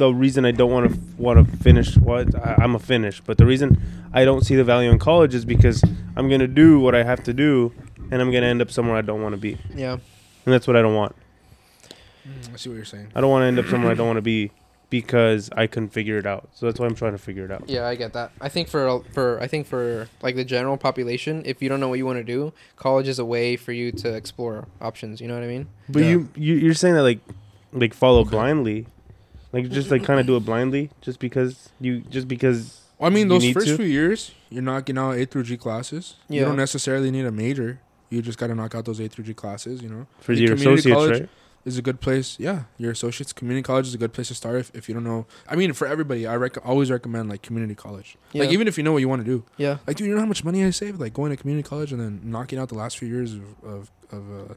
the 0.00 0.14
reason 0.14 0.46
I 0.46 0.50
don't 0.50 0.72
want 0.72 0.90
to 0.90 0.98
want 1.22 1.38
to 1.38 1.56
finish 1.58 1.96
what 1.98 2.34
I, 2.34 2.56
I'm 2.62 2.74
a 2.74 2.78
finish, 2.78 3.20
but 3.20 3.36
the 3.36 3.44
reason 3.44 3.80
I 4.14 4.24
don't 4.24 4.44
see 4.44 4.56
the 4.56 4.64
value 4.64 4.90
in 4.90 4.98
college 4.98 5.34
is 5.34 5.44
because 5.44 5.84
I'm 6.16 6.28
gonna 6.30 6.48
do 6.48 6.80
what 6.80 6.94
I 6.94 7.02
have 7.02 7.22
to 7.24 7.34
do, 7.34 7.72
and 8.10 8.22
I'm 8.22 8.32
gonna 8.32 8.46
end 8.46 8.62
up 8.62 8.70
somewhere 8.70 8.96
I 8.96 9.02
don't 9.02 9.22
want 9.22 9.34
to 9.34 9.40
be, 9.40 9.58
yeah, 9.74 9.92
and 9.92 10.00
that's 10.54 10.66
what 10.66 10.74
I 10.74 10.80
don't 10.82 10.94
want. 10.94 11.14
Mm, 12.26 12.54
I 12.54 12.56
see 12.56 12.70
what 12.70 12.76
you're 12.76 12.84
saying. 12.86 13.08
I 13.14 13.20
don't 13.20 13.30
want 13.30 13.42
to 13.42 13.46
end 13.46 13.58
up 13.58 13.66
somewhere 13.66 13.92
I 13.92 13.94
don't 13.94 14.06
want 14.06 14.16
to 14.16 14.22
be 14.22 14.50
because 14.90 15.48
I 15.56 15.66
couldn't 15.66 15.90
figure 15.90 16.18
it 16.18 16.26
out. 16.26 16.50
So 16.54 16.66
that's 16.66 16.78
why 16.80 16.86
I'm 16.86 16.94
trying 16.94 17.12
to 17.12 17.18
figure 17.18 17.44
it 17.44 17.50
out. 17.50 17.64
yeah. 17.68 17.86
I 17.86 17.94
get 17.94 18.12
that. 18.12 18.32
I 18.40 18.48
think 18.48 18.68
for 18.68 19.02
for 19.12 19.40
I 19.40 19.46
think 19.46 19.66
for 19.66 20.08
like 20.22 20.36
the 20.36 20.44
general 20.44 20.76
population, 20.76 21.42
if 21.46 21.62
you 21.62 21.68
don't 21.68 21.80
know 21.80 21.88
what 21.88 21.98
you 21.98 22.06
want 22.06 22.18
to 22.18 22.24
do, 22.24 22.52
college 22.76 23.08
is 23.08 23.18
a 23.18 23.24
way 23.24 23.56
for 23.56 23.72
you 23.72 23.92
to 23.92 24.12
explore 24.14 24.66
options. 24.80 25.20
You 25.20 25.28
know 25.28 25.34
what 25.34 25.44
I 25.44 25.46
mean? 25.46 25.68
But 25.88 26.02
Yeah. 26.02 26.10
you, 26.10 26.28
you 26.36 26.54
you're 26.56 26.74
saying 26.74 26.94
that 26.96 27.02
like 27.02 27.20
like 27.72 27.94
follow 27.94 28.20
Okay. 28.20 28.30
blindly, 28.30 28.86
like 29.52 29.70
just 29.70 29.90
like 29.90 30.02
kind 30.04 30.18
of 30.20 30.26
do 30.26 30.36
it 30.36 30.44
blindly, 30.44 30.90
just 31.00 31.20
because 31.20 31.70
you 31.80 32.00
just 32.00 32.26
because 32.28 32.80
Well, 32.98 33.10
I 33.10 33.14
mean, 33.14 33.28
those 33.28 33.48
first 33.50 33.68
to? 33.68 33.76
few 33.76 33.86
years, 33.86 34.32
you're 34.50 34.62
knocking 34.62 34.98
out 34.98 35.12
A 35.16 35.24
through 35.24 35.44
G 35.44 35.56
classes. 35.56 36.16
You 36.28 36.40
don't 36.44 36.56
necessarily 36.56 37.10
need 37.12 37.24
a 37.26 37.32
major. 37.32 37.80
You 38.10 38.20
just 38.22 38.38
got 38.38 38.48
to 38.48 38.56
knock 38.56 38.74
out 38.74 38.84
those 38.86 38.98
A 38.98 39.06
through 39.06 39.22
G 39.24 39.34
classes. 39.34 39.80
You 39.82 39.88
know, 39.88 40.06
for 40.18 40.32
your 40.32 40.56
community 40.56 40.90
associates, 40.90 40.94
college, 40.96 41.20
right? 41.20 41.28
Is 41.64 41.76
a 41.78 41.82
good 41.82 42.00
place. 42.00 42.38
Yeah, 42.38 42.64
your 42.78 42.90
associates 42.92 43.32
community 43.32 43.62
college 43.62 43.86
is 43.86 43.94
a 43.94 43.98
good 43.98 44.12
place 44.12 44.28
to 44.28 44.34
start 44.34 44.56
if, 44.56 44.74
if 44.74 44.88
you 44.88 44.94
don't 44.94 45.04
know. 45.04 45.26
I 45.48 45.56
mean, 45.56 45.72
for 45.72 45.86
everybody, 45.86 46.26
I 46.26 46.36
rec- 46.36 46.64
always 46.66 46.90
recommend 46.90 47.28
like 47.28 47.42
community 47.42 47.74
college. 47.74 48.16
Yeah. 48.32 48.42
Like 48.44 48.52
even 48.52 48.66
if 48.68 48.78
you 48.78 48.84
know 48.84 48.92
what 48.92 48.98
you 48.98 49.08
want 49.08 49.24
to 49.24 49.30
do. 49.30 49.44
Yeah. 49.56 49.78
Like, 49.86 49.96
dude, 49.96 50.08
you 50.08 50.14
know 50.14 50.20
how 50.20 50.26
much 50.26 50.44
money 50.44 50.64
I 50.64 50.70
saved 50.70 51.00
like 51.00 51.12
going 51.12 51.30
to 51.30 51.36
community 51.36 51.68
college 51.68 51.92
and 51.92 52.00
then 52.00 52.20
knocking 52.24 52.58
out 52.58 52.68
the 52.68 52.76
last 52.76 52.98
few 52.98 53.08
years 53.08 53.34
of 53.34 53.42
of, 53.64 53.90
of 54.10 54.50
uh, 54.50 54.54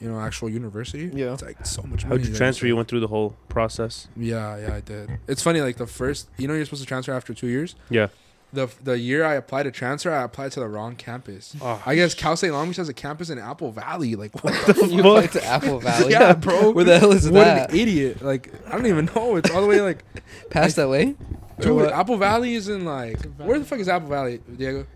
you 0.00 0.10
know, 0.10 0.20
actual 0.20 0.48
university. 0.48 1.10
Yeah. 1.14 1.32
it's 1.32 1.42
like 1.42 1.64
so 1.64 1.82
much. 1.82 2.02
How'd 2.02 2.18
money 2.18 2.24
you 2.24 2.34
transfer? 2.34 2.60
saved. 2.60 2.68
You 2.68 2.76
went 2.76 2.88
through 2.88 3.00
the 3.00 3.08
whole 3.08 3.36
process. 3.48 4.08
Yeah, 4.16 4.56
yeah, 4.58 4.74
I 4.74 4.80
did. 4.80 5.18
It's 5.26 5.42
funny, 5.42 5.60
like 5.60 5.76
the 5.76 5.86
first, 5.86 6.28
you 6.36 6.46
know, 6.48 6.54
you're 6.54 6.64
supposed 6.64 6.82
to 6.82 6.88
transfer 6.88 7.12
after 7.12 7.32
two 7.34 7.46
years. 7.46 7.76
Yeah. 7.88 8.08
The 8.56 8.68
the 8.82 8.98
year 8.98 9.22
I 9.22 9.34
applied 9.34 9.64
to 9.64 9.70
transfer, 9.70 10.10
I 10.10 10.22
applied 10.22 10.52
to 10.52 10.60
the 10.60 10.68
wrong 10.68 10.96
campus. 10.96 11.54
Oh, 11.60 11.82
I 11.84 11.94
guess 11.94 12.14
Cal 12.14 12.36
State 12.38 12.52
Long 12.52 12.68
Beach 12.68 12.78
has 12.78 12.88
a 12.88 12.94
campus 12.94 13.28
in 13.28 13.38
Apple 13.38 13.70
Valley. 13.70 14.16
Like, 14.16 14.42
what 14.42 14.54
the 14.66 14.86
you 14.86 15.00
applied 15.00 15.32
to 15.32 15.44
Apple 15.44 15.78
Valley. 15.78 16.12
yeah, 16.12 16.32
bro. 16.32 16.70
Where 16.72 16.84
the 16.84 16.98
hell 16.98 17.12
is 17.12 17.24
that? 17.24 17.32
what 17.34 17.46
an 17.46 17.76
idiot! 17.78 18.22
Like, 18.22 18.50
I 18.66 18.72
don't 18.72 18.86
even 18.86 19.10
know. 19.14 19.36
It's 19.36 19.50
all 19.50 19.60
the 19.60 19.66
way 19.66 19.82
like, 19.82 20.02
Past 20.50 20.76
that 20.76 20.88
way? 20.88 21.16
Dude. 21.60 21.76
what? 21.76 21.92
Apple 21.92 22.16
Valley 22.16 22.54
is 22.54 22.68
in 22.68 22.84
like, 22.86 23.22
where 23.36 23.58
the 23.58 23.64
fuck 23.64 23.78
is 23.78 23.88
Apple 23.88 24.08
Valley, 24.08 24.40
Diego? 24.56 24.86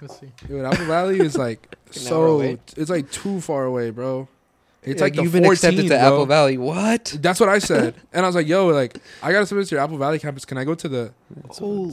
Let's 0.00 0.18
see. 0.18 0.32
Dude, 0.48 0.64
Apple 0.64 0.86
Valley 0.86 1.20
is 1.20 1.36
like 1.36 1.76
so. 1.92 2.40
It's 2.76 2.90
like 2.90 3.10
too 3.12 3.40
far 3.40 3.64
away, 3.64 3.90
bro. 3.90 4.28
It's 4.82 5.00
like, 5.00 5.14
the 5.14 5.22
you've 5.22 5.32
been 5.32 5.44
14, 5.44 5.52
accepted 5.70 5.82
to 5.84 5.88
bro. 5.88 5.96
Apple 5.98 6.26
Valley. 6.26 6.58
What? 6.58 7.16
That's 7.20 7.40
what 7.40 7.48
I 7.48 7.58
said, 7.58 7.94
and 8.12 8.24
I 8.24 8.28
was 8.28 8.36
like, 8.36 8.46
"Yo, 8.46 8.66
like, 8.66 8.98
I 9.22 9.32
got 9.32 9.40
to 9.40 9.46
submit 9.46 9.66
to 9.68 9.74
your 9.74 9.82
Apple 9.82 9.96
Valley 9.96 10.18
campus. 10.18 10.44
Can 10.44 10.58
I 10.58 10.64
go 10.64 10.74
to 10.74 10.88
the 10.88 11.12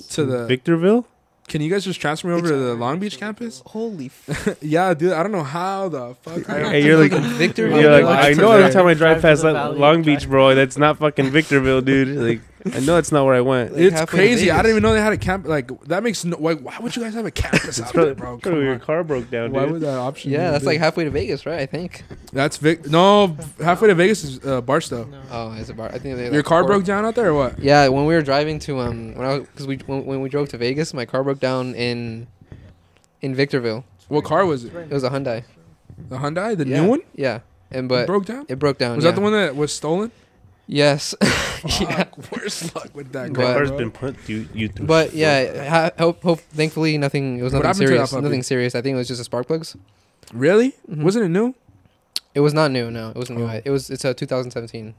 to 0.09 0.25
the 0.25 0.45
Victorville. 0.45 1.07
Can 1.51 1.59
you 1.61 1.69
guys 1.69 1.83
just 1.83 1.99
transfer 1.99 2.29
me 2.29 2.33
over 2.33 2.47
to 2.47 2.55
the 2.55 2.75
Long 2.75 2.97
Beach 2.97 3.19
campus? 3.19 3.61
Holy 3.65 4.05
f- 4.29 4.57
yeah, 4.61 4.93
dude. 4.93 5.11
I 5.11 5.21
don't 5.21 5.33
know 5.33 5.43
how 5.43 5.89
the 5.89 6.15
fuck. 6.21 6.49
I 6.49 6.69
Hey, 6.69 6.85
you're 6.85 6.97
like, 6.97 7.11
Victor. 7.11 7.67
you're 7.67 8.01
like, 8.01 8.05
I 8.05 8.31
know 8.31 8.51
every 8.53 8.71
time 8.71 8.87
I 8.87 8.93
drive 8.93 9.19
Drive 9.19 9.21
past 9.21 9.41
the 9.41 9.51
that 9.51 9.77
Long 9.77 10.01
drive- 10.01 10.05
Beach, 10.21 10.29
bro, 10.29 10.55
that's 10.55 10.77
not 10.77 10.97
fucking 10.99 11.29
Victorville, 11.29 11.81
dude. 11.81 12.17
Like, 12.17 12.41
I 12.73 12.79
know 12.79 12.97
it's 12.97 13.11
not 13.11 13.25
where 13.25 13.33
I 13.35 13.41
went. 13.41 13.73
Like 13.73 13.81
it's 13.81 14.05
crazy. 14.05 14.51
I 14.51 14.57
didn't 14.57 14.71
even 14.71 14.83
know 14.83 14.93
they 14.93 15.01
had 15.01 15.13
a 15.13 15.17
camp. 15.17 15.47
Like 15.47 15.69
that 15.85 16.03
makes 16.03 16.23
no. 16.23 16.37
Like, 16.37 16.59
why 16.59 16.77
would 16.79 16.95
you 16.95 17.01
guys 17.01 17.13
have 17.13 17.25
a 17.25 17.31
campus 17.31 17.63
It's 17.79 17.81
out 17.81 17.93
there, 17.93 18.15
bro? 18.15 18.37
Come 18.37 18.61
your 18.61 18.73
on. 18.73 18.79
car 18.79 19.03
broke 19.03 19.29
down, 19.29 19.51
Why 19.51 19.63
dude. 19.63 19.71
would 19.73 19.81
that 19.81 19.97
option? 19.97 20.31
Yeah, 20.31 20.51
that's 20.51 20.63
be? 20.63 20.67
like 20.71 20.79
halfway 20.79 21.03
to 21.05 21.09
Vegas, 21.09 21.45
right? 21.45 21.59
I 21.59 21.65
think. 21.65 22.03
That's 22.33 22.57
Vic. 22.57 22.87
No, 22.87 23.35
halfway 23.59 23.87
to 23.87 23.95
Vegas 23.95 24.23
is 24.23 24.45
uh, 24.45 24.61
Barstow. 24.61 25.05
No. 25.05 25.21
Oh, 25.31 25.53
it's 25.53 25.69
a 25.69 25.73
bar. 25.73 25.87
I 25.87 25.97
think 25.99 26.17
they. 26.17 26.25
Your 26.25 26.33
like, 26.33 26.45
car 26.45 26.61
four- 26.61 26.67
broke 26.67 26.83
down 26.85 27.05
out 27.05 27.15
there 27.15 27.29
or 27.29 27.33
what? 27.33 27.59
Yeah, 27.59 27.87
when 27.87 28.05
we 28.05 28.13
were 28.13 28.21
driving 28.21 28.59
to 28.59 28.79
um, 28.79 29.15
when 29.15 29.25
I 29.27 29.37
was 29.39 29.47
because 29.47 29.67
we 29.67 29.77
when, 29.77 30.05
when 30.05 30.21
we 30.21 30.29
drove 30.29 30.49
to 30.49 30.57
Vegas, 30.57 30.93
my 30.93 31.05
car 31.05 31.23
broke 31.23 31.39
down 31.39 31.73
in 31.75 32.27
in 33.21 33.35
Victorville. 33.35 33.85
What 34.07 34.23
car 34.25 34.45
was 34.45 34.65
it? 34.65 34.75
It 34.75 34.89
was 34.91 35.03
a 35.03 35.09
Hyundai. 35.09 35.43
The 36.09 36.17
Hyundai, 36.17 36.57
the 36.57 36.67
yeah. 36.67 36.81
new 36.81 36.89
one. 36.89 37.01
Yeah, 37.15 37.39
and 37.69 37.85
It 37.85 37.87
but 37.89 38.07
broke 38.07 38.25
down. 38.25 38.45
it 38.49 38.59
broke 38.59 38.77
down. 38.77 38.95
Was 38.97 39.05
yeah. 39.05 39.11
that 39.11 39.15
the 39.15 39.21
one 39.21 39.33
that 39.33 39.55
was 39.55 39.71
stolen? 39.71 40.11
Yes. 40.73 41.13
yeah. 41.21 42.05
Fuck, 42.05 42.31
Worst 42.31 42.73
luck 42.75 42.91
with 42.95 43.11
that 43.11 43.27
That 43.27 43.33
But- 43.33 43.43
car. 43.43 43.53
car's 43.55 43.69
bro. 43.69 43.77
been 43.77 43.91
put 43.91 44.15
you, 44.29 44.47
you 44.53 44.69
through. 44.69 44.85
But 44.85 45.13
yeah, 45.13 45.67
ha- 45.69 45.91
hope, 45.99 46.23
hope. 46.23 46.39
Thankfully, 46.39 46.97
nothing. 46.97 47.39
It 47.39 47.43
was 47.43 47.51
nothing 47.51 47.67
happened 47.67 47.87
to 47.87 47.97
that 47.97 48.07
serious. 48.07 48.23
Nothing 48.23 48.43
serious. 48.43 48.73
I 48.75 48.81
think 48.81 48.93
it 48.95 48.97
was 48.97 49.07
just 49.09 49.19
a 49.19 49.25
spark 49.25 49.47
plugs. 49.47 49.75
Really? 50.33 50.73
Mhm. 50.89 51.03
Wasn't 51.03 51.25
it 51.25 51.29
new? 51.29 51.53
It 52.33 52.39
was 52.39 52.53
not 52.53 52.71
new. 52.71 52.89
No, 52.89 53.09
it 53.09 53.17
wasn't 53.17 53.39
new. 53.39 53.47
Oh. 53.49 53.61
It 53.65 53.69
was. 53.69 53.89
It's 53.89 54.05
a 54.05 54.13
2017. 54.13 54.93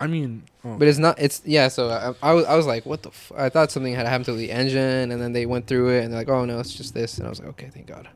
I 0.00 0.08
mean, 0.08 0.42
oh. 0.64 0.76
But 0.76 0.88
it's 0.88 0.98
not. 0.98 1.20
It's 1.20 1.40
yeah. 1.44 1.68
So 1.68 1.88
I, 1.88 2.30
I 2.30 2.32
was. 2.32 2.44
I 2.46 2.56
was 2.56 2.66
like, 2.66 2.84
what 2.84 3.02
the? 3.04 3.10
F-? 3.10 3.30
I 3.36 3.48
thought 3.48 3.70
something 3.70 3.94
had 3.94 4.06
happened 4.08 4.24
to 4.24 4.32
the 4.34 4.50
engine, 4.50 5.12
and 5.12 5.22
then 5.22 5.32
they 5.34 5.46
went 5.46 5.68
through 5.68 5.90
it, 5.90 6.02
and 6.02 6.12
they're 6.12 6.20
like, 6.22 6.28
oh 6.28 6.44
no, 6.46 6.58
it's 6.58 6.74
just 6.74 6.94
this, 6.94 7.18
and 7.18 7.26
I 7.28 7.30
was 7.30 7.38
like, 7.38 7.48
okay, 7.50 7.70
thank 7.72 7.86
God. 7.86 8.08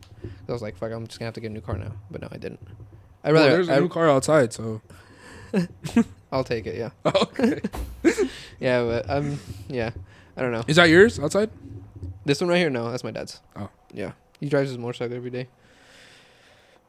I 0.48 0.52
was 0.52 0.60
like, 0.62 0.76
fuck, 0.76 0.90
I'm 0.90 1.06
just 1.06 1.20
gonna 1.20 1.28
have 1.28 1.34
to 1.34 1.40
get 1.40 1.50
a 1.52 1.54
new 1.54 1.60
car 1.60 1.76
now. 1.78 1.92
But 2.10 2.22
no, 2.22 2.28
I 2.32 2.38
didn't. 2.38 2.66
I 3.22 3.30
Well, 3.32 3.42
rather. 3.44 3.54
there's 3.56 3.68
a 3.68 3.74
I, 3.76 3.78
new 3.78 3.88
car 3.88 4.10
outside, 4.10 4.52
so 4.52 4.80
I'll 6.34 6.42
take 6.42 6.66
it. 6.66 6.76
Yeah. 6.76 6.90
okay. 7.06 7.60
Yeah, 8.60 8.84
but 8.84 9.10
um, 9.10 9.38
yeah. 9.68 9.90
I 10.36 10.42
don't 10.42 10.52
know. 10.52 10.62
Is 10.66 10.76
that 10.76 10.88
yours 10.88 11.18
outside? 11.18 11.50
This 12.24 12.40
one 12.40 12.48
right 12.48 12.58
here, 12.58 12.70
no, 12.70 12.90
that's 12.90 13.04
my 13.04 13.10
dad's. 13.10 13.40
Oh. 13.56 13.68
Yeah. 13.92 14.12
He 14.40 14.48
drives 14.48 14.70
his 14.70 14.78
motorcycle 14.78 15.16
every 15.16 15.30
day. 15.30 15.48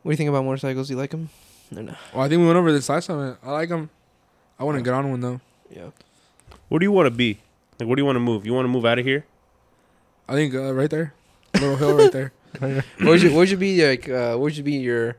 What 0.01 0.09
do 0.09 0.13
you 0.13 0.17
think 0.17 0.29
about 0.29 0.45
motorcycles? 0.45 0.87
Do 0.87 0.93
you 0.93 0.99
like 0.99 1.09
them? 1.09 1.29
No, 1.71 1.81
no. 1.81 1.95
Well, 2.13 2.23
I 2.23 2.29
think 2.29 2.39
we 2.39 2.45
went 2.45 2.57
over 2.57 2.71
this 2.71 2.87
last 2.87 3.07
time. 3.07 3.37
I 3.43 3.51
like 3.51 3.69
them. 3.69 3.89
I 4.59 4.63
want 4.63 4.77
to 4.77 4.83
get 4.83 4.93
on 4.93 5.09
one 5.09 5.19
though. 5.19 5.41
Yeah. 5.69 5.89
Where 6.69 6.79
do 6.79 6.85
you 6.85 6.91
want 6.91 7.07
to 7.07 7.11
be? 7.11 7.39
Like, 7.79 7.87
where 7.87 7.95
do 7.95 8.01
you 8.01 8.05
want 8.05 8.15
to 8.15 8.21
move? 8.21 8.45
You 8.45 8.53
want 8.53 8.65
to 8.65 8.69
move 8.69 8.85
out 8.85 8.99
of 8.99 9.05
here? 9.05 9.25
I 10.29 10.33
think 10.33 10.53
uh, 10.53 10.73
right 10.73 10.89
there, 10.89 11.13
little 11.53 11.75
hill 11.75 11.97
right 11.97 12.11
there. 12.11 12.33
what 12.59 12.85
would 12.99 13.21
you 13.21 13.29
What 13.31 13.37
would 13.39 13.49
you 13.49 13.57
be 13.57 13.85
like? 13.85 14.07
Uh, 14.07 14.31
what 14.31 14.41
would 14.41 14.57
you 14.57 14.63
be 14.63 14.73
your 14.73 15.17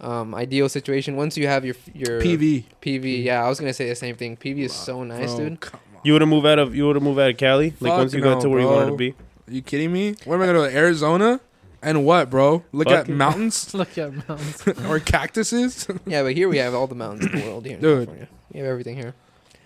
um, 0.00 0.34
ideal 0.34 0.68
situation 0.68 1.16
once 1.16 1.36
you 1.36 1.46
have 1.46 1.64
your 1.64 1.74
your 1.94 2.20
PV. 2.20 2.64
PV? 2.82 3.24
Yeah, 3.24 3.44
I 3.44 3.48
was 3.48 3.58
gonna 3.60 3.72
say 3.72 3.88
the 3.88 3.94
same 3.94 4.16
thing. 4.16 4.36
PV 4.36 4.58
is 4.58 4.72
so 4.72 5.02
nice, 5.04 5.34
Bro, 5.34 5.48
dude. 5.48 5.58
You 6.04 6.12
would 6.12 6.20
to 6.20 6.26
move 6.26 6.46
out 6.46 6.58
of 6.58 6.74
you 6.74 6.86
would 6.86 6.94
to 6.94 7.00
move 7.00 7.18
out 7.18 7.30
of 7.30 7.36
Cali? 7.36 7.74
Like 7.80 7.90
Fuck 7.90 7.98
once 7.98 8.14
you 8.14 8.20
got 8.20 8.40
to 8.42 8.48
where 8.48 8.60
you 8.60 8.66
wanted 8.66 8.90
to 8.92 8.96
be. 8.96 9.10
Are 9.10 9.52
you 9.52 9.62
kidding 9.62 9.92
me? 9.92 10.14
Where 10.24 10.36
am 10.36 10.42
I 10.42 10.46
gonna 10.46 10.70
go? 10.70 10.76
Arizona? 10.76 11.40
And 11.80 12.04
what, 12.04 12.28
bro? 12.28 12.64
Look 12.72 12.88
Fuck 12.88 12.98
at 12.98 13.08
it. 13.08 13.12
mountains 13.12 13.72
Look 13.74 13.96
at 13.98 14.12
mountains. 14.28 14.66
or 14.88 14.98
cactuses. 15.00 15.86
Yeah, 16.06 16.22
but 16.22 16.34
here 16.34 16.48
we 16.48 16.58
have 16.58 16.74
all 16.74 16.86
the 16.86 16.94
mountains 16.96 17.32
in 17.32 17.38
the 17.40 17.46
world 17.46 17.66
here 17.66 17.76
in 17.76 17.80
Dude. 17.80 18.06
California. 18.06 18.28
We 18.52 18.60
have 18.60 18.68
everything 18.68 18.96
here. 18.96 19.14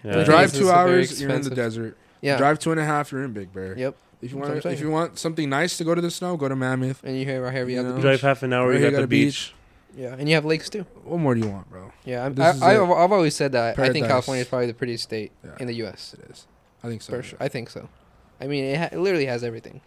Yeah. 0.04 0.12
think 0.14 0.26
Drive 0.26 0.52
two 0.52 0.59
just 0.59 0.70
a 0.70 0.72
very 0.84 0.98
hours, 0.98 1.20
you're 1.20 1.30
in 1.30 1.42
the 1.42 1.50
desert. 1.50 1.96
Yeah. 2.20 2.36
Drive 2.36 2.59
two 2.59 2.70
and 2.70 2.80
a 2.80 2.84
half, 2.84 3.12
you're 3.12 3.24
in 3.24 3.32
Big 3.32 3.52
Bear. 3.52 3.76
Yep. 3.78 3.96
If 4.20 4.32
you 4.32 4.38
want, 4.38 4.64
if 4.66 4.80
you 4.80 4.90
want 4.90 5.18
something 5.18 5.48
nice 5.48 5.76
to 5.78 5.84
go 5.84 5.94
to 5.94 6.00
the 6.00 6.10
snow, 6.10 6.36
go 6.36 6.48
to 6.48 6.54
Mammoth. 6.56 7.02
And 7.02 7.18
you 7.18 7.26
have 7.26 7.42
right 7.42 7.52
here 7.52 7.66
we 7.66 7.74
have 7.74 7.84
You 7.84 7.88
the 7.88 7.88
know? 7.90 7.94
beach. 7.96 8.02
Drive 8.02 8.20
half 8.20 8.42
an 8.42 8.52
hour, 8.52 8.68
Right 8.68 8.74
you 8.74 8.80
here 8.80 8.90
got 8.90 8.96
got 8.96 9.00
the 9.00 9.04
a 9.04 9.09
beach. 9.09 9.54
Yeah, 9.97 10.14
and 10.19 10.28
you 10.28 10.35
have 10.36 10.44
lakes 10.44 10.70
too. 10.70 10.82
What 11.05 11.19
more 11.20 11.35
do 11.35 11.40
you 11.43 11.48
want, 11.48 11.69
bro? 11.70 11.93
Yeah, 12.05 12.24
I'm, 12.24 12.35
This 12.35 12.44
I, 12.47 12.51
is 12.51 12.62
I, 12.62 12.74
it. 12.74 12.82
I've 12.82 12.90
I've 12.90 13.12
always 13.12 13.35
said 13.36 13.52
that. 13.52 13.78
I 13.78 13.82
think 13.93 13.94
Paradise. 14.05 14.09
California 14.09 14.43
is 14.43 14.48
probably 14.48 14.66
the 14.66 14.74
prettiest 14.74 15.05
state 15.05 15.32
Yeah. 15.44 15.51
in 15.60 15.66
the 15.66 15.74
U.S. 15.74 16.14
It 16.19 16.31
is. 16.31 16.47
I 16.82 16.89
think 16.89 17.02
so. 17.02 17.12
For 17.12 17.23
sure, 17.23 17.39
I 17.40 17.48
think 17.48 17.69
so. 17.70 17.89
I 18.40 18.47
mean, 18.47 18.64
it, 18.64 18.78
ha- 18.78 18.89
it 18.90 18.98
literally 18.98 19.27
has 19.27 19.44
everything. 19.44 19.81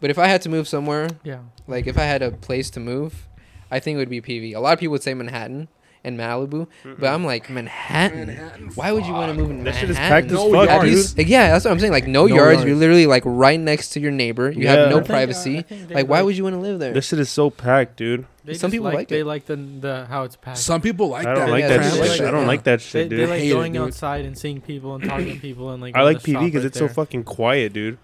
But 0.00 0.10
if 0.10 0.18
I 0.18 0.26
had 0.28 0.42
to 0.42 0.48
move 0.48 0.66
somewhere, 0.68 1.08
Yeah. 1.24 1.40
like 1.66 1.86
if 1.86 1.98
I 1.98 2.02
had 2.04 2.22
a 2.22 2.30
place 2.30 2.70
to 2.70 2.80
move, 2.80 3.28
I 3.70 3.80
think 3.80 3.96
it 3.96 3.98
would 3.98 4.08
be 4.08 4.20
PV. 4.20 4.54
A 4.54 4.60
lot 4.60 4.72
of 4.72 4.78
people 4.80 4.92
would 4.92 5.02
say 5.02 5.12
Manhattan, 5.14 5.68
and 6.04 6.18
Malibu. 6.18 6.66
But 6.98 7.08
I'm 7.12 7.24
like 7.24 7.48
Manhattan. 7.50 8.70
Why 8.74 8.92
would 8.92 9.04
you 9.06 9.12
want 9.12 9.30
to 9.34 9.38
move 9.40 9.50
in 9.50 9.64
That 9.64 9.74
shit 9.74 9.90
is 9.90 9.96
packed 9.96 10.26
as 10.28 10.32
No 10.32 10.50
fuck, 10.52 10.68
At 10.68 10.86
yards. 10.86 11.14
dude. 11.14 11.28
yeah, 11.28 11.50
that's 11.50 11.64
what 11.64 11.70
I'm 11.72 11.78
saying. 11.80 11.92
Like 11.92 12.06
no, 12.06 12.26
No 12.26 12.26
yards. 12.26 12.54
yards. 12.58 12.66
You're 12.68 12.76
literally 12.76 13.06
like 13.06 13.22
right 13.26 13.58
next 13.58 13.90
to 13.90 14.00
your 14.00 14.10
neighbor. 14.12 14.50
You 14.50 14.62
Yeah. 14.64 14.70
have 14.74 14.86
I 14.86 14.90
no 14.90 14.96
think, 14.98 15.04
uh, 15.10 15.12
privacy. 15.12 15.64
Like, 15.90 16.08
why 16.08 16.22
would 16.22 16.36
you 16.36 16.44
want 16.44 16.54
to 16.56 16.60
live 16.60 16.78
there? 16.78 16.92
This 16.92 17.06
shit 17.08 17.18
is 17.18 17.28
so 17.30 17.50
packed, 17.50 17.96
dude. 17.96 18.26
They 18.44 18.54
Some 18.54 18.70
just 18.70 18.72
people 18.76 18.84
like, 18.86 18.94
like 18.94 19.08
they 19.08 19.22
like 19.22 19.44
the 19.46 19.56
the 19.56 20.06
how 20.08 20.22
it's 20.24 20.36
packed. 20.36 20.58
Some 20.58 20.80
people 20.80 21.08
like 21.08 21.26
I 21.26 21.34
don't 21.34 21.46
that. 21.46 21.50
like 21.50 21.68
that 21.68 21.82
they 21.82 21.90
shit. 21.90 22.00
like 22.00 22.20
I 22.22 22.28
it, 22.28 22.30
don't 22.30 22.46
like 22.46 22.62
that 22.64 22.78
they, 22.78 22.84
shit, 22.84 23.10
they 23.10 23.16
dude. 23.16 23.28
like 23.28 23.40
Hate 23.40 23.50
it, 23.50 23.52
going 23.54 23.72
dude. 23.72 23.82
outside 23.82 24.24
and 24.24 24.38
seeing 24.38 24.60
people 24.62 24.94
and 24.94 25.04
talking 25.04 25.34
to 25.34 25.40
people 25.40 25.70
and 25.70 25.82
like. 25.82 25.94
I 25.94 26.00
going 26.00 26.14
like 26.14 26.22
to 26.22 26.30
PV 26.30 26.34
shop 26.34 26.44
because 26.44 26.62
right 26.62 26.66
it's 26.66 26.78
so 26.78 26.86
there. 26.86 26.94
fucking 26.94 27.24
quiet, 27.24 27.72
dude. 27.74 27.98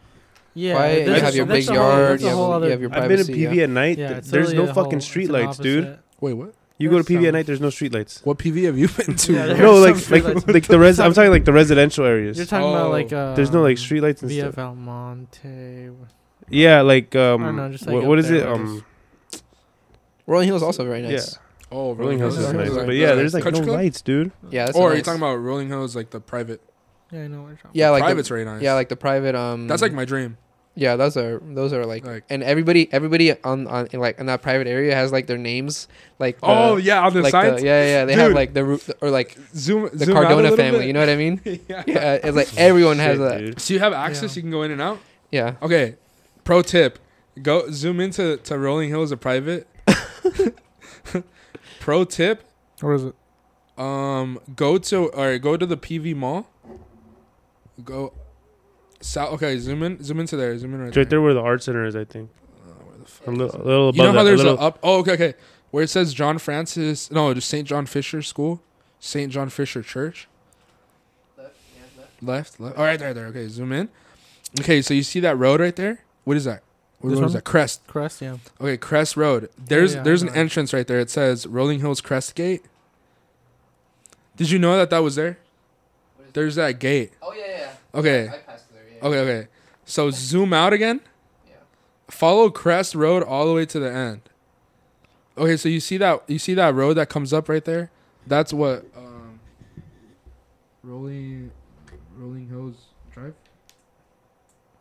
Yeah, 0.56 0.74
Quiet, 0.74 0.98
you 1.00 1.04
that's- 1.06 1.22
have 1.24 1.34
your 1.34 1.46
that's 1.46 1.66
big 1.66 1.76
a 1.76 1.80
whole- 1.80 1.90
yard. 1.90 2.10
that's 2.12 2.22
You 2.22 2.28
have, 2.28 2.36
whole 2.36 2.46
you 2.48 2.52
other- 2.54 2.70
have 2.70 2.80
your 2.80 2.90
I've 2.90 2.98
privacy. 2.98 3.32
been 3.32 3.42
to 3.42 3.48
PV 3.50 3.56
yeah. 3.56 3.62
at 3.64 3.70
night. 3.70 3.98
Yeah, 3.98 4.06
th- 4.08 4.18
it's 4.18 4.30
there's 4.30 4.48
literally 4.50 4.66
no 4.66 4.70
a 4.70 4.74
fucking 4.74 4.90
whole- 4.90 4.98
it's 4.98 5.16
an 5.16 5.22
streetlights, 5.22 5.60
dude. 5.62 5.84
opposite. 5.84 6.00
Wait, 6.20 6.32
what? 6.34 6.54
You 6.76 6.90
go 6.90 7.00
to 7.00 7.04
There's 7.04 7.22
PV 7.22 7.28
at 7.28 7.34
night. 7.34 7.46
There's 7.46 7.60
no 7.60 7.68
streetlights. 7.68 8.26
What 8.26 8.38
PV 8.38 8.64
have 8.64 8.76
you 8.76 8.88
been 8.88 9.14
to? 9.14 9.32
Yeah, 9.32 9.46
there- 9.46 9.56
No, 9.58 9.80
There's 9.80 9.94
like 10.10 10.22
some 10.24 10.34
like 10.34 10.36
streetlights. 10.44 10.54
like 10.54 10.66
the 10.66 10.78
res. 10.80 10.98
I'm 11.00 11.14
talking 11.14 11.30
like 11.30 11.44
the 11.44 11.52
residential 11.52 12.04
areas. 12.04 12.36
You're 12.36 12.46
talking 12.46 12.68
about 12.68 12.86
Oh. 12.86 12.90
like 12.90 13.12
uh, 13.12 13.34
There's 13.36 13.52
no 13.52 13.62
like 13.62 13.76
streetlights 13.76 14.22
and 14.22 14.30
Via 14.30 14.50
stuff. 14.52 14.56
Valmonte. 14.56 15.94
Yeah, 16.48 16.80
like 16.82 17.14
um, 17.16 17.42
I 17.42 17.46
don't 17.46 17.56
know, 17.56 17.70
just, 17.70 17.86
like, 17.86 17.94
what, 17.94 18.02
up 18.02 18.08
what 18.08 18.18
is 18.18 18.28
there, 18.28 18.38
it? 18.38 18.44
where 18.44 18.54
Um, 18.54 18.84
Rolling 20.26 20.46
Hills 20.48 20.62
also 20.62 20.84
very 20.84 21.02
nice. 21.02 21.32
yeah, 21.34 21.38
Oh, 21.70 21.94
Rolling 21.94 22.18
Hills 22.18 22.34
is 22.36 22.40
Hills 22.44 22.54
nice, 22.54 22.68
is 22.70 22.76
but 22.76 22.94
yeah, 22.94 23.14
there's 23.14 23.34
like 23.34 23.42
Country 23.42 23.60
no 23.60 23.66
Club? 23.66 23.78
lights, 23.78 24.00
dude. 24.02 24.32
Yeah, 24.50 24.66
that's 24.66 24.76
Or 24.76 24.88
are 24.88 24.90
nice. 24.90 24.98
you 24.98 25.02
talking 25.04 25.20
about 25.20 25.34
Rolling 25.36 25.68
Hills, 25.68 25.94
like 25.96 26.10
the 26.10 26.20
private? 26.20 26.60
Yeah, 27.10 27.22
I 27.22 27.26
know 27.28 27.42
what 27.42 27.48
you're 27.48 27.56
talking 27.56 27.70
Yeah, 27.74 27.90
like 27.90 28.02
the- 28.02 28.06
Private's 28.06 28.28
very 28.28 28.44
nice. 28.44 28.62
Yeah, 28.62 28.74
like 28.74 28.88
the 28.88 28.96
private. 28.96 29.34
Um, 29.34 29.68
that's 29.68 29.82
like 29.82 29.92
my 29.92 30.04
dream. 30.04 30.36
Yeah, 30.76 30.96
those 30.96 31.16
are 31.16 31.40
those 31.44 31.72
are 31.72 31.86
like, 31.86 32.04
Like- 32.04 32.24
and 32.28 32.42
everybody 32.42 32.92
everybody 32.92 33.30
on 33.44 33.66
on 33.68 33.86
in 33.92 34.00
like 34.00 34.18
in 34.18 34.26
that 34.26 34.42
private 34.42 34.66
area 34.66 34.92
has 34.94 35.12
like 35.12 35.28
their 35.28 35.38
names 35.38 35.86
like 36.18 36.40
the, 36.40 36.46
oh 36.46 36.76
yeah, 36.76 37.06
on 37.06 37.14
the 37.14 37.22
like 37.22 37.30
signs. 37.30 37.60
the, 37.60 37.66
yeah 37.66 37.82
yeah 37.84 37.90
yeah, 38.00 38.04
they 38.06 38.14
have 38.14 38.28
Dude. 38.30 38.34
like 38.34 38.54
the 38.54 38.64
ru- 38.64 38.80
or 39.00 39.10
like 39.10 39.38
Zoom 39.54 39.88
the 39.92 40.04
zoom 40.06 40.16
out 40.16 40.24
a 40.24 40.26
Cardona 40.26 40.42
little 40.42 40.56
family 40.56 40.78
bit. 40.80 40.86
you 40.88 40.92
know 40.92 41.00
what 41.00 41.08
I 41.08 41.16
mean 41.16 41.40
yeah. 41.68 41.84
yeah 41.86 42.14
it's 42.24 42.36
like 42.36 42.56
everyone 42.58 42.98
has 42.98 43.18
Shit, 43.18 43.28
that 43.28 43.38
dude. 43.38 43.60
So 43.60 43.74
you 43.74 43.80
have 43.80 43.92
access. 43.92 44.34
Yeah. 44.34 44.36
You 44.38 44.42
can 44.42 44.50
go 44.50 44.62
in 44.62 44.72
and 44.72 44.82
out. 44.82 44.98
yeah 45.30 45.54
Okay. 45.62 45.94
Pro 46.42 46.60
tip: 46.62 46.98
Go 47.40 47.70
zoom 47.70 48.00
into 48.00 48.36
to 48.38 48.58
Rolling 48.58 48.88
Hills 48.90 49.12
a 49.12 49.16
private. 49.16 49.66
Pro 51.80 52.04
tip: 52.04 52.44
What 52.80 52.92
is 52.94 53.04
it? 53.04 53.14
Um, 53.78 54.40
go 54.56 54.78
to 54.78 55.08
or 55.10 55.38
go 55.38 55.56
to 55.56 55.66
the 55.66 55.76
PV 55.76 56.14
Mall. 56.16 56.46
Go. 57.84 58.12
South. 59.04 59.32
Okay, 59.34 59.58
zoom 59.58 59.82
in. 59.82 60.02
Zoom 60.02 60.20
into 60.20 60.36
there. 60.36 60.56
Zoom 60.58 60.74
in 60.74 60.80
right 60.80 60.88
It's 60.88 60.96
right 60.96 61.02
there. 61.04 61.18
there 61.18 61.22
where 61.22 61.34
the 61.34 61.40
art 61.42 61.62
center 61.62 61.84
is, 61.84 61.94
I 61.94 62.04
think. 62.04 62.30
Uh, 62.66 62.70
where 62.84 62.98
the 62.98 63.04
fuck 63.04 63.26
A 63.28 63.30
is 63.32 63.38
little, 63.38 63.62
a 63.62 63.64
little 63.64 63.88
above 63.90 63.96
You 63.96 64.02
know 64.02 64.12
how 64.12 64.18
that, 64.18 64.24
there's 64.24 64.40
a 64.40 64.44
little, 64.44 64.64
up? 64.64 64.78
Oh, 64.82 64.98
okay, 65.00 65.12
okay. 65.12 65.34
Where 65.70 65.82
it 65.84 65.90
says 65.90 66.14
John 66.14 66.38
Francis? 66.38 67.10
No, 67.10 67.32
just 67.34 67.48
Saint 67.48 67.66
John 67.68 67.84
Fisher 67.86 68.22
School, 68.22 68.62
Saint 69.00 69.32
John 69.32 69.48
Fisher 69.50 69.82
Church. 69.82 70.28
Left, 71.36 71.54
left. 72.22 72.60
Left. 72.60 72.78
All 72.78 72.84
right, 72.84 72.98
there, 72.98 73.12
there. 73.12 73.26
Okay, 73.26 73.48
zoom 73.48 73.72
in. 73.72 73.88
Okay, 74.60 74.80
so 74.82 74.94
you 74.94 75.02
see 75.02 75.20
that 75.20 75.36
road 75.36 75.60
right 75.60 75.74
there? 75.74 76.00
What 76.24 76.36
is 76.36 76.44
that? 76.44 76.62
What 77.00 77.10
This 77.10 77.18
road 77.20 77.26
is 77.26 77.32
that? 77.34 77.44
Crest. 77.44 77.86
Crest, 77.86 78.22
yeah. 78.22 78.36
Okay, 78.60 78.76
Crest 78.76 79.16
Road. 79.16 79.50
There's 79.58 79.94
yeah, 79.94 80.00
I 80.00 80.04
there's 80.04 80.22
an 80.22 80.28
that. 80.28 80.36
entrance 80.38 80.72
right 80.72 80.86
there. 80.86 81.00
It 81.00 81.10
says 81.10 81.46
Rolling 81.46 81.80
Hills 81.80 82.00
Crest 82.00 82.34
Gate. 82.34 82.62
Did 84.36 84.50
you 84.50 84.58
know 84.58 84.76
that 84.78 84.90
that 84.90 85.00
was 85.00 85.16
there? 85.16 85.38
There's 86.32 86.54
that 86.56 86.78
gate. 86.80 87.12
oh 87.22 87.32
yeah 87.34 87.46
yeah 87.46 87.70
Okay. 87.94 88.26
passed 88.26 88.32
there 88.32 88.44
yeah 88.48 88.53
Okay, 89.04 89.18
okay. 89.18 89.48
So 89.84 90.10
zoom 90.10 90.52
out 90.52 90.72
again. 90.72 91.00
Yeah. 91.46 91.54
Follow 92.08 92.50
Crest 92.50 92.94
Road 92.94 93.22
all 93.22 93.46
the 93.46 93.52
way 93.52 93.66
to 93.66 93.78
the 93.78 93.92
end. 93.92 94.22
Okay, 95.36 95.56
so 95.56 95.68
you 95.68 95.80
see 95.80 95.96
that 95.98 96.22
you 96.28 96.38
see 96.38 96.54
that 96.54 96.74
road 96.74 96.94
that 96.94 97.08
comes 97.08 97.32
up 97.32 97.48
right 97.48 97.64
there? 97.64 97.90
That's 98.26 98.52
what 98.52 98.84
um 98.96 99.40
Rolling 100.82 101.50
Rolling 102.16 102.48
Hills 102.48 102.76
Drive? 103.12 103.34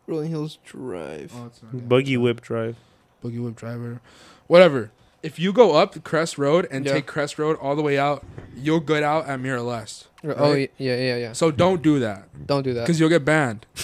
Rolling 0.06 0.30
Hills 0.30 0.58
Drive 0.64 1.32
Oh, 1.36 1.46
it's 1.46 1.62
not. 1.62 1.88
Buggy 1.88 2.16
Whip 2.16 2.40
Drive. 2.40 2.76
Buggy 3.22 3.38
Whip 3.38 3.56
Driver. 3.56 4.00
Whatever. 4.46 4.90
If 5.22 5.38
you 5.38 5.52
go 5.54 5.74
up 5.76 6.02
Crest 6.04 6.36
Road 6.38 6.68
and 6.70 6.84
Yeah. 6.84 6.92
take 6.94 7.06
Crest 7.06 7.38
Road 7.38 7.56
all 7.60 7.74
the 7.74 7.82
way 7.82 7.98
out, 7.98 8.24
you'll 8.54 8.80
get 8.80 9.02
out 9.02 9.26
at 9.26 9.40
Miraleste. 9.40 10.04
oh 10.24 10.52
right? 10.52 10.70
yeah 10.78 10.96
yeah 10.96 11.16
yeah 11.16 11.32
So 11.32 11.50
don't 11.50 11.82
do 11.82 11.98
that 11.98 12.46
don't 12.46 12.62
do 12.62 12.72
that 12.74 12.82
because 12.82 13.00
you'll 13.00 13.08
get 13.10 13.24
banned. 13.24 13.66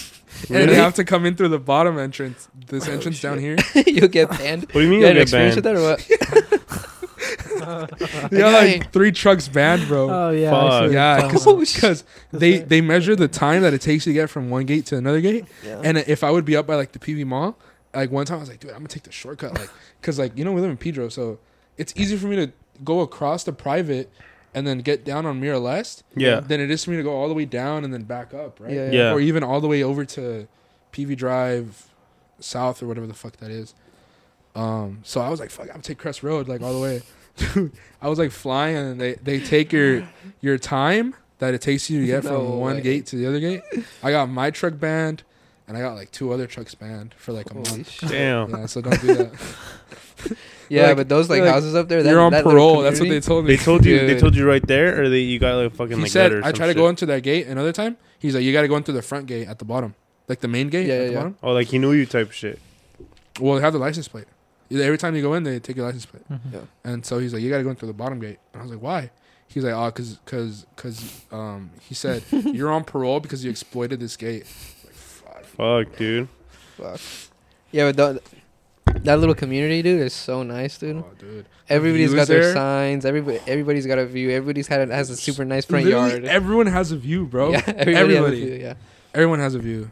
Really? 0.49 0.63
And 0.63 0.71
you 0.71 0.77
have 0.77 0.95
to 0.95 1.03
come 1.03 1.25
in 1.25 1.35
through 1.35 1.49
the 1.49 1.59
bottom 1.59 1.97
entrance, 1.99 2.47
this 2.67 2.87
Oh, 2.87 2.91
entrance 2.91 3.21
down 3.21 3.37
here. 3.39 3.57
you'll 3.85 4.07
get 4.07 4.29
banned 4.37 4.63
What 4.63 4.73
do 4.73 4.81
you 4.81 4.89
mean 4.89 5.01
you 5.01 5.07
you'll 5.07 5.07
had 5.07 5.17
an 5.17 5.17
get 5.17 5.21
experience 5.23 5.55
with 5.55 5.63
banned? 5.63 5.77
that 5.77 5.81
or 5.81 6.61
what 6.61 6.91
Yeah, 8.31 8.49
Hey. 8.59 8.79
like 8.79 8.91
three 8.91 9.11
trucks 9.11 9.47
banned, 9.47 9.87
bro. 9.87 10.09
Oh 10.09 10.29
yeah. 10.31 10.49
Fuck. 10.51 10.61
I 10.63 10.69
see 10.79 10.83
what 10.85 10.91
yeah, 10.93 11.17
you're 11.17 11.25
oh, 11.47 11.57
because 11.59 12.01
talking 12.01 12.39
they 12.39 12.59
right. 12.59 12.69
they 12.69 12.81
measure 12.81 13.15
the 13.15 13.27
time 13.27 13.61
that 13.61 13.73
it 13.73 13.81
takes 13.81 14.05
to 14.05 14.13
get 14.13 14.29
from 14.29 14.49
one 14.49 14.65
gate 14.65 14.85
to 14.87 14.97
another 14.97 15.21
gate. 15.21 15.45
yeah 15.63 15.81
And 15.83 15.97
if 15.99 16.23
I 16.23 16.31
would 16.31 16.45
be 16.45 16.55
up 16.55 16.65
by 16.67 16.75
like 16.75 16.91
the 16.93 16.99
PV 16.99 17.25
Mall, 17.25 17.57
like 17.93 18.09
one 18.11 18.25
time 18.25 18.37
I 18.37 18.39
was 18.39 18.49
like, 18.49 18.59
dude, 18.59 18.71
I'm 18.71 18.77
gonna 18.77 18.87
take 18.89 19.03
the 19.03 19.11
shortcut, 19.11 19.53
like, 19.57 19.69
cause 20.01 20.17
like 20.17 20.35
you 20.37 20.43
know 20.43 20.51
we 20.51 20.61
live 20.61 20.71
in 20.71 20.77
Pedro, 20.77 21.09
so 21.09 21.39
it's 21.77 21.93
easy 21.95 22.17
for 22.17 22.27
me 22.27 22.35
to 22.37 22.51
go 22.83 23.01
across 23.01 23.43
the 23.43 23.53
private 23.53 24.11
and 24.53 24.67
then 24.67 24.79
get 24.79 25.03
down 25.05 25.25
on 25.25 25.39
Miraleste 25.41 26.03
Yeah. 26.15 26.39
than 26.41 26.59
it 26.59 26.69
is 26.71 26.83
for 26.83 26.91
me 26.91 26.97
to 26.97 27.03
go 27.03 27.11
all 27.13 27.27
the 27.27 27.33
way 27.33 27.45
down 27.45 27.83
and 27.83 27.93
then 27.93 28.03
back 28.03 28.33
up, 28.33 28.59
right? 28.59 28.73
Yeah, 28.73 28.91
Yeah. 28.91 29.11
Or 29.13 29.19
even 29.19 29.43
all 29.43 29.61
the 29.61 29.67
way 29.67 29.81
over 29.83 30.03
to 30.05 30.47
PV 30.91 31.15
Drive 31.15 31.87
South 32.39 32.81
or 32.83 32.87
whatever 32.87 33.07
the 33.07 33.13
fuck 33.13 33.37
that 33.37 33.51
is. 33.51 33.73
Um, 34.55 34.99
so 35.03 35.21
I 35.21 35.29
was 35.29 35.39
like, 35.39 35.49
fuck, 35.49 35.67
I'm 35.67 35.73
gonna 35.73 35.83
take 35.83 35.97
Crest 35.97 36.23
Road 36.23 36.47
like 36.49 36.61
all 36.61 36.73
the 36.73 36.79
way. 36.81 37.01
Dude, 37.37 37.71
I 38.01 38.09
was 38.09 38.19
like 38.19 38.31
flying 38.31 38.75
and 38.75 38.99
they, 38.99 39.13
they 39.15 39.39
take 39.39 39.71
your 39.71 40.07
your 40.41 40.57
time 40.57 41.15
that 41.39 41.53
it 41.53 41.61
takes 41.61 41.89
you 41.89 42.01
to 42.01 42.05
get 42.05 42.23
No 42.25 42.29
from 42.39 42.59
one 42.59 42.75
way. 42.75 42.81
gate 42.81 43.05
to 43.07 43.15
the 43.15 43.27
other 43.27 43.39
gate. 43.39 43.61
I 44.03 44.11
got 44.11 44.27
my 44.29 44.51
truck 44.51 44.77
banned 44.79 45.23
and 45.67 45.77
I 45.77 45.79
got 45.79 45.93
like 45.95 46.11
two 46.11 46.33
other 46.33 46.45
trucks 46.47 46.75
banned 46.75 47.13
for 47.13 47.31
like 47.31 47.49
a 47.49 47.53
Holy 47.53 47.69
month. 47.69 47.89
shit. 47.89 48.09
Damn. 48.09 48.49
Yeah, 48.49 48.65
so 48.65 48.81
don't 48.81 48.99
do 48.99 49.15
that. 49.15 49.31
yeah 50.71 50.87
Like- 50.87 50.97
but 50.97 51.09
those 51.09 51.29
like, 51.29 51.41
like, 51.41 51.51
houses 51.51 51.75
up 51.75 51.87
there 51.89 52.01
that, 52.03 52.09
You're 52.09 52.21
on 52.21 52.31
that 52.31 52.43
parole. 52.43 52.81
That's 52.81 52.99
what 52.99 53.09
they 53.09 53.19
told 53.19 53.45
me. 53.45 53.55
They 53.55 53.63
told 53.63 53.85
you. 53.85 53.99
They 54.07 54.17
told 54.19 54.35
you 54.35 54.47
right 54.47 54.65
there, 54.65 55.01
or 55.01 55.09
they 55.09 55.19
you 55.19 55.37
got 55.39 55.55
like 55.61 55.73
fucking 55.75 55.97
he 55.97 56.03
like 56.03 56.11
said 56.11 56.31
I 56.31 56.41
some 56.49 56.53
tried 56.53 56.67
to 56.67 56.71
shit? 56.71 56.77
go 56.77 56.87
into 56.89 57.05
that 57.07 57.21
gate 57.23 57.47
another 57.47 57.71
time. 57.73 57.97
He's 58.19 58.35
like, 58.35 58.43
you 58.43 58.53
got 58.53 58.61
to 58.61 58.67
go 58.67 58.77
into 58.77 58.91
the 58.91 59.01
front 59.01 59.25
gate 59.25 59.47
at 59.47 59.59
the 59.59 59.65
bottom, 59.65 59.95
like 60.27 60.39
the 60.41 60.47
main 60.47 60.69
gate 60.69 60.87
Yeah, 60.87 60.93
at 60.93 60.99
yeah, 61.01 61.05
the 61.07 61.11
yeah. 61.11 61.17
bottom. 61.19 61.37
Oh, 61.43 61.51
like 61.53 61.67
he 61.67 61.77
knew 61.79 61.91
you 61.91 62.05
type 62.05 62.31
shit. 62.31 62.59
Well, 63.39 63.55
they 63.55 63.61
have 63.61 63.73
the 63.73 63.79
license 63.79 64.07
plate. 64.07 64.25
Every 64.71 64.97
time 64.97 65.15
you 65.15 65.21
go 65.21 65.33
in, 65.33 65.43
they 65.43 65.59
take 65.59 65.75
your 65.75 65.85
license 65.85 66.05
plate. 66.05 66.23
Mhm. 66.31 66.39
Yeah. 66.53 66.59
And 66.85 67.05
so 67.05 67.19
he's 67.19 67.33
like, 67.33 67.41
you 67.41 67.49
got 67.49 67.57
to 67.57 67.63
go 67.63 67.71
into 67.71 67.85
the 67.85 67.93
bottom 67.93 68.19
gate. 68.19 68.39
And 68.53 68.61
I 68.61 68.63
was 68.63 68.71
like, 68.71 68.81
why? 68.81 69.09
He's 69.47 69.65
like, 69.65 69.73
oh, 69.73 69.91
cause, 69.91 70.17
cause, 70.25 70.65
cause, 70.77 71.25
um, 71.31 71.71
he 71.81 71.93
said 71.93 72.23
you're 72.31 72.71
on 72.71 72.85
parole 72.85 73.19
because 73.19 73.43
you 73.43 73.51
exploited 73.51 73.99
this 73.99 74.15
gate. 74.15 74.45
Like, 74.85 74.93
fuck. 74.93 75.43
Fuck, 75.87 75.97
dude. 75.97 76.29
Fuck. 76.77 77.01
Yeah, 77.71 77.91
but 77.91 77.97
the, 77.97 78.21
that 79.03 79.19
little 79.19 79.35
community, 79.35 79.81
dude, 79.81 80.01
is 80.01 80.13
so 80.13 80.43
nice, 80.43 80.77
dude. 80.77 80.97
Oh, 80.97 81.05
dude. 81.19 81.45
Everybody's 81.69 82.11
views 82.11 82.19
got 82.21 82.27
their 82.27 82.43
there? 82.43 82.53
signs. 82.53 83.05
Everybody, 83.05 83.39
everybody's 83.47 83.85
got 83.87 83.97
a 83.97 84.05
view. 84.05 84.29
Everybody's 84.31 84.67
had 84.67 84.89
a, 84.89 84.93
has 84.93 85.09
a 85.09 85.15
super 85.15 85.45
nice 85.45 85.65
front 85.65 85.85
Literally 85.85 86.11
yard. 86.11 86.25
Everyone 86.25 86.67
has 86.67 86.91
a 86.91 86.97
view, 86.97 87.25
bro. 87.25 87.51
Yeah, 87.51 87.61
everybody. 87.67 87.95
Everybody. 87.95 88.15
Has 88.41 88.49
a 88.49 88.55
view, 88.55 88.61
yeah. 88.61 88.73
Everyone 89.13 89.39
has 89.39 89.55
a 89.55 89.59
view. 89.59 89.91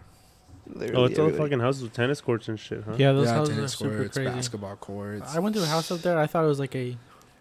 Literally 0.67 0.95
Oh, 1.01 1.05
it's 1.05 1.17
all 1.19 1.25
everybody. 1.27 1.49
fucking 1.49 1.59
houses 1.61 1.83
with 1.83 1.93
tennis 1.93 2.21
courts 2.21 2.47
and 2.47 2.59
shit, 2.59 2.83
huh? 2.83 2.93
Yeah, 2.97 3.11
those 3.13 3.27
yeah, 3.27 3.33
houses 3.33 3.53
are 3.53 3.55
tennis 3.55 3.73
super 3.73 3.97
courts, 3.97 4.17
crazy. 4.17 4.29
basketball 4.31 4.75
courts. 4.75 5.35
I 5.35 5.39
went 5.39 5.55
to 5.55 5.63
a 5.63 5.65
house 5.65 5.89
up 5.91 5.99
there. 6.01 6.17
I 6.17 6.27
thought 6.27 6.43
it 6.43 6.47
was 6.47 6.59
like 6.59 6.75
a 6.75 6.95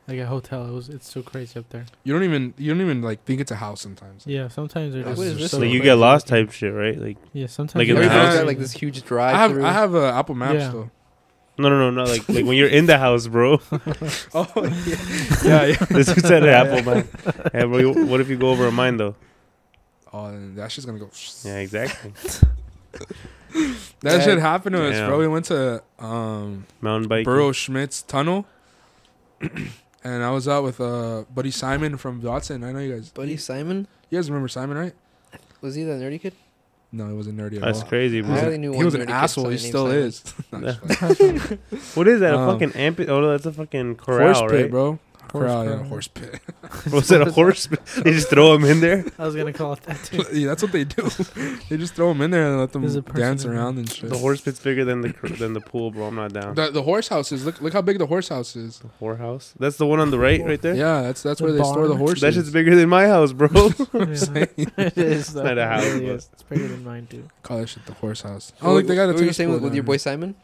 like 0.07 0.19
a 0.19 0.25
hotel. 0.27 0.67
It 0.67 0.73
was. 0.73 0.89
It's 0.89 1.11
so 1.13 1.21
crazy 1.23 1.59
up 1.61 1.69
there. 1.69 1.85
You 2.05 2.15
don't 2.15 2.25
even, 2.25 2.55
you 2.57 2.73
don't 2.73 2.81
even 2.81 3.03
like 3.03 3.25
think 3.25 3.41
it's 3.43 3.51
a 3.51 3.57
house 3.57 3.83
sometimes. 3.83 4.27
Yeah, 4.27 4.49
sometimes 4.49 4.95
they're 4.95 5.03
What 5.05 5.17
just. 5.17 5.41
is 5.41 5.51
so 5.51 5.59
Like 5.59 5.69
you 5.71 5.81
get 5.83 5.97
lost 5.97 6.27
type 6.27 6.51
shit, 6.53 6.73
right? 6.73 6.99
Like 6.99 7.19
Yeah, 7.35 7.47
sometimes. 7.49 7.75
Like 7.77 7.89
in 7.89 7.97
the 7.97 8.01
Everybody's 8.03 8.29
house? 8.29 8.37
got 8.39 8.47
like 8.47 8.59
this 8.59 8.73
huge 8.73 9.03
drive. 9.05 9.35
I 9.35 9.39
have, 9.39 9.63
I 9.63 9.73
have 9.73 9.95
a 9.95 10.13
Apple 10.15 10.35
Maps 10.35 10.55
Yeah. 10.55 10.71
though. 10.71 10.91
No, 11.59 11.69
no, 11.69 11.79
no, 11.79 11.91
not 11.91 12.09
like 12.09 12.29
like 12.29 12.45
when 12.45 12.57
you're 12.57 12.69
in 12.69 12.87
the 12.87 12.99
house, 12.99 13.27
bro. 13.27 13.61
Oh 14.35 14.47
yeah, 14.55 15.45
yeah, 15.45 15.65
yeah. 15.67 15.77
this 15.91 16.09
is 16.09 16.25
at 16.31 16.47
Apple, 16.47 16.83
man. 16.85 17.09
Yeah, 17.55 17.65
bro. 17.67 17.79
you- 17.79 18.07
What 18.07 18.21
if 18.21 18.29
you 18.29 18.37
go 18.37 18.51
over 18.51 18.67
a 18.67 18.73
mine 18.73 18.97
though? 18.97 19.15
Oh, 20.13 20.27
and 20.27 20.57
that 20.57 20.71
shit's 20.73 20.87
gonna 20.87 20.99
go. 21.01 21.11
Yeah, 21.45 21.57
exactly. 21.59 22.13
That 24.01 24.19
Yeah. 24.19 24.21
shit 24.21 24.39
happened 24.39 24.77
to 24.77 24.87
us, 24.89 24.95
Damn. 24.95 25.09
bro. 25.09 25.19
We 25.19 25.27
went 25.29 25.47
to 25.47 25.83
um 25.99 26.67
Mountain 26.81 27.09
bike. 27.09 27.25
Burro 27.25 27.53
Schmidt's 27.53 28.03
tunnel, 28.03 28.47
and 29.41 30.23
I 30.25 30.31
was 30.31 30.47
out 30.47 30.63
with 30.65 30.81
uh 30.81 31.25
buddy 31.35 31.51
Simon 31.51 31.97
from 31.97 32.21
Dodson. 32.21 32.63
I 32.65 32.73
know 32.73 32.79
you 32.79 32.93
guys. 32.95 33.11
Buddy 33.11 33.37
Simon. 33.37 33.87
You 34.11 34.19
guys 34.19 34.31
remember 34.31 34.49
Simon, 34.49 34.79
right? 34.79 34.95
Was 35.61 35.75
he 35.75 35.83
the 35.83 35.93
nerdy 35.95 36.21
kid? 36.21 36.35
No, 36.91 37.07
he 37.09 37.13
wasn't 37.15 37.39
nerdy 37.39 37.57
at 37.57 37.61
That's 37.63 37.83
all. 37.83 37.89
crazy, 37.89 38.19
I 38.21 38.23
bro. 38.23 38.37
only 38.39 38.59
knew 38.59 38.71
He 38.73 38.77
one 38.77 38.85
was 38.87 38.95
an 38.95 39.03
nerdy 39.03 39.07
kid, 39.09 39.13
asshole. 39.13 39.45
so 39.45 39.51
He 39.51 39.57
I 39.57 39.59
named 39.59 39.69
still 39.69 39.87
Simon. 39.87 40.03
is. 40.03 40.25
No, 40.53 40.61
just 41.07 41.19
playing. 41.19 41.39
What 41.95 42.09
is 42.09 42.21
that? 42.21 42.35
A 42.35 42.39
Um, 42.39 42.53
fucking 42.59 42.73
amp? 42.81 43.01
Oh, 43.01 43.21
no, 43.21 43.31
that's 43.31 43.45
a 43.47 43.53
fucking 43.53 43.97
corral, 43.97 44.35
Horse 44.35 44.51
pit, 44.53 44.63
right? 44.63 44.71
bro. 44.71 44.99
Corral, 45.29 45.65
yeah, 45.65 45.71
corral. 45.77 45.85
horse 45.85 46.09
pit. 46.09 46.41
Was 46.93 47.11
it 47.13 47.21
a 47.21 47.31
horse? 47.31 47.67
Pit? 47.67 47.81
They 48.05 48.13
just 48.13 48.29
throw 48.31 48.55
him 48.55 48.65
in 48.65 48.81
there. 48.81 49.05
I 49.19 49.25
was 49.27 49.35
gonna 49.37 49.53
call 49.53 49.73
it 49.75 49.83
that 49.83 50.03
too. 50.05 50.25
yeah, 50.33 50.49
that's 50.49 50.63
what 50.63 50.73
they 50.73 50.85
do. 50.85 51.03
they 51.69 51.77
just 51.77 51.95
throw 51.95 52.09
them 52.09 52.21
in 52.23 52.31
there 52.31 52.47
and 52.49 52.59
let 52.59 52.73
them 52.73 52.83
There's 52.83 52.97
a 52.97 53.03
person 53.03 53.21
dance 53.21 53.45
in 53.45 53.51
there. 53.51 53.59
around 53.61 53.79
and 53.79 53.91
shit. 53.91 54.09
The 54.11 54.19
horse 54.19 54.41
pit's 54.41 54.61
bigger 54.61 54.85
than 54.85 55.01
the 55.03 55.13
cr- 55.13 55.29
than 55.29 55.53
the 55.53 55.61
pool, 55.61 55.91
bro. 55.91 56.07
I'm 56.07 56.15
not 56.15 56.33
down. 56.33 56.55
The, 56.55 56.71
the 56.71 56.83
horse 56.83 57.09
houses. 57.09 57.45
Look 57.45 57.61
look 57.61 57.73
how 57.73 57.83
big 57.83 57.99
the 57.99 58.07
horse 58.07 58.29
house 58.29 58.57
is. 58.57 58.79
The 58.81 58.89
whorehouse. 59.01 59.53
That's 59.59 59.77
the 59.77 59.87
one 59.87 60.01
on 60.01 60.11
the 60.11 60.19
right, 60.19 60.45
right 60.45 60.61
there. 60.61 60.75
Yeah, 60.75 61.03
that's 61.03 61.23
that's 61.23 61.39
The 61.39 61.45
where 61.45 61.53
they 61.53 61.63
store 61.63 61.89
the 61.89 61.97
horses. 61.97 62.21
That 62.23 62.35
shit's 62.35 62.51
bigger 62.51 62.75
than 62.75 62.89
my 62.89 63.07
house, 63.07 63.33
bro. 63.33 63.49
Yeah. 63.53 64.15
saying. 64.15 64.49
it 64.57 64.99
is. 64.99 65.33
though. 65.35 65.43
not 65.45 65.59
a 65.59 65.67
house, 65.67 65.85
It 65.85 65.93
really 65.95 66.07
but- 66.07 66.15
is. 66.17 66.31
It's 66.33 66.43
bigger 66.45 66.69
than 66.69 66.85
mine 66.85 67.07
too. 67.09 67.29
Call 67.43 67.59
that 67.59 67.69
shit 67.69 67.85
the 67.87 67.93
horse 67.95 68.23
house. 68.23 68.53
What- 68.61 68.69
Oh, 68.71 68.75
look, 68.75 68.87
they 68.87 68.95
got 68.95 69.05
a 69.05 69.07
what 69.09 69.15
were 69.17 69.21
you 69.21 69.27
tennis 69.27 69.37
saying 69.37 69.49
pool 69.49 69.55
with, 69.57 69.63
with 69.65 69.71
down 69.73 69.77
your 69.77 69.85
boy 69.85 69.97
Simon? 69.97 70.35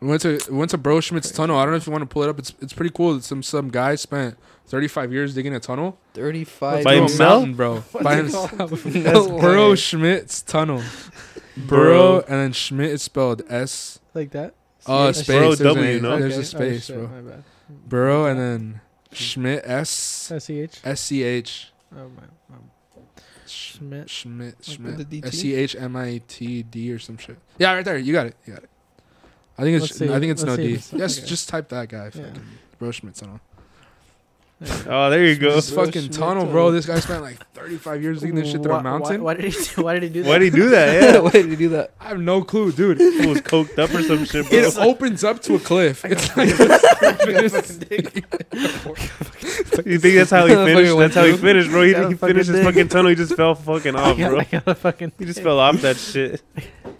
We 0.00 0.08
went 0.08 0.22
to 0.22 0.38
we 0.50 0.56
went 0.58 0.70
to 0.72 0.78
Bro 0.78 1.00
Schmidt's 1.00 1.30
tunnel. 1.30 1.56
I 1.56 1.62
don't 1.62 1.70
know 1.72 1.76
if 1.78 1.86
you 1.86 1.92
want 1.92 2.02
to 2.02 2.06
pull 2.06 2.22
it 2.22 2.28
up. 2.28 2.38
It's 2.38 2.52
it's 2.60 2.72
pretty 2.72 2.92
cool. 2.94 3.20
Some 3.20 3.42
some 3.42 3.68
guy 3.70 3.94
spent 3.94 4.36
35 4.66 5.12
years 5.12 5.34
digging 5.34 5.54
a 5.54 5.60
tunnel. 5.60 5.98
Thirty-five. 6.14 6.84
By 6.84 6.92
Through 6.92 6.98
himself? 7.00 7.30
mountain, 7.40 7.54
bro. 7.54 7.84
By 8.02 8.16
himself. 8.16 8.52
No 8.84 9.38
Burrow 9.38 9.70
way. 9.70 9.76
Schmidt's 9.76 10.42
tunnel. 10.42 10.82
Burrow. 11.56 11.66
Burrow 11.66 12.16
and 12.20 12.28
then 12.34 12.52
Schmidt 12.52 12.90
is 12.90 13.02
spelled 13.02 13.42
S. 13.48 13.98
Like 14.12 14.32
that. 14.32 14.54
Uh, 14.86 15.06
oh, 15.08 15.12
C- 15.12 15.22
space. 15.22 15.26
Burrow 15.28 15.54
There's, 15.54 15.58
W, 15.74 15.98
A- 15.98 16.00
no? 16.00 16.18
there's 16.18 16.32
Okay. 16.34 16.40
a 16.42 16.44
space, 16.44 16.90
oh, 16.90 16.94
shit, 16.94 17.08
bro. 17.10 17.22
My 17.22 17.30
bad. 17.30 17.44
Burrow 17.88 18.26
and 18.26 18.38
then 18.38 18.80
Schmidt 19.12 19.62
S 19.64 20.30
S 20.30 20.44
C 20.44 20.60
H. 20.60 20.80
S 20.84 21.00
C 21.00 21.22
H 21.22 21.72
Oh 21.96 22.08
my. 22.10 22.22
Schmidt. 23.46 24.10
Schmidt 24.10 24.56
Schmidt? 24.62 25.24
S 25.24 25.38
C 25.38 25.54
H 25.54 25.76
M 25.78 25.96
I 25.96 26.20
T 26.26 26.62
D 26.64 26.92
or 26.92 26.98
some 26.98 27.16
shit. 27.16 27.38
Yeah, 27.58 27.72
right 27.74 27.84
there. 27.84 27.96
You 27.96 28.12
got 28.12 28.26
it. 28.26 28.36
You 28.44 28.54
got 28.54 28.64
it. 28.64 28.70
I 29.58 29.62
think 29.62 29.82
it's 29.82 30.00
Let's. 30.00 30.12
I 30.12 30.20
think 30.20 30.32
it's 30.32 30.42
Let's 30.42 30.44
no 30.44 30.56
see 30.56 30.68
D. 30.68 30.74
if 30.74 30.78
it's- 30.92 31.00
Yes, 31.00 31.18
okay. 31.18 31.26
just 31.28 31.48
type 31.48 31.68
that 31.70 31.88
guy. 31.88 32.04
Yeah. 32.04 32.10
Fucking 32.10 32.42
Bro 32.78 32.90
Schmidt's 32.92 33.20
tunnel. 33.20 33.40
Oh, 34.88 35.10
there 35.10 35.26
you 35.26 35.36
go. 35.36 35.54
This 35.54 35.70
fucking 35.70 35.92
Schmidt 36.00 36.12
tunnel, 36.14 36.44
tunnel. 36.44 36.50
bro. 36.50 36.70
This 36.70 36.86
guy 36.86 36.98
spent 37.00 37.20
like 37.22 37.36
35 37.52 38.02
years 38.02 38.20
digging 38.20 38.36
this 38.36 38.50
shit 38.50 38.62
through 38.62 38.72
Why- 38.72 38.80
a 38.80 38.82
mountain. 38.82 39.22
Why, 39.22 39.34
why 39.34 39.40
did 39.40 39.52
he? 39.52 39.64
Do, 39.74 39.82
why 39.82 39.92
did 39.94 40.02
he 40.04 40.08
do 40.08 40.22
that? 40.22 40.28
Why'd 40.30 40.42
he 40.42 40.50
do 40.50 40.68
that? 40.70 41.02
Yeah, 41.14 41.18
Why 41.20 41.30
did 41.30 41.46
you 41.50 41.56
do 41.56 41.68
that? 41.70 41.90
I 42.00 42.04
have 42.08 42.20
no 42.20 42.42
clue, 42.42 42.72
dude. 42.72 42.98
He 42.98 43.26
was 43.26 43.40
coked 43.42 43.78
up 43.78 43.90
or 43.94 44.02
some 44.02 44.24
shit, 44.24 44.48
bro. 44.48 44.58
It 44.58 44.78
opens 44.78 45.24
up 45.24 45.42
to 45.42 45.56
a 45.56 45.58
cliff. 45.58 46.04
It's 46.06 46.34
like 46.36 46.48
You 49.86 49.98
think 49.98 50.16
that's 50.16 50.30
how 50.30 50.46
he 50.46 50.54
Fucking 50.54 50.74
finished? 50.74 50.96
went 50.96 51.12
That's 51.12 51.14
how 51.14 51.24
he 51.24 51.32
through. 51.36 51.48
finished, 51.48 51.70
bro. 51.70 51.82
He, 51.82 51.92
Gotta 51.92 52.08
he 52.08 52.14
fucking 52.14 52.34
finished 52.34 52.48
his 52.48 52.56
dig. 52.56 52.64
fucking 52.66 52.88
tunnel. 52.88 53.08
He 53.10 53.14
just 53.14 53.36
fell 53.36 53.54
fucking 53.54 53.94
off, 53.94 54.16
bro. 54.16 54.40
I 54.40 54.44
gotta 54.44 54.74
fucking. 54.74 55.12
He 55.18 55.24
just 55.26 55.42
fell 55.42 55.58
off 55.60 55.80
that 55.82 55.96
shit. 55.96 56.42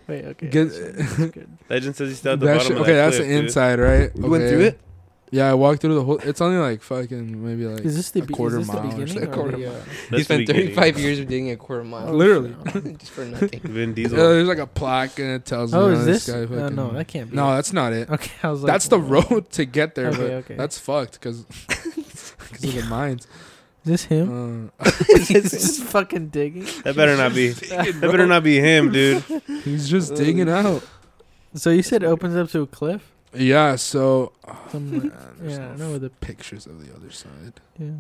Wait. 0.08 0.24
Okay. 0.24 0.46
Get- 0.48 0.64
that's 0.68 0.78
good, 0.78 0.94
that's 0.96 1.14
good. 1.34 1.48
Legend 1.68 1.96
says 1.96 2.08
he 2.10 2.14
still 2.14 2.32
at 2.34 2.40
the 2.40 2.46
that 2.46 2.52
bottom 2.58 2.68
shit, 2.68 2.76
of 2.76 2.82
okay, 2.82 2.92
that 2.94 3.04
that's 3.06 3.16
cliff, 3.16 3.28
the 3.28 3.34
dude. 3.34 3.44
inside, 3.44 3.78
right? 3.80 4.10
You 4.14 4.30
went 4.30 4.48
through 4.48 4.60
it. 4.60 4.80
Yeah, 5.32 5.50
I 5.50 5.54
walked 5.54 5.80
through 5.80 5.96
the 5.96 6.04
whole. 6.04 6.18
It's 6.18 6.40
only 6.40 6.56
like 6.58 6.80
fucking 6.82 7.44
maybe 7.44 7.66
like 7.66 7.84
Is 7.84 7.96
this 7.96 8.12
the 8.12 8.20
a 8.22 8.24
be- 8.24 8.32
quarter 8.32 8.60
is 8.60 8.68
this 8.68 8.76
the 8.76 8.80
mile 8.80 8.86
or 8.86 8.90
beginning 9.04 9.12
something. 9.12 9.28
or 9.28 9.34
Quarter 9.34 9.56
the, 9.56 9.66
uh, 9.66 9.72
That's 9.72 10.10
he 10.18 10.22
spent 10.22 10.46
thirty-five 10.46 10.98
years 11.00 11.18
of 11.18 11.26
digging 11.26 11.50
a 11.50 11.56
quarter 11.56 11.82
mile 11.82 12.12
Literally. 12.12 12.54
just 12.96 13.10
for 13.10 13.24
nothing. 13.24 13.58
Vin 13.64 13.88
Yeah, 13.88 13.94
Diesel. 13.96 14.16
there's 14.18 14.46
like 14.46 14.58
a 14.58 14.68
plaque 14.68 15.18
and 15.18 15.30
it 15.32 15.44
tells 15.44 15.74
Oh, 15.74 15.88
me. 15.88 15.94
is 15.94 16.02
oh, 16.02 16.04
this? 16.04 16.28
Guy 16.30 16.42
Uh, 16.56 16.68
no, 16.68 16.92
that 16.92 17.08
can't 17.08 17.28
be. 17.30 17.36
No, 17.36 17.56
that's 17.56 17.72
not 17.72 17.92
it. 17.92 18.08
Okay, 18.08 18.30
I 18.44 18.50
was 18.52 18.62
like. 18.62 18.70
That's 18.72 18.86
the 18.86 19.00
road 19.00 19.50
to 19.50 19.64
get 19.64 19.96
there, 19.96 20.08
Okay, 20.10 20.16
but 20.16 20.30
okay. 20.30 20.54
that's 20.54 20.78
fucked 20.78 21.14
because 21.14 21.42
because 21.42 22.62
of 22.64 22.74
the 22.74 22.82
mines. 22.88 23.26
Is 23.86 23.90
this 23.92 24.04
him? 24.06 24.72
Uh, 24.80 24.90
Is 25.10 25.28
this 25.28 25.80
fucking 25.92 26.30
digging? 26.30 26.66
That 26.82 26.96
better 26.96 27.16
not 27.16 27.32
be. 27.34 27.50
That 27.50 28.00
better 28.00 28.26
not 28.26 28.42
be 28.42 28.58
him, 28.58 28.90
dude. 28.92 29.22
he's 29.62 29.88
just 29.88 30.16
digging 30.16 30.48
out. 30.48 30.84
So 31.54 31.70
you 31.70 31.84
said 31.84 32.02
it 32.02 32.06
opens 32.06 32.34
up 32.34 32.50
to 32.50 32.62
a 32.62 32.66
cliff? 32.66 33.12
Yeah, 33.32 33.76
so 33.76 34.32
oh, 34.48 34.68
Some, 34.72 34.90
man, 34.90 35.12
there's 35.38 35.58
yeah, 35.58 35.66
I 35.66 35.70
no 35.70 35.76
know 35.76 35.90
where 35.90 35.98
the 36.00 36.10
pictures 36.10 36.66
of 36.66 36.84
the 36.84 36.92
other 36.96 37.12
side. 37.12 37.60
yeah. 37.78 37.90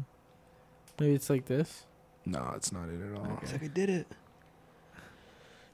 Maybe 0.98 1.14
it's 1.14 1.30
like 1.30 1.46
this. 1.46 1.84
No, 2.24 2.52
it's 2.56 2.72
not 2.72 2.88
it 2.88 3.00
at 3.00 3.16
all. 3.16 3.38
It's 3.42 3.52
like 3.52 3.62
I 3.62 3.68
did 3.68 3.88
it. 3.88 4.08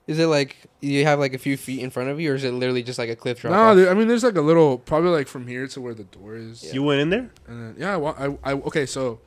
Is 0.06 0.18
it 0.18 0.26
like 0.26 0.56
you 0.80 1.04
have 1.04 1.20
like 1.20 1.32
a 1.32 1.38
few 1.38 1.56
feet 1.56 1.80
in 1.80 1.88
front 1.88 2.10
of 2.10 2.20
you, 2.20 2.32
or 2.32 2.34
is 2.34 2.44
it 2.44 2.52
literally 2.52 2.82
just 2.82 2.98
like 2.98 3.08
a 3.08 3.16
cliff 3.16 3.40
drop? 3.40 3.52
No, 3.54 3.82
off? 3.82 3.90
I 3.90 3.94
mean, 3.94 4.08
there's 4.08 4.24
like 4.24 4.36
a 4.36 4.42
little, 4.42 4.76
probably 4.76 5.10
like 5.10 5.28
from 5.28 5.46
here 5.46 5.66
to 5.68 5.80
where 5.80 5.94
the 5.94 6.04
door 6.04 6.34
is. 6.34 6.64
Yeah. 6.64 6.72
You 6.74 6.82
went 6.82 7.00
in 7.00 7.08
there? 7.10 7.30
And 7.46 7.62
then, 7.62 7.76
yeah, 7.78 7.94
I, 7.94 7.96
wa- 7.96 8.14
I, 8.18 8.50
I, 8.50 8.52
okay, 8.54 8.84
so 8.84 9.20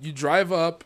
you 0.00 0.12
drive 0.12 0.52
up, 0.52 0.84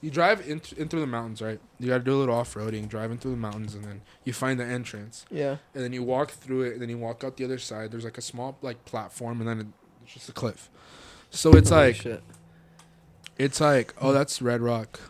you 0.00 0.10
drive 0.10 0.46
in, 0.46 0.60
in 0.76 0.88
through 0.88 1.00
the 1.00 1.06
mountains, 1.06 1.40
right? 1.40 1.58
You 1.78 1.88
got 1.88 1.98
to 1.98 2.04
do 2.04 2.14
a 2.14 2.18
little 2.18 2.34
off 2.34 2.54
roading, 2.54 2.88
driving 2.88 3.16
through 3.18 3.32
the 3.32 3.36
mountains, 3.38 3.74
and 3.74 3.84
then 3.84 4.02
you 4.24 4.32
find 4.32 4.60
the 4.60 4.64
entrance. 4.64 5.24
yeah. 5.30 5.56
And 5.74 5.82
then 5.82 5.92
you 5.92 6.02
walk 6.02 6.30
through 6.30 6.62
it, 6.62 6.72
and 6.74 6.82
then 6.82 6.90
you 6.90 6.98
walk 6.98 7.24
out 7.24 7.36
the 7.36 7.44
other 7.44 7.58
side. 7.58 7.90
There's 7.90 8.04
like 8.04 8.18
a 8.18 8.22
small, 8.22 8.58
like, 8.60 8.84
platform, 8.84 9.40
and 9.40 9.48
then 9.48 9.72
it's 10.04 10.12
just 10.12 10.28
a 10.28 10.32
cliff. 10.32 10.68
So 11.30 11.52
it's 11.56 11.70
like, 11.70 11.96
shit. 11.96 12.22
it's 13.38 13.60
like, 13.60 13.94
oh, 14.00 14.12
that's 14.12 14.42
Red 14.42 14.60
Rock, 14.60 15.00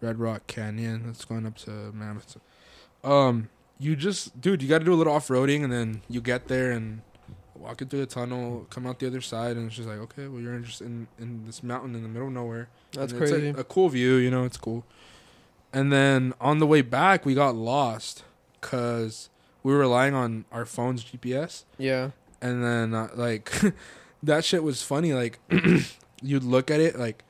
Red 0.00 0.18
Rock 0.18 0.46
Canyon. 0.46 1.04
That's 1.06 1.24
going 1.24 1.46
up 1.46 1.56
to 1.58 1.70
Mammoth. 1.92 2.36
Um, 3.04 3.48
you 3.78 3.96
just, 3.96 4.40
dude, 4.40 4.60
you 4.60 4.68
got 4.68 4.78
to 4.80 4.84
do 4.84 4.92
a 4.92 4.96
little 4.96 5.12
off 5.12 5.28
roading, 5.28 5.62
and 5.62 5.72
then 5.72 6.02
you 6.08 6.20
get 6.20 6.48
there 6.48 6.72
and 6.72 7.02
walking 7.62 7.88
through 7.88 8.00
the 8.00 8.06
tunnel, 8.06 8.66
come 8.70 8.86
out 8.86 8.98
the 8.98 9.06
other 9.06 9.20
side, 9.20 9.56
and 9.56 9.66
it's 9.66 9.76
just 9.76 9.88
like, 9.88 9.98
okay, 9.98 10.26
well, 10.28 10.40
you're 10.40 10.58
just 10.60 10.80
in 10.80 11.06
in 11.18 11.44
this 11.46 11.62
mountain 11.62 11.94
in 11.94 12.02
the 12.02 12.08
middle 12.08 12.28
of 12.28 12.34
nowhere. 12.34 12.68
That's 12.92 13.12
And 13.12 13.20
crazy. 13.20 13.48
a, 13.48 13.56
a 13.60 13.64
cool 13.64 13.88
view, 13.88 14.16
you 14.16 14.30
know, 14.30 14.44
it's 14.44 14.56
cool. 14.56 14.84
And 15.72 15.90
then 15.92 16.34
on 16.40 16.58
the 16.58 16.66
way 16.66 16.82
back, 16.82 17.24
we 17.24 17.34
got 17.34 17.54
lost 17.54 18.24
because 18.60 19.30
we 19.62 19.72
were 19.72 19.78
relying 19.78 20.14
on 20.14 20.44
our 20.52 20.66
phone's 20.66 21.04
GPS. 21.04 21.64
yeah. 21.78 22.10
And 22.42 22.64
then, 22.64 22.92
uh, 22.92 23.08
like, 23.14 23.52
that 24.24 24.44
shit 24.44 24.64
was 24.64 24.82
funny. 24.82 25.14
Like, 25.14 25.38
you'd 26.22 26.42
look 26.42 26.72
at 26.72 26.80
it, 26.80 26.98
like, 26.98 27.22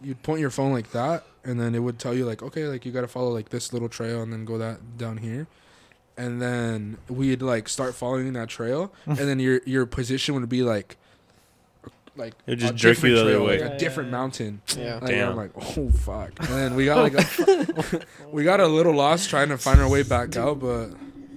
you'd 0.00 0.22
point 0.22 0.40
your 0.40 0.48
phone 0.50 0.72
like 0.72 0.92
that, 0.92 1.24
and 1.44 1.60
then 1.60 1.74
it 1.74 1.80
would 1.80 1.98
tell 1.98 2.14
you, 2.14 2.24
like, 2.24 2.42
okay, 2.42 2.64
like, 2.66 2.86
you 2.86 2.90
got 2.92 3.02
to 3.02 3.06
follow, 3.08 3.28
like, 3.30 3.50
this 3.50 3.74
little 3.74 3.90
trail 3.90 4.22
and 4.22 4.32
then 4.32 4.46
go 4.46 4.56
that 4.56 4.96
down 4.96 5.18
here. 5.18 5.46
And 6.18 6.40
then 6.40 6.96
we'd, 7.08 7.42
like, 7.42 7.68
start 7.68 7.94
following 7.94 8.32
that 8.34 8.48
trail, 8.48 8.90
and 9.06 9.18
then 9.18 9.38
your 9.38 9.60
your 9.66 9.84
position 9.86 10.34
would 10.34 10.48
be, 10.48 10.62
like, 10.62 10.96
like 12.16 12.32
It'd 12.46 12.60
just 12.60 12.72
a 12.72 12.76
jerk 12.76 13.02
you 13.02 13.10
different 13.10 13.14
the 13.16 13.20
other 13.20 13.30
trail, 13.32 13.44
way. 13.46 13.50
like 13.52 13.60
Yeah, 13.60 13.66
a 13.66 13.70
yeah, 13.72 13.78
different 13.78 14.06
yeah. 14.08 14.16
mountain. 14.16 14.60
Yeah. 14.78 14.94
Like, 14.94 15.06
Damn. 15.10 15.30
I'm 15.32 15.36
like, 15.36 15.50
oh 15.56 15.90
fuck. 15.90 16.30
And 16.40 16.48
then 16.48 16.74
we 16.74 16.86
got 16.86 17.02
like 17.02 17.12
a, 17.14 18.06
we 18.32 18.42
got 18.44 18.60
a 18.60 18.66
little 18.66 18.94
lost 18.94 19.28
trying 19.28 19.50
to 19.50 19.58
find 19.58 19.80
our 19.80 19.88
way 19.90 20.02
back 20.02 20.34
out, 20.36 20.58
but 20.60 20.90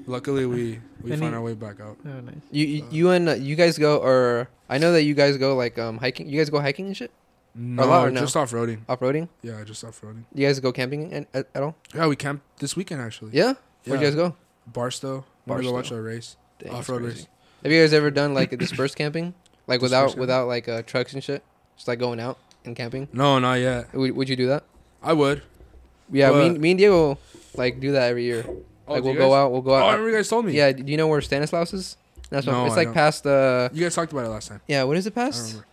luckily 0.08 0.46
we 0.46 0.80
we 1.04 1.12
Any- 1.12 1.20
found 1.22 1.36
our 1.36 1.42
way 1.42 1.54
back 1.54 1.82
out. 1.82 1.98
Oh, 2.06 2.22
nice. 2.22 2.36
You 2.52 2.66
you, 2.66 2.88
you 2.92 3.10
and 3.10 3.28
uh, 3.28 3.34
you 3.34 3.58
guys 3.58 3.78
go, 3.78 3.98
or 3.98 4.48
I 4.70 4.78
know 4.78 4.94
that 4.94 5.04
you 5.04 5.14
guys 5.16 5.36
go 5.36 5.54
like 5.58 5.78
um 5.78 5.98
hiking. 5.98 6.30
You 6.30 6.38
guys 6.40 6.50
go 6.50 6.62
hiking 6.62 6.86
and 6.88 6.96
shit, 6.96 7.12
No, 7.54 7.86
lot 7.86 8.08
or 8.08 8.12
no? 8.12 8.22
just 8.22 8.38
off 8.38 8.52
roading. 8.52 8.80
off 8.88 9.02
roading. 9.02 9.28
Yeah, 9.42 9.62
just 9.66 9.84
off 9.84 10.00
roading. 10.00 10.24
You 10.34 10.48
guys 10.48 10.62
go 10.62 10.72
camping 10.72 11.12
at, 11.14 11.28
at, 11.34 11.48
at 11.56 11.62
all? 11.64 11.76
Yeah, 11.94 12.08
we 12.08 12.16
camped 12.16 12.60
this 12.60 12.78
weekend 12.78 13.02
actually. 13.02 13.32
Yeah. 13.34 13.48
yeah. 13.48 13.54
Where'd 13.86 14.00
you 14.02 14.08
guys 14.08 14.16
go? 14.16 14.36
Barstow. 14.74 15.26
We're 15.46 15.62
go 15.62 15.72
watch 15.72 15.90
Barstow. 15.90 15.96
a 15.98 16.02
race. 16.02 16.36
Dang, 16.60 16.72
Off 16.74 16.90
road 16.90 17.02
race. 17.04 17.28
Have 17.64 17.72
you 17.72 17.82
guys 17.82 17.94
ever 17.94 18.12
done 18.12 18.34
like 18.34 18.52
a 18.54 18.58
dispersed 18.66 18.96
camping, 18.96 19.34
like 19.68 19.80
Dispersed 19.80 19.82
without 19.82 20.06
camping? 20.08 20.20
without 20.20 20.48
like 20.48 20.68
uh, 20.70 20.82
trucks 20.84 21.14
and 21.14 21.24
shit, 21.24 21.44
just 21.76 21.88
like 21.88 22.00
going 22.00 22.20
out 22.20 22.38
and 22.66 22.76
camping? 22.76 23.08
No, 23.14 23.40
not 23.40 23.56
yet. 23.56 23.94
Would, 23.94 24.16
would 24.16 24.30
you 24.30 24.36
do 24.36 24.48
that? 24.48 24.64
I 25.02 25.14
would. 25.14 25.42
Yeah, 26.12 26.32
me, 26.32 26.58
me 26.58 26.72
and 26.72 26.78
Diego 26.78 27.18
like 27.56 27.80
do 27.80 27.92
that 27.94 28.10
every 28.10 28.24
year. 28.24 28.44
Oh, 28.88 28.94
like 28.94 29.04
we'll 29.04 29.14
you 29.14 29.20
go 29.20 29.34
out, 29.34 29.52
we'll 29.52 29.62
go 29.62 29.72
Oh, 29.72 29.76
I 29.76 29.80
out. 29.82 29.86
remember 29.92 30.10
you 30.10 30.16
guys 30.16 30.28
told 30.28 30.46
me. 30.46 30.54
yeah, 30.54 30.72
do 30.72 30.84
you 30.92 30.98
know 30.98 31.08
where 31.08 31.22
Stanislaus 31.22 31.74
is? 31.74 31.98
That's 32.32 32.46
No, 32.48 32.66
it's 32.66 32.74
I 32.74 32.78
like 32.78 32.88
don't. 32.88 32.94
past 32.96 33.24
the. 33.24 33.70
You 33.74 33.84
guys 33.86 33.96
talked 33.96 34.12
about 34.12 34.26
it 34.26 34.30
last 34.30 34.48
time. 34.50 34.62
Yeah, 34.68 34.84
what 34.84 34.98
is 34.98 35.06
it 35.08 35.14
I 35.18 35.22
past? 35.26 35.48
remember. 35.48 35.66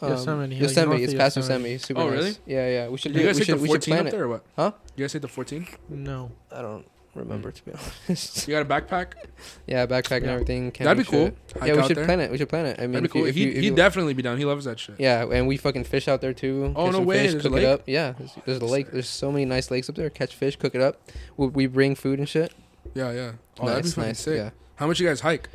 Yosemite, 0.00 0.54
like 0.54 0.62
Yosemite. 0.62 1.02
It's 1.04 1.12
of 1.12 1.18
past 1.18 1.36
Yosemite. 1.36 1.70
Yosemite. 1.72 1.78
Super 1.78 2.00
Oh, 2.00 2.10
nice. 2.10 2.18
really? 2.18 2.36
Yeah, 2.46 2.68
yeah. 2.68 2.88
We 2.88 2.98
should 2.98 3.12
do. 3.12 3.20
you 3.20 3.26
guys 3.26 3.34
we 3.34 3.40
take 3.40 3.46
should, 3.56 3.60
the 3.62 3.66
14 3.66 3.94
up 3.96 4.10
there 4.10 4.22
or 4.24 4.28
what? 4.28 4.44
Huh? 4.56 4.72
You 4.96 5.04
guys 5.04 5.12
take 5.12 5.22
the 5.22 5.28
14? 5.28 5.66
No. 5.88 6.30
I 6.52 6.62
don't 6.62 6.86
remember 7.18 7.50
to 7.52 7.64
be 7.64 7.72
honest. 8.08 8.46
You 8.48 8.54
got 8.54 8.62
a 8.62 8.64
backpack? 8.64 9.12
yeah, 9.66 9.86
backpack 9.86 10.18
and 10.18 10.26
Yeah. 10.26 10.32
everything. 10.32 10.70
That'd 10.78 10.98
be 10.98 11.10
cool. 11.10 11.30
Hike 11.58 11.68
Yeah, 11.68 11.74
we 11.74 11.78
out 11.80 11.86
should 11.88 11.96
there. 11.96 12.04
plan 12.04 12.20
it. 12.20 12.30
We 12.30 12.38
should 12.38 12.48
plan 12.48 12.66
it. 12.66 12.78
I 12.78 12.82
mean, 12.82 12.92
That'd 12.92 13.02
be 13.04 13.06
if 13.08 13.14
you- 13.14 13.20
cool. 13.22 13.28
if 13.28 13.34
he, 13.34 13.44
you, 13.56 13.60
he'd 13.70 13.76
definitely 13.76 14.14
be 14.14 14.22
down. 14.22 14.38
He 14.38 14.44
loves 14.44 14.64
that 14.64 14.78
shit. 14.78 14.96
Yeah, 14.98 15.26
and 15.30 15.46
we 15.48 15.56
fucking 15.56 15.84
fish 15.84 16.08
out 16.08 16.20
there 16.20 16.32
too. 16.32 16.72
Oh, 16.76 16.84
Catch 16.84 16.92
no 16.92 16.98
some 16.98 17.04
way, 17.06 17.18
Fish, 17.24 17.32
there's 17.32 17.44
a 17.44 17.48
cook 17.48 17.58
it 17.58 17.62
lake? 17.62 17.74
up. 17.74 17.82
Yeah, 17.86 18.12
there's, 18.18 18.32
there's 18.46 18.58
a 18.60 18.64
lake. 18.66 18.90
There's 18.92 19.08
so 19.08 19.30
many 19.32 19.44
nice 19.44 19.70
lakes 19.70 19.88
up 19.88 19.94
there. 19.96 20.10
Catch 20.10 20.34
fish, 20.34 20.56
cook 20.56 20.74
it 20.74 20.80
up. 20.80 21.00
We, 21.36 21.46
we 21.48 21.66
bring 21.66 21.94
food 21.94 22.18
and 22.18 22.28
shit. 22.28 22.52
Yeah, 22.94 23.12
yeah. 23.12 23.32
Oh, 23.60 23.66
that'd 23.66 23.82
be 23.82 23.88
nice, 23.88 23.94
fucking 23.94 24.08
nice. 24.08 24.18
sick. 24.20 24.36
Yeah. 24.36 24.50
How 24.76 24.86
much 24.86 25.00
you 25.00 25.06
guys 25.08 25.20
hike? 25.20 25.48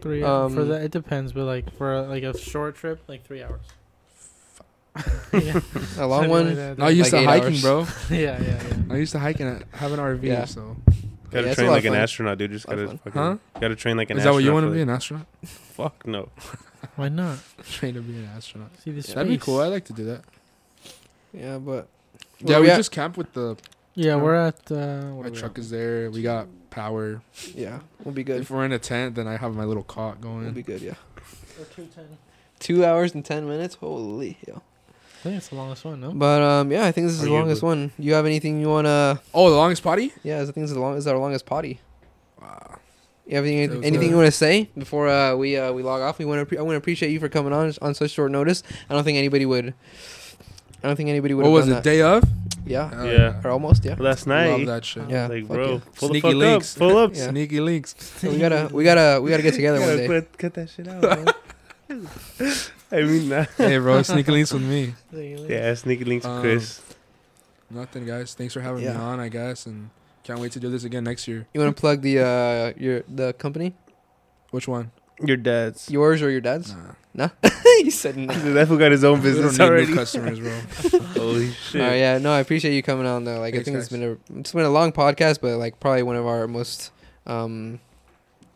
Three 0.00 0.22
um, 0.22 0.54
for 0.54 0.64
that 0.64 0.82
it 0.82 0.90
depends, 0.90 1.32
but 1.32 1.44
like 1.44 1.74
for 1.76 2.02
like 2.02 2.22
a 2.22 2.36
short 2.38 2.74
trip, 2.76 3.00
like 3.08 3.24
three 3.24 3.42
hours. 3.42 3.62
yeah. 5.32 5.60
A 5.98 6.06
long 6.06 6.28
one. 6.28 6.54
that, 6.54 6.78
No, 6.78 6.84
I 6.86 6.90
used 6.90 7.12
Like 7.12 7.22
to 7.22 7.28
hiking, 7.28 7.46
hours. 7.48 7.62
bro. 7.62 7.86
yeah, 8.10 8.40
yeah, 8.40 8.62
yeah. 8.62 8.94
I 8.94 8.96
used 8.96 9.12
to 9.12 9.18
hike 9.18 9.40
and 9.40 9.64
have 9.72 9.92
an 9.92 9.98
RV. 10.00 10.22
Yeah. 10.22 10.44
So 10.44 10.76
Gotta 11.30 11.48
Yeah, 11.48 11.54
train 11.54 11.70
like 11.70 11.84
an 11.84 11.94
astronaut, 11.94 12.38
dude. 12.38 12.52
Just 12.52 12.66
gotta 12.66 12.86
fun. 12.86 12.98
fucking, 12.98 13.12
Huh? 13.20 13.36
gotta 13.60 13.74
train 13.74 13.96
like 13.96 14.10
an 14.10 14.18
is 14.18 14.22
that 14.24 14.30
astronaut. 14.30 14.34
what 14.36 14.44
you 14.44 14.52
want 14.52 14.66
to 14.66 14.70
be, 14.70 14.76
that. 14.78 14.82
an 14.82 14.90
astronaut? 14.96 15.26
Fuck 15.44 16.06
no. 16.06 16.28
Why 16.96 17.08
not? 17.08 17.38
Train 17.68 17.94
to 17.94 18.00
be 18.02 18.12
an 18.18 18.28
astronaut. 18.36 18.70
See 18.84 18.92
this. 18.92 19.06
That'd 19.08 19.28
be 19.28 19.38
cool. 19.38 19.60
I 19.60 19.66
like 19.66 19.84
to 19.86 19.92
do 19.92 20.04
that. 20.04 20.22
Yeah, 21.32 21.58
but 21.58 21.88
Yeah, 22.38 22.58
we 22.60 22.68
we 22.68 22.76
just 22.76 22.92
camp 22.92 23.16
with 23.16 23.32
the. 23.32 23.56
Yeah, 23.96 24.14
we're 24.16 24.34
at. 24.36 24.70
Uh, 24.70 25.06
My 25.22 25.30
truck 25.30 25.52
at? 25.52 25.58
is 25.58 25.70
there. 25.70 26.10
We 26.10 26.22
got 26.22 26.46
power. 26.70 27.20
yeah, 27.54 27.80
we'll 28.04 28.14
be 28.14 28.22
good. 28.22 28.42
If 28.42 28.50
we're 28.50 28.64
in 28.64 28.72
a 28.72 28.78
tent, 28.78 29.16
then 29.16 29.26
I 29.26 29.36
have 29.38 29.54
my 29.56 29.64
little 29.64 29.82
cot 29.82 30.20
going. 30.20 30.44
We'll 30.44 30.52
be 30.52 30.62
good. 30.62 30.80
Yeah. 30.82 30.94
We're 31.58 31.64
two 31.66 31.86
ten. 31.86 32.06
Two 32.60 32.84
hours 32.84 33.14
and 33.14 33.24
ten 33.24 33.48
minutes. 33.48 33.74
Holy 33.76 34.36
hell! 34.46 34.62
I 35.24 35.28
think 35.28 35.36
it's 35.38 35.48
the 35.48 35.54
longest 35.56 35.84
one, 35.86 36.00
no? 36.00 36.10
But 36.12 36.42
um, 36.42 36.70
yeah, 36.70 36.84
I 36.84 36.92
think 36.92 37.06
this 37.06 37.14
is 37.16 37.22
the 37.22 37.32
longest 37.32 37.62
Arguably. 37.62 37.64
one. 37.64 37.92
You 37.98 38.12
have 38.14 38.26
anything 38.26 38.60
you 38.60 38.68
wanna? 38.68 39.20
Oh, 39.32 39.48
the 39.48 39.56
longest 39.56 39.82
potty. 39.82 40.12
Yeah, 40.22 40.36
I 40.42 40.44
think 40.44 40.54
this 40.56 40.64
is 40.70 40.74
the 40.74 40.80
long. 40.80 40.94
This 40.96 41.04
is 41.04 41.08
our 41.08 41.16
longest 41.18 41.46
potty. 41.46 41.80
Wow. 42.40 42.78
You 43.26 43.36
have 43.36 43.46
anything, 43.46 43.82
anything 43.84 44.10
you 44.10 44.16
want 44.16 44.26
to 44.26 44.32
say 44.32 44.68
before 44.76 45.08
uh, 45.08 45.34
we 45.34 45.56
uh, 45.56 45.72
we 45.72 45.82
log 45.82 46.02
off? 46.02 46.18
We 46.18 46.26
want 46.26 46.40
to. 46.40 46.46
Pre- 46.46 46.58
I 46.58 46.60
want 46.60 46.72
to 46.74 46.76
appreciate 46.76 47.10
you 47.10 47.20
for 47.20 47.30
coming 47.30 47.54
on 47.54 47.72
on 47.80 47.94
such 47.94 48.10
short 48.10 48.30
notice. 48.32 48.62
I 48.90 48.92
don't 48.92 49.02
think 49.02 49.16
anybody 49.16 49.46
would. 49.46 49.72
I 50.82 50.86
don't 50.88 50.96
think 50.96 51.08
anybody 51.08 51.32
would. 51.32 51.44
What 51.44 51.52
was 51.52 51.64
done 51.64 51.72
it? 51.72 51.76
that. 51.76 51.84
Day 51.84 52.02
of? 52.02 52.22
Yeah, 52.66 52.90
Hell 52.94 53.06
Yeah. 53.06 53.40
or 53.42 53.50
almost. 53.50 53.82
Yeah, 53.84 53.96
Last 53.98 54.26
night. 54.26 54.48
Love 54.50 54.58
night. 54.60 54.66
that 54.66 54.84
shit. 54.84 55.08
yeah. 55.08 55.26
Like, 55.26 55.48
bro, 55.48 55.72
yeah. 55.74 55.80
pull 55.96 56.08
Sneaky 56.10 56.20
the 56.20 56.32
fuck 56.32 56.38
links. 56.38 56.74
up. 56.74 56.78
Pull 56.78 56.96
ups. 56.98 57.18
Yeah. 57.24 57.28
Sneaky 57.30 57.60
links. 57.60 57.94
So 58.20 58.30
we 58.30 58.38
gotta, 58.38 58.68
we 58.72 58.84
gotta, 58.84 59.20
we 59.22 59.30
gotta 59.30 59.42
get 59.42 59.54
together 59.60 59.80
one 59.80 59.96
day. 59.96 60.06
Cut, 60.06 60.38
cut 60.38 60.54
that 60.54 60.68
shit 60.70 60.88
out, 60.88 61.00
bro. 61.00 61.24
I 62.94 63.02
mean, 63.02 63.28
nah. 63.28 63.44
hey, 63.56 63.78
bro, 63.78 64.02
sneaky 64.02 64.32
links 64.32 64.52
with 64.52 64.62
me. 64.62 64.94
Yeah, 65.12 65.74
sneaky 65.74 66.04
links, 66.04 66.26
Um, 66.26 66.40
Chris. 66.40 66.80
Nothing, 67.70 68.06
guys. 68.06 68.34
Thanks 68.34 68.54
for 68.54 68.60
having 68.60 68.82
me 68.82 68.88
on. 68.88 69.20
I 69.20 69.28
guess, 69.28 69.66
and 69.66 69.90
can't 70.22 70.38
wait 70.40 70.52
to 70.52 70.60
do 70.60 70.70
this 70.70 70.84
again 70.84 71.04
next 71.04 71.26
year. 71.26 71.46
You 71.52 71.60
want 71.60 71.76
to 71.76 71.80
plug 71.80 72.02
the 72.02 72.20
uh 72.20 72.72
your 72.76 73.02
the 73.08 73.32
company, 73.34 73.74
Which 74.50 74.68
one? 74.68 74.90
Your 75.24 75.36
dad's. 75.36 75.90
yours 75.90 76.22
or 76.22 76.30
your 76.30 76.40
dad's? 76.40 76.74
Nah, 77.14 77.28
you 77.78 77.90
said 77.92 78.16
no. 78.16 78.34
Dude, 78.34 78.54
that 78.56 78.66
fool 78.66 78.76
got 78.76 78.90
his 78.90 79.04
own 79.04 79.20
we 79.22 79.30
don't 79.30 79.34
business 79.34 79.58
need 79.58 79.64
already. 79.64 79.86
new 79.86 79.94
customers, 79.94 80.40
bro. 80.40 81.00
Holy 81.14 81.50
shit. 81.52 81.80
All 81.80 81.86
right, 81.88 81.96
yeah, 81.96 82.18
no, 82.18 82.32
I 82.32 82.40
appreciate 82.40 82.74
you 82.74 82.82
coming 82.82 83.06
on 83.06 83.22
though. 83.24 83.38
Like, 83.38 83.54
Thanks, 83.54 83.68
I 83.68 83.72
think 83.72 83.76
it's 83.82 83.88
guys. 83.88 83.98
been 84.00 84.18
a 84.36 84.40
it's 84.40 84.52
been 84.52 84.64
a 84.64 84.70
long 84.70 84.90
podcast, 84.92 85.40
but 85.40 85.56
like 85.58 85.78
probably 85.78 86.02
one 86.02 86.16
of 86.16 86.26
our 86.26 86.48
most 86.48 86.90
um 87.26 87.78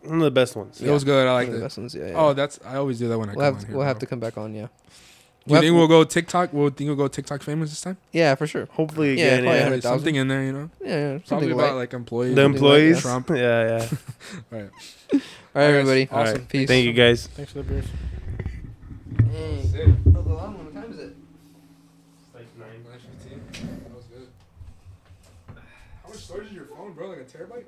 One 0.08 0.18
of 0.18 0.24
the 0.24 0.30
best 0.30 0.56
ones. 0.56 0.80
It 0.80 0.90
was 0.90 1.04
good. 1.04 1.26
I 1.26 1.32
one 1.32 1.34
liked 1.34 1.48
of 1.48 1.54
the 1.54 1.60
it. 1.60 1.62
best 1.64 1.78
ones. 1.78 1.94
Yeah, 1.94 2.06
yeah. 2.08 2.12
Oh, 2.16 2.32
that's. 2.32 2.58
I 2.64 2.76
always 2.76 2.98
do 2.98 3.08
that 3.08 3.18
when 3.18 3.30
I 3.30 3.34
we'll 3.34 3.44
come 3.44 3.54
have 3.54 3.62
on 3.62 3.68
here. 3.68 3.76
we'll 3.76 3.86
have 3.86 3.98
to 4.00 4.06
come 4.06 4.20
back 4.20 4.38
on. 4.38 4.54
Yeah, 4.54 4.62
Do 4.62 4.68
you 4.68 4.70
we'll 5.46 5.60
think 5.60 5.64
have- 5.66 5.74
we'll 5.76 5.88
go 5.88 6.04
TikTok? 6.04 6.52
We'll 6.52 6.70
think 6.70 6.88
we'll 6.88 6.96
go 6.96 7.08
TikTok 7.08 7.42
famous 7.42 7.70
this 7.70 7.80
time? 7.82 7.96
yeah, 8.12 8.34
for 8.34 8.46
sure. 8.46 8.66
Hopefully 8.72 9.18
Yeah, 9.18 9.26
again, 9.26 9.42
probably 9.44 9.58
yeah. 9.58 9.74
a 9.74 9.82
something 9.82 10.14
in 10.16 10.28
there, 10.28 10.42
you 10.44 10.52
know. 10.52 10.70
Yeah, 10.80 10.88
yeah 10.88 11.08
Probably 11.08 11.26
something 11.26 11.52
about 11.52 11.70
light. 11.72 11.78
like 11.78 11.92
employees. 11.94 12.34
The 12.34 12.42
Something 12.42 12.62
like 12.62 12.72
employees. 12.80 13.00
Trump. 13.02 13.28
Yeah, 13.30 13.36
yeah. 13.36 13.88
All 14.52 14.58
right, 14.58 14.70
Alright, 15.56 15.70
everybody. 15.74 16.08
Awesome. 16.10 16.18
Alright. 16.34 16.48
Peace. 16.48 16.68
Thank 16.68 16.86
you 16.86 16.92
guys. 16.92 17.26
Thanks 17.28 17.52
for 17.52 17.58
the 17.58 17.64
beers. 17.64 17.86
Dang. 19.16 19.96
That 20.06 20.12
was 20.14 20.26
a 20.26 20.28
long 20.34 20.56
one. 20.56 20.64
What 20.66 20.74
time 20.74 20.92
is 20.92 20.98
it? 20.98 21.14
That 22.32 23.94
was 23.94 24.04
good. 24.04 24.28
How 26.02 26.08
much 26.08 26.18
storage 26.18 26.46
is 26.48 26.52
your 26.52 26.64
phone, 26.66 26.92
bro? 26.92 27.08
Like 27.08 27.18
a 27.20 27.24
terabyte? 27.24 27.64